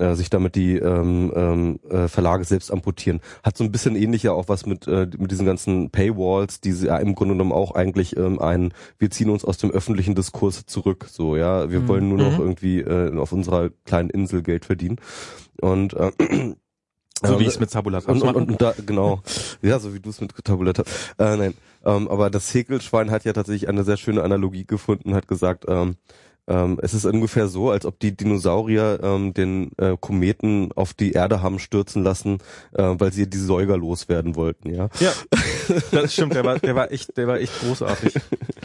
äh, 0.00 0.14
sich 0.16 0.30
damit 0.30 0.54
die 0.56 0.76
ähm, 0.76 1.32
ähm, 1.36 1.80
äh, 1.88 2.08
Verlage 2.08 2.44
selbst 2.44 2.72
amputieren. 2.72 3.20
Hat 3.44 3.56
so 3.56 3.64
ein 3.64 3.70
bisschen 3.70 3.94
ähnlich 3.96 4.22
ja 4.22 4.32
auch 4.32 4.48
was 4.48 4.66
mit, 4.66 4.88
äh, 4.88 5.06
mit 5.18 5.30
diesen 5.30 5.46
ganzen 5.46 5.90
Paywalls, 5.90 6.60
die 6.60 6.72
sie 6.72 6.86
ja 6.86 6.96
im 6.98 7.14
Grunde 7.14 7.34
genommen 7.34 7.52
auch 7.52 7.74
eigentlich 7.74 8.16
ähm, 8.16 8.40
ein, 8.40 8.72
wir 8.98 9.10
ziehen 9.10 9.30
uns 9.30 9.44
aus 9.44 9.58
dem 9.58 9.70
öffentlichen 9.70 10.14
Diskurs 10.14 10.66
zurück, 10.66 11.06
so, 11.10 11.36
ja, 11.36 11.70
wir 11.70 11.80
Mhm. 11.80 11.88
wollen 11.88 12.08
nur 12.08 12.18
noch 12.18 12.32
Mhm. 12.38 12.40
irgendwie 12.40 12.80
äh, 12.80 13.16
auf 13.16 13.32
unserer 13.32 13.70
kleinen 13.84 14.10
Insel 14.10 14.42
Geld 14.42 14.64
verdienen. 14.64 14.96
Und 15.60 15.94
äh, 15.94 16.10
So 17.22 17.32
wie 17.34 17.34
ähm, 17.34 17.40
ich 17.42 17.48
es 17.48 17.60
mit 17.60 17.70
Tabulata 17.70 18.10
und, 18.10 18.22
und, 18.22 18.34
und, 18.34 18.62
da, 18.62 18.72
genau. 18.86 19.20
Ja, 19.62 19.78
so 19.78 19.92
wie 19.94 20.00
du 20.00 20.08
es 20.08 20.20
mit 20.22 20.32
Tabuletta. 20.42 20.84
Äh, 21.18 21.36
nein. 21.36 21.54
Ähm, 21.84 22.08
aber 22.08 22.30
das 22.30 22.52
Häkelschwein 22.54 23.10
hat 23.10 23.24
ja 23.24 23.34
tatsächlich 23.34 23.68
eine 23.68 23.84
sehr 23.84 23.98
schöne 23.98 24.22
Analogie 24.22 24.64
gefunden, 24.64 25.14
hat 25.14 25.28
gesagt, 25.28 25.66
ähm, 25.68 25.96
ähm, 26.50 26.78
es 26.82 26.92
ist 26.92 27.04
ungefähr 27.06 27.48
so, 27.48 27.70
als 27.70 27.86
ob 27.86 27.98
die 28.00 28.14
Dinosaurier 28.16 28.98
ähm, 29.02 29.32
den 29.32 29.70
äh, 29.78 29.96
Kometen 29.98 30.72
auf 30.74 30.92
die 30.92 31.12
Erde 31.12 31.40
haben 31.42 31.58
stürzen 31.58 32.02
lassen, 32.02 32.38
äh, 32.72 32.82
weil 32.98 33.12
sie 33.12 33.30
die 33.30 33.38
Säuger 33.38 33.76
loswerden 33.78 34.34
wollten, 34.34 34.74
ja. 34.74 34.88
Ja, 35.00 35.12
das 35.92 36.12
stimmt. 36.12 36.34
Der 36.34 36.44
war, 36.44 36.58
der 36.58 36.74
war 36.74 36.90
echt, 36.92 37.16
der 37.16 37.26
war 37.28 37.38
echt 37.38 37.58
großartig. 37.60 38.14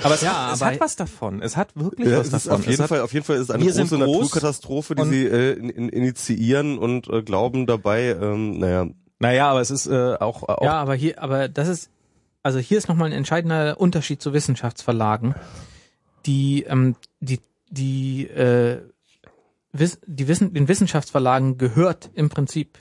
Aber 0.04 0.16
es, 0.16 0.22
Ja, 0.22 0.48
hat, 0.48 0.56
es 0.56 0.62
aber- 0.62 0.72
hat 0.72 0.80
was 0.82 0.96
davon. 0.96 1.42
Es 1.42 1.56
hat 1.56 1.70
wirklich 1.76 2.10
Ja, 2.10 2.18
was 2.20 2.28
es 2.28 2.34
ist 2.34 2.48
davon. 2.48 2.60
auf 2.60 2.66
jeden 2.66 2.74
es 2.74 2.80
hat, 2.82 2.90
Fall, 2.90 3.02
auf 3.02 3.14
jeden 3.14 3.26
Fall 3.26 3.36
ist 3.38 3.44
es 3.44 3.52
eine 3.52 3.64
große 3.64 3.86
groß 3.88 4.00
Naturkatastrophe, 4.00 4.96
die 4.96 5.04
sie 5.06 5.26
äh, 5.28 5.54
in, 5.54 5.70
in, 5.70 5.90
initiieren 5.90 6.78
und 6.80 7.08
äh, 7.08 7.22
glauben 7.22 7.68
dabei, 7.68 8.18
ähm, 8.20 8.58
naja, 8.60 8.88
Naja, 9.20 9.48
aber 9.50 9.62
es 9.62 9.72
ist 9.72 9.86
äh, 9.88 10.16
auch, 10.20 10.44
auch 10.44 10.64
Ja, 10.64 10.74
aber 10.82 10.96
hier, 10.96 11.22
aber 11.22 11.48
das 11.48 11.68
ist, 11.68 11.90
also 12.44 12.60
hier 12.60 12.78
ist 12.78 12.90
nochmal 12.90 13.08
ein 13.10 13.14
entscheidender 13.14 13.80
Unterschied 13.80 14.22
zu 14.22 14.34
Wissenschaftsverlagen, 14.34 15.36
die, 16.26 16.64
ähm, 16.64 16.96
die, 17.20 17.40
die, 17.78 18.28
äh, 18.28 18.82
Wiss, 19.72 20.00
die 20.06 20.28
Wissen, 20.28 20.54
den 20.54 20.68
Wissenschaftsverlagen 20.68 21.58
gehört 21.58 22.10
im 22.14 22.30
Prinzip 22.30 22.80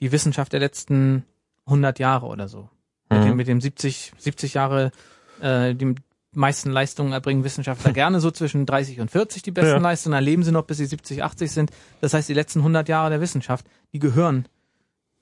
die 0.00 0.12
Wissenschaft 0.12 0.52
der 0.52 0.60
letzten 0.60 1.24
100 1.66 1.98
Jahre 1.98 2.26
oder 2.26 2.48
so. 2.48 2.68
Mit 3.08 3.20
Mhm. 3.20 3.24
dem, 3.26 3.36
mit 3.36 3.48
dem 3.48 3.60
70, 3.60 4.12
70 4.18 4.54
Jahre, 4.54 4.92
äh, 5.40 5.74
die 5.74 5.94
meisten 6.32 6.70
Leistungen 6.70 7.12
erbringen 7.12 7.42
Wissenschaftler 7.44 7.92
gerne 7.92 8.20
so 8.20 8.30
zwischen 8.30 8.66
30 8.66 9.00
und 9.00 9.10
40 9.10 9.42
die 9.42 9.50
besten 9.50 9.70
Ja. 9.70 9.78
Leistungen, 9.78 10.12
dann 10.14 10.24
leben 10.24 10.42
sie 10.42 10.52
noch 10.52 10.64
bis 10.64 10.76
sie 10.78 10.86
70, 10.86 11.22
80 11.24 11.50
sind. 11.50 11.70
Das 12.00 12.14
heißt, 12.14 12.28
die 12.28 12.34
letzten 12.34 12.60
100 12.60 12.88
Jahre 12.88 13.10
der 13.10 13.20
Wissenschaft, 13.20 13.66
die 13.92 13.98
gehören 13.98 14.46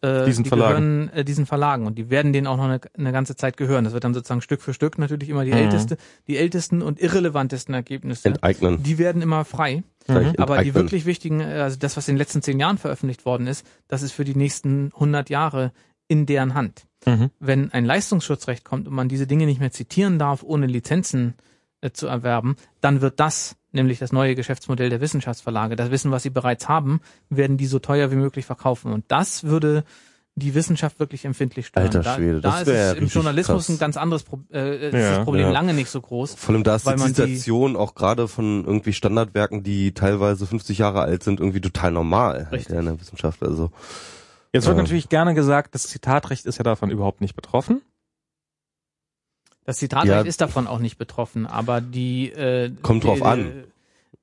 äh, 0.00 0.24
Diesen 0.26 0.44
die 0.44 0.48
Verlagen. 0.48 1.06
gehören 1.06 1.08
äh, 1.12 1.24
diesen 1.24 1.46
Verlagen 1.46 1.86
und 1.86 1.96
die 1.98 2.08
werden 2.10 2.32
denen 2.32 2.46
auch 2.46 2.56
noch 2.56 2.64
eine, 2.64 2.80
eine 2.96 3.12
ganze 3.12 3.34
Zeit 3.36 3.56
gehören. 3.56 3.84
Das 3.84 3.92
wird 3.92 4.04
dann 4.04 4.14
sozusagen 4.14 4.40
Stück 4.42 4.62
für 4.62 4.72
Stück 4.74 4.98
natürlich 4.98 5.28
immer 5.28 5.44
die 5.44 5.50
Mhm. 5.50 5.56
älteste, 5.58 5.96
die 6.28 6.36
ältesten 6.36 6.82
und 6.82 7.00
irrelevantesten 7.00 7.74
Ergebnisse. 7.74 8.28
enteignen. 8.28 8.82
Die 8.82 8.98
werden 8.98 9.22
immer 9.22 9.44
frei. 9.44 9.82
Vielleicht 10.06 10.38
Aber 10.38 10.62
die 10.62 10.74
wirklich 10.74 11.04
wichtigen, 11.04 11.40
äh, 11.40 11.44
also 11.62 11.76
das, 11.78 11.96
was 11.96 12.06
in 12.08 12.14
den 12.14 12.18
letzten 12.18 12.42
zehn 12.42 12.58
Jahren 12.60 12.78
veröffentlicht 12.78 13.24
worden 13.26 13.46
ist, 13.46 13.66
das 13.88 14.02
ist 14.02 14.12
für 14.12 14.24
die 14.24 14.34
nächsten 14.36 14.92
100 14.94 15.30
Jahre 15.30 15.72
in 16.06 16.26
deren 16.26 16.54
Hand. 16.54 16.86
Mhm. 17.04 17.30
Wenn 17.40 17.72
ein 17.72 17.84
Leistungsschutzrecht 17.84 18.64
kommt 18.64 18.88
und 18.88 18.94
man 18.94 19.08
diese 19.08 19.26
Dinge 19.26 19.46
nicht 19.46 19.60
mehr 19.60 19.70
zitieren 19.72 20.18
darf, 20.18 20.42
ohne 20.42 20.66
Lizenzen 20.66 21.34
äh, 21.80 21.90
zu 21.90 22.06
erwerben, 22.06 22.56
dann 22.80 23.00
wird 23.00 23.20
das 23.20 23.56
nämlich 23.78 23.98
das 23.98 24.12
neue 24.12 24.34
Geschäftsmodell 24.34 24.90
der 24.90 25.00
Wissenschaftsverlage. 25.00 25.76
Das 25.76 25.90
Wissen, 25.90 26.10
was 26.10 26.22
sie 26.22 26.30
bereits 26.30 26.68
haben, 26.68 27.00
werden 27.30 27.56
die 27.56 27.66
so 27.66 27.78
teuer 27.78 28.10
wie 28.10 28.16
möglich 28.16 28.44
verkaufen. 28.44 28.92
Und 28.92 29.04
das 29.08 29.44
würde 29.44 29.84
die 30.34 30.54
Wissenschaft 30.54 31.00
wirklich 31.00 31.24
empfindlich 31.24 31.66
stören. 31.66 31.86
Alter 31.86 32.02
da, 32.02 32.14
Schwede, 32.14 32.40
da 32.40 32.50
das 32.50 32.60
ist 32.62 32.68
es 32.68 32.94
im 32.94 33.06
Journalismus 33.08 33.66
krass. 33.66 33.74
ein 33.74 33.78
ganz 33.80 33.96
anderes 33.96 34.22
Pro 34.22 34.38
äh, 34.52 34.88
ist 34.88 34.94
Ja, 34.94 35.16
das 35.16 35.24
Problem 35.24 35.46
ja. 35.46 35.50
lange 35.50 35.74
nicht 35.74 35.90
so 35.90 36.00
groß. 36.00 36.34
Vor 36.36 36.54
allem 36.54 36.62
da 36.62 36.76
ist 36.76 36.86
die 36.86 36.96
Zitation 36.96 37.74
auch 37.74 37.94
gerade 37.96 38.28
von 38.28 38.64
irgendwie 38.64 38.92
Standardwerken, 38.92 39.62
die 39.64 39.92
teilweise 39.94 40.46
50 40.46 40.78
Jahre 40.78 41.00
alt 41.00 41.24
sind, 41.24 41.40
irgendwie 41.40 41.60
total 41.60 41.90
normal 41.90 42.46
halt, 42.50 42.68
ja, 42.68 42.78
in 42.78 42.84
der 42.84 43.00
Wissenschaft. 43.00 43.42
Also 43.42 43.70
Jetzt 44.52 44.66
wird 44.66 44.76
Ja. 44.76 44.82
natürlich 44.82 45.08
gerne 45.08 45.34
gesagt, 45.34 45.74
das 45.74 45.82
Zitatrecht 45.88 46.46
ist 46.46 46.58
ja 46.58 46.62
davon 46.64 46.90
überhaupt 46.90 47.20
nicht 47.20 47.34
betroffen. 47.34 47.82
Das 49.68 49.76
Zitatrecht 49.76 50.08
Ja. 50.08 50.22
ist 50.22 50.40
davon 50.40 50.66
auch 50.66 50.78
nicht 50.78 50.96
betroffen, 50.96 51.46
aber 51.46 51.82
die 51.82 52.30
äh, 52.32 52.70
Kommt 52.80 53.04
drauf 53.04 53.18
die, 53.18 53.22
an. 53.24 53.40
äh, 53.48 53.52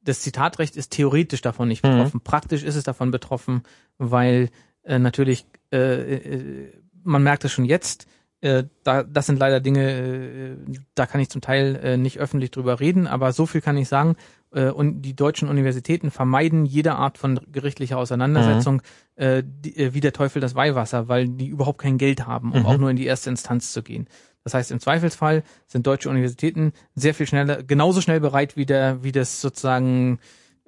Das 0.03 0.21
Zitatrecht 0.21 0.75
ist 0.75 0.89
theoretisch 0.89 1.41
davon 1.41 1.67
nicht 1.67 1.83
Mhm. 1.83 1.89
betroffen. 1.91 2.21
Praktisch 2.21 2.63
ist 2.63 2.75
es 2.75 2.83
davon 2.83 3.11
betroffen, 3.11 3.61
weil 3.99 4.49
äh, 4.83 4.97
natürlich 4.97 5.45
äh, 5.71 6.15
äh, 6.15 6.71
man 7.03 7.21
merkt 7.21 7.45
es 7.45 7.51
schon 7.51 7.65
jetzt. 7.65 8.07
Äh, 8.41 8.63
da, 8.83 9.03
das 9.03 9.27
sind 9.27 9.37
leider 9.37 9.59
Dinge, 9.59 9.83
äh, 9.91 10.55
da 10.95 11.05
kann 11.05 11.21
ich 11.21 11.29
zum 11.29 11.41
Teil 11.41 11.75
äh, 11.75 11.97
nicht 11.97 12.17
öffentlich 12.19 12.49
drüber 12.49 12.79
reden, 12.79 13.05
aber 13.05 13.31
so 13.31 13.45
viel 13.45 13.61
kann 13.61 13.77
ich 13.77 13.87
sagen. 13.87 14.15
Äh, 14.51 14.69
und 14.71 15.03
die 15.03 15.15
deutschen 15.15 15.47
Universitäten 15.47 16.09
vermeiden 16.09 16.65
jede 16.65 16.95
Art 16.95 17.19
von 17.19 17.39
gerichtlicher 17.51 17.99
Auseinandersetzung 17.99 18.81
äh, 19.15 19.43
die, 19.45 19.77
äh, 19.77 19.93
wie 19.93 20.01
der 20.01 20.13
Teufel 20.13 20.39
das 20.41 20.55
Weihwasser, 20.55 21.07
weil 21.07 21.27
die 21.27 21.47
überhaupt 21.47 21.79
kein 21.81 21.99
Geld 21.99 22.25
haben, 22.25 22.51
um 22.51 22.61
Mhm. 22.61 22.65
auch 22.65 22.77
nur 22.77 22.89
in 22.89 22.95
die 22.97 23.05
erste 23.05 23.29
Instanz 23.29 23.71
zu 23.73 23.83
gehen. 23.83 24.07
Das 24.45 24.53
heißt, 24.53 24.71
im 24.71 24.79
Zweifelsfall 24.79 25.43
sind 25.67 25.85
deutsche 25.87 26.07
Universitäten 26.09 26.71
sehr 26.93 27.13
viel 27.13 27.27
schneller, 27.27 27.63
genauso 27.63 27.99
schnell 27.99 28.19
bereit 28.21 28.55
wie 28.55 28.65
der, 28.65 29.03
wie 29.03 29.11
das 29.11 29.41
sozusagen 29.41 30.19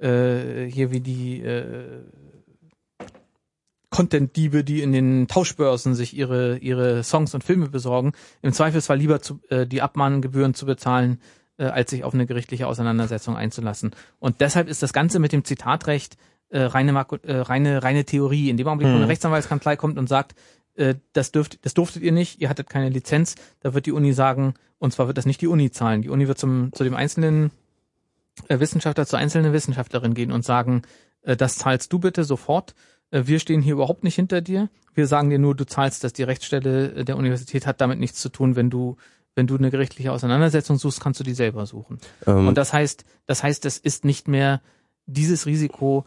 äh, 0.01 0.65
hier 0.65 0.91
wie 0.91 0.99
die 0.99 1.41
äh, 1.41 2.01
Content-Diebe, 3.89 4.63
die 4.63 4.81
in 4.81 4.91
den 4.91 5.27
Tauschbörsen 5.27 5.95
sich 5.95 6.15
ihre 6.15 6.57
ihre 6.57 7.03
Songs 7.03 7.33
und 7.33 7.43
Filme 7.43 7.69
besorgen, 7.69 8.11
im 8.41 8.51
Zweifelsfall 8.51 8.97
lieber 8.97 9.21
zu, 9.21 9.39
äh, 9.49 9.65
die 9.65 9.81
Abmahngebühren 9.81 10.53
zu 10.53 10.65
bezahlen, 10.65 11.21
äh, 11.57 11.65
als 11.65 11.91
sich 11.91 12.03
auf 12.03 12.13
eine 12.13 12.25
gerichtliche 12.25 12.67
Auseinandersetzung 12.67 13.37
einzulassen. 13.37 13.91
Und 14.19 14.41
deshalb 14.41 14.67
ist 14.67 14.83
das 14.83 14.91
Ganze 14.91 15.19
mit 15.19 15.31
dem 15.31 15.45
Zitatrecht 15.45 16.17
äh, 16.49 16.61
reine, 16.61 16.93
Marco, 16.93 17.17
äh, 17.23 17.37
reine, 17.37 17.83
reine 17.83 18.05
Theorie. 18.05 18.49
In 18.49 18.57
dem 18.57 18.67
Augenblick, 18.67 18.87
wo 18.89 18.93
Mhm. 18.93 19.01
eine 19.03 19.07
Rechtsanwaltskanzlei 19.09 19.75
kommt 19.75 19.97
und 19.97 20.07
sagt, 20.07 20.33
äh, 20.77 20.95
das 21.13 21.31
dürft, 21.31 21.65
das 21.65 21.73
durftet 21.73 22.03
ihr 22.03 22.11
nicht, 22.11 22.41
ihr 22.41 22.49
hattet 22.49 22.69
keine 22.69 22.89
Lizenz, 22.89 23.35
da 23.61 23.73
wird 23.73 23.85
die 23.85 23.91
Uni 23.91 24.13
sagen, 24.13 24.53
und 24.79 24.93
zwar 24.93 25.07
wird 25.07 25.17
das 25.17 25.25
nicht 25.25 25.41
die 25.41 25.47
Uni 25.47 25.71
zahlen. 25.71 26.01
Die 26.01 26.09
Uni 26.09 26.27
wird 26.27 26.37
zum, 26.37 26.71
zu 26.73 26.83
dem 26.83 26.95
einzelnen 26.95 27.51
äh, 28.47 28.59
Wissenschaftler, 28.59 29.05
zur 29.05 29.19
einzelnen 29.19 29.53
Wissenschaftlerin 29.53 30.13
gehen 30.13 30.31
und 30.31 30.45
sagen, 30.45 30.83
äh, 31.23 31.35
das 31.35 31.55
zahlst 31.57 31.91
du 31.91 31.99
bitte 31.99 32.23
sofort. 32.23 32.75
Äh, 33.11 33.23
wir 33.25 33.39
stehen 33.39 33.61
hier 33.61 33.73
überhaupt 33.73 34.03
nicht 34.03 34.15
hinter 34.15 34.41
dir. 34.41 34.69
Wir 34.93 35.07
sagen 35.07 35.29
dir 35.29 35.39
nur, 35.39 35.55
du 35.55 35.65
zahlst 35.65 36.03
das. 36.03 36.13
Die 36.13 36.23
Rechtsstelle 36.23 37.05
der 37.05 37.17
Universität 37.17 37.65
hat 37.65 37.81
damit 37.81 37.99
nichts 37.99 38.19
zu 38.19 38.29
tun. 38.29 38.55
Wenn 38.55 38.69
du, 38.69 38.97
wenn 39.35 39.47
du 39.47 39.55
eine 39.57 39.71
gerichtliche 39.71 40.11
Auseinandersetzung 40.11 40.77
suchst, 40.77 41.01
kannst 41.01 41.19
du 41.19 41.23
die 41.23 41.33
selber 41.33 41.65
suchen. 41.65 41.99
Ähm, 42.25 42.47
Und 42.47 42.57
das 42.57 42.73
heißt, 42.73 43.03
das 43.25 43.43
heißt, 43.43 43.65
es 43.65 43.77
ist 43.77 44.05
nicht 44.05 44.27
mehr 44.27 44.61
dieses 45.05 45.45
Risiko 45.45 46.05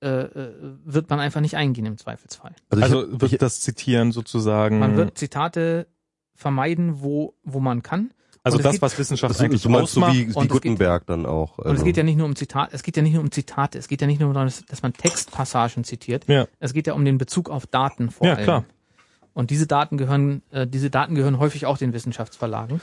äh, 0.00 0.08
äh, 0.08 0.52
wird 0.84 1.08
man 1.10 1.20
einfach 1.20 1.40
nicht 1.40 1.56
eingehen 1.56 1.86
im 1.86 1.96
Zweifelsfall. 1.96 2.52
also, 2.70 2.82
Also 2.84 3.12
hab- 3.12 3.20
wird 3.22 3.32
ich, 3.32 3.38
das 3.38 3.60
Zitieren 3.60 4.12
sozusagen, 4.12 4.78
Man 4.78 4.96
wird 4.96 5.16
Zitate 5.18 5.86
vermeiden, 6.34 7.00
wo 7.02 7.34
wo 7.44 7.60
man 7.60 7.82
kann. 7.82 8.10
also 8.42 8.58
das, 8.58 8.72
geht- 8.72 8.82
was 8.82 8.98
Wissenschaft 8.98 9.32
also, 9.34 9.44
eigentlich 9.44 9.62
du 9.62 9.70
meinst 9.70 9.94
so 9.94 10.00
ausmacht. 10.02 10.14
wie, 10.16 10.22
und 10.24 10.28
wie 10.28 10.38
es 10.38 10.42
geht- 10.42 10.50
Gutenberg 10.50 11.06
dann 11.06 11.24
auch. 11.26 11.58
Und 11.58 11.76
es 11.76 11.82
geht 11.84 11.96
ja 11.96 12.02
nicht 12.02 12.16
nur 12.18 12.26
um 12.26 12.36
Zitate, 12.36 12.74
es 12.74 12.82
geht 12.82 12.96
ja 12.96 13.02
nicht 13.02 13.14
nur 13.14 13.22
um 13.22 13.30
Zitate, 13.30 13.78
es 13.78 13.88
geht 13.88 14.00
ja 14.02 14.06
nicht 14.06 14.20
nur 14.20 14.32
darum, 14.34 14.46
dass, 14.46 14.64
dass 14.66 14.82
man 14.82 14.92
Textpassagen 14.92 15.82
zitiert. 15.84 16.26
Ja. 16.28 16.46
Es 16.60 16.72
geht 16.74 16.86
ja 16.86 16.92
um 16.92 17.04
den 17.04 17.16
Bezug 17.18 17.48
auf 17.48 17.66
Daten 17.66 18.10
vor 18.10 18.26
Ja, 18.26 18.34
allem. 18.34 18.44
klar. 18.44 18.64
Und 19.32 19.50
diese 19.50 19.66
Daten 19.66 19.96
gehören, 19.98 20.42
äh, 20.50 20.66
diese 20.66 20.88
Daten 20.90 21.14
gehören 21.14 21.38
häufig 21.38 21.66
auch 21.66 21.76
den 21.78 21.92
Wissenschaftsverlagen. 21.92 22.80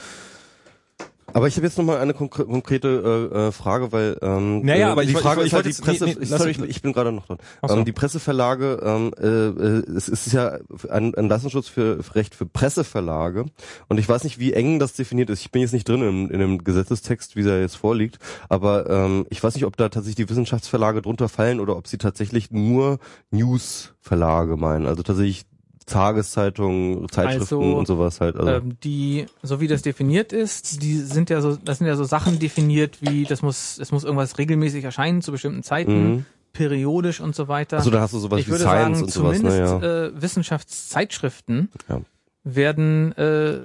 Aber 1.32 1.48
ich 1.48 1.56
habe 1.56 1.66
jetzt 1.66 1.78
noch 1.78 1.86
mal 1.86 2.00
eine 2.00 2.14
konkre 2.14 2.45
konkrete 2.45 3.30
äh, 3.34 3.38
äh, 3.48 3.52
Frage, 3.52 3.91
weil 3.91 4.18
ähm, 4.22 4.62
Naja, 4.66 4.90
äh, 4.90 4.91
aber 4.91 5.04
ich 5.04 5.10
die 5.10 5.14
wollt- 5.16 5.24
Frage 5.24 5.41
ich 5.41 5.48
ist 5.48 5.54
halt 5.54 5.66
die 5.66 5.74
Presse. 5.82 6.06
nee, 6.06 6.16
nee, 6.20 6.26
sorry, 6.26 6.52
ich, 6.52 6.60
ich 6.62 6.82
bin 6.82 6.94
gerade 6.94 7.12
noch 7.12 7.26
dran. 7.26 7.38
Ach 7.62 7.70
so. 7.70 7.78
Ähm, 7.78 7.86
die 7.86 7.91
Presseverlage, 7.91 8.80
ähm, 8.84 9.12
äh, 9.20 9.28
äh, 9.28 9.95
es 9.95 10.10
ist 10.10 10.32
ja 10.34 10.58
ein, 10.90 11.16
ein 11.16 11.30
Lassenschutz 11.30 11.68
für, 11.70 12.04
für 12.04 12.16
Recht 12.16 12.36
für 12.36 12.45
Presseverlage 12.45 13.45
und 13.88 13.98
ich 14.00 14.08
weiß 14.10 14.24
nicht, 14.26 14.40
wie 14.40 14.54
eng 14.54 14.80
das 14.80 14.94
definiert 14.94 15.30
ist. 15.30 15.41
Ich 15.41 15.52
bin 15.52 15.62
jetzt 15.62 15.74
nicht 15.74 15.88
drin 15.88 16.02
in, 16.02 16.30
in 16.30 16.40
dem 16.40 16.64
Gesetzestext, 16.64 17.36
wie 17.36 17.44
der 17.44 17.62
jetzt 17.62 17.76
vorliegt, 17.78 18.20
aber 18.50 18.90
ähm, 18.90 19.26
ich 19.30 19.41
weiß 19.44 19.56
nicht, 19.56 19.66
ob 19.66 19.78
da 19.78 19.90
tatsächlich 19.90 20.26
die 20.28 20.30
Wissenschaftsverlage 20.30 21.02
drunter 21.02 21.30
fallen 21.30 21.60
oder 21.60 21.76
ob 21.78 21.88
sie 21.88 21.98
tatsächlich 21.98 22.52
nur 22.52 23.00
Newsverlage 23.32 24.58
meinen, 24.58 24.86
also 24.86 25.04
tatsächlich 25.04 25.45
Tageszeitungen, 25.85 27.10
Zeitschriften 27.10 27.55
Also, 27.55 27.77
und 27.77 27.88
sowas 27.88 28.22
halt. 28.22 28.35
Also, 28.35 28.51
Ähm, 28.51 28.77
die, 28.84 29.26
so 29.41 29.60
wie 29.60 29.68
das 29.68 29.81
definiert 29.81 30.34
ist, 30.34 30.81
die 30.81 30.97
sind 30.97 31.30
ja 31.30 31.41
so, 31.41 31.55
das 31.55 31.80
sind 31.80 31.88
ja 31.88 31.95
so 31.95 32.03
Sachen 32.03 32.39
definiert 32.39 32.97
wie, 33.01 33.23
das 33.26 33.41
muss, 33.41 33.77
es 33.80 33.91
muss 33.91 34.03
irgendwas 34.03 34.38
regelmäßig 34.38 34.84
erscheinen 34.84 35.22
zu 35.22 35.31
bestimmten 35.31 35.64
Zeiten, 35.64 36.10
mhm. 36.10 36.26
periodisch 36.53 37.22
und 37.22 37.35
so 37.35 37.47
weiter. 37.47 37.77
Also 37.77 37.91
da 37.91 38.01
hast 38.01 38.14
du 38.14 38.19
sowas 38.19 38.39
ich 38.39 38.47
wie 38.47 38.51
würde 38.51 38.64
Science 38.64 38.97
sagen, 38.99 39.05
und 39.05 39.11
sowas, 39.11 39.38
zumindest 39.38 39.81
ne, 39.81 39.88
ja. 39.88 40.05
äh, 40.05 40.22
Wissenschaftszeitschriften 40.22 41.69
Ja. 41.89 42.01
werden 42.43 43.11
äh, 43.18 43.60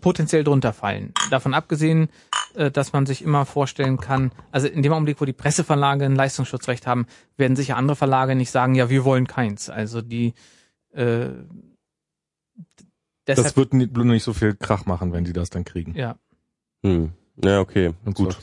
potenziell 0.00 0.44
drunter 0.44 0.72
fallen. 0.72 1.12
Davon 1.30 1.54
abgesehen, 1.54 2.08
äh, 2.54 2.70
dass 2.70 2.92
man 2.92 3.06
sich 3.06 3.22
immer 3.22 3.46
vorstellen 3.46 3.98
kann, 3.98 4.32
also 4.50 4.66
in 4.66 4.82
dem 4.82 4.92
Augenblick, 4.92 5.20
wo 5.20 5.24
die 5.24 5.32
Presseverlage 5.32 6.04
ein 6.04 6.14
Leistungsschutzrecht 6.14 6.86
haben, 6.86 7.06
werden 7.36 7.56
sicher 7.56 7.76
andere 7.76 7.96
Verlage 7.96 8.34
nicht 8.34 8.50
sagen, 8.50 8.74
ja, 8.74 8.90
wir 8.90 9.04
wollen 9.04 9.26
keins. 9.26 9.70
Also 9.70 10.02
die 10.02 10.34
äh, 10.92 11.30
Das 13.24 13.56
wird 13.56 13.74
nicht, 13.74 13.96
nur 13.96 14.04
nicht 14.04 14.24
so 14.24 14.32
viel 14.32 14.54
Krach 14.54 14.86
machen, 14.86 15.12
wenn 15.12 15.24
sie 15.24 15.32
das 15.32 15.50
dann 15.50 15.64
kriegen. 15.64 15.94
ja. 15.94 16.16
Hm. 16.84 17.12
Ja, 17.42 17.60
okay. 17.60 17.92
Gut. 18.12 18.36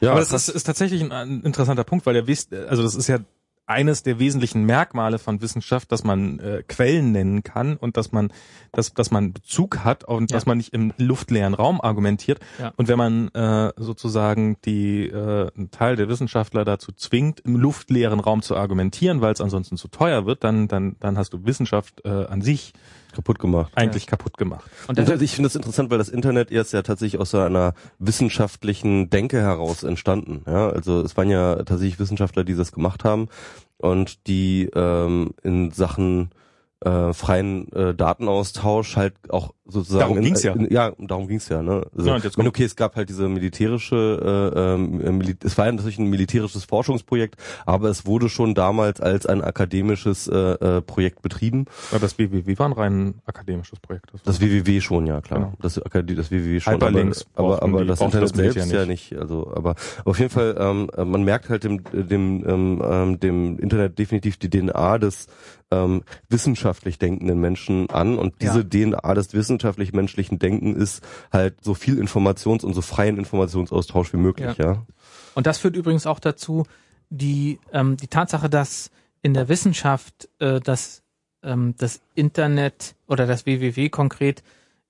Ja, 0.00 0.10
Aber 0.10 0.20
das 0.20 0.32
ist, 0.32 0.48
ist 0.48 0.64
tatsächlich 0.64 1.00
ein, 1.02 1.12
ein 1.12 1.42
interessanter 1.42 1.84
Punkt, 1.84 2.04
weil 2.06 2.14
der 2.14 2.26
wisst, 2.26 2.52
also 2.52 2.82
das 2.82 2.94
ist 2.94 3.06
ja 3.08 3.20
eines 3.68 4.02
der 4.02 4.18
wesentlichen 4.18 4.64
Merkmale 4.64 5.18
von 5.18 5.42
Wissenschaft, 5.42 5.92
dass 5.92 6.02
man 6.02 6.38
äh, 6.40 6.62
Quellen 6.66 7.12
nennen 7.12 7.42
kann 7.42 7.76
und 7.76 7.96
dass 7.96 8.12
man, 8.12 8.32
dass, 8.72 8.94
dass 8.94 9.10
man 9.10 9.32
Bezug 9.32 9.84
hat 9.84 10.04
und 10.04 10.30
Ja. 10.30 10.36
dass 10.36 10.46
man 10.46 10.56
nicht 10.58 10.72
im 10.72 10.92
luftleeren 10.96 11.54
Raum 11.54 11.80
argumentiert. 11.80 12.40
Ja. 12.58 12.72
Und 12.76 12.88
wenn 12.88 12.98
man 12.98 13.28
äh, 13.28 13.72
sozusagen 13.76 14.56
die 14.64 15.06
äh, 15.06 15.50
einen 15.54 15.70
Teil 15.70 15.96
der 15.96 16.08
Wissenschaftler 16.08 16.64
dazu 16.64 16.92
zwingt, 16.92 17.40
im 17.40 17.56
luftleeren 17.56 18.20
Raum 18.20 18.42
zu 18.42 18.56
argumentieren, 18.56 19.20
weil 19.20 19.32
es 19.32 19.40
ansonsten 19.40 19.76
zu 19.76 19.88
teuer 19.88 20.24
wird, 20.26 20.42
dann 20.44 20.66
dann 20.68 20.96
dann 21.00 21.18
hast 21.18 21.32
du 21.34 21.44
Wissenschaft 21.44 22.02
äh, 22.04 22.08
an 22.08 22.40
sich 22.40 22.72
kaputt 23.18 23.40
gemacht. 23.40 23.72
eigentlich 23.74 24.06
kaputt 24.06 24.36
gemacht. 24.38 24.70
Und 24.86 24.96
Und 24.96 25.22
ich 25.22 25.32
finde 25.32 25.48
das 25.48 25.56
interessant, 25.56 25.90
weil 25.90 25.98
das 25.98 26.08
Internet 26.08 26.52
erst 26.52 26.72
ja 26.72 26.82
tatsächlich 26.82 27.20
aus 27.20 27.30
so 27.30 27.40
einer 27.40 27.74
wissenschaftlichen 27.98 29.10
Denke 29.10 29.40
heraus 29.40 29.82
entstanden. 29.82 30.42
Ja, 30.46 30.68
also 30.68 31.00
es 31.00 31.16
waren 31.16 31.28
ja 31.28 31.56
tatsächlich 31.56 31.98
Wissenschaftler, 31.98 32.44
die 32.44 32.54
das 32.54 32.70
gemacht 32.70 33.02
haben 33.02 33.28
und 33.76 34.28
die 34.28 34.70
ähm, 34.72 35.30
in 35.42 35.72
Sachen 35.72 36.30
äh, 36.84 37.12
freien 37.12 37.70
äh, 37.72 37.94
Datenaustausch 37.94 38.96
halt 38.96 39.14
auch 39.30 39.52
sozusagen 39.66 40.00
Darum 40.00 40.16
in, 40.18 40.24
ging's 40.24 40.42
ja. 40.44 40.52
In, 40.54 40.72
ja, 40.72 40.92
darum 40.98 41.26
ging's 41.28 41.48
ja. 41.48 41.60
Ne? 41.62 41.84
Also, 41.94 42.08
Ja, 42.08 42.14
und 42.14 42.24
jetzt 42.24 42.36
meine, 42.38 42.48
kommt- 42.48 42.56
okay, 42.56 42.64
es 42.64 42.76
gab 42.76 42.94
halt 42.96 43.08
diese 43.08 43.28
militärische, 43.28 44.52
äh, 44.54 44.58
ähm, 44.74 45.00
äh, 45.04 45.10
Mili 45.12 45.36
es 45.44 45.58
war 45.58 45.66
ja 45.66 45.72
natürlich 45.72 45.98
ein 45.98 46.06
militärisches 46.08 46.64
Forschungsprojekt, 46.64 47.36
aber 47.66 47.88
es 47.88 48.06
wurde 48.06 48.28
schon 48.28 48.54
damals 48.54 49.00
als 49.00 49.26
ein 49.26 49.42
akademisches 49.42 50.28
äh, 50.28 50.36
äh, 50.36 50.80
Projekt 50.80 51.20
betrieben. 51.22 51.66
Aber 51.90 52.00
das 52.00 52.18
WWW 52.18 52.58
war 52.58 52.66
ein 52.66 52.72
rein 52.72 53.14
akademisches 53.26 53.80
Projekt. 53.80 54.12
war- 54.12 54.20
Das 54.24 54.40
WWW 54.40 54.80
schon, 54.80 55.06
ja 55.06 55.20
klar. 55.20 55.40
Genau. 55.40 55.52
Das, 55.60 55.74
das 55.74 56.30
WWW 56.30 56.60
schon. 56.60 56.74
Hyperlinks 56.74 57.26
aber, 57.34 57.60
aber, 57.60 57.62
aber 57.62 57.84
das 57.84 58.00
Internet 58.00 58.30
das 58.30 58.36
selbst 58.36 58.72
ja 58.72 58.86
nicht. 58.86 59.14
Also, 59.18 59.52
aber 59.54 59.74
auf 60.04 60.18
jeden 60.18 60.30
Fall, 60.30 60.56
ähm, 60.58 60.90
äh, 60.96 61.04
man 61.04 61.24
merkt 61.24 61.48
halt 61.50 61.64
dem, 61.64 61.82
dem, 61.92 62.44
ähm, 62.48 62.82
ähm, 62.84 63.20
dem 63.20 63.58
Internet 63.58 63.98
definitiv 63.98 64.36
die 64.38 64.48
DNA 64.48 64.98
des 64.98 65.26
ähm, 65.70 66.02
wissenschaftlich 66.28 66.98
denkenden 66.98 67.40
Menschen 67.40 67.90
an 67.90 68.18
und 68.18 68.40
diese 68.40 68.60
Ja. 68.60 68.64
DNA 68.64 69.14
des 69.14 69.34
wissenschaftlich 69.34 69.92
menschlichen 69.92 70.38
Denken 70.38 70.74
ist 70.74 71.02
halt 71.32 71.62
so 71.62 71.74
viel 71.74 72.00
Informations- 72.00 72.64
und 72.64 72.74
so 72.74 72.80
freien 72.80 73.18
Informationsaustausch 73.18 74.12
wie 74.12 74.18
möglich, 74.18 74.56
ja. 74.56 74.86
Und 75.34 75.46
das 75.46 75.58
führt 75.58 75.76
übrigens 75.76 76.06
auch 76.06 76.20
dazu, 76.20 76.64
die, 77.10 77.58
ähm, 77.72 77.96
die 77.96 78.08
Tatsache, 78.08 78.48
dass 78.48 78.90
in 79.22 79.34
der 79.34 79.48
Wissenschaft 79.48 80.28
äh, 80.38 80.60
das, 80.60 81.02
ähm, 81.42 81.74
das 81.78 82.00
Internet 82.14 82.94
oder 83.06 83.26
das 83.26 83.46
WWW 83.46 83.88
konkret 83.88 84.42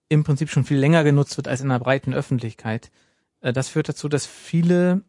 im 0.08 0.24
Prinzip 0.24 0.48
schon 0.50 0.64
viel 0.64 0.78
länger 0.78 1.04
genutzt 1.04 1.36
wird 1.36 1.48
als 1.48 1.60
in 1.60 1.68
der 1.68 1.78
breiten 1.78 2.14
Öffentlichkeit. 2.14 2.90
Äh, 3.40 3.52
das 3.52 3.68
führt 3.68 3.88
dazu, 3.88 4.08
dass 4.08 4.26
viele 4.26 5.02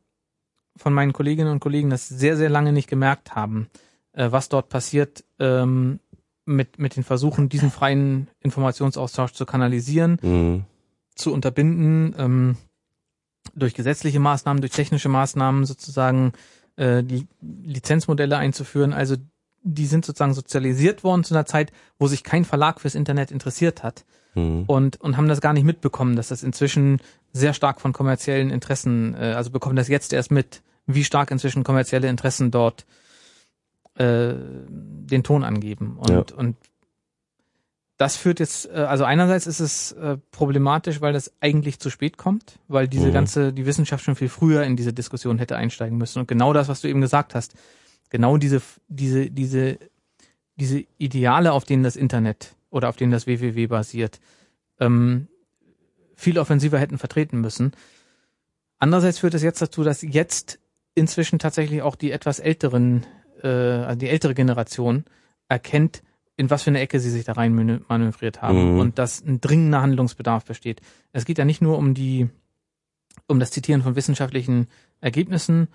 von 0.75 0.93
meinen 0.93 1.13
Kolleginnen 1.13 1.51
und 1.51 1.59
Kollegen 1.59 1.89
das 1.89 2.07
sehr, 2.07 2.37
sehr 2.37 2.49
lange 2.49 2.71
nicht 2.71 2.87
gemerkt 2.89 3.35
haben, 3.35 3.69
äh, 4.19 4.31
was 4.31 4.49
dort 4.49 4.67
passiert 4.69 5.23
ähm, 5.39 5.99
mit, 6.45 6.77
mit 6.77 6.95
den 6.95 7.03
Versuchen, 7.03 7.47
diesen 7.47 7.71
freien 7.71 8.27
Informationsaustausch 8.41 9.31
zu 9.33 9.45
kanalisieren 9.45 10.19
Mhm. 10.21 10.65
zu 11.15 11.31
unterbinden, 11.33 12.13
ähm, 12.17 12.57
durch 13.55 13.73
gesetzliche 13.73 14.19
Maßnahmen, 14.19 14.61
durch 14.61 14.73
technische 14.73 15.09
Maßnahmen 15.09 15.65
sozusagen 15.65 16.33
äh, 16.75 17.03
die 17.03 17.27
Lizenzmodelle 17.41 18.37
einzuführen. 18.37 18.93
Also 18.93 19.15
die 19.63 19.85
sind 19.85 20.05
sozusagen 20.05 20.33
sozialisiert 20.33 21.03
worden 21.03 21.23
zu 21.23 21.33
einer 21.33 21.45
Zeit, 21.45 21.71
wo 21.97 22.07
sich 22.07 22.23
kein 22.23 22.45
Verlag 22.45 22.79
fürs 22.81 22.95
Internet 22.95 23.31
interessiert 23.31 23.83
hat 23.83 24.05
Mhm. 24.35 24.65
und, 24.67 25.01
und 25.01 25.17
haben 25.17 25.27
das 25.27 25.41
gar 25.41 25.53
nicht 25.53 25.63
mitbekommen, 25.65 26.15
dass 26.15 26.27
das 26.27 26.43
inzwischen 26.43 26.99
sehr 27.33 27.53
stark 27.53 27.81
von 27.81 27.93
kommerziellen 27.93 28.51
Interessen, 28.51 29.15
äh, 29.15 29.33
also 29.35 29.49
bekommen 29.49 29.75
das 29.75 29.87
jetzt 29.87 30.13
erst 30.13 30.29
mit, 30.31 30.61
wie 30.85 31.03
stark 31.03 31.31
inzwischen 31.31 31.63
kommerzielle 31.63 32.07
Interessen 32.07 32.51
dort 32.51 32.85
äh, 33.99 34.33
den 34.35 35.23
Ton 35.23 35.43
angeben. 35.43 35.97
Und, 35.97 36.09
Ja. 36.31 36.37
und 36.37 36.55
das 37.97 38.15
führt 38.15 38.39
jetzt, 38.39 38.67
äh, 38.69 38.75
also 38.77 39.03
einerseits 39.03 39.45
ist 39.45 39.59
es 39.59 39.91
äh, 39.91 40.17
problematisch, 40.31 41.01
weil 41.01 41.11
das 41.13 41.33
eigentlich 41.41 41.79
zu 41.79 41.89
spät 41.89 42.17
kommt, 42.17 42.59
weil 42.67 42.87
diese 42.87 43.09
Mhm. 43.09 43.13
ganze, 43.13 43.53
die 43.53 43.65
Wissenschaft 43.65 44.03
schon 44.03 44.15
viel 44.15 44.29
früher 44.29 44.63
in 44.63 44.75
diese 44.77 44.93
Diskussion 44.93 45.37
hätte 45.37 45.57
einsteigen 45.57 45.97
müssen. 45.97 46.19
Und 46.19 46.27
genau 46.27 46.53
das, 46.53 46.69
was 46.69 46.79
du 46.81 46.87
eben 46.87 47.01
gesagt 47.01 47.35
hast, 47.35 47.55
genau 48.09 48.37
diese, 48.37 48.61
diese, 48.87 49.29
diese, 49.29 49.77
diese 50.55 50.85
Ideale, 50.97 51.51
auf 51.51 51.65
denen 51.65 51.83
das 51.83 51.95
Internet 51.97 52.55
oder 52.69 52.87
auf 52.89 52.95
denen 52.95 53.11
das 53.11 53.27
WWW 53.27 53.67
basiert, 53.67 54.19
ähm, 54.79 55.27
viel 56.15 56.39
offensiver 56.39 56.79
hätten 56.79 56.97
vertreten 56.97 57.41
müssen. 57.41 57.73
Andererseits 58.77 59.19
führt 59.19 59.33
es 59.33 59.43
jetzt 59.43 59.61
dazu, 59.61 59.83
dass 59.83 60.01
jetzt 60.01 60.59
inzwischen 60.95 61.37
tatsächlich 61.39 61.81
auch 61.81 61.95
die 61.95 62.11
etwas 62.11 62.39
älteren, 62.39 63.05
äh, 63.43 63.47
also 63.47 63.97
die 63.99 64.09
ältere 64.09 64.33
Generation 64.33 65.05
erkennt, 65.47 66.03
in 66.35 66.49
was 66.49 66.63
für 66.63 66.69
eine 66.69 66.79
Ecke 66.79 66.99
sie 66.99 67.09
sich 67.09 67.25
da 67.25 67.33
rein 67.33 67.53
manö- 67.53 67.81
manövriert 67.89 68.41
haben 68.41 68.73
Mhm. 68.75 68.79
und 68.79 68.99
dass 68.99 69.21
ein 69.21 69.41
dringender 69.41 69.81
Handlungsbedarf 69.81 70.45
besteht. 70.45 70.81
Es 71.11 71.25
geht 71.25 71.37
ja 71.37 71.45
nicht 71.45 71.61
nur 71.61 71.77
um 71.77 71.93
die, 71.93 72.29
um 73.27 73.39
das 73.39 73.51
Zitieren 73.51 73.81
von 73.81 73.95
wissenschaftlichen 73.95 74.67
Ergebnissen 75.01 75.67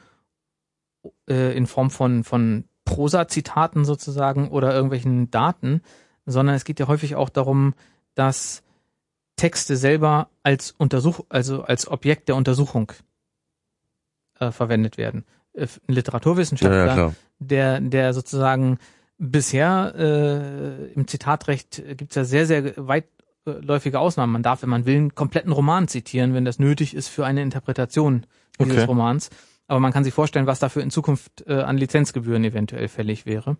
äh, 1.29 1.55
in 1.57 1.67
Form 1.67 1.91
von, 1.91 2.25
von 2.25 2.65
Prosa-Zitaten 2.87 3.85
sozusagen 3.85 4.49
oder 4.49 4.73
irgendwelchen 4.75 5.31
Daten, 5.31 5.83
sondern 6.27 6.55
es 6.55 6.65
geht 6.65 6.81
ja 6.81 6.89
häufig 6.89 7.15
auch 7.17 7.29
darum, 7.29 7.75
dass 8.15 8.63
Texte 9.37 9.77
selber 9.77 10.29
als 10.43 10.71
Untersuch, 10.79 11.21
also 11.29 11.63
als 11.63 11.89
Objekt 11.89 12.29
der 12.29 12.37
Untersuchung 12.37 12.93
äh, 14.39 14.51
verwendet 14.51 14.97
werden. 14.97 15.25
Äh, 15.53 15.67
Ein 15.89 15.95
Literaturwissenschaftler, 15.95 16.87
Ja, 16.87 16.97
ja. 16.97 17.13
Der, 17.47 17.81
der 17.81 18.13
sozusagen 18.13 18.79
bisher 19.19 19.95
äh, 19.97 20.93
im 20.93 21.07
Zitatrecht 21.07 21.83
gibt's 21.97 22.15
ja 22.17 22.25
sehr, 22.25 22.47
sehr 22.47 22.75
weitläufige 22.77 24.01
Ausnahmen. 24.01 24.33
Man 24.33 24.43
darf, 24.43 24.63
wenn 24.63 24.69
man 24.69 24.87
will, 24.87 24.97
einen 24.97 25.15
kompletten 25.15 25.53
Roman 25.53 25.89
zitieren, 25.89 26.35
wenn 26.35 26.45
das 26.45 26.59
nötig 26.59 26.95
ist 26.95 27.09
für 27.09 27.25
eine 27.25 27.43
Interpretation 27.43 28.27
dieses 28.59 28.79
Okay. 28.79 28.85
Romans. 28.85 29.31
Aber 29.67 29.81
man 29.81 29.93
kann 29.93 30.05
sich 30.05 30.15
vorstellen, 30.15 30.47
was 30.47 30.59
dafür 30.59 30.83
in 30.83 30.91
Zukunft 30.91 31.45
äh, 31.47 31.55
an 31.55 31.79
Lizenzgebühren 31.79 32.45
eventuell 32.45 32.89
fällig 32.89 33.25
wäre. 33.25 33.57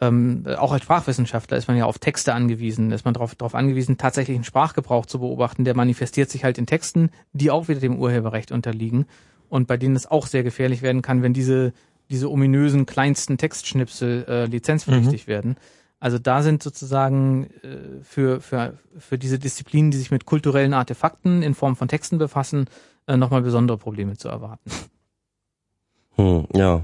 Ähm, 0.00 0.44
auch 0.56 0.70
als 0.70 0.84
Sprachwissenschaftler 0.84 1.56
ist 1.56 1.66
man 1.66 1.76
ja 1.76 1.84
auf 1.84 1.98
Texte 1.98 2.32
angewiesen, 2.32 2.92
ist 2.92 3.04
man 3.04 3.14
darauf 3.14 3.34
darauf 3.34 3.56
angewiesen, 3.56 3.98
tatsächlich 3.98 4.36
einen 4.36 4.44
Sprachgebrauch 4.44 5.06
zu 5.06 5.18
beobachten. 5.18 5.64
Der 5.64 5.74
manifestiert 5.74 6.30
sich 6.30 6.44
halt 6.44 6.56
in 6.56 6.66
Texten, 6.66 7.10
die 7.32 7.50
auch 7.50 7.66
wieder 7.66 7.80
dem 7.80 7.98
Urheberrecht 7.98 8.52
unterliegen 8.52 9.06
und 9.48 9.66
bei 9.66 9.76
denen 9.76 9.96
es 9.96 10.06
auch 10.06 10.26
sehr 10.26 10.44
gefährlich 10.44 10.82
werden 10.82 11.02
kann, 11.02 11.22
wenn 11.22 11.32
diese 11.32 11.72
diese 12.10 12.30
ominösen 12.30 12.86
kleinsten 12.86 13.38
Textschnipsel 13.38 14.24
äh, 14.28 14.44
lizenzpflichtig 14.46 15.26
werden. 15.26 15.56
Also 16.00 16.18
da 16.18 16.42
sind 16.42 16.62
sozusagen 16.62 17.50
äh, 17.62 18.02
für, 18.02 18.40
für, 18.40 18.78
für 18.98 19.18
diese 19.18 19.38
Disziplinen, 19.38 19.90
die 19.90 19.98
sich 19.98 20.10
mit 20.10 20.26
kulturellen 20.26 20.74
Artefakten 20.74 21.42
in 21.42 21.54
Form 21.54 21.76
von 21.76 21.88
Texten 21.88 22.18
befassen, 22.18 22.66
äh, 23.06 23.16
nochmal 23.16 23.42
besondere 23.42 23.78
Probleme 23.78 24.16
zu 24.16 24.28
erwarten. 24.28 24.70
Hm, 26.16 26.46
ja. 26.54 26.82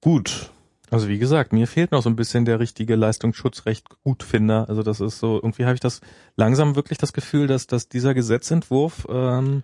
Gut. 0.00 0.50
Also 0.90 1.08
wie 1.08 1.18
gesagt, 1.18 1.52
mir 1.52 1.66
fehlt 1.66 1.92
noch 1.92 2.02
so 2.02 2.10
ein 2.10 2.16
bisschen 2.16 2.44
der 2.44 2.58
richtige 2.58 2.96
Leistungsschutzrecht 2.96 3.86
Gutfinder. 4.02 4.68
Also 4.68 4.82
das 4.82 5.00
ist 5.00 5.20
so, 5.20 5.36
irgendwie 5.36 5.64
habe 5.64 5.74
ich 5.74 5.80
das 5.80 6.00
langsam 6.36 6.74
wirklich 6.74 6.98
das 6.98 7.12
Gefühl, 7.12 7.46
dass, 7.46 7.66
dass 7.66 7.88
dieser 7.88 8.12
Gesetzentwurf 8.12 9.06
ähm, 9.08 9.62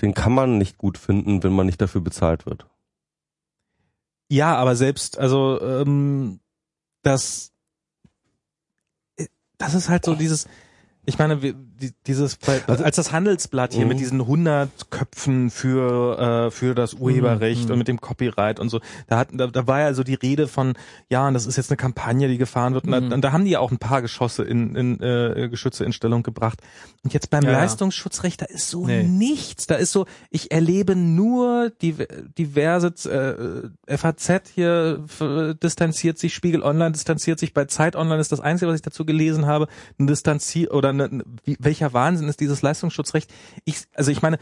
Den 0.00 0.14
kann 0.14 0.32
man 0.32 0.58
nicht 0.58 0.78
gut 0.78 0.96
finden, 0.96 1.42
wenn 1.42 1.52
man 1.52 1.66
nicht 1.66 1.80
dafür 1.80 2.00
bezahlt 2.00 2.46
wird. 2.46 2.66
Ja, 4.30 4.54
aber 4.54 4.76
selbst, 4.76 5.18
also 5.18 5.60
ähm, 5.60 6.38
das, 7.02 7.52
äh, 9.16 9.26
das 9.58 9.74
ist 9.74 9.88
halt 9.88 10.04
so 10.04 10.14
dieses, 10.14 10.46
ich 11.04 11.18
meine, 11.18 11.42
wir, 11.42 11.56
die, 11.80 11.92
dieses, 12.06 12.38
Also- 12.66 12.84
als 12.84 12.96
das 12.96 13.12
Handelsblatt 13.12 13.72
hier 13.72 13.82
Mhm. 13.84 13.88
mit 13.88 14.00
diesen 14.00 14.20
100 14.26 14.90
Köpfen 14.90 15.50
für 15.50 16.18
äh, 16.46 16.50
für 16.50 16.74
das 16.74 16.94
Urheberrecht 16.94 17.66
Mhm. 17.66 17.72
und 17.72 17.78
mit 17.78 17.88
dem 17.88 18.00
Copyright 18.00 18.60
und 18.60 18.68
so, 18.68 18.80
da 19.08 19.18
hat, 19.18 19.28
da, 19.32 19.46
da 19.46 19.66
war 19.66 19.80
ja 19.80 19.94
so 19.94 20.02
die 20.04 20.14
Rede 20.14 20.48
von, 20.48 20.74
ja, 21.08 21.26
und 21.26 21.34
das 21.34 21.46
ist 21.46 21.56
jetzt 21.56 21.70
eine 21.70 21.76
Kampagne, 21.76 22.28
die 22.28 22.38
gefahren 22.38 22.74
wird, 22.74 22.84
und, 22.84 22.92
da, 22.92 23.00
Mhm. 23.00 23.12
und 23.12 23.20
da 23.22 23.32
haben 23.32 23.44
die 23.44 23.50
ja 23.52 23.60
auch 23.60 23.70
ein 23.70 23.78
paar 23.78 24.02
Geschosse 24.02 24.42
in, 24.44 24.74
in 24.76 25.00
äh, 25.00 25.48
Geschütze 25.50 25.84
in 25.84 25.92
Stellung 25.92 26.22
gebracht. 26.22 26.60
Und 27.02 27.14
jetzt 27.14 27.30
beim 27.30 27.44
Ja. 27.44 27.52
Leistungsschutzrecht, 27.52 28.42
da 28.42 28.46
ist 28.46 28.68
so 28.70 28.86
Nee. 28.86 29.02
nichts, 29.02 29.66
da 29.66 29.76
ist 29.76 29.92
so, 29.92 30.06
ich 30.30 30.50
erlebe 30.52 30.94
nur 30.96 31.70
die 31.80 31.94
diverse 32.38 32.88
äh, 33.88 33.96
FAZ 33.96 34.42
hier 34.54 35.04
distanziert 35.62 36.18
sich, 36.18 36.34
Spiegel 36.34 36.62
Online 36.62 36.92
distanziert 36.92 37.38
sich, 37.38 37.54
bei 37.54 37.64
Zeit 37.66 37.96
Online 37.96 38.20
ist 38.20 38.32
das 38.32 38.40
Einzige, 38.40 38.68
was 38.70 38.76
ich 38.76 38.82
dazu 38.82 39.04
gelesen 39.04 39.46
habe, 39.46 39.68
ein 39.98 40.06
Distanzier 40.06 40.72
oder 40.74 40.90
eine, 40.90 41.22
wie, 41.44 41.56
welcher 41.70 41.92
Wahnsinn 41.92 42.28
ist 42.28 42.40
dieses 42.40 42.62
Leistungsschutzrecht? 42.62 43.32
Ich, 43.64 43.84
also 43.94 44.10
ich 44.10 44.22
meine, 44.22 44.38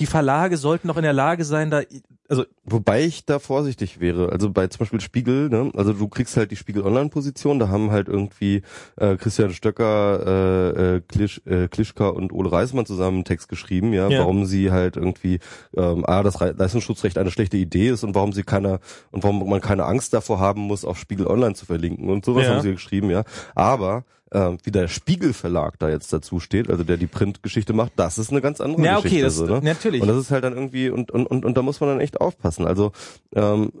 die 0.00 0.06
Verlage 0.06 0.56
sollten 0.56 0.88
doch 0.88 0.96
in 0.96 1.04
der 1.04 1.12
Lage 1.12 1.44
sein, 1.44 1.70
da, 1.70 1.82
also 2.28 2.44
Wobei 2.64 3.04
ich 3.04 3.26
da 3.26 3.38
vorsichtig 3.38 4.00
wäre. 4.00 4.32
Also 4.32 4.50
bei 4.50 4.66
zum 4.66 4.80
Beispiel 4.80 5.00
Spiegel, 5.00 5.50
ne? 5.50 5.70
also 5.76 5.92
du 5.92 6.08
kriegst 6.08 6.36
halt 6.36 6.50
die 6.50 6.56
Spiegel 6.56 6.82
Online-Position, 6.82 7.60
da 7.60 7.68
haben 7.68 7.92
halt 7.92 8.08
irgendwie 8.08 8.62
äh, 8.96 9.16
Christian 9.16 9.52
Stöcker, 9.52 10.26
äh, 10.26 10.96
äh, 10.96 11.00
Klisch, 11.06 11.40
äh, 11.46 11.68
Klischka 11.68 12.08
und 12.08 12.32
Ole 12.32 12.50
Reismann 12.50 12.86
zusammen 12.86 13.18
einen 13.18 13.24
Text 13.24 13.48
geschrieben, 13.48 13.92
ja, 13.92 14.08
Ja. 14.08 14.20
warum 14.20 14.46
sie 14.46 14.72
halt 14.72 14.96
irgendwie 14.96 15.38
ähm, 15.76 16.04
A, 16.06 16.22
das 16.24 16.40
Re- 16.40 16.54
Leistungsschutzrecht 16.58 17.16
eine 17.18 17.30
schlechte 17.30 17.56
Idee 17.58 17.90
ist 17.90 18.02
und 18.02 18.14
warum 18.16 18.32
sie 18.32 18.42
keine 18.42 18.80
und 19.12 19.22
warum 19.22 19.48
man 19.48 19.60
keine 19.60 19.84
Angst 19.84 20.12
davor 20.14 20.40
haben 20.40 20.62
muss, 20.62 20.84
auf 20.84 20.98
Spiegel 20.98 21.28
Online 21.28 21.54
zu 21.54 21.66
verlinken 21.66 22.08
und 22.10 22.24
sowas 22.24 22.46
Ja. 22.46 22.54
haben 22.54 22.62
sie 22.62 22.72
geschrieben, 22.72 23.10
ja. 23.10 23.22
Aber 23.54 24.04
ähm, 24.34 24.58
wie 24.64 24.70
der 24.70 24.88
Spiegel 24.88 25.32
Verlag 25.32 25.78
da 25.78 25.88
jetzt 25.88 26.12
dazu 26.12 26.40
steht, 26.40 26.68
also 26.68 26.84
der 26.84 26.96
die 26.96 27.06
Printgeschichte 27.06 27.72
macht, 27.72 27.92
das 27.96 28.18
ist 28.18 28.30
eine 28.30 28.40
ganz 28.40 28.60
andere 28.60 28.84
ja 28.84 28.98
okay, 28.98 29.04
Geschichte. 29.04 29.24
das 29.24 29.36
so, 29.36 29.46
ne? 29.46 29.60
natürlich. 29.62 30.02
Und 30.02 30.08
das 30.08 30.18
ist 30.18 30.30
halt 30.30 30.44
dann 30.44 30.54
irgendwie 30.54 30.90
und 30.90 31.10
und 31.10 31.26
und, 31.26 31.44
und 31.44 31.56
da 31.56 31.62
muss 31.62 31.80
man 31.80 31.88
dann 31.90 32.00
echt 32.00 32.20
aufpassen. 32.20 32.66
Also 32.66 32.92
ähm, 33.34 33.72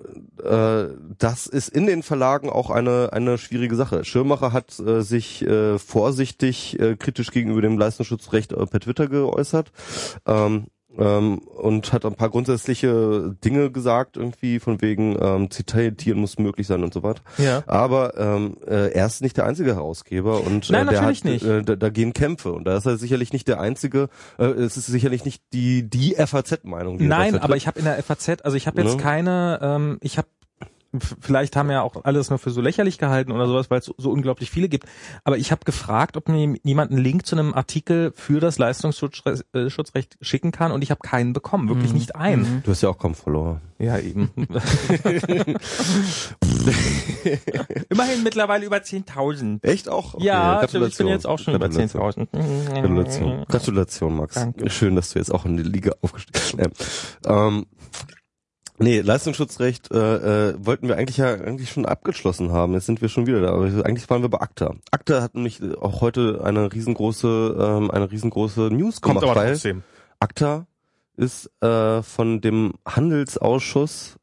äh, 0.42 0.84
das 1.18 1.46
ist 1.46 1.68
in 1.68 1.86
den 1.86 2.02
Verlagen 2.02 2.48
auch 2.48 2.70
eine 2.70 3.12
eine 3.12 3.36
schwierige 3.36 3.74
Sache. 3.74 4.04
Schirmacher 4.04 4.52
hat 4.52 4.78
äh, 4.78 5.02
sich 5.02 5.42
äh, 5.42 5.78
vorsichtig 5.78 6.78
äh, 6.78 6.96
kritisch 6.96 7.30
gegenüber 7.30 7.60
dem 7.60 7.76
Leistungsschutzrecht 7.76 8.52
äh, 8.52 8.66
per 8.66 8.80
Twitter 8.80 9.08
geäußert. 9.08 9.72
Ähm, 10.26 10.68
ähm, 10.98 11.38
und 11.38 11.92
hat 11.92 12.04
ein 12.04 12.14
paar 12.14 12.30
grundsätzliche 12.30 13.34
Dinge 13.44 13.70
gesagt, 13.70 14.16
irgendwie 14.16 14.60
von 14.60 14.80
wegen 14.80 15.16
ähm, 15.20 15.50
Zitieren 15.50 16.18
muss 16.20 16.38
möglich 16.38 16.66
sein 16.66 16.82
und 16.84 16.94
so 16.94 17.02
weiter. 17.02 17.22
ja. 17.38 17.62
Aber 17.66 18.16
ähm, 18.18 18.56
äh, 18.66 18.92
er 18.92 19.06
ist 19.06 19.22
nicht 19.22 19.36
der 19.36 19.46
einzige 19.46 19.74
Herausgeber 19.74 20.40
und 20.42 20.70
Nein, 20.70 20.86
äh, 20.88 20.90
der 20.90 21.00
natürlich 21.02 21.18
hat, 21.20 21.24
nicht. 21.30 21.44
Äh, 21.44 21.62
da, 21.62 21.76
da 21.76 21.88
gehen 21.90 22.12
Kämpfe 22.12 22.52
und 22.52 22.64
da 22.64 22.76
ist 22.76 22.86
er 22.86 22.96
sicherlich 22.96 23.32
nicht 23.32 23.48
der 23.48 23.60
einzige. 23.60 24.08
Äh, 24.38 24.44
es 24.44 24.76
ist 24.76 24.86
sicherlich 24.86 25.24
nicht 25.24 25.42
die 25.52 25.88
die 25.88 26.14
FAZ-Meinung. 26.14 26.98
er 27.00 27.06
Nein, 27.08 27.30
vertritt. 27.30 27.42
aber 27.44 27.56
ich 27.56 27.66
habe 27.66 27.78
in 27.78 27.84
der 27.84 28.02
FAZ, 28.02 28.42
also 28.44 28.56
ich 28.56 28.66
habe 28.66 28.80
jetzt 28.82 28.96
Ne? 28.96 29.02
keine, 29.02 29.58
ähm, 29.62 29.98
ich 30.02 30.18
habe 30.18 30.28
vielleicht 31.20 31.56
haben 31.56 31.70
ja 31.70 31.82
auch 31.82 32.04
alles 32.04 32.30
nur 32.30 32.38
für 32.38 32.50
so 32.50 32.60
lächerlich 32.60 32.98
gehalten 32.98 33.32
oder 33.32 33.46
sowas, 33.46 33.70
weil 33.70 33.78
es 33.80 33.86
so, 33.86 33.94
so 33.98 34.10
unglaublich 34.10 34.50
viele 34.50 34.68
gibt. 34.68 34.86
Aber 35.24 35.36
ich 35.38 35.50
habe 35.52 35.64
gefragt, 35.64 36.16
ob 36.16 36.28
mir 36.28 36.56
jemand 36.62 36.90
einen 36.92 37.00
Link 37.02 37.26
zu 37.26 37.36
einem 37.36 37.54
Artikel 37.54 38.12
für 38.14 38.40
das 38.40 38.58
Leistungsschutzrecht 38.58 39.44
äh, 39.54 40.24
schicken 40.24 40.52
kann 40.52 40.72
und 40.72 40.82
ich 40.82 40.90
habe 40.90 41.00
keinen 41.02 41.32
bekommen, 41.32 41.68
wirklich 41.68 41.92
Mhm. 41.92 41.98
nicht 41.98 42.16
einen. 42.16 42.42
Mhm. 42.42 42.62
Du 42.64 42.70
hast 42.70 42.82
ja 42.82 42.88
auch 42.88 42.98
kaum 42.98 43.14
Follower. 43.14 43.60
Ja, 43.78 43.98
eben. 43.98 44.30
Immerhin 47.88 48.22
mittlerweile 48.22 48.64
über 48.66 48.76
10.000. 48.78 49.64
Echt 49.64 49.88
auch? 49.88 50.14
Okay, 50.14 50.24
ja, 50.26 50.54
ich 50.54 50.60
Gratulation. 50.60 51.06
bin 51.06 51.14
jetzt 51.14 51.26
auch 51.26 51.38
schon 51.38 51.54
über 51.54 51.68
Gratulation. 51.68 52.26
10.000. 52.28 52.80
Gratulation. 52.80 53.44
Gratulation, 53.48 54.16
Max. 54.16 54.34
Danke. 54.34 54.70
Schön, 54.70 54.94
dass 54.96 55.10
du 55.12 55.18
jetzt 55.18 55.32
auch 55.32 55.44
in 55.44 55.56
die 55.56 55.62
Liga 55.62 55.92
aufgestiegen 56.02 56.70
bist. 56.70 57.18
Ähm, 57.26 57.66
nee, 58.78 59.00
Leistungsschutzrecht 59.00 59.90
äh, 59.92 60.50
äh, 60.50 60.54
wollten 60.58 60.88
wir 60.88 60.96
eigentlich 60.96 61.16
ja 61.16 61.32
eigentlich 61.34 61.70
schon 61.70 61.86
abgeschlossen 61.86 62.52
haben. 62.52 62.74
Jetzt 62.74 62.86
sind 62.86 63.00
wir 63.00 63.08
schon 63.08 63.26
wieder 63.26 63.40
da. 63.40 63.52
Aber 63.52 63.64
eigentlich 63.64 64.08
waren 64.10 64.22
wir 64.22 64.28
bei 64.28 64.40
ACTA. 64.40 64.74
ACTA 64.90 65.22
hat 65.22 65.34
nämlich 65.34 65.60
auch 65.80 66.00
heute 66.00 66.42
eine 66.44 66.72
riesengroße, 66.72 67.56
ähm, 67.58 67.90
eine 67.90 68.10
riesengroße 68.10 68.70
News 68.72 69.00
Kommt 69.00 69.20
gemacht, 69.20 69.36
aber 69.36 69.46
trotzdem. 69.48 69.82
ACTA 70.20 70.66
ist 71.16 71.50
äh, 71.62 72.02
von 72.02 72.40
dem 72.40 72.74
Handelsausschuss, 72.86 74.16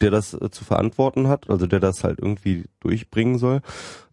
der 0.00 0.10
das 0.10 0.34
äh, 0.34 0.50
zu 0.50 0.64
verantworten 0.64 1.28
hat, 1.28 1.50
also 1.50 1.66
der 1.66 1.80
das 1.80 2.04
halt 2.04 2.18
irgendwie 2.18 2.66
durchbringen 2.80 3.38
soll, 3.38 3.60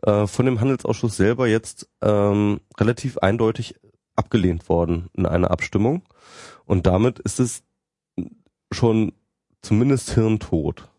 äh, 0.01 0.25
von 0.27 0.45
dem 0.45 0.59
Handelsausschuss 0.59 1.15
selber 1.15 1.47
jetzt 1.47 1.87
ähm, 2.01 2.59
relativ 2.79 3.17
eindeutig 3.19 3.75
abgelehnt 4.15 4.69
worden 4.69 5.09
in 5.13 5.25
einer 5.25 5.51
Abstimmung. 5.51 6.03
Und 6.65 6.87
damit 6.87 7.19
ist 7.19 7.39
es 7.39 7.63
schon 8.71 9.13
zumindest 9.65 10.11
hirntot. 10.13 10.89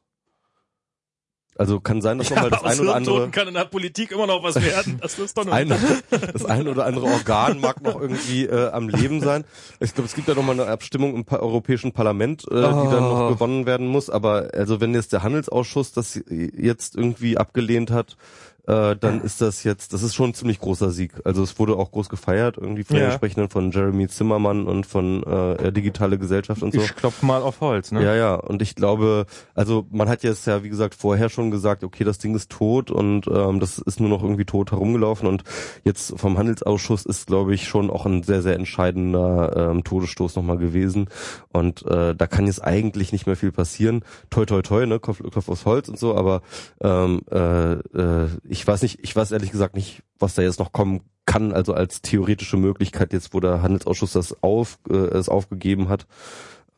Also 1.59 1.81
kann 1.81 2.03
sein, 2.03 2.19
dass 2.19 2.29
nochmal 2.29 2.51
das 2.51 2.63
ein 2.65 2.81
oder 2.81 2.95
andere 2.97 3.31
kann 3.31 3.49
in 3.49 3.55
der 3.55 3.65
Politik 3.65 4.13
immer 4.13 4.27
noch 4.27 4.43
was 4.43 4.57
werden. 4.63 4.99
Das 5.01 5.19
ist 5.19 5.39
doch 5.39 5.47
ein, 5.47 5.73
das 6.11 6.45
ein 6.45 6.69
oder 6.69 6.85
andere 6.85 7.07
Organ 7.07 7.61
mag 7.61 7.81
noch 7.83 7.99
irgendwie 7.99 8.45
äh, 8.45 8.69
am 8.69 8.91
Leben 8.91 9.23
sein. 9.23 9.45
Ich 9.81 9.95
glaube, 9.95 10.07
es 10.07 10.15
gibt 10.15 10.29
ja 10.29 10.35
noch 10.35 10.43
mal 10.43 10.53
eine 10.53 10.67
Abstimmung 10.67 11.15
im 11.15 11.25
pa 11.25 11.37
Europäischen 11.37 11.93
Parlament, 11.93 12.45
äh, 12.45 12.55
die 12.55 12.61
dann 12.61 13.09
noch 13.09 13.21
Oh. 13.21 13.29
gewonnen 13.31 13.65
werden 13.65 13.87
muss. 13.87 14.11
Aber 14.11 14.51
also 14.53 14.83
wenn 14.83 14.93
jetzt 14.93 15.15
der 15.15 15.23
Handelsausschuss 15.23 15.93
das 15.93 16.21
jetzt 16.29 16.95
irgendwie 16.95 17.39
abgelehnt 17.39 17.91
hat, 17.91 18.19
äh, 18.67 18.97
dann 18.97 19.21
ist 19.21 19.41
das 19.41 19.65
jetzt, 19.65 19.93
das 19.93 20.03
ist 20.03 20.15
schon 20.15 20.31
ein 20.31 20.35
ziemlich 20.35 20.59
großer 20.59 20.91
Sieg. 20.91 21.13
Also 21.25 21.43
es 21.43 21.59
wurde 21.59 21.77
auch 21.77 21.91
groß 21.93 22.09
gefeiert, 22.09 22.57
irgendwie 22.59 22.85
von 22.85 22.97
Ja. 22.97 23.03
den 23.05 23.11
Entsprechenden 23.11 23.49
von 23.51 23.71
Jeremy 23.71 24.09
Zimmermann 24.09 24.67
und 24.67 24.87
von 24.87 25.23
äh, 25.23 25.73
Digitale 25.73 26.19
Gesellschaft 26.19 26.63
und 26.63 26.75
so. 26.75 26.81
Ich 26.81 26.95
klopf 26.97 27.23
mal 27.23 27.43
auf 27.43 27.61
Holz, 27.61 27.93
ne? 27.93 28.03
Ja, 28.05 28.15
ja, 28.15 28.35
und 28.35 28.63
ich 28.63 28.75
glaube, 28.75 29.27
also 29.55 29.87
man 29.91 30.09
hat 30.09 30.23
jetzt 30.23 30.47
ja, 30.47 30.63
wie 30.65 30.69
gesagt, 30.69 30.95
vorher 30.95 31.29
schon 31.29 31.51
gesagt, 31.51 31.85
okay, 31.85 32.05
das 32.05 32.19
Ding 32.19 32.35
ist 32.35 32.51
tot 32.51 32.91
und 32.91 33.27
ähm, 33.29 33.61
das 33.61 33.79
ist 33.79 34.01
nur 34.01 34.09
noch 34.09 34.23
irgendwie 34.23 34.45
tot 34.45 34.73
herumgelaufen 34.73 35.29
und 35.29 35.45
jetzt 35.85 36.15
vom 36.19 36.37
Handelsausschuss 36.39 37.07
ist, 37.07 37.27
glaube 37.27 37.55
ich, 37.55 37.69
schon 37.69 37.91
auch 37.91 38.07
ein 38.07 38.23
sehr, 38.23 38.43
sehr 38.43 38.55
entscheidender 38.57 39.71
ähm, 39.71 39.85
Todesstoß 39.85 40.37
nochmal 40.37 40.59
gewesen 40.59 41.09
und 41.53 41.85
äh, 41.87 42.15
da 42.15 42.27
kann 42.27 42.47
jetzt 42.47 42.63
eigentlich 42.65 43.13
nicht 43.13 43.27
mehr 43.27 43.37
viel 43.37 43.53
passieren. 43.53 44.05
Toi, 44.31 44.45
toi, 44.47 44.63
toi, 44.63 44.87
ne, 44.87 44.99
Kopf, 44.99 45.23
Kopf 45.33 45.49
aus 45.49 45.65
Holz 45.65 45.89
und 45.89 45.99
so, 45.99 46.15
aber 46.17 46.43
ähm, 46.81 47.21
äh, 47.31 47.73
äh, 47.73 48.29
ich 48.57 48.67
weiß 48.67 48.83
nicht, 48.83 49.01
ich 49.03 49.15
weiß 49.15 49.33
ehrlich 49.33 49.51
gesagt 49.51 49.75
nicht, 49.75 50.03
was 50.19 50.35
da 50.35 50.43
jetzt 50.43 50.59
noch 50.59 50.73
kommen 50.73 51.03
kann, 51.27 51.53
also 51.53 51.75
als 51.75 52.03
theoretische 52.03 52.57
Möglichkeit 52.57 53.13
jetzt, 53.13 53.35
wo 53.35 53.41
der 53.41 53.63
Handelsausschuss 53.63 54.13
das 54.13 54.43
auf, 54.43 54.79
äh, 54.89 54.95
es 54.95 55.29
aufgegeben 55.29 55.89
hat. 55.89 56.07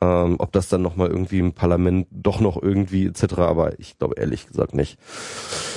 Ähm, 0.01 0.37
ob 0.39 0.53
das 0.53 0.69
dann 0.69 0.83
nochmal 0.83 1.09
irgendwie 1.09 1.41
im 1.41 1.55
Parlament 1.55 2.07
doch 2.13 2.39
noch 2.39 2.61
irgendwie 2.61 3.07
etc., 3.07 3.39
aber 3.39 3.81
ich 3.81 3.99
glaube 3.99 4.15
ehrlich 4.17 4.47
gesagt 4.47 4.73
nicht. 4.75 4.97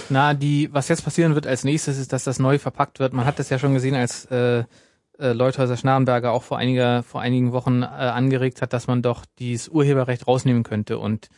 Na, 0.09 0.35
die, 0.35 0.69
was 0.71 0.89
jetzt 0.89 1.03
passieren 1.03 1.33
wird 1.33 1.47
als 1.47 1.63
nächstes, 1.63 1.97
ist, 1.97 2.13
dass 2.13 2.23
das 2.23 2.37
neu 2.37 2.59
verpackt 2.59 2.99
wird. 2.99 3.13
Man 3.13 3.25
hat 3.25 3.39
das 3.39 3.49
ja 3.49 3.57
schon 3.57 3.73
gesehen, 3.73 3.95
als 3.95 4.25
äh, 4.25 4.63
äh, 5.17 5.33
Leuthäuser 5.33 5.75
Schnarrenberger 5.75 6.31
auch 6.31 6.43
vor 6.43 6.59
einiger, 6.59 7.01
vor 7.01 7.21
einigen 7.21 7.51
Wochen 7.51 7.81
äh, 7.81 7.85
angeregt 7.85 8.61
hat, 8.61 8.73
dass 8.73 8.87
man 8.87 9.01
doch 9.01 9.25
dieses 9.39 9.69
Urheberrecht 9.69 10.27
rausnehmen 10.27 10.63
könnte 10.63 10.99
und 10.99 11.29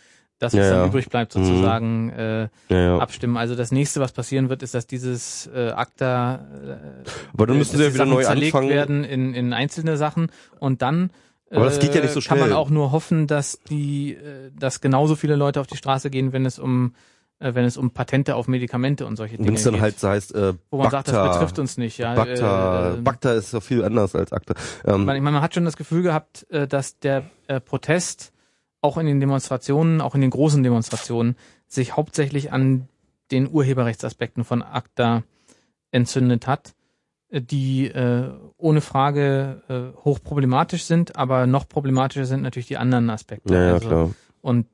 das, 0.43 0.53
was 0.53 0.59
Ja, 0.59 0.69
dann 0.71 0.79
ja. 0.81 0.85
übrig 0.87 1.09
bleibt, 1.09 1.31
sozusagen 1.33 2.09
äh, 2.11 2.49
Ja, 2.69 2.77
ja. 2.77 2.97
abstimmen. 2.99 3.37
Also 3.37 3.55
das 3.55 3.71
nächste, 3.71 3.99
was 4.01 4.11
passieren 4.11 4.49
wird, 4.49 4.61
ist, 4.63 4.73
dass 4.73 4.85
dieses 4.87 5.47
äh, 5.53 5.69
ACTA 5.69 6.35
äh, 6.35 6.39
Aber 7.33 7.47
dann 7.47 7.55
äh, 7.55 7.59
müssen 7.59 7.77
sie 7.77 7.83
ja 7.83 7.93
wieder 7.93 8.05
neu 8.05 8.23
zerlegt 8.23 8.53
anfangen. 8.53 8.69
werden 8.69 9.03
in, 9.03 9.33
in 9.33 9.53
einzelne 9.53 9.97
Sachen 9.97 10.27
und 10.59 10.81
dann 10.81 11.09
Aber 11.51 11.65
das 11.65 11.79
geht 11.79 11.95
ja 11.95 12.01
nicht 12.01 12.13
so 12.13 12.19
kann 12.21 12.39
man 12.39 12.47
schnell. 12.49 12.57
auch 12.57 12.69
nur 12.69 12.91
hoffen, 12.91 13.27
dass 13.27 13.59
die, 13.69 14.13
äh, 14.13 14.51
dass 14.57 14.81
genauso 14.81 15.15
viele 15.15 15.35
Leute 15.35 15.59
auf 15.61 15.67
die 15.67 15.77
Straße 15.77 16.09
gehen, 16.09 16.33
wenn 16.33 16.45
es 16.45 16.59
um 16.59 16.93
äh, 17.39 17.55
wenn 17.55 17.65
es 17.65 17.77
um 17.77 17.89
Patente 17.91 18.35
auf 18.35 18.47
Medikamente 18.47 19.05
und 19.07 19.15
solche 19.17 19.37
Dinge 19.37 19.47
Wenn 19.47 19.55
es 19.55 19.63
dann 19.63 19.73
geht. 19.73 19.81
halt 19.81 19.99
so 19.99 20.07
heißt, 20.07 20.35
äh, 20.35 20.53
wo 20.69 20.77
man 20.77 20.91
sagt, 20.91 21.07
das 21.09 21.31
betrifft 21.33 21.57
uns 21.59 21.77
nicht, 21.77 21.97
ja. 21.97 22.13
Bacta, 22.13 22.93
äh, 22.93 22.97
Bacta 22.97 23.33
ist 23.33 23.53
doch 23.53 23.63
viel 23.63 23.83
anders 23.83 24.15
als 24.15 24.31
ACTA. 24.31 24.53
Ähm, 24.85 25.01
ich 25.01 25.05
meine, 25.07 25.21
man 25.21 25.41
hat 25.41 25.53
schon 25.55 25.65
das 25.65 25.75
Gefühl 25.75 26.03
gehabt, 26.03 26.45
äh, 26.51 26.67
dass 26.67 26.99
der 26.99 27.23
äh, 27.47 27.59
Protest 27.59 28.31
auch 28.83 28.97
in 28.97 29.05
den 29.05 29.19
Demonstrationen, 29.19 30.01
auch 30.01 30.13
in 30.13 30.21
den 30.21 30.29
großen 30.29 30.61
Demonstrationen, 30.61 31.35
sich 31.67 31.95
hauptsächlich 31.95 32.51
an 32.51 32.89
den 33.31 33.49
Urheberrechtsaspekten 33.49 34.43
von 34.43 34.61
ACTA 34.61 35.23
entzündet 35.91 36.47
hat, 36.47 36.73
äh, 37.29 37.41
die 37.41 37.87
äh, 37.87 38.29
ohne 38.57 38.81
Frage 38.81 39.63
äh, 39.69 39.97
hochproblematisch 40.03 40.83
sind, 40.83 41.15
aber 41.15 41.47
noch 41.47 41.67
problematischer 41.67 42.25
sind 42.25 42.41
natürlich 42.41 42.67
die 42.67 42.77
anderen 42.77 43.09
Aspekte. 43.09 43.53
ja, 43.53 43.63
ja, 43.63 43.73
also, 43.73 43.87
klar. 43.87 44.11
Und 44.41 44.67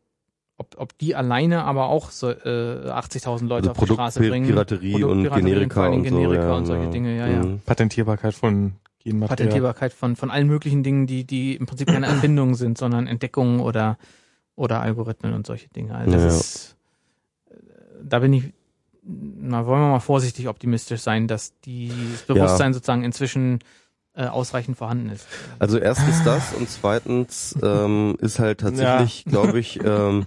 ob, 0.57 0.76
ob 0.77 0.98
die 0.98 1.15
alleine 1.15 1.64
aber 1.64 1.88
auch 1.88 2.10
so, 2.10 2.31
äh, 2.31 2.34
80.000 2.34 3.48
Leute 3.48 3.69
Also 3.69 3.81
auf 3.81 3.88
die 3.88 3.94
Straße 3.94 4.19
bringen. 4.19 4.48
Produktpiraterie 4.48 5.03
und 5.03 5.23
Generika 5.34 5.76
vor 5.76 5.86
und 5.86 6.03
Dingen 6.03 6.10
so. 6.10 6.18
Generika 6.18 6.48
ja, 6.48 6.56
und 6.56 6.65
solche 6.65 6.84
ja. 6.86 6.90
Dinge, 6.90 7.18
ja, 7.18 7.27
ja. 7.27 7.45
Patentierbarkeit 7.65 8.34
von 8.34 8.73
Genmaterial. 9.00 9.28
Patentierbarkeit 9.38 9.94
von, 9.94 10.16
von 10.16 10.30
allen 10.30 10.48
möglichen 10.48 10.84
Dingen, 10.84 11.08
die, 11.08 11.24
die 11.26 11.56
im 11.56 11.66
Prinzip 11.66 11.88
keine 11.88 12.06
Erfindungen 12.08 12.56
sind, 12.56 12.78
sondern 12.78 13.08
Entdeckungen 13.08 13.60
oder, 13.62 13.98
oder 14.56 14.82
Algorithmen 14.82 15.34
und 15.34 15.48
solche 15.48 15.70
Dinge. 15.70 15.96
Also 15.96 16.12
das 16.12 16.22
Ja. 16.24 16.28
ist, 16.28 16.76
äh, 17.50 17.56
da 18.04 18.20
bin 18.20 18.34
ich, 18.34 18.54
na, 19.04 19.66
wollen 19.66 19.82
wir 19.82 19.90
mal 19.90 20.00
vorsichtig 20.00 20.48
optimistisch 20.48 21.02
sein, 21.02 21.28
dass 21.28 21.58
die, 21.62 21.90
das 22.12 22.24
Bewusstsein 22.24 22.74
sozusagen 22.74 23.04
inzwischen 23.04 23.60
äh, 24.16 24.26
ausreichend 24.26 24.78
vorhanden 24.78 25.10
ist. 25.10 25.28
Also 25.60 25.78
erstens 25.78 26.24
das 26.24 26.54
und 26.54 26.70
zweitens 26.70 27.56
ähm, 27.64 28.18
ist 28.20 28.40
halt 28.40 28.60
tatsächlich, 28.60 29.24
glaube 29.26 29.60
ich, 29.60 29.80
ähm, 29.84 30.26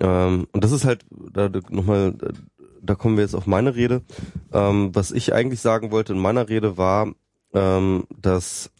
ähm, 0.00 0.48
und 0.52 0.64
das 0.64 0.72
ist 0.72 0.84
halt 0.84 1.04
da 1.32 1.48
nochmal, 1.70 2.12
da- 2.14 2.30
da 2.84 2.94
kommen 2.96 3.16
wir 3.16 3.22
jetzt 3.22 3.34
auf 3.36 3.46
meine 3.46 3.76
Rede. 3.76 4.02
Ähm, 4.52 4.92
was 4.92 5.12
ich 5.12 5.32
eigentlich 5.32 5.60
sagen 5.60 5.92
wollte 5.92 6.14
in 6.14 6.18
meiner 6.18 6.48
Rede 6.48 6.76
war, 6.76 7.12
ähm, 7.54 8.06
dass 8.20 8.70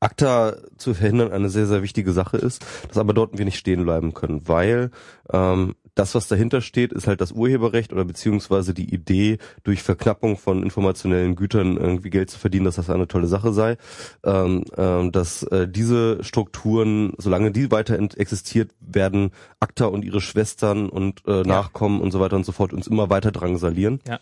ACTA 0.00 0.56
zu 0.76 0.94
verhindern 0.94 1.32
eine 1.32 1.48
sehr, 1.48 1.66
sehr 1.66 1.82
wichtige 1.82 2.12
Sache 2.12 2.36
ist, 2.36 2.64
dass 2.88 2.98
aber 2.98 3.14
dort 3.14 3.38
wir 3.38 3.44
nicht 3.44 3.58
stehen 3.58 3.84
bleiben 3.84 4.12
können, 4.12 4.46
weil 4.46 4.90
ähm, 5.32 5.74
das, 5.94 6.14
was 6.14 6.28
dahinter 6.28 6.60
steht, 6.60 6.92
ist 6.92 7.06
halt 7.06 7.20
das 7.20 7.32
Urheberrecht 7.32 7.92
oder 7.92 8.04
beziehungsweise 8.04 8.74
die 8.74 8.92
Idee, 8.92 9.38
durch 9.62 9.82
Verknappung 9.82 10.36
von 10.36 10.62
informationellen 10.62 11.36
Gütern 11.36 11.76
irgendwie 11.76 12.10
Geld 12.10 12.30
zu 12.30 12.38
verdienen, 12.38 12.64
dass 12.64 12.76
das 12.76 12.90
eine 12.90 13.06
tolle 13.06 13.26
Sache 13.26 13.52
sei. 13.52 13.76
Ähm, 14.24 14.64
ähm, 14.76 15.12
dass 15.12 15.44
äh, 15.44 15.68
diese 15.68 16.22
Strukturen, 16.24 17.12
solange 17.18 17.52
die 17.52 17.70
weiter 17.70 17.98
existiert, 17.98 18.72
werden 18.80 19.30
ACTA 19.60 19.86
und 19.86 20.04
ihre 20.04 20.20
Schwestern 20.20 20.88
und 20.88 21.22
äh, 21.26 21.42
Nachkommen 21.42 22.00
und 22.00 22.10
so 22.10 22.20
weiter 22.20 22.36
und 22.36 22.44
so 22.44 22.52
fort 22.52 22.72
uns 22.72 22.86
immer 22.86 23.10
weiter 23.10 23.30
drangsalieren. 23.30 24.00
Ja. 24.08 24.18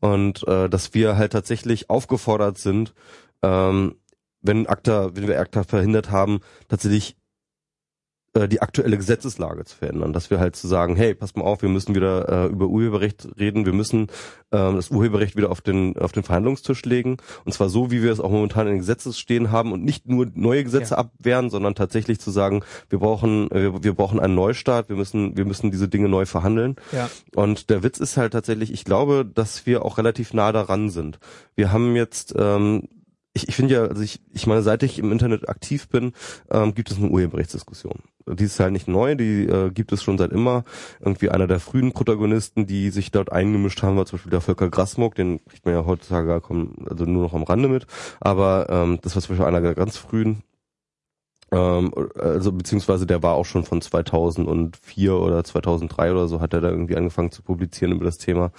Und 0.00 0.46
äh, 0.46 0.68
dass 0.68 0.94
wir 0.94 1.16
halt 1.16 1.32
tatsächlich 1.32 1.90
aufgefordert 1.90 2.58
sind, 2.58 2.94
ähm, 3.42 3.96
wenn 4.42 4.66
ACTA, 4.66 5.16
wenn 5.16 5.26
wir 5.26 5.40
ACTA 5.40 5.64
verhindert 5.64 6.10
haben, 6.10 6.40
tatsächlich 6.68 7.16
äh, 8.36 8.48
die 8.48 8.62
aktuelle 8.62 8.96
Gesetzeslage 8.96 9.64
zu 9.64 9.76
verändern, 9.76 10.12
dass 10.12 10.30
wir 10.30 10.38
halt 10.38 10.54
zu 10.54 10.68
sagen, 10.68 10.94
hey, 10.94 11.14
passt 11.14 11.36
mal 11.36 11.44
auf, 11.44 11.62
wir 11.62 11.68
müssen 11.68 11.94
wieder 11.94 12.28
äh, 12.28 12.46
über 12.46 12.66
Urheberrecht 12.68 13.26
reden, 13.38 13.66
wir 13.66 13.72
müssen 13.72 14.06
ähm, 14.52 14.76
das 14.76 14.90
Urheberrecht 14.90 15.36
wieder 15.36 15.50
auf 15.50 15.60
den 15.60 15.96
auf 15.98 16.12
den 16.12 16.22
Verhandlungstisch 16.22 16.84
legen 16.84 17.16
und 17.44 17.52
zwar 17.52 17.68
so, 17.68 17.90
wie 17.90 18.02
wir 18.02 18.12
es 18.12 18.20
auch 18.20 18.30
momentan 18.30 18.66
in 18.66 18.74
den 18.74 18.78
Gesetzen 18.80 19.12
stehen 19.12 19.50
haben 19.50 19.72
und 19.72 19.82
nicht 19.84 20.06
nur 20.08 20.26
neue 20.34 20.62
Gesetze 20.62 20.94
Ja. 20.94 20.98
abwehren, 20.98 21.50
sondern 21.50 21.74
tatsächlich 21.74 22.20
zu 22.20 22.30
sagen, 22.30 22.62
wir 22.90 22.98
brauchen 23.00 23.50
äh, 23.50 23.62
wir, 23.72 23.82
wir 23.82 23.94
brauchen 23.94 24.20
einen 24.20 24.34
Neustart, 24.36 24.88
wir 24.88 24.96
müssen 24.96 25.36
wir 25.36 25.44
müssen 25.44 25.70
diese 25.72 25.88
Dinge 25.88 26.08
neu 26.08 26.26
verhandeln 26.26 26.76
Ja. 26.92 27.10
und 27.34 27.70
der 27.70 27.82
Witz 27.82 27.98
ist 27.98 28.16
halt 28.16 28.32
tatsächlich, 28.34 28.72
ich 28.72 28.84
glaube, 28.84 29.24
dass 29.24 29.66
wir 29.66 29.84
auch 29.84 29.98
relativ 29.98 30.34
nah 30.34 30.52
daran 30.52 30.90
sind. 30.90 31.18
Wir 31.54 31.72
haben 31.72 31.96
jetzt, 31.96 32.34
ähm, 32.38 32.88
ich, 33.36 33.48
ich 33.48 33.54
finde 33.54 33.74
ja, 33.74 33.82
also 33.84 34.02
ich, 34.02 34.20
ich 34.32 34.46
meine, 34.46 34.62
seit 34.62 34.82
ich 34.82 34.98
im 34.98 35.12
Internet 35.12 35.48
aktiv 35.48 35.88
bin, 35.88 36.12
ähm, 36.50 36.74
gibt 36.74 36.90
es 36.90 36.96
eine 36.96 37.08
Urheberrechtsdiskussion. 37.08 38.00
Die 38.26 38.44
ist 38.44 38.58
halt 38.58 38.72
nicht 38.72 38.88
neu, 38.88 39.14
die 39.14 39.44
äh, 39.44 39.70
gibt 39.70 39.92
es 39.92 40.02
schon 40.02 40.18
seit 40.18 40.32
immer. 40.32 40.64
Irgendwie 41.00 41.28
einer 41.28 41.46
der 41.46 41.60
frühen 41.60 41.92
Protagonisten, 41.92 42.66
die 42.66 42.90
sich 42.90 43.12
dort 43.12 43.30
eingemischt 43.30 43.82
haben, 43.82 43.96
war 43.96 44.06
zum 44.06 44.16
Beispiel 44.16 44.30
der 44.30 44.40
Volker 44.40 44.70
Grasmuck, 44.70 45.14
den 45.14 45.44
kriegt 45.44 45.64
man 45.66 45.74
ja 45.74 45.84
heutzutage 45.84 46.34
also 46.34 47.04
nur 47.04 47.22
noch 47.22 47.34
am 47.34 47.44
Rande 47.44 47.68
mit. 47.68 47.86
Aber 48.20 48.66
ähm, 48.70 48.98
das 49.02 49.14
war 49.14 49.22
zum 49.22 49.36
Beispiel 49.36 49.46
einer 49.46 49.60
der 49.60 49.74
ganz 49.74 49.96
frühen. 49.96 50.42
Ähm, 51.52 51.92
also 52.18 52.52
beziehungsweise 52.52 53.06
der 53.06 53.22
war 53.22 53.34
auch 53.34 53.44
schon 53.44 53.64
von 53.64 53.80
2004 53.80 55.14
oder 55.14 55.44
2003 55.44 56.10
oder 56.10 56.26
so 56.26 56.40
hat 56.40 56.54
er 56.54 56.62
da 56.62 56.70
irgendwie 56.70 56.96
angefangen 56.96 57.30
zu 57.30 57.42
publizieren 57.42 57.92
über 57.92 58.06
das 58.06 58.18
Thema. 58.18 58.50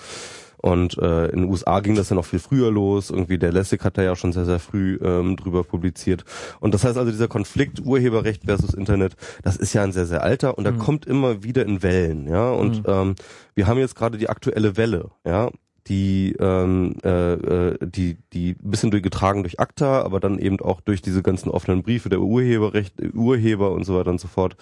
Und 0.57 0.97
äh, 0.97 1.27
in 1.27 1.41
den 1.41 1.49
USA 1.49 1.79
ging 1.81 1.95
das 1.95 2.09
ja 2.09 2.15
noch 2.15 2.25
viel 2.25 2.39
früher 2.39 2.71
los. 2.71 3.09
Irgendwie 3.11 3.37
der 3.37 3.51
Lessig 3.51 3.83
hat 3.83 3.97
da 3.97 4.01
ja 4.01 4.15
schon 4.15 4.33
sehr, 4.33 4.45
sehr 4.45 4.59
früh 4.59 4.97
ähm, 5.03 5.35
drüber 5.37 5.63
publiziert. 5.63 6.25
Und 6.59 6.73
das 6.73 6.83
heißt 6.83 6.97
also, 6.97 7.11
dieser 7.11 7.27
Konflikt 7.27 7.79
Urheberrecht 7.85 8.43
versus 8.45 8.73
Internet, 8.73 9.15
das 9.43 9.55
ist 9.55 9.73
ja 9.73 9.83
ein 9.83 9.91
sehr, 9.91 10.05
sehr 10.07 10.23
alter 10.23 10.57
und 10.57 10.67
Mhm. 10.67 10.79
kommt 10.79 11.05
immer 11.05 11.43
wieder 11.43 11.65
in 11.65 11.83
Wellen. 11.83 12.27
Ja, 12.27 12.49
und 12.51 12.79
Mhm. 12.79 12.83
ähm, 12.91 13.15
wir 13.55 13.67
haben 13.67 13.77
jetzt 13.77 13.95
gerade 13.95 14.17
die 14.17 14.29
aktuelle 14.29 14.77
Welle. 14.77 15.11
Ja, 15.25 15.49
die 15.87 16.35
ähm, 16.39 16.95
äh, 17.03 17.33
äh, 17.33 17.77
die 17.81 18.17
die 18.33 18.57
ein 18.61 18.69
bisschen 18.71 18.91
durchgetragen 18.91 19.43
durch 19.43 19.59
ACTA, 19.61 20.01
aber 20.01 20.19
dann 20.19 20.37
eben 20.37 20.59
auch 20.59 20.81
durch 20.81 21.01
diese 21.01 21.21
ganzen 21.23 21.49
offenen 21.49 21.81
Briefe 21.81 22.09
der 22.09 22.19
Urheberrecht 22.19 22.95
Urheber 23.13 23.71
und 23.71 23.85
so 23.85 23.95
weiter 23.95 24.09
und 24.09 24.19
so 24.19 24.27
fort 24.27 24.57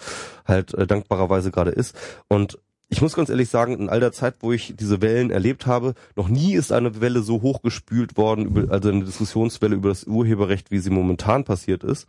halt 0.46 0.72
äh, 0.74 0.86
dankbarerweise 0.86 1.50
gerade 1.50 1.72
ist 1.72 1.96
und 2.28 2.58
ich 2.88 3.02
muss 3.02 3.14
ganz 3.14 3.30
ehrlich 3.30 3.48
sagen, 3.48 3.76
in 3.78 3.88
all 3.88 3.98
der 3.98 4.12
Zeit, 4.12 4.36
wo 4.40 4.52
ich 4.52 4.74
diese 4.76 5.02
Wellen 5.02 5.30
erlebt 5.30 5.66
habe, 5.66 5.94
noch 6.14 6.28
nie 6.28 6.54
ist 6.54 6.70
eine 6.70 7.00
Welle 7.00 7.20
so 7.20 7.42
hochgespült 7.42 8.16
worden, 8.16 8.70
also 8.70 8.90
eine 8.90 9.04
Diskussionswelle 9.04 9.74
über 9.74 9.88
das 9.88 10.04
Urheberrecht, 10.04 10.70
wie 10.70 10.78
sie 10.78 10.90
momentan 10.90 11.42
passiert 11.44 11.82
ist, 11.82 12.06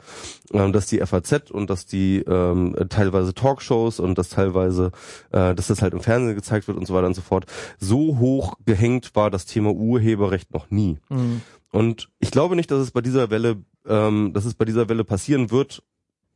ähm, 0.54 0.74
dass 0.74 0.86
die 0.86 1.00
FAZ 1.00 1.50
und 1.50 1.70
dass 1.72 1.88
die 1.88 2.20
ähm, 2.20 2.76
teilweise 2.90 3.34
Talkshows 3.34 4.00
und 4.00 4.18
dass 4.20 4.30
teilweise, 4.30 4.92
äh, 5.32 5.56
dass 5.56 5.68
das 5.68 5.82
halt 5.82 5.94
im 5.94 6.02
Fernsehen 6.02 6.36
gezeigt 6.36 6.68
wird 6.68 6.78
und 6.78 6.86
so 6.86 6.94
weiter 6.94 7.08
und 7.08 7.16
so 7.16 7.22
fort, 7.22 7.48
so 7.80 8.20
hoch 8.20 8.56
gehängt 8.66 9.16
war 9.16 9.32
das 9.32 9.46
Thema 9.46 9.72
Urheberrecht 9.72 10.54
noch 10.54 10.70
nie. 10.70 11.00
Mhm. 11.10 11.42
Und 11.72 12.10
ich 12.20 12.32
glaube 12.32 12.56
nicht, 12.56 12.70
dass 12.70 12.80
es 12.80 12.92
bei 12.92 13.02
dieser 13.02 13.30
Welle, 13.32 13.58
ähm, 13.88 14.32
dass 14.34 14.46
es 14.46 14.54
bei 14.54 14.66
dieser 14.66 14.90
Welle 14.90 15.04
passieren 15.04 15.50
wird. 15.50 15.84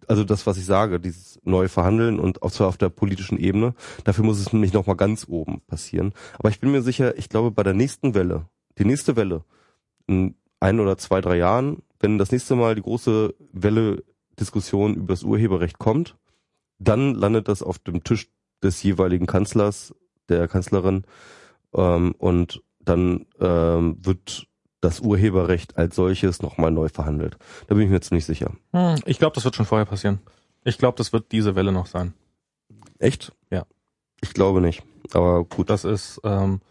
Also 0.07 0.23
das, 0.23 0.48
was 0.48 0.57
ich 0.57 0.65
sage, 0.65 0.99
dieses 0.99 1.40
neue 1.44 1.69
Verhandeln 1.69 2.19
und 2.19 2.41
auch 2.41 2.52
zwar 2.52 2.68
auf 2.68 2.78
der 2.78 2.90
politischen 2.90 3.38
Ebene. 3.38 3.73
Dafür 4.03 4.26
muss 4.26 4.40
es 4.40 4.52
nämlich 4.53 4.73
noch 4.73 4.88
mal 4.88 4.95
ganz 4.95 5.28
oben 5.28 5.61
passieren. 5.68 6.14
Aber 6.38 6.49
ich 6.49 6.60
bin 6.60 6.72
mir 6.72 6.82
sicher, 6.82 7.18
ich 7.18 7.30
glaube, 7.30 7.52
bei 7.52 7.64
der 7.64 7.73
nächsten 7.73 8.14
Welle, 8.14 8.48
die 8.78 8.86
nächste 8.86 9.15
Welle, 9.15 9.44
in 10.07 10.36
ein 10.60 10.80
oder 10.80 10.98
zwei, 10.98 11.22
drei 11.22 11.38
Jahren, 11.38 11.82
wenn 11.99 12.18
das 12.18 12.32
nächste 12.32 12.56
Mal 12.56 12.76
die 12.76 12.82
große 12.82 13.34
Welle 13.52 14.03
Diskussion 14.40 14.95
über 14.95 15.14
das 15.14 15.23
Urheberrecht 15.23 15.78
kommt, 15.78 16.18
dann 16.80 17.14
landet 17.14 17.48
das 17.48 17.61
auf 17.61 17.80
dem 17.80 18.03
Tisch 18.03 18.30
des 18.64 18.82
jeweiligen 18.82 19.28
Kanzlers, 19.28 19.94
der 20.30 20.48
Kanzlerin, 20.48 21.03
ähm, 21.73 22.14
und 22.18 22.64
dann 22.80 23.26
ähm, 23.40 23.98
wird 24.02 24.48
das 24.82 24.99
Urheberrecht 24.99 25.78
als 25.78 25.95
solches 25.95 26.41
nochmal 26.41 26.72
neu 26.72 26.90
verhandelt. 26.90 27.38
Da 27.68 27.76
bin 27.76 27.86
ich 27.86 27.90
mir 27.90 28.02
ziemlich 28.02 28.26
sicher. 28.26 28.52
Hm, 28.74 28.95
Ich 29.06 29.20
glaube, 29.20 29.36
das 29.36 29.45
wird 29.45 29.56
schon 29.56 29.66
vorher 29.66 29.86
passieren. 29.86 30.20
Ich 30.64 30.78
glaube, 30.78 30.98
das 30.98 31.14
wird 31.14 31.32
diese 31.32 31.56
Welle 31.56 31.72
noch 31.72 31.86
sein. 31.86 32.14
Echt? 32.99 33.32
Ja. 33.49 33.66
Ich 34.22 34.34
glaube 34.34 34.62
nicht. 34.62 34.84
Aber 35.14 35.44
gut. 35.45 35.70
Das 35.70 35.86
ist, 35.86 36.20
ähm, 36.24 36.62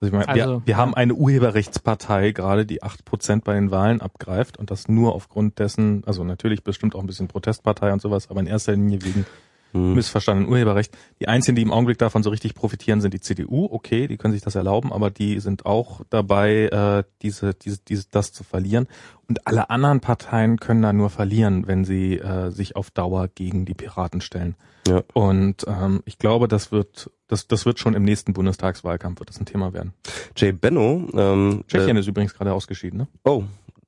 also 0.00 0.06
ich 0.08 0.12
meine, 0.12 0.28
Also, 0.28 0.60
wir, 0.60 0.62
wir 0.66 0.76
haben 0.76 0.94
eine 0.94 1.14
Urheberrechtspartei 1.14 2.32
gerade, 2.32 2.66
die 2.66 2.82
acht 2.82 3.04
Prozent 3.04 3.44
bei 3.44 3.54
den 3.54 3.70
Wahlen 3.70 4.00
abgreift 4.00 4.58
und 4.58 4.70
das 4.70 4.88
nur 4.88 5.14
aufgrund 5.14 5.58
dessen, 5.58 6.02
also 6.06 6.24
natürlich 6.24 6.64
bestimmt 6.64 6.94
auch 6.94 7.00
ein 7.00 7.06
bisschen 7.06 7.28
Protestpartei 7.28 7.92
und 7.92 8.00
sowas, 8.02 8.30
aber 8.30 8.40
in 8.40 8.46
erster 8.46 8.72
Linie 8.72 9.02
wegen 9.02 9.26
Hm. 9.74 9.94
missverstandenen 9.94 10.50
Urheberrecht. 10.50 10.96
Die 11.20 11.26
einzigen, 11.28 11.56
die 11.56 11.62
im 11.62 11.72
Augenblick 11.72 11.98
davon 11.98 12.22
so 12.22 12.30
richtig 12.30 12.54
profitieren, 12.54 13.00
sind 13.00 13.12
die 13.12 13.20
CDU. 13.20 13.66
Okay, 13.70 14.06
die 14.06 14.16
können 14.16 14.32
sich 14.32 14.42
das 14.42 14.54
erlauben, 14.54 14.92
aber 14.92 15.10
die 15.10 15.40
sind 15.40 15.66
auch 15.66 16.02
dabei, 16.10 16.66
äh, 16.66 17.04
diese, 17.22 17.54
diese, 17.54 17.78
diese, 17.86 18.06
das 18.10 18.32
zu 18.32 18.44
verlieren. 18.44 18.86
Und 19.28 19.46
alle 19.46 19.70
anderen 19.70 20.00
Parteien 20.00 20.58
können 20.60 20.82
da 20.82 20.92
nur 20.92 21.10
verlieren, 21.10 21.66
wenn 21.66 21.84
sie 21.84 22.18
äh, 22.18 22.50
sich 22.50 22.76
auf 22.76 22.90
Dauer 22.90 23.28
gegen 23.34 23.64
die 23.64 23.74
Piraten 23.74 24.20
stellen. 24.20 24.54
Ja. 24.86 25.02
Und 25.12 25.64
ähm, 25.66 26.02
ich 26.04 26.18
glaube, 26.18 26.46
das 26.46 26.70
wird, 26.70 27.10
das, 27.26 27.48
das 27.48 27.66
wird 27.66 27.78
schon 27.80 27.94
im 27.94 28.04
nächsten 28.04 28.32
Bundestagswahlkampf 28.32 29.18
wird 29.18 29.30
das 29.30 29.40
ein 29.40 29.46
Thema 29.46 29.72
werden. 29.72 29.92
Jay 30.36 30.52
Benno, 30.52 31.08
ähm, 31.14 31.64
Tschechien 31.66 31.96
ist 31.96 32.06
übrigens 32.06 32.34
gerade 32.34 32.52
ausgeschieden. 32.52 32.98
Ne? 32.98 33.08
äh, 33.24 33.28
oh, 33.30 33.44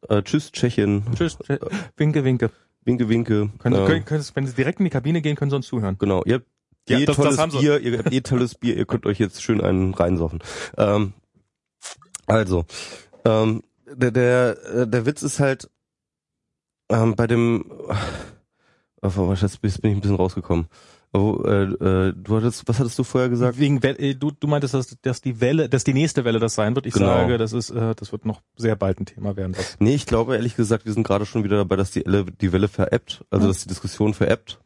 äh, 0.09 0.23
tschüss 0.23 0.51
Tschechien, 0.53 1.05
Tschüss. 1.15 1.39
Tschä- 1.39 1.61
Winke, 1.97 2.25
winke. 2.25 2.51
Winke, 2.87 3.09
winke. 3.09 3.51
Können, 3.59 3.77
ähm, 3.77 3.87
können, 3.87 4.05
können, 4.05 4.25
wenn 4.35 4.47
Sie 4.47 4.55
direkt 4.55 4.79
in 4.79 4.85
die 4.85 4.91
Kabine 4.91 5.21
gehen, 5.21 5.37
können 5.37 5.51
Sie 5.51 5.57
uns 5.57 5.67
zuhören. 5.67 5.97
Genau, 5.99 6.23
ihr 6.25 6.37
habt 6.37 6.47
Ja, 6.89 6.99
eh 6.99 7.05
das- 7.05 7.17
das 7.17 7.37
tolles 7.37 7.53
sie. 7.53 7.59
Bier, 7.59 7.81
ihr 7.81 7.99
habt 7.99 8.13
eh 8.13 8.21
tolles 8.21 8.55
Bier, 8.55 8.77
ihr 8.77 8.87
könnt 8.87 9.07
euch 9.07 9.19
jetzt 9.19 9.43
schön 9.43 9.61
einen 9.61 9.93
reinsoffen. 9.95 10.39
Ähm, 10.79 11.13
also, 12.27 12.65
ähm, 13.25 13.63
der, 13.87 14.11
der, 14.13 14.65
äh, 14.75 14.87
der 14.89 15.05
Witz 15.07 15.23
ist 15.23 15.41
halt 15.41 15.69
ähm, 16.89 17.15
bei 17.17 17.27
dem 17.27 17.65
oh, 19.03 19.11
was, 19.29 19.41
jetzt 19.43 19.61
bin 19.61 19.71
ich 19.71 19.85
ein 19.85 20.01
bisschen 20.01 20.17
rausgekommen. 20.17 20.67
Oh, 21.17 21.43
äh, 21.47 21.62
äh, 22.09 22.12
du 22.15 22.36
hattest, 22.36 22.69
was 22.69 22.78
hattest 22.78 22.99
du 22.99 23.05
vorher 23.05 23.31
gesagt? 23.31 23.59
Wegen 23.59 23.81
äh, 23.83 24.15
du, 24.15 24.33
du 24.33 24.47
meintest, 24.47 24.75
dass, 24.75 24.97
dass 25.01 25.20
die 25.23 25.41
Welle, 25.41 25.69
dass 25.69 25.83
die 25.85 25.95
nächste 25.95 26.25
Welle 26.25 26.39
das 26.41 26.55
sein 26.55 26.75
wird. 26.75 26.85
Ich 26.85 26.93
Genau. 26.95 27.07
sage, 27.07 27.39
das 27.39 27.53
ist, 27.53 27.70
äh, 27.70 27.95
das 27.95 28.12
wird 28.12 28.27
noch 28.27 28.43
sehr 28.57 28.77
bald 28.77 29.01
ein 29.01 29.07
Thema 29.07 29.35
werden. 29.36 29.53
Das. 29.53 29.77
Nee, 29.78 29.95
ich 29.95 30.05
glaube 30.07 30.35
ehrlich 30.36 30.57
gesagt, 30.57 30.85
wir 30.85 30.93
sind 30.93 31.05
gerade 31.07 31.25
schon 31.25 31.43
wieder 31.45 31.57
dabei, 31.57 31.77
dass 31.77 31.91
die, 31.91 32.05
Elle, 32.05 32.25
die 32.27 32.53
Welle 32.53 32.69
veräppt, 32.69 33.25
also 33.31 33.45
Hm. 33.47 33.51
dass 33.53 33.62
die 33.62 33.69
Diskussion 33.69 34.12
veräppt. 34.15 34.59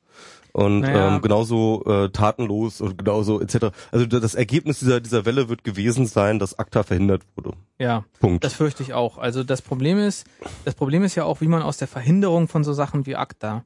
Und 0.53 0.81
Naja. 0.81 1.15
ähm, 1.15 1.23
genauso 1.23 1.85
äh, 1.87 2.09
tatenlos 2.11 2.81
und 2.81 2.99
genauso 2.99 3.41
etc. 3.41 3.67
Also 3.93 4.07
da- 4.07 4.19
das 4.19 4.35
Ergebnis 4.35 4.81
dieser 4.81 5.01
dieser 5.01 5.25
Welle 5.25 5.49
wird 5.49 5.63
gewesen 5.63 6.07
sein, 6.07 6.41
dass 6.41 6.59
ACTA 6.59 6.83
verhindert 6.83 7.23
wurde. 7.37 7.53
Ja, 7.79 8.05
Punkt. 8.19 8.43
das 8.43 8.55
fürchte 8.55 8.83
ich 8.83 8.93
auch. 8.93 9.17
Also 9.19 9.45
das 9.45 9.63
Problem 9.63 9.99
ist, 10.01 10.27
das 10.65 10.75
Problem 10.75 11.05
ist 11.05 11.15
ja 11.15 11.23
auch, 11.23 11.41
wie 11.41 11.47
man 11.47 11.63
aus 11.63 11.77
der 11.77 11.87
Verhinderung 11.87 12.49
von 12.49 12.65
so 12.65 12.73
Sachen 12.73 13.07
wie 13.07 13.15
ACTA 13.15 13.65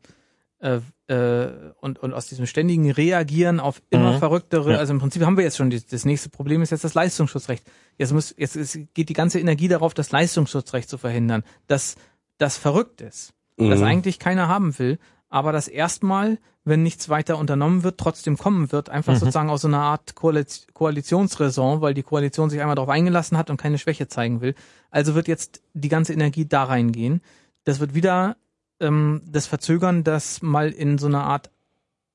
äh, 0.58 0.80
äh, 1.06 1.46
und, 1.80 1.98
und 1.98 2.12
aus 2.14 2.26
diesem 2.28 2.46
ständigen 2.46 2.90
Reagieren 2.90 3.60
auf 3.60 3.82
immer 3.90 4.12
Mhm. 4.12 4.18
verrücktere, 4.18 4.72
Ja. 4.72 4.78
also 4.78 4.92
im 4.94 5.00
Prinzip 5.00 5.22
haben 5.22 5.36
wir 5.36 5.44
jetzt 5.44 5.56
schon, 5.56 5.70
die, 5.70 5.84
das 5.84 6.04
nächste 6.04 6.30
Problem 6.30 6.62
ist 6.62 6.70
jetzt 6.70 6.84
das 6.84 6.94
Leistungsschutzrecht. 6.94 7.64
Jetzt 7.98 8.12
muss, 8.12 8.34
jetzt 8.36 8.56
ist, 8.56 8.78
geht 8.94 9.08
die 9.10 9.14
ganze 9.14 9.38
Energie 9.38 9.68
darauf, 9.68 9.92
das 9.94 10.12
Leistungsschutzrecht 10.12 10.88
zu 10.88 10.96
verhindern, 10.98 11.42
das, 11.66 11.96
das 12.38 12.56
verrückt 12.56 13.00
ist, 13.02 13.32
das 13.56 13.80
Mhm. 13.80 13.84
eigentlich 13.86 14.18
keiner 14.18 14.48
haben 14.48 14.78
will, 14.78 14.98
aber 15.28 15.52
das 15.52 15.68
erstmal, 15.68 16.38
wenn 16.64 16.82
nichts 16.82 17.10
weiter 17.10 17.36
unternommen 17.38 17.82
wird, 17.82 17.98
trotzdem 17.98 18.38
kommen 18.38 18.72
wird, 18.72 18.88
einfach 18.88 19.12
Mhm. 19.12 19.18
sozusagen 19.18 19.50
aus 19.50 19.60
so 19.60 19.68
einer 19.68 19.80
Art 19.80 20.14
Koaliz 20.14 20.66
Koalitionsräson, 20.72 21.80
weil 21.82 21.92
die 21.94 22.02
Koalition 22.02 22.48
sich 22.50 22.60
einmal 22.60 22.76
darauf 22.76 22.88
eingelassen 22.88 23.36
hat 23.36 23.50
und 23.50 23.58
keine 23.58 23.76
Schwäche 23.78 24.08
zeigen 24.08 24.40
will. 24.40 24.54
Also 24.90 25.14
wird 25.14 25.28
jetzt 25.28 25.60
die 25.74 25.88
ganze 25.90 26.12
Energie 26.14 26.46
da 26.46 26.64
reingehen. 26.64 27.20
Das 27.64 27.80
wird 27.80 27.94
wieder 27.94 28.36
ähm, 28.84 29.22
das 29.26 29.46
Verzögern, 29.46 30.04
dass 30.04 30.42
mal 30.42 30.70
in 30.70 30.98
so 30.98 31.06
einer 31.06 31.24
Art 31.24 31.50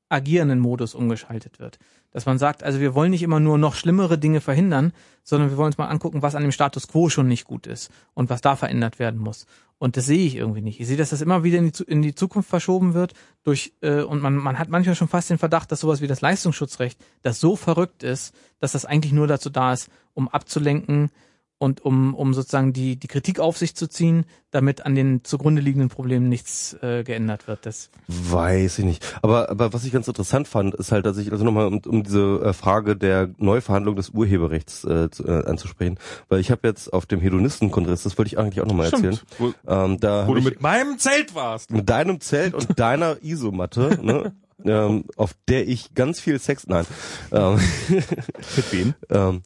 agierenden 0.09 0.59
Modus 0.59 0.95
umgeschaltet 0.95 1.59
wird. 1.59 1.79
Dass 2.11 2.25
man 2.25 2.39
sagt, 2.39 2.63
also 2.63 2.79
wir 2.79 2.95
wollen 2.95 3.11
nicht 3.11 3.21
immer 3.21 3.39
nur 3.39 3.59
noch 3.59 3.75
schlimmere 3.75 4.17
Dinge 4.17 4.41
verhindern, 4.41 4.93
sondern 5.23 5.51
wir 5.51 5.57
wollen 5.57 5.67
uns 5.67 5.77
mal 5.77 5.87
angucken, 5.87 6.23
was 6.23 6.33
an 6.33 6.41
dem 6.41 6.51
Status 6.51 6.87
quo 6.87 7.09
schon 7.09 7.27
nicht 7.27 7.45
gut 7.45 7.67
ist 7.67 7.91
und 8.15 8.31
was 8.31 8.41
da 8.41 8.55
verändert 8.55 8.97
werden 8.97 9.19
muss. 9.19 9.45
Und 9.77 9.95
das 9.95 10.07
sehe 10.07 10.25
ich 10.25 10.35
irgendwie 10.35 10.61
nicht. 10.61 10.79
Ich 10.79 10.87
sehe, 10.87 10.97
dass 10.97 11.11
das 11.11 11.21
immer 11.21 11.43
wieder 11.43 11.59
in 11.59 11.71
die, 11.71 11.83
in 11.83 12.01
die 12.01 12.15
Zukunft 12.15 12.49
verschoben 12.49 12.93
wird 12.93 13.13
durch 13.43 13.73
äh, 13.81 14.01
und 14.01 14.21
man, 14.21 14.35
man 14.35 14.57
hat 14.59 14.69
manchmal 14.69 14.95
schon 14.95 15.07
fast 15.07 15.29
den 15.29 15.37
Verdacht, 15.37 15.71
dass 15.71 15.79
sowas 15.79 16.01
wie 16.01 16.07
das 16.07 16.21
Leistungsschutzrecht, 16.21 16.99
das 17.21 17.39
so 17.39 17.55
verrückt 17.55 18.03
ist, 18.03 18.33
dass 18.59 18.73
das 18.73 18.85
eigentlich 18.85 19.13
nur 19.13 19.27
dazu 19.27 19.49
da 19.49 19.71
ist, 19.71 19.89
um 20.13 20.27
abzulenken 20.27 21.11
und 21.59 21.83
um, 21.85 22.15
um 22.15 22.33
sozusagen 22.33 22.73
die, 22.73 22.95
die 22.95 23.07
Kritik 23.07 23.39
auf 23.39 23.57
sich 23.57 23.75
zu 23.75 23.87
ziehen, 23.87 24.25
damit 24.49 24.85
an 24.85 24.95
den 24.95 25.23
zugrunde 25.23 25.61
liegenden 25.61 25.89
Problemen 25.89 26.29
nichts 26.29 26.73
äh, 26.81 27.03
geändert 27.03 27.47
wird. 27.47 27.65
Das 27.65 27.89
Weiß 28.07 28.79
ich 28.79 28.85
nicht. 28.85 29.05
Aber, 29.21 29.49
aber 29.49 29.73
was 29.73 29.83
ich 29.83 29.91
ganz 29.91 30.07
interessant 30.07 30.47
fand, 30.47 30.73
ist 30.73 30.91
halt, 30.91 31.05
dass 31.05 31.17
ich, 31.17 31.31
also 31.31 31.43
nochmal 31.43 31.67
um, 31.67 31.81
um 31.85 32.03
diese 32.03 32.41
äh, 32.43 32.53
Frage 32.53 32.95
der 32.95 33.29
Neuverhandlung 33.37 33.95
des 33.97 34.09
Urheberrechts 34.09 34.85
äh, 34.85 35.11
zu, 35.11 35.27
äh, 35.27 35.45
anzusprechen, 35.45 35.99
weil 36.29 36.39
ich 36.39 36.49
habe 36.49 36.67
jetzt 36.67 36.91
auf 36.93 37.05
dem 37.05 37.19
Hedonistenkongress, 37.19 38.03
das 38.03 38.17
wollte 38.17 38.27
ich 38.29 38.39
eigentlich 38.39 38.61
auch 38.61 38.65
nochmal 38.65 38.87
erzählen, 38.91 39.19
Wo, 39.37 39.53
ähm, 39.67 39.99
da 39.99 40.27
wo 40.27 40.33
du 40.35 40.41
mit 40.41 40.61
meinem 40.61 40.97
Zelt 40.97 41.35
warst. 41.35 41.71
mit 41.71 41.89
deinem 41.89 42.21
Zelt 42.21 42.53
und 42.53 42.79
deiner 42.79 43.17
Isomatte, 43.21 43.99
ne, 44.01 44.33
ähm, 44.65 45.05
auf 45.15 45.35
der 45.47 45.67
ich 45.67 45.93
ganz 45.93 46.19
viel 46.19 46.39
Sex, 46.39 46.67
nein, 46.67 46.85
ähm, 47.31 47.59
Mit 47.89 48.71
wem? 48.71 48.93
ähm, 49.09 49.41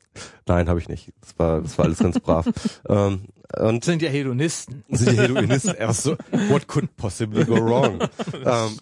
nein, 0.47 0.69
habe 0.69 0.79
ich 0.79 0.89
nicht. 0.89 1.13
Das 1.21 1.37
war, 1.37 1.61
das 1.61 1.77
war 1.77 1.85
alles 1.85 1.99
ganz 1.99 2.19
brav. 2.19 2.47
ähm, 2.89 3.25
und 3.55 3.85
sind 3.85 4.01
ja 4.01 4.09
Hedonisten. 4.09 4.83
sind 4.89 5.11
die 5.11 5.17
Hedonisten 5.17 5.75
erst 5.75 6.03
so, 6.03 6.17
what 6.49 6.67
could 6.67 6.95
possibly 6.97 7.45
go 7.45 7.55
wrong? 7.57 7.99
ähm, 8.43 8.79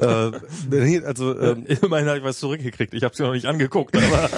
äh, 0.00 0.30
nee, 0.70 1.00
also 1.00 1.38
ähm, 1.38 1.64
Immerhin 1.66 2.08
habe 2.08 2.18
ich 2.18 2.24
was 2.24 2.38
zurückgekriegt. 2.38 2.92
Ich 2.92 3.04
habe 3.04 3.16
sie 3.16 3.22
noch 3.22 3.32
nicht 3.32 3.46
angeguckt, 3.46 3.96
aber 3.96 4.28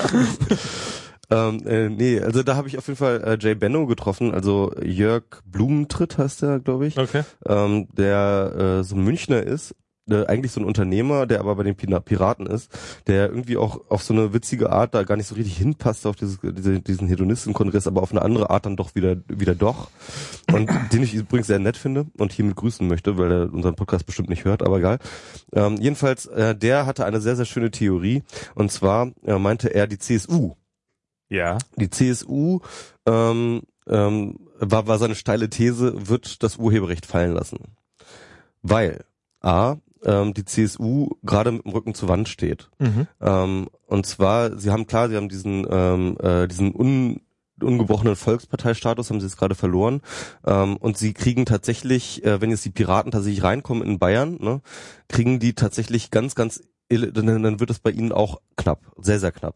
Ähm, 1.31 1.65
äh, 1.65 1.89
nee, 1.89 2.20
also 2.20 2.42
da 2.42 2.57
habe 2.57 2.67
ich 2.67 2.76
auf 2.76 2.89
jeden 2.89 2.99
Fall 2.99 3.23
äh, 3.23 3.39
Jay 3.41 3.55
Benno 3.55 3.86
getroffen, 3.86 4.34
also 4.34 4.73
Jörg 4.83 5.23
Blumentritt 5.44 6.18
heißt 6.18 6.42
er, 6.42 6.59
glaube 6.59 6.89
ich, 6.89 6.99
okay. 6.99 7.23
ähm, 7.47 7.86
der 7.92 8.81
äh, 8.81 8.84
so 8.84 8.97
ein 8.97 9.05
Münchner 9.05 9.41
ist, 9.42 9.76
äh, 10.09 10.27
eigentlich 10.27 10.53
so 10.53 10.61
ein 10.61 10.67
Unternehmer, 10.67 11.27
der 11.27 11.41
aber 11.41 11.57
bei 11.57 11.62
den 11.62 11.77
Piraten 11.77 12.47
ist, 12.47 12.70
der 13.07 13.29
irgendwie 13.29 13.57
auch 13.57 13.91
auf 13.91 14.03
so 14.03 14.15
eine 14.15 14.33
witzige 14.33 14.70
Art 14.70 14.95
da 14.95 15.03
gar 15.03 15.17
nicht 15.17 15.27
so 15.27 15.35
richtig 15.35 15.57
hinpasst 15.57 16.07
auf 16.07 16.17
dieses, 16.17 16.39
diese, 16.43 16.81
diesen 16.81 17.09
Hedonistenkongress, 17.09 17.87
aber 17.87 18.03
auf 18.03 18.11
eine 18.11 18.23
andere 18.23 18.51
Art 18.51 18.67
dann 18.67 18.77
doch 18.77 18.95
wieder 18.95 19.17
wieder 19.29 19.55
doch. 19.55 19.91
Und 20.53 20.70
den 20.93 21.03
ich 21.03 21.15
übrigens 21.15 21.47
sehr 21.47 21.59
nett 21.59 21.77
finde 21.77 22.07
und 22.19 22.33
hiermit 22.33 22.57
grüßen 22.57 22.87
möchte, 22.87 23.19
weil 23.19 23.31
er 23.31 23.53
unseren 23.53 23.77
Podcast 23.77 24.07
bestimmt 24.07 24.29
nicht 24.29 24.45
hört, 24.45 24.62
aber 24.62 24.79
egal. 24.79 24.99
Ähm, 25.53 25.77
jedenfalls, 25.81 26.27
äh, 26.27 26.55
der 26.55 26.87
hatte 26.87 27.05
eine 27.05 27.20
sehr, 27.20 27.37
sehr 27.37 27.47
schöne 27.47 27.70
Theorie 27.70 28.23
und 28.55 28.70
zwar 28.73 29.12
äh, 29.25 29.39
meinte 29.39 29.75
er 29.75 29.87
die 29.87 29.99
CSU 29.99 30.55
Ja. 31.29 31.59
die 31.77 31.91
CSU 31.91 32.61
ähm, 33.07 33.62
ähm, 33.87 34.39
war, 34.59 34.87
war 34.87 34.99
seine 34.99 35.15
steile 35.15 35.49
These, 35.49 36.09
wird 36.09 36.43
das 36.43 36.57
Urheberrecht 36.57 37.07
fallen 37.07 37.33
lassen. 37.33 37.59
Weil 38.62 39.05
A, 39.41 39.77
ähm, 40.05 40.35
die 40.35 40.45
CSU 40.45 41.11
gerade 41.23 41.53
mit 41.53 41.65
dem 41.65 41.73
Rücken 41.73 41.95
zur 41.95 42.09
Wand 42.09 42.29
steht. 42.29 42.70
Mhm. 42.79 43.07
Ähm, 43.20 43.69
und 43.87 44.07
zwar, 44.07 44.59
sie 44.59 44.70
haben 44.70 44.87
klar, 44.87 45.09
sie 45.09 45.17
haben 45.17 45.29
diesen, 45.29 45.67
ähm, 45.70 46.17
äh, 46.20 46.47
diesen 46.49 46.75
un, 46.75 47.20
ungebrochenen 47.62 48.17
Volksparteistatus, 48.17 49.11
haben 49.11 49.20
sie 49.20 49.27
jetzt 49.27 49.37
gerade 49.37 49.55
verloren. 49.55 50.01
Ähm, 50.47 50.77
und 50.77 50.97
sie 50.97 51.12
kriegen 51.12 51.45
tatsächlich, 51.47 52.25
äh, 52.25 52.41
wenn 52.41 52.51
jetzt 52.51 52.65
die 52.65 52.70
Piraten 52.70 53.12
tatsächlich 53.12 53.43
reinkommen 53.43 53.87
in 53.87 53.99
Bayern, 53.99 54.39
ne, 54.41 54.61
kriegen 55.09 55.39
die 55.41 55.55
tatsächlich 55.55 56.11
ganz, 56.11 56.35
ganz 56.35 56.62
dann, 56.93 57.61
wird 57.61 57.70
es 57.70 57.79
bei 57.79 57.91
ihnen 57.93 58.11
auch 58.11 58.41
knapp, 58.57 58.81
sehr, 59.01 59.20
sehr 59.20 59.31
knapp. 59.31 59.55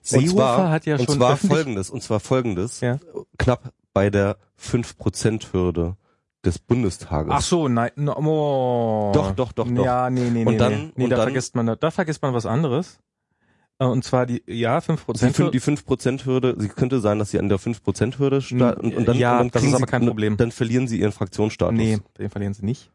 Seehofer 0.00 0.70
hat 0.70 0.86
ja 0.86 0.96
und 0.96 1.04
schon 1.04 1.16
zwar 1.16 1.34
öffentlich- 1.34 1.52
folgendes, 1.58 1.90
und 1.90 2.02
zwar 2.02 2.20
folgendes, 2.20 2.80
Ja. 2.80 2.98
knapp 3.38 3.74
bei 3.92 4.08
der 4.08 4.38
5%-Hürde 4.56 5.96
des 6.44 6.58
Bundestages. 6.58 7.32
Ach 7.32 7.40
so, 7.42 7.68
nein, 7.68 7.90
no, 7.96 8.16
oh. 8.16 9.12
Doch, 9.12 9.32
doch, 9.32 9.52
doch, 9.52 9.68
doch. 9.68 9.84
Ja, 9.84 10.08
nee, 10.10 10.22
nee, 10.30 10.44
nee. 10.44 10.46
Und 10.46 10.58
dann- 10.58 10.92
nee, 10.96 11.04
und 11.04 11.10
da 11.10 11.16
dann- 11.16 11.26
vergisst 11.26 11.54
man, 11.54 11.76
da 11.78 11.90
vergisst 11.90 12.22
man 12.22 12.32
was 12.34 12.46
anderes. 12.46 12.98
Äh, 13.78 13.84
Und 13.86 14.04
zwar 14.04 14.26
die, 14.26 14.42
ja, 14.46 14.80
fünf 14.80 15.00
Die, 15.00 15.04
Prozent. 15.06 15.54
die 15.54 15.60
5%-Hürde, 15.60 16.54
sie 16.58 16.68
könnte 16.68 17.00
sein, 17.00 17.18
dass 17.18 17.30
sie 17.30 17.38
an 17.38 17.48
der 17.48 17.58
5%-Hürde 17.58 18.40
starten 18.42 18.80
und, 18.88 18.94
und 18.94 19.08
dann, 19.08 19.16
Ja, 19.16 19.40
und 19.40 19.54
dann 19.54 19.62
das 19.62 19.64
ist 19.64 19.74
aber 19.74 19.86
kein 19.86 20.06
Problem. 20.06 20.36
Dann 20.36 20.50
verlieren 20.52 20.86
sie 20.86 21.00
ihren 21.00 21.12
Fraktionsstatus. 21.12 21.76
Nee, 21.76 21.98
den 22.18 22.28
verlieren 22.30 22.52
sie 22.54 22.64
nicht. 22.64 22.90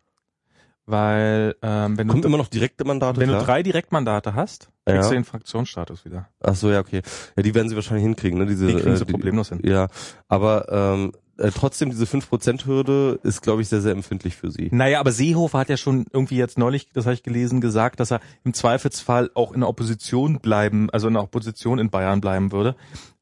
Weil, 0.87 1.55
ähm, 1.63 1.97
wenn 1.97 2.07
Kommt 2.07 2.23
du, 2.23 2.27
immer 2.27 2.37
noch 2.37 2.47
direkte 2.47 2.85
Mandate, 2.85 3.19
wenn 3.19 3.29
klar? 3.29 3.39
du 3.39 3.45
drei 3.45 3.63
Direktmandate 3.63 4.35
hast, 4.35 4.69
Ja. 4.87 4.93
kriegst 4.93 5.09
du 5.09 5.15
den 5.15 5.23
Fraktionsstatus 5.25 6.05
wieder. 6.05 6.29
Ach 6.43 6.55
so, 6.55 6.69
ja, 6.69 6.79
okay. 6.79 7.01
Ja, 7.35 7.41
die 7.43 7.55
werden 7.55 7.69
sie 7.69 7.75
wahrscheinlich 7.75 8.03
hinkriegen, 8.05 8.37
ne? 8.37 8.45
Diese, 8.45 8.67
Die 8.67 8.75
kriegen 8.75 8.93
äh, 8.93 8.97
sie 8.97 9.05
problemlos 9.05 9.49
hin. 9.49 9.61
Ja, 9.63 9.87
aber 10.27 10.71
ähm, 10.71 11.11
äh, 11.37 11.49
trotzdem, 11.51 11.89
diese 11.89 12.05
5%-Hürde 12.05 13.19
ist, 13.23 13.41
glaube 13.41 13.61
ich, 13.63 13.67
sehr, 13.67 13.81
sehr 13.81 13.91
empfindlich 13.93 14.35
für 14.35 14.51
sie. 14.51 14.69
Naja, 14.71 14.99
aber 14.99 15.11
Seehofer 15.11 15.57
hat 15.59 15.69
ja 15.69 15.77
schon 15.77 16.05
irgendwie 16.13 16.37
jetzt 16.37 16.57
neulich, 16.59 16.89
das 16.93 17.05
habe 17.05 17.15
ich 17.15 17.23
gelesen, 17.23 17.61
gesagt, 17.61 17.99
dass 17.99 18.11
er 18.11 18.21
im 18.43 18.53
Zweifelsfall 18.53 19.31
auch 19.33 19.53
in 19.53 19.61
der 19.61 19.69
Opposition 19.69 20.39
bleiben, 20.39 20.89
also 20.91 21.07
in 21.07 21.15
der 21.15 21.23
Opposition 21.23 21.79
in 21.79 21.89
Bayern 21.89 22.21
bleiben 22.21 22.51
würde. 22.51 22.75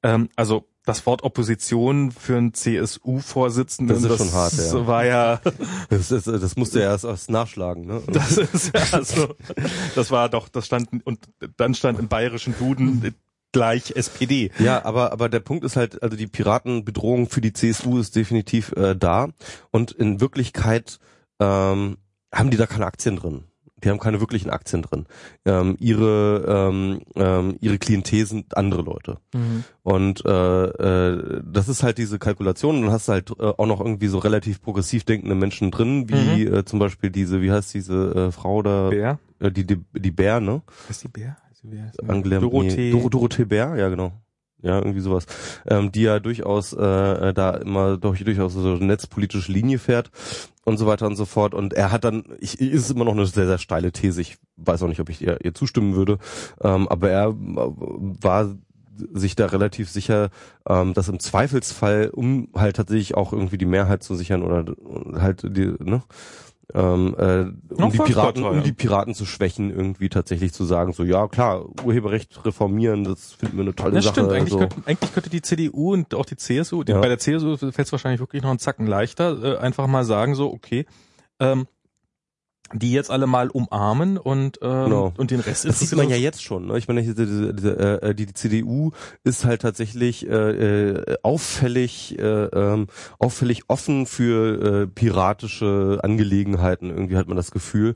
Ähm, 0.03 0.29
also 0.35 0.65
das 0.85 1.05
Wort 1.05 1.23
Opposition 1.23 2.11
für 2.11 2.37
einen 2.37 2.53
CSU-Vorsitzenden, 2.53 4.01
Das 4.01 4.11
ist 4.11 4.17
schon 4.17 4.33
hart, 4.33 4.53
ja. 4.53 4.87
war 4.87 5.05
ja, 5.05 5.41
Das, 5.89 6.09
das, 6.09 6.25
das 6.25 6.55
musste 6.55 6.81
er 6.81 6.91
erst, 6.91 7.05
erst 7.05 7.29
nachschlagen, 7.29 7.85
ne? 7.85 8.01
das 8.07 8.37
ist 8.37 8.71
ja 8.75 9.03
so, 9.03 9.35
das 9.95 10.11
war 10.11 10.29
doch, 10.29 10.49
das 10.49 10.65
stand, 10.65 10.89
und 11.05 11.19
dann 11.57 11.73
stand 11.73 11.99
im 11.99 12.07
bayerischen 12.07 12.55
Duden 12.57 13.15
gleich 13.53 13.91
SPD. 13.95 14.51
Ja, 14.59 14.83
aber 14.83 15.13
aber 15.13 15.29
der 15.29 15.39
Punkt 15.39 15.63
ist 15.63 15.77
halt, 15.77 16.03
also 16.03 16.17
die 16.17 16.27
Piratenbedrohung 16.27 17.29
für 17.29 17.39
die 17.39 17.53
CSU 17.53 17.99
ist 17.99 18.15
definitiv 18.15 18.73
äh, 18.73 18.95
da 18.95 19.29
und 19.71 19.91
in 19.91 20.19
Wirklichkeit 20.19 20.99
ähm, 21.39 21.97
haben 22.33 22.49
die 22.49 22.57
da 22.57 22.65
keine 22.65 22.87
Aktien 22.87 23.15
drin. 23.15 23.45
Die 23.83 23.89
haben 23.89 23.99
keine 23.99 24.19
wirklichen 24.19 24.49
Aktien 24.49 24.81
drin. 24.81 25.05
Ähm, 25.45 25.75
ihre 25.79 26.45
ähm, 26.47 27.01
ähm, 27.15 27.57
ihre 27.59 27.77
Klientel 27.77 28.25
sind 28.25 28.55
andere 28.57 28.81
Leute. 28.81 29.17
Mhm. 29.33 29.63
Und 29.83 30.25
äh, 30.25 30.65
äh, 30.65 31.41
das 31.45 31.67
ist 31.67 31.83
halt 31.83 31.97
diese 31.97 32.19
Kalkulation. 32.19 32.77
Und 32.77 32.81
dann 32.83 32.91
hast 32.91 33.07
du 33.07 33.11
halt 33.13 33.31
äh, 33.31 33.43
auch 33.43 33.65
noch 33.65 33.81
irgendwie 33.81 34.07
so 34.07 34.19
relativ 34.19 34.61
progressiv 34.61 35.03
denkende 35.03 35.35
Menschen 35.35 35.71
drin, 35.71 36.09
wie 36.09 36.45
äh, 36.45 36.65
zum 36.65 36.79
Beispiel 36.79 37.09
diese, 37.09 37.41
wie 37.41 37.51
heißt 37.51 37.73
diese 37.73 38.27
äh, 38.27 38.31
Frau 38.31 38.61
da, 38.61 38.89
Bär? 38.89 39.19
äh, 39.39 39.51
die, 39.51 39.65
die 39.65 39.77
die 39.93 40.11
Bär, 40.11 40.39
ne? 40.39 40.61
Ist 40.89 41.03
die 41.03 41.07
Bär? 41.09 41.37
Ist 41.51 41.63
die 41.63 41.67
Bär? 41.67 41.85
Ist 41.87 42.01
die 42.01 42.09
Angela 42.09 42.39
Dorothee. 42.39 42.91
Nee, 42.93 42.99
Dor 42.99 43.09
Dorothee 43.09 43.45
Bär, 43.45 43.75
ja 43.75 43.89
genau. 43.89 44.13
Ja, 44.61 44.77
irgendwie 44.77 45.01
sowas. 45.01 45.25
Ähm, 45.67 45.91
die 45.91 46.03
ja 46.03 46.21
durchaus 46.21 46.71
äh, 46.71 47.33
da 47.33 47.51
immer 47.51 47.97
durch, 47.97 48.23
durchaus 48.23 48.53
so 48.53 48.75
eine 48.75 48.85
netzpolitische 48.85 49.51
Linie 49.51 49.77
fährt 49.77 50.09
und 50.65 50.77
so 50.77 50.85
weiter 50.85 51.07
und 51.07 51.15
so 51.15 51.25
fort. 51.25 51.53
Und 51.53 51.73
er 51.73 51.91
hat 51.91 52.03
dann, 52.03 52.23
ich, 52.39 52.59
ist 52.59 52.91
immer 52.91 53.05
noch 53.05 53.13
eine 53.13 53.25
sehr, 53.25 53.47
sehr 53.47 53.57
steile 53.57 53.91
These. 53.91 54.21
Ich 54.21 54.37
weiß 54.57 54.83
auch 54.83 54.87
nicht, 54.87 54.99
ob 54.99 55.09
ich 55.09 55.21
ihr, 55.21 55.43
ihr 55.43 55.53
zustimmen 55.53 55.95
würde. 55.95 56.19
Ähm, 56.61 56.87
aber 56.87 57.09
er 57.09 57.29
äh, 57.29 57.33
war 57.35 58.55
sich 59.13 59.35
da 59.35 59.47
relativ 59.47 59.89
sicher, 59.89 60.29
ähm, 60.67 60.93
dass 60.93 61.09
im 61.09 61.19
Zweifelsfall, 61.19 62.11
um 62.13 62.49
halt 62.55 62.75
tatsächlich 62.75 63.15
auch 63.15 63.33
irgendwie 63.33 63.57
die 63.57 63.65
Mehrheit 63.65 64.03
zu 64.03 64.15
sichern 64.15 64.43
oder 64.43 64.75
halt 65.19 65.43
die, 65.43 65.73
ne, 65.79 66.03
ähm, 66.75 67.15
äh, 67.17 67.73
um 67.81 67.91
die 67.91 67.97
Piraten, 67.99 68.43
um 68.43 68.63
die 68.63 68.73
Piraten 68.73 69.13
zu 69.13 69.25
schwächen, 69.25 69.69
irgendwie 69.69 70.09
tatsächlich 70.09 70.53
zu 70.53 70.63
sagen, 70.65 70.91
so 70.93 71.03
ja 71.03 71.27
klar, 71.27 71.65
Urheberrecht 71.85 72.43
reformieren, 72.45 73.03
das 73.03 73.33
finden 73.33 73.57
wir 73.57 73.61
eine 73.63 73.75
tolle 73.75 73.93
Das 73.93 74.05
Sache. 74.05 74.13
stimmt, 74.15 74.31
eigentlich, 74.31 74.53
also, 74.53 74.57
könnte, 74.59 74.75
eigentlich 74.87 75.13
könnte 75.13 75.29
die 75.29 75.41
CDU 75.41 75.93
und 75.93 76.15
auch 76.15 76.25
die 76.25 76.35
CSU, 76.37 76.83
die, 76.83 76.93
Ja. 76.93 76.99
bei 76.99 77.07
der 77.09 77.19
CSU 77.19 77.57
fällt 77.57 77.77
es 77.79 77.91
wahrscheinlich 77.91 78.19
wirklich 78.19 78.41
noch 78.41 78.49
einen 78.49 78.59
Zacken 78.59 78.87
leichter, 78.87 79.43
äh, 79.43 79.57
einfach 79.57 79.85
mal 79.87 80.03
sagen 80.03 80.33
so, 80.35 80.51
okay, 80.51 80.85
ähm, 81.39 81.67
die 82.73 82.91
jetzt 82.91 83.11
alle 83.11 83.27
mal 83.27 83.49
umarmen 83.49 84.17
und 84.17 84.59
ähm, 84.61 84.83
Genau. 84.85 85.13
und 85.17 85.31
den 85.31 85.39
Rest 85.39 85.65
Das 85.65 85.79
sieht 85.79 85.95
man 85.95 86.09
ja 86.09 86.15
jetzt 86.15 86.43
schon. 86.43 86.67
Ne? 86.67 86.77
Ich 86.77 86.87
meine, 86.87 87.01
diese, 87.01 87.15
diese, 87.25 87.53
diese, 87.53 88.01
äh, 88.01 88.15
die, 88.15 88.25
die 88.25 88.33
CDU 88.33 88.91
ist 89.23 89.45
halt 89.45 89.61
tatsächlich 89.61 90.27
äh, 90.27 90.31
äh, 90.91 91.15
auffällig, 91.23 92.17
äh, 92.19 92.23
ähm, 92.23 92.87
auffällig 93.19 93.63
offen 93.67 94.05
für 94.05 94.83
äh, 94.83 94.87
piratische 94.87 95.99
Angelegenheiten. 96.03 96.89
Irgendwie 96.89 97.17
hat 97.17 97.27
man 97.27 97.37
das 97.37 97.51
Gefühl. 97.51 97.95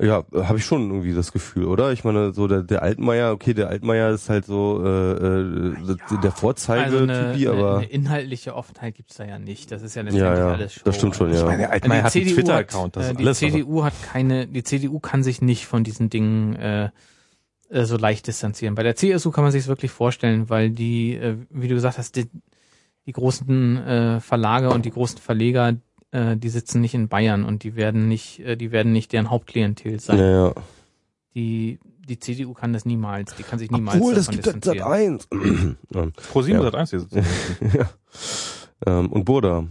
Ja, 0.00 0.24
habe 0.34 0.58
ich 0.58 0.64
schon 0.64 0.90
irgendwie 0.90 1.14
das 1.14 1.30
Gefühl, 1.30 1.66
oder? 1.66 1.92
Ich 1.92 2.02
meine, 2.02 2.32
so 2.32 2.48
der, 2.48 2.64
der 2.64 2.82
Altmaier, 2.82 3.30
okay, 3.30 3.54
der 3.54 3.68
Altmaier 3.68 4.10
ist 4.10 4.28
halt 4.28 4.44
so 4.44 4.82
äh, 4.84 4.88
äh, 4.88 5.74
der 6.20 6.32
Vorzeige, 6.32 6.82
Also 6.82 6.98
eine, 6.98 7.32
Typi, 7.32 7.46
eine, 7.48 7.56
aber 7.56 7.76
eine 7.76 7.86
inhaltliche 7.86 8.56
Offenheit 8.56 8.96
gibt's 8.96 9.14
da 9.16 9.24
ja 9.24 9.38
nicht. 9.38 9.70
Das 9.70 9.82
ist 9.82 9.94
ja 9.94 10.02
letztendlich 10.02 10.36
ja, 10.36 10.48
ja, 10.48 10.52
alles 10.54 10.74
Show. 10.74 10.80
das 10.84 10.96
stimmt 10.96 11.14
schon, 11.14 11.32
ja. 11.32 11.44
meine, 11.44 11.58
der 11.58 11.70
Altmaier 11.70 12.00
die 12.00 12.04
hat 12.06 12.16
einen 12.16 12.24
CDU 12.24 12.34
Twitter-Account, 12.34 12.96
ist 12.96 13.08
äh, 13.08 13.14
die 13.14 13.22
alles. 13.24 13.38
CDU 13.38 13.84
hat 13.84 13.92
keine, 14.14 14.46
die 14.46 14.62
CDU 14.62 15.00
kann 15.00 15.24
sich 15.24 15.42
nicht 15.42 15.66
von 15.66 15.82
diesen 15.82 16.08
Dingen 16.08 16.54
äh, 16.54 16.90
äh, 17.68 17.84
so 17.84 17.96
leicht 17.96 18.28
distanzieren. 18.28 18.76
Bei 18.76 18.84
der 18.84 18.94
CSU 18.94 19.32
kann 19.32 19.42
man 19.42 19.50
sich 19.50 19.62
es 19.62 19.68
wirklich 19.68 19.90
vorstellen, 19.90 20.48
weil 20.48 20.70
die, 20.70 21.16
äh, 21.16 21.36
wie 21.50 21.66
du 21.66 21.74
gesagt 21.74 21.98
hast, 21.98 22.14
die, 22.14 22.30
die 23.06 23.12
großen 23.12 23.76
äh, 23.76 24.20
Verlage 24.20 24.70
und 24.70 24.84
die 24.84 24.92
großen 24.92 25.18
Verleger, 25.18 25.74
äh, 26.12 26.36
die 26.36 26.48
sitzen 26.48 26.80
nicht 26.80 26.94
in 26.94 27.08
Bayern 27.08 27.44
und 27.44 27.64
die 27.64 27.74
werden 27.74 28.06
nicht, 28.06 28.38
äh, 28.38 28.56
die 28.56 28.70
werden 28.70 28.92
nicht 28.92 29.12
deren 29.12 29.30
Hauptklientel 29.30 29.98
sein. 29.98 30.18
ja, 30.20 30.46
ja. 30.46 30.54
Die 31.34 31.80
die 32.06 32.18
CDU 32.18 32.52
kann 32.52 32.74
das 32.74 32.84
niemals, 32.84 33.34
die 33.34 33.42
kann 33.42 33.58
sich 33.58 33.70
niemals 33.70 33.96
Obwohl, 33.96 34.14
das 34.14 34.26
davon 34.26 34.42
gibt 34.42 34.46
das 34.46 34.64
Sat 34.64 34.74
distanzieren. 34.74 35.76
1. 35.90 35.90
ja. 35.94 36.06
Pro 36.30 36.42
7 36.42 36.58
Ja. 36.58 36.62
Sat 36.62 36.74
1 36.74 36.90
diese 36.90 37.08
ja. 37.78 37.90
ähm, 38.86 39.10
und 39.10 39.24
Burda. 39.24 39.66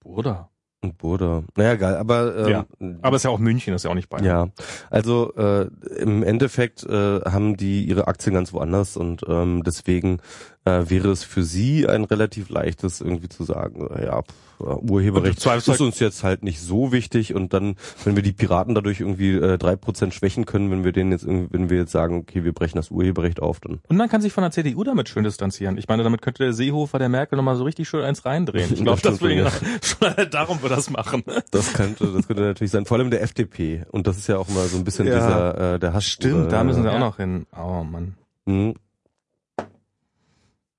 Bruder. 0.00 0.51
Und 0.82 0.98
Burda. 0.98 1.44
Naja, 1.54 1.76
geil, 1.76 1.94
aber 1.96 2.36
ähm, 2.36 2.50
Ja. 2.50 2.66
Aber 3.02 3.14
ist 3.16 3.22
ja 3.22 3.30
auch 3.30 3.38
München, 3.38 3.72
ist 3.72 3.84
ja 3.84 3.90
auch 3.90 3.94
nicht 3.94 4.08
Bayern. 4.08 4.24
Ja, 4.24 4.48
also 4.90 5.32
äh, 5.36 5.68
im 6.00 6.24
Endeffekt 6.24 6.82
äh, 6.84 7.20
haben 7.20 7.56
die 7.56 7.84
ihre 7.84 8.08
Aktien 8.08 8.34
ganz 8.34 8.52
woanders 8.52 8.96
und 8.96 9.22
ähm, 9.28 9.62
deswegen 9.64 10.18
äh, 10.64 10.82
wäre 10.88 11.10
es 11.10 11.22
für 11.22 11.44
sie 11.44 11.86
ein 11.86 12.02
relativ 12.04 12.48
leichtes 12.50 13.00
irgendwie 13.00 13.28
zu 13.28 13.44
sagen, 13.44 13.88
ja, 14.02 14.22
pff, 14.22 14.34
Urheberrecht 14.62 15.34
im 15.38 15.40
Zweifelsfall- 15.40 15.74
ist 15.74 15.80
uns 15.80 15.98
jetzt 15.98 16.22
halt 16.24 16.42
nicht 16.42 16.60
so 16.60 16.92
wichtig 16.92 17.34
und 17.34 17.52
dann, 17.52 17.76
wenn 18.04 18.16
wir 18.16 18.22
die 18.22 18.32
Piraten 18.32 18.74
dadurch 18.74 19.00
irgendwie 19.00 19.32
äh, 19.32 19.58
drei 19.58 19.76
Prozent 19.76 20.14
schwächen 20.14 20.46
können, 20.46 20.70
wenn 20.70 20.84
wir 20.84 20.92
denen 20.92 21.12
jetzt 21.12 21.24
irgendwie, 21.24 21.52
wenn 21.52 21.70
wir 21.70 21.78
jetzt 21.78 21.92
sagen, 21.92 22.18
okay, 22.18 22.44
wir 22.44 22.52
brechen 22.52 22.76
das 22.76 22.90
Urheberrecht 22.90 23.40
auf, 23.40 23.60
dann 23.60 23.80
Und 23.88 23.96
man 23.96 24.08
kann 24.08 24.20
sich 24.20 24.32
von 24.32 24.42
der 24.42 24.50
CDU 24.50 24.84
damit 24.84 25.08
schön 25.08 25.24
distanzieren. 25.24 25.76
Ich 25.78 25.88
meine, 25.88 26.02
damit 26.02 26.22
könnte 26.22 26.42
der 26.44 26.52
Seehofer 26.52 26.98
der 26.98 27.08
Merkel 27.08 27.36
nochmal 27.36 27.56
so 27.56 27.64
richtig 27.64 27.88
schön 27.88 28.02
eins 28.04 28.24
reindrehen. 28.24 28.72
Ich 28.72 28.80
glaube, 28.82 29.00
Das 29.02 29.18
deswegen 29.18 29.46
schon 29.82 30.30
darum 30.30 30.62
wir 30.62 30.68
das 30.68 30.90
machen. 30.90 31.22
das 31.50 31.72
könnte, 31.72 32.06
das 32.12 32.26
könnte 32.26 32.42
natürlich 32.42 32.70
sein. 32.70 32.86
Vor 32.86 32.98
allem 32.98 33.10
der 33.10 33.22
FDP 33.22 33.84
und 33.90 34.06
das 34.06 34.18
ist 34.18 34.26
ja 34.28 34.38
auch 34.38 34.48
mal 34.48 34.66
so 34.66 34.76
ein 34.78 34.84
bisschen 34.84 35.06
Ja. 35.06 35.14
dieser 35.14 35.74
äh, 35.74 35.78
der 35.78 35.92
Hass. 35.92 36.04
Stimmt, 36.04 36.52
da 36.52 36.62
müssen 36.64 36.82
sie 36.82 36.88
Ja. 36.88 36.94
auch 36.96 37.00
noch 37.00 37.16
hin. 37.16 37.46
Oh 37.56 37.82
Mann. 37.84 38.14
Mhm. 38.46 38.74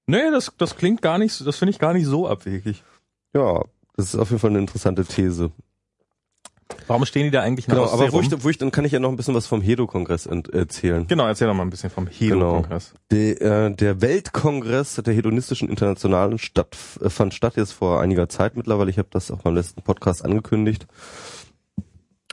Nee, 0.06 0.32
das, 0.32 0.52
das 0.58 0.76
klingt 0.76 1.02
gar 1.02 1.18
nicht, 1.18 1.34
so- 1.34 1.46
das 1.46 1.58
finde 1.58 1.72
ich 1.72 1.80
gar 1.80 1.94
nicht 1.94 2.06
so 2.06 2.28
abwegig. 2.28 2.84
Ja, 3.34 3.62
das 3.96 4.14
ist 4.14 4.16
auf 4.16 4.30
jeden 4.30 4.40
Fall 4.40 4.50
eine 4.50 4.60
interessante 4.60 5.06
These. 5.06 5.52
Warum 6.88 7.06
stehen 7.06 7.26
die 7.26 7.32
da 7.32 7.42
eigentlich 7.42 7.68
Genau, 7.68 7.86
aber 7.86 8.12
wo 8.12 8.22
ich, 8.22 8.44
wo 8.44 8.50
ich, 8.50 8.58
dann 8.58 8.72
kann 8.72 8.86
ich 8.86 8.92
ja 8.92 9.00
noch 9.00 9.10
ein 9.10 9.16
bisschen 9.16 9.36
was 9.36 9.48
vom 9.48 9.62
Hedo-Kongress 9.62 10.26
erzählen. 10.26 11.08
Genau, 11.08 11.28
erzähl 11.28 11.48
doch 11.48 11.54
mal 11.54 11.64
ein 11.64 11.70
bisschen 11.70 11.90
vom 11.90 12.08
Hedo-Kongress. 12.08 12.94
Der, 13.12 13.42
äh, 13.42 13.76
der 13.76 14.02
Weltkongress 14.02 14.96
der 14.96 15.14
hedonistischen 15.14 15.70
Internationalen 15.70 16.38
statt, 16.40 16.76
äh, 17.02 17.10
fand 17.10 17.34
statt 17.34 17.58
jetzt 17.58 17.74
vor 17.74 18.02
einiger 18.02 18.28
Zeit 18.30 18.58
mittlerweile. 18.58 18.90
Ich 18.90 18.98
habe 18.98 19.10
das 19.12 19.32
auch 19.32 19.42
beim 19.42 19.56
letzten 19.56 19.82
Podcast 19.82 20.26
angekündigt. 20.26 20.88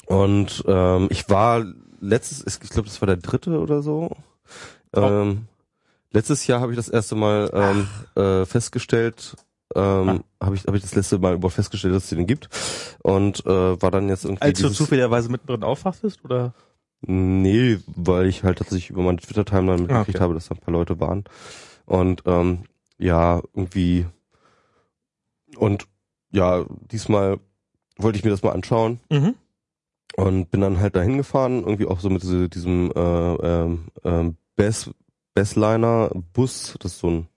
Und 0.07 0.65
ähm, 0.67 1.09
ich 1.11 1.29
war 1.29 1.65
letztes, 2.01 2.61
ich 2.63 2.71
glaube, 2.71 2.89
das 2.89 3.01
war 3.01 3.07
der 3.07 3.19
dritte 3.19 3.61
oder 3.61 3.83
so. 3.83 4.17
Ähm, 4.95 5.47
letztes 6.11 6.47
Jahr 6.47 6.61
habe 6.61 6.73
ich 6.73 6.77
das 6.77 6.89
erste 6.89 7.15
Mal 7.15 7.51
ähm, 7.53 7.89
äh, 8.21 8.45
festgestellt, 8.45 9.37
ähm, 9.75 10.25
habe 10.43 10.55
ich, 10.55 10.65
hab 10.65 10.75
ich 10.75 10.83
das 10.83 10.95
letzte 10.95 11.19
Mal 11.19 11.35
überhaupt 11.35 11.55
festgestellt, 11.55 11.95
dass 11.95 12.05
es 12.05 12.11
den 12.11 12.27
gibt. 12.27 12.49
Und 13.03 13.45
äh, 13.47 13.81
war 13.81 13.91
dann 13.91 14.09
jetzt 14.09 14.25
irgendwie. 14.25 14.43
Als 14.43 14.61
du 14.61 14.71
zufälligerweise 14.71 15.31
mittendrin 15.31 15.63
aufwachtest, 15.63 16.25
oder? 16.25 16.55
Nee, 17.03 17.79
weil 17.87 18.27
ich 18.27 18.45
halt 18.45 18.59
tatsächlich 18.59 18.91
über 18.91 19.03
meine 19.03 19.19
Twitter-Timeline 19.19 19.83
mitgekriegt 19.83 20.17
okay. 20.17 20.21
habe, 20.21 20.35
dass 20.35 20.49
da 20.49 20.55
ein 20.55 20.61
paar 20.61 20.73
Leute 20.73 21.01
waren. 21.01 21.25
Und 21.87 22.23
ähm, 22.27 22.65
ja, 22.99 23.41
irgendwie 23.55 24.07
und 25.57 25.87
ja, 26.31 26.65
diesmal 26.91 27.39
wollte 27.97 28.19
ich 28.19 28.25
mir 28.25 28.31
das 28.31 28.43
mal 28.43 28.53
anschauen 28.53 29.01
Mhm. 29.11 29.35
und 30.17 30.51
bin 30.51 30.61
dann 30.61 30.81
halt 30.81 30.97
dahin 30.97 31.17
gefahren, 31.17 31.63
irgendwie 31.65 31.87
auch 31.87 32.01
so 32.01 32.11
mit 32.11 32.23
diese, 32.23 32.49
diesem 32.49 32.93
äh, 32.95 33.35
ähm, 33.35 33.89
ähm, 34.05 34.37
Bess, 34.57 34.91
Bessliner 35.35 36.11
Bus, 36.33 36.77
das 36.81 36.93
ist 36.93 37.01
so 37.01 37.09
ein 37.11 37.29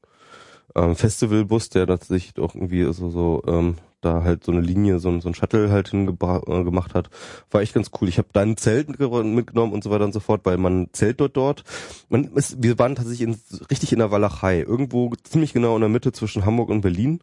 ähm, 0.76 0.96
Festivalbus, 0.96 1.70
der 1.70 1.88
tatsächlich 1.88 2.38
auch 2.44 2.56
irgendwie 2.56 2.92
so, 2.94 3.10
so 3.10 3.44
ähm, 3.48 3.76
da 4.02 4.24
halt 4.24 4.44
so 4.44 4.52
eine 4.52 4.62
Linie, 4.62 5.00
so 5.00 5.18
so 5.22 5.30
ein 5.30 5.34
Shuttle 5.36 5.72
halt 5.72 5.90
hingemacht 5.90 6.48
äh, 6.48 6.64
gemacht 6.64 6.94
hat. 6.94 7.10
War 7.52 7.62
echt 7.62 7.74
ganz 7.74 7.90
cool. 8.00 8.10
Ich 8.10 8.18
habe 8.18 8.28
da 8.34 8.42
ein 8.42 8.58
Zelt 8.58 8.90
mitge- 8.90 9.24
mitgenommen 9.24 9.72
und 9.74 9.84
so 9.84 9.90
weiter 9.92 10.04
und 10.04 10.14
so 10.14 10.20
fort, 10.20 10.42
weil 10.44 10.58
man 10.58 10.90
zählt 10.92 11.20
dort 11.22 11.38
dort. 11.38 11.64
Man 12.10 12.26
ist, 12.36 12.62
wir 12.62 12.78
waren 12.80 12.96
tatsächlich 12.96 13.30
in, 13.30 13.40
richtig 13.72 13.94
in 13.94 14.00
der 14.00 14.12
Walachei, 14.12 14.60
irgendwo 14.60 15.14
ziemlich 15.24 15.54
genau 15.54 15.76
in 15.76 15.82
der 15.82 15.90
Mitte 15.90 16.12
zwischen 16.12 16.46
Hamburg 16.46 16.70
und 16.70 16.82
Berlin. 16.82 17.22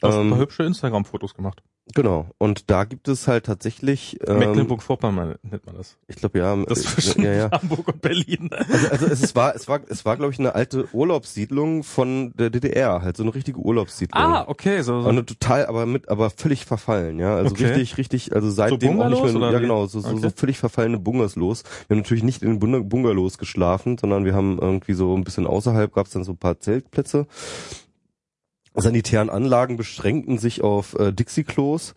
Du 0.00 0.08
hast 0.08 0.14
ein 0.16 0.28
paar 0.28 0.38
Ähm, 0.38 0.42
hübsche 0.42 0.62
Instagram-Fotos 0.64 1.34
gemacht. 1.34 1.62
genau. 1.94 2.26
Und 2.38 2.70
da 2.70 2.84
gibt 2.84 3.08
es 3.08 3.28
halt 3.28 3.46
tatsächlich 3.46 4.18
ähm, 4.26 4.38
Mecklenburg-Vorpommern 4.38 5.36
nennt 5.42 5.66
man 5.66 5.76
das. 5.76 5.96
ich 6.08 6.16
glaube 6.16 6.38
ja, 6.38 6.56
Das 6.64 6.80
äh, 6.80 6.82
zwischen 6.82 7.22
ja, 7.22 7.32
ja. 7.32 7.50
Hamburg 7.50 7.88
und 7.88 8.00
Berlin. 8.00 8.50
Also, 8.52 8.88
also 8.88 9.06
es 9.06 9.22
ist- 9.22 9.36
war, 9.36 9.54
es 9.54 9.68
war, 9.68 9.80
es 9.88 10.04
war, 10.04 10.16
glaube 10.16 10.32
ich, 10.32 10.38
eine 10.38 10.54
alte 10.54 10.88
Urlaubssiedlung 10.94 11.84
von 11.84 12.32
der 12.36 12.50
DDR, 12.50 13.02
halt 13.02 13.16
so 13.16 13.22
eine 13.22 13.34
richtige 13.34 13.58
Urlaubssiedlung. 13.58 14.20
Ah, 14.22 14.44
okay, 14.48 14.82
so, 14.82 14.94
Aber 14.94 15.02
so. 15.04 15.08
eine 15.10 15.24
total, 15.26 15.66
aber 15.66 15.86
mit, 15.86 16.08
aber 16.08 16.30
völlig 16.30 16.64
verfallen, 16.64 17.18
ja. 17.18 17.36
Also 17.36 17.50
Okay. 17.52 17.66
richtig, 17.66 17.98
richtig, 17.98 18.34
also 18.34 18.50
seitdem 18.50 18.92
auch 19.00 19.04
Bungalows 19.04 19.32
nicht 19.32 19.40
mehr, 19.40 19.50
ja 19.52 19.58
genau, 19.58 19.86
so, 19.86 20.00
so, 20.00 20.08
so 20.16 20.26
Okay. 20.26 20.32
völlig 20.36 20.58
verfallene 20.58 20.98
Bungalows. 20.98 21.62
Wir 21.88 21.94
haben 21.96 22.02
natürlich 22.02 22.24
nicht 22.24 22.42
in 22.42 22.48
den 22.50 22.58
Bung- 22.58 22.88
Bungalows 22.88 23.38
geschlafen, 23.38 23.96
sondern 23.98 24.24
wir 24.24 24.34
haben 24.34 24.58
irgendwie 24.58 24.94
so 24.94 25.14
ein 25.16 25.22
bisschen 25.24 25.46
außerhalb 25.46 25.92
gab 25.92 26.06
es 26.06 26.12
dann 26.12 26.24
so 26.24 26.32
ein 26.32 26.38
paar 26.38 26.58
Zeltplätze. 26.58 27.26
Sanitären 28.74 29.30
Anlagen 29.30 29.76
beschränkten 29.76 30.38
sich 30.38 30.62
auf 30.62 30.98
äh, 30.98 31.12
Dixie-Klos. 31.12 31.94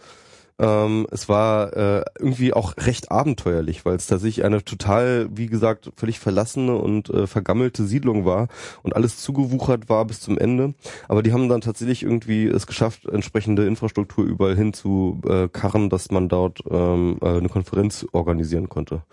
Ähm, 0.60 1.06
es 1.11 1.30
war 1.30 1.76
äh, 1.76 2.03
irgendwie 2.19 2.53
auch 2.53 2.74
recht 2.77 3.11
abenteuerlich, 3.11 3.86
weil 3.86 3.95
es 3.95 4.08
tatsächlich 4.08 4.44
eine 4.44 4.64
total, 4.64 5.27
wie 5.32 5.48
gesagt, 5.48 5.92
völlig 5.95 6.19
verlassene 6.19 6.76
und 6.76 7.10
äh, 7.10 7.27
vergammelte 7.27 7.86
Siedlung 7.86 8.26
war 8.26 8.48
und 8.82 8.95
alles 8.95 9.18
zugewuchert 9.18 9.88
war 9.90 10.06
bis 10.06 10.19
zum 10.22 10.38
Ende. 10.38 10.74
Aber 11.08 11.22
die 11.22 11.32
haben 11.32 11.48
dann 11.48 11.61
tatsächlich 11.61 12.02
irgendwie 12.03 12.48
es 12.48 12.66
geschafft, 12.66 13.06
entsprechende 13.06 13.68
Infrastruktur 13.68 14.26
überall 14.26 14.56
hin 14.56 14.74
zu 14.74 15.22
äh, 15.27 15.48
karren, 15.48 15.90
dass 15.90 16.10
man 16.10 16.27
dort 16.27 16.61
ähm, 16.69 17.18
äh, 17.22 17.38
eine 17.38 17.50
Konferenz 17.50 18.08
organisieren 18.11 18.68
konnte. 18.68 19.03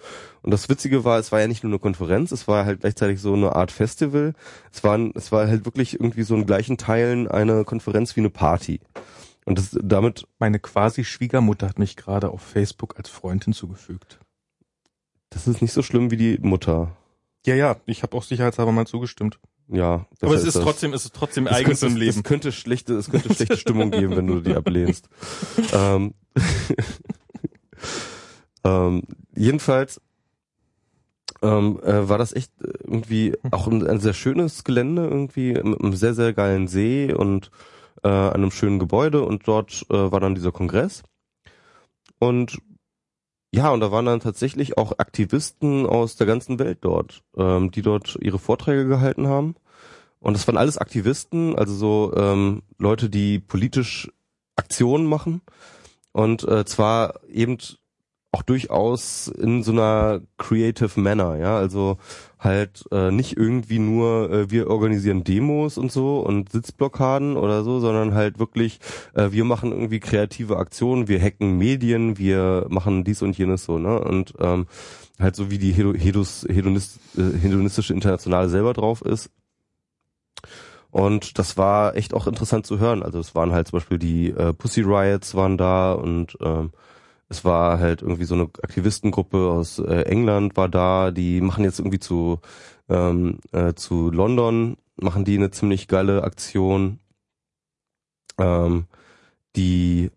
Und 0.43 0.51
das 0.51 0.69
Witzige 0.69 1.05
war, 1.05 1.19
es 1.19 1.33
war 1.33 1.41
ja 1.41 1.47
nicht 1.47 1.63
nur 1.63 1.73
eine 1.73 1.79
Konferenz, 1.79 2.33
es 2.33 2.49
war 2.49 2.65
halt 2.65 2.81
gleichzeitig 2.81 3.21
so 3.21 3.35
eine 3.35 3.55
Art 3.55 3.71
Festival. 3.71 4.35
Es 4.73 4.83
war, 4.85 4.99
es 5.15 5.33
war 5.33 5.47
halt 5.47 5.65
wirklich 5.65 5.95
irgendwie 5.95 6.23
so 6.23 6.35
in 6.35 6.47
gleichen 6.47 6.79
Teilen 6.79 7.29
eine 7.29 7.65
Konferenz 7.65 8.17
wie 8.17 8.21
eine 8.21 8.31
Party. 8.31 8.81
Und 9.45 9.59
das 9.59 9.77
damit 9.83 10.27
Meine 10.39 10.59
quasi 10.59 11.05
Schwiegermutter 11.05 11.69
hat 11.69 11.79
mich 11.79 11.97
gerade 11.97 12.31
auf 12.31 12.41
Facebook 12.41 12.97
als 12.97 13.11
Freund 13.11 13.45
hinzugefügt. 13.45 14.19
Das 15.31 15.47
ist 15.47 15.61
nicht 15.61 15.73
so 15.73 15.83
schlimm 15.83 16.11
wie 16.11 16.17
die 16.17 16.39
Mutter. 16.39 16.97
Ja, 17.45 17.55
ja, 17.55 17.77
ich 17.87 18.03
habe 18.03 18.17
auch 18.17 18.23
sicherheitshalber 18.23 18.73
mal 18.73 18.87
zugestimmt. 18.87 19.39
Ja. 19.69 20.07
Aber 20.21 20.35
es 20.35 20.45
ist 20.45 20.57
das. 20.57 20.63
trotzdem, 20.63 20.93
es 20.93 21.05
ist 21.05 21.15
trotzdem 21.15 21.47
Es 21.47 21.55
eigenes 21.55 21.81
könnte, 21.81 21.95
im 21.95 22.01
Leben. 22.01 22.19
Es 22.19 22.23
könnte 22.23 22.53
schlechte, 22.53 22.95
es 22.95 23.11
könnte 23.11 23.35
schlechte 23.35 23.57
Stimmung 23.57 23.91
geben, 23.91 24.17
wenn 24.17 24.27
du 24.27 24.41
die 24.41 24.55
ablehnst. 24.55 25.09
ähm, 25.73 26.15
ähm, 28.65 29.03
jedenfalls 29.35 30.01
ähm, 31.43 31.81
äh, 31.83 32.09
war 32.09 32.19
das 32.19 32.33
echt 32.33 32.53
irgendwie 32.61 33.35
auch 33.51 33.67
ein, 33.67 33.87
ein 33.87 34.01
sehr 34.01 34.15
schönes 34.15 34.65
Gelände 34.65 35.05
irgendwie 35.05 35.55
mit 35.55 35.81
einem 35.81 35.95
sehr 35.95 36.15
sehr 36.15 36.33
geilen 36.33 36.69
See 36.69 37.13
und 37.13 37.51
äh, 38.03 38.09
einem 38.09 38.51
schönen 38.51 38.79
Gebäude 38.79 39.25
und 39.25 39.47
dort 39.47 39.87
äh, 39.91 40.13
war 40.13 40.21
dann 40.21 40.35
dieser 40.35 40.53
Kongress 40.53 41.03
und 42.19 42.59
ja, 43.55 43.71
und 43.71 43.79
da 43.79 43.93
waren 43.93 44.07
dann 44.07 44.19
tatsächlich 44.19 44.79
auch 44.79 44.99
Aktivisten 44.99 45.87
aus 45.87 46.17
der 46.17 46.27
ganzen 46.27 46.59
Welt 46.59 46.79
dort, 46.81 47.23
ähm, 47.37 47.71
die 47.71 47.83
dort 47.83 48.19
ihre 48.21 48.41
Vorträge 48.41 48.89
gehalten 48.89 49.29
haben. 49.29 49.55
Und 50.19 50.35
das 50.35 50.45
waren 50.49 50.57
alles 50.57 50.77
Aktivisten, 50.77 51.55
also 51.55 51.73
so 51.73 52.13
ähm, 52.17 52.63
Leute, 52.79 53.09
die 53.09 53.39
politisch 53.39 54.11
Aktionen 54.57 55.07
machen. 55.07 55.41
Und 56.11 56.43
äh, 56.49 56.65
zwar 56.65 57.21
eben 57.29 57.59
auch 58.35 58.43
durchaus 58.43 59.29
in 59.29 59.63
so 59.63 59.71
einer 59.71 60.21
creative 60.39 60.99
manner, 61.01 61.37
ja, 61.37 61.57
also 61.57 61.99
halt 62.41 62.85
äh, 62.91 63.13
nicht 63.13 63.37
irgendwie 63.37 63.79
nur 63.79 64.29
äh, 64.29 64.51
wir 64.51 64.69
organisieren 64.69 65.23
Demos 65.23 65.79
und 65.79 65.93
so 65.93 66.19
und 66.19 66.51
Sitzblockaden 66.51 67.37
oder 67.37 67.63
so, 67.63 67.79
sondern 67.79 68.13
halt 68.15 68.41
wirklich 68.41 68.81
äh, 69.15 69.31
wir 69.31 69.45
machen 69.45 69.71
irgendwie 69.71 70.01
kreative 70.01 70.57
Aktionen, 70.57 71.07
wir 71.07 71.21
hacken 71.21 71.59
Medien, 71.59 72.19
wir 72.19 72.67
machen 72.71 73.05
dies 73.05 73.23
und 73.23 73.39
jenes 73.39 73.65
so, 73.65 73.79
ne? 73.79 74.01
Und 74.01 74.35
ähm, 74.41 74.67
halt 75.21 75.37
so 75.37 75.53
wie 75.53 75.59
die 75.59 75.73
Hedus, 75.73 76.45
Hedonist, 76.49 76.99
äh, 77.17 77.39
hedonistische 77.41 77.95
Internationale 77.95 78.49
selber 78.49 78.73
drauf 78.73 79.01
ist. 79.03 79.31
Und 80.91 81.39
das 81.39 81.57
war 81.57 81.95
echt 81.95 82.15
auch 82.15 82.27
interessant 82.27 82.67
zu 82.67 82.81
hören. 82.81 83.05
Also 83.05 83.21
es 83.21 83.37
waren 83.37 83.53
halt 83.53 83.69
zum 83.69 83.79
Beispiel 83.79 83.99
die 83.99 84.31
äh, 84.31 84.53
Pussy 84.53 84.81
Riots 84.81 85.37
waren 85.37 85.57
da 85.57 85.93
und 85.93 86.37
ähm, 86.41 86.73
es 87.29 87.45
war 87.45 87.79
halt 87.79 88.03
irgendwie 88.03 88.25
so 88.25 88.35
eine 88.35 88.45
Aktivistengruppe 88.45 89.51
aus 89.51 89.79
äh, 89.79 90.03
England 90.03 90.57
war 90.57 90.69
da, 90.69 91.11
die 91.11 91.41
machen 91.41 91.65
jetzt 91.65 91.79
irgendwie 91.79 92.01
zu 92.01 92.41
ähm, 92.89 93.39
äh, 93.53 93.75
zu 93.75 94.11
London 94.11 94.77
machen 94.97 95.25
die 95.25 95.37
eine 95.37 95.51
ziemlich 95.51 95.89
geile 95.89 96.23
Aktion, 96.25 96.99
ähm, 98.39 98.87
die 99.57 100.11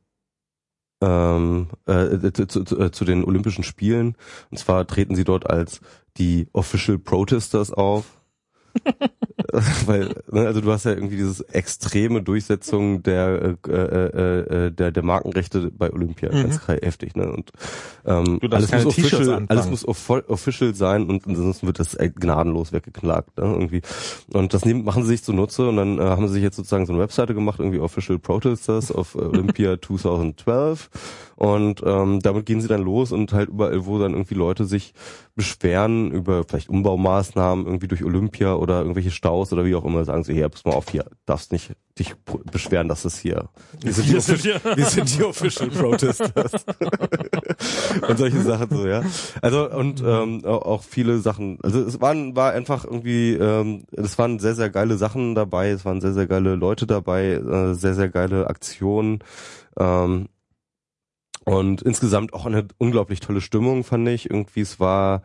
ähm, 1.02 1.68
äh, 1.86 2.32
zu, 2.32 2.64
zu, 2.64 2.80
äh, 2.80 2.92
zu 2.92 3.06
den 3.06 3.24
Olympischen 3.24 3.64
Spielen. 3.64 4.16
Und 4.50 4.58
zwar 4.58 4.88
treten 4.88 5.16
sie 5.16 5.24
dort 5.24 5.50
als 5.50 5.82
die 6.18 6.48
Official 6.54 6.98
Protesters 6.98 7.72
auf. 7.72 8.17
Weil, 9.86 10.14
ne, 10.32 10.46
also 10.48 10.62
du 10.62 10.72
hast 10.72 10.84
ja 10.86 10.92
irgendwie 10.92 11.16
dieses 11.16 11.40
extreme 11.42 12.22
Durchsetzung 12.22 13.02
der 13.04 13.56
äh, 13.68 13.72
äh, 13.72 14.66
äh, 14.68 14.72
der 14.72 14.92
der 14.92 15.04
Markenrechte 15.04 15.72
bei 15.72 15.92
Olympia, 15.92 16.30
Mhm. 16.34 16.42
ganz 16.44 16.68
heftig, 16.68 17.16
ne? 17.16 17.32
Und 17.32 17.52
ähm, 18.06 18.40
alles 18.52 18.72
muss 18.72 18.86
official, 18.88 19.46
alles 19.48 19.70
muss 19.70 19.88
offi- 19.88 20.28
official 20.28 20.76
sein 20.76 21.08
und 21.08 21.26
ansonsten 21.28 21.66
wird 21.68 21.80
das 21.80 21.94
äh, 21.96 22.10
gnadenlos 22.14 22.74
weggeknackt, 22.74 23.38
ne? 23.38 23.46
Irgendwie. 23.46 23.82
Und 24.34 24.54
das 24.54 24.66
nehmen, 24.66 24.84
machen 24.84 25.04
sie 25.04 25.10
sich 25.10 25.24
zunutze 25.24 25.70
und 25.70 25.78
dann 25.78 25.98
äh, 26.00 26.02
haben 26.02 26.28
sie 26.28 26.36
sich 26.36 26.44
jetzt 26.44 26.58
sozusagen 26.58 26.86
so 26.86 26.94
eine 26.94 27.02
Webseite 27.02 27.34
gemacht, 27.34 27.60
irgendwie 27.60 27.80
Official 27.80 28.20
Protesters 28.20 28.94
of 28.94 29.16
Olympia 29.16 29.78
2012 29.82 30.90
und 31.38 31.82
ähm, 31.86 32.20
damit 32.22 32.46
gehen 32.46 32.60
sie 32.62 32.68
dann 32.68 32.82
los 32.84 33.12
und 33.14 33.32
halt 33.32 33.48
überall, 33.50 33.86
wo 33.86 33.98
dann 34.00 34.12
irgendwie 34.14 34.36
Leute 34.36 34.66
sich 34.66 34.94
beschweren 35.36 36.12
über 36.12 36.44
vielleicht 36.44 36.68
Umbaumaßnahmen 36.70 37.66
irgendwie 37.66 37.88
durch 37.88 38.04
Olympia 38.04 38.56
oder 38.56 38.80
irgendwelche 38.82 39.12
Staus 39.12 39.54
oder 39.54 39.64
wie 39.64 39.76
auch 39.76 39.86
immer, 39.86 40.04
sagen 40.04 40.24
sie, 40.24 40.34
hier, 40.34 40.50
pass 40.50 40.66
mal 40.66 40.74
auf, 40.74 40.90
hier, 40.90 41.06
darfst 41.28 41.52
nicht 41.52 41.72
dich 42.00 42.16
beschweren, 42.52 42.88
dass 42.88 43.04
das 43.04 43.18
hier, 43.20 43.50
wir 43.82 43.94
sind 43.94 44.08
die, 44.08 44.14
Wir 44.14 44.22
sind 44.22 44.42
hier- 44.42 44.62
wir 44.76 44.86
sind 44.86 45.18
die 45.18 45.24
Official 45.24 45.70
Protesters. 45.70 46.52
und 48.08 48.18
solche 48.18 48.42
Sachen 48.42 48.70
so, 48.76 48.86
ja. 48.88 49.02
Also 49.42 49.70
und 49.72 50.02
ähm, 50.06 50.44
auch 50.46 50.62
auch 50.64 50.84
viele 50.84 51.20
Sachen, 51.20 51.60
also 51.64 51.80
es 51.82 52.02
waren 52.02 52.36
war 52.36 52.52
einfach 52.54 52.84
irgendwie, 52.86 53.34
ähm, 53.34 53.84
es 53.92 54.18
waren 54.18 54.40
sehr 54.40 54.56
sehr 54.56 54.70
geile 54.70 54.98
Sachen 54.98 55.36
dabei, 55.36 55.70
es 55.70 55.86
waren 55.86 56.02
sehr 56.02 56.14
sehr 56.14 56.28
geile 56.28 56.56
Leute 56.56 56.88
dabei, 56.88 57.34
äh, 57.34 57.74
sehr 57.74 57.94
sehr 57.94 58.10
geile 58.10 58.48
Aktionen. 58.48 59.20
Ähm, 59.80 60.28
und 61.48 61.82
insgesamt 61.82 62.34
auch 62.34 62.46
eine 62.46 62.68
unglaublich 62.78 63.22
tolle 63.22 63.40
Stimmung, 63.40 63.86
fand 63.86 64.10
ich. 64.10 64.30
Irgendwie, 64.30 64.60
es 64.60 64.82
war 64.82 65.22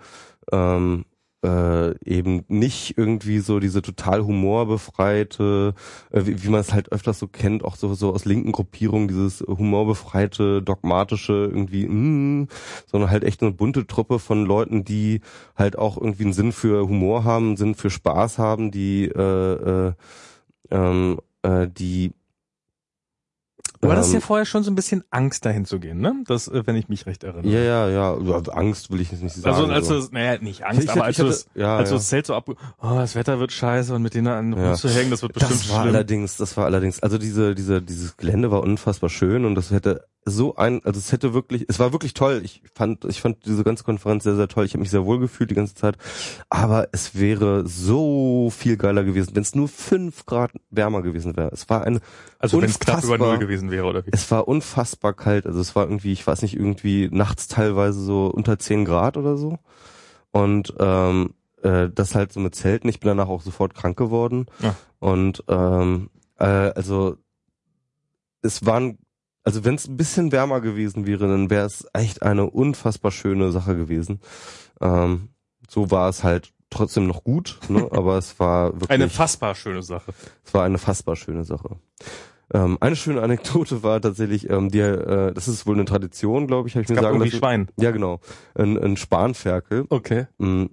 ähm, 0.53 1.05
äh, 1.45 1.99
eben 2.05 2.45
nicht 2.47 2.97
irgendwie 2.97 3.41
so 3.41 3.59
diese 3.59 3.83
total 3.83 4.25
humorbefreite, 4.25 5.75
äh, 6.13 6.25
wie, 6.25 6.45
wie 6.45 6.49
man 6.49 6.61
es 6.61 6.73
halt 6.73 6.93
öfters 6.93 7.19
so 7.19 7.27
kennt, 7.27 7.65
auch 7.65 7.75
so, 7.75 7.95
so 7.95 8.13
aus 8.13 8.25
linken 8.25 8.53
Gruppierungen, 8.53 9.09
dieses 9.09 9.41
humorbefreite, 9.41 10.63
dogmatische 10.63 11.33
irgendwie, 11.33 11.89
mm, 11.89 12.47
sondern 12.87 13.11
halt 13.11 13.25
echt 13.25 13.43
eine 13.43 13.51
bunte 13.51 13.89
Truppe 13.89 14.21
von 14.21 14.47
Leuten, 14.47 14.85
die 14.85 15.23
halt 15.57 15.77
auch 15.77 15.97
irgendwie 15.97 16.23
einen 16.23 16.33
Sinn 16.35 16.53
für 16.53 16.87
Humor 16.87 17.25
haben, 17.25 17.49
einen 17.49 17.57
Sinn 17.57 17.75
für 17.75 17.91
Spaß 17.91 18.39
haben, 18.39 18.71
die 18.71 19.07
äh, 19.07 19.89
äh, 19.89 19.93
ähm, 20.71 21.19
äh, 21.43 21.67
die 21.67 22.13
Du 23.83 23.91
hattest 23.91 24.11
ähm, 24.11 24.15
ja 24.15 24.21
vorher 24.21 24.47
schon 24.47 24.63
so 24.63 24.71
ein 24.71 24.77
bisschen 24.77 25.03
Angst 25.11 25.45
dahin 25.45 25.65
zu 25.65 25.81
gehen, 25.81 26.01
ne? 26.01 26.15
Das, 26.29 26.47
äh, 26.47 26.63
wenn 26.67 26.77
ich 26.77 26.89
mich 26.89 27.05
recht 27.07 27.25
erinnere. 27.25 27.49
Ja, 27.53 27.59
ja, 27.61 27.89
ja. 27.89 28.15
Also 28.33 28.53
Angst 28.53 28.91
will 28.93 29.01
ich 29.01 29.11
jetzt 29.11 29.23
nicht 29.23 29.35
sagen. 29.35 29.55
Also 29.57 29.67
als 29.71 29.89
du, 29.89 29.95
aber- 29.95 30.01
das- 30.03 30.13
naja, 30.13 30.39
nicht 30.41 30.65
Angst, 30.65 30.85
Ich 30.85 30.91
aber 30.91 31.05
als 31.05 31.17
du 31.17 31.23
hatte- 31.25 31.31
das, 31.33 31.47
ja, 31.57 31.77
als 31.77 31.89
du 31.89 31.95
ja. 31.97 31.99
das 31.99 32.09
Zelt 32.09 32.27
so 32.27 32.35
ab, 32.37 32.49
oh, 32.49 32.55
das 32.95 33.17
Wetter 33.17 33.41
wird 33.41 33.51
scheiße 33.53 33.93
und 33.95 34.03
mit 34.03 34.15
denen 34.15 34.29
an 34.29 34.53
Ja. 34.57 34.69
rumzuhängen, 34.69 35.11
das 35.11 35.23
wird 35.23 35.33
bestimmt 35.33 35.61
das 35.61 35.69
war 35.69 35.83
schlimm. 35.83 35.95
allerdings, 35.97 36.37
das 36.37 36.57
war 36.57 36.65
allerdings, 36.67 37.03
also 37.03 37.19
diese, 37.19 37.55
diese, 37.57 37.83
dieses 37.83 38.17
Gelände 38.17 38.53
war 38.53 38.63
unfassbar 38.63 39.11
schön 39.11 39.45
und 39.45 39.57
das 39.57 39.73
hätte 39.73 40.05
so 40.25 40.55
ein, 40.55 40.81
also 40.85 41.01
es 41.01 41.11
hätte 41.11 41.35
wirklich, 41.35 41.65
es 41.69 41.81
war 41.81 41.91
wirklich 41.91 42.15
toll. 42.15 42.43
Ich 42.45 42.63
fand, 42.77 43.05
ich 43.07 43.21
fand 43.21 43.45
diese 43.45 43.65
ganze 43.65 43.83
Konferenz 43.83 44.23
sehr, 44.23 44.37
sehr 44.37 44.47
toll. 44.47 44.65
Ich 44.65 44.73
habe 44.75 44.79
mich 44.83 44.91
sehr 44.93 45.05
wohl 45.05 45.19
gefühlt 45.19 45.51
die 45.51 45.57
ganze 45.57 45.75
Zeit. 45.75 45.97
Aber 46.49 46.87
es 46.93 47.17
wäre 47.19 47.67
so 47.67 48.49
viel 48.57 48.77
geiler 48.77 49.03
gewesen, 49.03 49.31
wenn 49.35 49.43
es 49.43 49.57
nur 49.57 49.67
fünf 49.67 50.25
Grad 50.25 50.53
wärmer 50.71 51.03
gewesen 51.03 51.37
wäre. 51.37 51.51
Es 51.53 51.69
war 51.69 51.83
eine, 51.83 51.99
Also 52.39 52.63
wenn 52.63 52.69
es 52.71 52.79
knapp 52.79 53.03
über 53.03 53.19
Null 53.19 53.39
gewesen 53.39 53.72
wäre, 53.73 53.87
oder 53.87 54.07
wie? 54.07 54.11
es 54.13 54.31
war 54.31 54.47
unfassbar 54.47 55.13
kalt. 55.15 55.47
Also 55.47 55.59
es 55.59 55.75
war 55.75 55.85
irgendwie, 55.85 56.13
ich 56.13 56.25
weiß 56.25 56.43
nicht, 56.43 56.55
irgendwie 56.55 57.09
nachts 57.11 57.49
teilweise 57.49 58.01
so 58.01 58.27
unter 58.27 58.61
10 58.61 58.85
Grad 58.85 59.17
oder 59.17 59.37
so. 59.37 59.59
Und 60.31 60.73
ähm, 60.79 61.35
äh, 61.63 61.89
das 61.93 62.15
halt 62.15 62.33
so 62.33 62.39
mit 62.39 62.55
Zelten. 62.55 62.89
Ich 62.89 63.01
bin 63.01 63.09
danach 63.09 63.29
auch 63.29 63.43
sofort 63.43 63.75
krank 63.75 63.97
geworden. 63.97 64.47
Ja. 64.61 64.77
Und 65.01 65.43
ähm, 65.49 66.11
äh, 66.39 66.45
also 66.45 67.17
es 68.43 68.65
waren, 68.67 68.99
also 69.45 69.65
wenn 69.65 69.75
es 69.75 69.89
ein 69.89 69.97
bisschen 69.97 70.33
wärmer 70.33 70.61
gewesen 70.61 71.07
wäre, 71.07 71.29
dann 71.29 71.51
wäre 71.51 71.67
es 71.67 71.87
echt 71.93 72.23
eine 72.23 72.49
unfassbar 72.49 73.11
schöne 73.11 73.53
Sache 73.53 73.77
gewesen. 73.77 74.21
Ähm, 74.81 75.31
so 75.69 75.91
war 75.91 76.09
es 76.09 76.23
halt 76.25 76.53
trotzdem 76.71 77.07
noch 77.07 77.25
gut, 77.25 77.61
ne? 77.69 77.89
aber 77.93 78.19
es 78.19 78.39
war 78.41 78.73
wirklich 78.75 78.91
Eine 78.91 79.09
fassbar 79.09 79.55
schöne 79.55 79.83
Sache. 79.83 80.13
es 80.45 80.55
war 80.55 80.65
eine 80.65 80.79
fassbar 80.79 81.17
schöne 81.17 81.45
Sache. 81.45 81.77
Ähm, 82.55 82.77
eine 82.81 82.97
schöne 82.97 83.23
Anekdote 83.23 83.83
war 83.83 84.01
tatsächlich, 84.01 84.51
ähm, 84.51 84.71
die, 84.71 84.81
äh, 84.81 85.33
das 85.33 85.49
ist 85.49 85.67
wohl 85.67 85.75
eine 85.75 85.85
Tradition, 85.85 86.47
glaube 86.47 86.69
ich, 86.69 86.75
habe 86.75 86.83
ich 86.83 86.91
Es 86.91 86.95
mir 86.95 86.97
gab 86.97 87.05
sagen 87.13 87.19
lassen. 87.21 87.37
Schwein. 87.39 87.69
Ja, 87.81 87.91
genau. 87.91 88.21
Ein, 88.55 88.79
ein 88.79 88.97
Spanferkel. 88.97 89.87
Okay. 89.89 90.27
mh, 90.39 90.69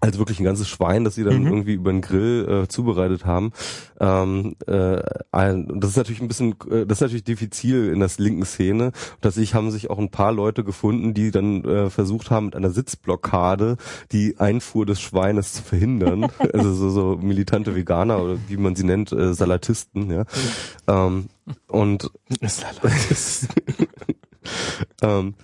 Also 0.00 0.20
wirklich 0.20 0.38
ein 0.38 0.44
ganzes 0.44 0.68
Schwein, 0.68 1.02
das 1.02 1.16
sie 1.16 1.24
dann 1.24 1.40
Mhm. 1.40 1.46
irgendwie 1.48 1.74
über 1.74 1.90
den 1.90 2.02
Grill 2.02 2.46
äh, 2.64 2.68
zubereitet 2.68 3.26
haben. 3.26 3.52
Ähm, 4.00 4.54
äh, 4.66 5.02
das 5.32 5.90
ist 5.90 5.96
natürlich 5.96 6.20
ein 6.20 6.28
bisschen, 6.28 6.52
äh, 6.70 6.86
das 6.86 6.98
ist 6.98 7.00
natürlich 7.00 7.24
diffizil 7.24 7.92
in 7.92 7.98
der 7.98 8.08
linken 8.18 8.44
Szene. 8.44 8.92
Tatsächlich 9.20 9.54
haben 9.54 9.72
sich 9.72 9.90
auch 9.90 9.98
ein 9.98 10.10
paar 10.10 10.30
Leute 10.32 10.62
gefunden, 10.62 11.14
die 11.14 11.32
dann 11.32 11.64
äh, 11.64 11.90
versucht 11.90 12.30
haben, 12.30 12.46
mit 12.46 12.54
einer 12.56 12.70
Sitzblockade 12.70 13.76
die 14.12 14.38
Einfuhr 14.38 14.86
des 14.86 15.00
Schweines 15.00 15.52
zu 15.52 15.62
verhindern. 15.62 16.28
also 16.52 16.72
so, 16.74 16.90
so 16.90 17.18
militante 17.20 17.74
Veganer 17.74 18.22
oder 18.22 18.38
wie 18.46 18.56
man 18.56 18.76
sie 18.76 18.84
nennt, 18.84 19.10
äh, 19.10 19.34
Salatisten, 19.34 20.10
ja. 20.12 20.24
Ähm, 20.86 21.26
und 21.66 22.10
ähm, 25.02 25.34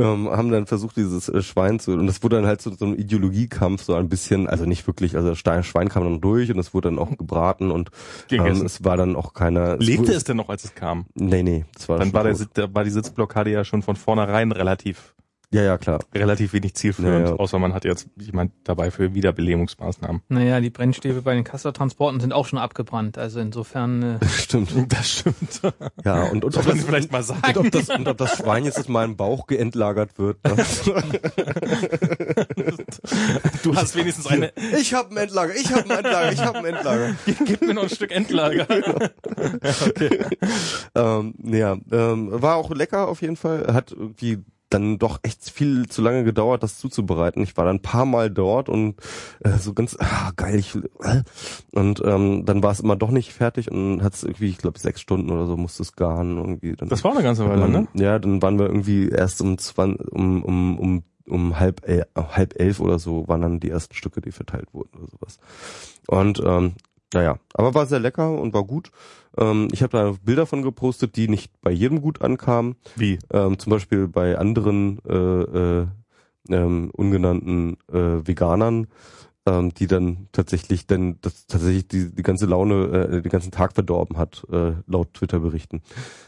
ähm, 0.00 0.30
haben 0.30 0.50
dann 0.50 0.66
versucht, 0.66 0.96
dieses 0.96 1.28
äh, 1.28 1.42
Schwein 1.42 1.78
zu, 1.80 1.92
und 1.92 2.06
das 2.06 2.22
wurde 2.22 2.36
dann 2.36 2.46
halt 2.46 2.60
so, 2.62 2.72
so 2.74 2.84
ein 2.84 2.96
Ideologiekampf, 2.96 3.82
so 3.82 3.94
ein 3.94 4.08
bisschen, 4.08 4.46
also 4.48 4.64
nicht 4.66 4.86
wirklich, 4.86 5.16
also 5.16 5.30
das 5.30 5.38
Stein- 5.38 5.64
Schwein 5.64 5.88
kam 5.88 6.04
dann 6.04 6.20
durch 6.20 6.50
und 6.50 6.58
es 6.58 6.74
wurde 6.74 6.88
dann 6.88 6.98
auch 6.98 7.16
gebraten 7.16 7.70
und 7.70 7.90
ähm, 8.30 8.64
es 8.64 8.84
war 8.84 8.96
dann 8.96 9.16
auch 9.16 9.32
keiner. 9.34 9.78
es 9.80 9.86
Lebte 9.86 10.02
wurde, 10.02 10.12
es 10.14 10.24
denn 10.24 10.36
noch, 10.36 10.48
als 10.48 10.64
es 10.64 10.74
kam? 10.74 11.06
Nee, 11.14 11.42
nee, 11.42 11.64
das 11.74 11.88
war 11.88 11.98
Dann 11.98 12.12
war, 12.12 12.24
der, 12.24 12.36
da 12.54 12.74
war 12.74 12.84
die 12.84 12.90
Sitzblockade 12.90 13.50
ja 13.50 13.64
schon 13.64 13.82
von 13.82 13.96
vornherein 13.96 14.52
relativ 14.52 15.14
Ja, 15.52 15.62
ja, 15.62 15.78
klar. 15.78 15.98
relativ 16.14 16.52
wenig 16.52 16.74
zielführend, 16.74 17.26
Ja, 17.26 17.32
ja. 17.32 17.36
außer 17.36 17.58
man 17.58 17.74
hat 17.74 17.84
jetzt 17.84 18.08
jemand 18.16 18.52
dabei 18.62 18.92
für 18.92 19.14
Wiederbelebungsmaßnahmen. 19.14 20.22
Naja, 20.28 20.60
die 20.60 20.70
Brennstäbe 20.70 21.22
bei 21.22 21.34
den 21.34 21.42
Kastortransporten 21.42 22.20
sind 22.20 22.32
auch 22.32 22.46
schon 22.46 22.60
abgebrannt. 22.60 23.18
Also 23.18 23.40
insofern, 23.40 24.20
äh, 24.20 24.26
Stimmt. 24.28 24.72
Das 24.92 25.10
stimmt. 25.10 25.60
Ja, 26.04 26.22
und, 26.24 26.44
und, 26.44 26.56
ob 26.56 26.64
das, 26.64 26.84
vielleicht 26.84 27.10
mal 27.10 27.18
und, 27.18 27.24
sagen. 27.24 27.58
ob 27.58 27.70
das, 27.72 27.88
und 27.88 28.06
ob 28.06 28.16
das 28.16 28.36
Schwein 28.36 28.64
jetzt 28.64 28.86
in 28.86 28.92
meinem 28.92 29.16
Bauch 29.16 29.48
geentlagert 29.48 30.18
wird. 30.18 30.38
Ne? 30.44 30.56
Du 33.62 33.74
hast 33.74 33.96
wenigstens 33.96 34.26
eine, 34.26 34.52
Ich 34.78 34.94
habe 34.94 35.10
ein 35.10 35.16
Endlager, 35.16 35.54
ich 35.54 35.70
habe 35.72 35.84
ein 35.84 35.90
Endlager, 35.90 36.32
ich 36.32 36.40
habe 36.40 36.58
ein 36.58 36.64
Endlager. 36.64 37.16
gib 37.44 37.60
mir 37.62 37.74
noch 37.74 37.82
ein 37.84 37.88
Stück 37.88 38.10
Endlager. 38.10 38.66
ähm, 40.94 41.34
ja, 41.42 41.76
ähm, 41.92 42.28
war 42.32 42.56
auch 42.56 42.70
lecker 42.70 43.08
auf 43.08 43.20
jeden 43.22 43.36
Fall. 43.36 43.72
Hat 43.72 43.92
irgendwie 43.92 44.38
dann 44.70 44.98
doch 44.98 45.18
echt 45.22 45.50
viel 45.50 45.88
zu 45.88 46.00
lange 46.00 46.24
gedauert, 46.24 46.62
das 46.62 46.78
zuzubereiten. 46.78 47.42
Ich 47.42 47.56
war 47.56 47.64
dann 47.64 47.76
ein 47.76 47.82
paar 47.82 48.06
Mal 48.06 48.30
dort 48.30 48.68
und 48.68 48.94
äh, 49.40 49.58
so 49.58 49.74
ganz 49.74 49.96
ah, 49.98 50.30
geil. 50.36 50.58
Ich, 50.58 50.74
äh, 50.74 51.22
und 51.72 52.02
ähm, 52.04 52.44
dann 52.46 52.62
war 52.62 52.72
es 52.72 52.80
immer 52.80 52.96
doch 52.96 53.10
nicht 53.10 53.32
fertig 53.32 53.70
und 53.70 54.02
hat 54.02 54.14
es 54.14 54.22
irgendwie, 54.22 54.48
ich 54.48 54.58
glaube, 54.58 54.78
sechs 54.78 55.00
Stunden 55.00 55.30
oder 55.30 55.46
so 55.46 55.56
musste 55.56 55.82
es 55.82 55.96
garen 55.96 56.36
irgendwie. 56.36 56.74
Dann, 56.74 56.88
Das 56.88 57.04
war 57.04 57.12
eine 57.12 57.22
ganze 57.22 57.48
Weile, 57.48 57.62
dann, 57.62 57.72
ne? 57.72 57.88
Ja, 57.94 58.18
dann 58.18 58.40
waren 58.40 58.58
wir 58.58 58.66
irgendwie 58.66 59.08
erst 59.08 59.42
um 59.42 59.58
zwan, 59.58 59.96
um 59.96 60.42
um 60.42 60.78
um 60.78 61.02
um 61.26 61.58
halb 61.60 61.88
el, 61.88 62.04
halb 62.16 62.58
elf 62.58 62.80
oder 62.80 62.98
so 62.98 63.28
waren 63.28 63.42
dann 63.42 63.60
die 63.60 63.70
ersten 63.70 63.94
Stücke, 63.94 64.20
die 64.20 64.32
verteilt 64.32 64.72
wurden 64.72 64.98
oder 64.98 65.06
sowas. 65.06 65.38
Und 66.08 66.42
ähm, 66.44 66.74
naja, 67.12 67.38
aber 67.54 67.74
war 67.74 67.86
sehr 67.86 68.00
lecker 68.00 68.30
und 68.30 68.54
war 68.54 68.64
gut. 68.64 68.90
Ähm, 69.36 69.68
ich 69.72 69.82
habe 69.82 69.96
da 69.96 70.14
Bilder 70.22 70.46
von 70.46 70.62
gepostet, 70.62 71.16
die 71.16 71.28
nicht 71.28 71.50
bei 71.60 71.70
jedem 71.70 72.00
gut 72.00 72.22
ankamen. 72.22 72.76
Wie? 72.96 73.18
Ähm, 73.32 73.58
zum 73.58 73.70
Beispiel 73.70 74.08
bei 74.08 74.38
anderen 74.38 75.00
äh, 75.08 75.14
äh, 75.14 75.86
ähm, 76.48 76.90
ungenannten 76.92 77.76
äh, 77.92 78.26
Veganern, 78.26 78.86
ähm, 79.46 79.74
die 79.74 79.86
dann 79.86 80.28
tatsächlich 80.32 80.86
dann 80.86 81.18
das 81.20 81.46
tatsächlich 81.46 81.88
die, 81.88 82.14
die 82.14 82.22
ganze 82.22 82.46
Laune, 82.46 82.84
äh, 82.86 83.22
den 83.22 83.30
ganzen 83.30 83.50
Tag 83.50 83.72
verdorben 83.72 84.16
hat, 84.16 84.46
äh, 84.52 84.72
laut 84.86 85.14
Twitter-Berichten. 85.14 85.82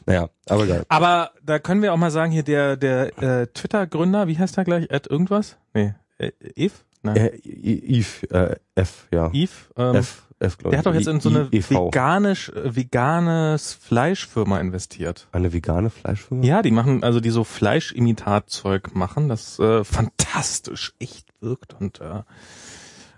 Naja, 0.07 0.31
aber 0.49 0.67
geil. 0.67 0.85
Aber 0.89 1.31
da 1.45 1.59
können 1.59 1.83
wir 1.83 1.93
auch 1.93 1.99
mal 1.99 2.11
sagen, 2.11 2.33
hier 2.33 2.43
der, 2.43 2.77
der 2.77 3.19
äh, 3.23 3.47
Twitter-Gründer, 3.49 4.29
wie 4.29 4.39
heißt 4.39 4.59
er 4.59 4.65
gleich? 4.65 4.91
Ed 4.91 5.07
irgendwas? 5.07 5.57
Nee, 5.75 5.95
äh, 6.19 6.33
Eve? 6.57 6.75
Nein. 7.03 7.17
Äh, 7.17 7.37
Eve, 7.45 8.31
äh, 8.31 8.57
F, 8.77 9.09
ja. 9.11 9.31
Eve? 9.33 9.51
Ähm, 9.77 9.97
F, 9.97 10.23
F, 10.43 10.59
glaube 10.59 10.71
der 10.71 10.81
ich. 10.81 10.87
hat 10.87 10.87
doch 10.87 10.95
jetzt 10.99 11.07
in 11.09 11.21
so 11.21 11.29
eine 11.29 11.49
EV. 11.53 11.71
veganisch, 11.71 12.49
äh, 12.51 12.75
veganes 12.77 13.75
Fleischfirma 13.75 14.59
investiert. 14.61 15.29
Eine 15.33 15.53
vegane 15.53 15.91
Fleischfirma? 15.91 16.45
Ja, 16.45 16.63
die 16.63 16.71
machen, 16.71 17.03
also 17.05 17.21
die 17.21 17.31
so 17.31 17.45
Fleischimitatzeug 17.45 18.95
machen, 18.95 19.29
das 19.29 19.59
äh, 19.59 19.85
fantastisch 19.85 20.93
echt 20.99 21.29
wirkt 21.41 21.75
und 21.79 22.01
äh, 22.01 22.23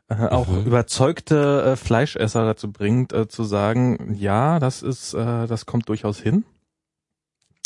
äh, 0.08 0.28
auch 0.28 0.48
Mhm. 0.48 0.66
überzeugte 0.66 1.62
äh, 1.72 1.76
Fleischesser 1.76 2.44
dazu 2.44 2.70
bringt, 2.70 3.12
äh, 3.12 3.26
zu 3.26 3.44
sagen, 3.44 4.14
ja, 4.18 4.58
das 4.58 4.82
ist, 4.82 5.14
äh, 5.14 5.46
das 5.46 5.64
kommt 5.66 5.88
durchaus 5.88 6.20
hin. 6.20 6.44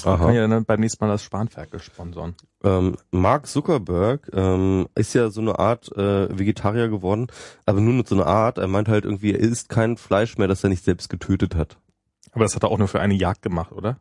Kann 0.02 0.20
Aha. 0.20 0.30
ja 0.30 0.46
dann 0.46 0.64
beim 0.64 0.80
nächsten 0.80 1.04
Mal 1.04 1.10
das 1.10 1.24
Spanferkel 1.24 1.80
sponsoren. 1.80 2.36
Ähm, 2.62 2.96
Mark 3.10 3.46
Zuckerberg 3.46 4.30
ähm, 4.32 4.86
ist 4.94 5.14
ja 5.14 5.30
so 5.30 5.40
eine 5.40 5.58
Art 5.58 5.90
äh, 5.96 6.38
Vegetarier 6.38 6.88
geworden, 6.88 7.26
aber 7.66 7.80
nur 7.80 7.94
mit 7.94 8.06
so 8.06 8.14
einer 8.14 8.26
Art. 8.26 8.58
Er 8.58 8.68
meint 8.68 8.88
halt 8.88 9.04
irgendwie, 9.04 9.32
er 9.32 9.40
isst 9.40 9.68
kein 9.68 9.96
Fleisch 9.96 10.38
mehr, 10.38 10.46
das 10.46 10.62
er 10.62 10.70
nicht 10.70 10.84
selbst 10.84 11.08
getötet 11.08 11.56
hat. 11.56 11.78
Aber 12.30 12.44
das 12.44 12.54
hat 12.54 12.62
er 12.62 12.70
auch 12.70 12.78
nur 12.78 12.88
für 12.88 13.00
eine 13.00 13.14
Jagd 13.14 13.42
gemacht, 13.42 13.72
oder? 13.72 13.98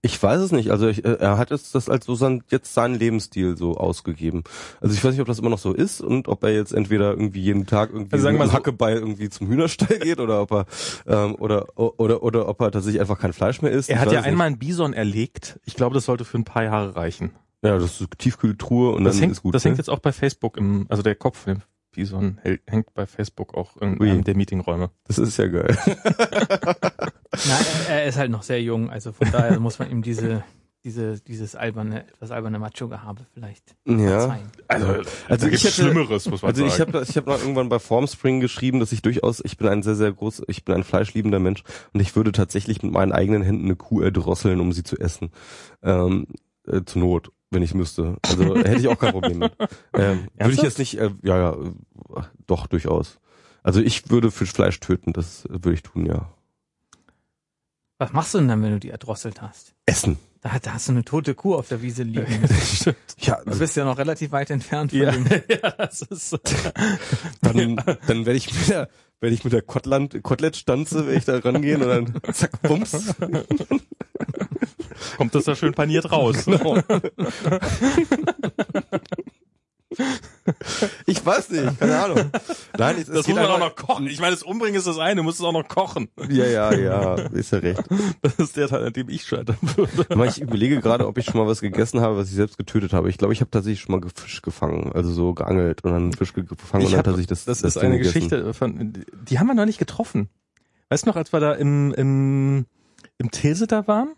Ich 0.00 0.22
weiß 0.22 0.40
es 0.40 0.52
nicht. 0.52 0.70
Also 0.70 0.86
ich, 0.86 1.04
äh, 1.04 1.14
er 1.18 1.38
hat 1.38 1.50
jetzt 1.50 1.74
das 1.74 1.88
als 1.88 2.06
so 2.06 2.14
sein, 2.14 2.44
jetzt 2.50 2.72
seinen 2.72 2.94
Lebensstil 2.94 3.56
so 3.56 3.76
ausgegeben. 3.76 4.44
Also 4.80 4.94
ich 4.94 5.02
weiß 5.02 5.10
nicht, 5.12 5.20
ob 5.20 5.26
das 5.26 5.40
immer 5.40 5.50
noch 5.50 5.58
so 5.58 5.72
ist 5.72 6.00
und 6.00 6.28
ob 6.28 6.44
er 6.44 6.54
jetzt 6.54 6.72
entweder 6.72 7.10
irgendwie 7.10 7.40
jeden 7.40 7.66
Tag 7.66 7.90
irgendwie 7.90 8.12
Also 8.12 8.22
sagen 8.22 8.36
wir 8.36 8.44
mit 8.44 8.46
mal 8.46 8.52
so- 8.52 8.58
Hackebeil 8.58 8.96
irgendwie 8.98 9.28
zum 9.28 9.48
Hühnerstall 9.48 9.98
geht 10.02 10.20
oder 10.20 10.40
ob 10.42 10.52
er 10.52 10.66
ähm, 11.06 11.34
oder 11.34 11.66
oder 11.76 12.22
oder 12.22 12.48
ob 12.48 12.60
er 12.60 12.70
tatsächlich 12.70 13.00
einfach 13.00 13.18
kein 13.18 13.32
Fleisch 13.32 13.60
mehr 13.60 13.72
isst. 13.72 13.88
Er 13.90 13.96
Ich 13.96 14.00
hat 14.02 14.12
ja 14.12 14.20
einmal 14.22 14.46
einen 14.46 14.58
Bison 14.58 14.92
erlegt. 14.92 15.58
Ich 15.64 15.74
glaube, 15.74 15.94
das 15.94 16.04
sollte 16.04 16.24
für 16.24 16.38
ein 16.38 16.44
paar 16.44 16.62
Jahre 16.62 16.94
reichen. 16.94 17.32
Ja, 17.64 17.76
das 17.76 18.00
ist 18.00 18.08
Tiefkühltruhe 18.18 18.92
und 18.94 19.02
Das 19.02 19.14
dann 19.16 19.22
hängt, 19.22 19.32
ist 19.32 19.42
gut. 19.42 19.52
das 19.56 19.64
ne? 19.64 19.70
hängt 19.70 19.78
jetzt 19.78 19.90
auch 19.90 19.98
bei 19.98 20.12
Facebook 20.12 20.56
im, 20.58 20.86
also 20.90 21.02
der 21.02 21.16
Kopf 21.16 21.38
von 21.38 21.54
dem 21.54 21.62
Bison 21.90 22.38
hängt 22.68 22.94
bei 22.94 23.04
Facebook 23.06 23.54
auch 23.54 23.76
in 23.78 24.00
Ui. 24.00 24.08
einem 24.10 24.22
der 24.22 24.36
Meetingräume. 24.36 24.90
Das 25.08 25.18
ist 25.18 25.36
ja 25.38 25.48
geil. 25.48 25.76
na, 27.32 27.58
er, 27.88 28.02
er 28.02 28.06
ist 28.06 28.16
halt 28.18 28.30
noch 28.30 28.42
sehr 28.42 28.62
jung, 28.62 28.90
also 28.90 29.12
von 29.12 29.30
daher 29.30 29.58
muss 29.60 29.78
man 29.78 29.90
ihm 29.90 30.02
diese, 30.02 30.42
diese, 30.84 31.20
dieses 31.20 31.54
alberne, 31.56 32.06
etwas 32.08 32.30
alberne 32.30 32.58
Macho-Gehabe 32.58 33.26
vielleicht 33.34 33.76
ja. 33.86 34.20
verzeihen. 34.20 34.50
Also, 34.68 34.86
Also 34.86 35.10
also 35.28 35.46
ich 35.48 35.54
ich 35.54 35.64
hätte- 35.64 35.74
Schlimmeres, 35.74 36.28
muss 36.28 36.42
man 36.42 36.50
Also 36.50 36.64
ich 36.64 36.72
sagen. 36.74 36.92
habe 36.94 37.04
ich 37.08 37.16
hab 37.16 37.26
noch 37.26 37.38
irgendwann 37.40 37.68
bei 37.68 37.78
Formspring 37.78 38.40
geschrieben, 38.40 38.80
dass 38.80 38.92
ich 38.92 39.02
durchaus, 39.02 39.42
ich 39.44 39.56
bin 39.58 39.68
ein 39.68 39.82
sehr, 39.82 39.96
sehr 39.96 40.12
groß, 40.12 40.42
ich 40.48 40.64
bin 40.64 40.74
ein 40.76 40.84
fleischliebender 40.84 41.38
Mensch 41.40 41.62
und 41.92 42.00
ich 42.00 42.14
würde 42.16 42.32
tatsächlich 42.32 42.82
mit 42.82 42.92
meinen 42.92 43.12
eigenen 43.12 43.42
Händen 43.42 43.64
eine 43.66 43.76
Kuh 43.76 44.00
erdrosseln, 44.00 44.60
um 44.60 44.72
sie 44.72 44.84
zu 44.84 44.96
essen. 44.98 45.30
Ähm, 45.82 46.26
äh, 46.66 46.82
zur 46.84 47.02
Not, 47.02 47.32
wenn 47.50 47.62
ich 47.62 47.74
müsste. 47.74 48.16
Also 48.26 48.56
hätte 48.56 48.76
ich 48.80 48.88
auch 48.88 48.98
kein 48.98 49.12
Problem 49.12 49.38
mit. 49.40 49.52
Ähm, 49.94 50.28
würde 50.38 50.54
ich 50.54 50.62
jetzt 50.62 50.78
nicht, 50.78 50.98
äh, 50.98 51.10
ja, 51.22 51.38
ja, 51.38 51.56
doch, 52.46 52.66
durchaus. 52.66 53.18
Also 53.62 53.80
ich 53.80 54.08
würde 54.10 54.30
für 54.30 54.46
Fleisch 54.46 54.78
töten, 54.80 55.12
das 55.12 55.44
würde 55.50 55.72
ich 55.74 55.82
tun, 55.82 56.06
ja. 56.06 56.30
Was 57.98 58.12
machst 58.12 58.32
du 58.34 58.38
denn 58.38 58.46
dann, 58.48 58.62
wenn 58.62 58.70
du 58.70 58.78
die 58.78 58.90
erdrosselt 58.90 59.42
hast? 59.42 59.74
Essen. 59.84 60.18
Da, 60.40 60.56
da 60.62 60.74
hast 60.74 60.86
du 60.86 60.92
eine 60.92 61.04
tote 61.04 61.34
Kuh 61.34 61.56
auf 61.56 61.66
der 61.66 61.82
Wiese 61.82 62.04
liegen. 62.04 62.26
Ja, 63.18 63.40
Du 63.44 63.58
bist 63.58 63.76
ja 63.76 63.84
noch 63.84 63.98
relativ 63.98 64.30
weit 64.30 64.50
entfernt 64.50 64.92
von 64.92 65.00
ja, 65.00 65.10
dem. 65.10 65.26
ja, 65.48 65.72
das 65.72 66.02
ist, 66.02 66.38
dann, 67.40 67.74
dann 67.74 68.26
werde 68.26 68.36
ich 68.36 68.54
mit 68.54 68.68
der, 68.68 68.88
werde 69.18 69.34
ich 69.34 69.42
mit 69.42 69.52
der 69.52 69.62
Kotland, 69.62 70.22
Kotelettstanze, 70.22 71.06
werde 71.06 71.18
ich 71.18 71.24
da 71.24 71.38
rangehen 71.38 71.82
und 71.82 71.88
dann 71.88 72.32
zack, 72.32 72.62
bums. 72.62 73.16
kommt 75.16 75.34
das 75.34 75.44
da 75.44 75.56
schön 75.56 75.74
paniert 75.74 76.12
raus. 76.12 76.44
Genau. 76.44 76.78
Ich 81.06 81.24
weiß 81.24 81.50
nicht, 81.50 81.78
keine 81.78 81.98
Ahnung. 82.02 82.30
Nein, 82.78 82.96
es, 82.96 83.08
es 83.08 83.14
Das 83.14 83.26
geht 83.26 83.34
muss 83.34 83.44
man 83.44 83.50
auch 83.52 83.58
noch 83.58 83.76
kochen. 83.76 84.06
Ich 84.06 84.18
meine, 84.18 84.30
das 84.32 84.42
Umbringen 84.42 84.76
ist 84.76 84.86
das 84.86 84.98
eine, 84.98 85.16
du 85.16 85.22
musst 85.22 85.38
es 85.40 85.44
auch 85.44 85.52
noch 85.52 85.68
kochen. 85.68 86.08
Ja, 86.30 86.46
ja, 86.46 86.72
ja, 86.72 87.14
ist 87.32 87.52
ja 87.52 87.58
recht. 87.58 87.82
Das 88.22 88.34
ist 88.38 88.56
der 88.56 88.68
Teil, 88.68 88.86
an 88.86 88.92
dem 88.94 89.08
ich 89.10 89.24
scheitern 89.26 89.58
würde. 89.60 90.06
Aber 90.08 90.26
ich 90.26 90.40
überlege 90.40 90.80
gerade, 90.80 91.06
ob 91.06 91.18
ich 91.18 91.26
schon 91.26 91.36
mal 91.40 91.46
was 91.46 91.60
gegessen 91.60 92.00
habe, 92.00 92.16
was 92.16 92.28
ich 92.30 92.34
selbst 92.34 92.56
getötet 92.56 92.92
habe. 92.94 93.10
Ich 93.10 93.18
glaube, 93.18 93.32
ich 93.34 93.40
habe 93.40 93.50
tatsächlich 93.50 93.80
schon 93.80 94.00
mal 94.00 94.08
Fisch 94.14 94.40
gefangen, 94.42 94.90
also 94.94 95.10
so 95.12 95.34
geangelt 95.34 95.84
und 95.84 95.92
dann 95.92 96.12
Fisch 96.12 96.32
ge- 96.32 96.44
gefangen 96.44 96.82
und 96.82 96.86
Ich 96.86 96.90
dann 96.92 96.98
hab- 97.00 97.04
tatsächlich 97.04 97.26
das. 97.28 97.44
Das 97.44 97.60
das 97.60 97.76
ist 97.76 97.82
eine 97.82 97.98
gegessen. 97.98 98.14
Geschichte 98.14 98.54
von, 98.54 98.94
die 99.28 99.38
haben 99.38 99.46
wir 99.48 99.54
noch 99.54 99.66
nicht 99.66 99.78
getroffen. 99.78 100.28
Weißt 100.88 101.04
du 101.04 101.10
noch, 101.10 101.16
als 101.16 101.32
wir 101.32 101.40
da 101.40 101.52
im, 101.52 101.92
im, 101.92 102.66
im 103.18 103.30
Tilsiter 103.30 103.86
waren? 103.86 104.14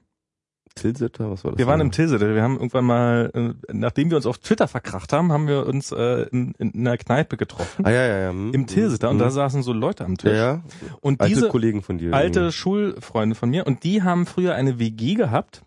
Tilsiter, 0.81 1.31
was 1.31 1.45
war 1.45 1.53
das? 1.53 1.59
Wir 1.59 1.67
waren 1.67 1.81
im 1.81 1.91
Tilsiter. 1.91 2.35
Wir 2.35 2.43
haben 2.43 2.55
irgendwann 2.55 2.85
mal, 2.85 3.31
äh, 3.35 3.73
nachdem 3.73 4.11
wir 4.11 4.17
uns 4.17 4.27
auf 4.27 4.39
Twitter 4.39 4.67
verkracht 4.67 5.13
haben, 5.13 5.31
haben 5.33 5.47
wir 5.47 5.67
uns 5.67 5.93
äh, 5.93 6.23
in, 6.31 6.53
in 6.59 6.75
einer 6.75 6.97
Kneipe 6.97 7.37
getroffen. 7.37 7.85
Ah 7.85 7.91
ja, 7.91 8.07
ja, 8.07 8.19
ja. 8.21 8.31
hm, 8.31 8.53
Im 8.55 8.67
Tilsiter. 8.67 9.11
Und 9.11 9.17
hm. 9.17 9.25
da 9.25 9.31
saßen 9.31 9.63
so 9.63 9.73
Leute 9.73 10.05
am 10.05 10.17
Tisch. 10.17 10.37
ja. 10.37 10.63
Und 11.01 11.21
Alte 11.21 11.35
diese 11.35 11.49
Kollegen 11.49 11.83
von 11.83 11.99
dir. 11.99 12.15
alte 12.15 12.51
Schulfreunde 12.53 13.35
von 13.35 13.51
mir. 13.51 13.67
Und 13.67 13.85
die 13.85 14.03
haben 14.03 14.27
früher 14.27 14.55
eine 14.55 14.79
WG 14.79 15.15
gehabt. 15.15 15.63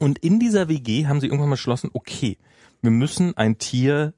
Und 0.00 0.18
in 0.18 0.40
dieser 0.40 0.68
WG 0.68 1.06
haben 1.06 1.20
sie 1.20 1.26
irgendwann 1.26 1.48
mal 1.48 1.54
beschlossen, 1.54 1.90
okay, 1.92 2.38
wir 2.80 2.90
müssen 2.90 3.36
ein 3.36 3.58
Tier 3.58 4.14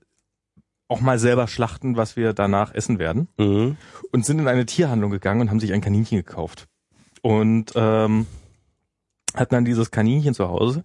auch 0.89 1.00
mal 1.00 1.18
selber 1.18 1.49
schlachten, 1.49 1.97
was 1.97 2.16
wir 2.16 2.33
danach 2.33 2.74
essen 2.74 2.99
werden. 2.99 3.28
Mhm. 3.39 3.76
und 4.12 4.24
sind 4.24 4.39
in 4.39 4.49
eine 4.49 4.66
Tierhandlung 4.66 5.10
gegangen 5.10 5.41
und 5.41 5.50
haben 5.50 5.60
sich 5.60 5.73
ein 5.73 5.81
Kaninchen 5.81 6.18
gekauft. 6.18 6.68
Und 7.23 7.73
ähm, 7.74 8.26
hatten 9.35 9.55
dann 9.55 9.65
dieses 9.65 9.91
Kaninchen 9.91 10.35
zu 10.35 10.49
Hause. 10.49 10.85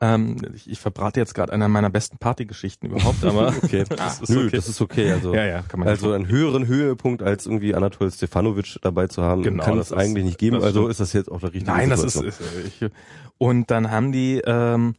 Ähm, 0.00 0.36
ich, 0.54 0.68
ich 0.68 0.80
verbrate 0.80 1.20
jetzt 1.20 1.34
gerade 1.34 1.52
eine 1.52 1.68
meiner 1.68 1.88
besten 1.88 2.18
Partygeschichten 2.18 2.90
überhaupt, 2.90 3.24
aber 3.24 3.54
Okay. 3.62 3.84
das 3.88 4.20
ist 4.22 4.28
Nö, 4.30 4.46
okay. 4.46 4.56
das 4.56 4.68
ist 4.68 4.80
okay. 4.80 5.12
Also, 5.12 5.32
ja, 5.34 5.44
ja, 5.46 5.62
kann 5.62 5.78
man 5.80 5.88
also 5.88 6.12
einen 6.12 6.26
höheren 6.26 6.66
Höhepunkt 6.66 7.22
als 7.22 7.46
irgendwie 7.46 7.74
Anatol 7.74 8.10
Stefanovic 8.10 8.78
dabei 8.82 9.06
zu 9.06 9.22
haben, 9.22 9.42
Genau, 9.44 9.62
kann 9.64 9.76
das 9.76 9.92
ist- 9.92 9.96
eigentlich 9.96 10.24
nicht 10.24 10.38
geben. 10.38 10.60
Also 10.62 10.88
ist 10.88 10.98
das 10.98 11.12
jetzt 11.12 11.30
auch 11.30 11.38
der 11.40 11.52
richtige 11.54 11.70
Nein, 11.70 11.90
das 11.90 12.02
ist, 12.02 12.14
Situation. 12.14 12.48
ist 12.64 12.82
ich, 12.82 12.90
und 13.38 13.70
dann 13.70 13.90
haben 13.90 14.10
die 14.10 14.42
ähm, 14.44 14.96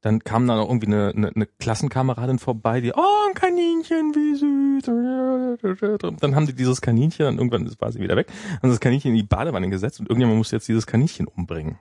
dann 0.00 0.24
kam 0.24 0.46
dann 0.46 0.58
auch 0.58 0.68
irgendwie 0.68 0.86
eine, 0.86 1.12
eine, 1.14 1.28
eine 1.28 1.46
Klassenkameradin 1.46 2.38
vorbei, 2.38 2.80
die, 2.80 2.92
oh, 2.92 3.28
ein 3.28 3.34
Kaninchen, 3.34 4.14
wie 4.14 4.34
süß. 4.34 6.02
Und 6.04 6.22
dann 6.22 6.34
haben 6.34 6.46
die 6.46 6.54
dieses 6.54 6.80
Kaninchen, 6.80 7.26
und 7.26 7.38
irgendwann 7.38 7.70
war 7.78 7.92
sie 7.92 8.00
wieder 8.00 8.16
weg, 8.16 8.28
haben 8.62 8.70
das 8.70 8.80
Kaninchen 8.80 9.10
in 9.10 9.16
die 9.16 9.22
Badewanne 9.22 9.68
gesetzt 9.68 10.00
und 10.00 10.06
irgendjemand 10.08 10.38
musste 10.38 10.56
jetzt 10.56 10.68
dieses 10.68 10.86
Kaninchen 10.86 11.26
umbringen. 11.26 11.78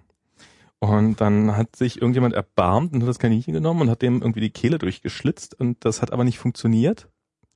Und 0.80 1.20
dann 1.20 1.58
hat 1.58 1.76
sich 1.76 2.02
irgendjemand 2.02 2.34
erbarmt 2.34 2.94
und 2.94 3.02
hat 3.02 3.10
das 3.10 3.20
Kaninchen 3.20 3.54
genommen 3.54 3.82
und 3.82 3.90
hat 3.90 4.02
dem 4.02 4.22
irgendwie 4.22 4.40
die 4.42 4.50
Kehle 4.50 4.80
durchgeschlitzt 4.80 5.60
und 5.60 5.84
das 5.84 6.02
hat 6.02 6.14
aber 6.14 6.24
nicht 6.24 6.40
funktioniert. 6.40 7.10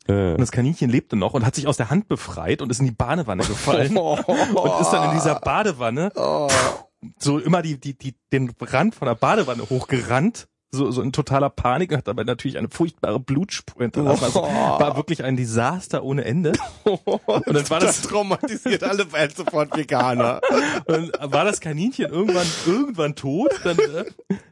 Ja. 0.07 0.33
Und 0.33 0.41
das 0.41 0.51
Kaninchen 0.51 0.89
lebte 0.89 1.15
noch 1.15 1.33
und 1.33 1.45
hat 1.45 1.55
sich 1.55 1.67
aus 1.67 1.77
der 1.77 1.89
Hand 1.89 2.09
befreit 2.09 2.61
und 2.61 2.69
ist 2.69 2.79
in 2.79 2.85
die 2.85 2.91
Badewanne 2.91 3.43
gefallen 3.43 3.95
und 3.97 4.81
ist 4.81 4.91
dann 4.91 5.09
in 5.09 5.15
dieser 5.15 5.39
Badewanne 5.39 6.11
Oh. 6.15 6.49
so 7.17 7.39
immer 7.39 7.61
die, 7.61 7.79
die, 7.79 7.97
die, 7.97 8.15
den 8.33 8.53
Rand 8.59 8.95
von 8.95 9.07
der 9.07 9.15
Badewanne 9.15 9.69
hochgerannt, 9.69 10.47
so, 10.73 10.89
so 10.91 11.01
in 11.03 11.11
totaler 11.11 11.49
Panik, 11.49 11.95
hat 11.95 12.07
dabei 12.07 12.23
natürlich 12.23 12.57
eine 12.57 12.67
furchtbare 12.67 13.19
Blutspur 13.19 13.83
hinterlassen. 13.83 14.23
Also, 14.25 14.41
war 14.41 14.97
wirklich 14.97 15.23
ein 15.23 15.37
Desaster 15.37 16.03
ohne 16.03 16.25
Ende. 16.25 16.53
Und 16.83 17.53
dann 17.53 17.69
war 17.69 17.79
das 17.79 18.01
traumatisiert 18.01 18.83
alle 18.83 19.05
bald 19.05 19.35
sofort 19.37 19.77
Veganer. 19.77 20.41
Und 20.87 21.11
dann 21.21 21.31
war 21.31 21.45
das 21.45 21.61
Kaninchen 21.61 22.07
irgendwann 22.11 22.47
irgendwann 22.65 23.15
tot. 23.15 23.51
Dann, 23.63 23.77
äh, 23.77 24.05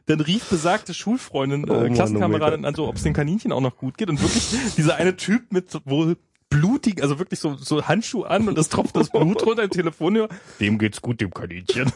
dann 0.06 0.20
rief 0.20 0.44
besagte 0.48 0.94
Schulfreundin, 0.94 1.68
Oh 1.68 1.74
äh, 1.74 1.80
Mann, 1.82 1.94
Klassenkameradin 1.94 2.64
an, 2.64 2.74
so 2.74 2.86
ob 2.86 2.96
es 2.96 3.02
dem 3.02 3.12
Kaninchen 3.14 3.50
auch 3.52 3.60
noch 3.60 3.76
gut 3.76 3.98
geht. 3.98 4.08
Und 4.08 4.20
wirklich 4.22 4.46
dieser 4.76 4.96
eine 4.96 5.16
Typ 5.16 5.52
mit 5.52 5.66
wohl 5.84 6.16
blutig, 6.50 7.02
also 7.02 7.18
wirklich 7.18 7.40
so, 7.40 7.54
so 7.56 7.88
Handschuh 7.88 8.24
an 8.24 8.46
und 8.46 8.58
es 8.58 8.68
tropft 8.68 8.94
das 8.94 9.08
Blut 9.10 9.42
runter 9.46 9.62
im 9.64 9.70
Telefonhörer. 9.70 10.28
Dem 10.60 10.78
geht's 10.78 11.00
gut, 11.00 11.20
dem 11.20 11.32
Kaninchen. 11.32 11.90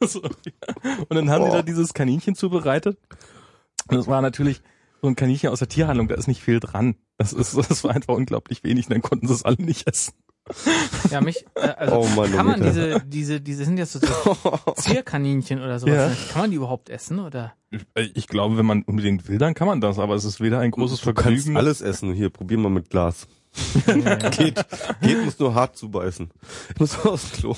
also, 0.00 0.22
und 0.22 1.14
dann 1.14 1.28
haben 1.30 1.44
Oh. 1.44 1.52
da 1.52 1.62
dieses 1.62 1.92
Kaninchen 1.92 2.34
zubereitet. 2.34 2.96
Und 3.88 3.96
das 3.96 4.06
war 4.06 4.20
natürlich 4.22 4.62
so 5.02 5.08
ein 5.08 5.16
Kaninchen 5.16 5.50
aus 5.50 5.58
der 5.58 5.68
Tierhandlung, 5.68 6.08
da 6.08 6.14
ist 6.14 6.28
nicht 6.28 6.42
viel 6.42 6.60
dran. 6.60 6.96
Das 7.18 7.32
ist, 7.32 7.56
das 7.70 7.84
war 7.84 7.90
einfach 7.92 8.14
unglaublich 8.14 8.64
wenig, 8.64 8.86
dann 8.88 9.02
konnten 9.02 9.26
sie 9.28 9.34
es 9.34 9.44
alle 9.44 9.60
nicht 9.62 9.86
essen. 9.86 10.14
Ja, 11.10 11.22
mich, 11.22 11.46
äh, 11.54 11.68
also 11.68 12.00
Oh 12.00 12.06
Mann, 12.14 12.30
oh 12.32 12.36
kann 12.36 12.46
man 12.46 12.60
Mieter. 12.60 12.70
diese, 12.70 13.00
diese, 13.06 13.40
diese 13.40 13.64
sind 13.64 13.78
jetzt 13.78 13.92
so, 13.92 14.00
so 14.00 14.72
Zierkaninchen 14.76 15.62
oder 15.62 15.78
sowas. 15.78 15.94
Ja. 15.94 16.32
Kann 16.32 16.42
man 16.42 16.50
die 16.50 16.56
überhaupt 16.58 16.90
essen 16.90 17.18
oder? 17.18 17.54
Ich, 17.94 18.14
ich 18.14 18.28
glaube, 18.28 18.58
wenn 18.58 18.66
man 18.66 18.82
unbedingt 18.82 19.26
will, 19.26 19.38
dann 19.38 19.54
kann 19.54 19.66
man 19.66 19.80
das, 19.80 19.98
aber 19.98 20.14
es 20.14 20.24
ist 20.26 20.40
weder 20.42 20.58
ein 20.60 20.70
großes 20.70 21.00
Du 21.00 21.14
kannst 21.14 21.22
Vergnügen. 21.22 21.56
alles 21.56 21.80
essen. 21.80 22.12
Hier, 22.12 22.28
probier 22.28 22.58
mal 22.58 22.68
mit 22.68 22.90
Glas. 22.90 23.26
geht. 24.36 24.62
Geht, 25.00 25.24
muss 25.24 25.38
nur 25.38 25.54
hart 25.54 25.76
zubeißen. 25.78 26.30
Ich 26.74 26.80
muss 26.80 26.98
aufs 27.06 27.32
Klo. 27.32 27.56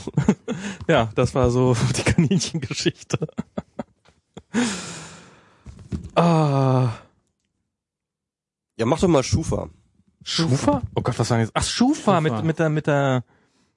Ja, 0.86 1.10
das 1.16 1.34
war 1.34 1.50
so 1.50 1.76
die 1.96 2.02
Kaninchengeschichte. 2.02 3.18
Ah, 6.16 6.92
Ja, 8.78 8.86
mach 8.86 9.00
doch 9.00 9.08
mal 9.08 9.22
Schufa. 9.22 9.68
Schufa? 10.22 10.82
Oh 10.94 11.02
Gott, 11.02 11.18
was 11.18 11.28
sagen 11.28 11.42
jetzt? 11.42 11.52
Ach, 11.54 11.64
Schufa, 11.64 11.94
Schufa. 11.94 12.20
mit 12.20 12.44
mit 12.44 12.58
der 12.58 12.68
mit 12.68 12.86
der 12.86 13.24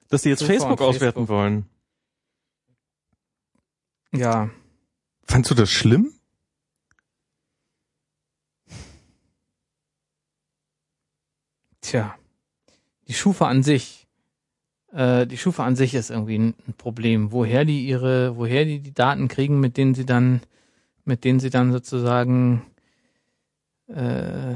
dass 0.08 0.22
die 0.22 0.30
jetzt 0.30 0.40
Schufa 0.40 0.52
Facebook 0.52 0.80
auswerten 0.80 1.26
Facebook. 1.26 1.28
wollen. 1.28 1.66
Ja. 4.12 4.50
Fandst 5.24 5.50
du 5.50 5.54
das 5.54 5.70
schlimm? 5.70 6.12
Tja. 11.80 12.14
Die 13.08 13.14
Schufa 13.14 13.48
an 13.48 13.62
sich. 13.62 14.06
Äh, 14.92 15.26
die 15.26 15.38
Schufa 15.38 15.64
an 15.64 15.76
sich 15.76 15.94
ist 15.94 16.10
irgendwie 16.10 16.38
ein, 16.38 16.54
ein 16.66 16.74
Problem. 16.74 17.32
Woher 17.32 17.64
die 17.64 17.86
ihre, 17.86 18.36
woher 18.36 18.64
die 18.64 18.80
die 18.80 18.92
Daten 18.94 19.28
kriegen, 19.28 19.60
mit 19.60 19.76
denen 19.76 19.94
sie 19.94 20.06
dann, 20.06 20.40
mit 21.10 21.24
denen 21.24 21.40
sie 21.40 21.50
dann 21.50 21.72
sozusagen 21.72 22.62
äh, 23.88 24.54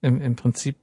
im, 0.00 0.20
im 0.22 0.36
Prinzip 0.36 0.76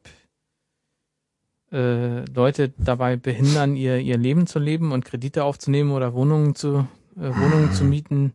äh, 1.72 2.26
Leute 2.32 2.74
dabei 2.78 3.16
behindern, 3.16 3.76
ihr, 3.76 3.98
ihr 4.00 4.18
Leben 4.18 4.48
zu 4.48 4.60
leben 4.60 4.92
und 4.92 5.06
Kredite 5.06 5.44
aufzunehmen 5.44 5.92
oder 5.92 6.14
Wohnungen 6.14 6.56
zu, 6.56 6.88
äh, 7.18 7.22
Wohnungen 7.36 7.72
zu 7.72 7.84
mieten, 7.84 8.34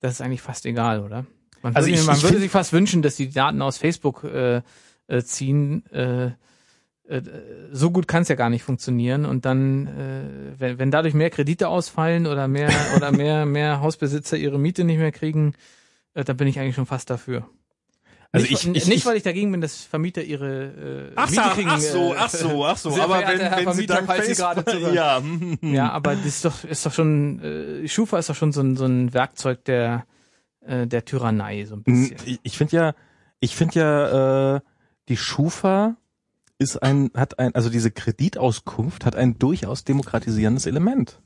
das 0.00 0.14
ist 0.14 0.20
eigentlich 0.20 0.42
fast 0.42 0.66
egal, 0.66 1.00
oder? 1.02 1.24
Man, 1.62 1.74
Also 1.76 1.88
würde, 1.88 2.00
ich- 2.00 2.06
man 2.06 2.16
ich 2.16 2.22
würde 2.24 2.38
sich 2.40 2.50
fast 2.50 2.72
wünschen, 2.72 3.02
dass 3.02 3.16
die 3.16 3.30
Daten 3.30 3.62
aus 3.62 3.78
Facebook 3.78 4.24
äh, 4.24 4.62
äh, 5.06 5.22
ziehen. 5.22 5.86
Äh, 5.92 6.32
so 7.72 7.90
gut 7.90 8.06
kann 8.08 8.22
es 8.22 8.28
ja 8.28 8.36
gar 8.36 8.48
nicht 8.50 8.62
funktionieren 8.62 9.24
und 9.26 9.44
dann, 9.44 9.86
äh, 9.86 10.60
wenn, 10.60 10.78
wenn 10.78 10.90
dadurch 10.90 11.14
mehr 11.14 11.30
Kredite 11.30 11.68
ausfallen 11.68 12.26
oder 12.26 12.48
mehr 12.48 12.70
oder 12.96 13.10
mehr 13.12 13.44
mehr 13.44 13.80
Hausbesitzer 13.80 14.36
ihre 14.36 14.58
Miete 14.58 14.84
nicht 14.84 14.98
mehr 14.98 15.12
kriegen, 15.12 15.54
äh, 16.14 16.24
dann 16.24 16.36
bin 16.36 16.46
ich 16.48 16.58
eigentlich 16.58 16.76
schon 16.76 16.86
fast 16.86 17.10
dafür. 17.10 17.48
Also 18.34 18.46
nicht, 18.46 18.52
ich- 18.64 18.68
ich- 18.76 18.86
nicht 18.86 18.96
ich- 18.98 19.06
weil 19.06 19.16
ich 19.18 19.22
dagegen 19.24 19.50
bin, 19.52 19.60
dass 19.60 19.82
Vermieter 19.84 20.22
ihre 20.22 21.10
äh, 21.10 21.12
Ach, 21.16 21.28
Miete 21.28 21.42
kriegen. 21.54 21.68
ach 21.70 21.78
so, 21.80 22.14
äh, 22.14 22.16
ach 22.18 22.30
so, 22.30 22.64
ach 22.64 22.76
so. 22.78 22.96
Aber 23.02 23.18
wenn, 23.18 23.40
Herr 23.40 23.50
wenn 23.50 23.58
sie 23.58 23.64
Vermieter, 23.64 23.94
dann 23.96 24.06
falls 24.06 24.26
Sie 24.28 24.34
gerade 24.34 24.64
zuhören. 24.64 24.94
ja, 24.94 25.18
hm, 25.18 25.58
hm. 25.60 25.74
Ja, 25.74 25.90
aber 25.90 26.14
das 26.16 26.24
ist 26.26 26.44
doch, 26.46 26.64
ist 26.64 26.86
doch 26.86 26.92
schon, 26.94 27.40
äh, 27.42 27.88
Schufa 27.88 28.18
ist 28.18 28.30
doch 28.30 28.34
schon 28.36 28.52
so 28.52 28.62
ein, 28.62 28.76
so 28.76 28.86
ein 28.86 29.12
Werkzeug 29.12 29.64
der, 29.66 30.06
äh, 30.64 30.86
der 30.86 31.04
Tyrannei, 31.04 31.64
so 31.66 31.74
ein 31.74 31.82
bisschen. 31.82 32.16
Ich, 32.24 32.40
ich 32.42 32.56
finde 32.56 32.76
ja, 32.76 32.94
ich 33.40 33.54
finde 33.54 33.78
ja, 33.80 34.56
äh, 34.56 34.60
die 35.10 35.16
Schufa 35.18 35.96
ist 36.62 36.76
ein, 36.82 37.10
hat 37.14 37.38
ein, 37.38 37.54
also 37.54 37.68
diese 37.70 37.90
Kreditauskunft 37.90 39.04
hat 39.04 39.16
ein 39.16 39.38
durchaus 39.38 39.84
demokratisierendes 39.84 40.66
Element. 40.66 41.20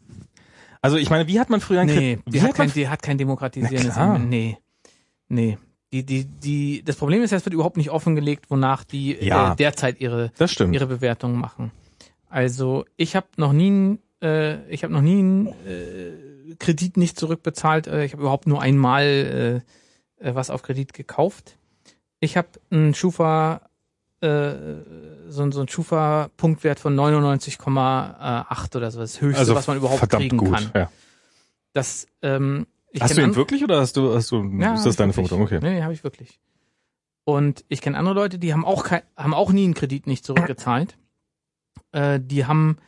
Also 0.83 0.97
ich 0.97 1.11
meine, 1.11 1.27
wie 1.29 1.39
hat 1.41 1.51
man 1.51 1.61
früher 1.61 1.81
ein 1.81 1.87
Nee, 1.87 2.17
Kredit, 2.17 2.35
die 2.35 2.43
hat, 2.43 2.55
kein, 2.55 2.73
die 2.73 2.89
hat 2.89 3.03
kein 3.03 3.19
demokratisierendes. 3.19 3.97
Element. 3.97 4.29
Nee. 4.29 4.59
Nee. 5.29 5.59
Die, 5.93 6.05
die, 6.05 6.25
die, 6.25 6.83
das 6.85 6.97
Problem 6.97 7.23
ist, 7.23 7.33
es 7.33 7.45
wird 7.45 7.55
überhaupt 7.55 7.77
nicht 7.77 7.91
offengelegt, 7.91 8.51
wonach 8.51 8.85
die 8.85 9.15
Ja. 9.21 9.53
äh, 9.53 9.57
derzeit 9.57 10.01
ihre, 10.01 10.33
ihre 10.73 10.87
Bewertungen 10.87 11.39
machen. 11.39 11.71
Also 12.29 12.85
ich 12.97 13.15
habe 13.17 13.27
noch 13.37 13.53
nie, 13.53 13.99
äh, 14.23 14.69
ich 14.71 14.83
habe 14.83 14.93
noch 14.93 15.01
nie 15.01 15.19
einen 15.21 15.47
äh, 15.47 16.55
Kredit 16.59 16.97
nicht 16.97 17.19
zurückbezahlt. 17.19 17.87
Äh, 17.87 18.05
ich 18.05 18.13
habe 18.13 18.23
überhaupt 18.23 18.47
nur 18.47 18.61
einmal 18.61 19.63
äh, 20.21 20.27
äh, 20.29 20.35
was 20.35 20.51
auf 20.51 20.63
Kredit 20.63 20.93
gekauft. 20.93 21.57
Ich 22.21 22.37
habe 22.37 22.49
einen 22.71 22.95
Schufa, 22.95 23.63
äh, 24.21 24.55
so, 25.29 25.43
ein- 25.43 25.53
so 25.53 25.61
ein 25.61 25.69
Schufa-Punktwert 25.69 26.81
von 26.81 26.95
99,8 26.95 28.77
oder 28.77 28.91
so, 28.91 29.01
das 29.01 29.21
Höchste, 29.21 29.39
also 29.39 29.55
was 29.55 29.67
man 29.67 29.77
überhaupt 29.77 30.09
kriegen 30.11 30.39
gut. 30.39 30.53
kann. 30.53 30.71
Ja. 30.75 30.91
Das, 31.73 32.07
ähm, 32.23 32.67
ich 32.91 33.03
Hast 33.03 33.17
du 33.17 33.23
ihn 33.23 33.37
wirklich 33.37 33.63
oder 33.63 33.81
hast 33.81 33.97
du, 33.97 34.15
hast 34.15 34.31
du, 34.31 34.43
ja, 34.59 34.75
ist 34.75 34.87
das 34.87 34.97
deine. 34.97 35.13
Vermutung? 35.13 35.43
Okay. 35.43 35.59
Nee, 35.63 35.83
habe 35.83 35.93
ich 35.93 36.03
wirklich. 36.05 36.39
Und 37.25 37.65
ich 37.69 37.81
kenne 37.83 37.99
andere 37.99 38.15
Leute, 38.15 38.39
die 38.39 38.53
haben 38.55 38.65
auch 38.65 38.85
kein, 38.85 39.03
haben 39.17 39.35
auch 39.35 39.53
nie 39.53 39.65
einen 39.65 39.75
Kredit 39.75 40.07
nicht 40.07 40.25
zurückgezahlt. 40.25 40.97
Äh, 41.93 42.21
die 42.23 42.47
haben, 42.47 42.79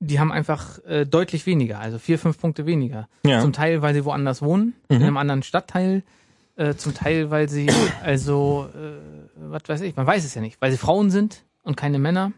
die 0.00 0.20
haben 0.20 0.32
einfach 0.32 0.78
äh, 0.84 1.06
deutlich 1.06 1.46
weniger, 1.46 1.78
also 1.80 1.98
vier, 1.98 2.18
fünf 2.18 2.38
Punkte 2.38 2.66
weniger. 2.66 3.08
Ja. 3.24 3.40
Zum 3.40 3.52
Teil, 3.54 3.80
weil 3.80 3.94
sie 3.94 4.04
woanders 4.04 4.42
wohnen, 4.42 4.74
in 4.88 4.98
Mhm. 4.98 5.04
einem 5.04 5.16
anderen 5.16 5.42
Stadtteil. 5.42 6.02
Äh, 6.56 6.74
zum 6.76 6.94
Teil, 6.94 7.30
weil 7.30 7.48
sie, 7.48 7.68
also, 8.04 8.68
äh, 8.74 8.98
was 9.36 9.62
weiß 9.66 9.80
ich, 9.82 9.96
man 9.96 10.06
weiß 10.06 10.24
es 10.24 10.34
ja 10.34 10.40
nicht, 10.40 10.60
weil 10.60 10.70
sie 10.70 10.78
Frauen 10.78 11.10
sind 11.10 11.42
und 11.64 11.76
keine 11.76 11.98
Männer. 11.98 12.32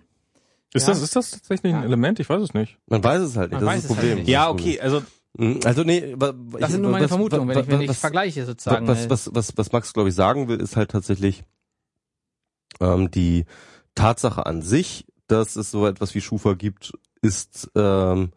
Ist 0.72 0.86
Ja. 0.88 0.94
das, 0.94 1.02
ist 1.02 1.14
das 1.16 1.30
tatsächlich 1.32 1.74
ein. 1.74 1.82
Element? 1.84 2.18
Ich 2.20 2.28
weiß 2.28 2.40
es 2.42 2.54
nicht. 2.54 2.78
Man 2.86 3.02
weiß 3.04 3.20
es 3.22 3.36
halt 3.36 3.50
nicht. 3.52 3.60
Man 3.60 3.66
das 3.66 3.74
weiß 3.76 3.82
ist 3.84 3.84
das 3.84 3.90
es 3.90 3.96
halt 3.96 4.06
Problem. 4.08 4.18
nicht. 4.24 4.28
Ja, 4.28 4.48
okay, 4.50 4.80
also 4.80 5.02
Mhm, 5.38 5.60
Also 5.66 5.82
nee, 5.84 6.14
wa- 6.16 6.32
Das 6.32 6.62
ich- 6.62 6.66
sind 6.68 6.80
nur 6.80 6.92
meine 6.92 7.04
was- 7.04 7.10
Vermutungen, 7.10 7.46
wenn 7.48 7.56
wa- 7.56 7.60
ich, 7.60 7.68
wenn 7.68 7.80
ich 7.82 7.90
was- 7.90 7.98
vergleiche 7.98 8.46
sozusagen. 8.46 8.86
was, 8.88 9.10
was, 9.10 9.34
was, 9.34 9.52
was 9.58 9.70
Max, 9.70 9.92
glaube 9.92 10.08
ich, 10.08 10.14
sagen 10.14 10.48
will, 10.48 10.58
ist 10.62 10.76
halt 10.76 10.90
tatsächlich 10.90 11.44
ähm, 12.80 13.10
die 13.10 13.44
Tatsache 13.94 14.46
an 14.46 14.62
sich, 14.62 15.04
dass 15.26 15.56
es 15.56 15.70
so 15.70 15.86
etwas 15.86 16.14
wie 16.14 16.22
Schufa 16.22 16.54
gibt, 16.54 16.94
ist 17.20 17.70
ähm, 17.74 18.30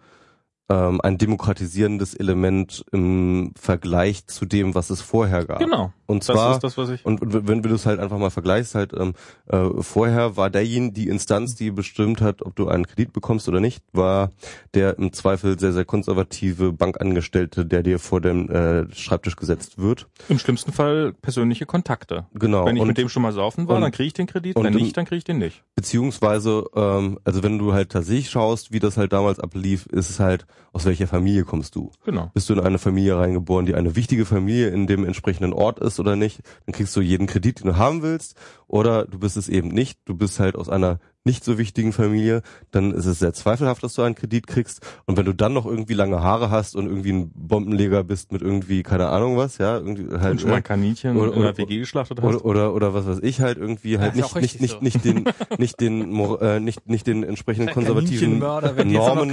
ähm, 0.70 1.02
ein 1.02 1.18
demokratisierendes 1.18 2.14
Element 2.14 2.86
im 2.92 3.54
Vergleich 3.60 4.28
zu 4.28 4.46
dem, 4.46 4.76
was 4.76 4.90
es 4.90 5.02
vorher 5.02 5.46
gab. 5.46 5.60
genau. 5.60 5.92
Und 6.10 6.28
Das 6.28 6.36
zwar 6.36 6.60
das, 6.60 6.76
ich. 6.90 7.06
und, 7.06 7.22
und 7.22 7.48
wenn, 7.48 7.62
du 7.62 7.70
es 7.70 7.86
halt 7.86 8.00
einfach 8.00 8.18
mal 8.18 8.32
vergleichst, 8.32 8.74
halt 8.74 8.94
ähm, 8.98 9.14
äh, 9.46 9.70
vorher 9.82 10.38
war 10.38 10.50
derjenige 10.50 10.92
die 10.94 11.08
Instanz, 11.08 11.54
die 11.54 11.70
bestimmt 11.70 12.20
hat, 12.20 12.42
ob 12.42 12.56
du 12.56 12.68
einen 12.68 12.88
Kredit 12.88 13.14
bekommst 13.14 13.48
oder 13.48 13.60
nicht, 13.60 13.84
war 13.94 14.32
der 14.74 14.98
im 14.98 15.14
Zweifel 15.14 15.60
sehr 15.60 15.72
sehr 15.72 15.86
konservative 15.86 16.74
Bankangestellte, 16.74 17.64
der 17.64 17.84
dir 17.84 18.00
vor 18.00 18.22
dem 18.22 18.50
äh, 18.50 18.92
Schreibtisch 18.92 19.36
gesetzt 19.36 19.78
wird. 19.78 20.08
Im 20.30 20.40
schlimmsten 20.40 20.74
Fall 20.74 21.14
persönliche 21.14 21.68
Kontakte. 21.68 22.26
Genau. 22.34 22.66
Wenn 22.66 22.76
ich 22.76 22.82
und 22.82 22.88
mit 22.88 22.98
dem 22.98 23.08
schon 23.08 23.22
mal 23.22 23.32
saufen 23.32 23.68
war, 23.68 23.80
dann 23.80 23.92
kriege 23.92 24.08
ich 24.08 24.14
den 24.14 24.26
Kredit. 24.26 24.56
Wenn 24.56 24.74
nicht, 24.74 24.98
dann 24.98 25.06
kriege 25.06 25.20
ich 25.20 25.26
den 25.26 25.38
nicht. 25.38 25.64
beziehungsweise 25.76 26.66
ähm, 26.76 27.20
also 27.24 27.44
wenn 27.44 27.60
du 27.60 27.74
halt 27.74 27.92
tatsächlich 27.92 28.32
schaust, 28.32 28.72
wie 28.74 28.80
das 28.80 28.98
halt 28.98 29.14
damals 29.14 29.40
ablief, 29.40 29.86
ist 29.86 30.10
es 30.10 30.20
halt 30.20 30.48
aus 30.72 30.86
welcher 30.86 31.08
Familie 31.08 31.44
kommst 31.44 31.76
du? 31.76 31.92
Genau. 32.06 32.32
Bist 32.34 32.50
du 32.50 32.54
in 32.54 32.60
eine 32.60 32.80
Familie 32.80 33.18
reingeboren, 33.18 33.66
die 33.66 33.76
eine 33.76 33.96
wichtige 33.96 34.26
Familie 34.26 34.70
in 34.70 34.88
dem 34.88 35.06
entsprechenden 35.06 35.54
Ort 35.54 35.80
ist 35.80 35.99
oder 36.00 36.16
nicht, 36.16 36.42
dann 36.66 36.74
kriegst 36.74 36.95
du 36.95 37.02
jeden 37.02 37.28
Kredit, 37.28 37.60
den 37.60 37.68
du 37.68 37.78
haben 37.78 38.02
willst. 38.02 38.36
Oder 38.68 39.06
du 39.06 39.19
bist 39.19 39.38
es 39.38 39.50
eben 39.50 39.69
nicht, 39.69 40.00
du 40.06 40.16
bist 40.16 40.40
halt 40.40 40.56
aus 40.56 40.69
einer 40.69 41.00
nicht 41.30 41.43
so 41.43 41.58
wichtigen 41.59 41.93
Familie, 41.93 42.41
dann 42.72 42.91
ist 42.91 43.06
es 43.06 43.19
sehr 43.19 43.33
zweifelhaft, 43.33 43.83
dass 43.83 43.93
du 43.93 44.01
einen 44.01 44.16
Kredit 44.16 44.48
kriegst. 44.48 44.82
Und 45.06 45.16
wenn 45.17 45.25
du 45.25 45.33
dann 45.33 45.53
noch 45.53 45.67
irgendwie 45.67 45.93
lange 45.93 46.22
Haare 46.24 46.49
hast 46.49 46.75
und 46.75 46.88
irgendwie 46.88 47.11
ein 47.14 47.32
Bombenleger 47.35 48.03
bist 48.03 48.32
mit 48.32 48.41
irgendwie, 48.41 48.82
keine 48.82 49.08
Ahnung 49.09 49.38
was, 49.38 49.59
ja, 49.59 49.77
irgendwie 49.77 50.08
halt. 50.17 50.32
Und 50.32 50.41
schon 50.41 50.49
mal 50.49 50.61
Kaninchen 50.64 51.16
oder- 51.17 51.38
oder- 51.38 51.53
der 51.53 51.58
WG 51.67 51.77
geschlachtet 51.80 52.19
hast. 52.22 52.25
oder, 52.43 52.45
oder 52.45 52.74
oder 52.74 52.93
was 52.95 53.06
weiß 53.06 53.19
ich 53.22 53.41
halt 53.41 53.58
irgendwie 53.59 53.99
halt 53.99 54.16
ist 54.16 54.24
auch 54.24 54.35
nicht 54.35 54.59
nicht 54.59 54.82
richtig 54.82 55.03
nicht 55.03 55.03
nicht 55.03 55.25
den 55.25 55.33
nicht 55.59 55.80
den 55.80 56.19
äh, 56.41 56.59
nicht 56.59 56.90
nicht 56.90 57.06
den 57.08 57.24
entsprechenden 57.24 57.72
konservativen 57.74 58.40
Normen. 58.40 59.32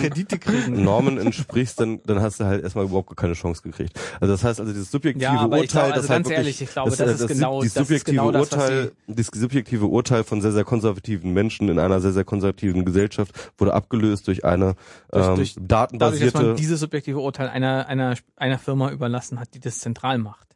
Normen 0.85 1.19
entsprichst, 1.19 1.81
dann 1.81 2.01
dann 2.07 2.21
hast 2.21 2.41
du 2.41 2.45
halt 2.45 2.63
erstmal 2.63 2.85
überhaupt 2.85 3.09
gar 3.09 3.17
keine 3.17 3.35
Chance 3.35 3.63
gekriegt. 3.63 3.99
Also 4.21 4.33
das 4.35 4.45
heißt 4.45 4.61
also 4.61 4.73
dieses 4.73 4.91
subjektive 4.91 5.25
Ja, 5.25 5.45
Urteil, 5.47 5.67
glaube, 5.67 5.85
also 5.95 6.01
das 6.03 6.11
halt 6.11 6.17
ganz 6.25 6.29
wirklich, 6.29 6.37
ehrlich, 6.39 6.63
ich 6.63 6.71
glaube, 6.71 6.91
das, 6.91 6.99
das 6.99 7.09
äh, 7.09 7.13
ist 7.13 7.21
das, 7.23 7.29
genau- 7.29 7.61
dieses 7.63 7.75
das 7.75 7.83
ist 7.83 7.89
subjektive 7.89 8.17
genau 8.17 8.33
das, 8.33 8.53
was 8.53 8.59
Urteil, 8.61 8.93
das 9.07 9.27
subjektive 9.35 9.87
Urteil 9.87 10.25
von 10.25 10.41
sehr 10.41 10.53
sehr 10.53 10.65
konservativen 10.65 11.33
Menschen 11.33 11.69
in 11.69 11.79
einer 11.87 12.01
sehr 12.01 12.13
sehr 12.13 12.25
konservativen 12.25 12.85
Gesellschaft 12.85 13.33
wurde 13.59 13.73
abgelöst 13.75 14.27
durch 14.29 14.45
eine 14.45 14.75
Durch- 15.11 15.27
ähm, 15.29 15.35
durch- 15.37 15.55
Dadurch, 15.55 15.55
dass 15.55 15.67
datenbasierte 15.69 16.43
man 16.43 16.57
dieses 16.57 16.81
subjektive 16.81 17.19
Urteil 17.21 17.49
einer, 17.49 17.87
einer, 17.89 18.15
einer 18.37 18.59
Firma 18.59 18.91
überlassen 18.91 19.41
hat, 19.41 19.55
die 19.55 19.61
das 19.61 19.79
zentral 19.81 20.19
macht. 20.19 20.47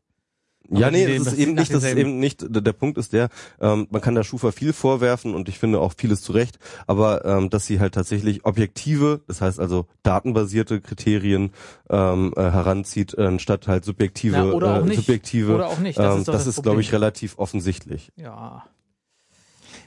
Ja, 0.73 0.86
Aber 0.86 0.97
nee, 0.97 1.05
die 1.05 1.12
es 1.15 1.25
sehen- 1.25 1.25
ist 1.25 1.26
das 1.26 1.39
eben 1.39 1.55
nicht, 1.55 1.75
das 1.75 1.83
ist 1.83 1.97
eben 1.97 2.18
nicht, 2.20 2.44
der 2.49 2.73
Punkt 2.73 2.97
ist 2.97 3.12
der, 3.12 3.28
ähm, 3.60 3.89
man 3.91 4.00
kann 4.00 4.15
der 4.15 4.23
Schufa 4.23 4.52
viel 4.52 4.73
vorwerfen 4.73 5.34
und 5.34 5.49
ich 5.49 5.59
finde 5.59 5.81
auch 5.81 5.94
vieles 5.97 6.23
zu 6.23 6.31
Recht, 6.31 6.60
aber 6.86 7.25
ähm, 7.25 7.50
dass 7.50 7.67
sie 7.67 7.81
halt 7.81 7.92
tatsächlich 7.94 8.44
objektive, 8.44 9.20
das 9.26 9.41
heißt 9.41 9.59
also 9.59 9.86
datenbasierte 10.05 10.81
Kriterien 10.81 11.50
ähm, 11.89 12.33
äh, 12.36 12.42
heranzieht, 12.42 13.15
äh, 13.15 13.36
statt 13.41 13.67
halt 13.67 13.84
subjektive, 13.84 14.36
Ja, 14.36 14.44
oder 14.52 14.75
auch 14.78 14.84
äh, 14.84 14.89
nicht. 14.89 14.97
subjektive, 14.99 15.57
Oder 15.57 15.67
auch 15.67 15.78
nicht. 15.81 15.99
Das 15.99 16.15
ähm, 16.15 16.20
ist 16.20 16.28
das 16.28 16.36
das 16.44 16.47
ist, 16.47 16.62
glaube 16.62 16.81
ich, 16.83 16.92
relativ 16.92 17.36
offensichtlich. 17.39 18.12
Ja. 18.15 18.65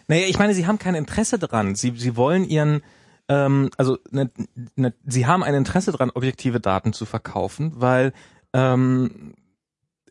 Naja, 0.07 0.27
ich 0.27 0.39
meine, 0.39 0.53
sie 0.53 0.67
haben 0.67 0.79
kein 0.79 0.95
Interesse 0.95 1.39
dran. 1.39 1.75
Sie, 1.75 1.93
sie 1.95 2.15
wollen 2.15 2.45
ihren, 2.45 2.81
ähm, 3.29 3.69
also 3.77 3.97
ne, 4.11 4.29
ne, 4.75 4.93
sie 5.05 5.25
haben 5.25 5.43
ein 5.43 5.55
Interesse 5.55 5.91
dran, 5.91 6.11
objektive 6.13 6.59
Daten 6.59 6.93
zu 6.93 7.05
verkaufen, 7.05 7.73
weil 7.75 8.13
ähm, 8.53 9.33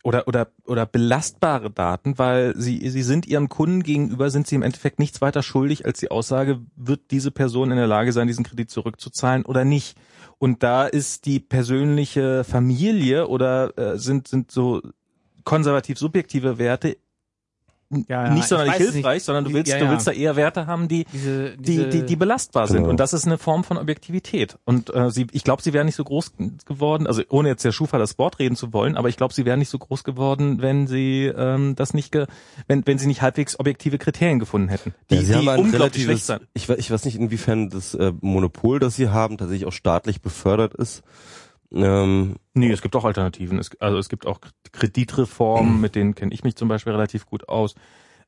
oder 0.02 0.26
oder 0.26 0.48
oder 0.66 0.84
belastbare 0.84 1.70
Daten, 1.70 2.18
weil 2.18 2.54
sie 2.56 2.88
sie 2.88 3.02
sind 3.02 3.26
ihrem 3.26 3.48
Kunden 3.48 3.82
gegenüber 3.82 4.30
sind 4.30 4.46
sie 4.46 4.56
im 4.56 4.62
Endeffekt 4.62 4.98
nichts 4.98 5.20
weiter 5.20 5.42
schuldig 5.42 5.86
als 5.86 6.00
die 6.00 6.10
Aussage, 6.10 6.60
wird 6.74 7.10
diese 7.10 7.30
Person 7.30 7.70
in 7.70 7.76
der 7.76 7.86
Lage 7.86 8.12
sein, 8.12 8.26
diesen 8.26 8.44
Kredit 8.44 8.70
zurückzuzahlen 8.70 9.44
oder 9.44 9.64
nicht. 9.64 9.96
Und 10.38 10.64
da 10.64 10.86
ist 10.86 11.24
die 11.26 11.38
persönliche 11.38 12.42
Familie 12.42 13.28
oder 13.28 13.78
äh, 13.78 13.98
sind 13.98 14.26
sind 14.26 14.50
so 14.50 14.82
konservativ 15.44 15.98
subjektive 15.98 16.58
Werte 16.58 16.96
Ja, 18.08 18.24
ja, 18.24 18.30
nicht 18.30 18.42
ich 18.44 18.48
sonderlich 18.48 18.74
hilfreich, 18.74 19.14
nicht. 19.16 19.24
sondern 19.24 19.44
du 19.44 19.50
Die- 19.50 19.54
willst, 19.56 19.70
ja, 19.72 19.78
du 19.78 19.88
willst 19.90 20.06
da 20.06 20.12
eher 20.12 20.34
Werte 20.36 20.66
haben, 20.66 20.88
die, 20.88 21.04
Diese, 21.12 21.50
die, 21.56 21.62
diese, 21.62 21.88
die, 21.88 22.02
die 22.06 22.16
belastbar 22.16 22.66
sind. 22.66 22.78
Genau. 22.78 22.88
Und 22.90 23.00
das 23.00 23.12
ist 23.12 23.26
eine 23.26 23.38
Form 23.38 23.64
von 23.64 23.76
Objektivität. 23.76 24.56
Und 24.64 24.94
äh, 24.94 25.10
sie, 25.10 25.26
ich 25.32 25.44
glaube, 25.44 25.62
sie 25.62 25.72
wären 25.72 25.86
nicht 25.86 25.96
so 25.96 26.04
groß 26.04 26.32
geworden, 26.66 27.06
also 27.06 27.22
ohne 27.28 27.48
jetzt 27.48 27.64
der 27.64 27.72
Schufa 27.72 27.98
das 27.98 28.18
Wort 28.18 28.38
reden 28.38 28.56
zu 28.56 28.72
wollen, 28.72 28.96
aber 28.96 29.08
ich 29.08 29.16
glaube, 29.16 29.34
sie 29.34 29.44
wären 29.44 29.58
nicht 29.58 29.68
so 29.70 29.78
groß 29.78 30.04
geworden, 30.04 30.62
wenn 30.62 30.86
sie 30.86 31.26
ähm, 31.26 31.74
das 31.76 31.92
nicht, 31.94 32.12
ge, 32.12 32.26
wenn, 32.66 32.86
wenn 32.86 32.98
sie 32.98 33.06
nicht 33.06 33.22
halbwegs 33.22 33.58
objektive 33.60 33.98
Kriterien 33.98 34.38
gefunden 34.38 34.68
hätten, 34.68 34.94
die, 35.10 35.16
Ja, 35.16 35.20
sie 35.22 35.34
haben 35.34 35.42
die 35.42 35.48
ein 35.50 35.60
unglaublich 35.60 36.04
schlecht 36.04 36.24
sind. 36.26 36.40
ich, 36.54 36.68
ich 36.68 36.90
weiß 36.90 37.04
nicht, 37.04 37.16
inwiefern 37.16 37.68
das 37.68 37.94
äh, 37.94 38.12
Monopol, 38.20 38.78
das 38.78 38.96
sie 38.96 39.08
haben, 39.10 39.38
tatsächlich 39.38 39.66
auch 39.66 39.72
staatlich 39.72 40.22
befördert 40.22 40.74
ist. 40.74 41.02
Ähm, 41.74 42.36
Nee, 42.54 42.70
es 42.70 42.82
gibt 42.82 42.94
auch 42.96 43.04
Alternativen. 43.04 43.58
Es, 43.58 43.70
also 43.80 43.98
es 43.98 44.08
gibt 44.08 44.26
auch 44.26 44.40
Kreditreformen, 44.72 45.80
mit 45.80 45.94
denen 45.94 46.14
kenne 46.14 46.32
ich 46.34 46.44
mich 46.44 46.56
zum 46.56 46.68
Beispiel 46.68 46.92
relativ 46.92 47.24
gut 47.26 47.48
aus. 47.48 47.74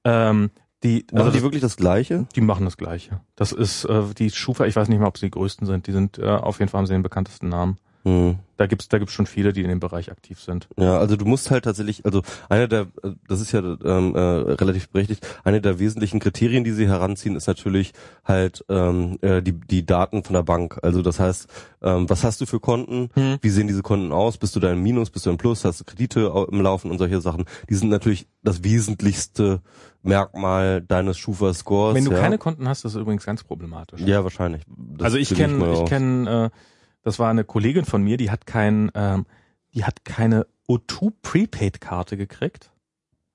Ähm, 0.04 0.50
die, 0.82 1.04
machen 1.12 1.18
also 1.18 1.30
die 1.30 1.36
das- 1.36 1.42
wirklich 1.42 1.62
das 1.62 1.76
Gleiche? 1.76 2.26
Die 2.36 2.40
machen 2.40 2.64
das 2.64 2.76
Gleiche. 2.76 3.20
Das 3.36 3.52
ist 3.52 3.84
äh, 3.84 4.02
die 4.16 4.30
Schufa, 4.30 4.66
ich 4.66 4.76
weiß 4.76 4.88
nicht 4.88 4.98
mal, 4.98 5.06
ob 5.08 5.18
sie 5.18 5.26
die 5.26 5.30
größten 5.30 5.66
sind. 5.66 5.86
Die 5.86 5.92
sind 5.92 6.18
äh, 6.18 6.24
auf 6.26 6.58
jeden 6.58 6.70
Fall 6.70 6.78
haben 6.80 6.86
sie 6.86 6.92
den 6.94 7.02
bekanntesten 7.02 7.48
Namen. 7.48 7.78
Hm. 8.04 8.38
Da 8.56 8.66
gibt's 8.66 8.88
da 8.88 8.98
gibt's 8.98 9.14
schon 9.14 9.26
viele, 9.26 9.52
die 9.52 9.62
in 9.62 9.68
dem 9.68 9.80
Bereich 9.80 10.12
aktiv 10.12 10.38
sind. 10.38 10.68
Ja, 10.78 10.98
also 10.98 11.16
du 11.16 11.24
musst 11.24 11.50
halt 11.50 11.64
tatsächlich, 11.64 12.04
also 12.04 12.22
eine 12.48 12.68
der, 12.68 12.86
das 13.26 13.40
ist 13.40 13.50
ja 13.52 13.60
ähm, 13.60 14.14
äh, 14.14 14.20
relativ 14.20 14.90
berechtigt, 14.90 15.26
eine 15.42 15.60
der 15.60 15.78
wesentlichen 15.78 16.20
Kriterien, 16.20 16.62
die 16.64 16.72
sie 16.72 16.86
heranziehen, 16.86 17.34
ist 17.34 17.48
natürlich 17.48 17.94
halt 18.24 18.64
ähm, 18.68 19.18
äh, 19.22 19.42
die, 19.42 19.52
die 19.52 19.86
Daten 19.86 20.22
von 20.22 20.34
der 20.34 20.42
Bank. 20.42 20.78
Also 20.82 21.02
das 21.02 21.18
heißt, 21.18 21.48
ähm, 21.82 22.08
was 22.08 22.22
hast 22.22 22.40
du 22.42 22.46
für 22.46 22.60
Konten, 22.60 23.08
Hm. 23.14 23.38
wie 23.40 23.48
sehen 23.48 23.66
diese 23.66 23.82
Konten 23.82 24.12
aus, 24.12 24.36
bist 24.36 24.54
du 24.54 24.60
da 24.60 24.70
im 24.70 24.82
Minus, 24.82 25.10
bist 25.10 25.26
du 25.26 25.30
im 25.30 25.38
Plus, 25.38 25.64
hast 25.64 25.80
du 25.80 25.84
Kredite 25.84 26.46
im 26.52 26.60
Laufen 26.60 26.90
und 26.90 26.98
solche 26.98 27.20
Sachen. 27.20 27.46
Die 27.70 27.74
sind 27.74 27.88
natürlich 27.88 28.28
das 28.42 28.62
wesentlichste 28.62 29.62
Merkmal 30.02 30.82
deines 30.82 31.16
Schufa-Scores. 31.16 31.94
Wenn 31.94 32.04
du 32.04 32.12
ja. 32.12 32.20
keine 32.20 32.36
Konten 32.36 32.68
hast, 32.68 32.84
ist 32.84 32.94
das 32.94 33.00
übrigens 33.00 33.24
ganz 33.24 33.42
problematisch. 33.42 34.00
Ja, 34.02 34.22
wahrscheinlich. 34.22 34.62
Das 34.66 35.06
also 35.06 35.16
ich 35.16 35.34
kenne, 35.34 35.72
ich 35.72 35.84
kenne, 35.86 36.50
äh, 36.52 36.73
das 37.04 37.18
war 37.18 37.30
eine 37.30 37.44
Kollegin 37.44 37.84
von 37.84 38.02
mir, 38.02 38.16
die 38.16 38.30
hat 38.30 38.46
kein, 38.46 38.90
ähm, 38.94 39.26
die 39.74 39.84
hat 39.84 40.04
keine 40.04 40.46
O2 40.68 41.12
Prepaid-Karte 41.22 42.16
gekriegt. 42.16 42.70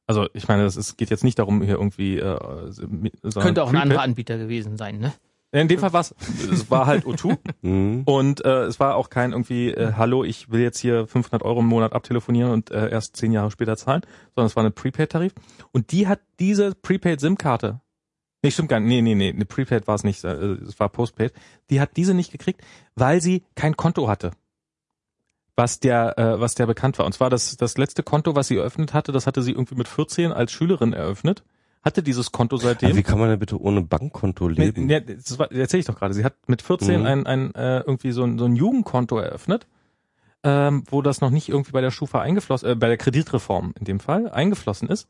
Also 0.08 0.28
ich 0.34 0.48
meine, 0.48 0.64
das 0.64 0.76
ist, 0.76 0.98
geht 0.98 1.12
jetzt 1.12 1.24
nicht 1.24 1.38
darum, 1.40 1.62
hier 1.62 1.76
irgendwie. 1.76 2.18
Äh, 2.18 2.72
sondern 2.72 3.12
könnte 3.42 3.64
auch 3.64 3.68
ein 3.68 3.74
Prepaid. 3.74 3.82
anderer 3.84 4.02
Anbieter 4.02 4.38
gewesen 4.38 4.76
sein, 4.76 4.98
ne? 5.00 5.14
In 5.52 5.68
dem 5.68 5.80
Fall 5.80 5.94
war 5.94 6.02
es, 6.02 6.14
es 6.52 6.70
war 6.70 6.86
halt 6.86 7.06
O2 7.06 7.36
Mhm. 7.64 8.04
und 8.06 8.46
äh, 8.46 8.66
es 8.66 8.80
war 8.80 8.96
auch 8.96 9.10
kein 9.10 9.32
irgendwie, 9.32 9.70
äh, 9.72 9.94
hallo, 9.98 10.24
ich 10.24 10.52
will 10.52 10.62
jetzt 10.62 10.78
hier 10.78 11.08
500 11.08 11.42
Euro 11.44 11.62
im 11.62 11.66
Monat 11.66 11.94
abtelefonieren 11.94 12.52
und 12.52 12.70
äh, 12.70 12.90
erst 12.92 13.18
zehn 13.18 13.32
Jahre 13.32 13.50
später 13.50 13.76
zahlen, 13.76 14.02
sondern 14.36 14.46
es 14.46 14.56
war 14.56 14.62
eine 14.62 14.70
Prepaid-Tarif 14.70 15.34
und 15.72 15.92
die 15.92 16.08
hat 16.08 16.20
diese 16.40 16.76
Prepaid-SIM-Karte, 16.76 17.82
nee, 18.44 18.52
stimmt 18.52 18.70
gar 18.70 18.80
nicht, 18.80 18.88
nee, 18.90 19.02
nee, 19.02 19.16
nee, 19.16 19.30
eine 19.30 19.46
Prepaid 19.46 19.88
war 19.88 19.96
es 19.96 20.04
nicht, 20.04 20.24
äh, 20.24 20.30
es 20.34 20.80
war 20.80 20.90
Postpaid, 20.90 21.34
die 21.70 21.80
hat 21.82 21.98
diese 21.98 22.14
nicht 22.14 22.32
gekriegt, 22.32 22.62
weil 22.96 23.22
sie 23.22 23.44
kein 23.56 23.76
Konto 23.78 24.08
hatte 24.08 24.32
was 25.56 25.80
der, 25.82 26.18
äh, 26.18 26.40
was 26.40 26.56
der 26.56 26.68
bekannt 26.68 26.98
war. 27.00 27.06
Und 27.06 27.12
zwar 27.12 27.30
das, 27.30 27.58
das 27.58 27.78
letzte 27.78 28.02
Konto, 28.02 28.34
was 28.36 28.48
sie 28.48 28.56
eröffnet 28.56 28.94
hatte, 28.94 29.12
das 29.12 29.28
hatte 29.28 29.42
sie 29.42 29.52
irgendwie 29.52 29.76
mit 29.76 29.90
14 29.90 30.32
als 30.32 30.54
Schülerin 30.54 30.94
eröffnet, 30.94 31.44
hatte 31.84 32.02
dieses 32.02 32.32
Konto 32.32 32.56
seitdem. 32.56 32.92
Aber 32.92 32.98
wie 32.98 33.04
kann 33.04 33.20
man 33.20 33.30
denn 33.30 33.40
bitte 33.40 33.60
ohne 33.62 33.82
Bankkonto 33.82 34.48
Nee, 34.48 34.56
leben? 34.68 34.86
nee, 34.86 35.02
das 35.02 35.38
war- 35.38 35.52
erzähl 35.52 35.82
ich 35.82 35.86
doch 35.86 35.98
gerade. 35.98 36.14
Sie 36.14 36.24
hat 36.24 36.36
mit 36.48 36.62
14 36.62 37.02
Mhm. 37.02 37.06
ein, 37.06 37.26
ein 37.28 37.56
äh, 37.56 37.80
irgendwie 37.80 38.12
so 38.14 38.24
ein, 38.24 38.40
so 38.40 38.46
ein 38.46 38.56
Jugendkonto 38.56 39.18
eröffnet, 39.18 39.68
ähm, 40.44 40.84
wo 40.90 41.02
das 41.02 41.20
noch 41.20 41.30
nicht 41.30 41.50
irgendwie 41.50 41.74
bei 41.74 41.82
der 41.82 41.92
Schufa 41.92 42.22
eingeflossen, 42.22 42.70
äh, 42.70 42.76
bei 42.76 42.88
der 42.88 42.96
Kreditreform 42.98 43.74
in 43.78 43.84
dem 43.84 44.00
Fall 44.00 44.30
eingeflossen 44.30 44.88
ist 44.88 45.10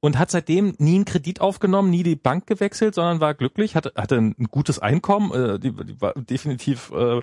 und 0.00 0.18
hat 0.18 0.30
seitdem 0.30 0.74
nie 0.78 0.96
einen 0.96 1.04
Kredit 1.04 1.40
aufgenommen, 1.40 1.90
nie 1.90 2.02
die 2.02 2.16
Bank 2.16 2.46
gewechselt, 2.46 2.94
sondern 2.94 3.20
war 3.20 3.34
glücklich, 3.34 3.74
hatte 3.74 3.92
hatte 3.96 4.16
ein, 4.16 4.34
gutes 4.50 4.78
Einkommen, 4.78 5.32
äh, 5.32 5.58
die, 5.58 5.72
die 5.72 6.00
war 6.00 6.14
definitiv 6.14 6.92
äh, 6.92 7.20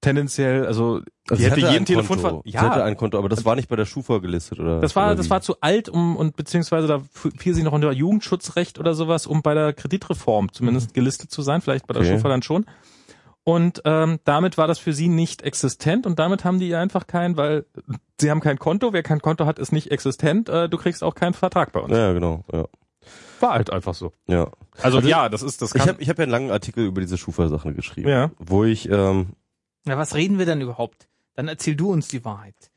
tendenziell, 0.00 0.66
also, 0.66 1.02
Also 1.28 1.42
die 1.42 1.50
hätte 1.50 1.60
jeden 1.60 1.74
ein 1.74 1.84
Telefonver. 1.84 2.40
Sie 2.44 2.50
ja, 2.50 2.70
ein 2.84 2.96
Konto, 2.96 3.18
aber 3.18 3.28
das 3.28 3.44
war 3.44 3.54
nicht 3.54 3.68
bei 3.68 3.76
der 3.76 3.84
Schufa 3.84 4.18
gelistet, 4.18 4.58
oder? 4.58 4.80
das 4.80 4.96
war, 4.96 5.08
oder 5.08 5.16
das 5.16 5.30
war 5.30 5.42
zu 5.42 5.60
alt, 5.60 5.88
um 5.88 6.16
und 6.16 6.36
beziehungsweise 6.36 6.88
da 6.88 7.02
fiel 7.12 7.54
sie 7.54 7.62
noch 7.62 7.72
unter 7.72 7.92
Jugendschutzrecht 7.92 8.78
oder 8.78 8.94
sowas, 8.94 9.26
um 9.26 9.42
bei 9.42 9.54
der 9.54 9.72
Kreditreform 9.72 10.52
zumindest 10.52 10.94
gelistet 10.94 11.30
zu 11.30 11.42
sein, 11.42 11.60
vielleicht 11.60 11.86
bei 11.86 11.94
der 11.94 12.02
Okay. 12.02 12.12
Schufa 12.14 12.28
dann 12.28 12.42
schon. 12.42 12.64
Und 13.50 13.82
ähm, 13.84 14.20
damit 14.24 14.58
war 14.58 14.68
das 14.68 14.78
für 14.78 14.92
sie 14.92 15.08
nicht 15.08 15.42
existent 15.42 16.06
und 16.06 16.18
damit 16.18 16.44
haben 16.44 16.60
die 16.60 16.74
einfach 16.74 17.06
kein, 17.06 17.36
weil 17.36 17.64
sie 18.20 18.30
haben 18.30 18.40
kein 18.40 18.58
Konto, 18.58 18.92
wer 18.92 19.02
kein 19.02 19.20
Konto 19.20 19.44
hat, 19.46 19.58
ist 19.58 19.72
nicht 19.72 19.90
existent, 19.90 20.48
äh, 20.48 20.68
du 20.68 20.76
kriegst 20.76 21.02
auch 21.02 21.14
keinen 21.16 21.34
Vertrag 21.34 21.72
bei 21.72 21.80
uns. 21.80 21.92
Ja, 21.92 22.12
genau, 22.12 22.44
ja. 22.52 22.66
War 23.40 23.54
halt 23.54 23.70
einfach 23.72 23.94
so. 23.94 24.12
ja. 24.28 24.50
Also, 24.82 24.98
Also 24.98 25.08
ja, 25.08 25.28
das 25.28 25.42
ist 25.42 25.62
das 25.62 25.74
Ich 25.74 25.80
kann, 25.80 25.88
habe 25.88 26.02
ich 26.02 26.08
hab 26.08 26.18
ja 26.18 26.22
einen 26.24 26.30
langen 26.32 26.50
Artikel 26.50 26.84
über 26.86 27.00
diese 27.00 27.18
Schufa-Sachen 27.18 27.74
geschrieben, 27.74 28.08
ja. 28.08 28.30
wo 28.38 28.64
ich, 28.64 28.88
ähm, 28.88 29.30
Ja, 29.86 29.98
was 29.98 30.14
reden 30.14 30.38
wir 30.38 30.46
denn 30.46 30.60
überhaupt? 30.60 31.08
Dann 31.34 31.48
erzähl 31.48 31.74
du 31.74 31.90
uns 31.90 32.08
die 32.08 32.24
Wahrheit. 32.24 32.70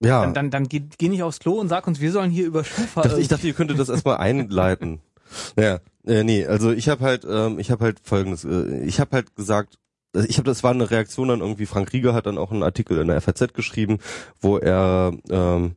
ja, 0.00 0.22
Dann, 0.22 0.32
dann, 0.34 0.50
dann 0.50 0.68
geh, 0.68 0.84
geh 0.96 1.08
nicht 1.08 1.22
aufs 1.22 1.38
Klo 1.40 1.54
und 1.60 1.68
sag 1.68 1.86
uns, 1.86 2.00
wir 2.00 2.12
sollen 2.12 2.30
hier 2.30 2.46
über 2.46 2.64
Schufa. 2.64 3.02
ich 3.02 3.08
dachte, 3.08 3.20
ich 3.20 3.28
dachte, 3.28 3.46
ihr 3.46 3.54
könntet 3.54 3.78
das 3.78 3.88
erstmal 3.88 4.16
einleiten. 4.18 5.00
Ja, 5.58 5.80
äh, 6.06 6.24
nee, 6.24 6.46
also 6.46 6.72
ich 6.72 6.88
habe 6.88 7.04
halt, 7.04 7.26
ähm, 7.28 7.58
ich 7.58 7.70
habe 7.70 7.84
halt 7.84 8.00
folgendes, 8.02 8.46
äh, 8.46 8.80
ich 8.84 8.98
habe 8.98 9.10
halt 9.14 9.36
gesagt, 9.36 9.78
ich 10.14 10.38
habe 10.38 10.48
das 10.48 10.62
war 10.62 10.70
eine 10.72 10.90
Reaktion 10.90 11.28
dann 11.28 11.40
irgendwie. 11.40 11.66
Frank 11.66 11.92
Rieger 11.92 12.14
hat 12.14 12.26
dann 12.26 12.38
auch 12.38 12.50
einen 12.50 12.62
Artikel 12.62 12.98
in 12.98 13.08
der 13.08 13.20
FAZ 13.20 13.52
geschrieben, 13.54 13.98
wo 14.40 14.58
er, 14.58 15.12
ähm, 15.30 15.76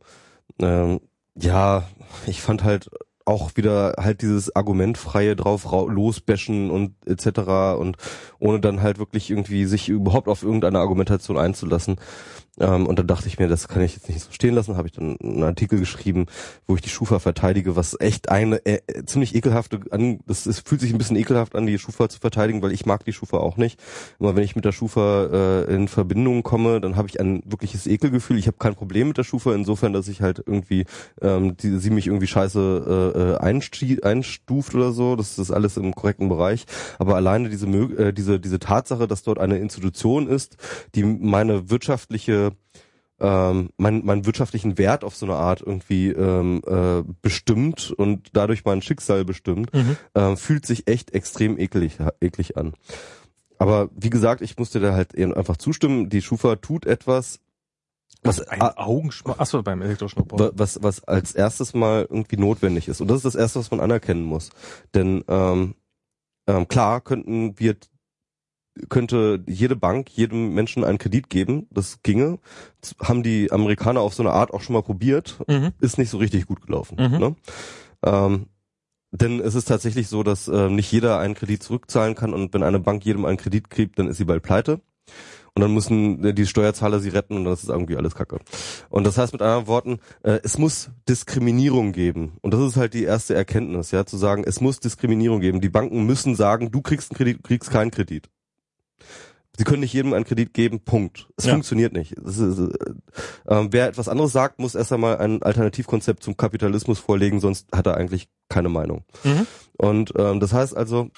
ähm, 0.58 1.00
ja, 1.34 1.84
ich 2.26 2.40
fand 2.42 2.64
halt 2.64 2.90
auch 3.24 3.56
wieder 3.56 3.94
halt 3.98 4.22
dieses 4.22 4.54
argumentfreie 4.56 5.36
drauf 5.36 5.70
rau- 5.70 5.88
losbashen 5.88 6.70
und 6.70 6.94
etc. 7.06 7.78
und 7.78 7.96
ohne 8.40 8.58
dann 8.60 8.82
halt 8.82 8.98
wirklich 8.98 9.30
irgendwie 9.30 9.64
sich 9.64 9.88
überhaupt 9.88 10.28
auf 10.28 10.42
irgendeine 10.42 10.80
Argumentation 10.80 11.38
einzulassen. 11.38 11.96
Ähm, 12.60 12.86
und 12.86 12.98
dann 12.98 13.06
dachte 13.06 13.28
ich 13.28 13.38
mir, 13.38 13.48
das 13.48 13.66
kann 13.66 13.82
ich 13.82 13.94
jetzt 13.94 14.08
nicht 14.08 14.20
so 14.20 14.30
stehen 14.30 14.54
lassen, 14.54 14.76
habe 14.76 14.86
ich 14.86 14.92
dann 14.92 15.16
einen 15.22 15.42
Artikel 15.42 15.78
geschrieben, 15.78 16.26
wo 16.66 16.74
ich 16.74 16.82
die 16.82 16.90
Schufa 16.90 17.18
verteidige, 17.18 17.76
was 17.76 17.98
echt 17.98 18.28
eine 18.28 18.64
äh, 18.66 18.80
ziemlich 19.06 19.34
ekelhafte 19.34 19.80
an, 19.90 20.20
das 20.26 20.46
ist, 20.46 20.68
fühlt 20.68 20.82
sich 20.82 20.92
ein 20.92 20.98
bisschen 20.98 21.16
ekelhaft 21.16 21.54
an, 21.54 21.66
die 21.66 21.78
Schufa 21.78 22.10
zu 22.10 22.20
verteidigen, 22.20 22.60
weil 22.60 22.72
ich 22.72 22.84
mag 22.84 23.04
die 23.06 23.14
Schufa 23.14 23.38
auch 23.38 23.56
nicht. 23.56 23.80
Immer 24.20 24.36
wenn 24.36 24.44
ich 24.44 24.54
mit 24.54 24.66
der 24.66 24.72
Schufa 24.72 25.28
äh, 25.32 25.74
in 25.74 25.88
Verbindung 25.88 26.42
komme, 26.42 26.80
dann 26.82 26.96
habe 26.96 27.08
ich 27.08 27.20
ein 27.20 27.42
wirkliches 27.46 27.86
Ekelgefühl. 27.86 28.38
Ich 28.38 28.48
habe 28.48 28.58
kein 28.58 28.74
Problem 28.74 29.08
mit 29.08 29.16
der 29.16 29.24
Schufa, 29.24 29.54
insofern, 29.54 29.94
dass 29.94 30.08
ich 30.08 30.20
halt 30.20 30.42
irgendwie 30.44 30.84
ähm, 31.22 31.56
die, 31.56 31.78
sie 31.78 31.90
mich 31.90 32.06
irgendwie 32.06 32.26
scheiße 32.26 33.12
äh, 33.14 33.18
äh, 33.18 34.02
einstuft 34.02 34.74
oder 34.74 34.92
so. 34.92 35.16
Das 35.16 35.38
ist 35.38 35.50
alles 35.50 35.78
im 35.78 35.94
korrekten 35.94 36.28
Bereich. 36.28 36.66
Aber 36.98 37.16
alleine 37.16 37.48
diese 37.48 37.66
äh, 37.66 38.12
diese 38.12 38.38
diese 38.40 38.58
Tatsache, 38.58 39.08
dass 39.08 39.22
dort 39.22 39.38
eine 39.38 39.58
Institution 39.58 40.28
ist, 40.28 40.56
die 40.94 41.04
meine 41.04 41.70
wirtschaftliche 41.70 42.41
ähm, 43.20 43.70
mein, 43.76 44.04
meinen 44.04 44.26
wirtschaftlichen 44.26 44.78
Wert 44.78 45.04
auf 45.04 45.14
so 45.14 45.26
eine 45.26 45.36
Art 45.36 45.60
irgendwie 45.60 46.08
ähm, 46.08 46.60
äh, 46.66 47.02
bestimmt 47.22 47.92
und 47.96 48.30
dadurch 48.32 48.64
mein 48.64 48.82
Schicksal 48.82 49.24
bestimmt, 49.24 49.72
Mhm. 49.72 49.96
ähm, 50.14 50.36
fühlt 50.36 50.66
sich 50.66 50.88
echt 50.88 51.12
extrem 51.14 51.58
eklig, 51.58 51.98
eklig 52.20 52.56
an. 52.56 52.74
Aber 53.58 53.90
wie 53.94 54.10
gesagt, 54.10 54.42
ich 54.42 54.58
musste 54.58 54.80
da 54.80 54.92
halt 54.92 55.14
eben 55.14 55.32
einfach 55.34 55.56
zustimmen. 55.56 56.08
Die 56.08 56.20
Schufa 56.20 56.56
tut 56.56 56.84
etwas, 56.84 57.38
was, 58.24 58.40
ein. 58.48 58.60
Achso, 58.60 59.62
beim 59.62 59.82
was, 60.54 60.82
was 60.82 61.04
als 61.04 61.32
erstes 61.32 61.72
mal 61.74 62.06
irgendwie 62.10 62.36
notwendig 62.36 62.88
ist. 62.88 63.00
Und 63.00 63.08
das 63.08 63.18
ist 63.18 63.24
das 63.24 63.34
Erste, 63.36 63.60
was 63.60 63.70
man 63.70 63.80
anerkennen 63.80 64.24
muss. 64.24 64.50
Denn 64.94 65.22
ähm, 65.28 65.74
ähm, 66.48 66.66
klar 66.68 67.00
könnten 67.00 67.58
wir 67.58 67.76
könnte 68.88 69.42
jede 69.46 69.76
Bank 69.76 70.10
jedem 70.10 70.54
Menschen 70.54 70.84
einen 70.84 70.98
Kredit 70.98 71.28
geben. 71.28 71.66
Das 71.70 72.02
ginge. 72.02 72.38
Das 72.80 72.94
haben 73.02 73.22
die 73.22 73.52
Amerikaner 73.52 74.00
auf 74.00 74.14
so 74.14 74.22
eine 74.22 74.32
Art 74.32 74.52
auch 74.52 74.60
schon 74.60 74.74
mal 74.74 74.82
probiert. 74.82 75.38
Mhm. 75.48 75.72
Ist 75.80 75.98
nicht 75.98 76.10
so 76.10 76.18
richtig 76.18 76.46
gut 76.46 76.64
gelaufen. 76.66 76.96
Mhm. 76.98 77.18
Ne? 77.18 77.36
Ähm, 78.04 78.46
denn 79.10 79.40
es 79.40 79.54
ist 79.54 79.66
tatsächlich 79.66 80.08
so, 80.08 80.22
dass 80.22 80.48
äh, 80.48 80.70
nicht 80.70 80.90
jeder 80.90 81.18
einen 81.18 81.34
Kredit 81.34 81.62
zurückzahlen 81.62 82.14
kann 82.14 82.32
und 82.32 82.54
wenn 82.54 82.62
eine 82.62 82.80
Bank 82.80 83.04
jedem 83.04 83.26
einen 83.26 83.36
Kredit 83.36 83.68
kriegt, 83.68 83.98
dann 83.98 84.08
ist 84.08 84.16
sie 84.16 84.24
bald 84.24 84.42
pleite. 84.42 84.80
Und 85.54 85.60
dann 85.60 85.74
müssen 85.74 86.24
äh, 86.24 86.32
die 86.32 86.46
Steuerzahler 86.46 86.98
sie 86.98 87.10
retten 87.10 87.36
und 87.36 87.44
das 87.44 87.62
ist 87.62 87.68
irgendwie 87.68 87.96
alles 87.96 88.14
Kacke. 88.14 88.38
Und 88.88 89.04
das 89.04 89.18
heißt 89.18 89.34
mit 89.34 89.42
anderen 89.42 89.66
Worten, 89.66 89.98
äh, 90.22 90.40
es 90.42 90.56
muss 90.56 90.90
Diskriminierung 91.08 91.92
geben. 91.92 92.38
Und 92.40 92.54
das 92.54 92.60
ist 92.60 92.76
halt 92.78 92.94
die 92.94 93.04
erste 93.04 93.34
Erkenntnis, 93.34 93.90
ja, 93.90 94.06
zu 94.06 94.16
sagen, 94.16 94.44
es 94.46 94.62
muss 94.62 94.80
Diskriminierung 94.80 95.40
geben. 95.40 95.60
Die 95.60 95.68
Banken 95.68 96.06
müssen 96.06 96.34
sagen, 96.34 96.70
du 96.70 96.80
kriegst 96.80 97.10
einen 97.10 97.18
Kredit, 97.18 97.38
du 97.38 97.42
kriegst 97.42 97.70
keinen 97.70 97.90
Kredit. 97.90 98.30
Sie 99.56 99.64
können 99.64 99.80
nicht 99.80 99.92
jedem 99.92 100.14
einen 100.14 100.24
Kredit 100.24 100.54
geben, 100.54 100.80
Punkt. 100.80 101.28
Es 101.36 101.44
Ja. 101.44 101.52
funktioniert 101.52 101.92
nicht. 101.92 102.12
Ist, 102.12 102.38
äh, 102.40 102.44
äh, 103.46 103.68
wer 103.70 103.88
etwas 103.88 104.08
anderes 104.08 104.32
sagt, 104.32 104.58
muss 104.58 104.74
erst 104.74 104.92
einmal 104.92 105.18
ein 105.18 105.42
Alternativkonzept 105.42 106.22
zum 106.22 106.36
Kapitalismus 106.36 106.98
vorlegen, 106.98 107.38
sonst 107.40 107.66
hat 107.72 107.86
er 107.86 107.96
eigentlich 107.96 108.28
keine 108.48 108.70
Meinung. 108.70 109.04
Mhm. 109.24 109.46
Und 109.76 110.12
ähm, 110.16 110.40
das 110.40 110.52
heißt 110.54 110.74
also, 110.76 111.10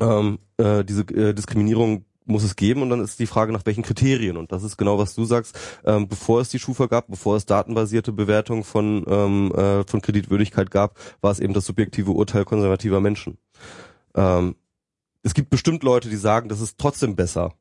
ähm, 0.00 0.38
äh, 0.56 0.84
diese 0.84 1.02
äh, 1.02 1.32
Diskriminierung 1.34 2.04
muss 2.24 2.44
es 2.44 2.56
geben 2.56 2.82
und 2.82 2.90
dann 2.90 3.00
ist 3.00 3.18
die 3.20 3.26
Frage 3.26 3.52
nach 3.52 3.64
welchen 3.64 3.82
Kriterien 3.82 4.36
und 4.36 4.52
das 4.52 4.62
ist 4.62 4.76
genau 4.76 4.98
was 4.98 5.14
du 5.14 5.24
sagst. 5.24 5.58
Ähm, 5.84 6.08
bevor 6.08 6.40
es 6.40 6.50
die 6.50 6.58
Schufa 6.58 6.86
gab, 6.86 7.08
bevor 7.08 7.36
es 7.36 7.46
datenbasierte 7.46 8.12
Bewertung 8.12 8.64
von 8.64 9.04
ähm, 9.08 9.52
äh, 9.54 9.84
von 9.86 10.02
Kreditwürdigkeit 10.02 10.70
gab, 10.70 10.98
war 11.22 11.30
es 11.30 11.40
eben 11.40 11.54
das 11.54 11.64
subjektive 11.64 12.10
Urteil 12.10 12.44
konservativer 12.44 13.00
Menschen. 13.00 13.38
Ähm, 14.14 14.56
es 15.28 15.34
gibt 15.34 15.50
bestimmt 15.50 15.82
Leute, 15.82 16.08
die 16.08 16.16
sagen, 16.16 16.48
das 16.48 16.60
ist 16.60 16.78
trotzdem 16.78 17.16
besser. 17.16 17.54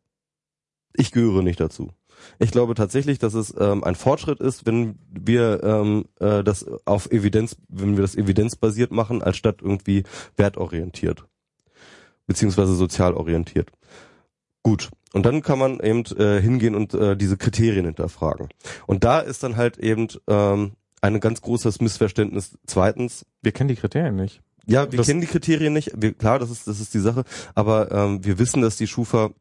Ich 0.94 1.12
gehöre 1.12 1.44
nicht 1.44 1.60
dazu. 1.60 1.92
Ich 2.40 2.52
glaube 2.52 2.74
tatsächlich, 2.74 3.20
dass 3.20 3.36
es 3.36 3.54
ähm, 3.60 3.84
ein 3.84 3.96
Fortschritt 3.96 4.40
ist, 4.40 4.66
wenn 4.66 4.98
wir 5.10 5.64
ähm, 5.64 6.06
äh, 6.20 6.44
das 6.44 6.66
auf 6.86 7.12
Evidenz, 7.12 7.56
wenn 7.70 7.96
wir 7.96 8.02
das 8.02 8.16
evidenzbasiert 8.16 8.92
machen, 8.92 9.22
als 9.22 9.38
statt 9.38 9.58
irgendwie 9.62 10.04
wertorientiert 10.36 11.26
beziehungsweise 12.28 12.76
sozial 12.76 13.14
orientiert. 13.16 13.72
Gut. 14.62 14.90
Und 15.14 15.26
dann 15.26 15.42
kann 15.42 15.58
man 15.58 15.80
eben 15.80 16.04
äh, 16.18 16.42
hingehen 16.42 16.76
und 16.76 16.94
äh, 16.94 17.16
diese 17.16 17.38
Kriterien 17.38 17.86
hinterfragen. 17.86 18.50
Und 18.86 19.04
da 19.06 19.20
ist 19.20 19.42
dann 19.42 19.56
halt 19.56 19.78
eben 19.78 20.10
ähm, 20.28 20.74
ein 21.02 21.20
ganz 21.22 21.42
großes 21.42 21.80
Missverständnis. 21.80 22.58
Zweitens, 22.68 23.26
Wir 23.42 23.54
kennen 23.54 23.70
die 23.70 23.78
Kriterien 23.78 24.18
nicht. 24.18 24.44
Ja, 24.68 24.92
wir 24.92 24.98
Das- 24.98 25.08
kennen 25.08 25.22
die 25.22 25.28
Kriterien 25.28 25.74
nicht. 25.74 25.92
Wir, 25.96 26.14
klar, 26.14 26.40
das 26.40 26.50
ist 26.50 26.68
das 26.68 26.80
ist 26.80 26.94
die 26.94 27.00
Sache. 27.00 27.24
Aber 27.56 27.92
ähm, 27.92 28.24
wir 28.24 28.38
wissen, 28.40 28.62
dass 28.62 28.78
die 28.78 28.88
Schufa 28.88 29.32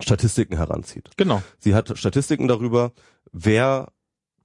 Statistiken 0.00 0.56
heranzieht. 0.56 1.10
Genau. 1.16 1.42
Sie 1.58 1.74
hat 1.74 1.96
Statistiken 1.96 2.48
darüber, 2.48 2.92
wer 3.32 3.92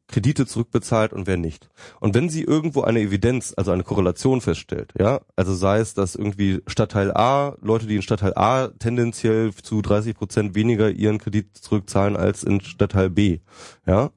Kredite 0.07 0.45
zurückbezahlt 0.47 1.13
und 1.13 1.27
wer 1.27 1.37
nicht. 1.37 1.69
Und 1.99 2.15
wenn 2.15 2.29
sie 2.29 2.43
irgendwo 2.43 2.81
eine 2.81 2.99
Evidenz, 3.01 3.53
also 3.55 3.71
eine 3.71 3.83
Korrelation 3.83 4.41
feststellt, 4.41 4.91
ja, 4.97 5.21
also 5.35 5.53
sei 5.53 5.79
es, 5.79 5.93
dass 5.93 6.15
irgendwie 6.15 6.61
Stadtteil 6.67 7.11
A, 7.15 7.55
Leute, 7.61 7.85
die 7.87 7.95
in 7.95 8.01
Stadtteil 8.01 8.33
A 8.35 8.69
tendenziell 8.79 9.53
zu 9.53 9.81
30 9.83 10.15
Prozent 10.15 10.55
weniger 10.55 10.89
ihren 10.89 11.19
Kredit 11.19 11.55
zurückzahlen 11.57 12.15
als 12.17 12.43
in 12.43 12.61
Stadtteil 12.61 13.09
B, 13.11 13.39
ja, 13.85 14.09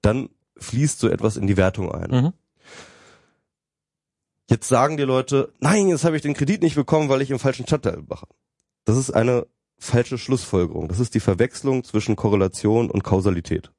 dann 0.00 0.28
fließt 0.58 1.00
so 1.00 1.08
etwas 1.08 1.36
in 1.36 1.48
die 1.48 1.56
Wertung 1.56 1.90
ein. 1.92 2.10
Mhm. 2.10 2.32
Jetzt 4.50 4.68
sagen 4.68 4.96
die 4.96 5.04
Leute, 5.04 5.52
nein, 5.60 5.88
jetzt 5.88 6.04
habe 6.04 6.16
ich 6.16 6.22
den 6.22 6.34
Kredit 6.34 6.62
nicht 6.62 6.74
bekommen, 6.74 7.08
weil 7.08 7.22
ich 7.22 7.30
im 7.30 7.38
falschen 7.38 7.66
Stadtteil 7.66 8.02
mache. 8.08 8.26
Das 8.84 8.96
ist 8.96 9.10
eine 9.10 9.46
falsche 9.78 10.18
Schlussfolgerung. 10.18 10.88
Das 10.88 11.00
ist 11.00 11.14
die 11.14 11.20
Verwechslung 11.20 11.84
zwischen 11.84 12.16
Korrelation 12.16 12.90
und 12.90 13.04
Kausalität. 13.04 13.72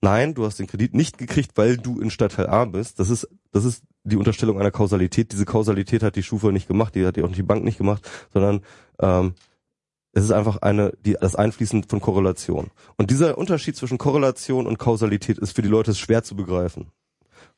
Nein, 0.00 0.34
du 0.34 0.44
hast 0.44 0.58
den 0.58 0.66
Kredit 0.66 0.94
nicht 0.94 1.16
gekriegt, 1.16 1.52
weil 1.56 1.78
du 1.78 2.00
in 2.00 2.10
Stadtteil 2.10 2.46
A 2.46 2.66
bist. 2.66 3.00
Das 3.00 3.08
ist, 3.08 3.28
das 3.52 3.64
ist 3.64 3.84
die 4.04 4.16
Unterstellung 4.16 4.60
einer 4.60 4.70
Kausalität. 4.70 5.32
Diese 5.32 5.46
Kausalität 5.46 6.02
hat 6.02 6.16
die 6.16 6.22
Schufa 6.22 6.52
nicht 6.52 6.68
gemacht, 6.68 6.94
die 6.94 7.06
hat 7.06 7.16
die 7.16 7.22
auch 7.22 7.32
die 7.32 7.42
Bank 7.42 7.64
nicht 7.64 7.78
gemacht, 7.78 8.08
sondern 8.32 8.60
ähm, 9.00 9.34
es 10.12 10.24
ist 10.24 10.30
einfach 10.30 10.58
eine, 10.58 10.92
die, 11.04 11.16
das 11.18 11.34
Einfließen 11.34 11.84
von 11.84 12.00
Korrelation. 12.00 12.70
Und 12.96 13.10
dieser 13.10 13.36
Unterschied 13.36 13.76
zwischen 13.76 13.98
Korrelation 13.98 14.66
und 14.66 14.78
Kausalität 14.78 15.38
ist 15.38 15.56
für 15.56 15.62
die 15.62 15.68
Leute 15.68 15.94
schwer 15.94 16.22
zu 16.22 16.36
begreifen. 16.36 16.90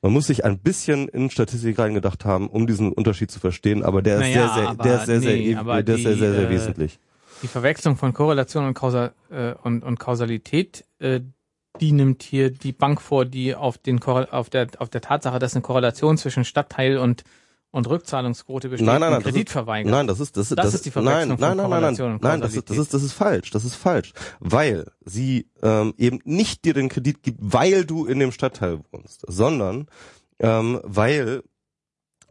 Man 0.02 0.12
muss 0.12 0.26
sich 0.26 0.44
ein 0.44 0.58
bisschen 0.58 1.08
in 1.08 1.30
Statistik 1.30 1.78
reingedacht 1.78 2.24
haben, 2.24 2.48
um 2.48 2.66
diesen 2.66 2.92
Unterschied 2.92 3.30
zu 3.30 3.40
verstehen, 3.40 3.82
aber 3.82 4.02
der 4.02 4.16
ist 4.16 4.20
Naja, 4.20 4.54
sehr, 4.54 4.64
sehr, 4.64 4.74
der 4.74 4.94
ist 4.94 5.06
sehr, 5.06 5.18
nee, 5.18 5.48
sehr, 5.48 5.60
aber 5.60 5.82
der 5.82 5.94
ist 5.96 6.02
sehr, 6.02 6.12
die, 6.12 6.18
sehr, 6.18 6.32
sehr 6.32 6.48
äh, 6.48 6.50
wesentlich. 6.50 6.98
Die 7.42 7.48
Verwechslung 7.48 7.96
von 7.96 8.12
Korrelation 8.12 8.66
und, 8.66 8.74
Kausa 8.74 9.12
äh, 9.30 9.54
und, 9.62 9.82
und 9.82 9.98
Kausalität, 9.98 10.84
äh, 10.98 11.20
die 11.80 11.92
nimmt 11.92 12.22
hier 12.22 12.50
die 12.50 12.72
Bank 12.72 13.00
vor, 13.00 13.24
die 13.24 13.54
auf 13.54 13.78
den 13.78 14.00
Korre 14.00 14.32
auf 14.32 14.48
der 14.48 14.68
auf 14.78 14.88
der 14.88 15.02
Tatsache, 15.02 15.38
dass 15.38 15.54
eine 15.54 15.62
Korrelation 15.62 16.16
zwischen 16.16 16.44
Stadtteil 16.44 16.96
und 16.96 17.24
und 17.76 17.88
Rückzahlungsquote 17.88 18.68
besteht, 18.70 18.86
Nein, 18.86 19.00
nein, 19.00 19.10
nein, 19.12 19.22
das 19.22 19.32
Kredit 19.32 19.48
ist- 19.48 19.52
verweigert. 19.52 19.90
Nein, 19.90 20.06
das 20.06 20.18
ist 20.20 20.36
das, 20.36 20.48
Das 20.48 20.56
das 20.56 20.74
ist 20.74 20.86
die 20.86 20.90
Verwechslung 20.90 21.38
nein, 21.38 21.56
nein, 21.56 21.68
nein, 21.68 21.82
nein, 21.82 21.94
nein, 21.98 22.18
nein, 22.22 22.40
das 22.40 22.54
ist 22.54 22.70
das 22.70 22.78
ist 22.78 22.94
das 22.94 23.02
ist 23.02 23.12
falsch, 23.12 23.50
das 23.50 23.64
ist 23.64 23.74
falsch, 23.74 24.12
weil 24.40 24.90
sie 25.04 25.48
ähm, 25.62 25.92
eben 25.98 26.20
nicht 26.24 26.64
dir 26.64 26.74
den 26.74 26.88
Kredit 26.88 27.22
gibt, 27.22 27.38
weil 27.40 27.84
du 27.84 28.06
in 28.06 28.18
dem 28.18 28.32
Stadtteil 28.32 28.80
wohnst, 28.90 29.24
sondern 29.28 29.88
ähm, 30.38 30.80
weil 30.84 31.42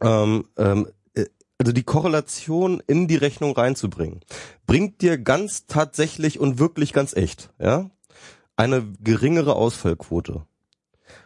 ähm, 0.00 0.44
ähm, 0.56 0.88
äh, 1.14 1.26
also 1.58 1.72
die 1.72 1.84
Korrelation 1.84 2.82
in 2.86 3.06
die 3.08 3.16
Rechnung 3.16 3.52
reinzubringen, 3.56 4.20
bringt 4.66 5.00
dir 5.00 5.16
ganz 5.16 5.66
tatsächlich 5.66 6.38
und 6.40 6.58
wirklich 6.58 6.92
ganz 6.92 7.14
echt, 7.14 7.50
ja, 7.58 7.88
eine 8.56 8.84
geringere 9.00 9.54
Ausfallquote. 9.54 10.44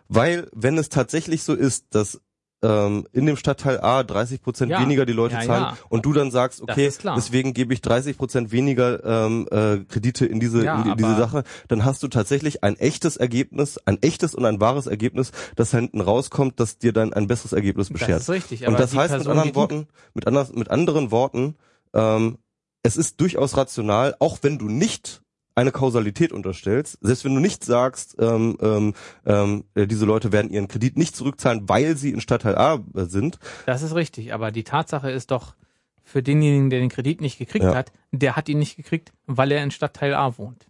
Weil, 0.09 0.49
wenn 0.53 0.77
es 0.79 0.89
tatsächlich 0.89 1.43
so 1.45 1.55
ist, 1.55 1.87
dass 1.95 2.21
ähm, 2.63 3.07
in 3.13 3.27
dem 3.27 3.37
Stadtteil 3.37 3.81
A 3.81 4.03
30 4.03 4.43
Prozent 4.43 4.71
Ja. 4.71 4.81
weniger 4.81 5.07
die 5.07 5.13
Leute 5.15 5.35
Ja, 5.35 5.41
zahlen 5.43 5.63
ja. 5.63 5.79
und 5.89 6.05
du 6.05 6.13
dann 6.13 6.31
sagst, 6.31 6.61
Das 6.61 6.69
okay, 6.77 6.91
deswegen 7.17 7.55
gebe 7.55 7.73
ich 7.73 7.81
30 7.81 8.19
Prozent 8.19 8.53
weniger 8.53 9.03
ähm, 9.05 9.47
äh, 9.51 9.79
Kredite 9.89 10.27
in 10.27 10.41
diese 10.41 10.65
in 10.67 10.85
die, 10.85 10.97
diese 10.97 11.17
Sache, 11.17 11.45
dann 11.69 11.85
hast 11.85 12.03
du 12.03 12.09
tatsächlich 12.09 12.63
ein 12.63 12.77
echtes 12.77 13.17
Ergebnis, 13.17 13.79
ein 13.87 13.99
echtes 14.03 14.35
und 14.35 14.45
ein 14.45 14.61
wahres 14.61 14.87
Ergebnis, 14.87 15.33
das 15.57 15.71
hinten 15.71 16.01
rauskommt, 16.01 16.61
das 16.61 16.77
dir 16.79 16.93
dann 16.93 17.13
ein 17.15 17.27
besseres 17.27 17.53
Ergebnis 17.53 17.89
das 17.89 17.93
beschert. 17.99 18.21
ist 18.21 18.29
richtig. 18.31 18.67
Und 18.67 18.79
das 18.79 18.95
heißt 18.95 19.13
mit 19.15 19.25
Person, 19.25 19.31
anderen 19.33 19.49
die 19.49 19.53
du- 19.53 19.59
Worten, 19.61 19.87
mit, 20.15 20.27
anders, 20.27 20.53
mit 20.53 20.71
anderen 20.71 21.11
Worten, 21.11 21.55
ähm, 21.95 22.39
es 22.83 22.97
ist 22.97 23.21
durchaus 23.21 23.57
rational, 23.57 24.15
auch 24.21 24.39
wenn 24.43 24.59
du 24.59 24.69
nicht 24.69 25.23
eine 25.61 25.73
Kausalität 25.73 26.33
unterstellst, 26.33 26.99
selbst 27.03 27.25
wenn 27.25 27.35
du 27.35 27.41
nicht 27.41 27.65
sagst, 27.65 28.17
ähm, 28.19 28.57
ähm, 28.61 28.95
ähm, 29.27 29.65
äh, 29.75 29.87
diese 29.87 30.07
Leute 30.07 30.33
werden 30.33 30.51
ihren 30.51 30.69
Kredit 30.69 30.97
nicht 30.97 31.15
zurückzahlen, 31.15 31.69
weil 31.69 31.97
sie 31.97 32.11
in 32.11 32.21
Stadtteil 32.21 32.57
A 32.57 32.77
äh, 32.95 33.05
sind, 33.05 33.39
Das 33.67 33.83
ist 33.83 33.95
richtig, 33.95 34.33
aber 34.33 34.51
die 34.53 34.65
Tatsache 34.65 35.11
ist 35.11 35.31
doch, 35.31 35.55
für 36.03 36.23
denjenigen, 36.25 36.71
der 36.71 36.81
den 36.81 36.89
Kredit 36.89 37.21
nicht 37.21 37.39
gekriegt 37.39 37.65
Ja. 37.65 37.75
hat, 37.75 37.93
der 38.11 38.35
hat 38.35 38.49
ihn 38.49 38.59
nicht 38.59 38.77
gekriegt, 38.77 39.13
weil 39.27 39.53
er 39.53 39.63
in 39.63 39.71
Stadtteil 39.71 40.15
A 40.15 40.37
wohnt. 40.39 40.67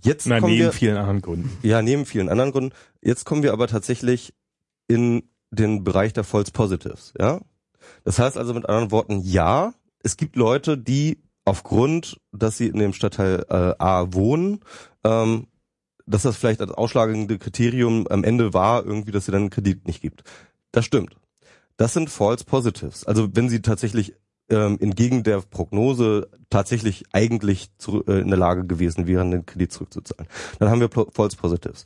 jetzt 0.00 0.28
kommen 0.28 0.42
neben 0.46 0.64
wir, 0.66 0.72
vielen 0.72 0.96
anderen 0.96 1.20
Gründen. 1.22 1.50
ja, 1.62 1.82
neben 1.82 2.06
vielen 2.06 2.28
anderen 2.28 2.52
Gründen, 2.52 2.72
jetzt 3.02 3.24
kommen 3.24 3.42
wir 3.42 3.52
aber 3.52 3.66
tatsächlich 3.66 4.34
in 4.86 5.24
den 5.50 5.82
Bereich 5.84 6.12
der 6.12 6.22
False 6.24 6.52
Positives, 6.52 7.12
ja. 7.18 7.40
Das 8.04 8.18
heißt 8.18 8.36
also 8.36 8.52
mit 8.54 8.68
anderen 8.68 8.90
Worten, 8.90 9.20
ja, 9.20 9.72
es 10.02 10.16
gibt 10.16 10.36
Leute, 10.36 10.76
die 10.78 11.22
aufgrund, 11.46 12.20
dass 12.32 12.58
sie 12.58 12.66
in 12.66 12.78
dem 12.78 12.92
Stadtteil 12.92 13.46
äh, 13.48 13.74
A 13.82 14.12
wohnen, 14.12 14.60
ähm, 15.04 15.46
dass 16.04 16.22
das 16.22 16.36
vielleicht 16.36 16.60
als 16.60 16.72
ausschlagende 16.72 17.38
Kriterium 17.38 18.06
am 18.08 18.24
Ende 18.24 18.52
war, 18.52 18.84
irgendwie, 18.84 19.12
dass 19.12 19.24
sie 19.24 19.32
dann 19.32 19.42
einen 19.42 19.50
Kredit 19.50 19.86
nicht 19.86 20.02
gibt. 20.02 20.22
Das 20.72 20.84
stimmt. 20.84 21.16
Das 21.78 21.94
sind 21.94 22.10
False 22.10 22.44
Positives. 22.44 23.04
Also 23.04 23.28
wenn 23.32 23.48
sie 23.48 23.62
tatsächlich 23.62 24.14
ähm, 24.48 24.78
entgegen 24.80 25.22
der 25.24 25.40
Prognose 25.40 26.28
tatsächlich 26.50 27.04
eigentlich 27.12 27.68
zu, 27.78 28.04
äh, 28.06 28.20
in 28.20 28.28
der 28.28 28.38
Lage 28.38 28.64
gewesen 28.64 29.06
wären, 29.06 29.30
den 29.30 29.46
Kredit 29.46 29.72
zurückzuzahlen. 29.72 30.28
Dann 30.58 30.70
haben 30.70 30.80
wir 30.80 30.88
False 30.88 31.36
Positives. 31.36 31.84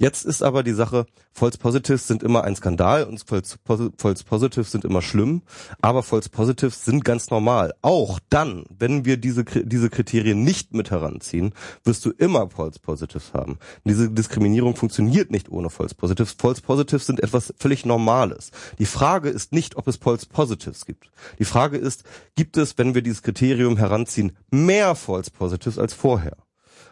Jetzt 0.00 0.24
ist 0.24 0.42
aber 0.42 0.62
die 0.62 0.72
Sache, 0.72 1.06
False 1.32 1.58
Positives 1.58 2.06
sind 2.06 2.22
immer 2.22 2.44
ein 2.44 2.54
Skandal 2.54 3.02
und 3.02 3.20
False, 3.26 3.58
False 3.64 4.24
Positives 4.24 4.70
sind 4.70 4.84
immer 4.84 5.02
schlimm, 5.02 5.42
aber 5.80 6.04
False 6.04 6.30
Positives 6.30 6.84
sind 6.84 7.04
ganz 7.04 7.30
normal. 7.30 7.74
Auch 7.82 8.20
dann, 8.30 8.64
wenn 8.70 9.04
wir 9.04 9.16
diese, 9.16 9.44
diese 9.44 9.90
Kriterien 9.90 10.44
nicht 10.44 10.72
mit 10.72 10.92
heranziehen, 10.92 11.52
wirst 11.82 12.04
du 12.04 12.10
immer 12.10 12.48
False 12.48 12.78
Positives 12.78 13.34
haben. 13.34 13.58
Diese 13.84 14.08
Diskriminierung 14.08 14.76
funktioniert 14.76 15.32
nicht 15.32 15.48
ohne 15.50 15.68
False 15.68 15.96
Positives. 15.96 16.36
False 16.38 16.62
Positives 16.62 17.06
sind 17.06 17.20
etwas 17.20 17.52
völlig 17.58 17.84
Normales. 17.84 18.52
Die 18.78 18.86
Frage 18.86 19.30
ist 19.30 19.52
nicht, 19.52 19.76
ob 19.76 19.88
es 19.88 19.96
False 19.96 20.26
Positives 20.26 20.86
gibt. 20.86 21.10
Die 21.40 21.44
Frage 21.44 21.76
ist, 21.76 22.04
gibt 22.36 22.56
es, 22.56 22.78
wenn 22.78 22.94
wir 22.94 23.02
dieses 23.02 23.24
Kriterium 23.24 23.76
heranziehen, 23.76 24.36
mehr 24.52 24.94
False 24.94 25.32
Positives 25.32 25.76
als 25.76 25.92
vorher? 25.92 26.36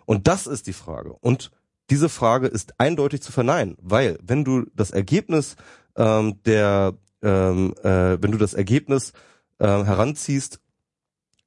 Und 0.07 0.27
das 0.27 0.47
ist 0.47 0.67
die 0.67 0.73
Frage. 0.73 1.13
Und 1.21 1.51
diese 1.91 2.09
Frage 2.09 2.47
ist 2.49 2.75
eindeutig 2.79 3.23
zu 3.23 3.33
verneinen, 3.33 3.77
weil 3.81 4.19
wenn 4.23 4.45
du 4.45 4.67
das 4.75 4.91
Ergebnis 4.91 5.57
ähm, 5.97 6.43
der, 6.45 6.95
ähm, 7.23 7.75
äh, 7.83 8.21
wenn 8.21 8.33
du 8.33 8.39
das 8.39 8.55
Ergebnis 8.55 9.13
äh, 9.59 9.67
heranziehst, 9.67 10.61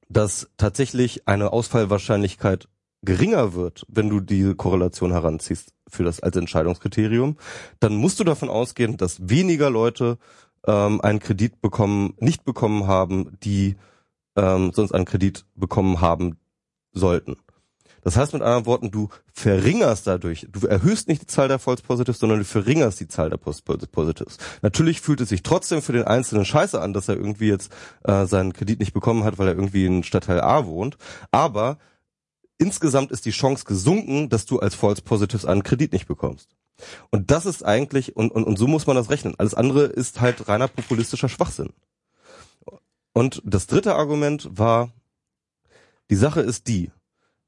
dass 0.08 0.50
tatsächlich 0.56 1.28
eine 1.28 1.52
Ausfallwahrscheinlichkeit 1.52 2.68
geringer 3.02 3.54
wird, 3.54 3.86
wenn 3.88 4.08
du 4.08 4.20
diese 4.20 4.54
Korrelation 4.54 5.12
heranziehst 5.12 5.72
für 5.88 6.04
das 6.04 6.20
als 6.20 6.36
Entscheidungskriterium, 6.36 7.36
dann 7.78 7.94
musst 7.94 8.20
du 8.20 8.24
davon 8.24 8.50
ausgehen, 8.50 8.96
dass 8.96 9.28
weniger 9.28 9.70
Leute 9.70 10.18
ähm, 10.66 11.00
einen 11.00 11.20
Kredit 11.20 11.60
bekommen, 11.60 12.14
nicht 12.18 12.44
bekommen 12.44 12.86
haben, 12.86 13.38
die 13.42 13.76
ähm, 14.36 14.72
sonst 14.72 14.92
einen 14.92 15.06
Kredit 15.06 15.46
bekommen 15.54 16.00
haben 16.00 16.36
sollten. 16.92 17.36
Das 18.02 18.16
heißt 18.16 18.32
mit 18.32 18.42
anderen 18.42 18.66
Worten, 18.66 18.90
du 18.90 19.08
verringerst 19.32 20.06
dadurch, 20.06 20.46
du 20.50 20.66
erhöhst 20.66 21.08
nicht 21.08 21.22
die 21.22 21.26
Zahl 21.26 21.48
der 21.48 21.58
False 21.58 21.82
Positives, 21.82 22.18
sondern 22.18 22.38
du 22.38 22.44
verringerst 22.44 23.00
die 23.00 23.08
Zahl 23.08 23.30
der 23.30 23.36
Post 23.36 23.64
Positives. 23.64 24.38
Natürlich 24.62 25.00
fühlt 25.00 25.20
es 25.20 25.28
sich 25.28 25.42
trotzdem 25.42 25.82
für 25.82 25.92
den 25.92 26.04
Einzelnen 26.04 26.44
scheiße 26.44 26.80
an, 26.80 26.92
dass 26.92 27.08
er 27.08 27.16
irgendwie 27.16 27.48
jetzt 27.48 27.72
äh, 28.04 28.26
seinen 28.26 28.52
Kredit 28.52 28.80
nicht 28.80 28.92
bekommen 28.92 29.24
hat, 29.24 29.38
weil 29.38 29.48
er 29.48 29.54
irgendwie 29.54 29.86
in 29.86 30.02
Stadtteil 30.02 30.40
A 30.40 30.66
wohnt, 30.66 30.96
aber 31.30 31.78
insgesamt 32.58 33.10
ist 33.10 33.26
die 33.26 33.30
Chance 33.30 33.64
gesunken, 33.64 34.28
dass 34.28 34.46
du 34.46 34.58
als 34.58 34.74
False 34.74 35.02
Positives 35.02 35.44
einen 35.44 35.62
Kredit 35.62 35.92
nicht 35.92 36.06
bekommst. 36.06 36.56
Und 37.10 37.30
das 37.30 37.46
ist 37.46 37.64
eigentlich, 37.64 38.16
und, 38.16 38.30
und, 38.30 38.44
und 38.44 38.58
so 38.58 38.66
muss 38.66 38.86
man 38.86 38.96
das 38.96 39.10
rechnen. 39.10 39.34
Alles 39.38 39.54
andere 39.54 39.84
ist 39.84 40.20
halt 40.20 40.48
reiner 40.48 40.68
populistischer 40.68 41.28
Schwachsinn. 41.28 41.70
Und 43.12 43.42
das 43.44 43.66
dritte 43.66 43.96
Argument 43.96 44.48
war, 44.50 44.92
die 46.10 46.16
Sache 46.16 46.40
ist 46.40 46.68
die, 46.68 46.90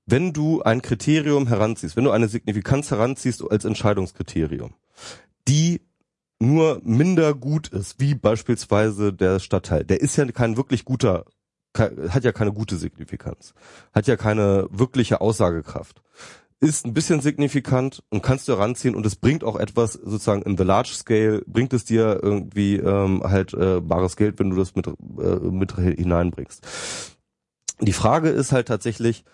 wenn 0.06 0.32
du 0.32 0.62
ein 0.62 0.82
Kriterium 0.82 1.46
heranziehst, 1.46 1.96
wenn 1.96 2.04
du 2.04 2.10
eine 2.10 2.28
Signifikanz 2.28 2.90
heranziehst 2.90 3.42
als 3.48 3.64
Entscheidungskriterium, 3.64 4.74
die 5.48 5.80
nur 6.40 6.80
minder 6.82 7.34
gut 7.34 7.68
ist, 7.68 8.00
wie 8.00 8.14
beispielsweise 8.14 9.12
der 9.12 9.38
Stadtteil, 9.38 9.84
der 9.84 10.00
ist 10.00 10.16
ja 10.16 10.26
kein 10.26 10.56
wirklich 10.56 10.84
guter, 10.84 11.24
hat 11.76 12.24
ja 12.24 12.32
keine 12.32 12.52
gute 12.52 12.76
Signifikanz, 12.76 13.54
hat 13.92 14.06
ja 14.06 14.16
keine 14.16 14.66
wirkliche 14.70 15.20
Aussagekraft, 15.20 16.02
ist 16.58 16.84
ein 16.84 16.94
bisschen 16.94 17.20
signifikant 17.20 18.02
und 18.10 18.22
kannst 18.22 18.48
du 18.48 18.52
heranziehen 18.52 18.94
und 18.94 19.06
es 19.06 19.16
bringt 19.16 19.44
auch 19.44 19.56
etwas 19.56 19.94
sozusagen 19.94 20.42
in 20.42 20.56
the 20.56 20.64
large 20.64 20.92
scale, 20.94 21.42
bringt 21.46 21.72
es 21.72 21.84
dir 21.84 22.20
irgendwie 22.22 22.76
ähm, 22.76 23.22
halt 23.24 23.54
äh, 23.54 23.80
bares 23.80 24.16
Geld, 24.16 24.38
wenn 24.38 24.50
du 24.50 24.56
das 24.56 24.74
mit, 24.74 24.86
äh, 24.86 24.90
mit 25.50 25.76
hineinbringst. 25.76 26.66
Die 27.80 27.92
Frage 27.92 28.28
ist 28.28 28.52
halt 28.52 28.68
tatsächlich, 28.68 29.24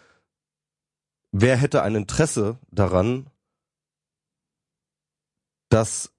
wer 1.32 1.57
hätte 1.57 1.82
ein 1.82 1.94
Interesse 1.94 2.58
daran, 2.70 3.31
dass 5.68 6.12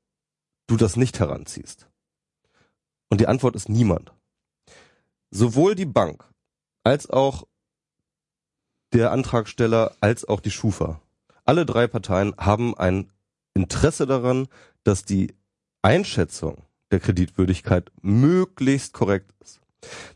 du 0.68 0.78
das 0.78 0.96
nicht 0.96 1.20
heranziehst? 1.20 1.90
Und 3.10 3.20
die 3.22 3.28
Antwort 3.28 3.56
ist 3.56 3.70
niemand. 3.70 4.14
Sowohl 5.32 5.76
die 5.76 5.86
Bank 5.86 6.24
als 6.84 7.10
auch 7.10 7.48
der 8.94 9.12
Antragsteller 9.12 9.96
als 10.00 10.26
auch 10.26 10.40
die 10.40 10.52
Schufa. 10.52 11.02
Alle 11.46 11.66
drei 11.66 11.88
Parteien 11.88 12.36
haben 12.38 12.78
ein 12.78 13.12
Interesse 13.54 14.08
daran, 14.08 14.48
dass 14.84 15.06
die 15.06 15.36
Einschätzung 15.82 16.64
der 16.92 17.00
Kreditwürdigkeit 17.00 17.92
möglichst 18.02 18.94
korrekt 18.94 19.32
ist. 19.42 19.62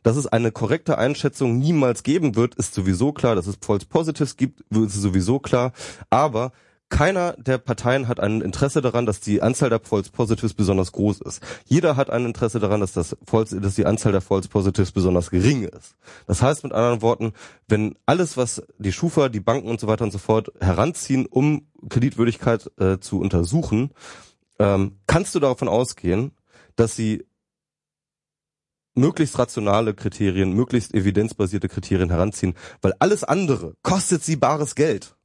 Dass 0.04 0.18
es 0.18 0.28
eine 0.28 0.52
korrekte 0.52 0.98
Einschätzung 0.98 1.58
niemals 1.58 2.04
geben 2.04 2.36
wird, 2.36 2.56
ist 2.56 2.74
sowieso 2.74 3.14
klar. 3.14 3.36
Dass 3.36 3.48
es 3.48 3.58
False 3.62 3.86
Positives 3.86 4.38
gibt, 4.38 4.62
ist 4.72 4.94
sowieso 4.94 5.40
klar. 5.40 5.74
Aber 6.10 6.52
keiner 6.94 7.34
der 7.38 7.58
Parteien 7.58 8.08
hat 8.08 8.20
ein 8.20 8.42
Interesse 8.42 8.80
daran, 8.80 9.08
dass 9.08 9.20
die 9.20 9.42
Anzahl 9.42 9.72
der 9.72 9.80
False 9.80 10.12
Positives 10.12 10.54
besonders 10.54 10.92
groß 10.92 11.22
ist. 11.22 11.42
Jeder 11.66 11.96
hat 11.96 12.12
ein 12.12 12.24
Interesse 12.24 12.60
daran, 12.60 12.82
dass, 12.82 12.92
das 12.92 13.18
False, 13.26 13.60
dass 13.60 13.74
die 13.74 13.88
Anzahl 13.88 14.12
der 14.12 14.22
False 14.22 14.48
Positives 14.48 14.92
besonders 14.92 15.32
gering 15.32 15.64
ist. 15.64 15.96
Das 16.28 16.44
heißt 16.44 16.64
mit 16.64 16.72
anderen 16.72 17.02
Worten, 17.02 17.34
wenn 17.68 17.96
alles, 18.06 18.38
was 18.38 18.62
die 18.78 18.92
Schufa, 18.92 19.30
die 19.30 19.40
Banken 19.40 19.70
und 19.70 19.80
so 19.80 19.88
weiter 19.88 20.04
und 20.04 20.12
so 20.12 20.20
fort 20.20 20.52
heranziehen, 20.60 21.26
um 21.26 21.66
Kreditwürdigkeit 21.90 22.70
äh, 22.80 23.00
zu 23.00 23.20
untersuchen, 23.20 23.90
ähm, 24.60 25.00
kannst 25.08 25.34
du 25.34 25.40
davon 25.40 25.68
ausgehen, 25.68 26.32
dass 26.76 26.96
sie 26.96 27.26
möglichst 28.96 29.38
rationale 29.40 29.94
Kriterien, 29.94 30.54
möglichst 30.54 30.94
evidenzbasierte 30.94 31.70
Kriterien 31.70 32.10
heranziehen, 32.10 32.54
weil 32.82 32.94
alles 33.00 33.24
andere 33.24 33.76
kostet 33.82 34.24
sie 34.24 34.36
bares 34.36 34.76
Geld. 34.76 35.16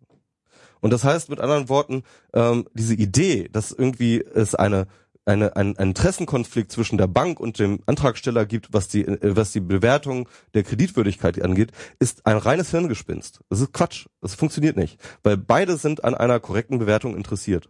Und 0.80 0.92
das 0.92 1.04
heißt 1.04 1.28
mit 1.28 1.40
anderen 1.40 1.68
Worten, 1.68 2.02
ähm, 2.32 2.68
diese 2.72 2.94
Idee, 2.94 3.48
dass 3.50 3.72
irgendwie 3.72 4.22
es 4.22 4.54
eine 4.54 4.86
eine, 5.28 5.56
ein, 5.56 5.76
ein 5.76 5.88
Interessenkonflikt 5.88 6.72
zwischen 6.72 6.96
der 6.96 7.06
Bank 7.06 7.38
und 7.38 7.58
dem 7.58 7.80
Antragsteller 7.86 8.46
gibt, 8.46 8.72
was 8.72 8.88
die, 8.88 9.06
äh, 9.06 9.36
was 9.36 9.52
die 9.52 9.60
Bewertung 9.60 10.28
der 10.54 10.62
Kreditwürdigkeit 10.62 11.40
angeht, 11.42 11.72
ist 11.98 12.26
ein 12.26 12.38
reines 12.38 12.70
Hirngespinst. 12.70 13.40
Das 13.50 13.60
ist 13.60 13.72
Quatsch. 13.72 14.06
Das 14.22 14.34
funktioniert 14.34 14.76
nicht. 14.76 14.98
Weil 15.22 15.36
beide 15.36 15.76
sind 15.76 16.02
an 16.02 16.14
einer 16.14 16.40
korrekten 16.40 16.78
Bewertung 16.78 17.14
interessiert. 17.14 17.68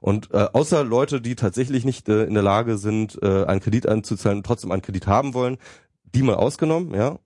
Und 0.00 0.32
äh, 0.32 0.46
außer 0.52 0.84
Leute, 0.84 1.20
die 1.20 1.34
tatsächlich 1.34 1.84
nicht 1.84 2.08
äh, 2.08 2.24
in 2.24 2.34
der 2.34 2.42
Lage 2.42 2.78
sind, 2.78 3.18
äh, 3.22 3.44
einen 3.44 3.60
Kredit 3.60 3.88
anzuzahlen 3.88 4.38
und 4.38 4.46
trotzdem 4.46 4.72
einen 4.72 4.82
Kredit 4.82 5.06
haben 5.06 5.34
wollen, 5.34 5.58
die 6.14 6.22
mal 6.22 6.36
ausgenommen, 6.36 6.94
ja. 6.94 7.18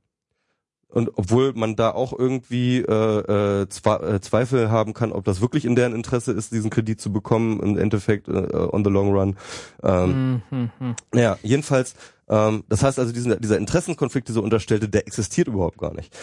Und 0.89 1.11
obwohl 1.17 1.55
man 1.55 1.75
da 1.75 1.91
auch 1.91 2.13
irgendwie 2.17 2.81
äh, 2.81 3.63
äh, 3.63 3.63
äh, 3.63 4.21
Zweifel 4.21 4.71
haben 4.71 4.93
kann, 4.93 5.13
ob 5.13 5.25
das 5.25 5.41
wirklich 5.41 5.65
in 5.65 5.75
deren 5.75 5.95
Interesse 5.95 6.33
ist, 6.33 6.53
diesen 6.53 6.69
Kredit 6.69 7.01
zu 7.01 7.11
bekommen, 7.11 7.61
im 7.61 7.79
Endeffekt 7.79 8.29
äh, 8.29 8.33
on 8.53 8.85
the 8.85 8.91
long 8.91 9.11
run. 9.11 9.37
Ähm, 9.83 10.43
mhm. 10.51 10.71
Naja, 11.13 11.39
jedenfalls, 11.43 11.95
ähm, 12.29 12.65
das 12.69 12.83
heißt 12.83 12.99
also, 12.99 13.11
diesen, 13.11 13.41
dieser 13.41 13.57
Interessenkonflikt, 13.57 14.29
dieser 14.29 14.43
unterstellte, 14.43 14.87
der 14.87 15.07
existiert 15.07 15.49
überhaupt 15.49 15.79
gar 15.79 15.95
nicht. 15.95 16.15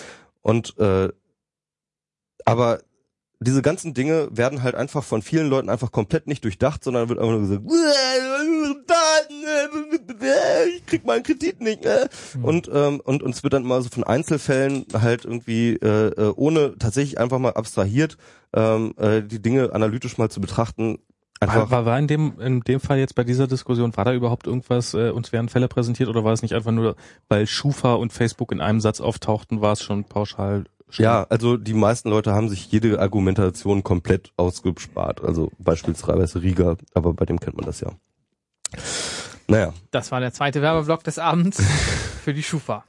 Und 0.42 0.78
äh, 0.78 1.10
aber 2.46 2.80
diese 3.42 3.62
ganzen 3.62 3.94
Dinge 3.94 4.28
werden 4.32 4.64
halt 4.64 4.76
einfach 4.76 5.04
von 5.04 5.22
vielen 5.22 5.48
Leuten 5.48 5.70
einfach 5.70 5.92
komplett 5.92 6.28
nicht 6.28 6.44
durchdacht, 6.44 6.84
sondern 6.84 7.08
wird 7.08 7.20
einfach 7.20 7.32
nur 7.32 7.42
gesagt, 7.42 7.64
ich 10.76 10.86
krieg 10.86 11.06
meinen 11.06 11.24
Kredit 11.24 11.62
nicht. 11.62 11.86
Ne? 11.86 12.10
Und 12.42 12.70
ähm, 12.74 13.00
und 13.04 13.24
uns 13.24 13.44
wird 13.44 13.54
dann 13.54 13.64
mal 13.64 13.82
so 13.82 13.90
von 13.90 14.04
Einzelfällen 14.04 14.86
halt 14.94 15.24
irgendwie 15.24 15.76
äh, 15.76 16.10
äh, 16.10 16.34
ohne 16.36 16.78
tatsächlich 16.78 17.18
einfach 17.18 17.40
mal 17.40 17.54
abstrahiert 17.54 18.18
ähm, 18.54 18.94
äh, 18.98 19.22
die 19.22 19.42
Dinge 19.42 19.72
analytisch 19.74 20.18
mal 20.18 20.30
zu 20.30 20.42
betrachten. 20.42 21.00
Einfach 21.40 21.72
war, 21.72 21.86
war 21.86 21.98
in 21.98 22.08
dem 22.08 22.38
in 22.42 22.60
dem 22.62 22.82
Fall 22.82 23.00
jetzt 23.00 23.16
bei 23.16 23.24
dieser 23.24 23.48
Diskussion 23.48 23.96
war 23.96 24.04
da 24.04 24.14
überhaupt 24.14 24.48
irgendwas 24.48 24.94
äh, 24.94 25.12
uns 25.12 25.32
werden 25.32 25.48
Fälle 25.48 25.70
präsentiert 25.70 26.10
oder 26.10 26.26
war 26.26 26.34
es 26.34 26.42
nicht 26.42 26.54
einfach 26.54 26.72
nur 26.72 26.98
weil 27.30 27.48
Schufa 27.48 27.94
und 27.94 28.12
Facebook 28.12 28.52
in 28.52 28.60
einem 28.60 28.82
Satz 28.82 29.00
auftauchten 29.00 29.62
war 29.62 29.72
es 29.72 29.82
schon 29.82 30.04
pauschal 30.04 30.66
Stimmt. 30.90 31.06
Ja, 31.06 31.28
also 31.30 31.58
die 31.58 31.74
meisten 31.74 32.10
Leute 32.10 32.34
haben 32.34 32.50
sich 32.50 32.72
jede 32.72 33.00
Argumentation 33.00 33.84
komplett 33.84 34.32
ausgespart. 34.38 35.24
Also 35.24 35.52
beispielsweise 35.60 36.42
Rieger, 36.42 36.78
aber 36.94 37.14
bei 37.14 37.26
dem 37.26 37.40
kennt 37.40 37.58
man 37.58 37.66
das 37.66 37.82
ja. 37.82 37.92
Naja. 39.48 39.74
Das 39.92 40.12
war 40.12 40.20
der 40.20 40.34
zweite 40.34 40.62
Werbeblock 40.62 41.04
des 41.04 41.20
Abends 41.20 41.62
für 42.24 42.34
die 42.34 42.44
Schufa. 42.44 42.86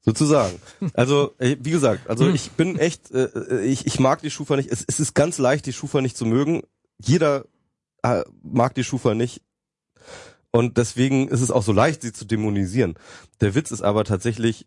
Sozusagen. 0.00 0.60
Also, 0.94 1.34
äh, 1.38 1.56
wie 1.60 1.72
gesagt, 1.72 2.08
also 2.08 2.26
hm. 2.26 2.34
ich 2.34 2.52
bin 2.52 2.78
echt, 2.78 3.10
äh, 3.10 3.62
ich, 3.62 3.86
ich 3.86 3.98
mag 3.98 4.22
die 4.22 4.30
Schufa 4.30 4.54
nicht. 4.56 4.70
Es, 4.70 4.84
es 4.86 5.00
ist 5.00 5.14
ganz 5.14 5.38
leicht, 5.38 5.66
die 5.66 5.72
Schufa 5.72 6.00
nicht 6.00 6.16
zu 6.16 6.24
mögen. 6.24 6.62
Jeder 6.98 7.44
äh, 8.02 8.22
mag 8.42 8.74
die 8.74 8.84
Schufa 8.84 9.14
nicht. 9.14 9.42
Und 10.52 10.78
deswegen 10.78 11.28
ist 11.28 11.40
es 11.40 11.50
auch 11.50 11.64
so 11.64 11.72
leicht, 11.72 12.02
sie 12.02 12.12
zu 12.12 12.24
dämonisieren. 12.24 12.94
Der 13.40 13.54
Witz 13.54 13.72
ist 13.72 13.82
aber 13.82 14.04
tatsächlich, 14.04 14.66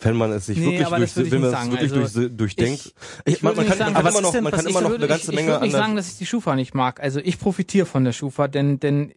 wenn 0.00 0.16
man 0.16 0.32
es 0.32 0.46
sich 0.46 0.58
nee, 0.58 0.78
wirklich, 0.78 1.12
durch, 1.14 1.30
wenn 1.30 1.40
man 1.42 1.54
es 1.54 1.70
wirklich 1.70 1.92
also 1.92 2.20
durch, 2.20 2.36
durchdenkt. 2.36 2.94
Ich, 3.24 3.34
ich 3.34 3.42
man, 3.42 3.56
man, 3.56 3.66
kann, 3.66 3.78
sagen, 3.78 3.92
man 3.92 4.02
kann 4.02 4.12
immer 4.12 4.20
noch, 4.20 4.32
denn, 4.32 4.44
man 4.44 4.52
kann 4.52 4.66
immer 4.66 4.80
noch 4.80 4.94
eine 4.94 5.06
ganze 5.06 5.30
ich, 5.30 5.36
Menge. 5.36 5.48
Ich 5.48 5.54
würde 5.54 5.64
nicht 5.64 5.72
sagen, 5.72 5.96
dass 5.96 6.08
ich 6.08 6.18
die 6.18 6.26
Schufa 6.26 6.56
nicht 6.56 6.74
mag. 6.74 7.00
Also 7.00 7.20
ich 7.20 7.38
profitiere 7.38 7.86
von 7.86 8.04
der 8.04 8.12
Schufa, 8.12 8.48
denn 8.48 8.80
denn 8.80 9.10
äh, 9.10 9.16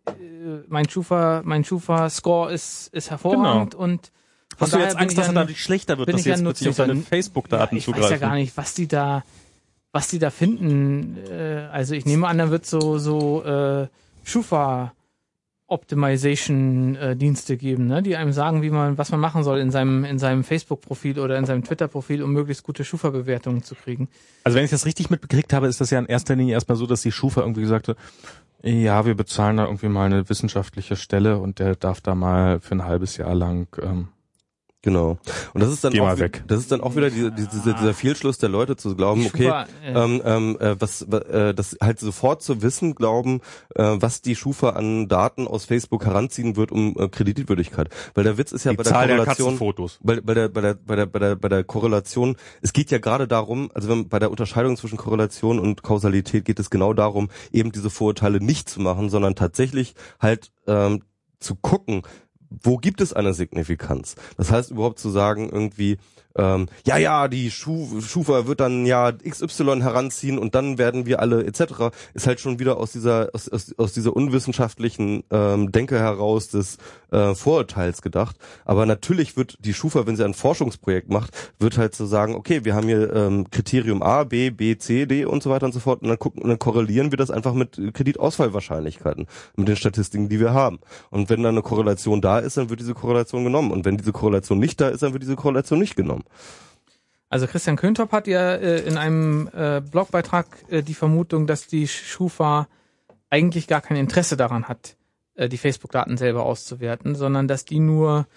mein 0.67 0.89
Schufa, 0.89 1.41
mein 1.45 1.63
Schufa 1.63 2.09
Score 2.09 2.51
ist 2.51 2.89
ist 2.93 3.09
hervorragend 3.09 3.71
genau. 3.71 3.83
und 3.83 4.11
Hast 4.59 4.73
du 4.73 4.77
jetzt 4.77 4.97
Angst, 4.97 5.17
dass 5.17 5.27
er 5.27 5.33
dadurch 5.33 5.63
schlechter 5.63 5.97
wird, 5.97 6.13
dass 6.13 6.25
jetzt 6.25 6.43
plötzlich 6.43 6.69
auf 6.69 6.75
deine 6.75 6.97
Facebook-Daten 6.97 7.77
ja, 7.77 7.81
zugreifen? 7.81 8.05
Ich 8.05 8.11
weiß 8.11 8.21
ja 8.21 8.27
gar 8.27 8.35
nicht, 8.35 8.55
was 8.55 8.75
die 8.75 8.87
da, 8.87 9.23
was 9.91 10.09
die 10.09 10.19
da 10.19 10.29
finden. 10.29 11.17
Äh, 11.29 11.69
also 11.71 11.95
ich 11.95 12.05
nehme 12.05 12.27
an, 12.27 12.37
da 12.37 12.51
wird 12.51 12.65
so 12.65 12.99
so 12.99 13.43
äh, 13.43 13.87
Schufa 14.23 14.93
Optimization-Dienste 15.73 17.57
geben, 17.57 17.87
ne? 17.87 18.01
die 18.01 18.15
einem 18.15 18.31
sagen, 18.31 18.61
wie 18.61 18.69
man, 18.69 18.97
was 18.97 19.11
man 19.11 19.19
machen 19.19 19.43
soll 19.43 19.59
in 19.59 19.71
seinem, 19.71 20.05
in 20.05 20.19
seinem 20.19 20.43
Facebook-Profil 20.43 21.19
oder 21.19 21.37
in 21.37 21.45
seinem 21.45 21.63
Twitter-Profil, 21.63 22.23
um 22.23 22.31
möglichst 22.31 22.63
gute 22.63 22.85
Schufa-Bewertungen 22.85 23.63
zu 23.63 23.75
kriegen. 23.75 24.07
Also 24.43 24.57
wenn 24.57 24.65
ich 24.65 24.71
das 24.71 24.85
richtig 24.85 25.09
mitbekriegt 25.09 25.51
habe, 25.51 25.67
ist 25.67 25.81
das 25.81 25.89
ja 25.89 25.99
in 25.99 26.05
erster 26.05 26.35
Linie 26.35 26.53
erstmal 26.53 26.77
so, 26.77 26.85
dass 26.85 27.01
die 27.01 27.11
Schufa 27.11 27.41
irgendwie 27.41 27.61
gesagt 27.61 27.87
hat, 27.87 27.97
ja, 28.63 29.05
wir 29.05 29.15
bezahlen 29.15 29.57
da 29.57 29.65
irgendwie 29.65 29.89
mal 29.89 30.05
eine 30.05 30.29
wissenschaftliche 30.29 30.95
Stelle 30.95 31.37
und 31.37 31.59
der 31.59 31.75
darf 31.75 31.99
da 31.99 32.15
mal 32.15 32.61
für 32.61 32.75
ein 32.75 32.85
halbes 32.85 33.17
Jahr 33.17 33.35
lang 33.35 33.67
ähm, 33.81 34.07
Genau. 34.83 35.17
Und 35.53 35.63
das 35.63 35.71
ist 35.71 35.85
dann 35.85 35.93
Geh 35.93 36.01
auch 36.01 36.19
weg. 36.19 36.43
das 36.45 36.59
ist 36.59 36.69
dann 36.69 36.81
auch 36.81 36.97
wieder 36.97 37.09
diese, 37.09 37.31
diese, 37.31 37.73
dieser 37.73 37.93
Fehlschluss 37.93 38.37
der 38.37 38.49
Leute 38.49 38.75
zu 38.75 38.97
glauben, 38.97 39.25
okay, 39.25 39.43
Schufa, 39.43 39.65
äh, 39.81 39.93
ähm, 39.93 40.21
ähm, 40.25 40.57
äh, 40.59 40.75
was 40.77 41.03
äh, 41.03 41.53
das 41.53 41.77
halt 41.81 42.01
sofort 42.01 42.43
zu 42.43 42.61
wissen 42.61 42.93
glauben, 42.93 43.39
äh, 43.75 43.95
was 43.95 44.21
die 44.21 44.35
Schufa 44.35 44.71
an 44.71 45.07
Daten 45.07 45.47
aus 45.47 45.63
Facebook 45.63 46.05
heranziehen 46.05 46.57
wird 46.57 46.73
um 46.73 46.95
äh, 46.99 47.07
Kreditwürdigkeit. 47.07 47.87
Weil 48.13 48.25
der 48.25 48.37
Witz 48.37 48.51
ist 48.51 48.65
ja 48.65 48.71
Die 48.71 48.77
bei 48.77 48.83
der 48.83 48.91
Zahl 48.91 49.07
der 49.07 49.17
Korrelation 49.19 49.47
Katzenfotos. 49.51 49.99
bei, 50.03 50.19
bei 50.19 50.33
der 50.33 50.49
bei 50.49 50.59
der 50.59 50.73
bei 50.73 50.95
der 50.97 51.05
bei 51.05 51.19
der 51.19 51.35
bei 51.37 51.47
der 51.47 51.63
Korrelation, 51.63 52.35
es 52.61 52.73
geht 52.73 52.91
ja 52.91 52.97
gerade 52.97 53.25
darum, 53.25 53.71
also 53.73 53.87
wenn, 53.87 54.09
bei 54.09 54.19
der 54.19 54.31
Unterscheidung 54.31 54.75
zwischen 54.75 54.97
Korrelation 54.97 55.59
und 55.59 55.83
Kausalität 55.83 56.43
geht 56.43 56.59
es 56.59 56.69
genau 56.69 56.93
darum, 56.93 57.29
eben 57.53 57.71
diese 57.71 57.89
Vorurteile 57.89 58.41
nicht 58.41 58.67
zu 58.67 58.81
machen, 58.81 59.09
sondern 59.09 59.35
tatsächlich 59.35 59.95
halt 60.19 60.51
ähm, 60.67 61.03
zu 61.39 61.55
gucken, 61.55 62.03
wo 62.61 62.77
gibt 62.77 63.01
es 63.01 63.13
eine 63.13 63.33
Signifikanz? 63.33 64.15
Das 64.37 64.51
heißt 64.51 64.71
überhaupt 64.71 64.99
zu 64.99 65.09
sagen 65.09 65.49
irgendwie 65.49 65.97
ähm, 66.35 66.67
ja, 66.85 66.97
ja, 66.97 67.27
die 67.27 67.51
Schu 67.51 68.01
Schufa 68.01 68.47
wird 68.47 68.59
dann 68.59 68.85
ja 68.85 69.11
XY 69.11 69.81
heranziehen 69.81 70.39
und 70.39 70.55
dann 70.55 70.77
werden 70.77 71.05
wir 71.05 71.19
alle 71.19 71.45
etc. 71.45 71.95
ist 72.13 72.25
halt 72.25 72.39
schon 72.39 72.59
wieder 72.59 72.77
aus 72.77 72.91
dieser 72.91 73.29
aus, 73.33 73.49
aus, 73.49 73.73
aus 73.77 73.93
dieser 73.93 74.15
unwissenschaftlichen 74.15 75.23
ähm, 75.29 75.71
Denke 75.71 75.99
heraus 75.99 76.49
des 76.49 76.77
äh, 77.11 77.35
Vorurteils 77.35 78.01
gedacht. 78.01 78.35
Aber 78.65 78.85
natürlich 78.85 79.37
wird 79.37 79.57
die 79.59 79.73
Schufa, 79.73 80.07
wenn 80.07 80.15
sie 80.15 80.25
ein 80.25 80.33
Forschungsprojekt 80.33 81.09
macht, 81.09 81.31
wird 81.59 81.77
halt 81.77 81.93
so 81.93 82.05
sagen, 82.05 82.35
okay, 82.35 82.65
wir 82.65 82.73
haben 82.73 82.87
hier 82.87 83.13
ähm, 83.13 83.49
Kriterium 83.51 84.01
A, 84.01 84.23
B, 84.23 84.49
B, 84.49 84.77
C, 84.77 85.05
D 85.05 85.25
und 85.25 85.43
so 85.43 85.51
weiter 85.51 85.67
und 85.67 85.73
so 85.73 85.79
fort 85.79 86.01
und 86.01 86.07
dann 86.09 86.19
gucken 86.19 86.41
und 86.41 86.49
dann 86.49 86.59
korrelieren 86.59 87.11
wir 87.11 87.17
das 87.17 87.29
einfach 87.29 87.53
mit 87.53 87.79
Kreditausfallwahrscheinlichkeiten, 87.93 89.27
mit 89.55 89.67
den 89.67 89.75
Statistiken, 89.75 90.29
die 90.29 90.39
wir 90.39 90.53
haben. 90.53 90.79
Und 91.11 91.29
wenn 91.29 91.43
dann 91.43 91.53
eine 91.53 91.61
Korrelation 91.61 92.21
da 92.21 92.39
ist, 92.39 92.57
dann 92.57 92.69
wird 92.69 92.79
diese 92.79 92.95
Korrelation 92.95 93.43
genommen. 93.43 93.71
Und 93.71 93.85
wenn 93.85 93.97
diese 93.97 94.11
Korrelation 94.11 94.57
nicht 94.57 94.81
da 94.81 94.89
ist, 94.89 95.03
dann 95.03 95.13
wird 95.13 95.21
diese 95.21 95.35
Korrelation 95.35 95.79
nicht 95.79 95.95
genommen. 95.95 96.22
Also 97.33 97.47
Christian 97.47 97.77
Köntop 97.77 98.11
hat 98.11 98.27
ja 98.27 98.53
äh, 98.53 98.81
in 98.81 98.95
einem 98.95 99.49
äh, 99.55 99.81
Blogbeitrag 99.81 100.45
äh, 100.69 100.83
die 100.83 100.93
Vermutung, 100.93 101.47
dass 101.47 101.65
die 101.65 101.87
Schufa 101.87 102.67
eigentlich 103.31 103.67
gar 103.67 103.81
kein 103.81 103.97
Interesse 103.97 104.37
daran 104.37 104.67
hat, 104.67 104.95
äh, 105.33 105.49
die 105.49 105.57
Facebook-Daten 105.57 106.17
selber 106.17 106.45
auszuwerten, 106.45 107.15
sondern 107.15 107.47
dass 107.47 107.65
die 107.65 107.79
nur, 107.79 108.27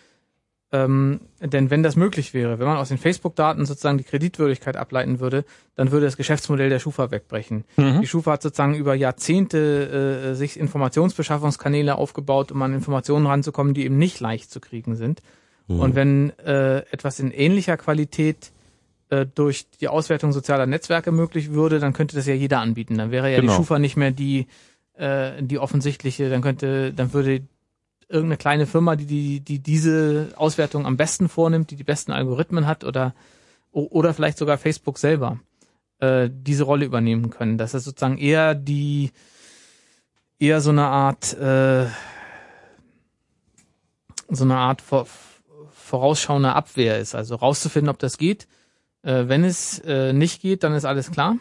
ähm, 0.73 1.20
denn 1.40 1.68
wenn 1.68 1.82
das 1.82 1.94
möglich 1.94 2.32
wäre, 2.32 2.58
wenn 2.58 2.66
man 2.66 2.78
aus 2.78 2.89
den 2.89 2.97
Facebook-Daten 2.97 3.66
sozusagen 3.66 3.98
die 3.98 4.05
Kreditwürdigkeit 4.05 4.78
ableiten 4.78 5.20
würde, 5.20 5.44
dann 5.74 5.90
würde 5.90 6.06
das 6.06 6.16
Geschäftsmodell 6.16 6.70
der 6.70 6.78
Schufa 6.78 7.10
wegbrechen. 7.10 7.65
Mhm. 7.76 8.00
Die 8.00 8.06
Schufa 8.06 8.32
hat 8.32 8.42
sozusagen 8.42 8.74
über 8.74 8.94
Jahrzehnte 8.94 10.31
äh, 10.31 10.34
sich 10.34 10.58
Informationsbeschaffungskanäle 10.58 11.97
aufgebaut, 11.97 12.50
um 12.50 12.62
an 12.62 12.73
Informationen 12.73 13.26
ranzukommen, 13.26 13.74
die 13.74 13.84
eben 13.84 13.98
nicht 13.98 14.20
leicht 14.20 14.50
zu 14.50 14.60
kriegen 14.60 14.97
sind. 14.97 15.20
Und 15.68 15.94
wenn 15.96 16.30
äh, 16.38 16.78
etwas 16.92 17.18
in 17.18 17.30
ähnlicher 17.32 17.76
Qualität 17.76 18.52
äh, 19.10 19.26
durch 19.34 19.66
die 19.80 19.88
Auswertung 19.88 20.32
sozialer 20.32 20.66
Netzwerke 20.66 21.10
möglich 21.12 21.50
würde, 21.52 21.80
dann 21.80 21.92
könnte 21.92 22.14
das 22.16 22.26
ja 22.26 22.34
jeder 22.34 22.60
anbieten. 22.60 22.98
Dann 22.98 23.10
wäre 23.10 23.30
ja 23.32 23.40
Genau. 23.40 23.52
die 23.52 23.56
Schufa 23.56 23.78
nicht 23.78 23.96
mehr 23.96 24.12
die 24.12 24.46
äh, 24.94 25.42
die 25.42 25.58
offensichtliche. 25.58 26.30
Dann 26.30 26.40
könnte, 26.42 26.92
dann 26.92 27.12
würde 27.12 27.42
irgendeine 28.08 28.36
kleine 28.36 28.66
Firma, 28.66 28.94
die, 28.96 29.06
die 29.06 29.40
die 29.40 29.58
diese 29.58 30.28
Auswertung 30.36 30.86
am 30.86 30.96
besten 30.96 31.28
vornimmt, 31.28 31.70
die 31.72 31.76
die 31.76 31.84
besten 31.84 32.12
Algorithmen 32.12 32.66
hat 32.66 32.84
oder 32.84 33.14
oder 33.72 34.14
vielleicht 34.14 34.38
sogar 34.38 34.58
Facebook 34.58 34.98
selber 34.98 35.40
äh, 35.98 36.30
diese 36.32 36.62
Rolle 36.64 36.84
übernehmen 36.86 37.30
können. 37.30 37.58
Dass 37.58 37.74
es 37.74 37.84
sozusagen 37.84 38.18
eher 38.18 38.54
die 38.54 39.10
eher 40.38 40.60
so 40.60 40.70
eine 40.70 40.86
Art 40.86 41.32
äh, 41.34 41.86
so 44.28 44.44
eine 44.44 44.56
Art 44.56 44.80
vorausschauende 45.86 46.52
Abwehr 46.55 46.98
ist. 46.98 47.15
Also 47.15 47.36
rauszufinden, 47.36 47.89
ob 47.89 47.98
das 47.98 48.18
geht. 48.18 48.47
Äh, 49.02 49.24
wenn 49.28 49.44
es 49.44 49.78
äh, 49.81 50.12
nicht 50.12 50.42
geht, 50.42 50.62
dann 50.65 50.74
ist 50.74 50.84
alles 50.84 51.10
klar. 51.10 51.36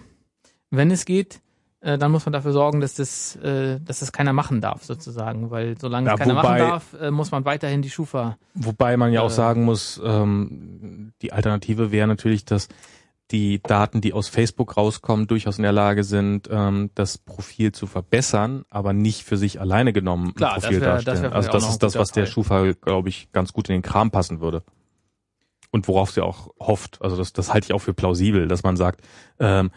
Wenn 0.69 0.91
es 0.91 1.05
geht, 1.05 1.41
äh, 1.81 1.97
dann 1.97 2.11
muss 2.11 2.25
man 2.25 2.33
dafür 2.33 2.51
sorgen, 2.51 2.79
dass 2.81 2.95
das, 2.95 3.35
äh, 3.37 3.79
dass 3.83 3.99
das 3.99 4.11
keiner 4.11 4.33
machen 4.33 4.61
darf, 4.61 4.83
sozusagen. 4.83 5.49
Weil 5.51 5.77
solange 5.79 6.07
Ja, 6.07 6.13
es 6.13 6.19
keiner 6.19 6.35
wobei- 6.35 6.59
machen 6.59 6.69
darf, 6.69 6.93
äh, 7.01 7.11
muss 7.11 7.31
man 7.31 7.45
weiterhin 7.45 7.81
die 7.81 7.89
Schufa. 7.89 8.37
Wobei 8.53 8.97
man 8.97 9.11
ja 9.11 9.21
auch 9.21 9.29
Äh, 9.31 9.33
sagen 9.33 9.63
muss, 9.65 9.99
ähm, 10.03 11.11
die 11.21 11.33
Alternative 11.33 11.91
wäre 11.91 12.07
natürlich, 12.07 12.45
dass 12.45 12.67
die 13.31 13.61
Daten, 13.61 14.01
die 14.01 14.13
aus 14.13 14.27
Facebook 14.27 14.77
rauskommen, 14.77 15.25
durchaus 15.27 15.57
in 15.57 15.63
der 15.63 15.71
Lage 15.71 16.03
sind, 16.03 16.47
ähm, 16.51 16.91
das 16.93 17.17
Profil 17.17 17.71
zu 17.71 17.87
verbessern, 17.87 18.65
aber 18.69 18.93
nicht 18.93 19.23
für 19.23 19.35
sich 19.37 19.59
alleine 19.59 19.93
genommen 19.93 20.27
ein 20.29 20.33
Klar, 20.35 20.55
das 20.55 20.63
Profil 20.65 20.81
wär- 20.81 20.87
das 20.95 21.05
darstellen. 21.05 21.23
wär 21.31 21.35
also 21.35 21.49
vielleicht 21.49 21.53
das 21.55 21.63
auch 21.63 21.67
noch 21.67 21.73
ist 21.75 21.83
ein 21.83 21.85
das, 21.87 21.95
was 21.95 22.11
der. 22.11 22.25
Schufa, 22.27 22.71
glaube 22.73 23.09
ich, 23.09 23.31
ganz 23.31 23.51
gut 23.53 23.67
in 23.69 23.73
den 23.73 23.81
Kram 23.81 24.11
passen 24.11 24.41
würde. 24.41 24.63
Und 25.71 25.87
worauf 25.87 26.11
sie 26.11 26.21
auch 26.23 26.51
hofft. 26.59 27.01
Also 27.01 27.17
das, 27.17 27.33
das 27.33 27.51
halte 27.53 27.65
ich 27.65 27.73
auch 27.73 27.79
für 27.81 27.93
plausibel, 27.93 28.47
dass 28.47 28.63
man 28.63 28.77
sagt, 28.77 29.01
ähm, 29.39 29.71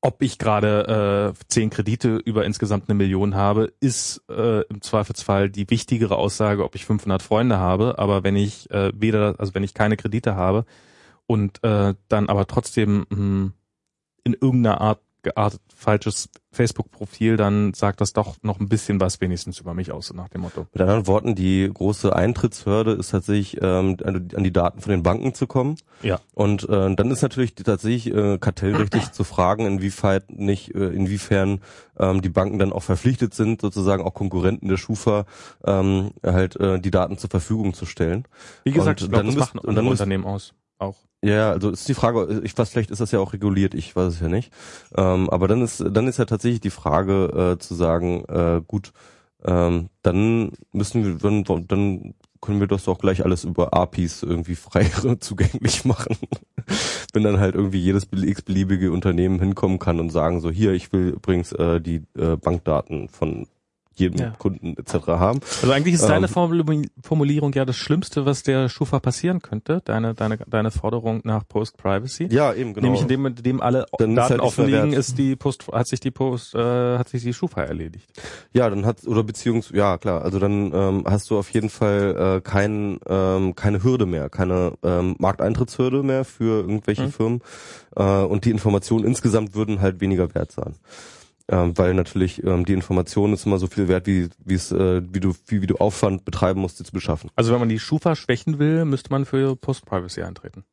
ob 0.00 0.22
ich 0.22 0.38
gerade 0.38 1.32
äh, 1.34 1.44
zehn 1.48 1.70
Kredite 1.70 2.16
über 2.16 2.44
insgesamt 2.44 2.88
eine 2.88 2.94
Million 2.96 3.34
habe, 3.34 3.72
ist 3.80 4.22
äh, 4.28 4.62
im 4.66 4.80
Zweifelsfall 4.82 5.48
die 5.50 5.68
wichtigere 5.70 6.16
Aussage, 6.16 6.62
ob 6.64 6.74
ich 6.74 6.84
500 6.84 7.22
Freunde 7.22 7.58
habe. 7.58 7.98
Aber 7.98 8.22
wenn 8.22 8.36
ich 8.36 8.70
äh, 8.70 8.92
weder, 8.94 9.36
also 9.38 9.54
wenn 9.54 9.64
ich 9.64 9.74
keine 9.74 9.96
Kredite 9.96 10.34
habe 10.36 10.66
und 11.28 11.62
äh, 11.62 11.94
dann 12.08 12.28
aber 12.28 12.46
trotzdem 12.48 13.06
mh, 13.10 13.52
in 14.24 14.32
irgendeiner 14.34 14.80
Art 14.80 15.00
geartet 15.22 15.60
falsches 15.74 16.28
Facebook-Profil, 16.52 17.36
dann 17.36 17.74
sagt 17.74 18.00
das 18.00 18.12
doch 18.12 18.36
noch 18.42 18.60
ein 18.60 18.68
bisschen 18.68 19.00
was 19.00 19.20
wenigstens 19.20 19.58
über 19.58 19.74
mich 19.74 19.90
aus, 19.90 20.12
nach 20.14 20.28
dem 20.28 20.42
Motto. 20.42 20.66
Mit 20.72 20.80
anderen 20.80 21.06
Worten, 21.08 21.34
die 21.34 21.68
große 21.72 22.14
Eintrittshürde 22.14 22.92
ist 22.92 23.10
tatsächlich, 23.10 23.58
ähm, 23.60 23.96
an 24.04 24.28
an 24.34 24.44
die 24.44 24.52
Daten 24.52 24.80
von 24.80 24.90
den 24.90 25.02
Banken 25.02 25.34
zu 25.34 25.46
kommen. 25.48 25.74
Ja. 26.02 26.20
Und 26.34 26.68
äh, 26.68 26.94
dann 26.94 27.10
ist 27.10 27.22
natürlich 27.22 27.56
tatsächlich 27.56 28.14
äh, 28.14 28.38
kartellrechtlich 28.38 29.08
zu 29.12 29.24
fragen, 29.24 29.66
inwiefern 29.66 30.22
nicht, 30.28 30.74
äh, 30.76 30.86
inwiefern 30.90 31.60
ähm, 31.98 32.22
die 32.22 32.30
Banken 32.30 32.60
dann 32.60 32.72
auch 32.72 32.84
verpflichtet 32.84 33.34
sind, 33.34 33.60
sozusagen 33.60 34.04
auch 34.04 34.14
Konkurrenten 34.14 34.68
der 34.68 34.76
Schufa 34.76 35.26
ähm, 35.64 36.12
halt 36.24 36.54
äh, 36.56 36.78
die 36.80 36.92
Daten 36.92 37.18
zur 37.18 37.28
Verfügung 37.28 37.74
zu 37.74 37.86
stellen. 37.86 38.24
Wie 38.62 38.70
gesagt, 38.72 39.00
Und 39.02 39.06
ich 39.06 39.10
glaube, 39.10 39.16
dann 39.16 39.26
das 39.26 39.34
müsst- 39.34 39.54
machen 39.56 39.66
und 39.68 39.74
dann 39.74 39.88
Unternehmen 39.88 40.24
aus. 40.24 40.54
Auch. 40.78 40.96
Ja, 41.22 41.50
also 41.50 41.70
ist 41.70 41.88
die 41.88 41.94
Frage, 41.94 42.42
ich 42.44 42.56
weiß, 42.56 42.70
vielleicht 42.70 42.92
ist 42.92 43.00
das 43.00 43.10
ja 43.10 43.18
auch 43.18 43.32
reguliert, 43.32 43.74
ich 43.74 43.94
weiß 43.96 44.14
es 44.14 44.20
ja 44.20 44.28
nicht. 44.28 44.52
Ähm, 44.96 45.28
aber 45.30 45.48
dann 45.48 45.62
ist 45.62 45.84
dann 45.90 46.06
ist 46.06 46.18
ja 46.18 46.26
tatsächlich 46.26 46.60
die 46.60 46.70
Frage 46.70 47.54
äh, 47.56 47.58
zu 47.58 47.74
sagen, 47.74 48.24
äh, 48.28 48.62
gut, 48.66 48.92
ähm, 49.44 49.88
dann 50.02 50.52
müssen 50.72 51.04
wir, 51.04 51.14
dann, 51.16 51.66
dann 51.66 52.14
können 52.40 52.60
wir 52.60 52.68
das 52.68 52.84
doch 52.84 52.98
gleich 52.98 53.24
alles 53.24 53.44
über 53.44 53.74
APIs 53.74 54.22
irgendwie 54.22 54.54
frei 54.54 54.84
zugänglich 55.20 55.84
machen. 55.84 56.16
Wenn 57.12 57.24
dann 57.24 57.40
halt 57.40 57.56
irgendwie 57.56 57.80
jedes 57.80 58.06
x-beliebige 58.12 58.92
Unternehmen 58.92 59.40
hinkommen 59.40 59.80
kann 59.80 59.98
und 60.00 60.10
sagen 60.10 60.40
so, 60.40 60.50
hier, 60.50 60.72
ich 60.72 60.92
will 60.92 61.08
übrigens 61.10 61.52
äh, 61.52 61.80
die 61.80 62.02
äh, 62.16 62.36
Bankdaten 62.36 63.08
von 63.08 63.48
jedem 63.98 64.20
Ja. 64.20 64.30
Kunden 64.38 64.76
etc. 64.78 65.06
haben. 65.08 65.40
Also 65.62 65.72
eigentlich 65.72 65.94
ist 65.94 66.02
Ähm, 66.02 66.08
deine 66.08 66.26
Formul- 66.28 66.88
Formulierung 67.02 67.52
ja 67.52 67.64
das 67.64 67.76
Schlimmste, 67.76 68.24
was 68.26 68.42
der 68.42 68.68
Schufa 68.68 69.00
passieren 69.00 69.40
könnte, 69.42 69.82
deine, 69.84 70.14
deine, 70.14 70.38
deine 70.46 70.70
Forderung 70.70 71.20
nach 71.24 71.46
Post-Privacy. 71.48 72.28
Ja, 72.30 72.52
eben, 72.54 72.74
genau. 72.74 72.84
Nämlich 72.86 73.02
indem, 73.02 73.26
indem 73.26 73.60
alle 73.60 73.86
Dann 73.98 74.10
ist 74.10 74.16
Daten 74.16 74.30
halt 74.30 74.40
offen 74.40 74.66
liegen, 74.66 74.92
ist 74.92 75.18
die 75.18 75.36
Post, 75.36 75.68
hat 75.72 75.86
sich 75.88 76.00
die 76.00 76.10
Post, 76.10 76.54
äh, 76.54 76.98
hat 76.98 77.08
sich 77.08 77.22
die 77.22 77.32
Schufa 77.34 77.62
erledigt. 77.62 78.08
Ja, 78.52 78.68
dann 78.70 78.86
hat 78.86 79.06
oder 79.06 79.22
beziehungs 79.22 79.70
ja 79.72 79.98
klar, 79.98 80.22
also 80.22 80.38
dann 80.38 80.72
ähm, 80.74 81.04
hast 81.06 81.30
du 81.30 81.38
auf 81.38 81.50
jeden 81.50 81.70
Fall 81.70 82.38
äh, 82.38 82.40
kein, 82.40 82.98
ähm, 83.08 83.54
keine 83.54 83.82
Hürde 83.82 84.06
mehr, 84.06 84.28
keine 84.30 84.72
ähm, 84.82 85.16
Markteintrittshürde 85.18 86.02
mehr 86.02 86.24
für 86.24 86.60
irgendwelche 86.60 87.04
Mhm. 87.04 87.12
Firmen 87.12 87.40
äh, 87.96 88.02
und 88.22 88.44
die 88.44 88.50
Informationen 88.50 89.04
insgesamt 89.04 89.54
würden 89.54 89.80
halt 89.80 90.00
weniger 90.00 90.34
wert 90.34 90.52
sein. 90.52 90.74
Ähm, 91.50 91.76
weil 91.78 91.94
natürlich 91.94 92.44
ähm, 92.44 92.66
die 92.66 92.74
Information 92.74 93.32
ist 93.32 93.46
immer 93.46 93.58
so 93.58 93.68
viel 93.68 93.88
wert, 93.88 94.06
wie 94.06 94.28
wie 94.44 94.54
es 94.54 94.70
äh, 94.70 95.00
wie 95.12 95.20
du 95.20 95.34
wie, 95.46 95.62
wie 95.62 95.66
du 95.66 95.76
Aufwand 95.76 96.24
betreiben 96.26 96.60
musst, 96.60 96.76
sie 96.76 96.84
zu 96.84 96.92
beschaffen. 96.92 97.30
Also 97.36 97.52
wenn 97.52 97.58
man 97.60 97.70
die 97.70 97.78
Schufa 97.78 98.14
schwächen 98.16 98.58
will, 98.58 98.84
müsste 98.84 99.10
man 99.10 99.24
für 99.24 99.56
Post-Privacy 99.56 100.22
eintreten. 100.22 100.64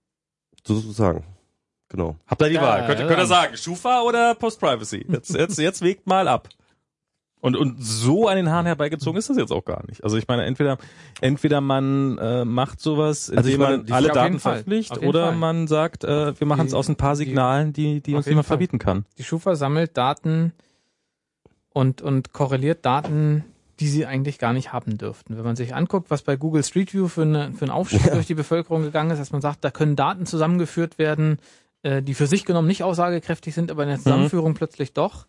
Sozusagen. 0.66 1.24
Genau. 1.90 2.18
Habt 2.28 2.42
ihr 2.42 2.50
die 2.50 2.56
Ja, 2.56 2.62
Wahl? 2.62 2.86
Könnt, 2.88 3.00
ihr- 3.00 3.04
ja. 3.06 3.08
könnt 3.08 3.20
ihr 3.22 3.28
sagen, 3.28 3.56
Schufa 3.58 4.02
oder 4.02 4.36
Post-Privacy? 4.36 5.06
Jetzt, 5.08 5.34
jetzt, 5.34 5.58
jetzt 5.60 5.82
wägt 5.82 6.08
mal 6.08 6.28
ab. 6.28 6.50
Und, 7.42 7.56
und 7.56 7.84
so 7.84 8.28
an 8.28 8.38
den 8.38 8.50
Haaren 8.50 8.66
herbeigezogen 8.66 9.20
ist 9.20 9.30
das 9.30 9.38
jetzt 9.38 9.52
auch 9.52 9.66
gar 9.66 9.86
nicht. 9.88 10.04
Also 10.04 10.18
ich 10.18 10.28
meine, 10.28 10.46
entweder, 10.46 10.78
entweder 11.22 11.62
man 11.62 12.18
äh, 12.18 12.44
macht 12.44 12.80
sowas, 12.80 13.30
indem 13.30 13.38
Also 13.38 13.50
ich 13.52 13.58
meine, 13.60 13.78
man 13.78 13.92
alle 13.92 14.08
Daten 14.10 14.40
jeden 14.40 15.06
oder 15.06 15.28
Fall. 15.28 15.36
man 15.36 15.68
sagt, 15.68 16.04
äh, 16.04 16.40
wir 16.40 16.48
machen 16.48 16.66
es 16.66 16.74
aus 16.74 16.90
ein 16.90 16.96
paar 16.96 17.16
Signalen, 17.16 17.72
die, 17.72 18.02
die 18.02 18.16
uns 18.16 18.26
niemand 18.26 18.48
Fall. 18.48 18.58
verbieten 18.58 18.80
kann. 18.80 19.06
Die 19.20 19.24
Schufa 19.24 19.56
sammelt 19.56 19.96
Daten 19.96 20.54
und, 21.72 22.02
und 22.02 22.34
korreliert 22.34 22.84
Daten, 22.84 23.44
die 23.80 23.90
sie 23.90 24.06
eigentlich 24.06 24.40
gar 24.40 24.54
nicht 24.54 24.74
haben 24.74 24.98
dürften. 24.98 25.38
Wenn 25.38 25.44
man 25.44 25.56
sich 25.56 25.76
anguckt, 25.76 26.10
was 26.10 26.22
bei 26.22 26.38
Google 26.38 26.64
Street 26.64 26.94
View 26.94 27.08
für, 27.08 27.24
eine, 27.24 27.52
für 27.54 27.66
einen 27.66 27.72
Aufschub 27.72 28.02
durch 28.12 28.26
die 28.26 28.34
Bevölkerung 28.34 28.84
gegangen 28.84 29.12
ist, 29.12 29.20
dass 29.20 29.32
man 29.32 29.42
sagt, 29.42 29.64
da 29.64 29.72
können 29.72 29.96
Daten 29.96 30.26
zusammengeführt 30.26 30.98
werden, 30.98 31.38
äh, 31.84 32.02
die 32.02 32.14
für 32.14 32.28
sich 32.28 32.46
genommen 32.46 32.68
nicht 32.68 32.84
aussagekräftig 32.84 33.54
sind, 33.54 33.72
aber 33.72 33.84
in 33.84 33.90
der 33.90 34.00
Zusammenführung 34.00 34.54
plötzlich 34.54 34.94
doch. 34.94 35.28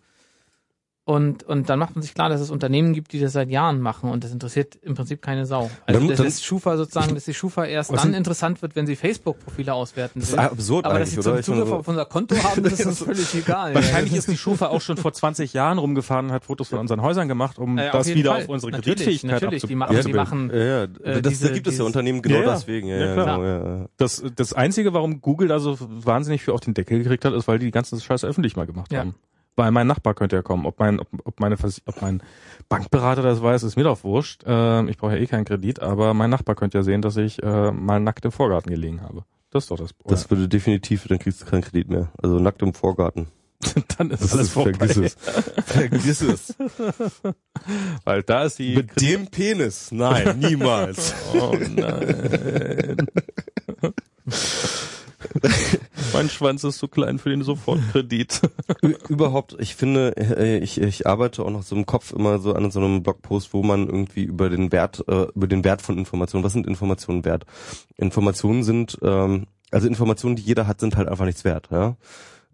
Und, 1.08 1.44
und 1.44 1.68
dann 1.70 1.78
macht 1.78 1.94
man 1.94 2.02
sich 2.02 2.14
klar, 2.14 2.28
dass 2.30 2.40
es 2.40 2.50
Unternehmen 2.50 2.92
gibt, 2.92 3.12
die 3.12 3.20
das 3.20 3.32
seit 3.32 3.48
Jahren 3.48 3.80
machen 3.80 4.10
und 4.10 4.24
das 4.24 4.32
interessiert 4.32 4.74
im 4.82 4.96
Prinzip 4.96 5.22
keine 5.22 5.46
Sau. 5.46 5.70
Also 5.86 6.00
Dann- 6.00 6.08
das 6.08 6.16
dann- 6.18 6.26
ist 6.26 6.44
Schufa 6.44 6.76
sozusagen, 6.76 7.14
dass 7.14 7.26
die 7.26 7.32
Schufa 7.32 7.64
erst 7.64 7.92
dann 7.92 8.00
sind- 8.00 8.14
interessant 8.14 8.60
wird, 8.60 8.74
wenn 8.74 8.86
sie 8.88 8.96
Facebook-Profile 8.96 9.72
auswerten 9.72 10.18
Das 10.18 10.30
ist 10.30 10.34
absurd 10.36 10.84
Aber 10.84 10.98
dass 10.98 11.10
sie 11.12 11.20
zum 11.20 11.40
Zugriff 11.44 11.68
so- 11.68 11.76
auf 11.76 11.86
unser 11.86 12.06
Konto 12.06 12.34
haben, 12.42 12.60
das 12.64 12.80
ist 12.80 12.86
uns 12.86 12.98
völlig 13.04 13.32
egal. 13.36 13.72
Wahrscheinlich 13.72 14.14
ist 14.14 14.26
die 14.28 14.36
Schufa 14.36 14.66
auch 14.66 14.80
schon 14.80 14.96
vor 14.96 15.12
20 15.12 15.52
Jahren 15.52 15.78
rumgefahren 15.78 16.26
und 16.26 16.32
hat 16.32 16.44
Fotos 16.44 16.70
von 16.70 16.80
unseren 16.80 17.00
Häusern 17.02 17.28
gemacht, 17.28 17.60
um 17.60 17.78
Äh, 17.78 17.86
auf 17.86 17.98
das 17.98 18.08
wieder 18.12 18.32
Fall. 18.32 18.42
auf 18.42 18.48
unsere 18.48 18.72
Natürlich, 18.72 18.96
Kreditfähigkeit 19.04 19.42
natürlich, 19.42 19.62
abzu- 19.62 19.66
die 19.68 19.74
machen- 19.76 19.94
ja, 19.96 20.02
die 20.02 20.12
machen, 20.12 20.50
ja, 20.52 20.58
ja, 20.58 20.82
äh, 20.82 21.22
das, 21.22 21.32
diese- 21.34 21.46
da 21.46 21.54
gibt 21.54 21.68
es 21.68 21.78
ja 21.78 21.84
Unternehmen 21.84 22.20
genau 22.20 22.38
Ja, 22.40 22.44
ja. 22.46 22.52
deswegen. 22.54 22.88
Ja, 22.88 22.96
Ja, 22.96 23.06
ja, 23.06 23.12
klar. 23.14 23.26
genau, 23.26 23.44
ja, 23.44 23.78
ja. 23.82 23.86
Das, 23.96 24.24
das 24.34 24.54
Einzige, 24.54 24.92
warum 24.92 25.20
Google 25.20 25.46
da 25.46 25.60
so 25.60 25.76
wahnsinnig 25.78 26.42
viel 26.42 26.52
auf 26.52 26.58
den 26.62 26.74
Deckel 26.74 26.98
gekriegt 26.98 27.24
hat, 27.24 27.32
ist, 27.32 27.46
weil 27.46 27.60
die 27.60 27.66
die 27.66 27.70
ganzen 27.70 28.00
Scheiß 28.00 28.24
öffentlich 28.24 28.56
mal 28.56 28.66
gemacht 28.66 28.92
Ja. 28.92 28.98
haben. 29.02 29.14
Weil 29.56 29.70
mein 29.70 29.86
Nachbar 29.86 30.12
könnte 30.14 30.36
ja 30.36 30.42
kommen. 30.42 30.66
Ob 30.66 30.78
mein, 30.78 31.00
ob, 31.00 31.08
ob 31.24 31.40
meine, 31.40 31.56
Vers- 31.56 31.80
ob 31.86 32.02
mein 32.02 32.22
Bankberater 32.68 33.22
das 33.22 33.42
weiß, 33.42 33.62
ist 33.62 33.76
mir 33.76 33.84
doch 33.84 34.04
wurscht. 34.04 34.42
Ähm, 34.46 34.88
ich 34.88 34.98
brauche 34.98 35.12
ja 35.16 35.18
eh 35.22 35.26
keinen 35.26 35.46
Kredit, 35.46 35.80
aber 35.80 36.12
mein 36.14 36.28
Nachbar 36.30 36.54
könnte 36.54 36.76
ja 36.78 36.84
sehen, 36.84 37.00
dass 37.02 37.16
ich 37.16 37.42
äh, 37.42 37.72
mal 37.72 37.98
nackt 38.00 38.24
im 38.26 38.32
Vorgarten 38.32 38.70
gelegen 38.70 39.00
habe. 39.00 39.24
Das 39.50 39.64
ist 39.64 39.70
doch 39.70 39.78
das. 39.78 39.90
Das 40.04 40.28
würde 40.30 40.46
definitiv, 40.48 41.06
dann 41.08 41.18
kriegst 41.18 41.40
du 41.40 41.46
keinen 41.46 41.62
Kredit 41.62 41.88
mehr. 41.88 42.12
Also 42.22 42.38
nackt 42.38 42.60
im 42.60 42.74
Vorgarten. 42.74 43.28
dann 43.96 44.10
ist 44.10 44.22
Das 44.22 44.32
alles 44.34 44.48
ist, 44.48 44.52
vorbei. 44.52 44.74
vergiss 44.74 44.96
es. 44.98 45.16
vergiss 45.64 46.20
es. 46.20 46.54
Weil 48.04 48.22
da 48.24 48.44
ist 48.44 48.58
die. 48.58 48.76
Mit 48.76 49.00
dem 49.00 49.28
Penis. 49.28 49.90
Nein, 49.90 50.38
niemals. 50.40 51.14
Oh 51.32 51.56
nein. 51.74 52.96
Mein 56.12 56.28
Schwanz 56.30 56.64
ist 56.64 56.78
zu 56.78 56.88
klein 56.88 57.18
für 57.18 57.30
den 57.30 57.42
Sofortkredit. 57.42 58.42
Überhaupt, 59.08 59.56
ich 59.58 59.74
finde, 59.74 60.16
äh, 60.16 60.58
ich, 60.58 60.80
ich 60.80 61.06
arbeite 61.06 61.44
auch 61.44 61.50
noch 61.50 61.62
so 61.62 61.76
im 61.76 61.86
Kopf 61.86 62.12
immer 62.12 62.38
so 62.38 62.54
an 62.54 62.70
so 62.70 62.80
einem 62.80 63.02
Blogpost, 63.02 63.52
wo 63.52 63.62
man 63.62 63.86
irgendwie 63.86 64.24
über 64.24 64.48
den 64.50 64.72
Wert, 64.72 65.04
äh, 65.08 65.26
über 65.34 65.46
den 65.46 65.64
Wert 65.64 65.82
von 65.82 65.98
Informationen, 65.98 66.44
was 66.44 66.52
sind 66.52 66.66
Informationen 66.66 67.24
wert? 67.24 67.44
Informationen 67.96 68.62
sind, 68.62 68.98
ähm, 69.02 69.46
also 69.70 69.88
Informationen, 69.88 70.36
die 70.36 70.42
jeder 70.42 70.66
hat, 70.66 70.80
sind 70.80 70.96
halt 70.96 71.08
einfach 71.08 71.24
nichts 71.24 71.44
wert, 71.44 71.68
ja. 71.70 71.96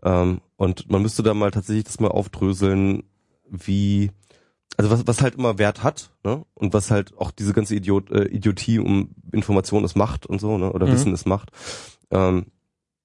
Ähm, 0.02 0.40
und 0.56 0.90
man 0.90 1.02
müsste 1.02 1.22
da 1.22 1.34
mal 1.34 1.50
tatsächlich 1.50 1.84
das 1.84 2.00
mal 2.00 2.08
aufdröseln, 2.08 3.04
wie, 3.48 4.10
also 4.76 4.90
was, 4.90 5.06
was 5.06 5.20
halt 5.22 5.34
immer 5.36 5.58
Wert 5.58 5.82
hat, 5.82 6.10
ne? 6.24 6.44
Und 6.54 6.72
was 6.74 6.90
halt 6.90 7.16
auch 7.18 7.30
diese 7.30 7.52
ganze 7.52 7.74
Idiot, 7.76 8.10
äh, 8.10 8.24
Idiotie 8.24 8.78
um 8.78 9.10
Information 9.30 9.84
es 9.84 9.94
macht 9.94 10.26
und 10.26 10.40
so, 10.40 10.58
ne? 10.58 10.72
Oder 10.72 10.86
Mhm. 10.86 10.92
Wissen 10.92 11.12
es 11.12 11.26
macht. 11.26 11.50
Ähm, 12.10 12.46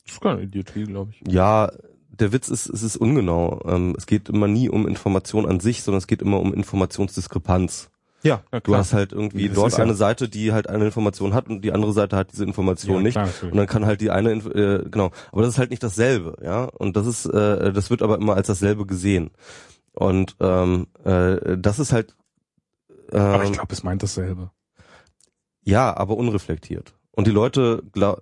Das 0.08 0.16
ist 0.16 0.22
keine 0.22 0.42
Idiotie, 0.42 0.86
glaube 0.86 1.12
ich. 1.12 1.32
ja, 1.32 1.72
der 2.10 2.32
Witz 2.34 2.50
ist, 2.50 2.68
es 2.68 2.82
ist 2.82 2.98
ungenau. 2.98 3.62
Ähm, 3.68 3.94
es 3.96 4.08
geht 4.08 4.28
immer 4.30 4.48
nie 4.48 4.70
um 4.70 4.88
Information 4.88 5.46
an 5.46 5.60
sich, 5.60 5.84
sondern 5.84 6.00
es 6.00 6.08
geht 6.08 6.24
immer 6.24 6.40
um 6.40 6.52
Informationsdiskrepanz. 6.54 7.92
Ja, 8.24 8.42
na 8.52 8.60
Du 8.60 8.76
hast 8.76 8.94
halt 8.94 9.12
irgendwie 9.12 9.48
Das 9.50 9.56
dort 9.56 9.74
ja- 9.74 9.84
eine 9.84 9.94
Seite, 9.94 10.28
die 10.28 10.52
halt 10.52 10.68
eine 10.68 10.86
Information 10.86 11.36
hat 11.36 11.48
und 11.48 11.62
die 11.62 11.72
andere 11.72 11.94
Seite 11.94 12.16
hat 12.18 12.32
diese 12.32 12.44
Information 12.44 12.96
ja, 12.98 13.02
nicht. 13.04 13.14
Klar. 13.14 13.30
Und 13.52 13.56
dann 13.56 13.68
kann 13.68 13.86
halt 13.86 14.02
die 14.02 14.10
eine, 14.10 14.34
Inf- 14.34 14.52
äh, 14.52 14.90
genau, 14.90 15.12
aber 15.32 15.42
das 15.44 15.52
ist 15.52 15.58
halt 15.60 15.70
nicht 15.70 15.84
dasselbe, 15.84 16.36
ja. 16.44 16.64
Und 16.64 16.98
das 16.98 17.06
ist, 17.06 17.28
äh, 17.28 17.72
das 17.72 17.92
wird 17.92 18.02
aber 18.02 18.18
immer 18.18 18.36
als 18.36 18.48
dasselbe 18.48 18.88
gesehen. 18.88 19.30
Und 19.94 20.36
ähm, 20.40 20.88
äh, 21.04 21.58
das 21.60 21.78
ist 21.78 21.94
halt, 21.94 22.16
ähm, 23.12 23.20
aber 23.22 23.44
ich 23.44 23.52
glaube, 23.52 23.74
es 23.74 23.84
meint 23.84 24.02
dasselbe. 24.02 24.50
ja, 25.64 25.96
aber 25.96 26.18
unreflektiert. 26.18 26.96
Und 27.18 27.26
die 27.26 27.32
Leute, 27.32 27.82
äh, 27.96 28.14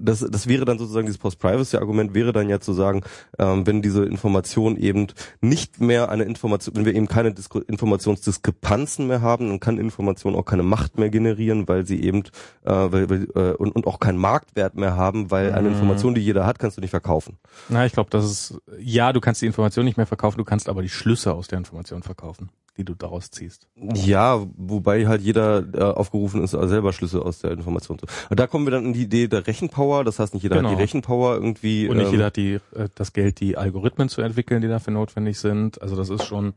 das, 0.00 0.20
das 0.20 0.46
wäre 0.46 0.64
dann 0.64 0.78
sozusagen 0.78 1.04
dieses 1.04 1.18
Post-Privacy-Argument, 1.18 2.14
wäre 2.14 2.32
dann 2.32 2.48
ja 2.48 2.58
zu 2.58 2.72
sagen, 2.72 3.02
ähm, 3.38 3.66
wenn 3.66 3.82
diese 3.82 4.02
Information 4.06 4.76
eben 4.78 5.08
nicht 5.42 5.78
mehr 5.78 6.08
eine 6.08 6.24
Information, 6.24 6.74
wenn 6.74 6.86
wir 6.86 6.94
eben 6.94 7.06
keine 7.06 7.34
Disko 7.34 7.58
Informationsdiskrepanzen 7.58 9.06
mehr 9.06 9.20
haben, 9.20 9.48
dann 9.48 9.60
kann 9.60 9.76
Information 9.76 10.34
auch 10.36 10.46
keine 10.46 10.62
Macht 10.62 10.98
mehr 10.98 11.10
generieren, 11.10 11.68
weil 11.68 11.86
sie 11.86 12.02
eben 12.02 12.22
äh, 12.64 12.70
weil, 12.70 13.10
weil, 13.10 13.28
äh, 13.34 13.54
und, 13.56 13.76
und 13.76 13.86
auch 13.86 14.00
keinen 14.00 14.16
Marktwert 14.18 14.74
mehr 14.74 14.96
haben, 14.96 15.30
weil 15.30 15.52
eine 15.52 15.68
Mhm. 15.68 15.74
Information, 15.74 16.14
die 16.14 16.22
jeder 16.22 16.46
hat, 16.46 16.58
kannst 16.58 16.78
du 16.78 16.80
nicht 16.80 16.90
verkaufen. 16.90 17.36
Na, 17.68 17.84
ich 17.84 17.92
glaube, 17.92 18.08
das 18.08 18.24
ist, 18.24 18.58
ja, 18.78 19.12
du 19.12 19.20
kannst 19.20 19.42
die 19.42 19.46
Information 19.46 19.84
nicht 19.84 19.98
mehr 19.98 20.06
verkaufen, 20.06 20.38
du 20.38 20.44
kannst 20.44 20.70
aber 20.70 20.80
die 20.80 20.88
Schlüsse 20.88 21.34
aus 21.34 21.46
der 21.48 21.58
Information 21.58 22.02
verkaufen, 22.02 22.48
die 22.78 22.84
du 22.84 22.94
daraus 22.94 23.30
ziehst. 23.30 23.66
Ja, 23.94 24.40
wobei 24.56 25.06
halt 25.06 25.20
jeder 25.20 25.64
äh, 25.74 25.82
aufgerufen 25.82 26.42
ist, 26.42 26.52
selber 26.52 26.92
Schlüsse 26.92 27.20
aus 27.20 27.40
der 27.40 27.50
Information 27.50 27.98
zu. 27.98 28.06
Und 28.30 28.38
da 28.40 28.46
kommen 28.46 28.66
wir 28.66 28.70
dann 28.70 28.86
in 28.86 28.92
die 28.92 29.02
Idee 29.02 29.26
der 29.28 29.46
Rechenpower. 29.46 30.04
Das 30.04 30.18
heißt, 30.18 30.32
nicht 30.32 30.44
jeder 30.44 30.56
Genau. 30.56 30.70
hat 30.70 30.78
die 30.78 30.80
Rechenpower 30.80 31.34
irgendwie. 31.34 31.88
Und 31.88 31.96
nicht 31.98 32.06
ähm, 32.06 32.12
jeder 32.12 32.26
hat 32.26 32.36
die, 32.36 32.54
äh, 32.74 32.88
das 32.94 33.12
Geld, 33.12 33.40
die 33.40 33.56
Algorithmen 33.58 34.08
zu 34.08 34.22
entwickeln, 34.22 34.62
die 34.62 34.68
dafür 34.68 34.92
notwendig 34.92 35.38
sind. 35.38 35.82
Also 35.82 35.96
das 35.96 36.08
ist 36.08 36.24
schon. 36.24 36.54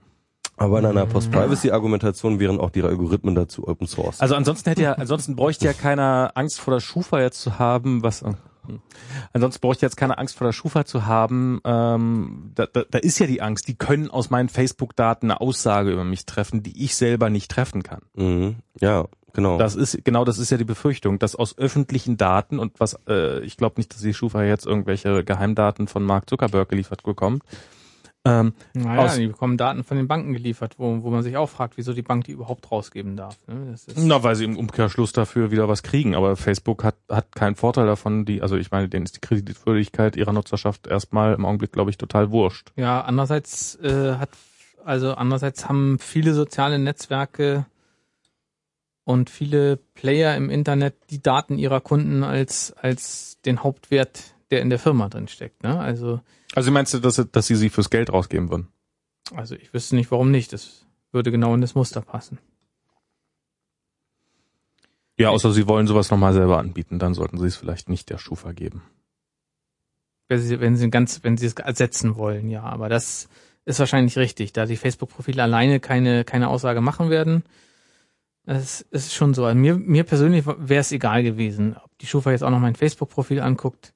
Aber 0.57 0.77
in 0.79 0.85
einer 0.85 1.07
Post-Privacy-Argumentation 1.07 2.39
wären 2.39 2.59
auch 2.59 2.69
die 2.69 2.83
Algorithmen 2.83 3.33
dazu 3.33 3.67
Open 3.67 3.87
Source. 3.87 4.19
Also 4.21 4.35
ansonsten 4.35 4.69
hätte 4.69 4.83
ja, 4.83 4.93
ansonsten 4.93 5.35
bräuchte 5.35 5.65
ja 5.65 5.73
keiner 5.73 6.31
Angst 6.35 6.59
vor 6.59 6.73
der 6.73 6.81
Schufa 6.81 7.19
jetzt 7.19 7.41
zu 7.41 7.57
haben, 7.57 8.03
was. 8.03 8.23
Ansonsten 9.33 9.61
bräuchte 9.61 9.85
jetzt 9.85 9.97
keine 9.97 10.17
Angst 10.17 10.37
vor 10.37 10.47
der 10.47 10.53
Schufa 10.53 10.85
zu 10.85 11.05
haben. 11.05 11.59
Ähm, 11.65 12.51
da, 12.55 12.65
da, 12.65 12.83
da 12.89 12.97
ist 12.99 13.19
ja 13.19 13.27
die 13.27 13.41
Angst, 13.41 13.67
die 13.67 13.75
können 13.75 14.09
aus 14.09 14.29
meinen 14.29 14.49
Facebook-Daten 14.49 15.31
eine 15.31 15.41
Aussage 15.41 15.91
über 15.91 16.03
mich 16.03 16.25
treffen, 16.25 16.63
die 16.63 16.83
ich 16.83 16.95
selber 16.95 17.29
nicht 17.29 17.51
treffen 17.51 17.83
kann. 17.83 18.01
mhm. 18.15 18.55
Ja, 18.79 19.05
genau. 19.33 19.57
Das 19.57 19.75
ist 19.75 20.03
genau, 20.05 20.25
das 20.25 20.37
ist 20.37 20.49
ja 20.49 20.57
die 20.57 20.63
Befürchtung, 20.63 21.19
dass 21.19 21.35
aus 21.35 21.57
öffentlichen 21.57 22.17
Daten 22.17 22.59
und 22.59 22.79
was 22.79 22.97
äh, 23.07 23.41
ich 23.41 23.57
glaube 23.57 23.75
nicht, 23.77 23.93
dass 23.93 24.01
die 24.01 24.13
Schufa 24.13 24.43
jetzt 24.43 24.65
irgendwelche 24.65 25.23
Geheimdaten 25.23 25.87
von 25.87 26.03
Mark 26.03 26.29
Zuckerberg 26.29 26.69
geliefert 26.69 27.03
bekommt. 27.03 27.43
Ähm, 28.23 28.53
Naja, 28.73 29.01
Aus- 29.01 29.15
die 29.15 29.25
bekommen 29.25 29.57
Daten 29.57 29.83
von 29.83 29.97
den 29.97 30.07
Banken 30.07 30.33
geliefert, 30.33 30.75
wo, 30.77 31.01
wo 31.01 31.09
man 31.09 31.23
sich 31.23 31.37
auch 31.37 31.49
fragt, 31.49 31.77
wieso 31.77 31.93
die 31.93 32.03
Bank 32.03 32.25
die 32.25 32.33
überhaupt 32.33 32.71
rausgeben 32.71 33.15
darf. 33.15 33.35
Ne? 33.47 33.71
Das 33.71 33.85
ist, 33.85 33.97
na, 33.97 34.21
weil 34.21 34.35
sie 34.35 34.43
im 34.45 34.57
Umkehrschluss 34.57 35.11
dafür 35.11 35.49
wieder 35.49 35.67
was 35.67 35.81
kriegen. 35.81 36.13
Aber 36.13 36.35
Facebook 36.35 36.83
hat 36.83 36.95
hat 37.09 37.33
keinen 37.35 37.55
Vorteil 37.55 37.87
davon. 37.87 38.25
Die, 38.25 38.43
also 38.43 38.57
ich 38.57 38.69
meine, 38.69 38.89
denen 38.89 39.05
ist 39.05 39.15
die 39.15 39.21
Kreditwürdigkeit 39.21 40.15
ihrer 40.15 40.33
Nutzerschaft 40.33 40.85
erstmal 40.85 41.33
im 41.33 41.45
Augenblick, 41.45 41.71
glaube 41.71 41.89
ich, 41.89 41.97
total 41.97 42.29
wurscht. 42.29 42.71
Ja, 42.75 43.01
andererseits 43.01 43.75
äh, 43.77 44.15
hat 44.17 44.29
also 44.85 45.13
andererseits 45.15 45.67
haben 45.67 45.97
viele 45.99 46.33
soziale 46.35 46.77
Netzwerke 46.77 47.65
und 49.03 49.29
viele 49.29 49.77
Player 49.95 50.35
im 50.37 50.49
Internet 50.49 50.95
die 51.09 51.21
Daten 51.21 51.57
ihrer 51.57 51.81
Kunden 51.81 52.23
als 52.23 52.71
als 52.73 53.39
den 53.45 53.63
Hauptwert, 53.63 54.35
der 54.51 54.61
in 54.61 54.69
der 54.69 54.79
Firma 54.79 55.09
drin 55.09 55.27
steckt. 55.27 55.63
Ne? 55.63 55.79
Also 55.79 56.21
Also 56.55 56.71
meinst 56.71 56.93
du, 56.93 56.99
dass, 56.99 57.15
sie- 57.15 57.25
dass 57.27 57.47
sie 57.47 57.55
sie 57.55 57.69
fürs 57.69 57.89
Geld 57.89 58.11
rausgeben 58.11 58.49
würden? 58.49 58.67
also 59.35 59.55
ich 59.55 59.73
wüsste 59.73 59.95
nicht, 59.95 60.11
warum 60.11 60.29
nicht. 60.31 60.51
Das 60.51 60.85
würde 61.13 61.31
genau 61.31 61.53
in 61.55 61.61
das 61.61 61.75
Muster 61.75 62.01
passen. 62.01 62.39
Ja, 65.17 65.29
außer 65.29 65.51
sie 65.53 65.67
wollen 65.67 65.87
sowas 65.87 66.09
nochmal 66.09 66.33
selber 66.33 66.57
anbieten, 66.57 66.97
dann 66.99 67.13
sollten 67.13 67.37
sie 67.37 67.45
es 67.45 67.55
vielleicht 67.55 67.89
nicht 67.89 68.09
der 68.09 68.17
Schufa 68.17 68.53
geben. 68.53 68.81
Wenn 70.27 70.39
sie, 70.39 70.59
wenn 70.59 70.75
sie 70.77 70.89
ganz, 70.89 71.23
wenn 71.23 71.37
sie 71.37 71.45
es 71.45 71.53
ersetzen 71.53 72.15
wollen, 72.15 72.49
ja. 72.49 72.63
Aber 72.63 72.89
das 72.89 73.29
ist 73.65 73.79
wahrscheinlich 73.79 74.17
richtig, 74.17 74.53
da 74.53 74.65
die 74.65 74.77
Facebook-Profile 74.77 75.43
alleine 75.43 75.79
keine, 75.79 76.23
keine 76.23 76.47
Aussage 76.47 76.81
machen 76.81 77.09
werden. 77.09 77.43
Es 78.45 78.81
ist 78.81 79.13
schon 79.13 79.33
so. 79.33 79.45
Also 79.45 79.57
mir, 79.57 79.75
mir 79.77 80.03
persönlich 80.03 80.45
wäre 80.47 80.81
es 80.81 80.91
egal 80.91 81.21
gewesen, 81.23 81.77
ob 81.77 81.95
die 81.99 82.07
Schufa 82.07 82.31
jetzt 82.31 82.43
auch 82.43 82.49
noch 82.49 82.59
mein 82.59 82.75
Facebook-Profil 82.75 83.39
anguckt. 83.41 83.93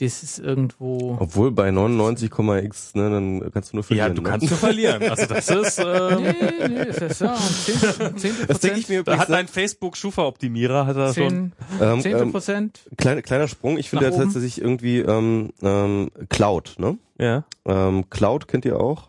Das 0.00 0.22
ist 0.22 0.38
irgendwo. 0.38 1.16
Obwohl 1.18 1.50
bei 1.50 1.70
99,x, 1.70 2.94
ne, 2.94 3.10
dann 3.10 3.50
kannst 3.52 3.72
du 3.72 3.76
nur 3.78 3.82
verlieren. 3.84 4.14
ne? 4.14 4.38
nur 4.38 4.48
verlieren. 4.50 5.02
Also 5.10 5.26
das 5.26 5.48
ist, 5.50 5.78
ähm, 5.80 6.22
Nee, 6.22 6.68
nee, 6.68 6.82
ist 6.84 7.00
das 7.00 7.18
ja. 7.18 7.34
Zehn, 7.36 8.16
zehnte 8.16 8.46
Das 8.46 8.60
denke 8.60 8.78
ich 8.78 8.88
mir 8.88 9.02
da 9.02 9.18
hat 9.18 9.30
ein 9.30 9.48
Facebook-Schufa-Optimierer, 9.48 10.86
hat 10.86 10.96
er 10.96 11.14
schon. 11.14 11.28
Zehn, 11.28 11.52
ähm, 11.80 12.00
zehnte 12.00 12.22
ähm, 12.22 12.30
Prozent. 12.32 12.80
kleiner, 12.96 13.22
kleiner 13.22 13.48
Sprung. 13.48 13.76
Ich 13.76 13.90
finde 13.90 14.04
ja 14.06 14.12
oben. 14.12 14.22
tatsächlich 14.22 14.60
irgendwie 14.60 15.00
ähm, 15.00 15.50
ähm, 15.62 16.10
Cloud, 16.28 16.76
ne? 16.78 16.96
Ja. 17.18 17.44
Ähm, 17.66 18.08
Cloud 18.08 18.46
kennt 18.46 18.64
ihr 18.64 18.78
auch? 18.78 19.08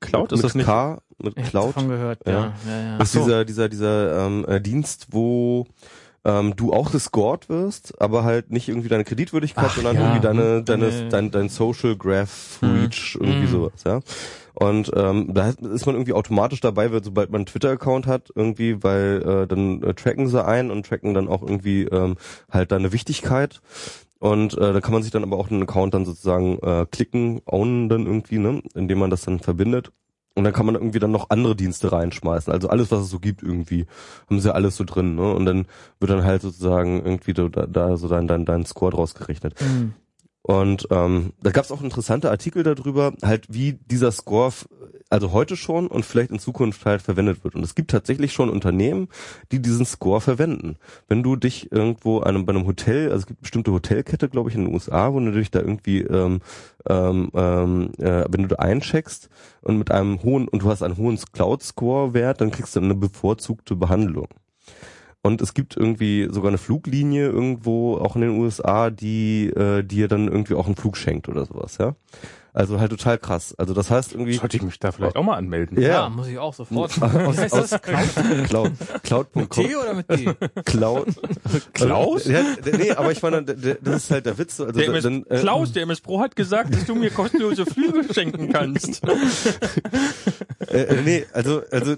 Cloud 0.00 0.32
ist 0.32 0.38
mit 0.38 0.44
das 0.44 0.54
nicht? 0.54 0.66
K, 0.66 0.98
mit 1.22 1.34
Ich 1.38 1.44
hab 1.44 1.50
Cloud. 1.50 1.68
davon 1.68 1.88
gehört, 1.88 2.18
Ja. 2.26 2.32
ja. 2.32 2.52
ja, 2.68 2.80
ja. 2.82 2.96
ist 2.98 3.14
dieser 3.14 3.44
dieser 3.46 3.68
dieser 3.70 4.26
ähm, 4.26 4.44
äh, 4.46 4.60
Dienst, 4.60 5.06
wo 5.12 5.66
ähm, 6.24 6.54
du 6.56 6.72
auch 6.72 6.92
gescored 6.92 7.48
wirst, 7.48 8.00
aber 8.00 8.24
halt 8.24 8.50
nicht 8.50 8.68
irgendwie 8.68 8.88
deine 8.88 9.04
Kreditwürdigkeit, 9.04 9.66
Ach, 9.68 9.74
sondern 9.74 9.96
ja. 9.96 10.02
irgendwie 10.02 10.20
deine, 10.20 10.62
deine, 10.62 10.86
Äh. 10.86 11.08
dein, 11.08 11.30
dein 11.30 11.48
Social 11.48 11.96
Graph. 11.96 12.58
Reach, 12.62 13.16
irgendwie 13.18 13.42
Hm. 13.46 13.50
sowas, 13.50 13.84
ja. 13.86 14.00
Und 14.54 14.90
ähm, 14.94 15.32
da 15.32 15.50
ist 15.50 15.86
man 15.86 15.94
irgendwie 15.94 16.12
automatisch 16.12 16.60
dabei, 16.60 16.92
weil 16.92 17.02
sobald 17.02 17.30
man 17.30 17.40
einen 17.40 17.46
Twitter-Account 17.46 18.06
hat, 18.06 18.30
irgendwie, 18.34 18.82
weil 18.82 19.22
äh, 19.22 19.46
dann 19.46 19.82
äh, 19.82 19.94
tracken 19.94 20.28
sie 20.28 20.44
ein 20.44 20.70
und 20.70 20.84
tracken 20.86 21.14
dann 21.14 21.28
auch 21.28 21.42
irgendwie 21.42 21.84
ähm, 21.84 22.16
halt 22.50 22.70
deine 22.72 22.92
Wichtigkeit. 22.92 23.62
Und 24.18 24.58
äh, 24.58 24.74
da 24.74 24.80
kann 24.82 24.92
man 24.92 25.02
sich 25.02 25.12
dann 25.12 25.22
aber 25.22 25.38
auch 25.38 25.50
einen 25.50 25.62
Account 25.62 25.94
dann 25.94 26.04
sozusagen 26.04 26.58
äh, 26.58 26.84
klicken, 26.90 27.40
ownen 27.46 27.88
dann 27.88 28.04
irgendwie, 28.04 28.36
ne, 28.38 28.62
indem 28.74 28.98
man 28.98 29.08
das 29.08 29.22
dann 29.22 29.40
verbindet. 29.40 29.92
Und 30.34 30.44
dann 30.44 30.52
kann 30.52 30.66
man 30.66 30.76
irgendwie 30.76 31.00
dann 31.00 31.10
noch 31.10 31.30
andere 31.30 31.56
Dienste 31.56 31.92
reinschmeißen. 31.92 32.52
Also 32.52 32.68
alles, 32.68 32.90
was 32.90 33.02
es 33.02 33.10
so 33.10 33.18
gibt 33.18 33.42
irgendwie, 33.42 33.86
haben 34.28 34.40
sie 34.40 34.54
alles 34.54 34.76
so 34.76 34.84
drin, 34.84 35.16
ne? 35.16 35.32
Und 35.34 35.44
dann 35.44 35.66
wird 35.98 36.10
dann 36.10 36.24
halt 36.24 36.42
sozusagen 36.42 37.04
irgendwie 37.04 37.34
da, 37.34 37.48
da 37.48 37.96
so 37.96 38.08
dein, 38.08 38.28
dein, 38.28 38.44
dein 38.44 38.64
Score 38.64 38.92
draus 38.92 39.14
gerechnet. 39.14 39.58
Hm. 39.60 39.94
Und 40.42 40.88
ähm, 40.90 41.32
da 41.42 41.50
gab 41.50 41.64
es 41.64 41.72
auch 41.72 41.82
interessante 41.82 42.30
Artikel 42.30 42.62
darüber, 42.62 43.12
halt 43.22 43.46
wie 43.50 43.74
dieser 43.74 44.12
Score, 44.12 44.52
also 45.10 45.32
heute 45.32 45.56
schon 45.56 45.88
und 45.88 46.04
vielleicht 46.04 46.30
in 46.30 46.38
Zukunft 46.38 46.86
halt 46.86 47.02
verwendet 47.02 47.42
wird. 47.42 47.56
Und 47.56 47.64
es 47.64 47.74
gibt 47.74 47.90
tatsächlich 47.90 48.32
schon 48.32 48.48
Unternehmen, 48.48 49.08
die 49.50 49.60
diesen 49.60 49.84
Score 49.84 50.20
verwenden. 50.20 50.76
Wenn 51.08 51.22
du 51.22 51.34
dich 51.36 51.70
irgendwo 51.72 52.20
einem, 52.20 52.46
bei 52.46 52.54
einem 52.54 52.66
Hotel, 52.66 53.06
also 53.10 53.18
es 53.18 53.26
gibt 53.26 53.40
bestimmte 53.40 53.72
Hotelkette, 53.72 54.28
glaube 54.28 54.48
ich, 54.48 54.56
in 54.56 54.64
den 54.64 54.72
USA, 54.72 55.12
wo 55.12 55.18
du 55.18 55.32
dich 55.32 55.50
da 55.50 55.60
irgendwie, 55.60 56.02
ähm, 56.02 56.40
ähm, 56.88 57.30
ähm, 57.34 57.90
äh, 57.98 58.24
wenn 58.30 58.42
du 58.42 58.48
da 58.48 58.56
eincheckst 58.56 59.28
und 59.62 59.78
mit 59.78 59.90
einem 59.90 60.22
hohen, 60.22 60.46
und 60.46 60.62
du 60.62 60.70
hast 60.70 60.82
einen 60.82 60.96
hohen 60.96 61.18
Cloud-Score-Wert, 61.32 62.40
dann 62.40 62.52
kriegst 62.52 62.76
du 62.76 62.80
eine 62.80 62.94
bevorzugte 62.94 63.74
Behandlung. 63.74 64.28
Und 65.22 65.42
es 65.42 65.52
gibt 65.52 65.76
irgendwie 65.76 66.28
sogar 66.30 66.48
eine 66.48 66.58
Fluglinie 66.58 67.28
irgendwo, 67.28 67.98
auch 67.98 68.14
in 68.14 68.22
den 68.22 68.38
USA, 68.38 68.90
die 68.90 69.48
äh, 69.48 69.82
dir 69.82 70.08
dann 70.08 70.28
irgendwie 70.28 70.54
auch 70.54 70.66
einen 70.66 70.76
Flug 70.76 70.96
schenkt 70.96 71.28
oder 71.28 71.44
sowas, 71.44 71.76
ja. 71.78 71.94
Also 72.52 72.80
halt 72.80 72.90
total 72.90 73.18
krass. 73.18 73.54
Also 73.58 73.74
das 73.74 73.90
heißt 73.90 74.12
irgendwie. 74.12 74.34
Sollte 74.34 74.56
ich 74.56 74.62
mich 74.62 74.78
da 74.78 74.92
vielleicht 74.92 75.16
auch 75.16 75.22
mal 75.22 75.36
anmelden? 75.36 75.80
Ja, 75.80 75.88
Ja. 75.88 76.08
muss 76.08 76.26
ich 76.28 76.38
auch 76.38 76.54
sofort. 76.54 76.90
Aus, 77.02 77.36
Wie 77.36 77.40
heißt 77.40 77.54
aus 77.54 77.70
das? 77.70 77.82
Cloud? 77.82 78.08
Cloud, 78.48 78.72
Cloud.com. 79.02 79.42
Mit 79.42 79.50
T 79.52 79.76
oder 79.76 79.94
mit 79.94 80.10
D? 80.10 80.34
Cloud. 80.64 81.06
Klaus? 81.72 82.24
Ja, 82.26 82.42
nee, 82.76 82.90
aber 82.92 83.12
ich 83.12 83.22
meine, 83.22 83.42
das 83.44 84.04
ist 84.04 84.10
halt 84.10 84.26
der 84.26 84.36
Witz. 84.38 84.60
Also 84.60 84.72
Der 84.72 84.88
MS, 84.88 85.02
dann, 85.04 85.24
äh, 85.28 85.38
Klaus, 85.40 85.72
der 85.72 85.82
MS 85.84 86.00
Pro 86.00 86.20
hat 86.20 86.34
gesagt, 86.36 86.74
dass 86.74 86.84
du 86.86 86.94
mir 86.94 87.10
kostenlose 87.10 87.66
Flüge 87.66 88.12
schenken 88.12 88.52
kannst. 88.52 89.02
Äh, 90.70 90.82
äh, 90.82 91.02
nee, 91.02 91.24
also 91.32 91.62
also 91.72 91.92
äh, 91.92 91.96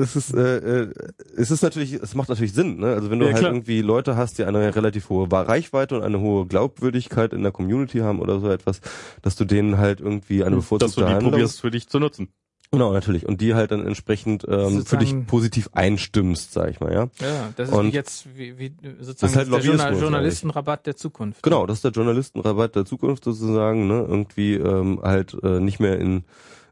es 0.00 0.16
ist 0.16 0.32
äh, 0.32 0.82
äh, 0.82 0.94
es 1.36 1.50
ist 1.50 1.62
natürlich 1.62 1.94
es 1.94 2.14
macht 2.14 2.28
natürlich 2.28 2.52
Sinn, 2.54 2.78
ne? 2.78 2.94
Also 2.94 3.10
wenn 3.10 3.18
du 3.18 3.26
Ja, 3.26 3.32
halt 3.32 3.40
klar. 3.40 3.52
irgendwie 3.52 3.82
Leute 3.82 4.16
hast, 4.16 4.38
die 4.38 4.44
eine 4.44 4.74
relativ 4.74 5.08
hohe 5.10 5.30
Reichweite 5.30 5.96
und 5.96 6.04
eine 6.04 6.20
hohe 6.20 6.46
Glaubwürdigkeit 6.46 7.32
in 7.32 7.42
der 7.42 7.52
Community 7.52 7.98
haben 7.98 8.20
oder 8.20 8.38
so 8.40 8.50
etwas, 8.50 8.80
dass 9.22 9.34
du 9.36 9.44
denen 9.44 9.77
halt 9.78 10.00
irgendwie 10.00 10.44
eine 10.44 10.56
Dass 10.56 10.68
du 10.68 10.76
bevorzugte 10.76 11.00
die 11.00 11.06
Handlung 11.06 11.32
probierst 11.32 11.60
für 11.60 11.70
dich 11.70 11.88
zu 11.88 11.98
nutzen. 11.98 12.28
Genau, 12.70 12.92
natürlich 12.92 13.26
und 13.26 13.40
die 13.40 13.54
halt 13.54 13.70
dann 13.70 13.86
entsprechend 13.86 14.44
ähm, 14.46 14.84
für 14.84 14.98
dich 14.98 15.14
positiv 15.26 15.70
einstimmst, 15.72 16.52
sag 16.52 16.70
ich 16.70 16.80
mal, 16.80 16.92
ja. 16.92 17.08
Ja, 17.18 17.50
das 17.56 17.70
ist 17.70 17.74
Und 17.74 17.86
wie 17.86 17.94
jetzt 17.94 18.26
wie, 18.36 18.58
wie 18.58 18.74
sozusagen 19.00 19.16
Das 19.20 19.30
ist 19.30 19.36
halt 19.36 19.52
der 19.52 19.60
Journal 19.60 19.98
Journalistenrabatt 19.98 20.86
der 20.86 20.94
Zukunft. 20.94 21.42
Genau, 21.42 21.64
das 21.64 21.78
ist 21.78 21.84
der 21.84 21.92
Journalistenrabatt 21.92 22.76
der 22.76 22.84
Zukunft 22.84 23.24
sozusagen, 23.24 23.86
ne? 23.86 24.04
Irgendwie 24.06 24.54
ähm, 24.54 25.00
halt 25.02 25.34
äh, 25.42 25.60
nicht 25.60 25.80
mehr 25.80 25.98
in 25.98 26.24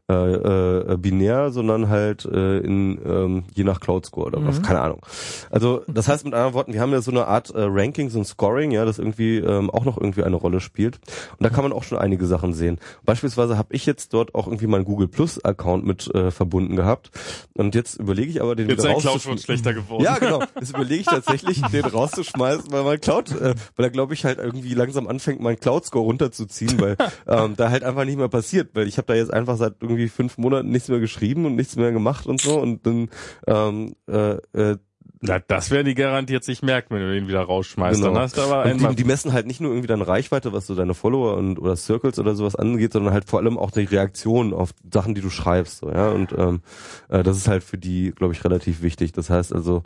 äh, 0.09 0.13
äh, 0.93 0.97
binär, 0.97 1.51
sondern 1.51 1.89
halt 1.89 2.23
äh, 2.25 2.59
in 2.59 2.97
ähm, 3.05 3.43
je 3.53 3.63
nach 3.65 3.79
Cloud 3.81 4.05
Score 4.05 4.27
oder 4.27 4.45
was, 4.45 4.59
Mhm. 4.59 4.63
keine 4.63 4.79
Ahnung. 4.81 5.01
Also 5.49 5.81
das 5.87 6.07
heißt 6.07 6.23
mit 6.23 6.33
anderen 6.33 6.53
Worten, 6.53 6.71
wir 6.73 6.79
haben 6.79 6.91
ja 6.93 7.01
so 7.01 7.11
eine 7.11 7.27
Art 7.27 7.49
äh, 7.49 7.59
Rankings 7.61 8.15
und 8.15 8.25
Scoring, 8.25 8.71
ja, 8.71 8.85
das 8.85 8.99
irgendwie 8.99 9.37
ähm, 9.37 9.69
auch 9.69 9.83
noch 9.83 9.97
irgendwie 9.97 10.23
eine 10.23 10.37
Rolle 10.37 10.61
spielt. 10.61 10.99
Und 11.37 11.43
da 11.43 11.49
kann 11.49 11.63
man 11.63 11.73
auch 11.73 11.83
schon 11.83 11.97
einige 11.97 12.25
Sachen 12.25 12.53
sehen. 12.53 12.79
Beispielsweise 13.05 13.57
habe 13.57 13.73
ich 13.75 13.85
jetzt 13.85 14.13
dort 14.13 14.33
auch 14.33 14.47
irgendwie 14.47 14.67
meinen 14.67 14.85
Google 14.85 15.09
Plus 15.09 15.43
Account 15.43 15.85
mit 15.85 16.13
äh, 16.15 16.31
verbunden 16.31 16.75
gehabt. 16.77 17.11
Und 17.55 17.75
jetzt 17.75 17.99
überlege 17.99 18.29
ich 18.31 18.41
aber 18.41 18.55
den 18.55 18.69
Jetzt 18.69 18.83
wieder 18.83 18.93
Cloud 18.93 19.05
rauszuschmeißen. 19.07 19.29
schon 19.31 19.37
schlechter 19.39 19.73
geworden. 19.73 20.03
Ja, 20.03 20.17
genau. 20.19 20.41
Jetzt 20.59 20.69
überlege 20.69 21.01
ich 21.01 21.05
tatsächlich, 21.07 21.61
den 21.61 21.83
rauszuschmeißen, 21.85 22.71
weil 22.71 22.83
mein 22.83 23.01
Cloud, 23.01 23.31
äh, 23.31 23.55
weil 23.75 23.85
er 23.85 23.89
glaube 23.89 24.13
ich 24.13 24.23
halt 24.23 24.37
irgendwie 24.39 24.73
langsam 24.73 25.07
anfängt, 25.07 25.41
meinen 25.41 25.59
Cloud-Score 25.59 26.05
runterzuziehen, 26.05 26.79
weil 26.79 26.95
ähm, 27.27 27.55
da 27.57 27.69
halt 27.69 27.83
einfach 27.83 28.05
nicht 28.05 28.17
mehr 28.17 28.29
passiert, 28.29 28.69
weil 28.73 28.87
ich 28.87 28.97
habe 28.97 29.07
da 29.07 29.13
jetzt 29.15 29.33
einfach 29.33 29.57
seit 29.57 29.73
irgendwie 29.81 29.96
fünf 30.07 30.37
Monaten 30.37 30.69
nichts 30.69 30.89
mehr 30.89 30.99
geschrieben 30.99 31.45
und 31.45 31.55
nichts 31.55 31.75
mehr 31.75 31.91
gemacht 31.91 32.27
und 32.27 32.41
so 32.41 32.59
und 32.59 32.85
dann 32.85 33.09
ähm, 33.47 33.95
äh, 34.07 34.37
äh, 34.53 34.77
Na, 35.21 35.39
das 35.39 35.71
werden 35.71 35.87
die 35.87 35.95
garantiert 35.95 36.43
sich 36.43 36.61
merken, 36.61 36.93
wenn 36.93 37.01
du 37.01 37.11
den 37.11 37.27
wieder 37.27 37.41
rausschmeißt. 37.41 37.99
Genau. 37.99 38.13
Dann 38.13 38.23
hast 38.23 38.37
du 38.37 38.41
aber 38.41 38.71
und 38.71 38.81
die, 38.81 38.95
die 38.95 39.03
messen 39.03 39.33
halt 39.33 39.47
nicht 39.47 39.61
nur 39.61 39.71
irgendwie 39.71 39.87
deine 39.87 40.07
Reichweite, 40.07 40.53
was 40.53 40.67
so 40.67 40.75
deine 40.75 40.93
Follower 40.93 41.35
und 41.37 41.59
oder 41.59 41.75
Circles 41.75 42.19
oder 42.19 42.35
sowas 42.35 42.55
angeht, 42.55 42.93
sondern 42.93 43.13
halt 43.13 43.25
vor 43.25 43.39
allem 43.39 43.57
auch 43.57 43.71
die 43.71 43.85
Reaktion 43.85 44.53
auf 44.53 44.71
Sachen, 44.93 45.15
die 45.15 45.21
du 45.21 45.29
schreibst, 45.29 45.79
so 45.79 45.89
ja. 45.89 46.09
Und 46.09 46.33
ähm, 46.37 46.61
äh, 47.09 47.23
das 47.23 47.37
ist 47.37 47.47
halt 47.47 47.63
für 47.63 47.77
die, 47.77 48.11
glaube 48.11 48.33
ich, 48.33 48.43
relativ 48.45 48.81
wichtig. 48.81 49.11
Das 49.11 49.29
heißt 49.29 49.53
also, 49.53 49.83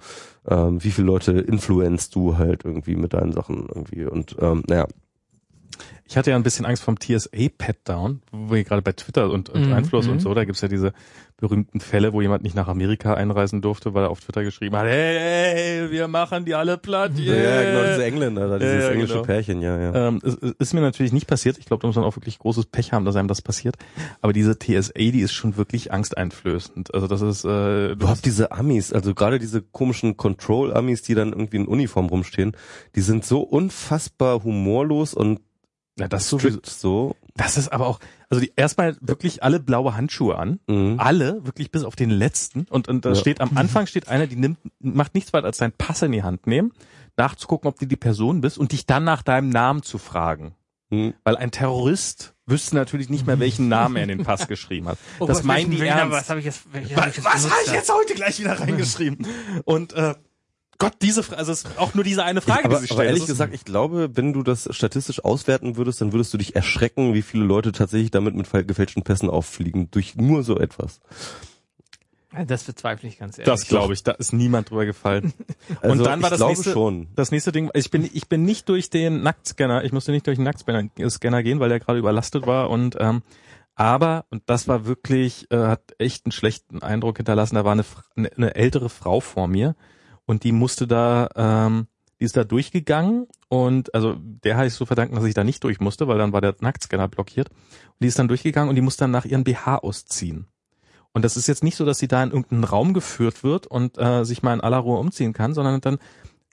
ähm, 0.47 0.83
wie 0.83 0.91
viele 0.91 1.07
Leute 1.07 1.31
influenzt 1.31 2.13
du 2.15 2.37
halt 2.37 2.65
irgendwie 2.65 2.95
mit 2.95 3.13
deinen 3.13 3.31
Sachen 3.31 3.67
irgendwie 3.73 4.05
und 4.05 4.35
ähm, 4.39 4.63
naja, 4.67 4.87
Ich 6.11 6.17
hatte 6.17 6.29
ja 6.29 6.35
ein 6.35 6.43
bisschen 6.43 6.65
Angst 6.65 6.83
vom 6.83 6.99
TSA-Pat-Down, 6.99 8.21
wo 8.33 8.53
wir 8.53 8.65
gerade 8.65 8.81
bei 8.81 8.91
Twitter 8.91 9.31
und, 9.31 9.47
und 9.47 9.67
Mhm, 9.67 9.71
Einfluss 9.73 10.07
mhm. 10.07 10.11
und 10.13 10.19
so, 10.19 10.33
da 10.33 10.43
gibt's 10.43 10.59
ja 10.59 10.67
diese 10.67 10.91
berühmten 11.37 11.79
Fälle, 11.79 12.11
wo 12.11 12.19
jemand 12.21 12.43
nicht 12.43 12.53
nach 12.53 12.67
Amerika 12.67 13.13
einreisen 13.13 13.61
durfte, 13.61 13.93
weil 13.93 14.03
er 14.03 14.09
auf 14.09 14.19
Twitter 14.19 14.43
geschrieben 14.43 14.75
hat, 14.75 14.87
hey, 14.87 15.17
hey 15.17 15.89
wir 15.91 16.09
machen 16.09 16.43
die 16.43 16.53
alle 16.53 16.77
platt. 16.77 17.13
ja, 17.15 17.33
Yeah. 17.33 17.61
ja, 17.61 17.71
genau 17.71 17.89
diese 17.93 18.03
Engländer, 18.03 18.49
da, 18.49 18.59
dieses 18.59 18.73
Ja, 18.73 18.79
ja, 18.81 18.89
englische 18.89 19.13
genau. 19.13 19.25
Pärchen, 19.25 19.61
ja, 19.61 19.79
ja. 19.79 20.07
Ähm, 20.09 20.19
es, 20.21 20.35
es 20.35 20.51
ist 20.59 20.73
mir 20.73 20.81
natürlich 20.81 21.13
nicht 21.13 21.27
passiert. 21.27 21.57
Ich 21.57 21.65
glaube, 21.65 21.79
da 21.79 21.87
muss 21.87 21.95
man 21.95 22.03
auch 22.03 22.17
wirklich 22.17 22.39
großes 22.39 22.65
Pech 22.65 22.91
haben, 22.91 23.05
dass 23.05 23.15
einem 23.15 23.29
das 23.29 23.41
passiert. 23.41 23.77
Aber 24.21 24.33
diese 24.33 24.59
TSA, 24.59 24.91
die 24.99 25.21
ist 25.21 25.31
schon 25.31 25.55
wirklich 25.55 25.93
angsteinflößend. 25.93 26.93
Also 26.93 27.07
das 27.07 27.21
ist, 27.21 27.45
äh, 27.45 27.95
Du 27.95 28.09
hast 28.09 28.25
diese 28.25 28.51
Amis, 28.51 28.91
also 28.91 29.15
gerade 29.15 29.39
diese 29.39 29.61
komischen 29.61 30.17
Control-Amis, 30.17 31.03
die 31.03 31.15
dann 31.15 31.29
irgendwie 31.31 31.55
in 31.57 31.67
Uniform 31.67 32.07
rumstehen, 32.07 32.51
die 32.97 33.01
sind 33.01 33.23
so 33.23 33.39
unfassbar 33.39 34.43
humorlos 34.43 35.13
und 35.13 35.39
ja, 35.99 36.07
das 36.07 36.29
sowieso. 36.29 36.59
so. 36.65 37.15
Das 37.35 37.57
ist 37.57 37.69
aber 37.71 37.87
auch, 37.87 37.99
also 38.29 38.41
die 38.41 38.51
erstmal 38.55 38.97
wirklich 39.01 39.41
alle 39.43 39.59
blaue 39.59 39.95
Handschuhe 39.95 40.37
an. 40.37 40.59
Mhm. 40.67 40.95
Alle, 40.99 41.45
wirklich 41.45 41.71
bis 41.71 41.83
auf 41.83 41.95
den 41.95 42.09
letzten. 42.09 42.65
Und, 42.69 42.87
und 42.87 43.05
da 43.05 43.09
Ja. 43.09 43.15
steht 43.15 43.39
am 43.41 43.51
Anfang 43.57 43.87
steht 43.87 44.07
einer, 44.07 44.27
die 44.27 44.35
nimmt, 44.35 44.57
macht 44.79 45.13
nichts 45.15 45.31
weiter 45.33 45.47
als 45.47 45.57
deinen 45.57 45.71
Pass 45.73 46.01
in 46.01 46.11
die 46.11 46.23
Hand 46.23 46.47
nehmen, 46.47 46.71
nachzugucken, 47.17 47.67
ob 47.69 47.79
du 47.79 47.85
die 47.85 47.95
Person 47.97 48.41
bist 48.41 48.57
und 48.57 48.71
dich 48.73 48.85
dann 48.85 49.03
nach 49.03 49.21
deinem 49.21 49.49
Namen 49.49 49.83
zu 49.83 49.97
fragen. 49.97 50.55
Mhm. 50.89 51.13
Weil 51.23 51.37
ein 51.37 51.51
Terrorist 51.51 52.33
wüsste 52.45 52.75
natürlich 52.75 53.09
nicht 53.09 53.25
mehr, 53.25 53.39
welchen 53.39 53.69
Namen 53.69 53.95
er 53.95 54.03
in 54.03 54.09
den 54.09 54.23
Pass 54.23 54.47
geschrieben 54.49 54.87
hat. 54.89 54.97
Oh 55.19 55.25
das 55.25 55.43
meinen 55.43 55.71
die 55.71 55.79
welcher- 55.79 55.99
ernst. 55.99 56.17
Was 56.17 56.29
habe 56.29 56.39
ich 56.39 56.45
jetzt? 56.47 56.63
Was, 56.73 56.81
hab 56.97 57.07
ich 57.07 57.15
jetzt 57.15 57.25
was 57.25 57.33
habe 57.33 57.43
benutzt 57.43 57.67
ich 57.67 57.73
jetzt 57.73 57.93
heute 57.93 58.13
gleich 58.13 58.39
wieder 58.39 58.59
reingeschrieben? 58.59 59.25
Und 59.65 59.93
äh, 59.93 60.15
Gott, 60.81 60.95
diese 61.01 61.21
Frage, 61.21 61.37
also 61.37 61.51
es 61.51 61.63
ist 61.63 61.77
auch 61.77 61.93
nur 61.93 62.03
diese 62.03 62.23
eine 62.23 62.41
Frage, 62.41 62.61
Ich, 62.61 62.65
aber, 62.65 62.75
die 62.75 62.85
aber 62.85 62.85
stellt. 62.85 63.07
ehrlich 63.09 63.27
gesagt, 63.27 63.53
ich 63.53 63.65
glaube, 63.65 64.09
wenn 64.15 64.33
du 64.33 64.41
das 64.41 64.67
statistisch 64.71 65.23
auswerten 65.23 65.77
würdest, 65.77 66.01
dann 66.01 66.11
würdest 66.11 66.33
du 66.33 66.39
dich 66.39 66.55
erschrecken, 66.55 67.13
wie 67.13 67.21
viele 67.21 67.43
Leute 67.43 67.71
tatsächlich 67.71 68.09
damit 68.09 68.33
mit 68.35 68.49
gefälschten 68.67 69.03
Pässen 69.03 69.29
auffliegen, 69.29 69.91
durch 69.91 70.15
nur 70.15 70.43
so 70.43 70.57
etwas. 70.57 70.99
Das 72.47 72.63
bezweifle 72.63 73.09
ich 73.09 73.19
ganz 73.19 73.37
ehrlich. 73.37 73.53
das 73.53 73.67
glaube 73.67 73.93
ich, 73.93 74.03
da 74.03 74.13
ist 74.13 74.33
niemand 74.33 74.69
drüber 74.69 74.85
gefallen. 74.85 75.33
Also 75.81 75.93
und 75.93 76.03
dann 76.03 76.21
war 76.21 76.27
ich 76.27 76.29
das 76.31 76.39
glaube 76.39 76.53
nächste, 76.53 76.71
schon. 76.71 77.07
das 77.15 77.31
nächste 77.31 77.51
Ding, 77.51 77.69
ich 77.73 77.91
bin, 77.91 78.09
ich 78.11 78.27
bin 78.27 78.43
nicht 78.43 78.67
durch 78.67 78.89
den 78.89 79.21
Nacktscanner, 79.21 79.83
ich 79.83 79.91
musste 79.91 80.11
nicht 80.11 80.25
durch 80.27 80.37
den 80.37 80.45
Nacktscanner 80.45 80.89
Scanner 81.09 81.43
gehen, 81.43 81.59
weil 81.59 81.69
der 81.69 81.79
gerade 81.79 81.99
überlastet 81.99 82.45
war 82.47 82.69
und 82.69 82.97
ähm, 82.99 83.21
aber, 83.75 84.25
und 84.29 84.43
das 84.47 84.67
war 84.67 84.85
wirklich, 84.85 85.49
äh, 85.51 85.57
hat 85.57 85.95
echt 85.97 86.25
einen 86.25 86.31
schlechten 86.31 86.83
Eindruck 86.83 87.17
hinterlassen, 87.17 87.55
da 87.55 87.65
war 87.65 87.71
eine, 87.71 87.85
eine 88.35 88.55
ältere 88.55 88.89
Frau 88.89 89.19
vor 89.21 89.47
mir 89.47 89.75
und 90.25 90.43
die 90.43 90.51
musste 90.51 90.87
da, 90.87 91.29
ähm, 91.35 91.87
die 92.19 92.25
ist 92.25 92.37
da 92.37 92.43
durchgegangen 92.43 93.27
und 93.49 93.93
also 93.93 94.15
der 94.17 94.57
heißt 94.57 94.77
zu 94.77 94.85
verdanken, 94.85 95.15
dass 95.15 95.25
ich 95.25 95.33
da 95.33 95.43
nicht 95.43 95.63
durch 95.63 95.79
musste, 95.79 96.07
weil 96.07 96.17
dann 96.17 96.33
war 96.33 96.41
der 96.41 96.55
Nacktscanner 96.59 97.07
blockiert. 97.07 97.49
Und 97.49 97.97
die 98.01 98.07
ist 98.07 98.19
dann 98.19 98.27
durchgegangen 98.27 98.69
und 98.69 98.75
die 98.75 98.81
musste 98.81 99.05
dann 99.05 99.11
nach 99.11 99.25
ihren 99.25 99.43
BH 99.43 99.77
ausziehen. 99.77 100.47
Und 101.13 101.25
das 101.25 101.35
ist 101.35 101.47
jetzt 101.47 101.63
nicht 101.63 101.75
so, 101.75 101.85
dass 101.85 101.99
sie 101.99 102.07
da 102.07 102.23
in 102.23 102.29
irgendeinen 102.29 102.63
Raum 102.63 102.93
geführt 102.93 103.43
wird 103.43 103.67
und 103.67 103.97
äh, 103.97 104.23
sich 104.23 104.43
mal 104.43 104.53
in 104.53 104.61
aller 104.61 104.77
Ruhe 104.77 104.99
umziehen 104.99 105.33
kann, 105.33 105.53
sondern 105.53 105.81
dann 105.81 105.97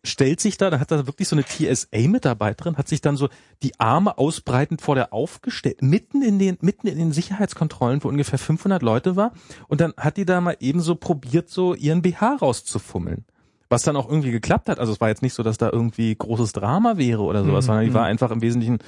stellt 0.04 0.40
sich 0.40 0.56
da, 0.56 0.70
da 0.70 0.80
hat 0.80 0.90
da 0.90 1.06
wirklich 1.06 1.28
so 1.28 1.36
eine 1.36 1.44
TSA-Mitarbeiterin, 1.44 2.76
hat 2.76 2.88
sich 2.88 3.00
dann 3.00 3.16
so 3.16 3.28
die 3.62 3.78
Arme 3.78 4.18
ausbreitend 4.18 4.80
vor 4.80 4.94
der 4.94 5.12
aufgestellt, 5.12 5.82
mitten 5.82 6.22
in 6.22 6.38
den, 6.38 6.56
mitten 6.60 6.86
in 6.86 6.98
den 6.98 7.12
Sicherheitskontrollen, 7.12 8.02
wo 8.02 8.08
ungefähr 8.08 8.38
500 8.38 8.82
Leute 8.82 9.16
war. 9.16 9.32
Und 9.66 9.80
dann 9.80 9.94
hat 9.96 10.16
die 10.16 10.24
da 10.24 10.40
mal 10.40 10.56
eben 10.60 10.80
so 10.80 10.94
probiert, 10.94 11.48
so 11.48 11.74
ihren 11.74 12.02
BH 12.02 12.36
rauszufummeln. 12.36 13.24
Was 13.70 13.82
dann 13.82 13.96
auch 13.96 14.08
irgendwie 14.08 14.30
geklappt 14.30 14.68
hat. 14.68 14.78
Also 14.78 14.92
es 14.92 15.00
war 15.00 15.08
jetzt 15.08 15.22
nicht 15.22 15.34
so, 15.34 15.42
dass 15.42 15.58
da 15.58 15.68
irgendwie 15.70 16.14
großes 16.14 16.52
Drama 16.52 16.96
wäre 16.96 17.22
oder 17.22 17.44
sowas, 17.44 17.64
Mhm. 17.64 17.66
sondern 17.66 17.84
die 17.84 17.94
war 17.94 18.02
Mhm. 18.02 18.08
einfach 18.08 18.30
im 18.30 18.40
Wesentlichen, 18.40 18.78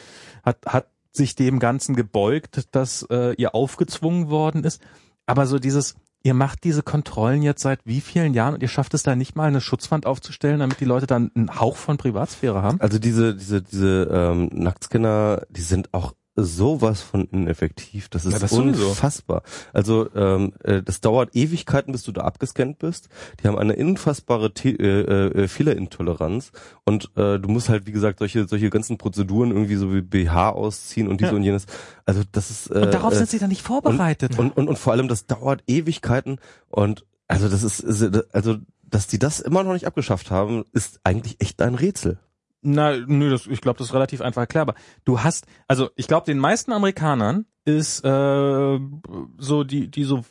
hat, 0.43 0.59
hat 0.67 0.87
sich 1.13 1.35
dem 1.35 1.59
Ganzen 1.59 1.97
gebeugt, 1.97 2.69
dass 2.73 3.03
äh, 3.11 3.35
ihr 3.35 3.55
aufgezwungen 3.55 4.31
worden 4.31 4.65
ist. 4.65 4.81
Aber 5.27 5.47
so 5.47 5.59
dieses, 5.59 5.97
ihr 6.23 6.35
macht 6.35 6.65
diese 6.65 6.83
Kontrollen 6.83 7.43
jetzt 7.43 7.63
seit 7.63 7.81
wie 7.85 8.01
vielen 8.01 8.33
Jahren 8.33 8.55
und 8.55 8.63
ihr 8.63 8.69
schafft 8.69 8.95
es 8.95 9.03
da 9.03 9.17
nicht 9.17 9.37
mal 9.37 9.49
eine 9.49 9.61
Schutzwand 9.61 10.07
aufzustellen, 10.07 10.61
damit 10.61 10.81
die 10.81 10.85
Leute 10.85 11.07
dann 11.07 11.31
einen 11.35 11.59
Hauch 11.61 11.77
von 11.77 11.97
Privatsphäre 11.99 12.63
haben? 12.63 12.81
Also 12.81 12.99
diese, 12.99 13.35
diese, 13.35 13.61
diese 13.63 14.09
ähm, 14.13 14.49
Nacktscanner, 14.53 15.43
die 15.51 15.63
sind 15.63 15.93
auch 15.93 16.13
sowas 16.45 17.01
von 17.03 17.25
ineffektiv. 17.27 18.09
Das 18.09 18.25
ist 18.25 18.33
Ja, 18.33 18.39
das 18.39 18.51
sowieso. 18.51 18.89
unfassbar. 18.89 19.43
Also 19.73 20.09
ähm, 20.15 20.53
äh, 20.65 20.83
das 20.83 21.01
dauert 21.01 21.35
Ewigkeiten, 21.35 21.93
bis 21.93 22.03
du 22.03 22.13
da 22.13 22.23
abgescannt 22.23 22.79
bist. 22.79 23.09
Die 23.43 23.49
haben 23.49 23.59
eine 23.59 23.77
unfassbare 23.77 24.53
Te 24.55 24.71
äh, 24.71 25.43
äh, 25.45 25.49
Fehlerintoleranz 25.49 26.53
und 26.85 27.11
äh, 27.17 27.39
du 27.39 27.49
musst 27.49 27.69
halt 27.69 27.87
wie 27.87 27.93
gesagt 27.93 28.19
solche 28.19 28.47
solche 28.47 28.71
ganzen 28.71 28.99
Prozeduren 28.99 29.51
irgendwie 29.51 29.77
so 29.77 29.93
wie 29.95 30.01
BH 30.03 30.51
ausziehen 30.51 31.09
und 31.09 31.21
dies 31.21 31.29
Ja. 31.31 31.35
und 31.35 31.43
jenes. 31.43 31.67
Also 32.07 32.23
das 32.33 32.51
ist 32.51 32.71
äh, 32.71 32.81
Und 32.83 32.95
darauf 32.95 33.13
äh, 33.13 33.17
sind 33.17 33.31
sie 33.31 33.39
dann 33.39 33.49
nicht 33.51 33.63
vorbereitet. 33.63 34.39
und, 34.39 34.57
und, 34.57 34.69
und 34.69 34.79
vor 34.79 34.93
allem, 34.93 35.09
das 35.09 35.27
dauert 35.27 35.63
Ewigkeiten 35.67 36.39
und 36.69 37.05
also 37.29 37.49
das 37.49 37.63
ist, 37.63 37.81
ist 37.81 38.03
also, 38.35 38.57
dass 38.83 39.07
die 39.07 39.19
das 39.21 39.39
immer 39.39 39.63
noch 39.63 39.73
nicht 39.73 39.87
abgeschafft 39.87 40.33
haben, 40.33 40.65
ist 40.73 40.99
eigentlich 41.05 41.37
echt 41.41 41.63
ein 41.63 41.77
Rätsel. 41.77 42.19
Na, 42.63 42.97
nö, 42.97 43.31
das, 43.31 43.47
ich 43.47 43.61
glaube, 43.61 43.79
das 43.79 43.89
ist 43.89 43.95
relativ 43.95 44.21
einfach 44.21 44.43
erklärbar. 44.43 44.75
Du 45.05 45.23
hast, 45.23 45.47
also 45.67 45.91
ich 45.97 46.07
glaube, 46.07 46.27
den 46.27 46.39
meisten 46.39 46.73
Amerikanern 46.73 47.47
ist 47.65 48.05
äh, 48.05 48.79
so 49.39 49.65
die, 49.65 49.91
die 49.91 50.05
so, 50.05 50.25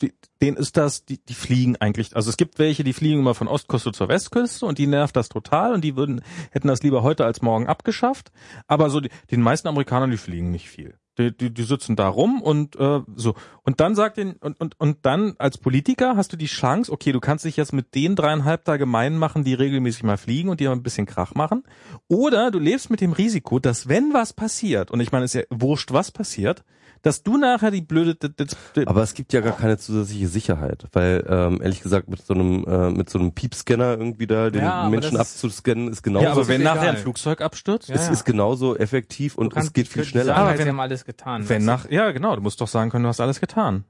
die, 0.00 0.12
denen 0.40 0.56
ist 0.56 0.76
das, 0.76 1.04
die, 1.04 1.18
die 1.24 1.34
fliegen 1.34 1.76
eigentlich. 1.76 2.14
Also 2.14 2.30
es 2.30 2.36
gibt 2.36 2.58
welche, 2.58 2.84
die 2.84 2.92
fliegen 2.92 3.20
immer 3.20 3.34
von 3.34 3.48
Ostküste 3.48 3.92
zur 3.92 4.08
Westküste 4.08 4.66
und 4.66 4.78
die 4.78 4.86
nervt 4.86 5.16
das 5.16 5.28
total 5.28 5.74
und 5.74 5.82
die 5.82 5.96
würden 5.96 6.22
hätten 6.50 6.68
das 6.68 6.82
lieber 6.82 7.02
heute 7.02 7.24
als 7.24 7.42
morgen 7.42 7.66
abgeschafft. 7.66 8.30
Aber 8.66 8.90
so 8.90 9.00
die, 9.00 9.10
den 9.30 9.42
meisten 9.42 9.68
Amerikanern, 9.68 10.10
die 10.10 10.16
fliegen 10.16 10.50
nicht 10.50 10.68
viel. 10.68 10.98
Die, 11.18 11.36
die, 11.36 11.52
die 11.52 11.62
sitzen 11.64 11.94
da 11.94 12.08
rum 12.08 12.40
und 12.40 12.74
äh, 12.76 13.00
so. 13.16 13.34
Und 13.64 13.80
dann 13.80 13.94
sagt 13.94 14.16
den, 14.16 14.32
und, 14.36 14.58
und, 14.58 14.80
und 14.80 14.98
dann 15.02 15.34
als 15.38 15.58
Politiker 15.58 16.16
hast 16.16 16.32
du 16.32 16.38
die 16.38 16.46
Chance, 16.46 16.90
okay, 16.90 17.12
du 17.12 17.20
kannst 17.20 17.44
dich 17.44 17.58
jetzt 17.58 17.74
mit 17.74 17.94
den 17.94 18.16
dreieinhalb 18.16 18.64
da 18.64 18.78
gemein 18.78 19.18
machen, 19.18 19.44
die 19.44 19.52
regelmäßig 19.52 20.04
mal 20.04 20.16
fliegen 20.16 20.48
und 20.48 20.60
die 20.60 20.68
ein 20.68 20.82
bisschen 20.82 21.04
Krach 21.04 21.34
machen. 21.34 21.64
Oder 22.08 22.50
du 22.50 22.58
lebst 22.58 22.88
mit 22.88 23.02
dem 23.02 23.12
Risiko, 23.12 23.58
dass 23.58 23.88
wenn 23.88 24.14
was 24.14 24.32
passiert, 24.32 24.90
und 24.90 25.00
ich 25.00 25.12
meine, 25.12 25.26
es 25.26 25.34
ist 25.34 25.42
ja 25.42 25.56
wurscht, 25.58 25.92
was 25.92 26.10
passiert, 26.10 26.64
dass 27.02 27.22
du 27.22 27.36
nachher 27.36 27.70
die 27.70 27.80
blöde. 27.82 28.14
d- 28.14 28.28
d- 28.28 28.46
d- 28.76 28.86
Aber 28.86 29.02
es 29.02 29.14
gibt 29.14 29.32
ja 29.32 29.40
gar 29.40 29.56
keine 29.56 29.76
zusätzliche 29.76 30.28
Sicherheit, 30.28 30.86
weil 30.92 31.24
ähm, 31.28 31.60
ehrlich 31.60 31.82
gesagt 31.82 32.08
mit 32.08 32.24
so 32.24 32.32
einem 32.34 32.64
äh, 32.64 32.90
mit 32.90 33.10
so 33.10 33.18
einem 33.18 33.32
Piepscanner 33.32 33.92
irgendwie 33.98 34.26
da 34.26 34.50
den 34.50 34.62
Ja, 34.62 34.88
Menschen 34.88 35.16
das 35.16 35.32
abzuscannen 35.34 35.88
ist 35.88 36.02
genauso 36.02 36.24
ja, 36.24 36.32
aber 36.32 36.48
wenn 36.48 36.62
nachher 36.62 36.90
ein 36.90 36.96
Flugzeug 36.96 37.40
abstürzt, 37.40 37.88
Ja, 37.88 37.96
es 37.96 38.06
ja. 38.06 38.12
ist 38.12 38.24
genauso 38.24 38.76
effektiv 38.76 39.36
und 39.36 39.52
kannst- 39.52 39.68
es 39.68 39.72
geht 39.72 39.88
viel 39.88 40.04
schneller. 40.04 40.26
sagen 40.34 40.40
Aber 40.40 40.50
wenn- 40.58 40.64
sie 40.64 40.68
haben 40.70 40.80
alles 40.80 41.04
getan. 41.04 41.48
wenn 41.48 41.64
nach, 41.64 41.90
ja 41.90 42.10
genau, 42.12 42.36
du 42.36 42.42
musst 42.42 42.60
doch 42.60 42.68
sagen 42.68 42.90
können, 42.90 43.02
du 43.04 43.08
hast 43.08 43.20
alles 43.20 43.40
getan. 43.40 43.84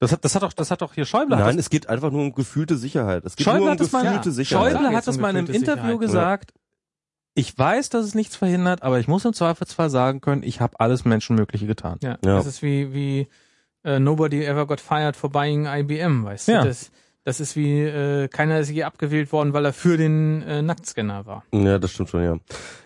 Das 0.00 0.10
hat, 0.10 0.24
das 0.24 0.34
hat 0.34 0.42
doch, 0.42 0.52
das 0.52 0.70
hat 0.72 0.82
doch 0.82 0.94
hier 0.94 1.04
Schäuble. 1.04 1.36
Nein, 1.36 1.56
das, 1.56 1.66
es 1.66 1.70
geht 1.70 1.88
einfach 1.88 2.10
nur 2.10 2.22
um 2.22 2.34
gefühlte 2.34 2.76
Sicherheit. 2.76 3.24
Es 3.24 3.36
geht 3.36 3.44
Schäuble 3.44 3.60
nur 3.60 3.68
um 3.68 3.72
hat 3.74 3.80
das 3.80 3.92
mal- 3.92 4.02
gefühlte 4.02 4.28
Ja, 4.30 4.34
Sicherheit. 4.34 4.72
Schäuble 4.72 4.96
hat 4.96 5.06
das 5.06 5.14
um 5.16 5.22
mal 5.22 5.30
in 5.30 5.36
einem 5.36 5.46
Interview 5.46 5.82
Sicherheit. 5.84 6.00
gesagt. 6.00 6.52
Ich 7.34 7.56
weiß, 7.56 7.88
dass 7.88 8.04
es 8.04 8.14
nichts 8.14 8.36
verhindert, 8.36 8.82
aber 8.82 9.00
ich 9.00 9.08
muss 9.08 9.24
im 9.24 9.32
Zweifelsfall 9.32 9.88
sagen 9.88 10.20
können, 10.20 10.42
ich 10.42 10.60
habe 10.60 10.78
alles 10.80 11.04
Menschenmögliche 11.04 11.66
getan. 11.66 11.98
Ja, 12.02 12.18
Ja. 12.24 12.36
das 12.36 12.46
ist 12.46 12.62
wie, 12.62 12.92
wie 12.92 13.28
äh, 13.84 13.98
Nobody 13.98 14.44
ever 14.44 14.66
got 14.66 14.80
fired 14.80 15.16
for 15.16 15.30
buying 15.30 15.66
IBM, 15.66 16.24
weißt 16.24 16.48
Ja. 16.48 16.60
du? 16.62 16.68
Das, 16.68 16.90
das 17.24 17.40
ist 17.40 17.56
wie, 17.56 17.80
äh, 17.82 18.28
keiner 18.28 18.58
ist 18.60 18.68
je 18.70 18.82
abgewählt 18.82 19.32
worden, 19.32 19.52
weil 19.54 19.64
er 19.64 19.72
für 19.72 19.96
den 19.96 20.42
äh, 20.42 20.60
Nacktscanner 20.60 21.24
war. 21.24 21.44
Ja, 21.54 21.78
das 21.78 21.92
stimmt 21.92 22.10
schon, 22.10 22.22
ja. 22.22 22.36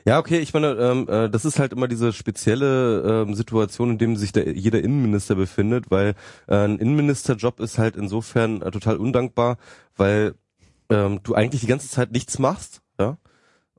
Ja, 0.07 0.18
okay, 0.20 0.39
ich 0.39 0.55
meine, 0.55 0.68
ähm, 0.75 1.08
äh, 1.08 1.28
das 1.28 1.44
ist 1.44 1.58
halt 1.58 1.73
immer 1.73 1.89
diese 1.89 2.12
spezielle 2.12 3.25
ähm, 3.26 3.34
Situation, 3.34 3.91
in 3.92 3.99
dem 3.99 4.16
sich 4.16 4.31
der, 4.33 4.57
jeder 4.57 4.78
Innenminister 4.81 5.34
befindet, 5.34 5.91
weil 5.91 6.15
äh, 6.47 6.55
ein 6.57 6.78
Innenministerjob 6.78 7.58
ist 7.60 7.78
halt 7.78 7.97
insofern 7.97 8.62
äh, 8.62 8.70
total 8.70 8.99
undankbar, 8.99 9.57
weil 9.97 10.34
ähm, 10.91 11.20
du 11.25 11.34
eigentlich 11.34 11.62
die 11.62 11.66
ganze 11.66 11.89
Zeit 11.89 12.12
nichts 12.12 12.39
machst, 12.39 12.81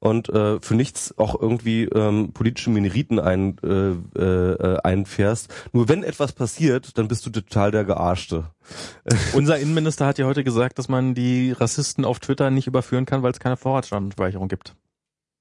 und 0.08 0.30
äh, 0.30 0.60
für 0.60 0.76
nichts 0.76 1.18
auch 1.18 1.40
irgendwie 1.40 1.84
ähm, 1.86 2.32
politische 2.34 2.70
Minoriten 2.70 3.20
ein, 3.20 3.58
äh, 3.64 4.20
äh, 4.20 4.78
einfährst. 4.84 5.54
Nur 5.74 5.90
wenn 5.90 6.04
etwas 6.04 6.34
passiert, 6.34 6.98
dann 6.98 7.08
bist 7.08 7.26
du 7.26 7.30
total 7.30 7.72
der 7.72 7.84
Gearschte. 7.86 8.46
Unser 9.34 9.60
Innenminister 9.60 10.06
hat 10.06 10.18
ja 10.18 10.26
heute 10.26 10.44
gesagt, 10.44 10.80
dass 10.80 10.90
man 10.90 11.14
die 11.14 11.52
Rassisten 11.52 12.06
auf 12.06 12.20
Twitter 12.20 12.50
nicht 12.52 12.68
überführen 12.68 13.06
kann, 13.06 13.24
weil 13.24 13.32
es 13.32 13.40
keine 13.40 13.58
Vorratsdatenspeicherung 13.58 14.48
gibt. 14.48 14.76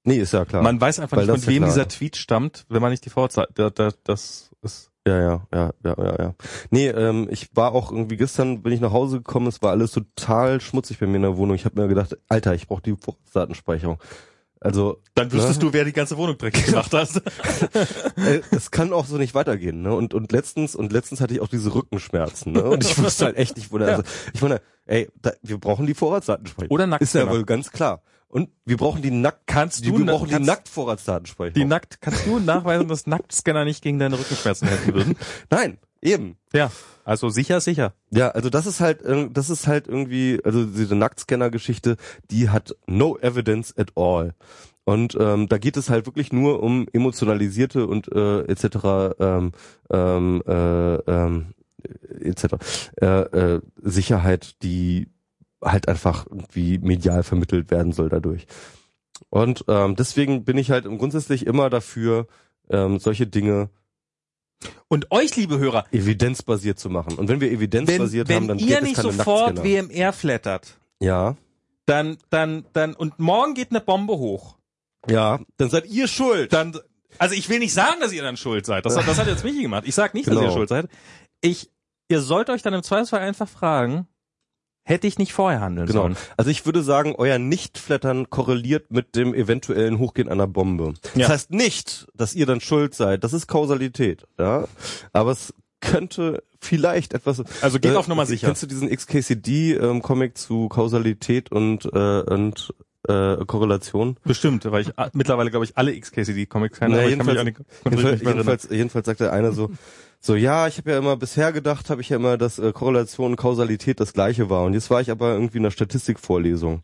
Nee, 0.03 0.19
ist 0.19 0.31
ja 0.31 0.45
klar. 0.45 0.63
Man 0.63 0.79
weiß 0.79 0.99
einfach 0.99 1.17
Weil 1.17 1.25
nicht, 1.25 1.43
von 1.43 1.43
ja 1.43 1.47
wem 1.47 1.63
klar. 1.63 1.69
dieser 1.69 1.87
Tweet 1.89 2.15
stammt, 2.15 2.65
wenn 2.69 2.81
man 2.81 2.91
nicht 2.91 3.03
die 3.03 3.09
Vorratsdaten, 3.09 3.55
das, 3.55 3.73
das, 3.73 3.95
das 4.05 4.51
ist, 4.61 4.91
Ja, 5.05 5.19
ja, 5.19 5.47
ja, 5.53 5.73
ja, 5.83 5.95
ja, 5.97 6.15
ja. 6.17 6.35
Nee, 6.69 6.87
ähm, 6.87 7.27
ich 7.29 7.49
war 7.55 7.73
auch 7.73 7.91
irgendwie 7.91 8.15
gestern, 8.15 8.61
bin 8.61 8.71
ich 8.71 8.79
nach 8.79 8.93
Hause 8.93 9.17
gekommen, 9.17 9.47
es 9.47 9.61
war 9.61 9.71
alles 9.71 9.91
total 9.91 10.61
schmutzig 10.61 10.99
bei 10.99 11.07
mir 11.07 11.17
in 11.17 11.23
der 11.23 11.35
Wohnung. 11.35 11.55
Ich 11.55 11.65
habe 11.65 11.81
mir 11.81 11.89
gedacht, 11.89 12.17
Alter, 12.29 12.55
ich 12.55 12.67
brauche 12.67 12.81
die 12.81 12.95
Vorratsdatenspeicherung. 12.95 13.99
Also, 14.59 15.01
dann 15.13 15.31
wüsstest 15.31 15.61
Ne? 15.61 15.67
du, 15.67 15.73
wer 15.73 15.85
die 15.85 15.93
ganze 15.93 16.17
Wohnung 16.17 16.37
dreckig 16.37 16.65
gemacht 16.67 16.91
hat. 16.93 17.09
es 18.51 18.71
kann 18.71 18.93
auch 18.93 19.05
so 19.05 19.17
nicht 19.17 19.35
weitergehen, 19.35 19.81
ne? 19.81 19.93
Und 19.93 20.13
und 20.13 20.31
letztens 20.31 20.75
und 20.75 20.91
letztens 20.91 21.21
hatte 21.21 21.33
ich 21.33 21.41
auch 21.41 21.47
diese 21.47 21.73
Rückenschmerzen, 21.73 22.53
ne? 22.53 22.63
Und 22.63 22.83
ich 22.83 22.97
wusste 23.03 23.25
halt 23.25 23.37
echt 23.37 23.55
nicht, 23.57 23.71
wo 23.71 23.77
der. 23.77 23.89
Also, 23.89 24.03
ich 24.33 24.41
meine, 24.41 24.61
ey, 24.85 25.09
da, 25.21 25.31
wir 25.43 25.57
brauchen 25.59 25.85
die 25.85 25.93
Vorratsdatenspeicherung. 25.93 26.73
Oder 26.73 27.01
Ist 27.01 27.13
ja 27.15 27.29
wohl 27.29 27.45
ganz 27.45 27.71
klar. 27.71 28.01
Und 28.29 28.49
wir 28.65 28.75
brauchen 28.75 29.01
die 29.01 29.11
nackt. 29.11 29.47
Kannst 29.47 29.85
Die, 29.85 29.89
du 29.91 29.99
wir 29.99 30.05
brauchen 30.05 30.27
die 30.27 30.33
kannst- 30.33 30.47
Nacktvorratsdatenspeicherung. 30.47 31.53
Die 31.53 31.65
nackt, 31.65 32.01
kannst 32.01 32.25
du 32.25 32.39
nachweisen, 32.39 32.87
dass 32.89 33.07
Nacktscanner 33.07 33.63
nicht 33.63 33.81
gegen 33.81 33.99
deine 33.99 34.19
Rückenschmerzen 34.19 34.67
helfen 34.67 34.93
würden? 34.93 35.15
Nein, 35.49 35.77
eben. 36.01 36.37
Ja. 36.53 36.71
Also 37.03 37.29
sicher, 37.29 37.61
sicher. 37.61 37.93
Ja, 38.11 38.29
also 38.29 38.49
das 38.49 38.65
ist 38.65 38.81
halt, 38.81 39.01
das 39.31 39.49
ist 39.49 39.67
halt 39.67 39.87
irgendwie, 39.87 40.39
also 40.43 40.65
diese 40.65 40.95
Nacktscanner-Geschichte, 40.95 41.97
die 42.31 42.49
hat 42.49 42.75
no 42.85 43.17
evidence 43.17 43.73
at 43.77 43.91
all. 43.95 44.33
Und 44.83 45.17
ähm, 45.19 45.49
da 45.49 45.57
geht 45.57 45.77
es 45.77 45.89
halt 45.89 46.05
wirklich 46.05 46.31
nur 46.31 46.63
um 46.63 46.87
emotionalisierte 46.93 47.87
und 47.87 48.09
äh, 48.11 48.41
etc. 48.43 49.15
Ähm, 49.19 49.51
ähm, 49.89 50.43
äh, 50.47 50.95
ähm, 50.95 51.47
etc. 52.21 52.55
Äh, 53.01 53.05
äh, 53.05 53.61
Sicherheit, 53.81 54.61
die 54.63 55.09
halt 55.61 55.87
einfach 55.87 56.25
irgendwie 56.29 56.77
medial 56.77 57.23
vermittelt 57.23 57.71
werden 57.71 57.91
soll 57.91 58.09
dadurch. 58.09 58.47
Und 59.29 59.65
ähm, 59.67 59.95
deswegen 59.95 60.45
bin 60.45 60.57
ich 60.57 60.71
halt 60.71 60.85
grundsätzlich 60.85 61.45
immer 61.45 61.69
dafür, 61.69 62.27
ähm, 62.69 62.99
solche 62.99 63.27
Dinge 63.27 63.69
Und 64.87 65.11
euch, 65.11 65.35
liebe 65.35 65.59
Hörer, 65.59 65.85
evidenzbasiert 65.91 66.79
zu 66.79 66.89
machen. 66.89 67.15
Und 67.17 67.27
wenn 67.29 67.39
wir 67.41 67.49
wenn, 67.49 67.57
evidenzbasiert 67.57 68.27
wenn 68.29 68.35
haben, 68.37 68.47
dann 68.47 68.59
ihr 68.59 68.67
gibt 68.67 68.77
es 68.81 68.87
nicht 68.87 69.01
sofort. 69.01 69.63
WMR 69.63 70.13
flattert, 70.13 70.77
Ja. 70.99 71.35
dann, 71.85 72.17
dann, 72.29 72.65
dann, 72.73 72.93
und 72.93 73.19
morgen 73.19 73.53
geht 73.53 73.69
eine 73.71 73.81
Bombe 73.81 74.17
hoch, 74.17 74.57
Ja, 75.07 75.39
dann 75.57 75.69
seid 75.69 75.85
ihr 75.87 76.07
schuld. 76.07 76.51
dann, 76.53 76.77
also 77.19 77.35
ich 77.35 77.47
will 77.49 77.59
nicht 77.59 77.73
sagen, 77.73 77.99
dass 78.01 78.11
ihr 78.13 78.23
dann 78.23 78.37
schuld 78.37 78.65
seid. 78.65 78.85
Das, 78.85 78.97
hat- 78.97 79.07
das 79.07 79.17
hat 79.19 79.27
jetzt 79.27 79.43
Michi 79.45 79.61
gemacht. 79.61 79.83
Ich 79.85 79.95
sag 79.95 80.13
nicht, 80.13 80.27
dass 80.27 80.35
Genau. 80.35 80.47
ihr 80.47 80.51
schuld 80.53 80.69
seid. 80.69 80.87
Ich, 81.41 81.69
ihr 82.09 82.21
sollt 82.21 82.49
euch 82.49 82.61
dann 82.63 82.73
im 82.73 82.83
Zweifelsfall 82.83 83.19
einfach 83.21 83.47
fragen, 83.47 84.07
hätte 84.87 85.05
ich 85.07 85.17
nicht 85.19 85.33
vorher 85.33 85.59
handeln 85.61 85.87
Genau. 85.87 86.01
sollen. 86.03 86.17
Also 86.37 86.49
ich 86.49 86.65
würde 86.65 86.81
sagen, 86.81 87.13
euer 87.17 87.37
Nicht-Flattern 87.39 88.29
korreliert 88.29 88.89
mit 88.91 89.15
dem 89.15 89.33
eventuellen 89.33 89.99
Hochgehen 89.99 90.29
einer 90.29 90.47
Bombe. 90.47 90.93
Ja. 91.13 91.21
Das 91.23 91.29
heißt 91.29 91.51
nicht, 91.51 92.07
dass 92.15 92.33
ihr 92.35 92.45
dann 92.45 92.61
schuld 92.61 92.95
seid. 92.95 93.23
Das 93.23 93.33
ist 93.33 93.47
Kausalität, 93.47 94.25
ja. 94.39 94.67
Aber 95.13 95.31
es 95.31 95.53
könnte 95.81 96.41
vielleicht 96.59 97.13
etwas. 97.13 97.43
Also 97.61 97.79
geht 97.79 97.93
Äh, 97.93 97.95
auf 97.97 98.07
Nummer 98.07 98.25
sicher. 98.25 98.47
Kennst 98.47 98.63
du 98.63 98.67
diesen 98.67 98.89
XKCD-Comic 98.89 100.37
zu 100.37 100.69
Kausalität 100.69 101.51
und 101.51 101.85
äh, 101.93 102.21
und 102.21 102.73
äh, 103.07 103.45
Korrelation? 103.45 104.17
Bestimmt, 104.23 104.65
weil 104.71 104.81
ich 104.81 104.91
mittlerweile, 105.13 105.49
glaube 105.51 105.65
ich, 105.65 105.77
alle 105.77 105.97
XKCD-Comics 105.99 106.79
kenne, 106.79 106.95
Na, 106.95 107.01
aber 107.01 107.09
ich 107.09 107.17
kann 107.17 107.25
mich 107.25 107.35
jedenfalls- 107.35 107.65
Jedenfalls, 107.85 108.21
jedenfalls, 108.21 108.67
jedenfalls 108.71 109.05
sagt 109.05 109.19
der 109.19 109.33
eine 109.33 109.51
so, 109.51 109.69
so 110.19 110.35
ja, 110.35 110.67
ich 110.67 110.77
habe 110.77 110.91
ja 110.91 110.97
immer 110.97 111.15
bisher 111.15 111.51
gedacht, 111.51 111.89
habe 111.89 112.01
ich 112.01 112.09
ja 112.09 112.17
immer, 112.17 112.37
dass 112.37 112.59
äh, 112.59 112.71
Korrelation 112.73 113.31
und 113.31 113.37
Kausalität 113.37 113.99
das 113.99 114.13
gleiche 114.13 114.49
war. 114.49 114.63
Und 114.63 114.73
jetzt 114.73 114.89
war 114.89 115.01
ich 115.01 115.11
aber 115.11 115.33
irgendwie 115.33 115.57
in 115.57 115.65
einer 115.65 115.71
Statistikvorlesung 115.71 116.81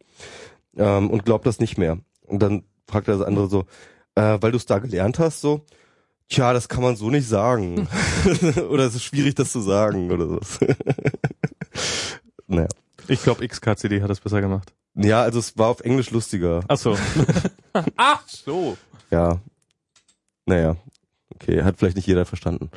ähm, 0.77 1.09
und 1.09 1.25
glaub 1.25 1.43
das 1.43 1.59
nicht 1.59 1.77
mehr. 1.77 1.97
Und 2.21 2.39
dann 2.39 2.63
fragt 2.87 3.07
der 3.07 3.25
andere 3.25 3.47
so, 3.47 3.65
äh, 4.15 4.37
weil 4.39 4.51
du 4.51 4.57
es 4.57 4.65
da 4.65 4.79
gelernt 4.79 5.19
hast, 5.19 5.41
so, 5.41 5.65
tja, 6.29 6.53
das 6.53 6.69
kann 6.69 6.83
man 6.83 6.95
so 6.95 7.09
nicht 7.09 7.27
sagen. 7.27 7.87
oder 8.69 8.85
es 8.85 8.95
ist 8.95 9.03
schwierig, 9.03 9.35
das 9.35 9.51
zu 9.51 9.61
sagen 9.61 10.11
oder 10.11 10.27
so. 10.27 10.39
naja. 12.47 12.69
Ich 13.07 13.21
glaube, 13.21 13.45
XKCD 13.45 14.01
hat 14.01 14.09
das 14.09 14.21
besser 14.21 14.39
gemacht. 14.39 14.73
Ja, 14.95 15.23
also 15.23 15.39
es 15.39 15.57
war 15.57 15.67
auf 15.69 15.81
Englisch 15.81 16.11
lustiger. 16.11 16.61
Ach 16.67 16.77
so. 16.77 16.97
Ach 17.97 18.23
so. 18.27 18.77
Ja. 19.09 19.41
Naja. 20.45 20.77
Okay, 21.43 21.63
hat 21.63 21.77
vielleicht 21.77 21.97
nicht 21.97 22.07
jeder 22.07 22.25
verstanden. 22.25 22.69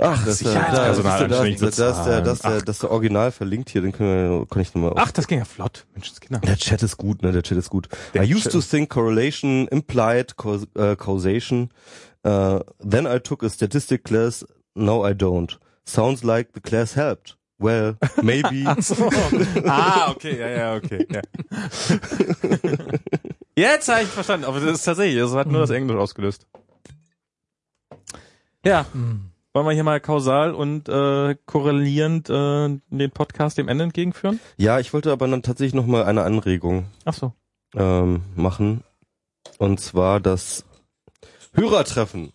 Ach, 0.00 0.24
das, 0.24 0.38
Sicherheitspersonal 0.38 1.18
da, 1.20 1.26
da, 1.26 1.40
anständig 1.40 1.58
da, 1.58 1.70
da, 1.70 1.90
ist 1.90 2.06
der, 2.06 2.20
das, 2.20 2.38
der, 2.40 2.62
das 2.62 2.78
der 2.78 2.90
Original 2.92 3.32
verlinkt 3.32 3.70
hier, 3.70 3.80
den 3.80 3.90
können 3.90 4.40
wir, 4.40 4.46
kann 4.46 4.62
ich 4.62 4.72
nochmal 4.72 4.92
Ach, 4.94 5.10
das 5.10 5.26
ging 5.26 5.38
ja 5.38 5.44
flott. 5.44 5.86
Menschenskinder. 5.94 6.38
Der 6.40 6.56
Chat 6.56 6.84
ist 6.84 6.98
gut, 6.98 7.22
ne? 7.22 7.32
Der 7.32 7.42
Chat 7.42 7.58
ist 7.58 7.70
gut. 7.70 7.88
Der 8.14 8.22
I 8.22 8.32
used 8.32 8.44
Chat- 8.44 8.52
to 8.52 8.60
think 8.60 8.90
correlation 8.90 9.66
implied 9.68 10.34
uh, 10.44 10.94
causation. 10.94 11.70
Uh, 12.24 12.60
then 12.78 13.06
I 13.06 13.18
took 13.18 13.42
a 13.42 13.48
statistic 13.48 14.04
class. 14.04 14.46
Now 14.76 15.04
I 15.04 15.14
don't. 15.14 15.58
Sounds 15.84 16.22
like 16.22 16.50
the 16.54 16.60
class 16.60 16.94
helped. 16.94 17.36
Well, 17.58 17.96
maybe. 18.22 18.66
ah, 19.66 20.10
okay, 20.10 20.38
ja, 20.38 20.48
ja, 20.48 20.74
okay. 20.76 21.08
Ja. 21.10 21.22
Jetzt 23.56 23.88
habe 23.88 24.02
ich 24.02 24.08
verstanden, 24.08 24.44
aber 24.44 24.60
das 24.60 24.74
ist 24.74 24.84
tatsächlich, 24.84 25.18
das 25.18 25.32
hat 25.32 25.48
nur 25.48 25.60
das 25.60 25.70
Englisch 25.70 25.96
ausgelöst. 25.96 26.46
Ja, 28.64 28.86
Hm. 28.92 29.30
wollen 29.52 29.66
wir 29.66 29.72
hier 29.72 29.84
mal 29.84 30.00
kausal 30.00 30.54
und 30.54 30.88
äh, 30.88 31.36
korrelierend 31.46 32.28
äh, 32.28 32.78
den 32.90 33.10
Podcast 33.12 33.58
dem 33.58 33.68
Ende 33.68 33.84
entgegenführen? 33.84 34.40
ja, 34.56 34.78
ich 34.80 34.92
wollte 34.92 35.12
aber 35.12 35.26
dann 35.28 35.42
tatsächlich 35.42 35.74
noch 35.74 35.86
mal 35.86 36.04
eine 36.04 36.22
Anregung 36.22 36.86
Ach 37.04 37.14
so. 37.14 37.32
ähm, 37.74 38.22
machen. 38.34 38.82
Und 39.58 39.80
zwar 39.80 40.20
das 40.20 40.64
Hörertreffen. 41.54 42.32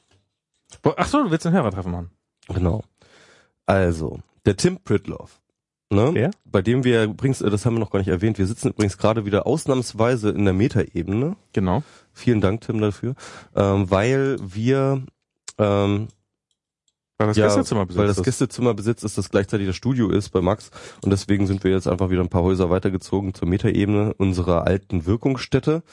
Ach 0.98 1.08
so, 1.08 1.24
du 1.24 1.32
willst 1.32 1.46
ein 1.46 1.54
Hörertreffen 1.54 1.92
machen? 1.92 2.10
Genau. 2.48 2.84
Also, 3.66 4.20
der 4.46 4.58
Tim 4.58 4.80
Pritloff, 4.84 5.40
Ne? 5.90 6.10
Wer? 6.14 6.32
Bei 6.44 6.64
dem 6.64 6.84
wir 6.84 7.04
übrigens, 7.04 7.42
äh, 7.42 7.50
das 7.52 7.66
haben 7.66 7.76
wir 7.76 7.80
noch 7.80 7.92
gar 7.92 8.00
nicht 8.00 8.08
erwähnt, 8.08 8.40
wir 8.40 8.48
sitzen 8.48 8.70
übrigens 8.70 8.98
gerade 8.98 9.26
wieder 9.26 9.46
ausnahmsweise 9.46 10.32
in 10.32 10.44
der 10.44 10.54
Metaebene. 10.56 11.36
Genau. 11.54 11.84
Vielen 12.14 12.42
Dank, 12.42 12.62
Tim, 12.62 12.82
dafür. 12.82 13.14
Ähm, 13.56 13.92
weil 13.92 14.38
wir 14.42 15.04
ähm, 15.58 16.08
Weil 17.18 17.28
das 17.28 17.38
ja, 17.38 17.46
Gästezimmer 17.46 17.86
besetzt 17.86 18.00
weil 18.00 18.08
das 18.08 18.18
ist. 18.18 18.24
Gästezimmer 18.24 18.74
besitzt 18.74 19.04
ist, 19.04 19.18
das 19.18 19.30
gleichzeitig 19.30 19.68
das 19.68 19.76
Studio 19.76 20.10
ist 20.10 20.30
bei 20.30 20.42
Max 20.42 20.72
und 21.04 21.12
deswegen 21.12 21.48
sind 21.48 21.64
wir 21.64 21.72
jetzt 21.72 21.88
einfach 21.88 22.10
wieder 22.10 22.22
ein 22.22 22.30
paar 22.30 22.44
Häuser 22.44 22.70
weitergezogen 22.70 23.34
zur 23.34 23.48
Metaebene 23.48 24.14
unserer 24.16 24.66
alten 24.68 25.06
Wirkungsstätte. 25.06 25.84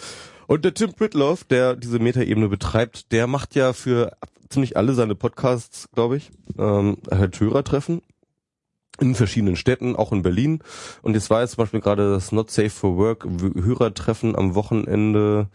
Und 0.47 0.64
der 0.64 0.74
Tim 0.74 0.92
Pritloff, 0.94 1.44
der 1.44 1.76
diese 1.76 2.00
Metaebene 2.00 2.48
betreibt, 2.48 3.12
der 3.12 3.26
macht 3.26 3.55
ja 3.55 3.72
für 3.72 4.16
ziemlich 4.48 4.76
alle 4.76 4.94
seine 4.94 5.14
Podcasts, 5.14 5.89
glaube 5.92 6.16
ich, 6.16 6.30
ähm, 6.58 6.98
halt 7.10 7.39
Hörertreffen 7.39 8.02
in 9.00 9.14
verschiedenen 9.14 9.56
Städten, 9.56 9.97
auch 9.97 10.12
in 10.12 10.22
Berlin. 10.22 10.62
Und 11.02 11.14
jetzt 11.14 11.30
war 11.30 11.40
jetzt 11.40 11.52
zum 11.52 11.62
Beispiel 11.62 11.80
gerade 11.80 12.10
das 12.10 12.32
Not 12.32 12.50
Safe 12.50 12.70
for 12.70 12.97
Work 12.97 13.26
Hörertreffen 13.55 14.36
am 14.36 14.55
Wochenende, 14.55 15.48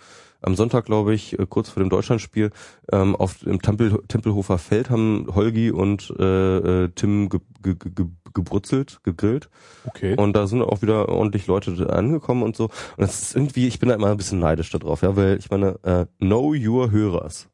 am 0.45 0.56
Sonntag, 0.56 0.85
glaube 0.85 1.14
ich, 1.14 1.38
äh, 1.40 1.45
kurz 1.48 1.69
vor 1.69 1.82
dem 1.82 1.90
Deutschlandspiel, 1.90 2.51
ähm, 2.91 3.15
auf 3.15 3.45
im 3.45 3.61
Tempel, 3.61 4.01
Tempelhofer 4.07 4.57
Feld 4.57 4.90
haben 4.90 5.27
Holgi 5.33 5.72
und 5.72 6.14
äh, 6.19 6.83
äh, 6.83 6.90
Tim 6.93 7.30
ge, 7.30 7.40
ge, 7.64 7.75
ge, 7.75 8.06
gebrutzelt, 8.33 8.99
gegrillt. 9.03 9.49
Okay. 9.85 10.15
Und 10.15 10.33
da 10.33 10.48
sind 10.48 10.61
auch 10.61 10.82
wieder 10.82 11.09
ordentlich 11.09 11.48
Leute 11.48 11.91
angekommen 11.91 12.43
und 12.43 12.56
so. 12.56 12.65
Und 12.65 12.72
das 12.98 13.22
ist 13.22 13.35
irgendwie, 13.35 13.67
ich 13.67 13.80
bin 13.80 13.90
da 13.90 13.95
immer 13.95 14.11
ein 14.11 14.17
bisschen 14.17 14.40
neidisch 14.40 14.69
da 14.69 14.77
drauf, 14.77 15.01
ja, 15.01 15.15
weil 15.15 15.38
ich 15.38 15.49
meine, 15.49 15.80
äh, 15.83 16.06
know 16.19 16.53
your 16.53 16.91
Hörers. 16.91 17.49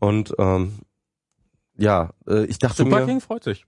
Und 0.00 0.34
ähm, 0.38 0.80
ja, 1.76 2.10
äh, 2.26 2.44
ich 2.46 2.58
dachte 2.58 2.82
Super 2.82 3.00
mir, 3.00 3.06
King 3.06 3.20
freut 3.20 3.44
sich. 3.44 3.66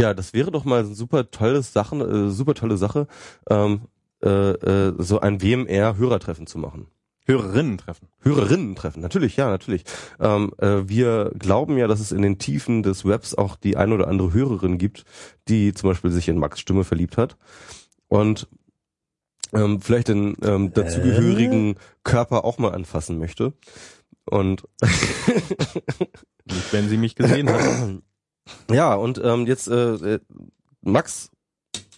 ja, 0.00 0.14
das 0.14 0.32
wäre 0.32 0.50
doch 0.50 0.64
mal 0.64 0.80
eine 0.80 0.94
super 0.94 1.30
tolles 1.30 1.72
Sachen, 1.72 2.00
äh, 2.00 2.30
super 2.30 2.54
tolle 2.54 2.78
Sache, 2.78 3.06
ähm, 3.50 3.82
äh, 4.22 4.28
äh, 4.28 4.94
so 4.98 5.20
ein 5.20 5.42
WMR-Hörertreffen 5.42 6.46
zu 6.46 6.58
machen. 6.58 6.88
Hörerinnen 7.24 7.78
treffen. 7.78 8.08
Hörerinnen-Treffen, 8.20 9.00
natürlich, 9.00 9.36
ja, 9.36 9.48
natürlich. 9.48 9.84
Ähm, 10.20 10.52
äh, 10.58 10.88
wir 10.88 11.32
glauben 11.38 11.78
ja, 11.78 11.86
dass 11.86 12.00
es 12.00 12.12
in 12.12 12.22
den 12.22 12.38
Tiefen 12.38 12.82
des 12.82 13.04
Webs 13.04 13.34
auch 13.34 13.56
die 13.56 13.76
ein 13.76 13.92
oder 13.92 14.08
andere 14.08 14.32
Hörerin 14.32 14.76
gibt, 14.78 15.04
die 15.48 15.72
zum 15.72 15.90
Beispiel 15.90 16.10
sich 16.10 16.28
in 16.28 16.38
Max 16.38 16.60
Stimme 16.60 16.84
verliebt 16.84 17.16
hat 17.16 17.36
und 18.08 18.46
ähm, 19.54 19.80
vielleicht 19.80 20.08
den 20.08 20.36
ähm, 20.42 20.72
dazugehörigen 20.72 21.76
Körper 22.02 22.44
auch 22.44 22.58
mal 22.58 22.74
anfassen 22.74 23.18
möchte. 23.18 23.54
Und 24.26 24.64
Nicht, 26.44 26.72
wenn 26.72 26.88
sie 26.88 26.96
mich 26.96 27.14
gesehen 27.14 27.48
hat. 27.50 28.00
ja, 28.70 28.94
und 28.94 29.20
ähm, 29.22 29.46
jetzt 29.46 29.68
äh, 29.68 29.94
äh, 29.94 30.20
Max 30.82 31.30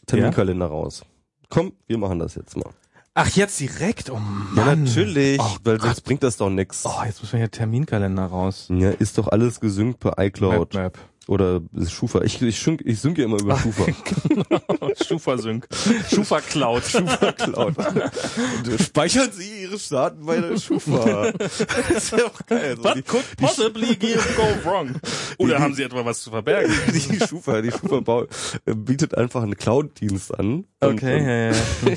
Terminkalender 0.07 0.67
raus. 0.67 1.05
Komm, 1.49 1.73
wir 1.87 1.99
machen 1.99 2.21
das 2.21 2.37
jetzt 2.37 2.57
mal. 2.57 2.71
Ach, 3.19 3.31
jetzt 3.31 3.59
direkt? 3.61 4.11
Oh 4.11 4.15
Ja, 4.15 4.21
Mann. 4.67 4.85
natürlich, 4.85 5.41
Oh 5.41 5.57
weil 5.65 5.81
sonst 5.81 6.03
bringt 6.03 6.23
das 6.23 6.37
doch 6.37 6.51
nix. 6.51 6.83
Oh, 6.85 7.03
jetzt 7.07 7.23
müssen 7.23 7.33
wir 7.33 7.39
hier 7.41 7.51
Terminkalender 7.51 8.27
raus. 8.27 8.67
Ja, 8.71 8.91
ist 8.91 9.17
doch 9.17 9.29
alles 9.29 9.59
gesynkt 9.61 10.01
bei 10.01 10.27
iCloud 10.27 10.75
Map, 10.75 10.99
oder 11.27 11.63
Schufa. 11.89 12.21
Ich, 12.23 12.43
ich, 12.43 12.61
sync, 12.61 12.83
ich 12.85 13.01
synke 13.01 13.23
immer 13.23 13.41
über 13.41 13.59
Schufa. 13.59 13.87
Map. 13.87 14.93
Schufa 15.07 15.39
Sync. 15.39 15.67
Schufa 16.13 16.41
Cloud. 16.43 16.83
Schufa 16.87 17.33
Cloud. 17.33 17.75
Und 17.79 18.81
Speichern 18.83 19.31
Sie 19.33 19.63
Ihre 19.63 19.79
Daten 19.79 20.27
bei 20.27 20.39
der 20.39 20.59
Schufa. 20.59 21.33
das 21.33 21.61
ist 21.89 22.13
ja 22.13 22.19
auch 22.27 22.47
geil. 22.47 22.77
What 22.83 22.97
die, 22.97 23.03
could 23.03 23.25
possibly 23.39 23.97
go 23.97 24.47
wrong? 24.69 24.91
Oder 25.39 25.59
haben 25.61 25.73
Sie 25.75 25.83
etwa 25.85 26.05
was 26.05 26.21
zu 26.21 26.29
verbergen? 26.31 26.71
die 26.93 27.19
Schufa, 27.27 27.63
die 27.63 27.71
Schufa 27.73 28.27
äh, 28.67 28.75
bietet 28.75 29.17
einfach 29.17 29.43
einen 29.43 29.57
Cloud-Dienst 29.57 30.39
an. 30.39 30.47
Und- 30.47 30.67
Okay, 30.83 31.19
und- 31.19 31.27
ja, 31.27 31.51
ja. 31.51 31.97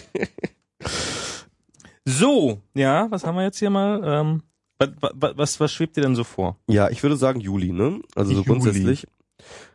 So, 2.05 2.61
ja, 2.73 3.09
was 3.11 3.23
haben 3.23 3.35
wir 3.35 3.43
jetzt 3.43 3.59
hier 3.59 3.69
mal? 3.69 4.01
Ähm, 4.03 4.43
was, 4.79 4.89
was, 4.99 5.37
was, 5.37 5.59
was 5.59 5.73
schwebt 5.73 5.97
dir 5.97 6.01
denn 6.01 6.15
so 6.15 6.23
vor? 6.23 6.57
Ja, 6.67 6.89
ich 6.89 7.03
würde 7.03 7.17
sagen 7.17 7.39
Juli, 7.39 7.71
ne? 7.71 8.01
Also 8.15 8.31
so 8.31 8.37
Juli. 8.37 8.47
grundsätzlich. 8.47 9.07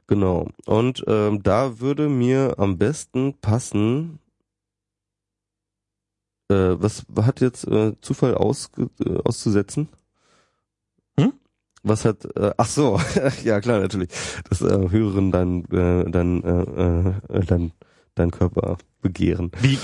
Genau. 0.07 0.49
Und 0.67 1.05
ähm, 1.07 1.43
da 1.43 1.81
würde 1.81 2.09
mir 2.09 2.55
am 2.59 2.79
besten 2.79 3.35
passen. 3.41 4.19
Äh, 6.51 6.77
was 6.79 7.07
hat 7.21 7.41
jetzt 7.41 7.67
äh, 7.67 7.93
Zufall 8.01 8.35
ausge, 8.35 8.91
äh, 9.01 9.19
auszusetzen? 9.25 9.89
Hm? 11.19 11.35
Was 11.83 12.05
hat? 12.05 12.25
Äh, 12.37 12.53
ach 12.57 12.67
so, 12.67 13.01
ja 13.45 13.61
klar 13.61 13.81
natürlich. 13.81 14.11
Das 14.49 14.61
äh, 14.61 14.91
Hören 14.91 15.31
dein 15.31 15.65
äh, 15.71 16.11
dein 16.11 16.43
äh, 16.43 17.39
äh, 17.39 17.45
dein 17.47 17.73
dein 18.15 18.31
Körper 18.31 18.77
begehren. 19.01 19.51
Wie? 19.61 19.79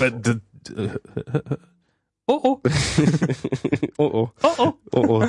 Oh, 2.27 2.39
oh, 2.43 2.61
oh 3.97 4.03
oh 4.03 4.29
oh, 4.43 4.49
oh. 4.57 4.73
oh 4.93 5.05
oh. 5.21 5.27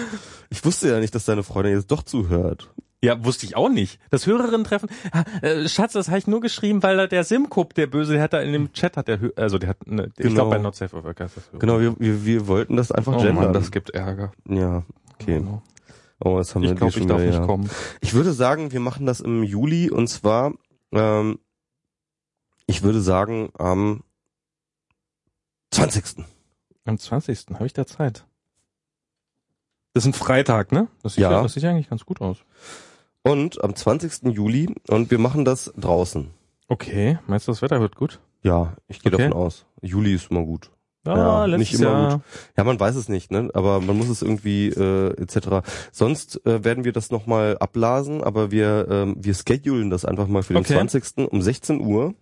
Ich 0.50 0.64
wusste 0.64 0.88
ja 0.90 1.00
nicht, 1.00 1.14
dass 1.14 1.24
deine 1.24 1.42
Freundin 1.42 1.74
jetzt 1.74 1.90
doch 1.90 2.02
zuhört. 2.02 2.72
Ja, 3.04 3.24
wusste 3.24 3.46
ich 3.46 3.56
auch 3.56 3.68
nicht. 3.68 3.98
Das 4.10 4.26
Hörerinnen-Treffen. 4.28 4.88
Ah, 5.10 5.24
äh, 5.40 5.68
Schatz, 5.68 5.94
das 5.94 6.06
habe 6.08 6.18
ich 6.18 6.28
nur 6.28 6.40
geschrieben, 6.40 6.82
weil 6.84 6.96
da 6.96 7.08
der 7.08 7.24
Simkup, 7.24 7.74
der 7.74 7.88
Böse, 7.88 8.12
der 8.12 8.22
hat 8.22 8.32
da 8.32 8.40
in 8.40 8.52
dem 8.52 8.72
Chat, 8.72 8.96
hat 8.96 9.08
der, 9.08 9.18
also 9.34 9.58
der 9.58 9.70
hat, 9.70 9.84
ne, 9.88 10.10
ich 10.16 10.22
Genau. 10.22 10.34
glaube 10.34 10.50
bei 10.50 10.58
Not 10.58 10.76
Safe 10.76 10.90
for 10.90 11.02
Work 11.02 11.18
heißt 11.20 11.36
das. 11.38 11.50
Genau, 11.58 11.80
wir, 11.80 11.98
wir, 11.98 12.24
wir 12.24 12.46
wollten 12.46 12.76
das 12.76 12.92
einfach 12.92 13.14
Oh 13.14 13.16
gendern. 13.16 13.46
Mann, 13.46 13.52
das 13.52 13.72
gibt 13.72 13.90
Ärger. 13.90 14.32
ja, 14.48 14.84
okay. 15.14 15.38
Genau. 15.40 15.62
Oh, 16.24 16.38
das 16.38 16.54
haben 16.54 16.62
wir 16.62 16.70
Ich 16.70 16.76
glaube, 16.76 16.96
ich 16.96 17.06
darf 17.06 17.18
wieder, 17.18 17.30
nicht 17.30 17.38
ja. 17.40 17.46
kommen. 17.46 17.68
Ich 18.00 18.14
würde 18.14 18.32
sagen, 18.32 18.70
wir 18.70 18.78
machen 18.78 19.06
das 19.06 19.18
im 19.18 19.42
Juli 19.42 19.90
und 19.90 20.06
zwar, 20.06 20.52
ähm, 20.92 21.40
ich 22.66 22.84
würde 22.84 23.00
sagen, 23.00 23.50
am 23.58 24.04
20. 25.72 26.24
Am 26.84 26.98
20. 26.98 27.46
habe 27.54 27.66
ich 27.66 27.72
da 27.72 27.86
Zeit. 27.86 28.24
Das 29.94 30.04
ist 30.04 30.08
ein 30.08 30.12
Freitag, 30.14 30.72
ne? 30.72 30.88
Das 31.02 31.14
sieht 31.14 31.22
Ja. 31.22 31.30
ja. 31.32 31.42
das 31.42 31.54
sieht 31.54 31.62
ja 31.62 31.70
eigentlich 31.70 31.90
ganz 31.90 32.04
gut 32.06 32.20
aus. 32.20 32.38
Und 33.22 33.62
am 33.62 33.74
20. 33.74 34.32
Juli 34.34 34.74
und 34.88 35.10
wir 35.10 35.18
machen 35.18 35.44
das 35.44 35.72
draußen. 35.76 36.30
Okay, 36.68 37.18
meinst 37.26 37.46
du, 37.46 37.52
das 37.52 37.62
Wetter 37.62 37.80
wird 37.80 37.96
gut? 37.96 38.20
Ja, 38.42 38.74
ich 38.88 39.00
gehe 39.00 39.12
Okay. 39.12 39.24
davon 39.28 39.36
aus. 39.40 39.66
Juli 39.82 40.14
ist 40.14 40.30
immer 40.30 40.42
gut. 40.44 40.70
Ja, 41.06 41.16
Ja, 41.16 41.44
letztes 41.46 41.72
nicht 41.72 41.80
immer 41.80 41.90
Jahr. 42.08 42.22
Ja, 42.56 42.64
man 42.64 42.78
weiß 42.80 42.94
es 42.96 43.08
nicht, 43.08 43.30
ne? 43.30 43.50
Aber 43.54 43.80
man 43.80 43.96
muss 43.96 44.08
es 44.08 44.22
irgendwie 44.22 44.68
äh, 44.68 45.10
etc. 45.20 45.66
Sonst 45.92 46.44
äh, 46.46 46.64
werden 46.64 46.84
wir 46.84 46.92
das 46.92 47.10
nochmal 47.10 47.58
abblasen, 47.58 48.22
aber 48.24 48.50
wir 48.50 48.86
ähm, 48.90 49.16
wir 49.18 49.34
schedulen 49.34 49.90
das 49.90 50.04
einfach 50.04 50.26
mal 50.28 50.42
für 50.42 50.54
den 50.54 50.60
Okay. 50.60 50.74
20. 50.74 51.28
um 51.30 51.42
16 51.42 51.80
Uhr. 51.80 52.14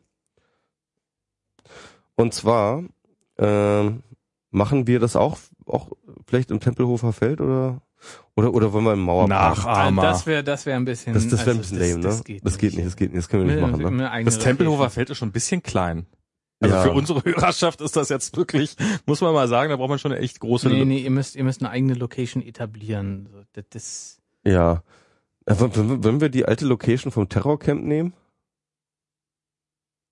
Und 2.17 2.35
zwar 2.35 2.83
ähm, 3.41 4.03
machen 4.51 4.87
wir 4.87 5.01
das 5.01 5.17
auch 5.17 5.39
auch 5.67 5.91
vielleicht 6.27 6.51
im 6.51 6.61
Tempelhofer 6.61 7.13
Feld 7.13 7.41
oder 7.41 7.83
oder 8.35 8.53
oder 8.55 8.73
wollen 8.73 8.85
wir 8.85 8.93
im 8.95 9.01
Mauerpark? 9.01 9.59
Nachahmer. 9.59 10.03
Das 10.03 10.27
wäre 10.27 10.43
das 10.45 10.67
wäre 10.67 10.77
ein 10.77 10.85
bisschen. 10.85 11.15
das 11.15 11.29
das 11.29 11.41
wäre 11.41 11.51
ein 11.57 11.59
also 11.59 11.75
bisschen 11.75 11.79
lame, 11.91 12.01
ne? 12.03 12.09
Das 12.09 12.25
geht, 12.25 12.45
das 12.47 12.59
geht 12.59 12.75
nicht, 12.75 12.87
das 12.87 12.97
geht 12.97 13.11
nicht, 13.13 13.19
das 13.19 13.29
können 13.29 13.47
wir 13.49 13.55
nicht 13.57 13.63
Mit- 13.77 13.81
machen, 13.83 13.97
ne? 13.97 14.25
Das 14.25 14.39
Tempelhofer. 14.39 14.91
Feld 14.91 15.11
ist 15.11 15.19
schon 15.19 15.29
ein 15.29 15.33
bisschen 15.33 15.63
klein. 15.63 16.07
Also 16.63 16.75
Ja. 16.77 16.83
für 16.83 16.93
unsere 16.93 17.25
Hörerschaft 17.25 17.81
ist 17.81 17.97
das 17.97 18.11
jetzt 18.11 18.37
wirklich, 18.37 18.77
muss 19.07 19.21
man 19.23 19.33
mal 19.33 19.49
sagen, 19.49 19.71
da 19.71 19.77
braucht 19.77 19.89
man 19.89 19.99
schon 19.99 20.13
eine 20.13 20.21
echt 20.21 20.41
große. 20.41 20.69
Nee, 20.69 20.85
nee, 20.85 20.99
ihr 20.99 21.11
müsst, 21.11 21.35
ihr 21.37 21.45
müsst 21.45 21.63
eine 21.63 21.71
eigene 21.71 21.95
Location 21.95 22.43
etablieren. 22.43 23.29
Das, 23.55 23.65
das, 23.71 24.21
Ja. 24.45 24.83
Äh, 25.47 25.59
wollen 25.59 26.05
wollen 26.05 26.21
wir 26.21 26.29
die 26.29 26.45
alte 26.45 26.67
Location 26.67 27.13
vom 27.13 27.29
Terrorcamp 27.31 27.83
nehmen? 27.83 28.13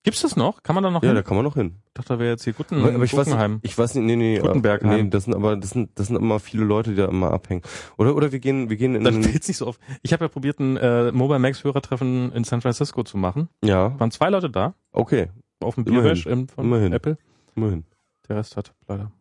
Gibt's 0.03 0.21
das 0.21 0.35
noch? 0.37 0.63
Kann 0.63 0.75
man 0.75 0.83
da 0.83 0.91
noch 0.91 1.03
Ja, 1.03 1.09
hin? 1.09 1.15
da 1.15 1.21
kann 1.23 1.35
man 1.35 1.43
noch 1.43 1.55
hin. 1.55 1.75
Ich 1.87 1.93
dachte, 1.93 2.13
da 2.13 2.19
wäre 2.19 2.29
jetzt 2.31 2.43
hier 2.45 2.53
Gutten, 2.53 2.81
aber 2.81 3.03
ich 3.03 3.15
weiß 3.15 3.25
Guggenheim. 3.25 3.53
nicht, 3.55 3.65
ich 3.65 3.77
weiß 3.77 3.95
nicht, 3.95 4.05
nee, 4.05 4.15
nee, 4.15 4.39
Gutenbergheim. 4.39 5.03
nee, 5.05 5.09
das 5.09 5.25
sind 5.25 5.33
aber 5.35 5.57
das 5.57 5.71
sind 5.71 5.89
das 5.95 6.07
sind 6.07 6.15
immer 6.15 6.39
viele 6.39 6.63
Leute, 6.63 6.91
die 6.91 6.95
da 6.95 7.05
immer 7.05 7.31
abhängen. 7.31 7.61
Oder 7.97 8.15
oder 8.15 8.31
wir 8.31 8.39
gehen 8.39 8.69
wir 8.69 8.77
gehen 8.77 8.95
in 8.95 9.03
Dann 9.03 9.21
fällt's 9.23 9.47
nicht 9.49 9.57
so 9.57 9.67
auf. 9.67 9.77
Ich 10.01 10.13
habe 10.13 10.23
ja 10.25 10.29
probiert, 10.29 10.59
ein 10.59 10.77
äh, 10.77 11.11
Mobile 11.11 11.39
Max 11.39 11.63
Hörertreffen 11.65 12.31
in 12.31 12.43
San 12.45 12.61
Francisco 12.61 13.03
zu 13.03 13.17
machen. 13.17 13.49
ja, 13.63 13.99
Waren 13.99 14.11
zwei 14.11 14.29
Leute 14.29 14.49
da, 14.49 14.73
okay, 14.93 15.27
auf 15.59 15.75
dem 15.75 15.85
im, 15.85 16.47
von 16.47 16.65
Immerhin. 16.65 16.93
Apple. 16.93 17.17
immerhin. 17.55 17.83
Der 18.29 18.37
Rest 18.37 18.55
hat 18.55 18.73
leider. 18.87 19.11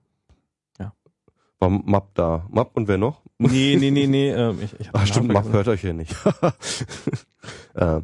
War 1.61 1.71
Map 1.71 2.15
da. 2.15 2.47
Map 2.53 2.71
und 2.75 2.87
wer 2.87 2.99
noch? 2.99 3.21
Nee, 3.39 3.77
nee, 3.81 3.91
nee, 3.91 4.07
nee. 4.07 4.31
Äh, 4.31 4.53
ich, 4.63 4.79
ich 4.79 4.91
Ach 4.93 5.01
den 5.01 5.07
stimmt, 5.09 5.33
Map 5.33 5.51
hört 5.51 5.67
euch 5.67 5.83
ja 5.83 5.93
nicht. 5.93 6.15
äh. 7.75 8.01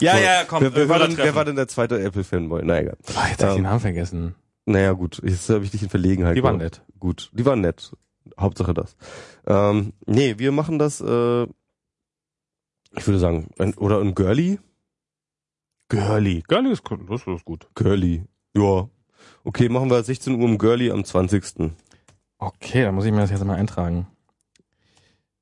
Ja, 0.00 0.18
ja, 0.18 0.44
komm. 0.46 0.62
wer, 0.62 0.74
wer, 0.74 0.84
äh, 0.84 0.88
war 0.88 0.98
denn, 0.98 1.16
wer 1.16 1.34
war 1.34 1.44
denn 1.44 1.56
der 1.56 1.68
zweite 1.68 2.00
Apple-Fanboy? 2.02 2.62
Na 2.64 2.80
egal. 2.80 2.96
Ah, 3.14 3.28
jetzt 3.28 3.42
hab 3.42 3.50
ich 3.50 3.54
den 3.54 3.56
Ähm, 3.58 3.62
Namen 3.62 3.80
vergessen. 3.80 4.34
Naja, 4.64 4.92
gut, 4.92 5.20
jetzt 5.24 5.48
habe 5.48 5.64
ich 5.64 5.70
dich 5.70 5.82
in 5.82 5.88
Verlegenheit. 5.88 6.36
Die 6.36 6.42
waren 6.42 6.58
nett. 6.58 6.82
Gut, 6.98 7.30
die 7.32 7.44
waren 7.44 7.60
nett. 7.60 7.92
Hauptsache 8.38 8.74
das. 8.74 8.96
Ähm, 9.46 9.92
nee, 10.06 10.38
wir 10.38 10.52
machen 10.52 10.78
das, 10.78 11.00
äh, 11.00 11.42
ich 11.44 13.06
würde 13.06 13.18
sagen, 13.18 13.48
ein, 13.58 13.74
oder 13.74 14.00
ein 14.00 14.14
Girly? 14.14 14.58
Girly. 15.88 16.42
Girly 16.48 16.72
ist 16.72 16.84
gut. 16.84 17.00
Das 17.10 17.26
ist 17.26 17.44
gut. 17.44 17.68
Girly. 17.74 18.24
Ja. 18.56 18.88
Okay, 19.44 19.68
machen 19.68 19.90
wir 19.90 20.02
16 20.02 20.40
Uhr 20.40 20.48
im 20.48 20.58
Girly 20.58 20.90
am 20.90 21.04
20. 21.04 21.72
Okay, 22.38 22.82
dann 22.82 22.94
muss 22.94 23.04
ich 23.04 23.12
mir 23.12 23.18
das 23.20 23.30
jetzt 23.30 23.44
mal 23.44 23.56
eintragen. 23.56 24.06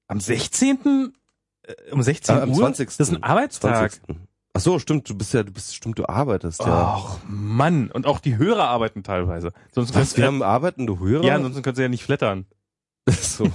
Am 0.06 0.20
16. 0.20 1.14
äh, 1.70 1.92
um 1.92 2.02
16 2.02 2.34
Ah, 2.36 2.42
am 2.42 2.50
Uhr? 2.50 2.56
20. 2.56 2.88
Das 2.96 3.08
ist 3.08 3.14
ein 3.14 3.22
Arbeitstag. 3.22 3.92
20. 3.92 4.02
Ach 4.52 4.60
so, 4.60 4.78
stimmt, 4.80 5.08
du 5.08 5.14
bist 5.16 5.32
ja, 5.32 5.42
du 5.44 5.52
bist, 5.52 5.76
stimmt, 5.76 5.98
du 5.98 6.08
arbeitest, 6.08 6.60
ja. 6.60 6.96
Ach 6.98 7.18
Mann, 7.28 7.90
und 7.90 8.06
auch 8.06 8.18
die 8.18 8.36
Hörer 8.36 8.64
arbeiten 8.64 9.04
teilweise. 9.04 9.52
Sonst 9.72 9.94
Was, 9.94 10.16
wir 10.16 10.22
du 10.22 10.26
haben 10.26 10.42
arbeitende 10.42 10.98
Hörer? 10.98 11.24
ja, 11.24 11.36
ansonsten 11.36 11.62
könntest 11.62 11.78
du 11.78 11.82
ja 11.82 11.88
nicht 11.88 12.02
flattern. 12.02 12.46
so. 13.08 13.46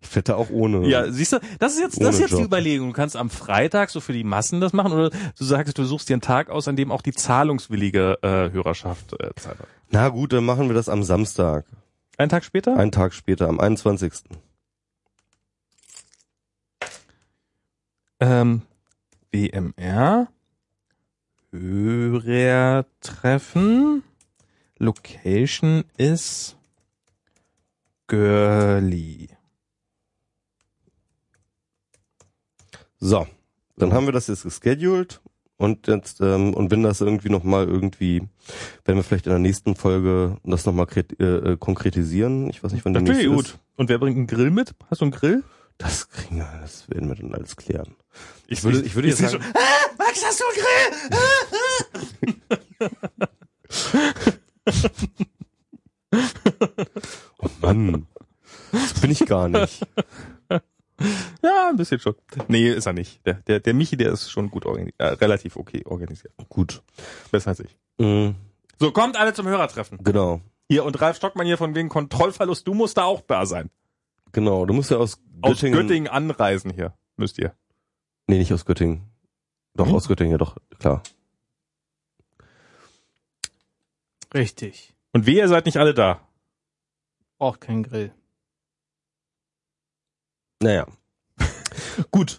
Ich 0.00 0.08
fette 0.08 0.36
auch 0.36 0.48
ohne. 0.50 0.86
Ja, 0.88 1.10
siehst 1.10 1.32
du, 1.32 1.38
das 1.58 1.74
ist 1.74 1.80
jetzt, 1.80 2.00
das 2.00 2.14
ist 2.14 2.20
jetzt 2.30 2.38
die. 2.38 2.42
Überlegung. 2.42 2.88
Du 2.88 2.92
kannst 2.94 3.16
am 3.16 3.28
Freitag 3.28 3.90
so 3.90 4.00
für 4.00 4.12
die 4.12 4.24
Massen 4.24 4.60
das 4.60 4.72
machen 4.72 4.92
oder 4.92 5.10
du 5.10 5.44
sagst, 5.44 5.76
du 5.76 5.84
suchst 5.84 6.08
dir 6.08 6.14
einen 6.14 6.22
Tag 6.22 6.48
aus, 6.48 6.66
an 6.68 6.76
dem 6.76 6.90
auch 6.92 7.02
die 7.02 7.12
zahlungswillige 7.12 8.18
äh, 8.22 8.50
Hörerschaft 8.52 9.14
äh, 9.20 9.26
hat. 9.46 9.56
Na 9.90 10.08
gut, 10.08 10.32
dann 10.32 10.44
machen 10.44 10.68
wir 10.68 10.74
das 10.74 10.88
am 10.88 11.02
Samstag. 11.02 11.66
Einen 12.16 12.30
Tag 12.30 12.44
später? 12.44 12.76
Einen 12.76 12.92
Tag 12.92 13.12
später, 13.14 13.48
am 13.48 13.60
21. 13.60 14.12
Ähm, 18.20 18.62
WMR. 19.32 20.28
Hörertreffen. 21.52 24.02
Location 24.78 25.84
ist 25.96 26.56
Girly. 28.06 29.28
So, 32.98 33.26
dann 33.76 33.92
haben 33.92 34.06
wir 34.06 34.12
das 34.12 34.26
jetzt 34.26 34.44
gescheduled 34.44 35.20
und 35.56 35.86
jetzt 35.86 36.20
ähm, 36.20 36.54
und 36.54 36.70
wenn 36.70 36.82
das 36.82 37.00
irgendwie 37.00 37.30
noch 37.30 37.44
mal 37.44 37.66
irgendwie, 37.66 38.22
werden 38.84 38.96
wir 38.96 39.02
vielleicht 39.02 39.26
in 39.26 39.32
der 39.32 39.38
nächsten 39.38 39.74
Folge 39.74 40.36
das 40.44 40.66
noch 40.66 40.74
mal 40.74 40.86
äh, 40.96 41.24
äh, 41.24 41.56
konkretisieren. 41.56 42.50
Ich 42.50 42.62
weiß 42.62 42.72
nicht, 42.72 42.84
wann 42.84 42.94
finde 42.94 43.12
nächste 43.12 43.26
ich 43.26 43.32
ist. 43.32 43.52
gut. 43.52 43.58
Und 43.76 43.88
wer 43.88 43.98
bringt 43.98 44.16
einen 44.16 44.26
Grill 44.26 44.50
mit? 44.50 44.74
Hast 44.90 45.00
du 45.00 45.06
einen 45.06 45.12
Grill? 45.12 45.42
Das 45.78 46.08
kriegen 46.08 46.36
wir, 46.36 46.58
das 46.60 46.90
werden 46.90 47.08
wir 47.08 47.14
dann 47.14 47.34
alles 47.34 47.56
klären. 47.56 47.94
Ich 48.46 48.62
würde- 48.64 48.82
ich 48.82 48.94
würde 48.94 49.08
jetzt 49.08 49.18
sagen- 49.18 49.42
schon, 49.42 49.52
ah, 49.54 49.90
Max, 49.98 50.24
hast 50.24 50.40
du 50.40 50.44
einen 50.46 52.00
Oh 57.42 57.48
Mann, 57.62 58.06
das 58.72 58.94
bin 59.00 59.10
ich 59.10 59.24
gar 59.26 59.48
nicht. 59.48 59.80
Grill? 60.48 60.60
Ja, 61.42 61.70
ein 61.70 61.76
bisschen 61.76 61.98
schon. 61.98 62.14
Nee, 62.48 62.68
ist 62.68 62.84
er 62.84 62.92
nicht. 62.92 63.24
Der, 63.24 63.32
der, 63.46 63.58
der 63.60 63.72
Michi, 63.72 63.96
der 63.96 64.12
ist 64.12 64.30
schon 64.30 64.50
gut 64.50 64.66
organisiert, 64.66 64.96
äh, 64.98 65.06
relativ 65.06 65.56
okay 65.56 65.82
organisiert. 65.86 66.34
Gut. 66.50 66.82
Besser 67.30 67.48
als 67.50 67.60
ich. 67.60 67.74
Mhm, 67.96 68.34
So, 68.78 68.92
kommt 68.92 69.16
alle 69.16 69.32
zum 69.32 69.46
Hörertreffen. 69.48 70.04
genau, 70.04 70.42
Hier, 70.68 70.84
und 70.84 71.00
Ralf 71.00 71.16
Stockmann 71.16 71.46
hier 71.46 71.56
von 71.56 71.74
wegen 71.74 71.88
Kontrollverlust, 71.88 72.66
du 72.68 72.74
musst 72.74 72.98
da 72.98 73.04
auch 73.04 73.22
da 73.22 73.46
sein. 73.46 73.70
genau. 74.32 74.66
Du 74.66 74.74
musst 74.74 74.90
ja 74.90 74.98
aus 74.98 75.18
Aus 75.40 75.52
Göttingen. 75.60 75.80
Göttingen 75.80 76.08
anreisen 76.12 76.70
hier, 76.70 76.92
müsst 77.16 77.38
ihr. 77.38 77.54
Nee, 78.30 78.38
nicht 78.38 78.52
aus 78.52 78.64
Göttingen. 78.64 79.00
Doch, 79.74 79.88
Hm? 79.88 79.94
aus 79.96 80.06
Göttingen, 80.06 80.30
ja 80.30 80.38
doch, 80.38 80.56
klar. 80.78 81.02
Richtig. 84.32 84.94
Und 85.12 85.26
wie, 85.26 85.36
ihr 85.36 85.48
seid 85.48 85.66
nicht 85.66 85.78
alle 85.78 85.94
da. 85.94 86.20
Braucht 87.38 87.60
keinen 87.60 87.82
Grill. 87.82 88.12
Naja. 90.62 90.86
Gut. 92.12 92.38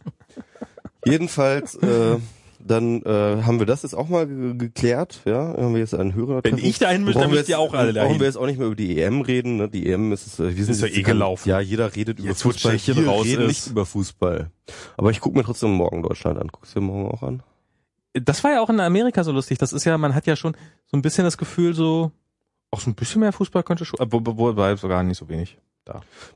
Jedenfalls, 1.04 1.76
äh, 1.76 2.20
dann 2.66 3.02
äh, 3.04 3.44
haben 3.44 3.60
wir 3.60 3.66
das 3.66 3.84
jetzt 3.84 3.94
auch 3.94 4.10
mal 4.10 4.28
ge 4.28 4.56
geklärt, 4.56 5.22
ja. 5.26 5.56
Haben 5.58 5.74
wir 5.74 5.80
jetzt 5.82 5.94
einen 5.94 6.14
Hörer. 6.14 6.42
Wenn 6.44 6.58
ich 6.58 6.80
dahin 6.80 7.04
müsste, 7.04 7.22
dann 7.22 7.32
müsst 7.32 7.50
ihr 7.50 7.60
auch 7.60 7.74
alle 7.74 7.94
Brauchen 7.94 8.06
dahin. 8.08 8.20
wir 8.20 8.28
jetzt 8.28 8.38
auch 8.38 8.46
nicht 8.46 8.58
mehr 8.58 8.68
über 8.68 8.76
die 8.76 9.00
EM 9.02 9.22
reden, 9.22 9.58
ne? 9.58 9.70
Die 9.70 9.88
EM 9.90 10.12
ist, 10.12 10.40
äh, 10.40 10.56
wir 10.56 10.64
sind 10.66 10.74
Ist 10.76 10.82
ja 10.82 10.88
eh 10.88 11.02
gelaufen. 11.02 11.50
Ja, 11.50 11.60
jeder 11.60 11.96
redet 11.96 12.20
über 12.20 12.30
Jetzt, 12.30 12.46
wo 12.46 12.50
Fußball. 12.52 12.78
Wir 12.84 13.08
raus 13.08 13.26
reden 13.26 13.42
ist. 13.44 13.48
nicht 13.48 13.68
über 13.68 13.86
Fußball. 13.86 14.50
Aber 14.98 15.12
ich 15.12 15.20
gucke 15.20 15.38
mir 15.38 15.44
trotzdem 15.44 15.72
morgen 15.72 16.04
Deutschland 16.04 16.40
an. 16.40 16.48
Guckst 16.48 16.76
du 16.76 16.80
dir 16.80 16.86
morgen 16.86 17.10
auch 17.12 17.24
an? 17.24 17.44
Das 18.14 18.44
war 18.44 18.52
ja 18.52 18.62
auch 18.62 18.70
in 18.70 18.80
Amerika 18.80 19.24
so 19.24 19.32
lustig. 19.32 19.58
Das 19.58 19.72
ist 19.74 19.86
ja, 19.86 19.98
man 19.98 20.14
hat 20.16 20.28
ja 20.28 20.36
schon 20.36 20.54
so 20.88 20.98
ein 20.98 21.02
bisschen 21.02 21.24
das 21.24 21.38
Gefühl, 21.38 21.74
so, 21.74 22.12
auch 22.70 22.82
so 22.82 22.90
ein 22.90 22.96
bisschen 22.96 23.22
mehr 23.22 23.32
Fußball 23.32 23.64
könnte 23.64 23.86
schon, 23.86 24.00
wo- 24.12 24.22
wo- 24.26 24.38
wobei 24.38 24.76
sogar 24.76 25.02
nicht 25.04 25.18
so 25.18 25.30
wenig. 25.30 25.58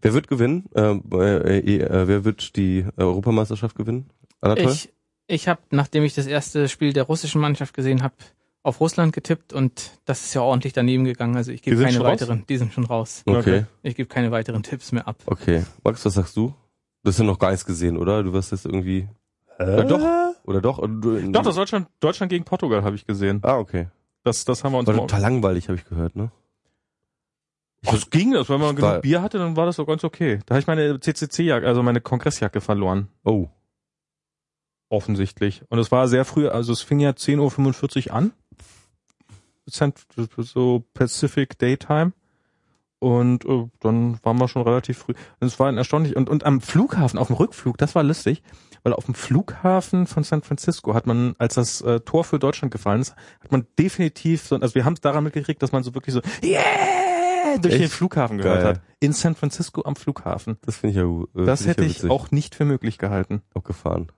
Wer 0.02 0.14
wird 0.14 0.28
gewinnen? 0.28 0.66
Äh, 0.74 0.82
äh, 1.14 1.78
äh, 1.78 2.08
wer 2.08 2.26
wird 2.26 2.56
die 2.58 2.86
Europameisterschaft 2.98 3.76
gewinnen? 3.78 4.10
Anatol? 4.42 4.72
Ich, 4.72 4.90
ich 5.28 5.48
habe, 5.48 5.62
nachdem 5.72 6.04
ich 6.04 6.14
das 6.14 6.28
erste 6.28 6.70
Spiel 6.70 6.94
der 6.94 7.04
russischen 7.04 7.42
Mannschaft 7.42 7.74
gesehen 7.74 8.04
habe, 8.04 8.16
auf 8.64 8.80
Russland 8.80 9.14
getippt 9.14 9.54
und 9.54 9.92
das 10.06 10.26
ist 10.26 10.34
ja 10.34 10.42
ordentlich 10.42 10.74
daneben 10.74 11.06
gegangen. 11.06 11.36
Also 11.36 11.52
ich 11.52 11.62
gebe 11.62 11.78
keine 11.78 11.94
schon 11.94 12.02
raus? 12.02 12.12
weiteren, 12.14 12.46
die 12.50 12.58
sind 12.58 12.74
schon 12.74 12.86
raus. 12.86 13.22
Okay. 13.26 13.66
Ich 13.84 13.96
gebe 13.96 14.10
keine 14.10 14.32
weiteren 14.32 14.64
Tipps 14.64 14.92
mehr 14.92 15.08
ab. 15.08 15.18
Okay. 15.28 15.64
Max, 15.84 16.04
was 16.04 16.16
sagst 16.16 16.36
du? 16.36 16.54
Du 17.04 17.10
hast 17.10 17.20
ja 17.20 17.26
noch 17.26 17.38
gar 17.38 17.52
nichts 17.52 17.66
gesehen, 17.66 17.98
oder? 17.98 18.24
Du 18.24 18.34
wirst 18.34 18.52
jetzt 18.52 18.66
irgendwie. 18.66 19.08
Äh, 19.60 19.86
doch. 19.86 20.02
Oder 20.46 20.62
doch? 20.62 20.80
Oder 20.80 20.88
du, 20.88 21.32
Doch, 21.32 21.44
das 21.44 21.56
Deutschland, 21.56 21.88
Deutschland 22.00 22.32
gegen 22.32 22.44
Portugal 22.44 22.84
habe 22.84 22.96
ich 22.96 23.06
gesehen. 23.06 23.40
Ah, 23.44 23.58
okay. 23.58 23.88
Das, 24.24 24.46
das 24.46 24.64
haben 24.64 24.74
wir 24.74 24.80
uns 24.80 24.88
War 24.88 24.96
total 24.96 25.22
langweilig, 25.22 25.68
habe 25.68 25.78
ich 25.78 25.86
gehört, 25.86 26.16
ne? 26.16 26.32
Ach, 27.86 27.94
es 27.94 28.10
ging 28.10 28.32
das, 28.32 28.50
wenn 28.50 28.60
man 28.60 28.76
genug 28.76 29.04
Bier 29.04 29.22
hatte, 29.22 29.38
dann 29.38 29.56
war 29.56 29.68
das 29.68 29.76
so 29.76 29.86
ganz 29.86 30.04
okay. 30.04 30.40
Da 30.46 30.56
habe 30.56 30.62
ich 30.62 30.68
meine 30.68 31.00
CCC-Jacke, 31.00 31.68
also 31.68 31.84
meine 31.84 32.02
Kongressjacke 32.02 32.62
verloren. 32.62 33.10
Oh. 33.24 33.48
Offensichtlich. 34.90 35.64
Und 35.70 35.80
es 35.80 35.92
war 35.92 36.08
sehr 36.08 36.26
früh, 36.26 36.48
also 36.48 36.72
es 36.74 36.82
fing 36.82 37.00
ja 37.00 37.12
10.45 37.12 38.08
Uhr 38.10 38.14
an. 38.14 38.34
So 39.68 40.84
Pacific 40.94 41.58
Daytime. 41.58 42.14
Und 43.00 43.46
äh, 43.46 43.68
dann 43.82 44.20
waren 44.24 44.38
wir 44.40 44.48
schon 44.48 44.62
relativ 44.64 44.98
früh. 45.00 45.14
Und 45.40 45.48
es 45.48 45.60
war 45.60 45.72
erstaunlich. 45.76 46.16
Und, 46.16 46.30
und 46.30 46.44
am 46.44 46.62
Flughafen, 46.62 47.20
auf 47.20 47.28
dem 47.28 47.36
Rückflug, 47.36 47.78
das 47.78 47.94
war 47.94 48.04
lustig, 48.04 48.42
weil 48.84 48.94
auf 48.94 49.06
dem 49.06 49.16
Flughafen 49.16 50.08
von 50.08 50.24
San 50.24 50.42
Francisco 50.44 50.94
hat 50.94 51.06
man, 51.06 51.36
als 51.38 51.56
das 51.56 51.82
äh, 51.82 52.00
Tor 52.00 52.24
für 52.24 52.40
Deutschland 52.40 52.72
gefallen 52.72 53.02
ist, 53.02 53.16
hat 53.42 53.52
man 53.52 53.68
definitiv 53.78 54.44
so, 54.48 54.56
also 54.56 54.76
wir 54.76 54.86
haben 54.86 54.94
es 54.94 55.02
daran 55.02 55.24
mitgekriegt, 55.24 55.62
dass 55.62 55.72
man 55.72 55.84
so 55.84 55.94
wirklich 55.94 56.14
so, 56.14 56.22
yeah, 56.44 57.58
durch 57.62 57.74
Echt? 57.76 57.84
den 57.84 57.90
Flughafen 57.90 58.38
gehört 58.38 58.62
Geil. 58.62 58.68
hat. 58.76 58.82
In 59.00 59.14
San 59.14 59.36
Francisco 59.36 59.82
am 59.84 59.96
Flughafen. 59.96 60.58
Das 60.66 60.78
finde 60.78 60.92
ich 60.92 60.98
ja 60.98 61.04
gut. 61.04 61.30
Äh, 61.36 61.46
Das 61.46 61.68
hätte 61.68 61.84
ja 61.84 61.90
ich 61.90 62.10
auch 62.10 62.32
nicht 62.32 62.56
für 62.56 62.66
möglich 62.66 62.98
gehalten. 62.98 63.42
abgefahren. 63.54 64.12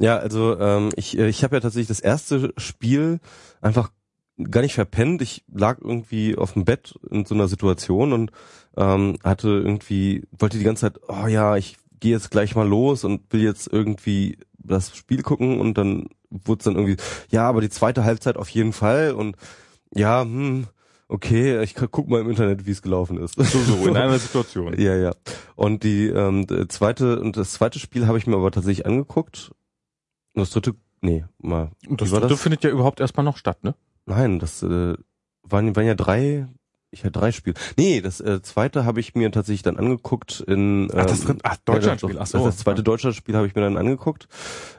Ja, 0.00 0.16
also 0.16 0.58
ähm, 0.58 0.90
ich, 0.96 1.18
äh, 1.18 1.28
ich 1.28 1.44
habe 1.44 1.56
ja 1.56 1.60
tatsächlich 1.60 1.88
das 1.88 2.00
erste 2.00 2.52
Spiel 2.56 3.20
einfach 3.60 3.90
gar 4.42 4.62
nicht 4.62 4.74
verpennt. 4.74 5.20
Ich 5.20 5.44
lag 5.52 5.78
irgendwie 5.80 6.36
auf 6.36 6.54
dem 6.54 6.64
Bett 6.64 6.98
in 7.10 7.26
so 7.26 7.34
einer 7.34 7.48
Situation 7.48 8.14
und 8.14 8.32
ähm, 8.78 9.18
hatte 9.22 9.48
irgendwie, 9.48 10.26
wollte 10.38 10.56
die 10.56 10.64
ganze 10.64 10.80
Zeit, 10.80 11.00
oh 11.08 11.26
ja, 11.26 11.56
ich 11.56 11.76
gehe 12.00 12.12
jetzt 12.12 12.30
gleich 12.30 12.56
mal 12.56 12.66
los 12.66 13.04
und 13.04 13.30
will 13.30 13.42
jetzt 13.42 13.70
irgendwie 13.70 14.38
das 14.56 14.96
Spiel 14.96 15.22
gucken 15.22 15.60
und 15.60 15.76
dann 15.76 16.06
wurde 16.30 16.60
es 16.60 16.64
dann 16.64 16.76
irgendwie, 16.76 16.96
ja, 17.30 17.46
aber 17.46 17.60
die 17.60 17.68
zweite 17.68 18.02
Halbzeit 18.04 18.38
auf 18.38 18.48
jeden 18.48 18.72
Fall 18.72 19.12
und 19.12 19.36
ja, 19.94 20.22
hm, 20.22 20.66
okay, 21.08 21.62
ich 21.62 21.74
guck 21.74 22.08
mal 22.08 22.20
im 22.20 22.30
Internet, 22.30 22.66
wie 22.66 22.70
es 22.70 22.80
gelaufen 22.80 23.18
ist. 23.18 23.34
So, 23.34 23.58
so, 23.58 23.86
in 23.86 23.96
einer 23.96 24.18
Situation. 24.18 24.80
Ja, 24.80 24.96
ja. 24.96 25.12
Und 25.56 25.82
die 25.82 26.06
ähm, 26.06 26.46
zweite 26.68 27.20
und 27.20 27.36
das 27.36 27.52
zweite 27.52 27.78
Spiel 27.78 28.06
habe 28.06 28.16
ich 28.16 28.26
mir 28.26 28.36
aber 28.36 28.50
tatsächlich 28.50 28.86
angeguckt. 28.86 29.50
Und 30.34 30.40
das 30.42 30.50
dritte, 30.50 30.74
nee, 31.00 31.24
mal. 31.38 31.70
Und 31.88 32.00
das, 32.00 32.10
dritte 32.10 32.28
das? 32.28 32.40
findet 32.40 32.64
ja 32.64 32.70
überhaupt 32.70 33.00
erstmal 33.00 33.24
noch 33.24 33.36
statt, 33.36 33.64
ne? 33.64 33.74
Nein, 34.06 34.38
das 34.38 34.62
äh, 34.62 34.94
waren, 35.42 35.76
waren 35.76 35.86
ja 35.86 35.94
drei. 35.94 36.48
Ich 36.92 37.04
hatte 37.04 37.12
drei 37.12 37.30
Spiele. 37.30 37.54
Nee, 37.76 38.00
das 38.00 38.20
äh, 38.20 38.42
zweite 38.42 38.84
habe 38.84 38.98
ich 38.98 39.14
mir 39.14 39.30
tatsächlich 39.30 39.62
dann 39.62 39.76
angeguckt 39.76 40.40
in. 40.40 40.88
Ähm, 40.90 40.90
Ach, 40.96 41.06
das 41.06 41.20
dritte- 41.20 41.38
ach, 41.44 41.56
Deutschlandspiel, 41.64 42.18
ach 42.18 42.26
so. 42.26 42.38
Das, 42.38 42.46
das 42.46 42.56
zweite 42.64 42.82
Deutschlandspiel 42.82 43.36
habe 43.36 43.46
ich 43.46 43.54
mir 43.54 43.60
dann 43.60 43.76
angeguckt. 43.76 44.26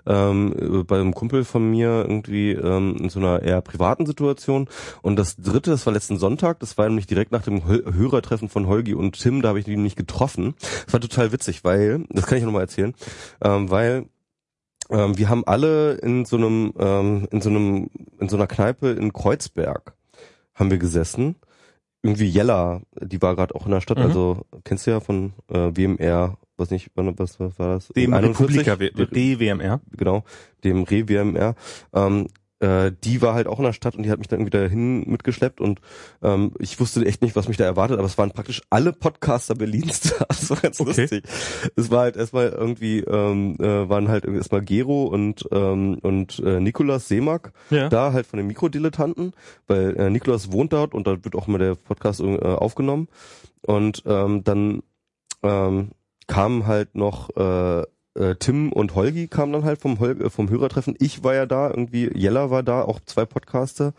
Ähm, 0.06 0.54
äh, 0.60 0.84
bei 0.84 1.00
einem 1.00 1.14
Kumpel 1.14 1.46
von 1.46 1.70
mir 1.72 2.04
irgendwie 2.06 2.52
ähm, 2.52 2.98
in 3.00 3.08
so 3.10 3.20
einer 3.20 3.42
eher 3.44 3.62
privaten 3.62 4.06
Situation. 4.06 4.68
Und 5.02 5.16
das 5.16 5.38
dritte, 5.38 5.70
das 5.72 5.86
war 5.86 5.94
letzten 5.94 6.18
Sonntag, 6.18 6.60
das 6.60 6.78
war 6.78 6.86
nämlich 6.90 7.08
direkt 7.08 7.32
nach 7.32 7.44
dem 7.44 7.62
Hö- 7.62 7.94
Hörertreffen 7.94 8.50
von 8.50 8.68
Holgi 8.68 8.94
und 8.94 9.18
Tim, 9.18 9.42
da 9.42 9.50
habe 9.50 9.60
ich 9.60 9.66
die 9.66 9.78
nicht 9.78 9.96
getroffen. 9.96 10.56
Das 10.86 10.92
war 10.94 11.00
total 11.00 11.32
witzig, 11.32 11.64
weil, 11.64 12.04
das 12.10 12.26
kann 12.26 12.38
ich 12.38 12.44
nochmal 12.44 12.64
erzählen, 12.64 12.94
ähm, 13.42 13.70
weil 13.70 14.08
ähm, 14.92 15.18
wir 15.18 15.30
haben 15.30 15.44
alle 15.46 15.94
in 15.96 16.26
so 16.26 16.38
einem, 16.38 16.74
ähm, 16.78 17.28
in 17.32 17.42
so 17.42 17.50
einem, 17.50 17.90
in 18.20 18.30
so 18.30 18.36
einer 18.38 18.48
Kneipe 18.48 18.90
in 18.92 19.12
Kreuzberg 19.14 19.94
haben 20.54 20.70
wir 20.70 20.78
gesessen. 20.78 21.36
Irgendwie 22.04 22.26
Jella, 22.28 22.82
die 23.00 23.22
war 23.22 23.36
gerade 23.36 23.54
auch 23.56 23.66
in 23.66 23.72
der 23.72 23.82
Stadt, 23.82 23.98
Mhm. 24.00 24.04
also 24.06 24.46
kennst 24.64 24.88
du 24.88 24.92
ja 24.92 25.00
von 25.00 25.34
äh, 25.50 25.72
WMR, 25.76 26.38
was 26.58 26.72
nicht, 26.72 26.90
wann- 26.96 27.18
was, 27.18 27.40
was 27.40 27.58
war 27.60 27.76
das? 27.76 27.88
Dem 27.90 28.14
41? 28.14 28.68
Republika 28.68 29.06
DWMR. 29.06 29.82
genau, 29.96 30.24
dem 30.64 30.84
Re-WMR, 30.84 31.56
ähm, 31.94 32.28
äh, 32.62 32.92
die 33.04 33.22
war 33.22 33.34
halt 33.34 33.48
auch 33.48 33.58
in 33.60 33.66
der 33.66 33.74
Stadt 33.74 33.96
und 33.96 34.04
die 34.04 34.10
hat 34.12 34.20
mich 34.20 34.28
dann 34.28 34.46
wieder 34.46 34.68
hin 34.68 35.04
mitgeschleppt 35.10 35.60
und 35.60 35.82
ähm, 36.22 36.54
ich 36.60 36.80
wusste 36.80 37.06
echt 37.06 37.22
nicht, 37.22 37.36
was 37.36 37.48
mich 37.48 37.58
da 37.58 37.66
erwartet, 37.66 37.98
aber 37.98 38.06
es 38.06 38.18
waren 38.18 38.32
praktisch 38.32 38.62
alle 38.70 38.94
Podcaster 38.94 39.56
Berlins 39.56 40.02
da. 40.20 40.26
Das 40.30 40.50
war 40.50 40.58
ganz 40.58 40.80
Okay. 40.80 41.02
lustig. 41.02 41.24
Es 41.76 41.92
war 41.92 42.02
halt 42.02 42.16
erstmal 42.16 42.50
irgendwie, 42.50 43.00
ähm, 43.00 43.56
äh, 43.60 43.90
waren 43.90 44.08
halt 44.08 44.24
irgendwie 44.24 44.40
erstmal 44.40 44.62
Gero 44.62 45.06
und 45.06 45.48
ähm, 45.52 45.98
und 46.02 46.40
äh, 46.46 46.60
Nikolas 46.60 47.08
Seemack 47.08 47.52
Ja. 47.70 47.90
da 47.90 48.14
halt 48.14 48.26
von 48.28 48.38
den 48.38 48.48
Mikrodilettanten, 48.48 49.34
weil 49.68 49.98
äh, 49.98 50.10
Nikolas 50.10 50.52
wohnt 50.52 50.72
dort 50.74 50.94
und 50.94 51.08
da 51.08 51.24
wird 51.24 51.36
auch 51.36 51.48
immer 51.48 51.58
der 51.58 51.76
Podcast 51.76 52.22
äh, 52.22 52.38
aufgenommen 52.38 53.08
und 53.66 54.04
ähm, 54.06 54.44
dann 54.44 54.84
ähm, 55.44 55.90
kamen 56.28 56.68
halt 56.68 56.96
noch 56.96 57.36
äh, 57.36 57.84
äh, 58.16 58.36
Tim 58.36 58.72
und 58.74 58.96
Holgi 58.96 59.28
kamen 59.28 59.54
dann 59.54 59.64
halt 59.64 59.80
vom, 59.82 60.00
Hol 60.00 60.22
äh, 60.22 60.30
vom 60.30 60.50
Hörertreffen. 60.50 60.96
Ich 61.00 61.24
war 61.24 61.34
ja 61.34 61.46
da, 61.46 61.70
irgendwie 61.70 62.10
Jella 62.14 62.50
war 62.50 62.64
da, 62.64 62.82
auch 62.84 63.00
zwei 63.06 63.26
Podcaster. 63.26 63.94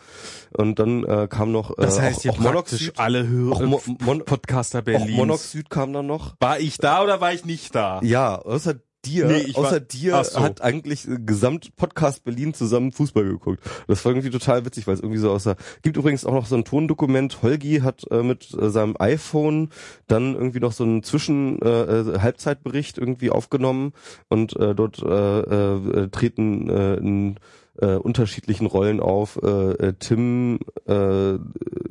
Und 0.57 0.79
dann 0.79 1.05
äh, 1.05 1.29
kam 1.29 1.53
noch 1.53 1.71
äh, 1.79 1.83
Das 1.83 2.01
heißt 2.01 2.29
auch, 2.29 2.33
auch 2.33 2.37
praktisch 2.43 2.81
Monoxid. 2.93 2.99
alle 2.99 3.27
Hörer, 3.27 3.57
Auch 3.57 3.63
Mo 3.63 3.83
Mon 4.01 4.25
Podcaster 4.25 4.81
auch 4.81 4.85
Berlins. 4.85 5.17
Monoxid 5.17 5.71
kam 5.71 5.93
dann 5.93 6.07
noch. 6.07 6.35
war 6.41 6.61
ich 6.61 6.77
da 6.79 7.03
oder 7.03 7.21
war 7.21 7.33
ich 7.33 7.45
nicht 7.45 7.75
da? 7.75 8.01
Ja, 8.03 8.37
außer 8.37 8.75
dir, 9.05 9.27
Nee, 9.27 9.39
ich 9.49 9.57
war- 9.57 9.67
außer 9.67 9.81
dir 9.81 10.23
so. 10.25 10.41
hat 10.41 10.61
eigentlich 10.63 11.09
äh, 11.09 11.19
gesamt 11.25 11.77
Podcast 11.77 12.25
Berlin 12.25 12.55
zusammen 12.55 12.93
Fußball 12.93 13.25
geguckt. 13.25 13.61
Das 13.89 14.05
war 14.05 14.13
irgendwie 14.13 14.31
total 14.31 14.65
witzig, 14.65 14.87
weil 14.87 14.95
es 14.95 15.01
irgendwie 15.01 15.19
so 15.19 15.31
aussah. 15.31 15.57
Gibt 15.83 15.97
übrigens 15.97 16.25
auch 16.25 16.33
noch 16.35 16.47
so 16.47 16.55
ein 16.57 16.65
Tondokument. 16.65 17.43
Holgi 17.43 17.81
hat 17.81 18.05
äh, 18.11 18.23
mit 18.23 18.53
äh, 18.55 18.71
seinem 18.71 18.95
iPhone 18.99 19.71
dann 20.07 20.35
irgendwie 20.35 20.61
noch 20.61 20.73
so 20.73 20.85
einen 20.85 21.03
Zwischen 21.03 21.61
äh, 21.63 21.69
äh, 22.01 22.19
Halbzeitbericht 22.21 22.99
irgendwie 22.99 23.31
aufgenommen 23.31 23.93
und 24.29 24.57
äh, 24.57 24.75
dort 24.75 25.03
äh, 25.03 25.41
äh, 25.41 26.09
treten 26.09 26.69
äh, 26.71 26.95
in 26.97 27.37
äh, 27.81 27.95
unterschiedlichen 27.97 28.67
Rollen 28.67 29.01
auf. 29.01 29.39
Äh, 29.43 29.49
äh, 29.73 29.93
Tim, 29.99 30.59
äh, 30.87 31.39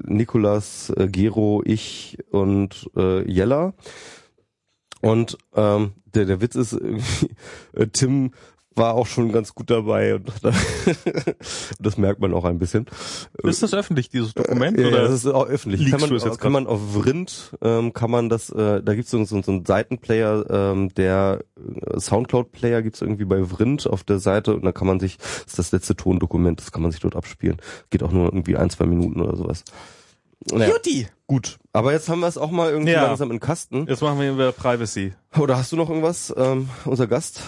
Nikolas, 0.03 0.91
äh, 0.95 1.07
Gero, 1.07 1.61
ich 1.65 2.17
und 2.31 2.89
äh, 2.95 3.29
Jella. 3.29 3.73
Und 5.01 5.37
ähm, 5.55 5.93
der, 6.13 6.25
der 6.25 6.41
Witz 6.41 6.55
ist 6.55 6.73
irgendwie, 6.73 7.29
äh, 7.73 7.87
Tim 7.87 8.31
war 8.73 8.93
auch 8.93 9.07
schon 9.07 9.31
ganz 9.31 9.53
gut 9.53 9.69
dabei 9.69 10.15
und 10.15 10.31
das 11.79 11.97
merkt 11.97 12.21
man 12.21 12.33
auch 12.33 12.45
ein 12.45 12.57
bisschen. 12.57 12.85
Ist 13.43 13.63
das 13.63 13.73
öffentlich, 13.73 14.09
dieses 14.09 14.33
Dokument? 14.33 14.79
Ja, 14.79 14.87
oder? 14.87 15.01
das 15.03 15.11
ist 15.11 15.27
auch 15.27 15.45
öffentlich. 15.45 15.81
liegst 15.81 15.99
Kann 15.99 16.09
man, 16.09 16.17
jetzt 16.17 16.39
kann 16.39 16.51
man 16.53 16.67
auf 16.67 16.79
Vrind, 16.93 17.51
ähm, 17.61 17.91
kann 17.91 18.09
man 18.09 18.29
das, 18.29 18.49
äh, 18.49 18.81
da 18.81 18.95
gibt's 18.95 19.11
so, 19.11 19.23
so, 19.25 19.41
so 19.41 19.51
einen 19.51 19.65
Seitenplayer, 19.65 20.45
ähm, 20.49 20.93
der 20.95 21.43
äh, 21.57 21.99
Soundcloud-Player 21.99 22.81
gibt's 22.81 23.01
irgendwie 23.01 23.25
bei 23.25 23.43
Vrind 23.43 23.87
auf 23.87 24.03
der 24.03 24.19
Seite 24.19 24.55
und 24.55 24.63
da 24.63 24.71
kann 24.71 24.87
man 24.87 25.01
sich, 25.01 25.17
das 25.17 25.47
ist 25.47 25.59
das 25.59 25.71
letzte 25.73 25.95
Tondokument, 25.97 26.61
das 26.61 26.71
kann 26.71 26.81
man 26.81 26.91
sich 26.91 27.01
dort 27.01 27.17
abspielen. 27.17 27.57
Geht 27.89 28.03
auch 28.03 28.11
nur 28.11 28.25
irgendwie 28.25 28.55
ein, 28.55 28.69
zwei 28.69 28.85
Minuten 28.85 29.21
oder 29.21 29.35
sowas. 29.35 29.65
Naja, 30.51 30.69
Juti! 30.73 31.07
gut. 31.27 31.59
Aber 31.73 31.91
jetzt 31.93 32.09
haben 32.09 32.19
wir 32.21 32.27
es 32.27 32.37
auch 32.37 32.51
mal 32.51 32.71
irgendwie 32.71 32.91
Ja. 32.91 33.03
langsam 33.03 33.31
in 33.31 33.39
Kasten. 33.39 33.85
Jetzt 33.87 34.01
machen 34.01 34.19
wir 34.19 34.31
über 34.31 34.51
Privacy. 34.51 35.13
Oder 35.37 35.57
hast 35.57 35.71
du 35.71 35.75
noch 35.75 35.89
irgendwas, 35.89 36.33
ähm, 36.35 36.69
unser 36.85 37.07
Gast? 37.07 37.41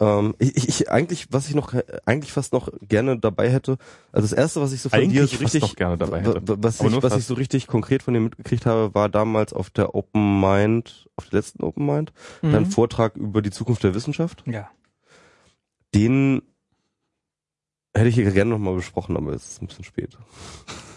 Ähm, 0.00 0.34
ich, 0.40 0.56
ich, 0.56 0.68
ich 0.68 0.90
eigentlich, 0.90 1.28
was 1.30 1.48
ich 1.48 1.54
noch 1.54 1.72
eigentlich 2.06 2.32
fast 2.32 2.52
noch 2.52 2.68
gerne 2.82 3.18
dabei 3.18 3.48
hätte, 3.50 3.78
also 4.12 4.26
das 4.28 4.32
erste, 4.36 4.60
was 4.60 4.72
ich 4.72 4.82
so 4.82 4.88
von 4.88 4.98
dir 4.98 5.04
Eigentlich 5.04 5.20
so 5.30 5.36
fast 5.36 5.42
richtig, 5.42 5.62
noch 5.62 5.76
gerne 5.76 5.96
dabei 5.96 6.20
hätte. 6.22 6.34
wa- 6.34 6.54
wa- 6.54 6.56
was, 6.58 6.80
ich, 6.80 7.02
was 7.02 7.16
ich 7.16 7.24
so 7.24 7.34
richtig 7.34 7.68
konkret 7.68 8.02
von 8.02 8.12
dir 8.12 8.18
mitgekriegt 8.20 8.66
habe, 8.66 8.94
war 8.94 9.08
damals 9.08 9.52
auf 9.52 9.70
der 9.70 9.94
Open 9.94 10.40
Mind, 10.40 11.08
auf 11.16 11.28
der 11.28 11.38
letzten 11.38 11.62
Open 11.62 11.86
Mind, 11.86 12.12
dein 12.42 12.64
Mhm. 12.64 12.66
Vortrag 12.66 13.16
über 13.16 13.42
die 13.42 13.50
Zukunft 13.52 13.84
der 13.84 13.94
Wissenschaft. 13.94 14.42
Ja. 14.46 14.68
Den 15.94 16.42
hätte 17.94 18.08
ich 18.08 18.16
hier 18.16 18.30
gerne 18.32 18.50
nochmal 18.50 18.74
besprochen, 18.74 19.16
aber 19.16 19.32
es 19.32 19.52
ist 19.52 19.62
ein 19.62 19.68
bisschen 19.68 19.84
spät. 19.84 20.18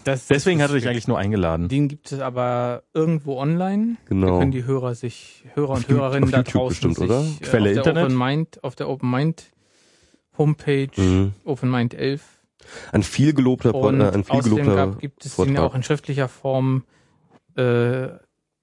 Das, 0.05 0.27
Deswegen 0.27 0.61
hatte 0.61 0.77
ich 0.77 0.87
eigentlich 0.87 1.07
nur 1.07 1.17
eingeladen. 1.19 1.67
Den 1.67 1.87
gibt 1.87 2.11
es 2.11 2.19
aber 2.19 2.83
irgendwo 2.93 3.37
online. 3.37 3.95
Da 4.05 4.09
Genau. 4.09 4.39
können 4.39 4.51
die 4.51 4.63
Hörer 4.65 4.95
sich, 4.95 5.43
Hörer 5.53 5.71
und 5.71 5.77
Auf 5.85 5.89
Hörerinnen 5.89 6.23
auf 6.25 6.31
da 6.31 6.37
YouTube 6.37 6.53
draußen 6.53 6.69
bestimmt, 6.93 6.95
sich, 6.97 7.05
oder? 7.09 7.21
äh, 7.21 7.43
Quelle 7.45 7.69
auf 7.69 7.73
der 7.73 7.77
Internet? 7.93 8.03
Open 8.05 8.17
Mind, 8.17 8.63
auf 8.63 8.75
der 8.75 8.89
Open 8.89 9.11
Mind 9.11 9.43
Homepage, 10.37 10.89
Mhm. 10.95 11.33
Open 11.43 11.69
Mind 11.69 11.93
11. 11.93 12.21
Ein 12.91 13.03
viel 13.03 13.33
gelobter, 13.33 13.73
Und 13.75 13.99
äh, 13.99 14.05
ein 14.09 14.23
viel 14.23 14.35
außerdem 14.35 14.57
gelobter 14.57 14.75
gab, 14.87 14.99
gibt 14.99 15.25
es 15.25 15.35
den 15.35 15.47
ja 15.49 15.53
Vortrag. 15.55 15.71
auch 15.71 15.75
in 15.75 15.83
schriftlicher 15.83 16.27
Form. 16.27 16.83
Äh, 17.55 18.07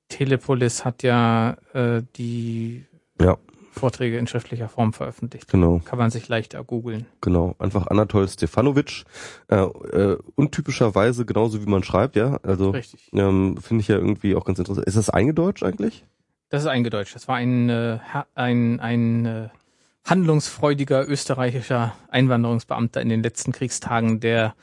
Telepolis 0.09 0.85
hat 0.85 1.03
ja 1.03 1.57
äh, 1.75 2.03
die 2.17 2.87
Ja. 3.21 3.37
Vorträge 3.79 4.17
in 4.19 4.27
schriftlicher 4.27 4.69
Form 4.69 4.93
veröffentlicht. 4.93 5.49
Genau. 5.49 5.81
Kann 5.85 5.99
man 5.99 6.11
sich 6.11 6.29
leichter 6.29 6.65
googeln. 6.65 7.07
Genau, 7.21 7.55
einfach 7.59 7.87
Anatol 7.89 8.27
Stefanovic. 8.29 9.05
Äh, 9.49 9.57
äh, 9.57 10.19
untypischerweise 10.35 11.27
genauso 11.27 11.65
wie 11.65 11.69
man 11.69 11.83
schreibt, 11.83 12.17
ja. 12.17 12.39
Also 12.43 12.71
Richtig. 12.71 13.11
ähm, 13.13 13.59
finde 13.59 13.83
ich 13.83 13.89
ja 13.89 13.97
irgendwie 13.97 14.35
auch 14.35 14.45
ganz 14.45 14.59
interessant. 14.59 14.87
Ist 14.87 14.97
das 14.97 15.11
eingedeutscht 15.11 15.63
eigentlich? 15.63 16.05
Das 16.49 16.63
ist 16.63 16.69
eingedeutscht. 16.69 17.15
Das 17.15 17.29
war 17.29 17.37
ein, 17.37 17.69
äh, 17.69 17.99
ein, 18.35 18.81
ein 18.81 19.27
äh, 19.27 19.49
handlungsfreudiger 20.05 21.07
österreichischer 21.07 21.95
Einwanderungsbeamter 22.09 23.01
in 23.03 23.09
den 23.09 23.23
letzten 23.23 23.53
Kriegstagen, 23.53 24.21
der 24.21 24.55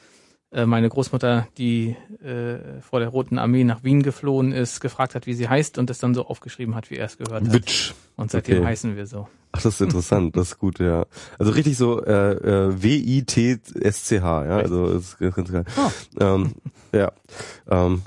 meine 0.66 0.90
Großmutter, 0.90 1.48
die 1.58 1.96
äh, 2.24 2.82
vor 2.82 3.00
der 3.00 3.10
Roten 3.10 3.40
Armee 3.40 3.64
nach 3.64 3.84
Wien 3.84 4.04
geflohen 4.04 4.52
ist, 4.52 4.80
gefragt 4.80 5.16
hat, 5.16 5.26
wie 5.26 5.34
sie 5.34 5.50
heißt 5.50 5.78
und 5.78 5.90
es 5.90 6.00
dann 6.00 6.14
so 6.14 6.28
aufgeschrieben 6.28 6.76
hat, 6.76 6.92
wie 6.92 6.96
er 6.96 7.06
es 7.06 7.18
gehört 7.18 7.46
hat. 7.46 7.54
Witsch. 7.54 7.94
Und 8.16 8.32
seitdem 8.32 8.60
okay. 8.60 8.68
heißen 8.68 8.96
wir 8.96 9.08
so. 9.08 9.28
Ach, 9.52 9.62
das 9.62 9.76
ist 9.76 9.82
interessant, 9.82 10.36
das 10.36 10.50
ist 10.50 10.60
gut, 10.60 10.80
ja. 10.80 11.06
Also 11.38 11.52
richtig 11.52 11.78
so 11.78 12.04
äh, 12.04 12.34
äh, 12.34 12.84
W-I-T-S-C-H, 12.84 14.46
ja. 14.46 14.58
Also 14.58 14.94
das 14.94 15.16
ist 15.20 15.36
ganz 15.36 15.52
geil. 15.52 15.66
Ah. 15.76 15.92
Ähm, 16.20 16.52
ja. 16.92 17.12
Ähm, 17.70 18.02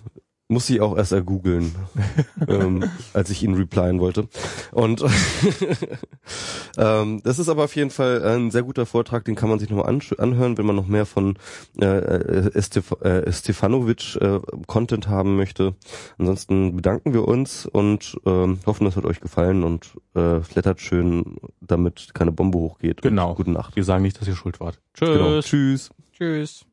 muss 0.49 0.71
ich 0.71 0.81
auch 0.81 0.97
erst 0.97 1.13
ergoogeln, 1.13 1.75
ähm, 2.49 2.85
als 3.13 3.31
ich 3.31 3.43
ihn 3.43 3.55
replyen 3.55 4.01
wollte. 4.01 4.29
Und 4.71 5.05
ähm, 6.79 7.21
das 7.25 7.39
ist 7.39 7.49
aber 7.49 7.65
auf 7.65 7.75
jeden 7.75 7.91
Fall 7.91 8.23
ein 8.23 8.51
sehr 8.51 8.63
guter 8.63 8.87
Vortrag, 8.87 9.25
den 9.25 9.35
kann 9.35 9.49
man 9.49 9.59
sich 9.59 9.71
nochmal 9.71 10.01
anhören, 10.19 10.57
wenn 10.57 10.67
man 10.67 10.77
noch 10.77 10.87
mehr 10.87 11.07
von 11.07 11.37
äh, 11.81 11.87
äh, 11.87 12.63
Stef 12.63 12.93
äh, 13.01 13.31
Stefanovic 13.33 14.17
äh, 14.17 14.41
Content 14.67 15.09
haben 15.09 15.37
möchte. 15.37 15.75
Ansonsten 16.19 16.77
bedanken 16.77 17.13
wir 17.13 17.27
uns 17.27 17.67
und 17.67 18.17
ähm, 18.25 18.61
hoffen, 18.67 18.85
das 18.85 18.97
hat 18.97 19.05
euch 19.05 19.21
gefallen 19.21 19.65
und 19.65 19.91
äh, 20.15 20.41
flattert 20.41 20.81
schön, 20.81 21.37
damit 21.61 22.11
keine 22.15 22.31
Bombe 22.31 22.59
hochgeht. 22.59 23.03
Genau. 23.03 23.31
Und 23.31 23.37
gute 23.37 23.51
Nacht. 23.51 23.75
Wir 23.75 23.85
sagen 23.85 24.03
nicht, 24.03 24.21
dass 24.21 24.29
ihr 24.29 24.37
schuld 24.37 24.61
wart. 24.61 24.79
Tschüss. 24.95 25.09
Genau. 25.09 25.41
Tschüss. 25.41 25.91
Tschüss. 26.13 26.67